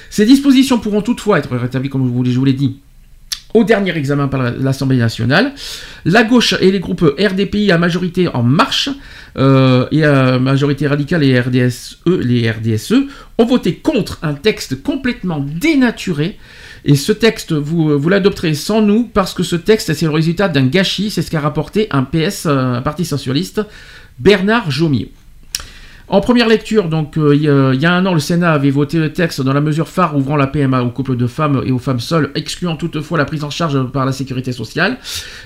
Ces 0.10 0.26
dispositions 0.26 0.80
pourront 0.80 1.02
toutefois 1.02 1.40
être 1.40 1.56
rétablies, 1.56 1.90
comme 1.90 2.06
je 2.06 2.38
vous 2.38 2.46
l'ai- 2.46 2.54
dit, 2.54 2.78
au 3.54 3.64
dernier 3.64 3.96
examen 3.98 4.28
par 4.28 4.42
la- 4.44 4.52
l'Assemblée 4.52 4.98
nationale. 4.98 5.54
La 6.06 6.24
gauche 6.24 6.54
et 6.60 6.72
les 6.72 6.80
groupes 6.80 7.04
RDPI 7.20 7.72
à 7.72 7.78
majorité 7.78 8.28
en 8.28 8.44
marche 8.44 8.90
euh, 9.38 9.88
et 9.92 10.04
à 10.04 10.40
majorité 10.40 10.88
radicale 10.88 11.24
et 11.24 11.40
RDSE, 11.40 12.00
les 12.06 12.50
RDSE 12.52 12.94
ont 13.38 13.46
voté 13.46 13.76
contre 13.76 14.20
un 14.22 14.34
texte 14.34 14.82
complètement 14.84 15.40
dénaturé. 15.40 16.38
Et 16.84 16.96
ce 16.96 17.12
texte, 17.12 17.52
vous, 17.54 18.10
l'adopterez 18.10 18.54
sans 18.56 18.82
nous 18.82 19.04
parce 19.14 19.34
que 19.34 19.44
ce 19.44 19.56
texte, 19.56 19.94
c'est 19.94 20.06
le 20.06 20.12
résultat 20.12 20.50
d'un 20.50 20.66
gâchis. 20.66 21.12
C'est 21.12 21.22
ce 21.22 21.30
qu'a 21.30 21.40
rapporté 21.40 21.88
un 21.92 22.04
PS, 22.04 22.48
un 22.48 22.82
parti 22.82 23.06
socialiste, 23.06 23.62
Bernard 24.20 24.72
Jomier. 24.72 25.12
En 26.14 26.20
première 26.20 26.50
lecture, 26.50 26.90
donc 26.90 27.18
euh, 27.18 27.34
il 27.34 27.42
y 27.42 27.48
a- 27.48 27.72
il 27.74 27.80
y 27.82 27.86
a 27.86 27.94
un 27.94 28.06
an, 28.06 28.14
le 28.14 28.20
Sénat 28.20 28.52
avait 28.52 28.70
voté 28.70 28.98
le 29.00 29.14
texte 29.14 29.40
dans 29.42 29.54
la 29.54 29.62
mesure 29.62 29.88
phare 29.88 30.18
ouvrant 30.18 30.36
la 30.36 30.46
PMA 30.46 30.82
aux 30.84 30.90
couples 30.90 31.16
de 31.16 31.26
femmes 31.26 31.62
et 31.66 31.72
aux 31.72 31.80
femmes 31.80 32.02
seules, 32.02 32.32
excluant 32.36 32.76
toutefois 32.76 33.18
la 33.18 33.24
prise 33.24 33.46
en 33.46 33.50
charge 33.50 33.82
par 33.94 34.06
la 34.06 34.12
sécurité 34.12 34.52
sociale. 34.52 34.98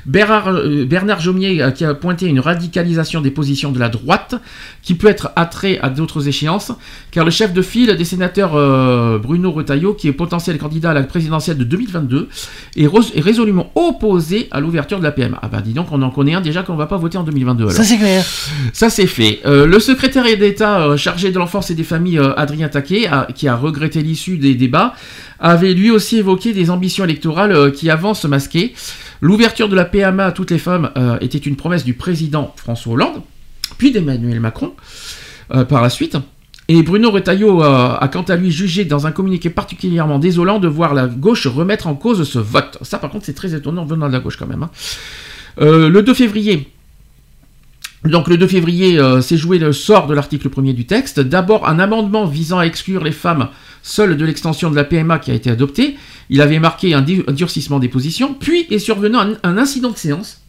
Bernard, 0.07 0.47
euh, 0.47 0.83
Bernard 0.85 1.19
Jomier 1.19 1.61
euh, 1.61 1.69
qui 1.69 1.85
a 1.85 1.93
pointé 1.93 2.25
une 2.25 2.39
radicalisation 2.39 3.21
des 3.21 3.29
positions 3.29 3.71
de 3.71 3.77
la 3.77 3.89
droite, 3.89 4.33
qui 4.81 4.95
peut 4.95 5.07
être 5.07 5.29
attrait 5.35 5.77
à 5.83 5.89
d'autres 5.91 6.27
échéances, 6.27 6.71
car 7.11 7.25
le 7.25 7.29
chef 7.31 7.53
de 7.53 7.61
file 7.61 7.95
des 7.95 8.03
sénateurs 8.03 8.55
euh, 8.55 9.19
Bruno 9.19 9.51
Retailleau, 9.51 9.93
qui 9.93 10.07
est 10.07 10.13
potentiel 10.13 10.57
candidat 10.57 10.89
à 10.89 10.93
la 10.95 11.03
présidentielle 11.03 11.59
de 11.59 11.63
2022, 11.63 12.27
est, 12.77 12.87
résolument 13.21 13.71
opposé 13.75 14.47
à 14.49 14.61
l'ouverture 14.61 14.97
de 14.97 15.03
la 15.03 15.11
PMA. 15.11 15.37
Ah 15.43 15.47
bah 15.47 15.61
dis 15.63 15.73
donc, 15.73 15.89
on 15.91 16.01
en 16.01 16.09
connaît 16.09 16.33
un 16.33 16.41
déjà 16.41 16.63
qu'on 16.63 16.75
va 16.75 16.87
pas 16.87 16.97
voter 16.97 17.19
en 17.19 17.23
2022. 17.23 17.65
alors. 17.65 17.71
Ça 17.75 17.83
c'est 17.83 17.97
clair. 17.99 18.25
Ça 18.73 18.89
c'est 18.89 19.05
fait. 19.05 19.41
Le 19.45 19.77
secrétaire 19.79 20.23
d'État 20.23 20.54
d'État 20.55 20.87
euh, 20.87 20.95
chargé 20.95 21.31
de 21.31 21.37
l'enfance 21.37 21.69
et 21.69 21.75
des 21.75 21.83
familles, 21.83 22.17
euh, 22.17 22.33
Adrien 22.37 22.69
Taquet, 22.69 23.09
qui 23.35 23.49
a 23.49 23.57
regretté 23.57 24.01
l'issue 24.01 24.37
des 24.37 24.55
débats, 24.55 24.93
avait 25.39 25.73
lui 25.73 25.91
aussi 25.91 26.17
évoqué 26.17 26.53
des 26.53 26.69
ambitions 26.69 27.03
électorales 27.03 27.51
euh, 27.51 27.71
qui 27.71 27.89
avancent 27.89 28.23
masquées. 28.23 28.73
L'ouverture 29.19 29.67
de 29.67 29.75
la 29.75 29.83
PMA 29.83 30.25
à 30.27 30.31
toutes 30.31 30.51
les 30.51 30.59
femmes 30.59 30.91
était 31.21 31.37
une 31.37 31.55
promesse 31.55 31.83
du 31.83 31.93
président 31.93 32.53
François 32.57 32.93
Hollande, 32.93 33.21
puis 33.77 33.91
d'Emmanuel 33.91 34.39
Macron 34.41 34.73
par 35.69 35.81
la 35.81 35.89
suite. 35.89 36.17
Et 36.67 36.83
Bruno 36.83 37.11
Retailleau 37.11 37.61
a 37.63 38.07
quant 38.11 38.23
à 38.23 38.35
lui 38.35 38.51
jugé 38.51 38.83
dans 38.83 39.07
un 39.07 39.11
communiqué 39.11 39.49
particulièrement 39.49 40.19
désolant 40.19 40.59
de 40.59 40.67
voir 40.67 40.93
la 40.93 41.07
gauche 41.07 41.47
remettre 41.47 41.87
en 41.87 41.95
cause 41.95 42.29
ce 42.29 42.39
vote. 42.39 42.77
Ça 42.81 42.99
par 42.99 43.09
contre 43.09 43.25
c'est 43.25 43.33
très 43.33 43.55
étonnant 43.55 43.85
venant 43.85 44.07
de 44.07 44.13
la 44.13 44.19
gauche 44.19 44.35
quand 44.37 44.47
même. 44.47 44.63
hein. 44.63 44.69
Le 45.59 46.01
2 46.01 46.13
février, 46.13 46.67
donc 48.05 48.27
le 48.27 48.37
2 48.37 48.47
février 48.47 48.99
euh, 48.99 49.21
s'est 49.21 49.37
joué 49.37 49.57
le 49.57 49.73
sort 49.73 50.07
de 50.07 50.13
l'article 50.13 50.49
1er 50.49 50.73
du 50.73 50.85
texte. 50.85 51.19
D'abord 51.19 51.67
un 51.67 51.79
amendement 51.79 52.25
visant 52.25 52.59
à 52.59 52.65
exclure 52.65 53.03
les 53.03 53.11
femmes 53.11 53.49
seules 53.81 54.17
de 54.17 54.25
l'extension 54.25 54.69
de 54.69 54.75
la 54.75 54.83
PMA 54.83 55.19
qui 55.19 55.31
a 55.31 55.33
été 55.33 55.49
adopté. 55.49 55.95
Il 56.29 56.41
avait 56.41 56.59
marqué 56.59 56.93
un, 56.93 57.01
durcissement 57.01 57.79
des 57.79 57.89
positions. 57.89 58.33
Puis 58.33 58.67
est 58.69 58.79
survenu 58.79 59.17
un, 59.43 59.57
incident 59.57 59.91
de 59.91 59.97
séance. 59.97 60.41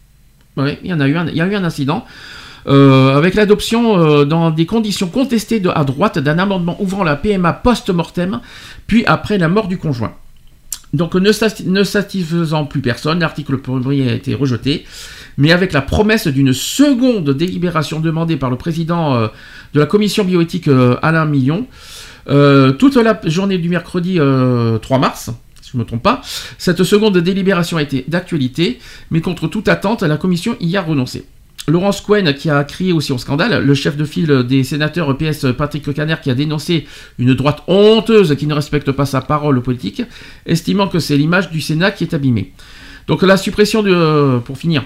Oui, 0.57 0.79
il 0.83 0.91
y 0.91 0.93
en 0.93 1.01
a 1.01 1.09
eu 1.09 1.17
un, 1.17 1.27
il 1.29 1.37
y 1.37 1.41
a 1.41 1.47
eu 1.47 1.55
un 1.55 1.65
incident. 1.65 2.05
euh, 2.67 3.17
avec 3.17 3.35
l'adoption 3.35 3.99
euh, 3.99 4.25
dans 4.25 4.51
des 4.51 4.67
conditions 4.67 5.09
contestées 5.09 5.63
à 5.75 5.85
droite 5.85 6.19
d'un 6.19 6.39
amendement 6.39 6.77
ouvrant 6.81 7.05
la 7.05 7.17
PMA 7.17 7.53
post-mortem, 7.53 8.41
puis 8.87 9.05
après 9.07 9.39
la 9.39 9.49
mort 9.49 9.69
du 9.69 9.79
conjoint. 9.79 10.15
Donc 10.97 11.15
ne, 11.15 11.31
sati- 11.33 11.67
ne 11.67 11.85
satisfaisant 11.85 12.65
plus 12.65 12.81
personne, 12.81 13.21
l'article 13.21 13.59
premier 13.59 14.09
a 14.11 14.15
été 14.15 14.35
rejeté, 14.35 14.85
mais 15.37 15.53
avec 15.53 15.73
la 15.73 15.83
promesse 15.83 16.27
d'une 16.27 16.53
seconde 16.53 17.31
délibération 17.31 18.01
demandée 18.01 18.37
par 18.37 18.51
le 18.51 18.57
président 18.57 19.15
euh, 19.15 19.29
de 19.75 19.81
la 19.81 19.87
commission 19.87 20.25
bioéthique 20.25 20.69
euh, 20.69 20.97
Alain 21.03 21.27
Millon. 21.27 21.67
Euh, 22.29 22.73
toute 22.73 22.97
la 22.97 23.21
journée 23.27 23.59
du 23.59 23.69
mercredi 23.69 24.17
euh, 24.19 24.79
3 24.79 24.99
mars, 24.99 25.31
si 25.61 25.71
je 25.73 25.77
ne 25.77 25.83
me 25.83 25.87
trompe 25.87 26.03
pas, 26.03 26.23
cette 26.59 26.83
seconde 26.83 27.19
délibération 27.19 27.77
a 27.77 27.83
été 27.83 28.05
d'actualité, 28.09 28.79
mais 29.11 29.21
contre 29.21 29.49
toute 29.49 29.69
attente, 29.69 30.03
la 30.03 30.17
commission 30.17 30.57
y 30.61 30.77
a 30.77 30.83
renoncé. 30.83 31.27
Laurence 31.69 32.01
Cohen, 32.01 32.33
qui 32.33 32.49
a 32.49 32.63
crié 32.63 32.93
aussi 32.93 33.13
au 33.13 33.19
scandale, 33.19 33.65
le 33.65 33.75
chef 33.75 33.97
de 33.97 34.05
file 34.05 34.45
des 34.45 34.63
sénateurs 34.63 35.17
PS 35.17 35.47
Patrick 35.57 35.93
Caner, 35.93 36.17
qui 36.23 36.31
a 36.31 36.35
dénoncé 36.35 36.87
une 37.19 37.35
droite 37.35 37.63
honteuse 37.67 38.37
qui 38.37 38.47
ne 38.47 38.55
respecte 38.55 38.93
pas 38.93 39.05
sa 39.07 39.21
parole 39.21 39.61
politique, 39.63 40.03
estimant 40.47 40.87
que 40.87 41.01
c'est 41.01 41.17
l'image 41.17 41.51
du 41.51 41.61
Sénat 41.61 41.91
qui 41.91 42.05
est 42.05 42.15
abîmée. 42.15 42.53
Donc 43.09 43.23
la 43.23 43.37
suppression 43.37 43.83
de, 43.83 44.39
pour 44.45 44.59
finir, 44.59 44.85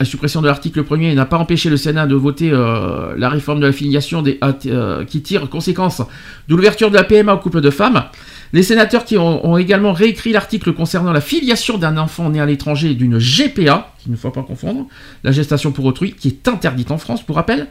la 0.00 0.06
suppression 0.06 0.40
de 0.40 0.46
l'article 0.46 0.82
1er 0.82 1.14
n'a 1.14 1.26
pas 1.26 1.36
empêché 1.36 1.68
le 1.68 1.76
Sénat 1.76 2.06
de 2.06 2.14
voter 2.14 2.50
euh, 2.50 3.14
la 3.18 3.28
réforme 3.28 3.60
de 3.60 3.66
la 3.66 3.72
filiation 3.72 4.24
euh, 4.24 5.04
qui 5.04 5.20
tire 5.20 5.48
conséquence 5.50 6.00
de 6.48 6.54
l'ouverture 6.54 6.90
de 6.90 6.94
la 6.94 7.04
PMA 7.04 7.34
aux 7.34 7.38
couples 7.38 7.60
de 7.60 7.70
femmes. 7.70 8.04
Les 8.52 8.64
sénateurs 8.64 9.04
qui 9.04 9.16
ont, 9.16 9.56
également 9.58 9.92
réécrit 9.92 10.32
l'article 10.32 10.72
concernant 10.72 11.12
la 11.12 11.20
filiation 11.20 11.78
d'un 11.78 11.96
enfant 11.96 12.30
né 12.30 12.40
à 12.40 12.46
l'étranger 12.46 12.94
d'une 12.94 13.18
GPA, 13.18 13.94
qu'il 14.02 14.10
ne 14.10 14.16
faut 14.16 14.30
pas 14.30 14.42
confondre, 14.42 14.86
la 15.22 15.30
gestation 15.30 15.70
pour 15.70 15.84
autrui, 15.84 16.12
qui 16.12 16.28
est 16.28 16.48
interdite 16.48 16.90
en 16.90 16.98
France, 16.98 17.22
pour 17.22 17.36
rappel, 17.36 17.68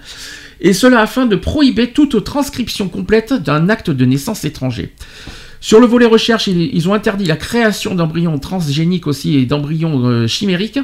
et 0.61 0.71
cela 0.73 1.01
afin 1.01 1.25
de 1.25 1.35
prohiber 1.35 1.91
toute 1.91 2.23
transcription 2.23 2.87
complète 2.87 3.33
d'un 3.33 3.67
acte 3.67 3.89
de 3.89 4.05
naissance 4.05 4.45
étranger. 4.45 4.93
Sur 5.61 5.81
le 5.81 5.87
volet 5.87 6.05
recherche, 6.05 6.47
ils, 6.47 6.87
ont 6.87 6.93
interdit 6.93 7.25
la 7.25 7.35
création 7.35 7.93
d'embryons 7.93 8.39
transgéniques 8.39 9.07
aussi 9.07 9.37
et 9.37 9.45
d'embryons 9.45 10.05
euh, 10.05 10.27
chimériques, 10.27 10.79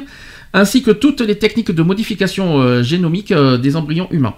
ainsi 0.52 0.82
que 0.82 0.90
toutes 0.90 1.22
les 1.22 1.38
techniques 1.38 1.70
de 1.70 1.82
modification 1.82 2.60
euh, 2.60 2.82
génomique 2.82 3.32
euh, 3.32 3.56
des 3.56 3.76
embryons 3.76 4.08
humains. 4.10 4.34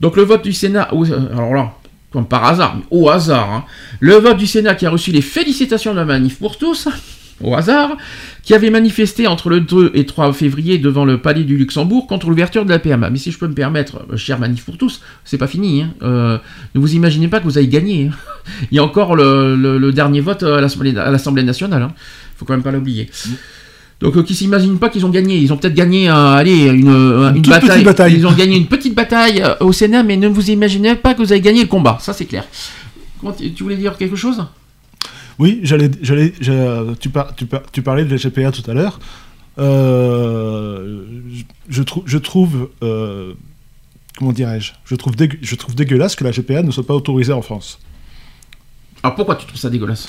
Donc 0.00 0.16
le 0.16 0.22
vote 0.22 0.44
du 0.44 0.52
Sénat, 0.52 0.90
alors 1.32 1.54
là, 1.54 1.74
comme 2.10 2.26
par 2.26 2.44
hasard, 2.44 2.78
au 2.90 3.10
hasard, 3.10 3.50
hein, 3.52 3.64
le 4.00 4.14
vote 4.14 4.36
du 4.38 4.46
Sénat 4.46 4.74
qui 4.74 4.86
a 4.86 4.90
reçu 4.90 5.12
les 5.12 5.20
félicitations 5.22 5.92
de 5.92 5.98
la 5.98 6.04
manif 6.04 6.38
pour 6.38 6.56
tous, 6.56 6.88
au 7.42 7.54
hasard, 7.54 7.96
qui 8.42 8.54
avait 8.54 8.70
manifesté 8.70 9.26
entre 9.26 9.50
le 9.50 9.60
2 9.60 9.92
et 9.94 10.06
3 10.06 10.32
février 10.32 10.78
devant 10.78 11.04
le 11.04 11.18
palais 11.20 11.44
du 11.44 11.56
Luxembourg 11.56 12.06
contre 12.06 12.28
l'ouverture 12.28 12.64
de 12.64 12.70
la 12.70 12.78
PMA. 12.78 13.10
Mais 13.10 13.18
si 13.18 13.30
je 13.30 13.38
peux 13.38 13.46
me 13.46 13.54
permettre, 13.54 14.04
euh, 14.10 14.16
cher 14.16 14.38
manif 14.38 14.64
pour 14.64 14.78
tous, 14.78 15.02
c'est 15.24 15.38
pas 15.38 15.46
fini. 15.46 15.82
hein. 15.82 15.94
Euh, 16.02 16.38
ne 16.74 16.80
vous 16.80 16.94
imaginez 16.94 17.28
pas 17.28 17.38
que 17.40 17.44
vous 17.44 17.58
avez 17.58 17.68
gagné. 17.68 18.06
hein. 18.10 18.16
Il 18.72 18.76
y 18.76 18.78
a 18.80 18.82
encore 18.84 19.14
le, 19.14 19.90
dernier 19.92 20.20
vote 20.20 20.42
à 20.42 20.60
l'Assemblée 20.60 21.42
nationale. 21.42 21.82
hein. 21.82 21.92
Faut 22.36 22.44
quand 22.44 22.54
même 22.54 22.62
pas 22.62 22.72
l'oublier. 22.72 23.10
Donc, 24.00 24.16
euh, 24.16 24.22
qui 24.22 24.34
s'imaginent 24.34 24.78
pas 24.78 24.88
qu'ils 24.90 25.04
ont 25.04 25.08
gagné. 25.10 25.38
Ils 25.38 25.52
ont 25.52 25.56
peut-être 25.56 25.74
gagné, 25.74 26.08
euh, 26.08 26.34
allez, 26.34 26.66
une, 26.68 26.88
euh, 26.88 27.34
une 27.34 27.42
bataille. 27.42 27.82
bataille. 27.84 28.14
Ils 28.14 28.26
ont 28.26 28.32
gagné 28.32 28.56
une 28.56 28.66
petite 28.66 28.94
bataille 28.94 29.42
euh, 29.42 29.54
au 29.60 29.72
Sénat, 29.72 30.04
mais 30.04 30.16
ne 30.16 30.28
vous 30.28 30.50
imaginez 30.50 30.94
pas 30.94 31.14
que 31.14 31.18
vous 31.22 31.32
avez 31.32 31.40
gagné 31.40 31.62
le 31.62 31.68
combat. 31.68 31.98
Ça, 32.00 32.12
c'est 32.12 32.26
clair. 32.26 32.44
Tu 33.36 33.62
voulais 33.64 33.76
dire 33.76 33.96
quelque 33.96 34.14
chose? 34.14 34.44
Oui, 35.40 35.60
j'allais, 35.64 35.90
tu, 37.00 37.08
par- 37.10 37.34
tu, 37.34 37.46
par- 37.46 37.62
tu 37.72 37.82
parlais 37.82 38.04
de 38.04 38.10
la 38.10 38.16
GPA 38.16 38.52
tout 38.52 38.68
à 38.70 38.74
l'heure. 38.74 39.00
Je, 39.56 41.42
je 41.68 41.82
trou- 41.82 42.02
je 42.06 42.18
trouve, 42.18 42.68
comment 42.80 44.32
dirais-je, 44.32 44.72
je 44.84 44.94
trouve, 44.94 45.16
dégue- 45.16 45.38
je 45.42 45.54
trouve 45.56 45.74
dégueulasse 45.74 46.14
que 46.16 46.24
la 46.24 46.30
GPA 46.32 46.62
ne 46.62 46.70
soit 46.70 46.86
pas 46.86 46.94
autorisée 46.94 47.32
en 47.32 47.42
France. 47.42 47.78
Alors, 49.02 49.14
pourquoi 49.16 49.36
tu 49.36 49.46
trouves 49.46 49.60
ça 49.60 49.70
dégueulasse? 49.70 50.08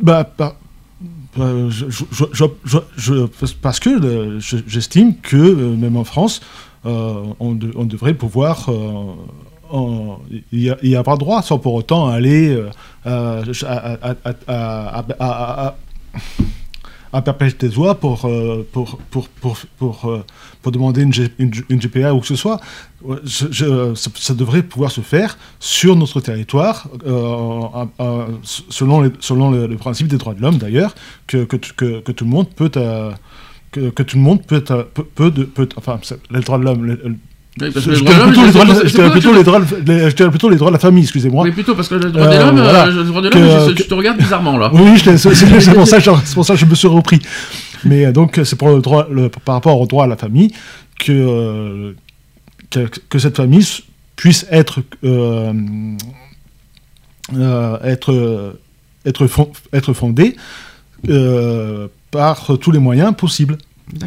Bah, 0.00 0.24
par- 0.24 0.56
parce 3.62 3.80
que 3.80 3.90
euh, 4.04 4.40
je- 4.40 4.56
j'estime 4.66 5.16
que 5.20 5.36
euh, 5.36 5.76
même 5.76 5.96
en 5.96 6.04
France, 6.04 6.40
euh, 6.86 7.14
on, 7.40 7.52
de- 7.54 7.72
on 7.76 7.84
devrait 7.84 8.14
pouvoir 8.14 8.66
euh, 8.68 9.14
en- 9.70 10.18
y, 10.52 10.70
a- 10.70 10.78
avoir 10.96 11.18
droit 11.18 11.42
sans 11.42 11.58
pour 11.58 11.74
autant 11.74 12.08
aller 12.08 12.54
à- 15.64 15.76
à- 17.14 17.78
oies 17.78 17.94
pour, 17.94 18.24
euh, 18.24 18.66
pour, 18.72 18.98
pour, 19.10 19.28
pour, 19.28 19.56
pour, 19.78 20.04
euh, 20.06 20.24
pour 20.62 20.72
demander 20.72 21.02
une, 21.02 21.12
GPA 21.80 22.14
ou 22.14 22.20
que 22.20 22.26
ce 22.26 22.36
soit. 22.36 22.60
Ça, 23.26 24.34
devrait 24.34 24.62
pouvoir 24.62 24.90
se 24.90 25.00
faire 25.00 25.38
sur 25.60 25.94
notre 25.96 26.20
territoire, 26.20 26.88
euh, 27.06 28.26
selon, 28.70 29.12
selon 29.20 29.50
le, 29.50 29.76
principe 29.76 30.08
des 30.08 30.16
droits 30.18 30.34
de 30.34 30.40
l'homme 30.40 30.58
d'ailleurs, 30.58 30.94
que, 31.26 31.44
que, 31.44 31.56
que, 31.56 32.12
tout 32.12 32.24
le 32.24 32.30
monde 32.30 32.48
peut... 32.54 32.70
euh, 32.76 33.12
que, 33.72 34.02
tout 34.02 34.16
le 34.16 34.22
monde 34.22 34.42
peut, 34.46 34.64
euh, 34.70 34.84
peut, 34.94 35.04
peut, 35.04 35.30
peut- 35.32 35.68
enfin, 35.76 35.98
les 36.30 36.40
droits 36.40 36.58
de 36.58 36.64
l'homme. 36.64 37.18
Oui, 37.60 37.70
parce 37.70 37.84
je 37.86 37.90
que 37.90 37.96
dirais 38.04 38.30
plutôt 40.30 40.48
les 40.50 40.56
droits 40.56 40.70
de- 40.70 40.72
la 40.72 40.78
famille, 40.80 41.04
excusez-moi. 41.04 41.44
Oui, 41.44 41.52
plutôt, 41.52 41.74
parce 41.76 41.86
que 41.88 41.94
le 41.94 42.10
droit 42.10 42.26
de 42.26 42.32
Euh, 42.32 42.46
l'homme, 42.46 42.60
voilà. 42.60 42.86
euh, 42.86 42.90
le 42.90 43.04
droit 43.04 43.22
de 43.22 43.28
Que- 43.28 43.38
l'homme, 43.38 43.68
je, 43.68 43.72
que- 43.74 43.82
je 43.84 43.88
te 43.88 43.94
regarde 43.94 44.18
bizarrement 44.18 44.58
là. 44.58 44.70
Oui, 44.74 44.98
c'est 44.98 45.12
pour, 45.74 45.86
ça 45.86 45.98
que 45.98 46.02
je- 46.04 46.10
c'est 46.24 46.34
pour 46.34 46.44
ça 46.44 46.54
que 46.54 46.60
je 46.60 46.66
me 46.66 46.74
suis 46.74 46.88
repris. 46.88 47.20
Mais 47.84 48.06
euh, 48.06 48.12
donc, 48.12 48.40
c'est 48.42 48.56
pour 48.56 48.70
le 48.70 48.80
droit, 48.80 49.06
le- 49.08 49.28
par 49.28 49.54
rapport 49.54 49.80
au 49.80 49.86
droit 49.86 50.04
à 50.04 50.06
la 50.08 50.16
famille 50.16 50.50
que, 50.98 51.12
euh, 51.12 51.92
que, 52.70 52.88
que 53.08 53.18
cette 53.20 53.36
famille 53.36 53.64
puisse 54.16 54.46
être, 54.50 54.80
euh, 55.04 55.52
euh, 57.36 57.78
être, 57.84 58.12
euh, 58.12 58.52
être, 59.06 59.26
fon- 59.28 59.50
être 59.72 59.92
fondée 59.92 60.36
euh, 61.08 61.86
par 62.10 62.50
tous 62.60 62.70
les 62.72 62.78
moyens 62.78 63.14
possibles. 63.16 63.58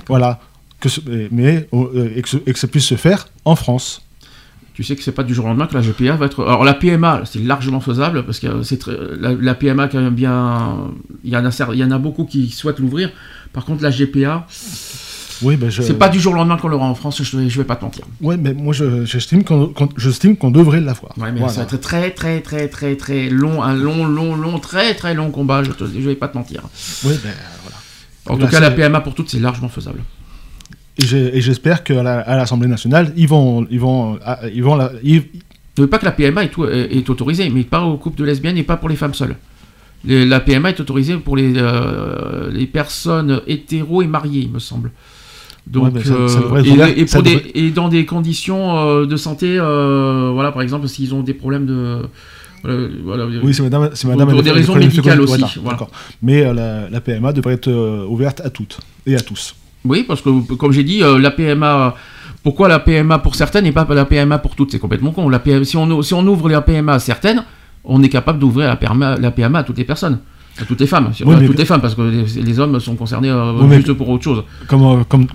Voilà. 0.08 0.40
Que 0.80 0.90
ce- 0.90 1.02
mais 1.32 1.68
euh, 1.74 2.10
et 2.16 2.22
que, 2.22 2.30
ce- 2.30 2.38
et 2.46 2.54
que 2.54 2.60
ça 2.60 2.68
puisse 2.68 2.86
se 2.86 2.96
faire 2.96 3.28
en 3.46 3.56
France. 3.56 4.02
Tu 4.76 4.84
sais 4.84 4.96
que 4.96 5.02
c'est 5.02 5.12
pas 5.12 5.24
du 5.24 5.34
jour 5.34 5.46
au 5.46 5.48
lendemain 5.48 5.66
que 5.66 5.74
la 5.74 5.82
GPA 5.82 6.16
va 6.18 6.28
être. 6.28 6.44
Alors 6.46 6.64
la 6.64 6.76
PMA, 6.76 7.24
c'est 7.26 7.40
largement 7.40 7.80
faisable 7.80 8.24
parce 8.26 8.40
que 8.40 8.62
c'est 8.62 8.78
très... 8.78 8.92
la, 9.20 9.34
la 9.34 9.56
PMA 9.56 9.88
quand 9.88 10.00
même 10.00 10.14
bien. 10.14 10.78
Il 11.24 11.32
y 11.32 11.36
en 11.38 11.44
a 11.46 11.50
cer- 11.50 11.74
il 11.74 11.80
y 11.80 11.84
en 11.84 11.90
a 11.90 11.98
beaucoup 11.98 12.26
qui 12.26 12.52
souhaitent 12.52 12.78
l'ouvrir. 12.78 13.10
Par 13.54 13.66
contre 13.66 13.82
la 13.82 13.90
GPA, 13.90 14.46
Oui, 15.42 15.56
ben 15.56 15.72
je... 15.72 15.82
c'est 15.82 15.96
pas 15.98 16.10
du 16.10 16.20
jour 16.20 16.34
au 16.34 16.36
lendemain 16.36 16.58
qu'on 16.58 16.68
l'aura 16.68 16.86
en 16.86 16.94
France. 16.94 17.24
Je, 17.24 17.50
je 17.50 17.58
vais 17.58 17.64
pas 17.64 17.76
te 17.76 17.84
mentir. 17.86 18.06
Ouais, 18.22 18.38
mais 18.38 18.54
moi, 18.54 18.72
je- 18.72 19.04
j'estime 19.04 19.44
qu'on 19.44 19.70
qu'on- 19.70 19.90
j'estime 19.98 20.38
qu'on 20.38 20.52
devrait 20.52 20.80
l'avoir. 20.82 21.18
Ouais, 21.18 21.32
mais 21.32 21.40
Voilà. 21.40 21.54
ça 21.56 21.62
va 21.62 21.66
être 21.74 21.82
très 21.82 22.12
très 22.12 22.42
très 22.42 22.68
très 22.68 22.96
très 22.96 23.30
long, 23.32 23.64
un 23.64 23.74
long 23.74 24.06
long 24.06 24.36
long 24.36 24.60
très 24.60 24.94
très 24.94 25.16
long 25.16 25.32
combat. 25.32 25.64
Je, 25.64 25.72
je 25.80 26.08
vais 26.08 26.16
pas 26.16 26.28
te 26.28 26.38
mentir. 26.38 26.62
Oui, 27.04 27.14
ben 27.24 27.32
voilà. 27.64 27.78
En 28.30 28.36
Là, 28.38 28.46
tout 28.46 28.52
cas, 28.52 28.60
la 28.60 28.70
PMA 28.70 29.00
pour 29.02 29.16
toutes, 29.16 29.30
c'est 29.32 29.40
largement 29.40 29.70
faisable. 29.70 30.04
Et 31.00 31.42
j'espère 31.42 31.84
qu'à 31.84 32.02
l'Assemblée 32.04 32.68
nationale, 32.68 33.14
ils 33.16 33.28
vont, 33.28 33.68
ils 33.70 33.80
vont, 33.80 34.18
ils 34.54 34.64
vont, 34.64 34.76
la- 34.76 34.92
ils- 35.04 35.24
Ne 35.78 35.84
veut 35.84 35.90
pas 35.90 36.00
que 36.00 36.06
la 36.06 36.12
PMA 36.12 36.44
est, 36.44 37.10
autorisée, 37.10 37.50
mais 37.52 37.64
pas 37.64 37.82
aux 37.84 37.98
couples 37.98 38.18
de 38.18 38.26
lesbiennes 38.26 38.58
et 38.58 38.64
pas 38.64 38.78
pour 38.78 38.90
les 38.90 38.96
femmes 38.96 39.14
seules. 39.14 39.36
Les- 40.06 40.26
la 40.26 40.40
PMA 40.40 40.70
est 40.72 40.80
autorisée 40.80 41.18
pour 41.18 41.36
les, 41.38 41.54
euh, 41.56 42.50
les 42.52 42.66
personnes 42.66 43.42
hétéros 43.46 44.02
et 44.02 44.08
mariées, 44.08 44.42
il 44.42 44.52
me 44.52 44.58
semble. 44.58 44.92
Donc, 45.68 45.84
Ouais, 45.86 45.92
mais 45.96 46.04
ça- 46.04 46.14
euh, 46.14 46.28
ça 46.30 46.40
et, 46.66 46.72
ouvert, 46.72 46.88
et 46.88 47.02
pour 47.02 47.10
ça 47.10 47.22
des- 47.22 47.36
devrait- 47.36 47.52
et 47.54 47.70
dans 47.72 47.90
des 47.90 48.06
conditions 48.08 48.76
euh, 48.78 49.06
de 49.06 49.18
santé, 49.18 49.58
voilà, 49.60 50.52
par 50.52 50.62
exemple, 50.64 50.88
s'ils 50.88 51.14
ont 51.14 51.22
des 51.22 51.34
problèmes 51.36 51.66
de. 51.68 52.02
voilà, 53.04 53.28
oui, 53.44 53.54
c'est 53.54 53.62
madame, 53.64 53.92
c'est 53.94 54.08
pour- 54.08 54.18
madame. 54.18 54.34
Pour 54.34 54.42
des 54.44 54.52
raisons 54.52 54.76
médicales 54.76 55.22
aussi. 55.22 55.44
voilà. 55.62 55.78
Mais 56.24 56.52
la, 56.54 56.90
la 56.90 57.02
PMA 57.02 57.34
devrait 57.34 57.54
être 57.54 58.06
ouverte 58.10 58.42
à 58.44 58.50
toutes 58.50 58.80
et 59.06 59.16
à 59.16 59.20
tous. 59.20 59.56
Oui, 59.88 60.04
parce 60.08 60.22
que, 60.22 60.30
comme 60.56 60.72
j'ai 60.72 60.84
dit, 60.84 61.02
euh, 61.04 61.20
la 61.20 61.32
PMA 61.32 61.96
Pourquoi 62.44 62.68
la 62.70 62.80
PMA 62.80 63.20
pour 63.20 63.36
certaines 63.36 63.66
et 63.66 63.72
pas 63.72 63.86
la 63.90 64.06
PMA 64.06 64.38
pour 64.38 64.56
toutes? 64.56 64.72
C'est 64.72 64.80
complètement 64.80 65.12
con. 65.12 65.28
La 65.30 65.40
PMA, 65.40 65.66
si, 65.66 65.76
on, 65.78 66.02
si 66.02 66.14
on 66.14 66.26
ouvre 66.28 66.50
la 66.50 66.62
PMA 66.62 66.94
à 66.94 67.00
certaines, 67.00 67.44
on 67.84 68.02
est 68.04 68.10
capable 68.10 68.40
d'ouvrir 68.40 68.68
la 68.68 68.76
PMA, 68.78 69.18
la 69.18 69.32
PMA 69.32 69.60
à 69.60 69.64
toutes 69.64 69.78
les 69.78 69.84
personnes. 69.86 70.20
À 70.60 70.66
toutes 70.66 70.80
les 70.82 70.88
femmes, 70.88 71.12
Oui, 71.26 71.36
à 71.36 71.40
mais- 71.40 71.46
toutes 71.46 71.60
les 71.60 71.66
femmes, 71.66 71.82
parce 71.82 71.94
que 71.94 72.02
les, 72.02 72.42
les 72.42 72.60
hommes 72.60 72.80
sont 72.80 72.96
concernés 72.96 73.30
euh, 73.30 73.54
Oui, 73.62 73.76
juste 73.76 73.94
pour 73.94 74.10
autre 74.10 74.24
chose. 74.24 74.44
comme, 74.68 74.84
euh, 74.84 75.04
comme, 75.08 75.28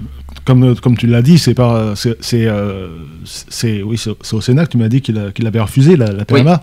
comme, 0.44 0.74
comme 0.76 0.96
tu 0.96 1.06
l'as 1.06 1.22
dit, 1.22 1.38
c'est 1.38 1.54
pas, 1.54 1.94
c'est, 1.94 2.16
c'est, 2.20 2.46
euh, 2.48 2.88
c'est- 3.24 3.82
oui, 3.82 3.96
c'est 3.98 4.10
c'est 4.20 4.34
au 4.34 4.40
Sénat 4.40 4.66
que 4.66 4.72
tu 4.72 4.78
m'as 4.78 4.88
dit 4.88 5.00
qu'il, 5.00 5.16
avait 5.46 5.60
refusé 5.60 5.96
la, 5.96 6.10
la 6.12 6.24
PMA. 6.24 6.60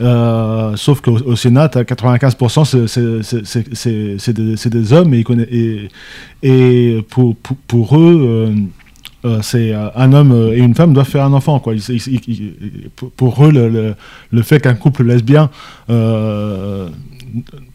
Euh, 0.00 0.74
sauf 0.76 1.00
qu'au 1.02 1.18
au 1.18 1.36
Sénat, 1.36 1.64
à 1.74 1.84
95%, 1.84 2.64
c'est- 2.64 4.68
des, 4.70 4.92
hommes 4.92 5.14
et, 6.42 7.04
pour, 7.10 7.36
pour, 7.36 7.56
pour 7.68 7.98
eux, 7.98 8.20
euh, 8.22 8.54
euh, 9.24 9.38
c'est 9.42 9.72
un 9.74 10.12
homme 10.12 10.50
et 10.52 10.58
une 10.58 10.74
femme 10.74 10.92
doivent 10.94 11.08
faire 11.08 11.24
un 11.24 11.32
enfant. 11.32 11.58
Quoi. 11.60 11.74
Ils- 11.74 11.90
ils- 11.90 12.08
ils- 12.08 12.20
ils- 12.26 12.90
pour, 13.16 13.44
eux, 13.44 13.52
le, 13.52 13.68
le, 13.68 13.94
le 14.30 14.42
fait 14.42 14.60
qu'un 14.60 14.74
couple 14.74 15.04
lesbien 15.04 15.50
euh, 15.90 16.88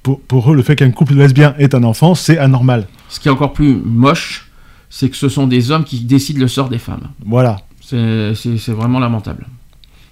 pour, 0.03 0.19
pour 0.21 0.51
eux, 0.51 0.55
le 0.55 0.61
fait 0.63 0.75
qu'un 0.75 0.91
couple 0.91 1.13
lesbien 1.15 1.53
ait 1.59 1.73
un 1.75 1.83
enfant, 1.83 2.15
c'est 2.15 2.37
anormal. 2.37 2.87
Ce 3.09 3.19
qui 3.19 3.27
est 3.27 3.31
encore 3.31 3.53
plus 3.53 3.75
moche, 3.75 4.49
c'est 4.89 5.09
que 5.09 5.15
ce 5.15 5.29
sont 5.29 5.47
des 5.47 5.71
hommes 5.71 5.83
qui 5.83 5.99
décident 6.01 6.39
le 6.39 6.47
sort 6.47 6.69
des 6.69 6.77
femmes. 6.79 7.09
Voilà. 7.25 7.57
C'est 7.81 8.67
vraiment 8.69 8.99
lamentable. 8.99 9.45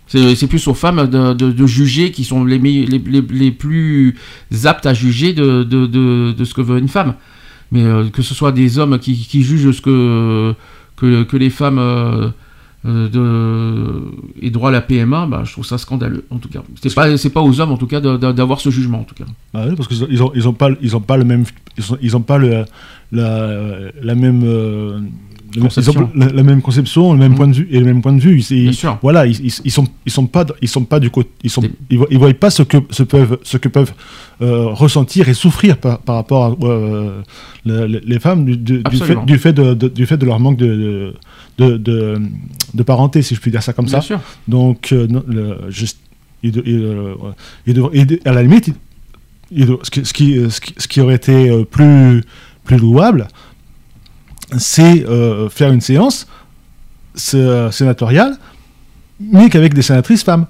C'est 0.08 0.48
plus 0.48 0.68
aux 0.68 0.74
femmes 0.74 1.08
de, 1.10 1.34
de- 1.34 1.52
de 1.52 1.66
juger 1.68 2.12
qui 2.12 2.24
sont 2.24 2.46
les, 2.46 2.60
meille- 2.60 2.86
les, 2.86 3.00
les- 3.00 3.22
les 3.22 3.52
plus 3.52 4.16
aptes 4.66 4.86
à 4.86 4.94
juger 4.94 5.34
de, 5.34 5.66
ce 6.44 6.54
que 6.54 6.62
veut 6.62 6.78
une 6.78 6.88
femme. 6.88 7.16
Mais 7.72 7.84
euh, 7.84 8.08
que 8.10 8.22
ce 8.22 8.34
soit 8.36 8.52
des 8.52 8.78
hommes 8.78 9.00
qui, 9.00 9.16
qui 9.16 9.42
jugent 9.42 9.72
ce 9.72 9.82
que, 9.82 10.54
que, 10.96 11.24
que 11.24 11.36
les 11.38 11.50
femmes 11.50 11.80
euh, 11.80 12.30
euh, 12.86 13.10
de, 13.10 14.46
aient 14.46 14.52
droit 14.52 14.70
à 14.70 14.72
la 14.72 14.82
PMA, 14.82 15.26
bah, 15.26 15.42
je 15.44 15.52
trouve 15.52 15.66
ça 15.66 15.80
scandaleux 15.80 16.24
en 16.30 16.38
tout 16.38 16.50
cas. 16.50 16.62
C'est 16.86 16.94
pas, 17.34 17.42
aux 17.42 17.60
hommes 17.60 17.72
en 17.72 17.78
tout 17.78 17.88
cas 17.88 18.00
d'avoir 18.00 18.60
ce 18.62 18.70
jugement 18.70 19.00
en 19.00 19.04
tout 19.04 19.16
cas. 19.16 19.26
Bah 19.54 19.66
oui, 19.68 19.76
parce 19.76 19.88
qu'ils 19.90 20.04
ont, 20.04 20.08
ils 20.12 20.22
ont, 20.22 20.32
ils 20.36 20.48
ont 20.48 20.54
pas, 20.54 20.70
ils 20.82 20.96
ont 20.96 21.02
pas 21.02 21.18
le 21.18 21.24
même, 21.24 21.46
ils 21.80 21.92
ont, 21.94 21.98
ils 22.00 22.16
ont 22.16 22.22
pas 22.22 22.38
le, 22.38 22.66
la, 23.12 23.78
la 24.02 24.14
même, 24.16 24.44
euh, 24.46 25.00
Conception. 25.62 25.94
ils 26.16 26.22
ont 26.22 26.26
la, 26.26 26.32
la 26.34 26.44
même 26.44 26.62
conception, 26.62 27.14
le 27.14 27.20
même 27.20 27.36
point 27.36 27.48
de 27.48 27.54
vue 27.56 27.68
et 27.72 27.80
le 27.80 27.86
même 27.86 28.02
point 28.02 28.14
de 28.14 28.20
vue. 28.20 28.40
Ils, 28.50 28.64
Bien 28.64 28.72
sûr. 28.74 28.98
Voilà, 29.02 29.26
ils, 29.26 29.40
ils, 29.66 29.72
sont, 29.72 29.86
ils 30.06 30.12
sont 30.12 30.28
pas, 30.28 30.46
ils 30.62 30.68
sont 30.68 30.84
pas 30.86 31.00
du 31.00 31.10
côté, 31.10 31.30
ils 31.44 31.50
sont, 31.50 31.62
ils, 31.90 31.98
voient- 31.98 32.08
ils 32.12 32.18
voient 32.18 32.34
pas 32.34 32.50
ce 32.50 32.64
que, 32.64 32.78
ce 32.90 33.04
peuvent, 33.04 33.38
ce 33.44 33.58
que 33.58 33.70
peuvent 33.70 33.94
euh, 34.42 34.66
ressentir 34.68 35.30
et 35.30 35.34
souffrir 35.34 35.78
par, 35.78 36.00
par 36.00 36.16
rapport 36.16 36.44
à 36.46 36.66
euh, 36.66 37.22
le- 37.66 37.88
le- 37.88 38.02
les 38.06 38.20
femmes 38.20 38.46
du, 38.46 38.58
du- 38.58 38.84
du 38.84 38.98
fait, 38.98 39.26
du 39.26 39.38
fait 39.38 39.54
de, 39.54 39.74
de- 39.74 39.88
du 39.88 40.06
fait 40.06 40.18
de 40.18 40.26
leur 40.26 40.40
manque 40.40 40.58
de, 40.58 41.14
de, 41.58 41.78
de, 41.78 42.20
de 42.74 42.84
parenté, 42.84 43.22
si 43.22 43.34
je 43.36 43.40
puis 43.40 43.52
dire 43.52 43.64
ça 43.64 43.74
comme 43.74 43.86
Bien 43.86 44.02
ça. 44.02 44.08
sûr. 44.08 44.20
Donc, 44.48 44.90
euh, 44.92 45.08
le- 45.28 45.58
juste, 45.70 46.00
devrait- 46.44 47.92
il 47.96 48.06
de- 48.06 48.20
à 48.26 48.32
la 48.34 48.44
limite, 48.44 48.72
qui, 49.92 50.04
ce, 50.04 50.14
qui, 50.14 50.50
ce, 50.50 50.60
qui, 50.62 50.74
ce 50.78 50.88
qui 50.88 51.02
aurait 51.02 51.16
été 51.16 51.50
euh, 51.50 51.64
plus, 51.64 52.24
plus 52.64 52.78
louable, 52.78 53.28
c'est 54.58 55.06
euh, 55.08 55.50
faire 55.50 55.72
une 55.72 55.82
séance 55.82 56.28
sé- 57.16 57.68
sénatoriale, 57.72 58.38
mais 59.20 59.50
qu'avec 59.50 59.74
des 59.74 59.82
sénatrices 59.82 60.24
femmes. 60.24 60.46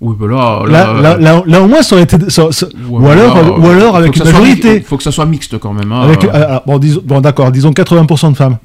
Oui, 0.00 0.14
bah 0.18 0.26
là, 0.26 0.62
Là, 0.66 0.92
là, 1.00 1.16
là, 1.18 1.42
là, 1.46 1.62
au 1.62 1.68
moins, 1.68 1.82
ça 1.82 1.94
aurait 1.94 2.04
été. 2.04 2.18
ça- 2.28 2.50
ça- 2.50 2.66
ou, 2.88 2.98
Ouais, 2.98 3.12
alors, 3.12 3.58
ou 3.58 3.66
alors 3.68 3.92
faut 3.92 3.96
avec 3.98 4.16
une 4.16 4.24
majorité. 4.24 4.80
faut 4.80 4.96
que 4.96 5.02
ça 5.02 5.12
soit 5.12 5.24
mixte 5.24 5.56
quand 5.58 5.72
même. 5.72 5.90
hein. 5.92 6.02
Avec, 6.02 6.24
alors, 6.24 6.62
bon, 6.66 6.80
bon, 7.04 7.20
d'accord, 7.20 7.52
disons 7.52 7.72
80% 7.72 8.32
de 8.32 8.36
femmes. 8.36 8.58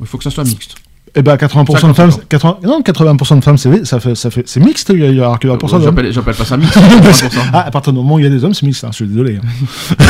Il 0.00 0.06
faut 0.06 0.18
que 0.18 0.24
ça 0.24 0.30
soit 0.30 0.44
mixte. 0.44 0.74
Eh 1.14 1.20
ben 1.20 1.36
80% 1.36 1.88
de 1.88 1.92
50%. 1.92 1.94
femmes, 1.94 2.10
80, 2.30 2.58
non 2.64 2.80
80% 2.80 3.36
de 3.36 3.44
femmes, 3.44 3.58
c'est 3.58 3.84
ça 3.84 4.00
fait, 4.00 4.14
ça 4.14 4.30
fait, 4.30 4.48
c'est 4.48 4.60
mixte. 4.60 4.90
Il 4.94 5.00
y 5.00 5.04
a, 5.04 5.08
il 5.10 5.16
y 5.16 5.20
a 5.20 5.28
80% 5.34 5.70
d'hommes. 5.72 5.82
J'appelle 5.82 6.10
j'appelle 6.12 6.34
pas 6.34 6.44
ça 6.46 6.56
mixte. 6.56 6.74
80%. 6.78 7.28
ah, 7.52 7.66
à 7.66 7.70
partir 7.70 7.92
du 7.92 7.98
moment 7.98 8.14
où 8.14 8.18
il 8.18 8.24
y 8.24 8.26
a 8.26 8.30
des 8.30 8.42
hommes, 8.42 8.54
c'est 8.54 8.64
mixte. 8.64 8.82
hein, 8.84 8.88
je 8.92 8.96
suis 8.96 9.06
désolé. 9.06 9.36
hein. 9.36 9.96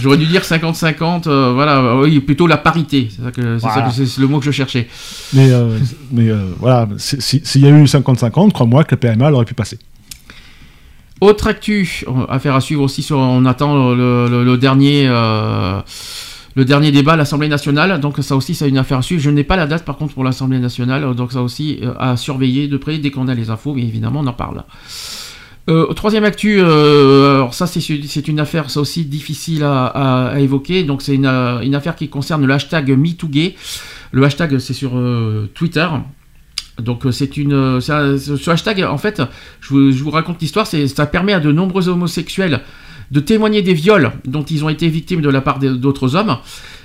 J'aurais 0.00 0.16
dû 0.16 0.26
dire 0.26 0.42
50-50, 0.42 1.26
euh, 1.26 1.52
voilà, 1.52 1.78
euh, 1.78 2.02
oui, 2.02 2.18
plutôt 2.20 2.46
la 2.46 2.56
parité, 2.56 3.08
c'est 3.14 3.22
ça 3.22 3.30
que- 3.30 3.58
c'est 3.58 3.66
Voilà. 3.66 3.90
le 4.18 4.26
mot 4.26 4.38
que 4.38 4.44
je 4.44 4.50
cherchais. 4.50 4.88
Mais, 5.32 5.50
euh, 5.52 5.78
mais 6.10 6.28
euh, 6.28 6.46
voilà, 6.58 6.88
si- 6.98 7.40
s'il 7.44 7.60
y 7.60 7.66
a 7.66 7.70
eu 7.70 7.86
50-50, 7.86 8.52
crois-moi 8.52 8.84
que 8.84 8.92
la 8.92 8.96
PMA 8.96 9.30
aurait 9.30 9.44
pu 9.44 9.54
passer. 9.54 9.78
Autre 11.20 11.46
actu, 11.46 12.04
affaire 12.28 12.54
à 12.56 12.60
suivre 12.60 12.82
aussi, 12.82 13.02
sur, 13.02 13.18
on 13.18 13.44
attend 13.44 13.94
le, 13.94 14.26
le- 14.28 14.44
le 14.44 14.56
dernier, 14.58 15.06
le 15.06 16.64
dernier 16.64 16.90
débat 16.90 17.12
à 17.12 17.16
l'Assemblée 17.16 17.48
nationale, 17.48 18.00
donc 18.00 18.16
ça 18.22 18.34
aussi 18.34 18.54
c'est 18.56 18.68
une 18.68 18.78
affaire 18.78 18.98
à 18.98 19.02
suivre. 19.02 19.22
Je 19.22 19.30
n'ai 19.30 19.44
pas 19.44 19.56
la 19.56 19.66
date 19.68 19.84
par 19.84 19.96
contre 19.96 20.14
pour 20.14 20.24
l'Assemblée 20.24 20.58
nationale, 20.58 21.14
donc 21.14 21.32
ça 21.32 21.40
aussi 21.42 21.78
euh, 21.82 21.92
à 21.98 22.16
surveiller 22.16 22.66
de 22.66 22.76
près 22.76 22.98
dès 22.98 23.10
qu'on 23.12 23.28
a 23.28 23.34
les 23.34 23.50
infos, 23.50 23.72
mais 23.74 23.82
évidemment 23.82 24.20
on 24.20 24.26
en 24.26 24.32
parle. 24.32 24.64
Euh, 25.68 25.92
troisième 25.94 26.24
actu, 26.24 26.58
euh, 26.58 27.36
alors 27.36 27.54
ça 27.54 27.68
c'est 27.68 28.28
une 28.28 28.40
affaire 28.40 28.66
aussi 28.76 29.04
difficile 29.04 29.62
à, 29.62 30.34
évoquer, 30.38 30.82
donc 30.82 31.02
c'est 31.02 31.14
une, 31.14 31.26
euh, 31.26 31.60
une 31.60 31.76
affaire 31.76 31.94
qui 31.94 32.08
concerne 32.08 32.44
le 32.44 32.52
hashtag 32.52 32.90
MeTooGay. 32.90 33.54
Le 34.10 34.24
hashtag 34.24 34.58
c'est 34.58 34.74
sur 34.74 35.00
Twitter. 35.54 35.86
Donc 36.78 37.02
c'est 37.12 37.36
une, 37.36 37.80
ce 37.80 38.50
hashtag 38.50 38.82
en 38.82 38.98
fait, 38.98 39.22
je 39.60 39.68
vous, 39.68 39.92
je 39.92 40.02
vous 40.02 40.10
raconte 40.10 40.40
l'histoire, 40.40 40.66
ça 40.66 41.06
permet 41.06 41.32
à 41.32 41.40
de 41.40 41.52
nombreux 41.52 41.88
homosexuels 41.88 42.60
de 43.12 43.20
témoigner 43.20 43.60
des 43.62 43.74
viols 43.74 44.10
dont 44.24 44.42
ils 44.42 44.64
ont 44.64 44.70
été 44.70 44.88
victimes 44.88 45.20
de 45.20 45.28
la 45.28 45.42
part 45.42 45.58
d'autres 45.58 46.16
hommes. 46.16 46.38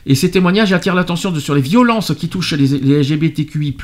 Et 0.05 0.15
ces 0.15 0.29
témoignages 0.29 0.71
attirent 0.73 0.95
l'attention 0.95 1.33
sur 1.39 1.55
les 1.55 1.61
violences 1.61 2.13
qui 2.17 2.29
touchent 2.29 2.53
les, 2.53 3.01
LGBTQI+, 3.01 3.75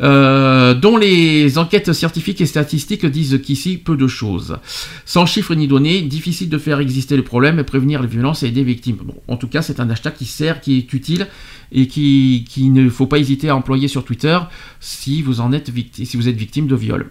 euh, 0.00 0.74
dont 0.74 0.96
les 0.96 1.58
enquêtes 1.58 1.92
scientifiques 1.92 2.40
et 2.40 2.46
statistiques 2.46 3.04
disent 3.06 3.40
qu'ici 3.42 3.78
peu 3.78 3.96
de 3.96 4.06
choses. 4.06 4.58
Sans 5.04 5.26
chiffres 5.26 5.54
ni 5.54 5.68
données, 5.68 6.02
difficile 6.02 6.48
de 6.50 6.58
faire 6.58 6.80
exister 6.80 7.16
le 7.16 7.24
problème, 7.24 7.62
prévenir 7.64 8.00
les 8.02 8.08
violences 8.08 8.42
et 8.42 8.48
aider 8.48 8.60
les 8.60 8.64
victimes. 8.64 8.98
Bon, 9.02 9.14
en 9.26 9.36
tout 9.36 9.48
cas, 9.48 9.62
c'est 9.62 9.80
un 9.80 9.88
hashtag 9.88 10.14
qui 10.14 10.26
sert, 10.26 10.60
qui 10.60 10.78
est 10.78 10.92
utile 10.92 11.26
et 11.72 11.88
qui, 11.88 12.46
qui 12.48 12.68
ne 12.70 12.88
faut 12.90 13.06
pas 13.06 13.18
hésiter 13.18 13.48
à 13.48 13.56
employer 13.56 13.88
sur 13.88 14.04
Twitter 14.04 14.38
si 14.80 15.22
vous 15.22 15.40
en 15.40 15.52
êtes 15.52 15.70
victime, 15.70 16.04
si 16.04 16.16
vous 16.16 16.28
êtes 16.28 16.36
victime 16.36 16.66
de 16.66 16.76
viol. 16.76 17.10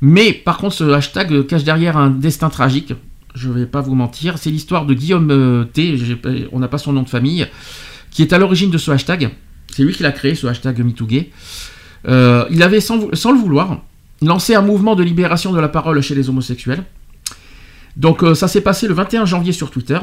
Mais 0.00 0.32
par 0.32 0.58
contre, 0.58 0.74
ce 0.74 0.84
hashtag 0.84 1.46
cache 1.46 1.64
derrière 1.64 1.96
un 1.96 2.10
destin 2.10 2.50
tragique. 2.50 2.92
Je 3.34 3.48
vais 3.50 3.66
pas 3.66 3.80
vous 3.80 3.94
mentir, 3.94 4.38
c'est 4.38 4.50
l'histoire 4.50 4.84
de 4.84 4.94
Guillaume 4.94 5.30
euh, 5.30 5.64
T. 5.64 5.96
On 6.52 6.58
n'a 6.58 6.68
pas 6.68 6.78
son 6.78 6.92
nom 6.92 7.02
de 7.02 7.08
famille, 7.08 7.46
qui 8.10 8.22
est 8.22 8.32
à 8.32 8.38
l'origine 8.38 8.70
de 8.70 8.78
ce 8.78 8.90
hashtag. 8.90 9.30
C'est 9.68 9.82
lui 9.84 9.94
qui 9.94 10.02
l'a 10.02 10.12
créé, 10.12 10.34
ce 10.34 10.46
hashtag 10.46 10.84
MeTooGay. 10.84 11.30
Euh, 12.08 12.44
il 12.50 12.62
avait, 12.62 12.80
sans, 12.80 12.96
le 12.98 13.38
vouloir, 13.38 13.80
lancé 14.20 14.54
un 14.54 14.60
mouvement 14.60 14.96
de 14.96 15.02
libération 15.02 15.52
de 15.52 15.60
la 15.60 15.68
parole 15.68 16.00
chez 16.02 16.14
les 16.14 16.28
homosexuels. 16.28 16.84
Donc 17.96 18.22
euh, 18.22 18.34
ça 18.34 18.48
s'est 18.48 18.60
passé 18.60 18.86
le 18.86 18.94
21 18.94 19.24
janvier 19.24 19.52
sur 19.52 19.70
Twitter. 19.70 19.98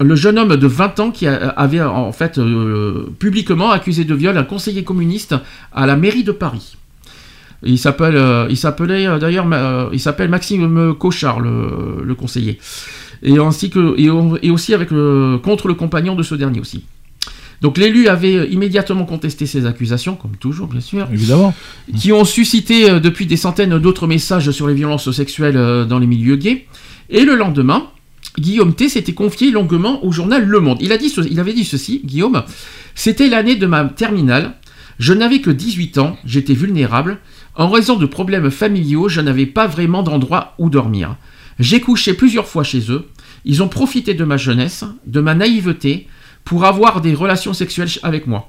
Le 0.00 0.14
jeune 0.16 0.38
homme 0.38 0.56
de 0.56 0.66
20 0.66 1.00
ans 1.00 1.10
qui 1.10 1.26
avait 1.26 1.80
en 1.80 2.12
fait 2.12 2.40
publiquement 3.18 3.72
accusé 3.72 4.04
de 4.04 4.14
viol 4.14 4.38
un 4.38 4.44
conseiller 4.44 4.84
communiste 4.84 5.34
à 5.72 5.86
la 5.86 5.96
mairie 5.96 6.22
de 6.22 6.30
Paris. 6.30 6.76
Il 7.64 7.78
s'appelle, 7.78 8.16
euh, 8.16 8.46
il 8.50 8.56
s'appelait 8.56 9.06
euh, 9.06 9.18
d'ailleurs, 9.18 9.46
euh, 9.52 9.88
il 9.92 9.98
s'appelle 10.00 10.28
Maxime 10.30 10.94
Cochard, 10.98 11.40
le, 11.40 12.02
le 12.04 12.14
conseiller, 12.14 12.58
et 13.22 13.38
ainsi 13.38 13.68
que 13.70 13.94
et, 13.98 14.50
aussi 14.50 14.74
avec 14.74 14.90
le, 14.92 15.38
contre 15.42 15.66
le 15.68 15.74
compagnon 15.74 16.14
de 16.14 16.22
ce 16.22 16.34
dernier 16.36 16.60
aussi. 16.60 16.84
Donc 17.60 17.76
l'élu 17.76 18.06
avait 18.06 18.46
immédiatement 18.48 19.04
contesté 19.04 19.44
ces 19.44 19.66
accusations, 19.66 20.14
comme 20.14 20.36
toujours 20.36 20.68
bien 20.68 20.80
sûr, 20.80 21.08
Évidemment. 21.12 21.52
qui 21.96 22.12
ont 22.12 22.24
suscité 22.24 23.00
depuis 23.00 23.26
des 23.26 23.36
centaines 23.36 23.76
d'autres 23.80 24.06
messages 24.06 24.48
sur 24.52 24.68
les 24.68 24.74
violences 24.74 25.10
sexuelles 25.10 25.86
dans 25.88 25.98
les 25.98 26.06
milieux 26.06 26.36
gays. 26.36 26.66
Et 27.10 27.24
le 27.24 27.34
lendemain, 27.34 27.88
Guillaume 28.38 28.74
T 28.74 28.88
s'était 28.88 29.14
confié 29.14 29.50
longuement 29.50 30.04
au 30.04 30.12
journal 30.12 30.44
Le 30.46 30.60
Monde. 30.60 30.78
Il, 30.80 30.92
a 30.92 30.98
dit 30.98 31.08
ce- 31.08 31.22
il 31.28 31.40
avait 31.40 31.52
dit 31.52 31.64
ceci, 31.64 32.00
Guillaume, 32.04 32.44
c'était 32.94 33.28
l'année 33.28 33.56
de 33.56 33.66
ma 33.66 33.84
terminale, 33.86 34.52
je 35.00 35.12
n'avais 35.12 35.40
que 35.40 35.50
18 35.50 35.98
ans, 35.98 36.16
j'étais 36.24 36.54
vulnérable, 36.54 37.18
en 37.58 37.68
raison 37.68 37.96
de 37.96 38.06
problèmes 38.06 38.50
familiaux, 38.50 39.08
je 39.08 39.20
n'avais 39.20 39.46
pas 39.46 39.66
vraiment 39.66 40.02
d'endroit 40.02 40.54
où 40.58 40.70
dormir. 40.70 41.16
J'ai 41.58 41.80
couché 41.80 42.14
plusieurs 42.14 42.46
fois 42.46 42.62
chez 42.62 42.90
eux, 42.90 43.08
ils 43.44 43.62
ont 43.62 43.68
profité 43.68 44.14
de 44.14 44.24
ma 44.24 44.36
jeunesse, 44.36 44.84
de 45.06 45.20
ma 45.20 45.34
naïveté, 45.34 46.06
pour 46.44 46.64
avoir 46.64 47.00
des 47.00 47.14
relations 47.14 47.52
sexuelles 47.52 47.90
avec 48.02 48.26
moi. 48.26 48.48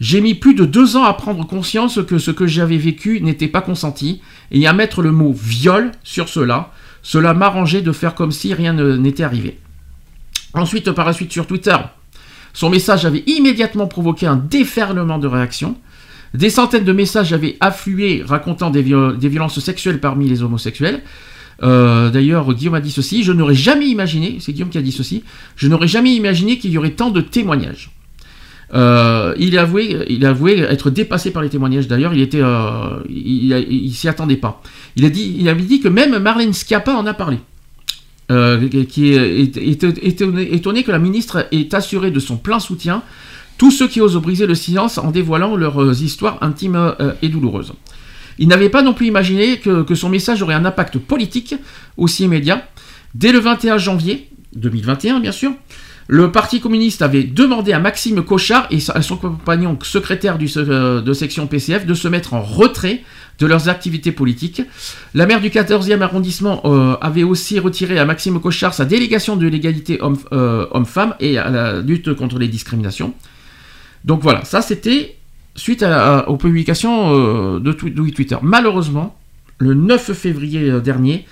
J'ai 0.00 0.20
mis 0.20 0.34
plus 0.34 0.54
de 0.54 0.64
deux 0.64 0.96
ans 0.96 1.04
à 1.04 1.14
prendre 1.14 1.46
conscience 1.46 2.00
que 2.06 2.18
ce 2.18 2.30
que 2.30 2.46
j'avais 2.46 2.78
vécu 2.78 3.20
n'était 3.20 3.48
pas 3.48 3.60
consenti 3.60 4.20
et 4.50 4.66
à 4.66 4.72
mettre 4.72 5.02
le 5.02 5.12
mot 5.12 5.32
viol 5.32 5.90
sur 6.04 6.28
cela. 6.28 6.72
Cela 7.02 7.34
m'arrangeait 7.34 7.82
de 7.82 7.92
faire 7.92 8.14
comme 8.14 8.32
si 8.32 8.54
rien 8.54 8.72
n'était 8.72 9.24
arrivé. 9.24 9.58
Ensuite, 10.52 10.90
par 10.92 11.06
la 11.06 11.12
suite 11.12 11.32
sur 11.32 11.46
Twitter, 11.46 11.76
son 12.52 12.70
message 12.70 13.04
avait 13.04 13.24
immédiatement 13.26 13.88
provoqué 13.88 14.26
un 14.26 14.36
déferlement 14.36 15.18
de 15.18 15.26
réactions. 15.26 15.76
Des 16.34 16.50
centaines 16.50 16.84
de 16.84 16.92
messages 16.92 17.32
avaient 17.32 17.56
afflué 17.60 18.22
racontant 18.26 18.70
des, 18.70 18.82
viol- 18.82 19.16
des 19.16 19.28
violences 19.28 19.60
sexuelles 19.60 20.00
parmi 20.00 20.28
les 20.28 20.42
homosexuels. 20.42 21.02
Euh, 21.62 22.10
D'ailleurs, 22.10 22.52
Guillaume 22.52 22.74
a 22.74 22.80
dit 22.80 22.90
ceci, 22.90 23.22
je 23.22 23.32
n'aurais 23.32 23.54
jamais 23.54 23.86
imaginé, 23.86 24.38
c'est 24.40 24.52
Guillaume 24.52 24.70
qui 24.70 24.78
a 24.78 24.82
dit 24.82 24.90
ceci, 24.92 25.22
je 25.54 25.68
n'aurais 25.68 25.86
jamais 25.86 26.12
imaginé 26.14 26.58
qu'il 26.58 26.72
y 26.72 26.78
aurait 26.78 26.90
tant 26.90 27.10
de 27.10 27.20
témoignages. 27.20 27.90
Euh, 28.74 29.34
il, 29.38 29.56
a 29.56 29.62
avoué, 29.62 30.58
être 30.58 30.90
dépassé 30.90 31.30
par 31.30 31.42
les 31.42 31.48
témoignages. 31.50 31.86
D'ailleurs, 31.86 32.12
il 32.12 32.20
était, 32.20 32.40
euh, 32.42 32.98
s'y 33.92 34.08
attendait 34.08 34.36
pas. 34.36 34.60
Il 34.96 35.04
a 35.04 35.10
dit, 35.10 35.48
avait 35.48 35.62
dit 35.62 35.80
que 35.80 35.86
même 35.88 36.18
Marlène 36.18 36.52
Schiappa 36.52 36.92
en 36.94 37.06
a 37.06 37.14
parlé. 37.14 37.38
Qui 38.88 39.12
est, 39.12 39.40
est- 39.42 39.56
est- 39.58 39.98
étonné, 40.02 40.54
étonné 40.54 40.82
que 40.82 40.90
la 40.90 40.98
ministre 40.98 41.46
ait 41.52 41.72
assuré 41.74 42.10
de 42.10 42.18
son 42.18 42.36
plein 42.38 42.58
soutien 42.58 43.02
tous 43.58 43.70
ceux 43.70 43.88
qui 43.88 44.00
osent 44.00 44.16
briser 44.16 44.46
le 44.46 44.54
silence 44.54 44.98
en 44.98 45.10
dévoilant 45.10 45.56
leurs 45.56 45.82
euh, 45.82 45.92
histoires 45.94 46.38
intimes 46.40 46.76
euh, 46.76 47.12
et 47.22 47.28
douloureuses. 47.28 47.72
Il 48.38 48.48
n'avait 48.48 48.68
pas 48.68 48.82
non 48.82 48.94
plus 48.94 49.06
imaginé 49.06 49.58
que, 49.58 49.94
son 49.94 50.08
message 50.08 50.42
aurait 50.42 50.54
un 50.54 50.64
impact 50.64 50.98
politique 50.98 51.54
aussi 51.96 52.24
immédiat. 52.24 52.66
Dès 53.14 53.30
le 53.30 53.38
21 53.38 53.78
janvier 53.78 54.28
2021, 54.56 55.20
bien 55.20 55.30
sûr, 55.30 55.52
le 56.08 56.32
Parti 56.32 56.60
communiste 56.60 57.00
avait 57.00 57.22
demandé 57.22 57.72
à 57.72 57.78
Maxime 57.78 58.24
Cochard 58.24 58.66
et 58.72 58.78
à 58.92 59.02
son 59.02 59.16
compagnon 59.16 59.78
secrétaire 59.82 60.36
euh, 60.56 61.00
de 61.00 61.12
section 61.12 61.46
PCF 61.46 61.86
de 61.86 61.94
se 61.94 62.08
mettre 62.08 62.34
en 62.34 62.42
retrait 62.42 63.02
de 63.38 63.46
leurs 63.46 63.68
activités 63.68 64.10
politiques. 64.10 64.62
La 65.14 65.26
maire 65.26 65.40
du 65.40 65.50
14e 65.50 66.00
arrondissement 66.02 66.62
avait 67.00 67.24
aussi 67.24 67.58
retiré 67.58 67.98
à 67.98 68.04
Maxime 68.04 68.40
Cochard 68.40 68.74
sa 68.74 68.84
délégation 68.84 69.34
de 69.34 69.48
l'égalité 69.48 69.98
homme- 70.00 70.18
homme-femme 70.30 71.16
et 71.18 71.36
à 71.36 71.50
la 71.50 71.80
lutte 71.80 72.14
contre 72.14 72.38
les 72.38 72.46
discriminations. 72.46 73.12
Donc 74.04 74.20
voilà, 74.22 74.44
ça 74.44 74.60
c'était 74.62 75.16
suite 75.56 75.84
aux 76.26 76.36
publications 76.36 77.14
euh, 77.14 77.60
de, 77.60 77.72
twi- 77.72 77.92
de 77.94 78.10
Twitter. 78.10 78.36
Malheureusement, 78.42 79.16
le 79.58 79.74
9 79.74 80.12
février 80.12 80.68
euh, 80.70 80.80
dernier, 80.80 81.26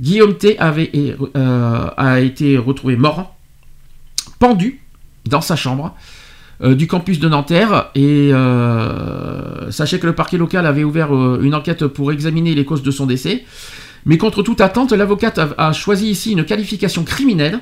Guillaume 0.00 0.34
T 0.36 0.58
avait, 0.58 0.90
euh, 1.36 1.86
a 1.96 2.20
été 2.20 2.56
retrouvé 2.56 2.96
mort, 2.96 3.34
pendu 4.38 4.80
dans 5.28 5.40
sa 5.40 5.56
chambre 5.56 5.94
du 6.62 6.86
campus 6.86 7.18
de 7.18 7.28
Nanterre. 7.28 7.90
Et 7.94 8.30
sachez 9.70 9.98
que 9.98 10.06
le 10.06 10.14
parquet 10.14 10.36
local 10.38 10.66
avait 10.66 10.84
ouvert 10.84 11.12
une 11.40 11.54
enquête 11.54 11.86
pour 11.86 12.12
examiner 12.12 12.54
les 12.54 12.64
causes 12.64 12.82
de 12.82 12.90
son 12.90 13.06
décès. 13.06 13.44
Mais 14.06 14.18
contre 14.18 14.42
toute 14.42 14.60
attente, 14.60 14.92
l'avocate 14.92 15.40
a 15.58 15.72
choisi 15.72 16.08
ici 16.10 16.32
une 16.32 16.44
qualification 16.44 17.04
criminelle, 17.04 17.60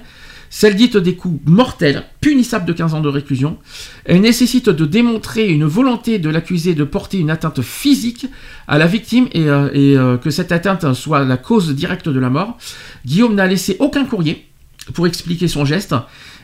celle 0.52 0.76
dite 0.76 0.98
des 0.98 1.14
coups 1.14 1.40
mortels, 1.46 2.04
punissables 2.20 2.66
de 2.66 2.74
15 2.74 2.92
ans 2.92 3.00
de 3.00 3.08
réclusion. 3.08 3.56
Elle 4.04 4.20
nécessite 4.20 4.68
de 4.68 4.84
démontrer 4.84 5.48
une 5.48 5.64
volonté 5.64 6.18
de 6.18 6.28
l'accusé 6.28 6.74
de 6.74 6.84
porter 6.84 7.18
une 7.18 7.30
atteinte 7.30 7.62
physique 7.62 8.26
à 8.68 8.76
la 8.76 8.86
victime 8.86 9.28
et, 9.32 9.48
euh, 9.48 9.70
euh, 9.74 10.18
que 10.18 10.28
cette 10.28 10.52
atteinte 10.52 10.92
soit 10.92 11.24
la 11.24 11.38
cause 11.38 11.74
directe 11.74 12.10
de 12.10 12.20
la 12.20 12.28
mort. 12.28 12.58
Guillaume 13.06 13.34
n'a 13.34 13.46
laissé 13.46 13.78
aucun 13.80 14.04
courrier 14.04 14.46
pour 14.92 15.06
expliquer 15.06 15.48
son 15.48 15.64
geste 15.64 15.94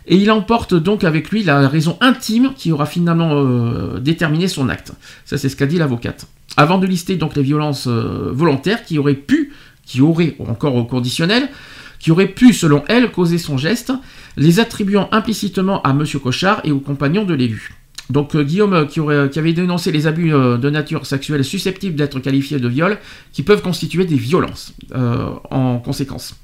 et 0.07 0.17
il 0.17 0.31
emporte 0.31 0.73
donc 0.73 1.05
avec 1.05 1.31
lui 1.31 1.45
la 1.45 1.69
raison 1.69 1.99
intime 2.01 2.55
qui 2.57 2.73
aura 2.73 2.87
finalement 2.87 3.33
euh, 3.35 4.01
déterminé 4.01 4.49
son 4.49 4.71
acte. 4.71 4.93
Ça 5.27 5.37
c'est 5.37 5.51
ce 5.51 5.57
qu'a 5.57 5.67
dit 5.67 5.77
l'avocate. 5.77 6.27
Avant 6.57 6.79
de 6.79 6.87
lister 6.87 7.17
donc 7.17 7.37
les 7.37 7.43
violences 7.43 7.87
volontaires 7.87 8.87
qui 8.87 8.99
auraient 8.99 9.13
pu, 9.13 9.53
qui 9.85 10.01
auraient 10.01 10.35
encore 10.39 10.77
au 10.77 10.85
conditionnel, 10.85 11.51
qui 11.99 12.11
auraient 12.11 12.29
pu 12.29 12.53
selon 12.53 12.85
elle 12.89 13.11
causer 13.11 13.39
son 13.39 13.57
geste, 13.59 13.93
les 14.37 14.61
attribuant 14.61 15.09
implicitement 15.13 15.83
à 15.83 15.93
Monsieur 15.93 16.19
Cochard 16.19 16.61
et 16.65 16.71
aux 16.73 16.81
compagnons 16.81 17.25
de 17.25 17.35
l'élu. 17.35 17.75
Donc 18.11 18.35
euh, 18.35 18.43
Guillaume 18.43 18.73
euh, 18.73 18.85
qui, 18.87 19.01
aurait- 19.01 19.29
qui 19.31 19.39
avait 19.39 19.53
dénoncé 19.53 19.93
les 19.93 20.07
abus 20.07 20.33
euh, 20.33 20.57
de 20.57 20.71
nature 20.71 21.05
sexuelle 21.07 21.45
susceptibles 21.45 21.97
d'être 21.97 22.21
qualifiés 22.21 22.59
de 22.59 22.69
viol, 22.69 22.99
qui 23.33 23.43
peuvent 23.43 23.61
constituer 23.63 24.05
des 24.07 24.17
violences 24.17 24.73
euh, 24.95 25.29
en 25.51 25.79
conséquence. 25.79 26.35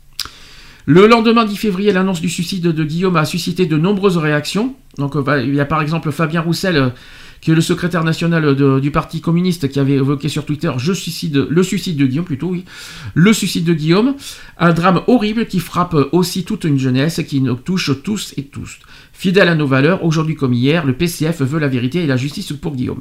Le 0.86 1.06
lendemain 1.06 1.46
10 1.46 1.56
février, 1.56 1.92
l'annonce 1.92 2.20
du 2.20 2.28
suicide 2.28 2.64
de 2.64 2.84
Guillaume 2.84 3.16
a 3.16 3.24
suscité 3.24 3.64
de 3.64 3.78
nombreuses 3.78 4.18
réactions. 4.18 4.74
Donc, 4.98 5.16
euh, 5.16 5.22
bah, 5.22 5.38
il 5.40 5.54
y 5.54 5.60
a 5.60 5.64
par 5.64 5.80
exemple 5.80 6.12
Fabien 6.12 6.42
Roussel, 6.42 6.76
euh, 6.76 6.88
qui 7.44 7.50
le 7.54 7.60
secrétaire 7.60 8.04
national 8.04 8.56
du 8.80 8.90
Parti 8.90 9.20
communiste, 9.20 9.68
qui 9.68 9.78
avait 9.78 9.92
évoqué 9.92 10.30
sur 10.30 10.46
Twitter 10.46 10.72
le 10.78 11.62
suicide 11.62 11.96
de 11.98 12.06
Guillaume, 12.06 12.24
plutôt, 12.24 12.48
oui. 12.48 12.64
Le 13.12 13.34
suicide 13.34 13.66
de 13.66 13.74
Guillaume. 13.74 14.14
Un 14.58 14.72
drame 14.72 15.02
horrible 15.08 15.44
qui 15.44 15.60
frappe 15.60 15.94
aussi 16.12 16.44
toute 16.44 16.64
une 16.64 16.78
jeunesse 16.78 17.18
et 17.18 17.26
qui 17.26 17.42
nous 17.42 17.54
touche 17.56 17.90
tous 18.02 18.32
et 18.38 18.44
tous. 18.44 18.78
Fidèle 19.12 19.48
à 19.50 19.54
nos 19.54 19.66
valeurs, 19.66 20.04
aujourd'hui 20.06 20.36
comme 20.36 20.54
hier, 20.54 20.86
le 20.86 20.94
PCF 20.94 21.42
veut 21.42 21.58
la 21.58 21.68
vérité 21.68 22.02
et 22.02 22.06
la 22.06 22.16
justice 22.16 22.54
pour 22.54 22.74
Guillaume. 22.74 23.00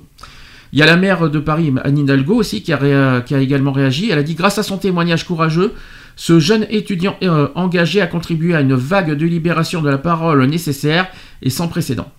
Il 0.73 0.79
y 0.79 0.81
a 0.81 0.87
la 0.87 0.97
maire 0.97 1.29
de 1.29 1.39
Paris, 1.39 1.71
Anne 1.81 1.99
Hidalgo 1.99 2.35
aussi, 2.35 2.63
qui 2.63 2.73
a, 2.73 2.77
réa- 2.77 3.23
qui 3.23 3.35
a 3.35 3.39
également 3.39 3.71
réagi. 3.71 4.09
Elle 4.11 4.19
a 4.19 4.23
dit 4.23 4.35
grâce 4.35 4.57
à 4.57 4.63
son 4.63 4.77
témoignage 4.77 5.25
courageux, 5.25 5.71
ce 6.17 6.39
jeune 6.41 6.65
étudiant 6.69 7.15
euh, 7.23 7.47
engagé 7.55 8.01
a 8.01 8.07
contribué 8.07 8.55
à 8.55 8.59
une 8.61 8.73
vague 8.73 9.13
de 9.15 9.25
libération 9.25 9.81
de 9.81 9.89
la 9.89 9.97
parole 9.97 10.43
nécessaire 10.47 11.07
et 11.41 11.49
sans 11.49 11.69
précédent. 11.69 12.11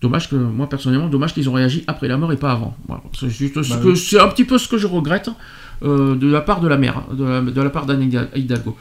Dommage 0.00 0.28
que, 0.30 0.36
moi 0.36 0.68
personnellement, 0.68 1.08
dommage 1.08 1.34
qu'ils 1.34 1.48
ont 1.48 1.54
réagi 1.54 1.82
après 1.88 2.06
la 2.06 2.16
mort 2.16 2.32
et 2.32 2.36
pas 2.36 2.52
avant. 2.52 2.76
Voilà. 2.86 3.02
C'est 3.18 3.30
juste 3.30 3.56
Bah 3.68 3.78
que- 3.82 3.88
oui. 3.88 3.96
c'est 3.96 4.20
un 4.20 4.28
petit 4.28 4.44
peu 4.44 4.56
ce 4.58 4.68
que 4.68 4.78
je 4.78 4.86
regrette 4.86 5.28
euh, 5.82 6.14
de 6.14 6.28
la 6.28 6.40
part 6.40 6.60
de 6.60 6.68
la 6.68 6.76
mère, 6.76 7.02
de 7.12 7.24
la, 7.24 7.40
de 7.40 7.60
la 7.60 7.70
part 7.70 7.84
d'Anne 7.86 8.02
Hidal- 8.02 8.28
Hidalgo. 8.36 8.76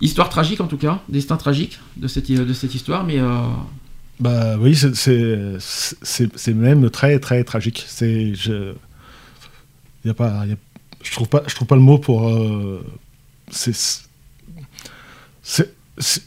Histoire 0.00 0.28
tragique 0.28 0.60
en 0.60 0.66
tout 0.66 0.76
cas, 0.76 1.00
destin 1.08 1.36
tragique 1.38 1.78
de 1.96 2.06
cette, 2.08 2.30
de 2.30 2.52
cette 2.52 2.74
histoire, 2.74 3.04
mais 3.04 3.18
euh, 3.18 3.26
Bah 4.20 4.56
oui, 4.58 4.76
c'est- 4.76 6.54
même 6.54 6.90
très 6.90 7.18
très 7.20 7.42
tragique. 7.44 7.84
C'est 7.88 8.34
je 8.34 8.74
y 10.04 10.10
a 10.10 10.14
pas 10.14 10.44
y 10.46 10.52
a- 10.52 10.56
je 11.02 11.12
trouve 11.12 11.28
pas 11.28 11.42
je 11.46 11.54
trouve 11.54 11.66
pas 11.68 11.74
le 11.76 11.82
mot 11.82 11.98
pour 11.98 12.28
euh, 12.28 12.84
c'est 13.50 13.74
c'est 15.42 15.74
c'est- 15.98 16.22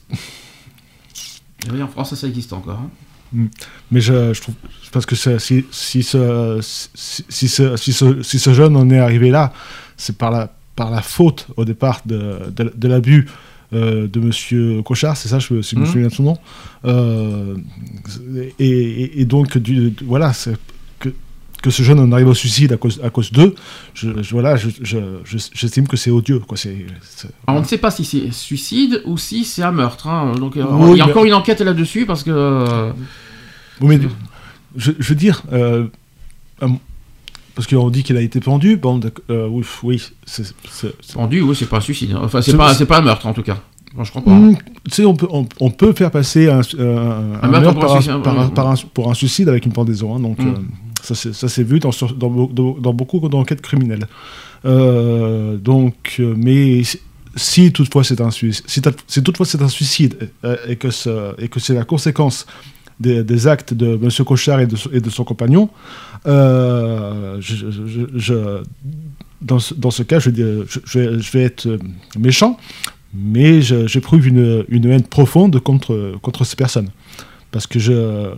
oui, 1.72 1.82
en 1.84 1.88
France 1.88 2.16
ça 2.16 2.28
existe 2.28 2.52
encore. 2.54 2.80
hein. 2.80 2.90
Mais 3.34 4.01
je, 4.01 4.34
je 4.34 4.42
trouve 4.42 4.56
parce 4.92 5.06
que 5.06 5.16
si 5.16 5.66
si 5.72 6.03
ce 6.03 6.60
si, 6.61 7.24
si 7.30 7.48
ce 7.48 7.77
si 7.77 7.93
ce 7.93 8.22
si 8.24 8.40
ce 8.40 8.53
jeune 8.53 8.76
en 8.76 8.90
est 8.90 9.00
arrivé 9.00 9.30
là, 9.30 9.53
c'est 9.98 10.18
par 10.18 10.32
la 10.32 10.53
par 10.76 10.92
la 10.92 11.01
faute 11.01 11.48
au 11.58 11.64
départ 11.66 12.01
de 12.06 12.40
de, 12.56 12.74
de 12.76 12.88
l'abus 12.88 13.27
euh, 13.74 14.08
de 14.08 14.19
Monsieur 14.19 14.82
Cochard, 14.82 15.16
c'est 15.16 15.30
ça, 15.30 15.40
je, 15.40 15.61
si 15.61 15.76
je 15.76 15.80
me 15.80 15.85
Mhm. 15.85 15.92
souviens 15.92 16.08
de 16.10 16.14
son 16.14 16.24
nom. 16.24 16.38
Euh, 16.84 17.56
et, 18.60 18.68
et- 18.68 19.22
et 19.22 19.26
donc 19.26 19.58
du- 19.58 19.93
voilà, 20.06 20.34
c'est 20.34 20.58
que 21.62 21.70
ce 21.70 21.84
jeune 21.84 22.00
en 22.00 22.12
arrive 22.12 22.28
au 22.28 22.34
suicide 22.34 22.74
à 22.74 22.78
cause 22.78 23.00
à 23.04 23.10
cause 23.10 23.32
d'eux, 23.32 23.54
je, 23.94 24.10
je- 24.24 24.32
voilà, 24.32 24.56
j'estime 24.56 25.88
que 25.88 25.98
c'est 25.98 26.12
odieux, 26.12 26.40
quoi. 26.40 26.58
Alors, 27.48 27.60
on 27.60 27.64
ne 27.64 27.68
sait 27.68 27.78
pas 27.78 27.92
si 27.92 28.04
c'est 28.06 28.32
suicide 28.32 29.02
ou 29.06 29.18
si 29.18 29.46
c'est 29.46 29.64
un 29.64 29.72
meurtre. 29.72 30.08
hein. 30.08 30.34
Donc, 30.40 30.58
euh, 30.58 30.66
il 30.92 30.98
y 30.98 31.02
a 31.02 31.06
mais- 31.06 31.12
encore 31.12 31.26
une 31.26 31.34
enquête 31.34 31.62
là-dessus 31.62 32.06
parce 32.06 32.24
que. 32.24 32.32
euh, 32.32 32.92
Oui, 33.82 33.98
mais 33.98 34.08
je, 34.76 34.92
veux 35.00 35.16
dire, 35.16 35.44
euh, 35.52 35.86
euh, 36.64 36.68
parce 37.56 37.68
qu'on 37.68 37.90
dit 37.90 38.04
qu'il 38.04 38.18
a 38.18 38.22
été 38.22 38.40
pendu, 38.40 38.78
bon, 38.78 39.00
oui, 39.84 40.02
c'est- 40.26 40.54
Pendu, 41.14 41.42
oui, 41.42 41.56
c'est 41.56 41.68
pas 41.70 41.78
un 41.78 41.82
suicide. 41.82 42.12
hein. 42.16 42.22
Enfin, 42.24 42.42
c'est 42.42 42.56
pas, 42.58 42.74
pas 42.74 42.98
un 43.00 43.02
meurtre 43.02 43.28
en 43.28 43.34
tout 43.34 43.44
cas. 43.44 43.58
Moi, 43.94 44.06
je 44.06 44.10
crois 44.12 44.22
pas. 44.24 44.32
Hmm, 44.32 44.56
tu 44.86 44.92
sais, 44.92 45.06
on 45.06 45.16
peut, 45.16 45.28
on, 45.32 45.46
on 45.60 45.70
peut 45.70 45.92
faire 45.92 46.12
passer 46.12 46.50
un, 46.50 46.62
euh, 46.80 47.36
un 47.42 47.48
meurtre 47.50 47.74
meurtre 47.74 47.80
pour 47.82 47.84
un 47.84 48.20
par, 48.22 48.40
un- 48.40 48.42
suicide, 48.46 48.54
par 48.56 48.78
pour 48.94 49.12
un 49.12 49.14
suicide 49.14 49.50
avec 49.50 49.66
une 49.66 49.74
pendaison, 49.74 50.16
hein, 50.16 50.20
donc 50.22 50.40
Mm. 50.40 50.48
euh, 50.48 50.54
ça 51.04 51.50
s'est 51.50 51.64
vu 51.64 51.80
dans, 51.80 52.94
beaucoup 52.94 53.20
d'enquêtes 53.30 53.62
criminelles. 53.62 54.08
Euh, 54.66 55.58
donc, 55.58 56.18
euh, 56.20 56.36
mais 56.38 56.82
si- 57.36 57.72
toutefois 57.72 58.04
c'est 58.04 58.22
un 58.22 58.32
suicide, 58.32 58.66
si, 58.68 58.82
si 59.08 59.22
un 59.60 59.68
suicide 59.68 60.30
et 60.68 60.76
que 60.76 60.90
c'est 60.92 61.74
la 61.74 61.84
conséquence 61.84 62.46
des, 63.00 63.48
actes 63.48 63.74
de 63.74 64.00
M. 64.02 64.10
Cochard 64.26 64.60
et 64.60 64.68
de, 64.68 65.10
son 65.10 65.24
compagnon, 65.24 65.70
euh, 66.28 67.40
dans, 69.42 69.60
ce, 69.60 70.04
cas, 70.04 70.20
je, 70.20 70.30
vais, 70.30 71.44
être 71.44 71.80
méchant, 72.18 72.58
mais 73.14 73.62
j'éprouve 73.62 74.28
une, 74.28 74.66
une 74.70 74.86
haine 74.86 75.04
profonde 75.04 75.60
contre 75.60 76.44
ces 76.44 76.56
personnes. 76.56 76.90
Parce 77.52 77.68
que 77.68 77.80
je 77.80 78.30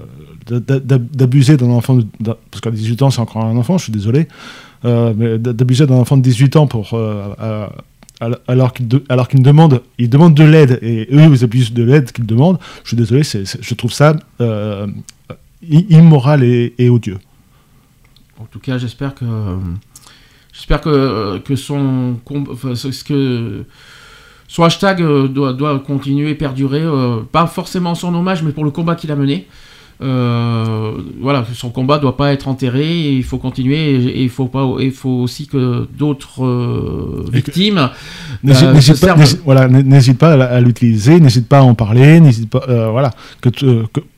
d'a- 0.47 0.59
d'a- 0.79 0.97
d'abuser 0.97 1.55
d'un 1.57 1.69
enfant, 1.69 1.95
de- 1.95 2.05
parce 2.51 2.61
qu'à 2.61 2.71
18 2.71 3.01
ans 3.03 3.09
c'est 3.11 3.19
encore 3.21 3.45
un 3.45 3.55
enfant, 3.57 3.77
je 3.77 3.83
suis 3.83 3.93
désolé, 3.93 4.27
euh, 4.85 5.13
mais 5.15 5.37
d'a- 5.37 5.53
d'abuser 5.53 5.85
d'un 5.85 5.95
enfant 5.95 6.17
de 6.17 6.23
18 6.23 6.55
ans 6.55 6.65
pour, 6.67 6.93
euh, 6.93 7.67
alors 8.47 8.73
qu'il 8.73 9.43
demande, 9.43 9.81
il 9.97 10.09
demande 10.09 10.33
de 10.33 10.43
l'aide 10.43 10.79
et 10.81 11.07
eux 11.13 11.29
ils 11.31 11.43
abusent 11.43 11.73
de 11.73 11.83
l'aide 11.83 12.11
qu'ils 12.11 12.25
demandent, 12.25 12.57
je 12.83 12.89
suis 12.89 12.97
désolé, 12.97 13.21
je 13.23 13.73
trouve 13.75 13.91
ça 13.93 14.15
euh, 14.41 14.87
immoral 15.69 16.43
et, 16.43 16.73
et 16.77 16.89
odieux. 16.89 17.19
En 18.39 18.45
tout 18.45 18.59
cas, 18.59 18.77
j'espère 18.77 19.13
que 19.15 19.25
j'espère 20.51 20.81
que 20.81 21.37
que 21.39 21.55
son 21.55 22.17
ce 22.75 23.03
que 23.03 23.63
son 24.47 24.63
hashtag 24.63 25.01
euh, 25.01 25.27
doit, 25.27 25.53
doit 25.53 25.79
continuer, 25.79 26.35
perdurer, 26.35 26.81
euh, 26.81 27.21
pas 27.31 27.47
forcément 27.47 27.91
en 27.91 27.95
son 27.95 28.13
hommage, 28.13 28.43
mais 28.43 28.51
pour 28.51 28.63
le 28.63 28.71
combat 28.71 28.95
qu'il 28.95 29.11
a 29.11 29.15
mené. 29.15 29.47
Euh, 30.01 30.91
voilà, 31.21 31.45
son 31.53 31.69
combat 31.69 31.97
doit 31.97 32.17
pas 32.17 32.33
être 32.33 32.47
enterré, 32.47 32.83
et 32.83 33.13
il 33.13 33.23
faut 33.23 33.37
continuer, 33.37 33.95
et 33.95 34.23
il 34.23 34.29
faut 34.29 34.47
pas, 34.47 34.67
il 34.79 34.91
faut 34.91 35.09
aussi 35.09 35.47
que 35.47 35.87
d'autres 35.97 37.31
victimes 37.31 37.89
pas, 38.99 39.15
voilà, 39.45 39.67
n'hésite 39.69 40.17
pas 40.17 40.33
à, 40.33 40.59
l'utiliser, 40.59 41.19
n'hésite 41.21 41.47
pas 41.47 41.59
à 41.59 41.61
en 41.61 41.75
parler, 41.75 42.19
n'hésite 42.19 42.49
pas, 42.49 42.89
voilà, 42.91 43.11
que, 43.39 43.49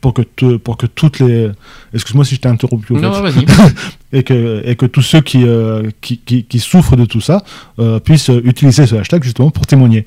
pour 0.00 0.14
que 0.14 0.22
te- 0.22 0.56
pour 0.56 0.76
que 0.76 0.86
toutes 0.86 1.20
les, 1.20 1.50
excuse-moi 1.94 2.24
si 2.24 2.34
je 2.34 2.40
t'ai 2.40 2.48
interrompu. 2.48 2.94
au 2.94 2.98
Non, 2.98 3.20
vas-y. 3.20 3.44
et 4.18 4.22
que 4.22 4.62
et 4.64 4.74
que 4.76 4.86
tous 4.86 5.02
ceux 5.02 5.20
qui 5.20 5.42
euh, 5.44 5.90
qui, 6.00 6.18
qui, 6.18 6.44
qui 6.44 6.58
souffrent 6.58 6.96
de 6.96 7.04
tout 7.04 7.20
ça 7.20 7.42
euh, 7.78 7.98
puissent 8.00 8.30
utiliser 8.44 8.86
ce 8.86 8.94
hashtag 8.96 9.22
justement 9.22 9.50
pour 9.50 9.66
témoigner. 9.66 10.04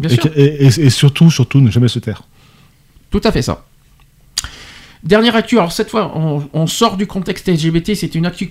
Bien 0.00 0.10
et, 0.10 0.14
sûr. 0.14 0.22
que- 0.22 0.38
et, 0.38 0.64
et- 0.66 0.80
et 0.86 0.90
surtout 0.90 1.30
surtout 1.30 1.60
ne 1.60 1.70
jamais 1.70 1.88
se 1.88 1.98
taire. 1.98 2.22
Tout 3.10 3.20
à 3.24 3.30
fait 3.32 3.42
ça. 3.42 3.64
Dernière 5.04 5.34
actu, 5.34 5.58
alors 5.58 5.72
cette 5.72 5.90
fois 5.90 6.12
on, 6.16 6.44
on 6.52 6.68
sort 6.68 6.96
du 6.96 7.08
contexte 7.08 7.48
LGBT, 7.48 7.96
c'était 7.96 8.18
une 8.20 8.26
actu 8.26 8.48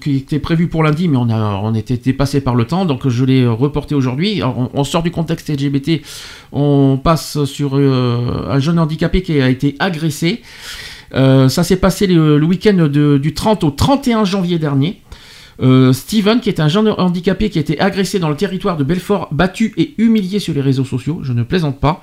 qui 0.00 0.16
était 0.16 0.38
prévue 0.38 0.68
pour 0.68 0.84
lundi, 0.84 1.08
mais 1.08 1.16
on, 1.16 1.28
a, 1.28 1.60
on 1.64 1.74
était 1.74 1.96
dépassé 1.96 2.40
par 2.40 2.54
le 2.54 2.66
temps, 2.66 2.84
donc 2.84 3.08
je 3.08 3.24
l'ai 3.24 3.44
reporté 3.48 3.96
aujourd'hui. 3.96 4.40
On, 4.44 4.70
on 4.72 4.84
sort 4.84 5.02
du 5.02 5.10
contexte 5.10 5.48
LGBT, 5.50 6.00
on 6.52 7.00
passe 7.02 7.44
sur 7.46 7.70
euh, 7.76 8.46
un 8.48 8.60
jeune 8.60 8.78
handicapé 8.78 9.22
qui 9.22 9.40
a 9.40 9.48
été 9.48 9.74
agressé. 9.80 10.40
Euh, 11.14 11.48
ça 11.48 11.64
s'est 11.64 11.76
passé 11.76 12.06
le, 12.06 12.42
week-end 12.44 12.88
du 12.88 13.34
30 13.34 13.64
au 13.64 13.70
31 13.70 14.24
janvier 14.24 14.58
dernier. 14.58 15.00
Euh, 15.60 15.92
Steven, 15.92 16.40
qui 16.40 16.48
est 16.48 16.60
un 16.60 16.68
jeune 16.68 16.88
handicapé 16.98 17.50
qui 17.50 17.58
a 17.58 17.60
été 17.60 17.80
agressé 17.80 18.20
dans 18.20 18.28
le 18.28 18.36
territoire 18.36 18.76
de 18.76 18.84
Belfort, 18.84 19.28
battu 19.32 19.74
et 19.76 19.94
humilié 19.98 20.38
sur 20.38 20.54
les 20.54 20.60
réseaux 20.60 20.84
sociaux, 20.84 21.20
je 21.22 21.32
ne 21.32 21.42
plaisante 21.42 21.80
pas. 21.80 22.00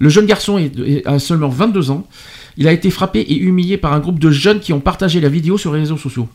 Le 0.00 0.08
jeune 0.08 0.26
garçon 0.26 0.60
a 1.04 1.18
seulement 1.18 1.48
22 1.48 1.90
ans. 1.90 2.06
Il 2.56 2.66
a 2.66 2.72
été 2.72 2.90
frappé 2.90 3.20
et 3.20 3.38
humilié 3.38 3.76
par 3.76 3.92
un 3.92 4.00
groupe 4.00 4.18
de 4.18 4.30
jeunes 4.30 4.60
qui 4.60 4.72
ont 4.72 4.80
partagé 4.80 5.20
la 5.20 5.28
vidéo 5.28 5.56
sur 5.56 5.72
les 5.72 5.80
réseaux 5.80 5.98
sociaux. 5.98 6.28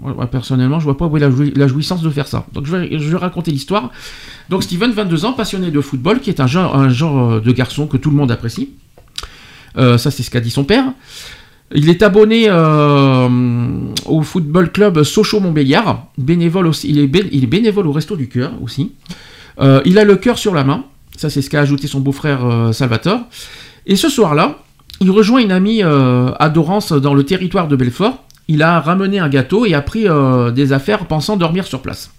Moi, 0.00 0.26
personnellement, 0.26 0.78
je 0.78 0.84
vois 0.84 0.98
pas 0.98 1.06
où 1.06 1.16
est 1.16 1.20
la, 1.20 1.30
joui- 1.30 1.52
la 1.56 1.68
jouissance 1.68 2.02
de 2.02 2.10
faire 2.10 2.26
ça. 2.26 2.46
Donc 2.52 2.66
je 2.66 2.76
vais, 2.76 3.16
raconter 3.16 3.50
l'histoire. 3.50 3.90
Donc 4.50 4.62
Steven, 4.62 4.90
22 4.90 5.24
ans, 5.24 5.32
passionné 5.32 5.70
de 5.70 5.80
football, 5.80 6.20
qui 6.20 6.28
est 6.28 6.40
un 6.40 6.46
genre, 6.46 6.76
un 6.76 6.88
genre 6.88 7.32
euh, 7.32 7.40
de 7.40 7.52
garçon 7.52 7.86
que 7.86 7.96
tout 7.96 8.10
le 8.10 8.16
monde 8.16 8.30
apprécie. 8.30 8.70
Euh, 9.78 9.96
ça, 9.96 10.10
c'est 10.10 10.22
ce 10.22 10.30
qu'a 10.30 10.40
dit 10.40 10.50
son 10.50 10.64
père. 10.64 10.92
Il 11.74 11.88
est 11.90 12.02
abonné 12.02 12.44
euh, 12.48 13.28
au 14.04 14.22
football 14.22 14.70
club 14.70 15.02
Sochaux-Montbéliard. 15.02 16.06
Il, 16.18 16.98
est 16.98 17.46
bénévole 17.46 17.86
au 17.86 17.92
Resto 17.92 18.16
du 18.16 18.28
Cœur 18.28 18.52
aussi. 18.62 18.92
Euh, 19.58 19.80
il 19.84 19.98
a 19.98 20.04
le 20.04 20.16
cœur 20.16 20.38
sur 20.38 20.54
la 20.54 20.62
main. 20.62 20.84
Ça, 21.16 21.28
c'est 21.28 21.42
ce 21.42 21.50
qu'a 21.50 21.60
ajouté 21.60 21.88
son 21.88 22.00
beau-frère 22.00 22.44
euh, 22.44 22.72
Salvatore. 22.72 23.20
Et 23.86 23.96
ce 23.96 24.08
soir-là, 24.08 24.58
il 25.00 25.10
rejoint 25.10 25.40
une 25.40 25.52
amie 25.52 25.82
à 25.82 26.48
Dorance 26.48 26.92
dans 26.92 27.14
le 27.14 27.24
territoire 27.24 27.68
de 27.68 27.76
Belfort. 27.76 28.24
Il 28.48 28.62
a 28.62 28.80
ramené 28.80 29.18
un 29.18 29.28
gâteau 29.28 29.66
et 29.66 29.74
a 29.74 29.82
pris 29.82 30.06
des 30.54 30.72
affaires 30.72 31.06
pensant 31.06 31.36
dormir 31.36 31.66
sur 31.66 31.82
place. 31.82 32.10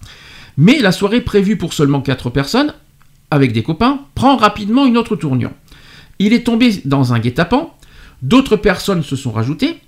Mais 0.56 0.78
la 0.78 0.92
soirée 0.92 1.20
prévue 1.20 1.56
pour 1.56 1.72
seulement 1.72 2.00
4 2.00 2.30
personnes, 2.30 2.72
avec 3.32 3.52
des 3.52 3.64
copains, 3.64 4.00
prend 4.14 4.36
rapidement 4.36 4.86
une 4.86 4.96
autre 4.96 5.16
tournure. 5.16 5.50
Il 6.20 6.32
est 6.32 6.44
tombé 6.44 6.80
dans 6.84 7.12
un 7.12 7.18
guet-apens, 7.18 7.70
d'autres 8.22 8.56
personnes 8.56 9.02
se 9.02 9.16
sont 9.16 9.32
rajoutées, 9.32 9.78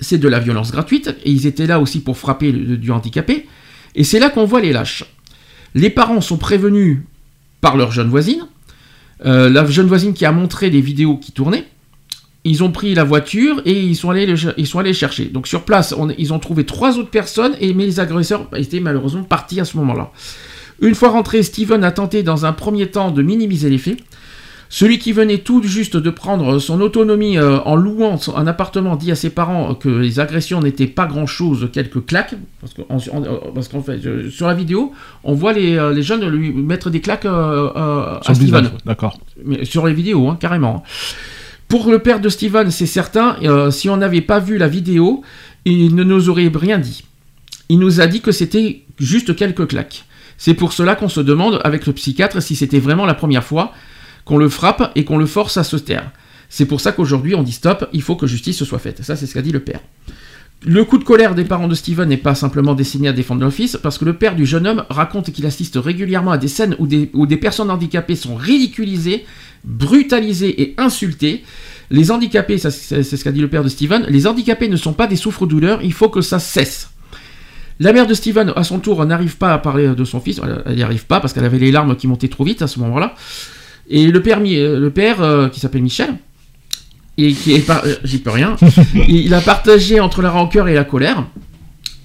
c'est 0.00 0.18
de 0.18 0.28
la 0.28 0.40
violence 0.40 0.72
gratuite, 0.72 1.14
et 1.24 1.30
ils 1.30 1.46
étaient 1.46 1.66
là 1.66 1.80
aussi 1.80 2.00
pour 2.00 2.16
frapper 2.16 2.52
du 2.52 2.90
handicapé, 2.90 3.46
et 3.94 4.04
c'est 4.04 4.18
là 4.18 4.30
qu'on 4.30 4.44
voit 4.44 4.60
les 4.60 4.72
lâches. 4.72 5.04
Les 5.74 5.90
parents 5.90 6.20
sont 6.20 6.38
prévenus 6.38 6.98
par 7.60 7.76
leur 7.76 7.92
jeune 7.92 8.08
voisine, 8.08 8.46
euh, 9.26 9.50
la 9.50 9.64
jeune 9.66 9.86
voisine 9.86 10.14
qui 10.14 10.24
a 10.24 10.32
montré 10.32 10.70
des 10.70 10.80
vidéos 10.80 11.16
qui 11.16 11.32
tournaient, 11.32 11.66
ils 12.44 12.64
ont 12.64 12.72
pris 12.72 12.94
la 12.94 13.04
voiture 13.04 13.60
et 13.66 13.78
ils 13.78 13.96
sont 13.96 14.10
allés 14.10 14.94
chercher. 14.94 15.26
Donc 15.26 15.46
sur 15.46 15.64
place, 15.64 15.94
ils 16.16 16.32
ont 16.32 16.38
trouvé 16.38 16.64
trois 16.64 16.98
autres 16.98 17.10
personnes, 17.10 17.54
et, 17.60 17.74
mais 17.74 17.84
les 17.84 18.00
agresseurs 18.00 18.48
étaient 18.56 18.80
malheureusement 18.80 19.24
partis 19.24 19.60
à 19.60 19.64
ce 19.64 19.76
moment-là. 19.76 20.10
Une 20.80 20.94
fois 20.94 21.10
rentré, 21.10 21.42
Steven 21.42 21.84
a 21.84 21.90
tenté 21.90 22.22
dans 22.22 22.46
un 22.46 22.52
premier 22.52 22.86
temps 22.86 23.10
de 23.10 23.22
minimiser 23.22 23.68
les 23.68 23.76
faits. 23.76 23.98
Celui 24.72 25.00
qui 25.00 25.12
venait 25.12 25.38
tout 25.38 25.62
juste 25.64 25.96
de 25.96 26.10
prendre 26.10 26.60
son 26.60 26.80
autonomie 26.80 27.36
euh, 27.36 27.58
en 27.64 27.74
louant 27.74 28.18
un 28.36 28.46
appartement 28.46 28.94
dit 28.94 29.10
à 29.10 29.16
ses 29.16 29.30
parents 29.30 29.74
que 29.74 29.88
les 29.88 30.20
agressions 30.20 30.60
n'étaient 30.60 30.86
pas 30.86 31.06
grand-chose, 31.06 31.68
quelques 31.72 32.06
claques, 32.06 32.36
parce 32.60 33.68
qu'en 33.68 33.82
fait, 33.82 34.06
euh, 34.06 34.30
sur 34.30 34.46
la 34.46 34.54
vidéo, 34.54 34.92
on 35.24 35.34
voit 35.34 35.52
les, 35.52 35.76
euh, 35.76 35.92
les 35.92 36.02
jeunes 36.02 36.26
lui 36.28 36.52
mettre 36.52 36.88
des 36.88 37.00
claques 37.00 37.22
Sur 37.22 37.76
à 37.76 38.20
Steven. 38.32 38.70
D'accord. 38.86 39.18
Sur 39.64 39.86
les 39.86 39.92
vidéos, 39.92 40.28
hein, 40.28 40.38
carrément. 40.40 40.84
Pour 41.70 41.88
le 41.88 42.00
père 42.00 42.18
de 42.18 42.28
Steven, 42.28 42.68
c'est 42.72 42.84
certain, 42.84 43.36
euh, 43.44 43.70
si 43.70 43.88
on 43.88 43.96
n'avait 43.96 44.22
pas 44.22 44.40
vu 44.40 44.58
la 44.58 44.66
vidéo, 44.66 45.22
il 45.64 45.94
ne 45.94 46.02
nous 46.02 46.28
aurait 46.28 46.50
rien 46.52 46.78
dit. 46.78 47.04
Il 47.68 47.78
nous 47.78 48.00
a 48.00 48.08
dit 48.08 48.20
que 48.20 48.32
c'était 48.32 48.82
juste 48.98 49.36
quelques 49.36 49.68
claques. 49.68 50.04
C'est 50.36 50.54
pour 50.54 50.72
cela 50.72 50.96
qu'on 50.96 51.08
se 51.08 51.20
demande 51.20 51.60
avec 51.62 51.86
le 51.86 51.92
psychiatre 51.92 52.42
si 52.42 52.56
c'était 52.56 52.80
vraiment 52.80 53.06
la 53.06 53.14
première 53.14 53.44
fois 53.44 53.72
qu'on 54.30 54.38
le 54.38 54.48
frappe 54.48 54.92
et 54.94 55.04
qu'on 55.04 55.18
le 55.18 55.26
force 55.26 55.56
à 55.56 55.64
se 55.64 55.76
taire. 55.76 56.12
C'est 56.48 56.64
pour 56.64 56.80
ça 56.80 56.92
qu'aujourd'hui 56.92 57.34
on 57.34 57.42
dit 57.42 57.50
stop, 57.50 57.88
il 57.92 58.00
faut 58.00 58.14
que 58.14 58.28
justice 58.28 58.62
soit 58.62 58.78
faite. 58.78 59.02
Ça 59.02 59.16
c'est 59.16 59.26
ce 59.26 59.34
qu'a 59.34 59.42
dit 59.42 59.50
le 59.50 59.58
père. 59.58 59.80
Le 60.64 60.84
coup 60.84 60.98
de 60.98 61.04
colère 61.04 61.34
des 61.34 61.42
parents 61.42 61.66
de 61.66 61.74
Steven 61.74 62.08
n'est 62.08 62.16
pas 62.16 62.36
simplement 62.36 62.74
destiné 62.74 63.08
à 63.08 63.12
défendre 63.12 63.40
leur 63.40 63.52
fils, 63.52 63.76
parce 63.82 63.98
que 63.98 64.04
le 64.04 64.12
père 64.12 64.36
du 64.36 64.46
jeune 64.46 64.68
homme 64.68 64.84
raconte 64.88 65.32
qu'il 65.32 65.46
assiste 65.46 65.76
régulièrement 65.82 66.30
à 66.30 66.38
des 66.38 66.46
scènes 66.46 66.76
où 66.78 66.86
des, 66.86 67.36
personnes 67.38 67.72
handicapées 67.72 68.14
sont 68.14 68.36
ridiculisées, 68.36 69.24
brutalisées 69.64 70.62
et 70.62 70.74
insultées. 70.78 71.42
Les 71.90 72.12
handicapés, 72.12 72.58
c'est 72.58 73.02
ce 73.02 73.24
qu'a 73.24 73.32
dit 73.32 73.40
le 73.40 73.48
père 73.48 73.64
de 73.64 73.68
Steven, 73.68 74.06
les 74.08 74.28
handicapés 74.28 74.68
ne 74.68 74.76
sont 74.76 74.92
pas 74.92 75.08
des 75.08 75.16
souffres-douleurs, 75.16 75.80
il 75.82 75.92
faut 75.92 76.08
que 76.08 76.20
ça 76.20 76.38
cesse. 76.38 76.90
La 77.80 77.92
mère 77.92 78.06
de 78.06 78.14
Steven, 78.14 78.52
à 78.54 78.62
son 78.62 78.78
tour, 78.78 79.04
n'arrive 79.06 79.38
pas 79.38 79.52
à 79.52 79.58
parler 79.58 79.88
de 79.88 80.04
son 80.04 80.20
fils, 80.20 80.40
elle 80.66 80.76
n'y 80.76 80.84
arrive 80.84 81.06
pas 81.06 81.18
parce 81.18 81.32
qu'elle 81.32 81.46
avait 81.46 81.58
les 81.58 81.72
larmes 81.72 81.96
qui 81.96 82.06
montaient 82.06 82.28
trop 82.28 82.44
vite 82.44 82.62
à 82.62 82.68
ce 82.68 82.78
moment-là. 82.78 83.16
Et 83.90 84.06
le 84.10 84.22
père, 84.22 84.38
euh, 84.44 84.78
le 84.78 84.90
père 84.90 85.20
euh, 85.22 85.48
qui 85.48 85.58
s'appelle 85.60 85.82
Michel, 85.82 86.14
et 87.18 87.32
qui 87.32 87.54
est 87.54 87.66
par- 87.66 87.84
euh, 87.84 87.96
j'y 88.04 88.18
peux 88.18 88.30
rien, 88.30 88.56
il 89.08 89.34
a 89.34 89.40
partagé 89.40 90.00
entre 90.00 90.22
la 90.22 90.30
rancœur 90.30 90.68
et 90.68 90.74
la 90.74 90.84
colère. 90.84 91.26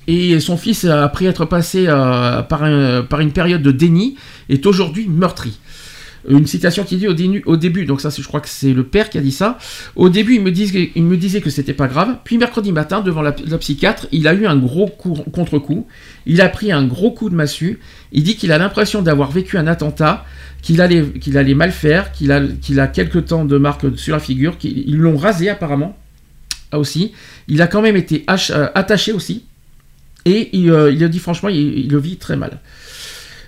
Et 0.07 0.39
son 0.39 0.57
fils, 0.57 0.85
après 0.85 1.25
être 1.25 1.45
passé 1.45 1.85
euh, 1.88 2.41
par, 2.43 2.64
un- 2.64 3.01
par 3.03 3.19
une 3.22 3.31
période 3.31 3.61
de 3.61 3.72
déni, 3.72 4.15
est 4.49 4.65
aujourd'hui 4.65 5.07
meurtri. 5.07 5.57
Une 6.27 6.47
citation 6.47 6.83
qui 6.83 6.97
dit 6.97 7.07
au, 7.07 7.55
début, 7.55 7.85
donc 7.85 8.01
ça 8.01 8.09
je 8.09 8.27
crois 8.27 8.39
que 8.39 8.49
c'est 8.49 8.73
le 8.73 8.83
père 8.83 9.09
qui 9.09 9.17
a 9.17 9.21
dit 9.21 9.31
ça, 9.31 9.57
au 9.95 10.09
début 10.09 10.35
il 10.35 10.41
me, 10.41 10.51
disait, 10.51 10.91
il 10.95 11.03
me 11.03 11.17
disait 11.17 11.41
que 11.41 11.49
c'était 11.49 11.73
pas 11.73 11.87
grave, 11.87 12.17
puis 12.23 12.37
mercredi 12.37 12.71
matin 12.71 13.01
devant 13.01 13.21
la, 13.21 13.31
psychiatre, 13.31 14.07
il 14.11 14.27
a 14.27 14.33
eu 14.33 14.45
un 14.45 14.55
gros 14.55 14.87
coup- 14.87 15.23
contre-coup, 15.31 15.87
il 16.25 16.41
a 16.41 16.49
pris 16.49 16.71
un 16.71 16.85
gros 16.85 17.11
coup 17.11 17.29
de 17.29 17.35
massue, 17.35 17.79
il 18.11 18.23
dit 18.23 18.35
qu'il 18.35 18.51
a 18.51 18.57
l'impression 18.57 19.01
d'avoir 19.01 19.31
vécu 19.31 19.57
un 19.57 19.67
attentat, 19.67 20.25
qu'il 20.61 20.81
allait, 20.81 21.53
mal 21.53 21.71
faire, 21.71 22.11
qu'il 22.11 22.31
a, 22.31 22.87
quelques 22.87 23.25
temps 23.25 23.45
de 23.45 23.57
marque 23.57 23.97
sur 23.97 24.13
la 24.13 24.19
figure, 24.19 24.57
qu'ils 24.57 24.97
l'ont 24.97 25.17
rasé 25.17 25.49
apparemment, 25.49 25.95
ah, 26.71 26.79
aussi, 26.79 27.11
il 27.47 27.61
a 27.61 27.67
quand 27.67 27.81
même 27.81 27.95
été 27.95 28.25
euh, 28.29 28.67
attaché 28.73 29.11
aussi, 29.11 29.43
et 30.25 30.49
il, 30.53 30.71
euh, 30.71 30.91
il 30.91 31.03
a 31.03 31.07
dit 31.07 31.19
franchement, 31.19 31.49
il 31.49 31.87
le 31.89 31.99
vit 31.99 32.17
très 32.17 32.35
mal. 32.35 32.59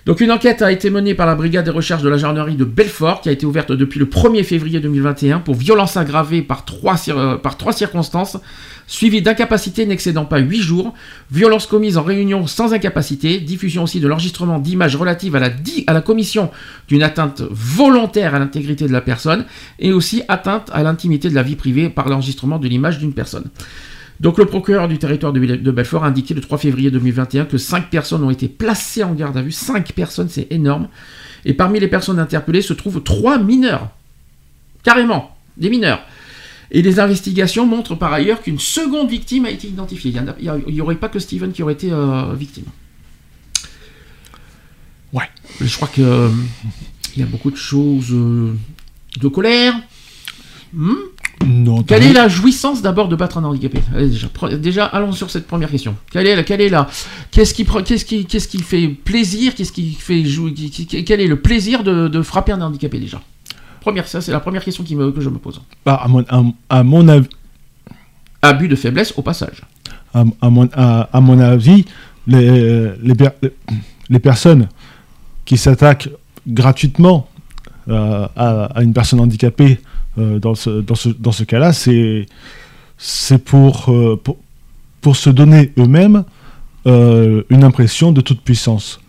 Donc 0.06 0.20
une 0.20 0.30
enquête 0.30 0.62
a 0.62 0.72
été 0.72 0.90
menée 0.90 1.14
par 1.14 1.26
la 1.26 1.34
brigade 1.34 1.64
des 1.64 1.70
recherches 1.70 2.02
de 2.02 2.08
la 2.08 2.16
gendarmerie 2.16 2.56
de 2.56 2.64
Belfort, 2.64 3.20
qui 3.20 3.28
a 3.28 3.32
été 3.32 3.46
ouverte 3.46 3.72
depuis 3.72 4.00
le 4.00 4.06
1er 4.06 4.42
février 4.44 4.80
2021 4.80 5.40
pour 5.40 5.54
violence 5.54 5.96
aggravée 5.96 6.42
par 6.42 6.64
trois, 6.64 6.96
euh, 7.08 7.72
circonstances, 7.72 8.38
suivie 8.86 9.22
d'incapacité 9.22 9.84
n'excédant 9.86 10.24
pas 10.24 10.38
8 10.38 10.60
jours, 10.60 10.94
violence 11.30 11.66
commise 11.66 11.98
en 11.98 12.02
réunion 12.02 12.46
sans 12.46 12.72
incapacité, 12.72 13.38
diffusion 13.40 13.82
aussi 13.82 14.00
de 14.00 14.08
l'enregistrement 14.08 14.58
d'images 14.58 14.96
relatives 14.96 15.36
à 15.36 15.92
la 15.92 16.00
commission 16.00 16.50
d'une 16.88 17.02
atteinte 17.02 17.42
volontaire 17.50 18.34
à 18.34 18.38
l'intégrité 18.38 18.86
de 18.86 18.92
la 18.92 19.00
personne, 19.00 19.44
et 19.78 19.92
aussi 19.92 20.22
atteinte 20.28 20.70
à 20.72 20.82
l'intimité 20.82 21.28
de 21.28 21.34
la 21.34 21.42
vie 21.42 21.56
privée 21.56 21.88
par 21.90 22.08
l'enregistrement 22.08 22.58
de 22.58 22.68
l'image 22.68 22.98
d'une 22.98 23.12
personne. 23.12 23.44
Donc 24.20 24.38
le 24.38 24.46
procureur 24.46 24.88
du 24.88 24.98
territoire 24.98 25.32
de, 25.32 25.38
de 25.38 25.70
Belfort 25.70 26.04
a 26.04 26.08
indiqué 26.08 26.34
le 26.34 26.40
3 26.40 26.58
février 26.58 26.90
2021 26.90 27.44
que 27.44 27.58
5 27.58 27.88
personnes 27.90 28.24
ont 28.24 28.30
été 28.30 28.48
placées 28.48 29.04
en 29.04 29.14
garde 29.14 29.36
à 29.36 29.42
vue. 29.42 29.52
5 29.52 29.92
personnes, 29.92 30.28
c'est 30.28 30.48
énorme. 30.50 30.88
Et 31.44 31.54
parmi 31.54 31.78
les 31.78 31.88
personnes 31.88 32.18
interpellées 32.18 32.62
se 32.62 32.72
trouvent 32.72 33.02
3 33.02 33.38
mineurs. 33.38 33.90
Carrément, 34.82 35.36
des 35.56 35.70
mineurs. 35.70 36.00
Et 36.70 36.82
les 36.82 37.00
investigations 37.00 37.66
montrent 37.66 37.94
par 37.94 38.12
ailleurs 38.12 38.42
qu'une 38.42 38.58
seconde 38.58 39.08
victime 39.08 39.46
a 39.46 39.50
été 39.50 39.68
identifiée. 39.68 40.12
Il 40.40 40.74
n'y 40.74 40.80
aurait 40.80 40.96
pas 40.96 41.08
que 41.08 41.18
Steven 41.18 41.52
qui 41.52 41.62
aurait 41.62 41.72
été 41.72 41.90
euh, 41.90 42.34
victime. 42.34 42.66
Ouais. 45.12 45.28
Je 45.60 45.74
crois 45.76 45.88
que 45.88 46.02
euh, 46.02 46.28
il 47.16 47.20
y 47.20 47.22
a 47.22 47.26
beaucoup 47.26 47.50
de 47.50 47.56
choses 47.56 48.12
euh, 48.12 48.54
de 49.18 49.28
colère. 49.28 49.74
Hmm? 50.74 50.94
Non, 51.46 51.82
quelle 51.82 52.02
est 52.02 52.12
la 52.12 52.28
jouissance 52.28 52.82
d'abord 52.82 53.08
de 53.08 53.16
battre 53.16 53.38
un 53.38 53.44
handicapé 53.44 53.80
Allez, 53.94 54.58
déjà, 54.58 54.86
allons 54.86 55.12
sur 55.12 55.30
cette 55.30 55.46
première 55.46 55.70
question. 55.70 55.94
Quelle 56.10 56.26
est 56.26 56.36
la, 56.36 56.42
quelle 56.42 56.60
est 56.60 56.68
la, 56.68 56.88
qu'est-ce 57.30 57.54
qui, 57.54 57.64
qu'est-ce 57.84 58.04
qui, 58.04 58.26
qu'est-ce 58.26 58.48
qui 58.48 58.58
fait 58.62 58.88
plaisir 58.88 59.54
Qu'est-ce 59.54 59.72
qui 59.72 59.92
fait 59.92 60.24
jouer 60.24 60.52
Quel 60.52 61.20
est 61.20 61.26
le 61.26 61.36
plaisir 61.40 61.84
de, 61.84 62.08
de 62.08 62.22
frapper 62.22 62.52
un 62.52 62.60
handicapé 62.60 62.98
déjà? 62.98 63.20
Première, 63.80 64.08
ça 64.08 64.20
c'est 64.20 64.32
la 64.32 64.40
première 64.40 64.64
question 64.64 64.82
qui 64.84 64.96
me, 64.96 65.12
que 65.12 65.20
je 65.20 65.28
me 65.30 65.38
pose. 65.38 65.60
Bah, 65.86 66.00
à, 66.02 66.08
mon, 66.08 66.24
à, 66.28 66.42
à 66.68 66.82
mon 66.82 67.06
avis, 67.08 67.28
abus 68.42 68.68
de 68.68 68.76
faiblesse 68.76 69.14
au 69.16 69.22
passage. 69.22 69.62
À, 70.12 70.24
à 70.42 70.50
mon, 70.50 70.68
à, 70.74 71.08
à 71.12 71.20
mon 71.20 71.38
avis, 71.38 71.84
les, 72.26 72.90
les, 73.02 73.14
per- 73.14 73.50
les 74.10 74.18
personnes 74.18 74.68
qui 75.44 75.56
s'attaquent 75.56 76.08
gratuitement 76.46 77.28
euh, 77.88 78.26
à, 78.36 78.64
à 78.64 78.82
une 78.82 78.92
personne 78.92 79.20
handicapée 79.20 79.78
dans 80.38 80.54
ce, 80.54 80.70
dans 80.80 80.94
ce, 80.94 81.08
dans 81.10 81.32
ce 81.32 81.44
cas-là, 81.44 81.72
c'est 81.72 82.26
c'est 82.98 83.38
pour, 83.44 83.90
euh, 83.90 84.20
pour, 84.22 84.36
pour 85.00 85.14
se 85.16 85.30
donner 85.30 85.72
eux-mêmes 85.78 86.24
euh, 86.86 87.42
une 87.50 87.62
impression 87.64 88.10
de 88.12 88.20
toute 88.20 88.40
puissance. 88.40 89.00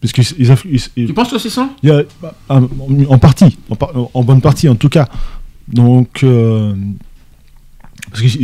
Puisqu'ils 0.00 0.24
ils, 0.38 0.50
ils- 0.70 0.80
ils- 0.96 1.06
Tu 1.08 1.14
penses 1.14 1.30
que 1.30 1.38
c'est 1.38 1.50
ça? 1.50 1.68
Y 1.82 1.90
a- 1.90 2.02
en, 2.48 2.66
en 3.08 3.18
partie, 3.18 3.56
en, 3.70 4.10
en 4.14 4.22
bonne 4.24 4.40
partie 4.40 4.68
en 4.68 4.74
tout 4.76 4.88
cas. 4.88 5.08
Donc, 5.68 6.22
euh, 6.24 6.74
parce 8.10 8.22
qu'ils 8.22 8.42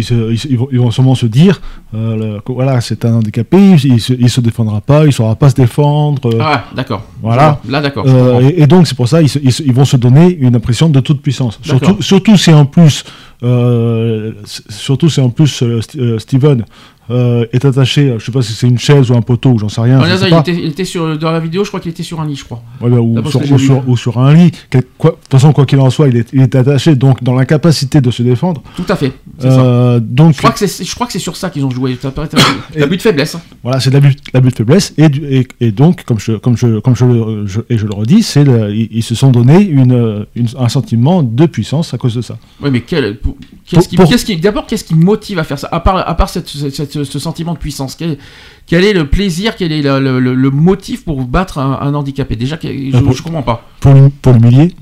ils 0.72 0.78
vont, 0.80 0.90
sûrement 0.90 1.14
se 1.14 1.26
dire, 1.26 1.60
euh, 1.94 2.16
le- 2.16 2.40
voilà, 2.54 2.80
c'est 2.80 3.04
un 3.04 3.14
handicapé, 3.14 3.58
il 3.84 4.00
se, 4.00 4.12
il 4.12 4.28
se 4.30 4.40
défendra 4.40 4.80
pas, 4.80 5.06
il 5.06 5.12
saura 5.12 5.34
pas 5.36 5.50
se 5.50 5.54
défendre. 5.54 6.28
euh, 6.34 6.38
Ah, 6.40 6.64
d'accord. 6.74 7.02
Voilà. 7.22 7.60
Là, 7.68 7.80
d'accord. 7.80 8.04
Euh, 8.06 8.40
et, 8.40 8.62
et 8.62 8.66
donc 8.66 8.86
c'est 8.86 8.96
pour 8.96 9.08
ça 9.08 9.22
ils, 9.22 9.72
vont 9.72 9.84
se 9.84 9.96
donner 9.96 10.34
une 10.36 10.54
impression 10.56 10.88
de 10.88 11.00
toute 11.00 11.20
puissance. 11.22 11.58
Surtout, 11.62 12.00
surtout 12.02 12.36
si 12.36 12.52
en 12.52 12.66
plus, 12.66 13.04
euh, 13.42 14.32
surtout 14.68 15.08
si 15.08 15.20
en 15.20 15.30
plus 15.30 15.62
St- 15.62 16.18
Steven 16.18 16.64
euh, 17.10 17.46
est 17.52 17.64
attaché, 17.64 18.14
je 18.18 18.24
sais 18.24 18.32
pas 18.32 18.42
si 18.42 18.52
c'est 18.52 18.66
une 18.66 18.78
chaise 18.78 19.10
ou 19.10 19.14
un 19.14 19.22
poteau, 19.22 19.50
ou 19.50 19.58
j'en 19.58 19.68
sais 19.68 19.80
rien. 19.80 19.98
Ah, 20.00 20.04
je 20.04 20.10
là, 20.10 20.16
sais 20.18 20.26
il, 20.26 20.30
pas. 20.30 20.40
était, 20.40 20.52
il 20.54 20.66
était 20.66 20.84
sur, 20.84 21.18
dans 21.18 21.30
la 21.30 21.40
vidéo, 21.40 21.64
je 21.64 21.68
crois 21.68 21.80
qu'il 21.80 21.90
était 21.90 22.02
sur 22.02 22.20
un 22.20 22.26
lit, 22.26 22.36
je 22.36 22.44
crois. 22.44 22.62
Ouais, 22.80 22.90
bah, 22.90 22.98
ou, 23.00 23.30
sur, 23.30 23.40
ou 23.52 23.58
sur- 23.58 23.88
ou 23.88 23.96
sur 23.96 24.18
un 24.18 24.32
lit. 24.34 24.52
De 24.70 24.80
toute 24.80 25.12
façon, 25.30 25.52
quoi 25.52 25.66
qu'il 25.66 25.78
en 25.80 25.90
soit, 25.90 26.08
il 26.08 26.16
est, 26.16 26.28
il 26.32 26.40
est 26.40 26.54
attaché, 26.54 26.94
donc 26.94 27.22
dans 27.22 27.34
l'incapacité 27.34 28.00
de 28.00 28.10
se 28.10 28.22
défendre. 28.22 28.62
Tout 28.76 28.84
à 28.88 28.96
fait. 28.96 29.12
c'est 29.38 29.50
ça. 29.50 29.60
Euh, 29.60 30.00
donc, 30.00 30.32
Je 30.34 30.38
crois 30.38 30.50
que 30.52 30.58
c'est, 30.58 31.18
sur 31.18 31.36
ça 31.36 31.50
qu'ils 31.50 31.64
ont 31.64 31.70
joué. 31.70 31.96
Ça 32.00 32.10
paraît 32.10 32.28
un 32.76 32.82
abus 32.82 32.96
de 32.96 33.02
faiblesse. 33.02 33.34
hein. 33.34 33.40
Voilà, 33.62 33.80
c'est 33.80 33.90
l'abus 33.90 34.14
l'abus 34.32 34.50
de 34.50 34.54
faiblesse. 34.56 34.94
Et, 34.98 35.04
et, 35.04 35.48
et 35.60 35.70
donc, 35.72 36.04
comme 36.04 36.18
je, 36.18 36.32
comme 36.32 36.56
je, 36.56 36.78
comme 36.80 36.96
je, 36.96 37.60
et 37.70 37.78
je 37.78 37.86
le 37.86 37.94
redis, 37.94 38.22
c'est 38.22 38.42
ils, 38.44 38.88
ils 38.90 39.02
se 39.02 39.14
sont 39.14 39.30
donné 39.30 39.60
une, 39.60 40.26
une- 40.34 40.48
un 40.58 40.68
sentiment 40.68 41.22
de 41.22 41.46
puissance 41.46 41.92
à 41.94 41.98
cause 41.98 42.14
de 42.14 42.22
ça. 42.22 42.38
Oui, 42.62 42.70
mais 42.70 42.80
quel, 42.80 43.18
qu'est-ce 43.66 44.24
qui- 44.24 44.36
d'abord, 44.36 44.66
qu'est-ce 44.66 44.84
qui 44.84 44.94
motive 44.94 45.38
à 45.38 45.44
faire 45.44 45.58
ça? 45.58 45.68
À 45.72 45.80
part, 45.80 45.96
à 46.08 46.14
part 46.14 46.28
cette- 46.28 46.48
cette- 46.48 46.93
ce 47.02 47.18
sentiment 47.18 47.54
de 47.54 47.58
puissance, 47.58 47.96
quel, 47.96 48.18
quel 48.66 48.84
est 48.84 48.92
le 48.92 49.08
plaisir, 49.08 49.56
quel 49.56 49.72
est 49.72 49.82
le, 49.82 49.98
le- 49.98 50.20
le- 50.20 50.34
le 50.34 50.50
motif 50.50 51.04
pour 51.04 51.24
battre 51.24 51.58
un, 51.58 51.80
un 51.80 51.94
handicapé? 51.94 52.36
Déjà, 52.36 52.56
je, 52.62 52.98
pour- 53.00 53.12
je 53.12 53.22
comprends 53.24 53.42
pas. 53.42 53.66
Pour, 53.80 53.94
pour 54.22 54.32
l'humilier, 54.34 54.72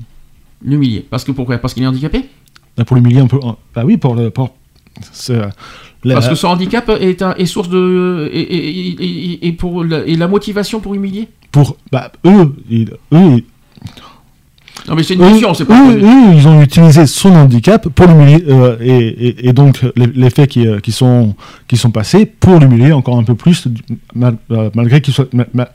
L'humilier. 0.65 1.05
Parce 1.09 1.23
que 1.23 1.31
pourquoi? 1.31 1.57
Parce 1.57 1.73
qu'il 1.73 1.83
est 1.83 1.87
handicapé? 1.87 2.25
Bah, 2.77 2.85
pour 2.85 2.95
l'humilier 2.95 3.19
un 3.19 3.27
peu. 3.27 3.39
Bah 3.75 3.83
oui, 3.83 3.97
pour 3.97 4.15
le. 4.15 4.29
Pour, 4.29 4.55
euh, 5.29 5.49
la- 6.05 6.13
Parce 6.13 6.29
que 6.29 6.35
son 6.35 6.47
handicap 6.47 6.89
est, 7.01 7.21
un, 7.21 7.33
est 7.35 7.45
source 7.45 7.67
de. 7.69 8.29
Et, 8.31 8.39
et- 8.41 9.47
et- 9.47 9.51
pour 9.53 9.83
la, 9.83 10.05
et 10.05 10.15
la 10.15 10.27
motivation 10.27 10.79
pour 10.79 10.93
humilier? 10.95 11.27
Pour 11.51 11.75
bah, 11.91 12.11
eux, 12.25 12.55
ils- 12.69 12.91
eux, 13.13 13.41
Non, 14.87 14.95
mais 14.95 15.03
c'est 15.03 15.13
une 15.13 15.21
question, 15.21 15.53
c'est 15.53 15.65
pas. 15.65 15.79
eux, 15.91 15.97
eux, 16.03 16.33
ils 16.35 16.47
ont 16.47 16.61
utilisé 16.61 17.05
son 17.05 17.29
handicap 17.33 17.87
pour 17.89 18.07
l'humilier 18.07 18.43
euh, 18.49 18.75
et, 18.81 18.97
et- 19.27 19.47
et 19.49 19.53
donc 19.53 19.79
les, 19.95 20.07
les 20.07 20.29
faits 20.29 20.49
qui, 20.49 20.67
euh, 20.67 20.79
qui 20.79 20.91
sont 20.91 21.35
qui 21.67 21.77
sont 21.77 21.91
passés 21.91 22.25
pour 22.25 22.59
l'humilier 22.59 22.91
encore 22.91 23.17
un 23.17 23.23
peu 23.23 23.35
plus 23.35 23.67
mal- 24.13 24.37
euh, 24.51 24.69
malgré 24.75 24.99
qu'il 24.99 25.13
soit 25.13 25.31
ma- 25.33 25.45
ma- 25.53 25.69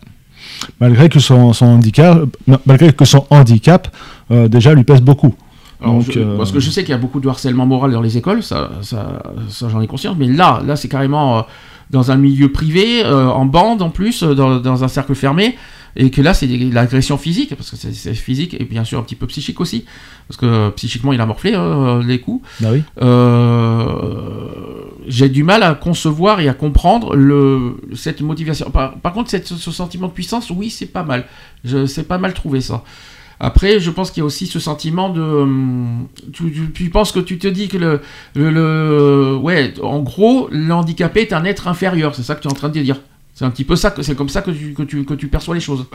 malgré 0.81 1.09
que 1.09 1.20
son, 1.20 1.52
son 1.52 1.67
handicap 1.67 2.18
ma- 2.47 2.60
malgré 2.67 2.93
que 2.93 3.05
son 3.05 3.25
handicap 3.31 3.89
euh, 4.31 4.49
déjà 4.49 4.75
lui 4.75 4.85
pèse 4.85 5.01
beaucoup. 5.01 5.35
Alors, 5.81 5.94
Donc, 5.94 6.10
je- 6.10 6.18
euh, 6.20 6.36
Parce 6.36 6.51
que 6.52 6.60
je 6.60 6.70
sais 6.70 6.83
qu'il 6.83 6.91
y 6.91 6.94
a 6.94 6.99
beaucoup 6.99 7.20
de 7.20 7.28
harcèlement 7.28 7.65
moral 7.67 7.93
dans 7.93 8.02
les 8.02 8.18
écoles, 8.18 8.43
ça, 8.43 8.70
ça, 8.83 9.23
ça, 9.49 9.68
j'en 9.70 9.81
ai 9.81 9.86
conscience, 9.86 10.17
mais 10.18 10.27
là, 10.27 10.60
là 10.67 10.75
c'est 10.77 10.89
carrément 10.89 11.39
euh, 11.39 11.43
dans 11.91 12.10
un 12.10 12.17
milieu 12.17 12.51
privé, 12.52 13.02
en 13.07 13.47
bande 13.47 13.81
en 13.81 13.89
plus, 13.89 14.23
dans, 14.23 14.59
dans 14.59 14.85
un 14.85 14.89
cercle 14.89 15.15
fermé, 15.15 15.57
et 16.01 16.10
que 16.10 16.23
là 16.23 16.33
c'est 16.33 16.47
de 16.47 16.73
l'agression 16.73 17.18
physique, 17.18 17.55
parce 17.57 17.70
que 17.70 17.77
c'est 17.77 18.15
physique 18.15 18.55
et 18.59 18.65
bien 18.65 18.85
sûr 18.85 18.99
un 18.99 19.02
petit 19.02 19.17
peu 19.17 19.27
psychique 19.27 19.60
aussi, 19.60 19.85
parce 20.28 20.39
que 20.39 20.47
euh, 20.47 20.70
psychiquement 20.70 21.12
il 21.12 21.20
a 21.20 21.27
morflé 21.27 21.52
euh, 21.55 22.02
les 22.02 22.20
coups. 22.20 22.43
Bah 22.60 22.68
oui. 22.73 22.83
Euh, 23.02 24.85
J'ai 25.07 25.28
du 25.28 25.43
mal 25.43 25.62
à 25.62 25.75
concevoir 25.75 26.41
et 26.41 26.49
à 26.49 26.55
comprendre 26.55 27.17
le, 27.17 27.77
cette 27.94 28.20
motivation. 28.20 28.70
Par, 28.70 28.94
par 28.99 29.12
contre, 29.12 29.31
cette- 29.31 29.47
ce 29.49 29.70
sentiment 29.70 30.07
de 30.09 30.12
puissance, 30.12 30.51
oui, 30.51 30.70
c'est 30.70 30.86
pas 30.86 31.02
mal. 31.02 31.25
C'est 31.86 32.07
pas 32.07 32.18
mal 32.18 32.35
trouvé 32.35 32.60
ça. 32.60 32.85
Après, 33.41 33.78
je 33.78 33.91
pense 33.91 34.10
qu'il 34.10 34.20
y 34.20 34.25
a 34.25 34.27
aussi 34.27 34.47
ce 34.47 34.59
sentiment 34.59 35.09
de. 35.10 35.20
hum, 35.23 36.09
Tu, 36.33 36.52
tu- 36.52 36.73
tu 36.75 36.91
penses 36.91 37.12
que 37.12 37.20
tu 37.20 37.39
te 37.39 37.47
dis 37.49 37.68
que 37.68 37.78
le, 37.78 38.01
le, 38.35 38.51
le- 38.51 39.36
Ouais, 39.36 39.73
en 39.83 40.01
gros, 40.01 40.49
le 40.51 40.73
handicapé 40.73 41.20
est 41.23 41.33
un 41.33 41.44
être 41.44 41.68
inférieur, 41.68 42.15
c'est 42.15 42.23
ça 42.25 42.35
que 42.35 42.43
tu 42.43 42.49
es 42.49 42.51
en 42.51 42.55
train 42.55 42.68
de 42.68 42.81
dire. 42.81 43.01
C'est 43.39 43.44
un 43.44 43.50
petit 43.50 43.62
peu 43.62 43.76
ça, 43.76 43.92
que 43.92 44.02
c'est 44.02 44.17
comme 44.17 44.28
ça 44.28 44.42
que 44.42 44.50
tu, 44.50 44.75
que, 44.75 44.83
tu, 44.83 45.05
que 45.05 45.15
tu 45.15 45.28
perçois 45.28 45.55
les 45.55 45.60
choses. 45.60 45.86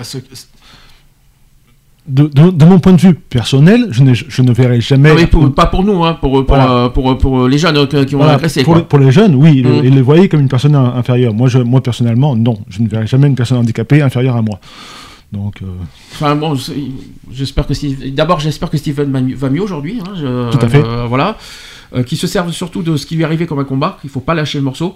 de, 2.08 2.24
de- 2.28 2.52
de 2.52 2.66
mon 2.66 2.80
point 2.80 2.94
de 2.94 3.02
vue 3.02 3.14
personnel, 3.16 3.88
je, 3.92 4.02
n'ai- 4.02 4.14
je 4.16 4.42
ne 4.42 4.54
verrai 4.54 4.80
jamais. 4.80 5.10
Non, 5.10 5.16
mais 5.16 5.28
pour- 5.28 5.54
pas 5.54 5.66
pour 5.66 5.84
nous, 5.84 6.06
hein, 6.06 6.14
pour, 6.22 6.46
pour, 6.46 6.56
Voilà. 6.56 6.88
pour, 6.90 7.18
pour 7.18 7.48
les 7.50 7.58
jeunes 7.58 7.76
euh, 7.76 7.86
qui 7.86 8.06
qui 8.06 8.16
ont 8.16 8.20
Voilà, 8.20 8.36
agressé. 8.36 8.64
pour, 8.64 8.78
les- 8.78 8.84
pour 8.84 8.98
les 8.98 9.12
jeunes, 9.12 9.36
oui, 9.36 9.56
ils, 9.58 9.86
ils 9.88 9.94
les 9.94 10.02
voyaient 10.02 10.30
comme 10.30 10.40
une 10.40 10.48
personne 10.48 10.74
in- 10.74 10.94
inférieure. 10.96 11.34
Moi, 11.34 11.50
je, 11.50 11.60
moi, 11.60 11.84
personnellement, 11.84 12.34
non. 12.34 12.60
Je 12.70 12.82
ne 12.82 12.88
verrai 12.88 13.08
jamais 13.08 13.28
une 13.28 13.36
personne 13.36 13.58
handicapée 13.58 14.02
inférieure 14.02 14.38
à 14.38 14.42
moi. 14.42 14.58
Donc, 15.34 15.62
euh, 15.62 15.66
Enfin 16.14 16.38
bon, 16.38 16.56
j'espère 17.30 17.68
que 17.68 17.74
Steve- 17.74 18.14
d'abord 18.14 18.40
j'espère 18.40 18.70
que 18.70 18.78
Steven 18.78 19.12
va 19.36 19.50
mieux, 19.50 19.62
aujourd'hui. 19.62 20.00
hein, 20.00 20.14
je- 20.16 20.50
Tout 20.52 20.66
à 20.66 20.70
fait. 20.70 20.82
euh, 20.84 21.06
voilà, 21.10 21.38
Euh, 21.96 22.02
qu'il 22.04 22.18
se 22.18 22.26
serve 22.26 22.52
surtout 22.52 22.82
de 22.82 22.98
ce 22.98 23.06
qui 23.06 23.16
lui 23.16 23.22
est 23.22 23.26
arrivé 23.26 23.46
comme 23.46 23.60
un 23.60 23.64
combat. 23.66 23.98
Qu'il 24.02 24.10
faut 24.10 24.20
pas 24.20 24.34
lâcher 24.34 24.58
le 24.58 24.64
morceau. 24.64 24.96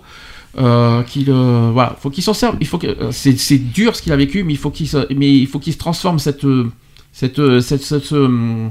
Euh, 0.58 1.04
qu'il 1.04 1.30
euh, 1.30 1.70
voilà, 1.72 1.96
faut 2.00 2.10
qu'il 2.10 2.24
s'en 2.24 2.34
serve. 2.34 2.58
Il 2.60 2.66
faut 2.68 2.80
que 2.80 2.88
euh, 2.88 3.12
c'est 3.12 3.38
c'est 3.38 3.60
dur 3.60 3.96
ce 3.96 4.02
qu'il 4.02 4.12
a 4.12 4.16
vécu, 4.16 4.44
mais 4.44 4.54
il 4.54 4.58
faut 4.58 4.72
qu'il 4.72 4.88
se, 4.88 5.12
mais 5.14 5.32
il 5.32 5.46
faut 5.46 5.60
qu'il 5.60 5.74
se 5.74 5.78
transforme 5.78 6.18
cette 6.18 6.46
euh, 6.46 6.72
cette 7.12 7.36
cette 7.62 7.84
cette, 7.84 8.06
ce- 8.06 8.70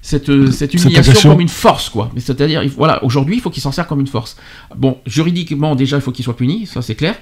cette, 0.00 0.28
cette 0.50 0.74
humiliation 0.86 1.12
comme 1.30 1.40
une 1.42 1.48
force 1.48 1.88
quoi. 1.90 2.10
Mais 2.14 2.20
c'est-à-dire 2.20 2.64
il- 2.64 2.70
voilà, 2.70 3.04
aujourd'hui 3.04 3.36
il 3.36 3.40
faut 3.40 3.50
qu'il 3.50 3.62
s'en 3.62 3.70
serve 3.72 3.86
comme 3.86 4.00
une 4.00 4.08
force. 4.08 4.36
Bon, 4.76 4.98
juridiquement 5.06 5.76
déjà 5.76 5.96
il 5.96 6.02
faut 6.02 6.10
qu'il 6.12 6.24
soit 6.24 6.36
puni, 6.36 6.66
ça 6.66 6.82
c'est 6.82 6.96
clair. 6.96 7.14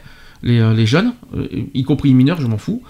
Les, 0.43 0.59
les 0.75 0.87
jeunes, 0.87 1.13
y 1.75 1.83
compris 1.85 2.09
les 2.09 2.15
mineurs, 2.15 2.41
je 2.41 2.47
m'en 2.47 2.57
fous. 2.57 2.83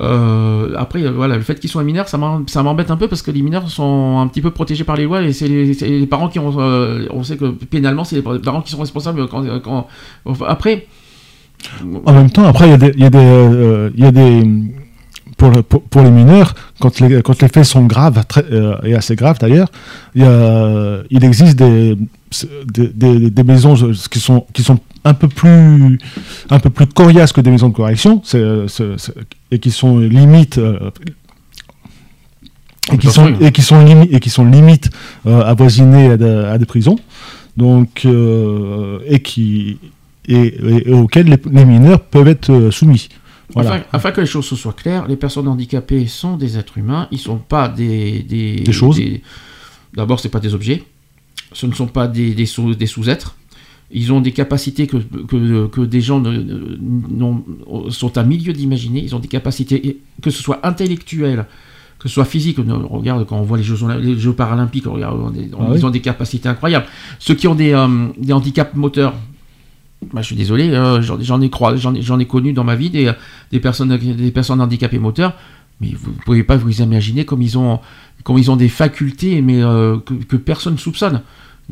Euh, 0.00 0.74
après, 0.76 1.02
euh, 1.02 1.10
voilà, 1.12 1.36
le 1.36 1.42
fait 1.42 1.60
qu'ils 1.60 1.70
soient 1.70 1.84
mineurs, 1.84 2.08
ça 2.08 2.18
m'embête 2.18 2.90
un 2.90 2.96
peu 2.96 3.06
parce 3.06 3.22
que 3.22 3.30
les 3.30 3.42
mineurs 3.42 3.70
sont 3.70 4.18
un 4.18 4.26
petit 4.26 4.40
peu 4.42 4.50
protégés 4.50 4.84
par 4.84 4.96
les 4.96 5.04
lois 5.04 5.22
et 5.22 5.32
c'est 5.32 5.46
les, 5.48 6.06
parents 6.06 6.28
qui 6.28 6.38
ont. 6.38 6.52
euh, 6.58 7.06
on 7.10 7.22
sait 7.22 7.36
que 7.36 7.46
pénalement, 7.50 8.04
c'est 8.04 8.16
les 8.16 8.22
parents 8.22 8.62
qui 8.62 8.72
sont 8.72 8.80
responsables 8.80 9.28
quand. 9.28 9.44
quand- 9.60 9.86
enfin, 10.24 10.46
après. 10.48 10.86
en 12.06 12.12
même 12.12 12.30
temps, 12.30 12.44
après, 12.44 12.66
il 12.68 12.70
y 12.70 12.74
a 12.74 12.78
des, 12.78 12.92
y 12.98 13.04
a 13.04 13.10
euh, 13.14 13.90
y 13.96 14.04
a 14.04 14.10
des 14.10 14.42
pour, 15.36 15.50
le- 15.50 15.62
pour, 15.62 15.82
pour 15.82 16.02
les 16.02 16.10
mineurs, 16.10 16.54
quand 16.80 17.00
les, 17.00 17.22
quand 17.22 17.40
les 17.42 17.48
faits 17.48 17.64
sont 17.64 17.84
graves, 17.86 18.24
très, 18.26 18.44
euh, 18.52 18.76
et 18.84 18.94
assez 18.94 19.16
graves 19.16 19.38
d'ailleurs, 19.38 19.68
il, 20.14 21.24
existe 21.24 21.56
des, 21.56 21.96
des, 22.72 22.88
des- 22.88 23.30
des 23.30 23.42
maisons 23.44 23.74
euh, 23.82 23.92
qui 24.10 24.20
sont, 24.20 24.46
qui 24.52 24.62
sont 24.62 24.78
un 25.04 25.14
peu 25.14 25.28
plus, 25.28 25.98
un 26.50 26.58
peu 26.60 26.70
plus 26.70 26.86
coriaces 26.86 27.32
que 27.32 27.40
des 27.40 27.50
maisons 27.50 27.68
de 27.68 27.74
correction, 27.74 28.22
c'est- 28.24 28.66
c'est- 28.68 28.96
c'est- 28.98 29.14
et 29.50 29.58
qui 29.58 29.70
sont 29.70 29.98
limite. 29.98 30.58
euh, 30.58 30.90
et 32.92 32.98
qui, 32.98 33.06
sont, 33.10 33.26
et, 33.40 33.52
qui 33.52 33.62
sont 33.62 33.82
limi- 33.84 34.08
et 34.14 34.20
qui 34.20 34.30
sont 34.30 34.44
limite 34.44 34.90
euh, 35.26 35.40
avoisinées 35.42 36.10
à, 36.12 36.16
de- 36.18 36.44
à 36.44 36.58
des 36.58 36.66
prisons, 36.66 36.96
donc 37.56 38.02
euh, 38.04 38.98
et 39.06 39.20
qui 39.20 39.78
et, 40.28 40.34
et- 40.36 40.88
et 40.90 40.92
auxquelles 40.92 41.26
les, 41.28 41.38
les 41.50 41.64
mineurs 41.64 42.00
peuvent 42.00 42.28
être 42.28 42.70
soumis. 42.70 43.08
Voilà. 43.52 43.72
Afin, 43.74 43.84
afin 43.92 44.10
que 44.12 44.20
les 44.22 44.26
choses 44.26 44.46
se 44.46 44.56
soient 44.56 44.72
claires, 44.72 45.06
les 45.06 45.16
personnes 45.16 45.48
handicapées 45.48 46.06
sont 46.06 46.36
des 46.36 46.56
êtres 46.56 46.78
humains, 46.78 47.08
ils 47.10 47.18
sont 47.18 47.36
pas 47.36 47.68
des. 47.68 48.22
Des, 48.22 48.56
Des 48.56 48.72
choses. 48.72 48.98
D'abord, 49.94 50.18
c'est 50.18 50.28
pas 50.30 50.40
des 50.40 50.54
objets, 50.54 50.82
ce 51.52 51.66
ne 51.66 51.72
sont 51.72 51.86
pas 51.86 52.08
des, 52.08 52.34
des, 52.34 52.46
sous, 52.46 52.74
des 52.74 52.86
sous-êtres. 52.86 53.36
Ils 53.92 54.12
ont 54.12 54.20
des 54.20 54.32
capacités 54.32 54.86
que, 54.88 54.96
que, 54.96 55.66
que 55.66 55.80
des 55.82 56.00
gens 56.00 56.18
ne- 56.18 56.32
ne- 56.32 57.90
sont 57.90 58.16
à 58.18 58.24
milieu 58.24 58.52
d'imaginer. 58.52 59.00
Ils 59.04 59.14
ont 59.14 59.20
des 59.20 59.28
capacités, 59.28 60.00
que 60.22 60.30
ce 60.30 60.42
soit 60.42 60.66
intellectuelles, 60.66 61.44
que 61.98 62.08
ce 62.08 62.14
soit 62.14 62.24
physiques. 62.24 62.58
On 62.58 62.88
regarde 62.98 63.24
quand 63.26 63.38
on 63.38 63.42
voit 63.42 63.58
les 63.58 63.62
Jeux, 63.62 63.76
les 64.00 64.18
jeux 64.18 64.32
paralympiques, 64.32 64.86
on 64.88 64.94
regarde, 64.94 65.20
on- 65.20 65.32
Ah 65.60 65.66
ils 65.68 65.74
oui. 65.78 65.84
ont 65.84 65.90
des 65.90 66.00
capacités 66.00 66.48
incroyables. 66.48 66.86
Ceux 67.20 67.34
qui 67.34 67.46
ont 67.46 67.54
des, 67.54 67.72
euh, 67.72 68.08
des 68.18 68.32
handicaps 68.32 68.74
moteurs, 68.74 69.14
bah, 70.12 70.20
je 70.22 70.26
suis 70.26 70.36
désolé, 70.36 70.70
euh, 70.70 71.00
j'en 71.02 71.40
ai, 71.40 71.50
j'en 72.00 72.18
ai, 72.18 72.26
connu 72.26 72.52
dans 72.52 72.64
ma 72.64 72.74
vie 72.74 72.90
des, 72.90 73.10
des, 73.52 73.60
personnes, 73.60 73.96
des 73.96 74.30
personnes 74.30 74.60
handicapées 74.60 74.98
moteurs, 74.98 75.34
mais 75.80 75.88
vous 75.98 76.10
ne 76.10 76.16
pouvez 76.24 76.42
pas 76.44 76.56
vous 76.56 76.80
imaginer 76.82 77.24
comme 77.24 77.42
ils 77.42 77.56
ont, 77.58 77.80
comme 78.22 78.38
ils 78.38 78.50
ont 78.50 78.56
des 78.56 78.68
facultés 78.68 79.40
mais, 79.42 79.62
euh, 79.62 79.96
que, 80.28 80.36
personne 80.36 80.74
ne 80.74 80.78
soupçonne. 80.78 81.22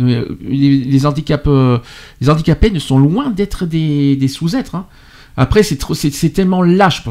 Euh, 0.01 0.25
Les, 0.49 0.79
les 0.85 1.07
euh, 1.47 1.79
les 2.21 2.31
handicapés 2.31 2.71
ne 2.71 2.79
sont 2.79 2.99
loin 2.99 3.31
d'être 3.31 3.67
des, 3.67 4.17
des 4.17 4.29
sous-êtres. 4.29 4.75
hein. 4.75 4.87
Après, 5.37 5.63
c'est 5.63 6.31
tellement 6.33 6.63
lâche. 6.63 7.03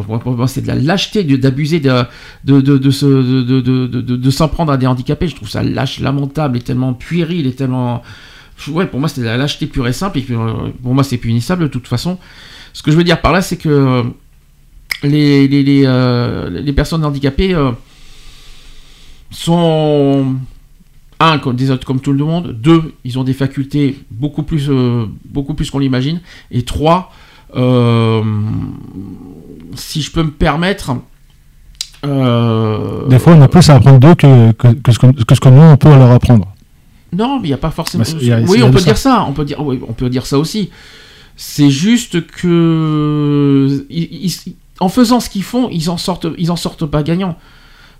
C'est 0.47 0.61
de 0.61 0.67
la 0.67 0.75
lâcheté 0.75 1.23
d'abuser 1.23 1.79
de, 1.79 2.03
de, 2.43 2.61
de, 2.61 2.77
de, 2.77 2.91
se- 2.91 3.05
de, 3.05 3.41
de, 3.41 3.61
de, 3.61 3.87
de- 3.87 4.15
de 4.15 4.29
s'en 4.29 4.47
prendre 4.47 4.71
à 4.71 4.77
des 4.77 4.85
handicapés. 4.85 5.27
Je 5.27 5.35
trouve 5.35 5.49
ça 5.49 5.63
lâche, 5.63 5.99
lamentable, 5.99 6.57
et 6.57 6.61
tellement 6.61 6.93
puéril, 6.93 7.47
et 7.47 7.53
tellement. 7.53 8.03
Ouais, 8.69 8.85
pour 8.85 8.99
moi, 8.99 9.09
c'était 9.09 9.25
la 9.25 9.37
lâcheté 9.37 9.67
pure 9.67 9.87
et 9.87 9.93
simple, 9.93 10.19
et 10.19 10.25
euh, 10.29 10.69
pour 10.81 10.93
moi, 10.93 11.03
c'est 11.03 11.17
punissable 11.17 11.63
de 11.63 11.67
toute 11.67 11.87
façon. 11.87 12.17
Ce 12.73 12.83
que 12.83 12.91
je 12.91 12.97
veux 12.97 13.03
dire 13.03 13.21
par 13.21 13.31
là, 13.31 13.41
c'est 13.41 13.57
que 13.57 13.69
euh, 13.69 14.03
les, 15.03 15.47
les, 15.47 15.63
les, 15.63 15.83
euh, 15.85 16.49
les 16.49 16.73
personnes 16.73 17.03
handicapées 17.03 17.55
sont 19.31 20.35
un 21.19 21.39
comme 21.39 21.55
des 21.55 21.71
autres 21.71 21.85
comme 21.85 21.99
tout 21.99 22.13
le 22.13 22.25
monde, 22.25 22.51
deux 22.51 22.93
ils 23.03 23.17
ont 23.19 23.23
des 23.23 23.33
facultés 23.33 23.99
beaucoup 24.09 24.43
plus 24.43 24.69
plus 25.55 25.69
qu'on 25.71 25.79
l'imagine, 25.79 26.21
et 26.51 26.63
trois 26.63 27.11
si 29.75 30.01
je 30.01 30.11
peux 30.11 30.23
me 30.23 30.31
permettre 30.31 30.91
Des 32.03 33.19
fois, 33.19 33.33
on 33.33 33.41
a 33.41 33.47
plus 33.47 33.69
à 33.69 33.75
apprendre 33.75 33.99
d'eux 33.99 34.15
que, 34.15 34.51
que, 34.53 34.67
que 34.69 34.91
ce 34.91 34.99
que, 34.99 35.23
que 35.23 35.35
ce 35.35 35.39
que 35.39 35.49
nous, 35.49 35.61
on 35.61 35.77
peut 35.77 35.89
leur 35.89 36.11
apprendre. 36.11 36.50
Non, 37.13 37.39
mais 37.39 37.47
il 37.47 37.51
n'y 37.51 37.53
a 37.53 37.57
pas 37.57 37.71
forcément. 37.71 38.03
Bah, 38.03 38.35
a- 38.35 38.41
oui, 38.41 38.63
on 38.63 38.71
peut 38.71 38.79
ça. 38.79 38.85
dire 38.85 38.97
ça. 38.97 39.25
On 39.27 39.33
peut 39.33 39.45
dire, 39.45 39.59
oui, 39.65 39.79
on 39.87 39.93
peut 39.93 40.09
dire 40.09 40.25
ça 40.25 40.37
aussi. 40.39 40.69
C'est 41.35 41.69
juste 41.69 42.25
que 42.27 43.85
ils- 43.89 44.25
ils- 44.25 44.55
en 44.79 44.89
faisant 44.89 45.19
ce 45.19 45.29
qu'ils 45.29 45.43
font, 45.43 45.69
ils 45.71 45.89
en 45.89 45.97
sortent, 45.97 46.27
ils 46.37 46.51
en 46.51 46.55
sortent 46.55 46.85
pas 46.85 47.03
gagnants. 47.03 47.37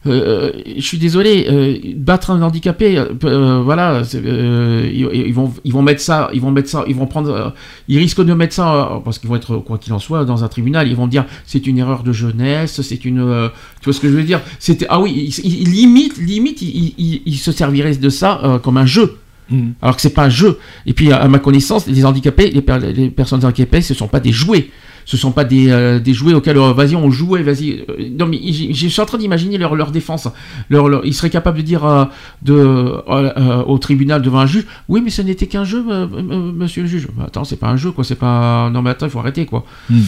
Euh, 0.08 0.52
je 0.78 0.82
suis 0.82 0.98
désolé, 0.98 1.46
euh, 1.48 1.78
battre 1.96 2.32
un 2.32 2.42
handicapé, 2.42 2.98
euh, 2.98 3.06
euh, 3.24 3.62
voilà, 3.64 4.02
euh, 4.16 4.90
ils, 4.92 5.08
ils 5.28 5.34
vont, 5.34 5.54
ils 5.64 5.72
vont 5.72 5.84
mettre 5.84 6.02
ça, 6.02 6.30
ils 6.34 6.42
vont 6.42 6.50
mettre 6.50 6.70
ça, 6.70 6.84
ils 6.88 6.96
vont 6.96 7.06
prendre, 7.06 7.30
euh, 7.30 7.50
ils 7.88 8.00
risquent 8.00 8.24
de 8.26 8.34
mettre 8.34 8.56
ça 8.56 8.74
euh, 8.96 9.00
parce 9.06 9.20
qu'ils 9.20 9.30
vont 9.30 9.36
être 9.36 9.58
quoi 9.58 9.78
qu'il 9.78 9.94
en 9.94 10.00
soit 10.00 10.26
dans 10.26 10.44
un 10.44 10.48
tribunal, 10.48 10.88
ils 10.88 10.96
vont 10.96 11.06
dire 11.06 11.26
c'est 11.46 11.68
une 11.68 11.78
erreur 11.78 12.02
de 12.02 12.12
jeunesse, 12.14 12.82
c'est 12.82 13.06
une, 13.06 13.20
euh, 13.20 13.50
tu 13.80 13.86
vois 13.86 13.94
ce 13.94 14.00
que 14.00 14.10
je 14.10 14.14
veux 14.16 14.24
dire? 14.24 14.42
C'était 14.58 14.88
ah 14.90 15.00
oui, 15.00 15.12
ils, 15.38 15.46
ils- 15.46 15.70
limite, 15.70 16.18
limite, 16.18 16.64
ils, 16.64 17.38
se 17.38 17.52
serviraient 17.52 17.96
de 17.96 18.10
ça 18.10 18.42
euh, 18.44 18.58
comme 18.58 18.78
un 18.78 18.88
jeu. 18.88 19.18
Mhm. 19.52 19.74
Alors 19.84 19.96
que 19.98 20.02
c'est 20.02 20.14
pas 20.16 20.24
un 20.26 20.30
jeu. 20.30 20.58
Et 20.88 20.94
puis, 20.94 21.12
à 21.12 21.18
à 21.18 21.28
ma 21.28 21.38
connaissance, 21.38 21.86
les 21.86 22.06
handicapés, 22.06 22.50
les, 22.50 22.62
per- 22.62 22.80
les 22.96 23.10
personnes 23.12 23.44
handicapées, 23.46 23.82
ce 23.82 23.94
sont 23.94 24.08
pas 24.08 24.20
des 24.20 24.32
jouets. 24.32 24.70
Ce 25.12 25.18
sont 25.18 25.34
pas 25.34 25.44
des, 25.44 25.70
euh, 25.70 26.00
jouets 26.14 26.34
auxquels, 26.34 26.58
euh, 26.58 26.72
vas-y, 26.72 26.96
on 26.96 27.12
jouait, 27.12 27.44
vas-y. 27.44 27.84
Euh, 27.90 28.10
Non, 28.18 28.28
mais 28.28 28.40
je 28.42 28.88
suis 28.88 29.02
en 29.02 29.06
train 29.06 29.18
d'imaginer 29.18 29.58
leur, 29.58 29.92
défense. 29.92 30.30
Ils 30.70 31.14
seraient 31.14 31.30
capables 31.30 31.58
de 31.58 31.64
dire 31.64 31.84
au 32.48 33.78
tribunal 33.78 34.22
devant 34.22 34.40
un 34.40 34.46
juge, 34.46 34.66
oui, 34.88 35.02
mais 35.04 35.10
ce 35.10 35.22
n'était 35.22 35.48
qu'un 35.48 35.66
jeu, 35.66 35.84
monsieur 35.84 36.84
le 36.84 36.88
juge. 36.88 37.10
Bah, 37.14 37.26
attends, 37.28 37.44
c'est 37.44 37.58
pas 37.58 37.68
un 37.68 37.76
jeu, 37.76 37.92
quoi. 37.92 38.06
C'est 38.06 38.16
pas. 38.16 38.70
Non, 38.70 38.82
mais 38.82 38.92
attends, 38.92 39.06
il 39.06 39.10
faut 39.10 39.20
arrêter, 39.20 39.46
quoi. 39.46 39.66
Hmm. 39.90 40.00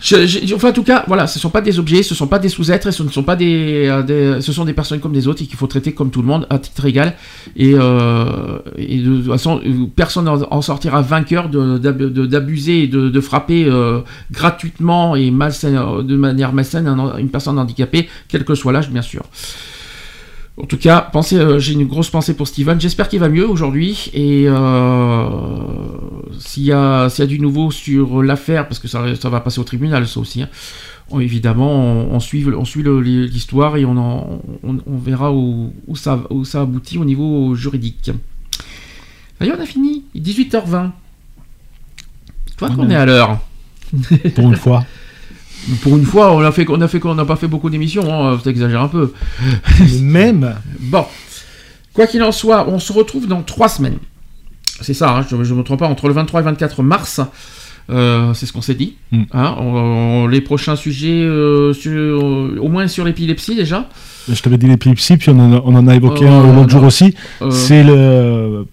Je- 0.00 0.26
je- 0.26 0.54
enfin, 0.54 0.68
en 0.70 0.72
tout 0.72 0.82
cas, 0.82 1.04
voilà, 1.06 1.26
ce 1.26 1.38
sont 1.38 1.48
pas 1.50 1.60
des 1.62 1.78
objets, 1.78 2.02
ce 2.02 2.14
sont 2.14 2.26
pas 2.26 2.38
des 2.38 2.48
sous-êtres, 2.50 2.90
ce 2.90 3.02
ne 3.02 3.08
sont 3.08 3.22
pas 3.22 3.34
des, 3.34 3.86
euh, 3.88 4.02
des- 4.02 4.40
ce 4.42 4.52
sont 4.52 4.64
des 4.64 4.74
personnes 4.74 5.00
comme 5.00 5.12
des 5.12 5.26
autres 5.26 5.42
et 5.42 5.46
qu'il 5.46 5.56
faut 5.56 5.66
traiter 5.66 5.92
comme 5.92 6.10
tout 6.10 6.20
le 6.20 6.28
monde 6.28 6.46
à 6.50 6.58
titre 6.58 6.84
égal. 6.84 7.14
Et, 7.56 7.72
euh, 7.74 8.58
et 8.76 8.98
de, 8.98 9.16
toute 9.16 9.26
façon, 9.26 9.60
personne 9.96 10.28
en, 10.28 10.62
sortira 10.62 11.00
vainqueur 11.02 11.48
d'abuser 11.48 12.82
et 12.84 12.86
de, 12.88 13.08
de 13.08 13.20
frapper 13.20 13.64
euh, 13.66 14.00
gratuitement 14.30 15.16
et 15.16 15.30
malsaine, 15.30 15.80
de 16.02 16.16
manière 16.16 16.52
malsaine 16.52 16.86
un- 16.86 17.16
une 17.16 17.30
personne 17.30 17.58
handicapée, 17.58 18.08
quel 18.28 18.44
que 18.44 18.54
soit 18.54 18.72
l'âge, 18.72 18.90
bien 18.90 19.02
sûr. 19.02 19.22
En 20.58 20.64
tout 20.64 20.78
cas, 20.78 21.02
pensez, 21.02 21.36
euh, 21.36 21.58
j'ai 21.58 21.74
une 21.74 21.84
grosse 21.86 22.08
pensée 22.08 22.34
pour 22.34 22.48
Steven. 22.48 22.80
J'espère 22.80 23.08
qu'il 23.10 23.20
va 23.20 23.28
mieux 23.28 23.46
aujourd'hui. 23.46 24.10
Et 24.14 24.44
euh, 24.48 25.28
s'il 26.38 26.62
y, 26.62 26.66
y 26.68 26.72
a 26.72 27.08
du 27.26 27.38
nouveau 27.38 27.70
sur 27.70 28.22
l'affaire, 28.22 28.66
parce 28.66 28.78
que 28.78 28.88
ça, 28.88 29.04
ça 29.16 29.28
va 29.28 29.40
passer 29.40 29.60
au 29.60 29.64
tribunal, 29.64 30.08
ça 30.08 30.18
aussi. 30.18 30.40
hein, 30.42 30.48
on- 31.10 31.20
évidemment, 31.20 31.72
on, 31.74 32.14
on 32.14 32.20
suit, 32.20 32.46
on 32.46 32.64
suit 32.64 32.82
l'histoire 32.82 33.76
et 33.76 33.84
on, 33.84 33.98
en- 33.98 34.40
on, 34.64 34.78
on 34.86 34.96
verra 34.96 35.30
où, 35.30 35.72
où 35.88 35.94
ça, 35.94 36.20
où 36.30 36.44
ça 36.46 36.62
aboutit 36.62 36.96
au 36.96 37.04
niveau 37.04 37.54
juridique. 37.54 38.10
D'ailleurs, 39.38 39.56
on 39.58 39.62
a 39.62 39.66
fini. 39.66 40.04
Il 40.14 40.26
est 40.26 40.32
18h20. 40.32 40.90
Toi 42.56 42.70
qu'on 42.70 42.88
est 42.88 42.96
à 42.96 43.04
l'heure. 43.04 43.38
Pour 44.34 44.44
une 44.48 44.56
fois. 44.56 44.84
Pour 45.82 45.96
une 45.96 46.04
fois, 46.04 46.32
on 46.32 46.40
a 46.40 46.52
fait, 46.52 46.66
a 46.70 46.88
fait, 46.88 47.04
n'a 47.04 47.24
pas 47.24 47.36
fait 47.36 47.48
beaucoup 47.48 47.70
d'émissions. 47.70 48.04
Hein, 48.12 48.38
T'exagères 48.42 48.82
un 48.82 48.88
peu. 48.88 49.12
Même. 50.00 50.54
Bon, 50.80 51.04
quoi 51.92 52.06
qu'il 52.06 52.22
en 52.22 52.32
soit, 52.32 52.68
on 52.68 52.78
se 52.78 52.92
retrouve 52.92 53.26
dans 53.26 53.42
trois 53.42 53.68
semaines. 53.68 53.98
C'est 54.80 54.94
ça, 54.94 55.16
hein, 55.16 55.26
je 55.28 55.36
ne 55.36 55.58
me 55.58 55.62
trompe 55.62 55.80
pas, 55.80 55.88
entre 55.88 56.06
le 56.08 56.14
23 56.14 56.40
et 56.40 56.44
24 56.44 56.82
mars. 56.82 57.20
Euh, 57.88 58.34
c'est 58.34 58.46
ce 58.46 58.52
qu'on 58.52 58.62
s'est 58.62 58.74
dit. 58.74 58.96
Mm. 59.12 59.22
Hein, 59.32 59.54
on- 59.58 59.62
on- 60.24 60.26
les 60.26 60.40
prochains 60.40 60.74
sujets, 60.76 61.22
euh, 61.22 61.72
sur- 61.72 62.22
au 62.62 62.68
moins 62.68 62.88
sur 62.88 63.04
l'épilepsie 63.04 63.54
déjà. 63.54 63.88
Je 64.28 64.40
t'avais 64.42 64.58
dit 64.58 64.66
l'épilepsie, 64.66 65.16
puis 65.16 65.30
on 65.30 65.38
en 65.38 65.52
a, 65.52 65.62
on 65.64 65.74
en 65.76 65.86
a 65.86 65.94
évoqué 65.94 66.26
Euh, 66.26 66.30
un 66.32 66.52
l'autre 66.56 66.70
jour 66.70 66.82
aussi. 66.82 67.14
Euh, 67.42 67.50
C'est 67.52 67.84
le, 67.84 68.66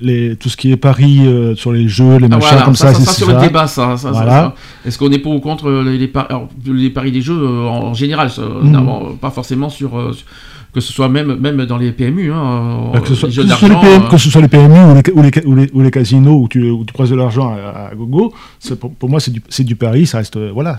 les, 0.00 0.36
tout 0.36 0.48
ce 0.48 0.56
qui 0.56 0.72
est 0.72 0.76
paris 0.76 1.20
euh, 1.26 1.54
sur 1.54 1.72
les 1.72 1.88
jeux, 1.88 2.16
les 2.18 2.26
ah, 2.26 2.28
machins 2.36 2.48
voilà, 2.50 2.62
comme 2.64 2.74
ça, 2.76 2.92
ça. 2.94 3.00
ça 3.00 3.12
sur 3.12 3.28
le 3.28 3.40
débat, 3.40 3.66
ça. 3.66 3.96
ça, 3.96 4.10
Voilà. 4.10 4.54
Est-ce 4.84 4.98
qu'on 4.98 5.10
est 5.10 5.18
pour 5.18 5.34
ou 5.34 5.40
contre 5.40 5.70
les, 5.70 5.98
les, 5.98 6.08
par- 6.08 6.26
alors, 6.28 6.48
les 6.66 6.90
paris 6.90 7.12
des 7.12 7.22
jeux 7.22 7.38
euh, 7.40 7.66
en, 7.68 7.88
en 7.88 7.94
général 7.94 8.30
non, 8.62 9.16
Pas 9.20 9.30
forcément 9.30 9.68
sur. 9.68 9.98
euh, 9.98 10.12
sur- 10.12 10.26
que 10.74 10.80
ce 10.80 10.92
soit 10.92 11.08
même, 11.08 11.36
même 11.36 11.64
dans 11.66 11.76
les 11.76 11.92
PMU. 11.92 12.32
Hein, 12.32 12.90
Bah, 12.92 13.00
que, 13.00 13.06
ce 13.08 13.14
soit, 13.14 13.28
les 13.28 13.34
jeux 13.34 13.44
que 13.44 13.48
ce 13.50 13.54
soit 13.56 13.68
les 13.68 13.74
d'argent, 13.74 13.86
PM 13.88 14.02
euh, 14.02 14.08
que 14.08 14.18
ce 14.18 14.30
soit 14.30 14.40
les 14.42 14.48
PMU 14.48 14.78
ou 15.14 15.22
les, 15.22 15.30
ou 15.44 15.80
ou 15.80 15.86
ou 15.86 15.90
casinos 15.90 16.34
où 16.42 16.48
tu, 16.48 16.68
où 16.68 16.84
tu 16.84 16.92
de 17.10 17.14
l'argent 17.14 17.54
à, 17.54 17.90
à 17.90 17.94
gogo, 17.94 18.34
pour, 18.80 18.92
pour 18.92 19.08
moi 19.08 19.20
c'est 19.20 19.30
du, 19.30 19.40
du 19.60 19.76
pari, 19.76 20.04
ça 20.04 20.18
reste. 20.18 20.36
euh, 20.36 20.50
voilà. 20.52 20.76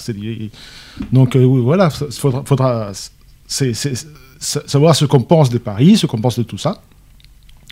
donc 1.14 1.35
euh, 1.38 1.45
voilà, 1.45 1.89
il 2.01 2.11
faudra, 2.14 2.43
faudra 2.45 2.91
savoir 4.38 4.95
ce 4.95 5.05
qu'on 5.05 5.22
pense 5.22 5.49
des 5.49 5.59
paris, 5.59 5.95
ce 5.97 6.07
qu'on 6.07 6.19
pense 6.19 6.38
de 6.38 6.43
tout 6.43 6.57
ça. 6.57 6.81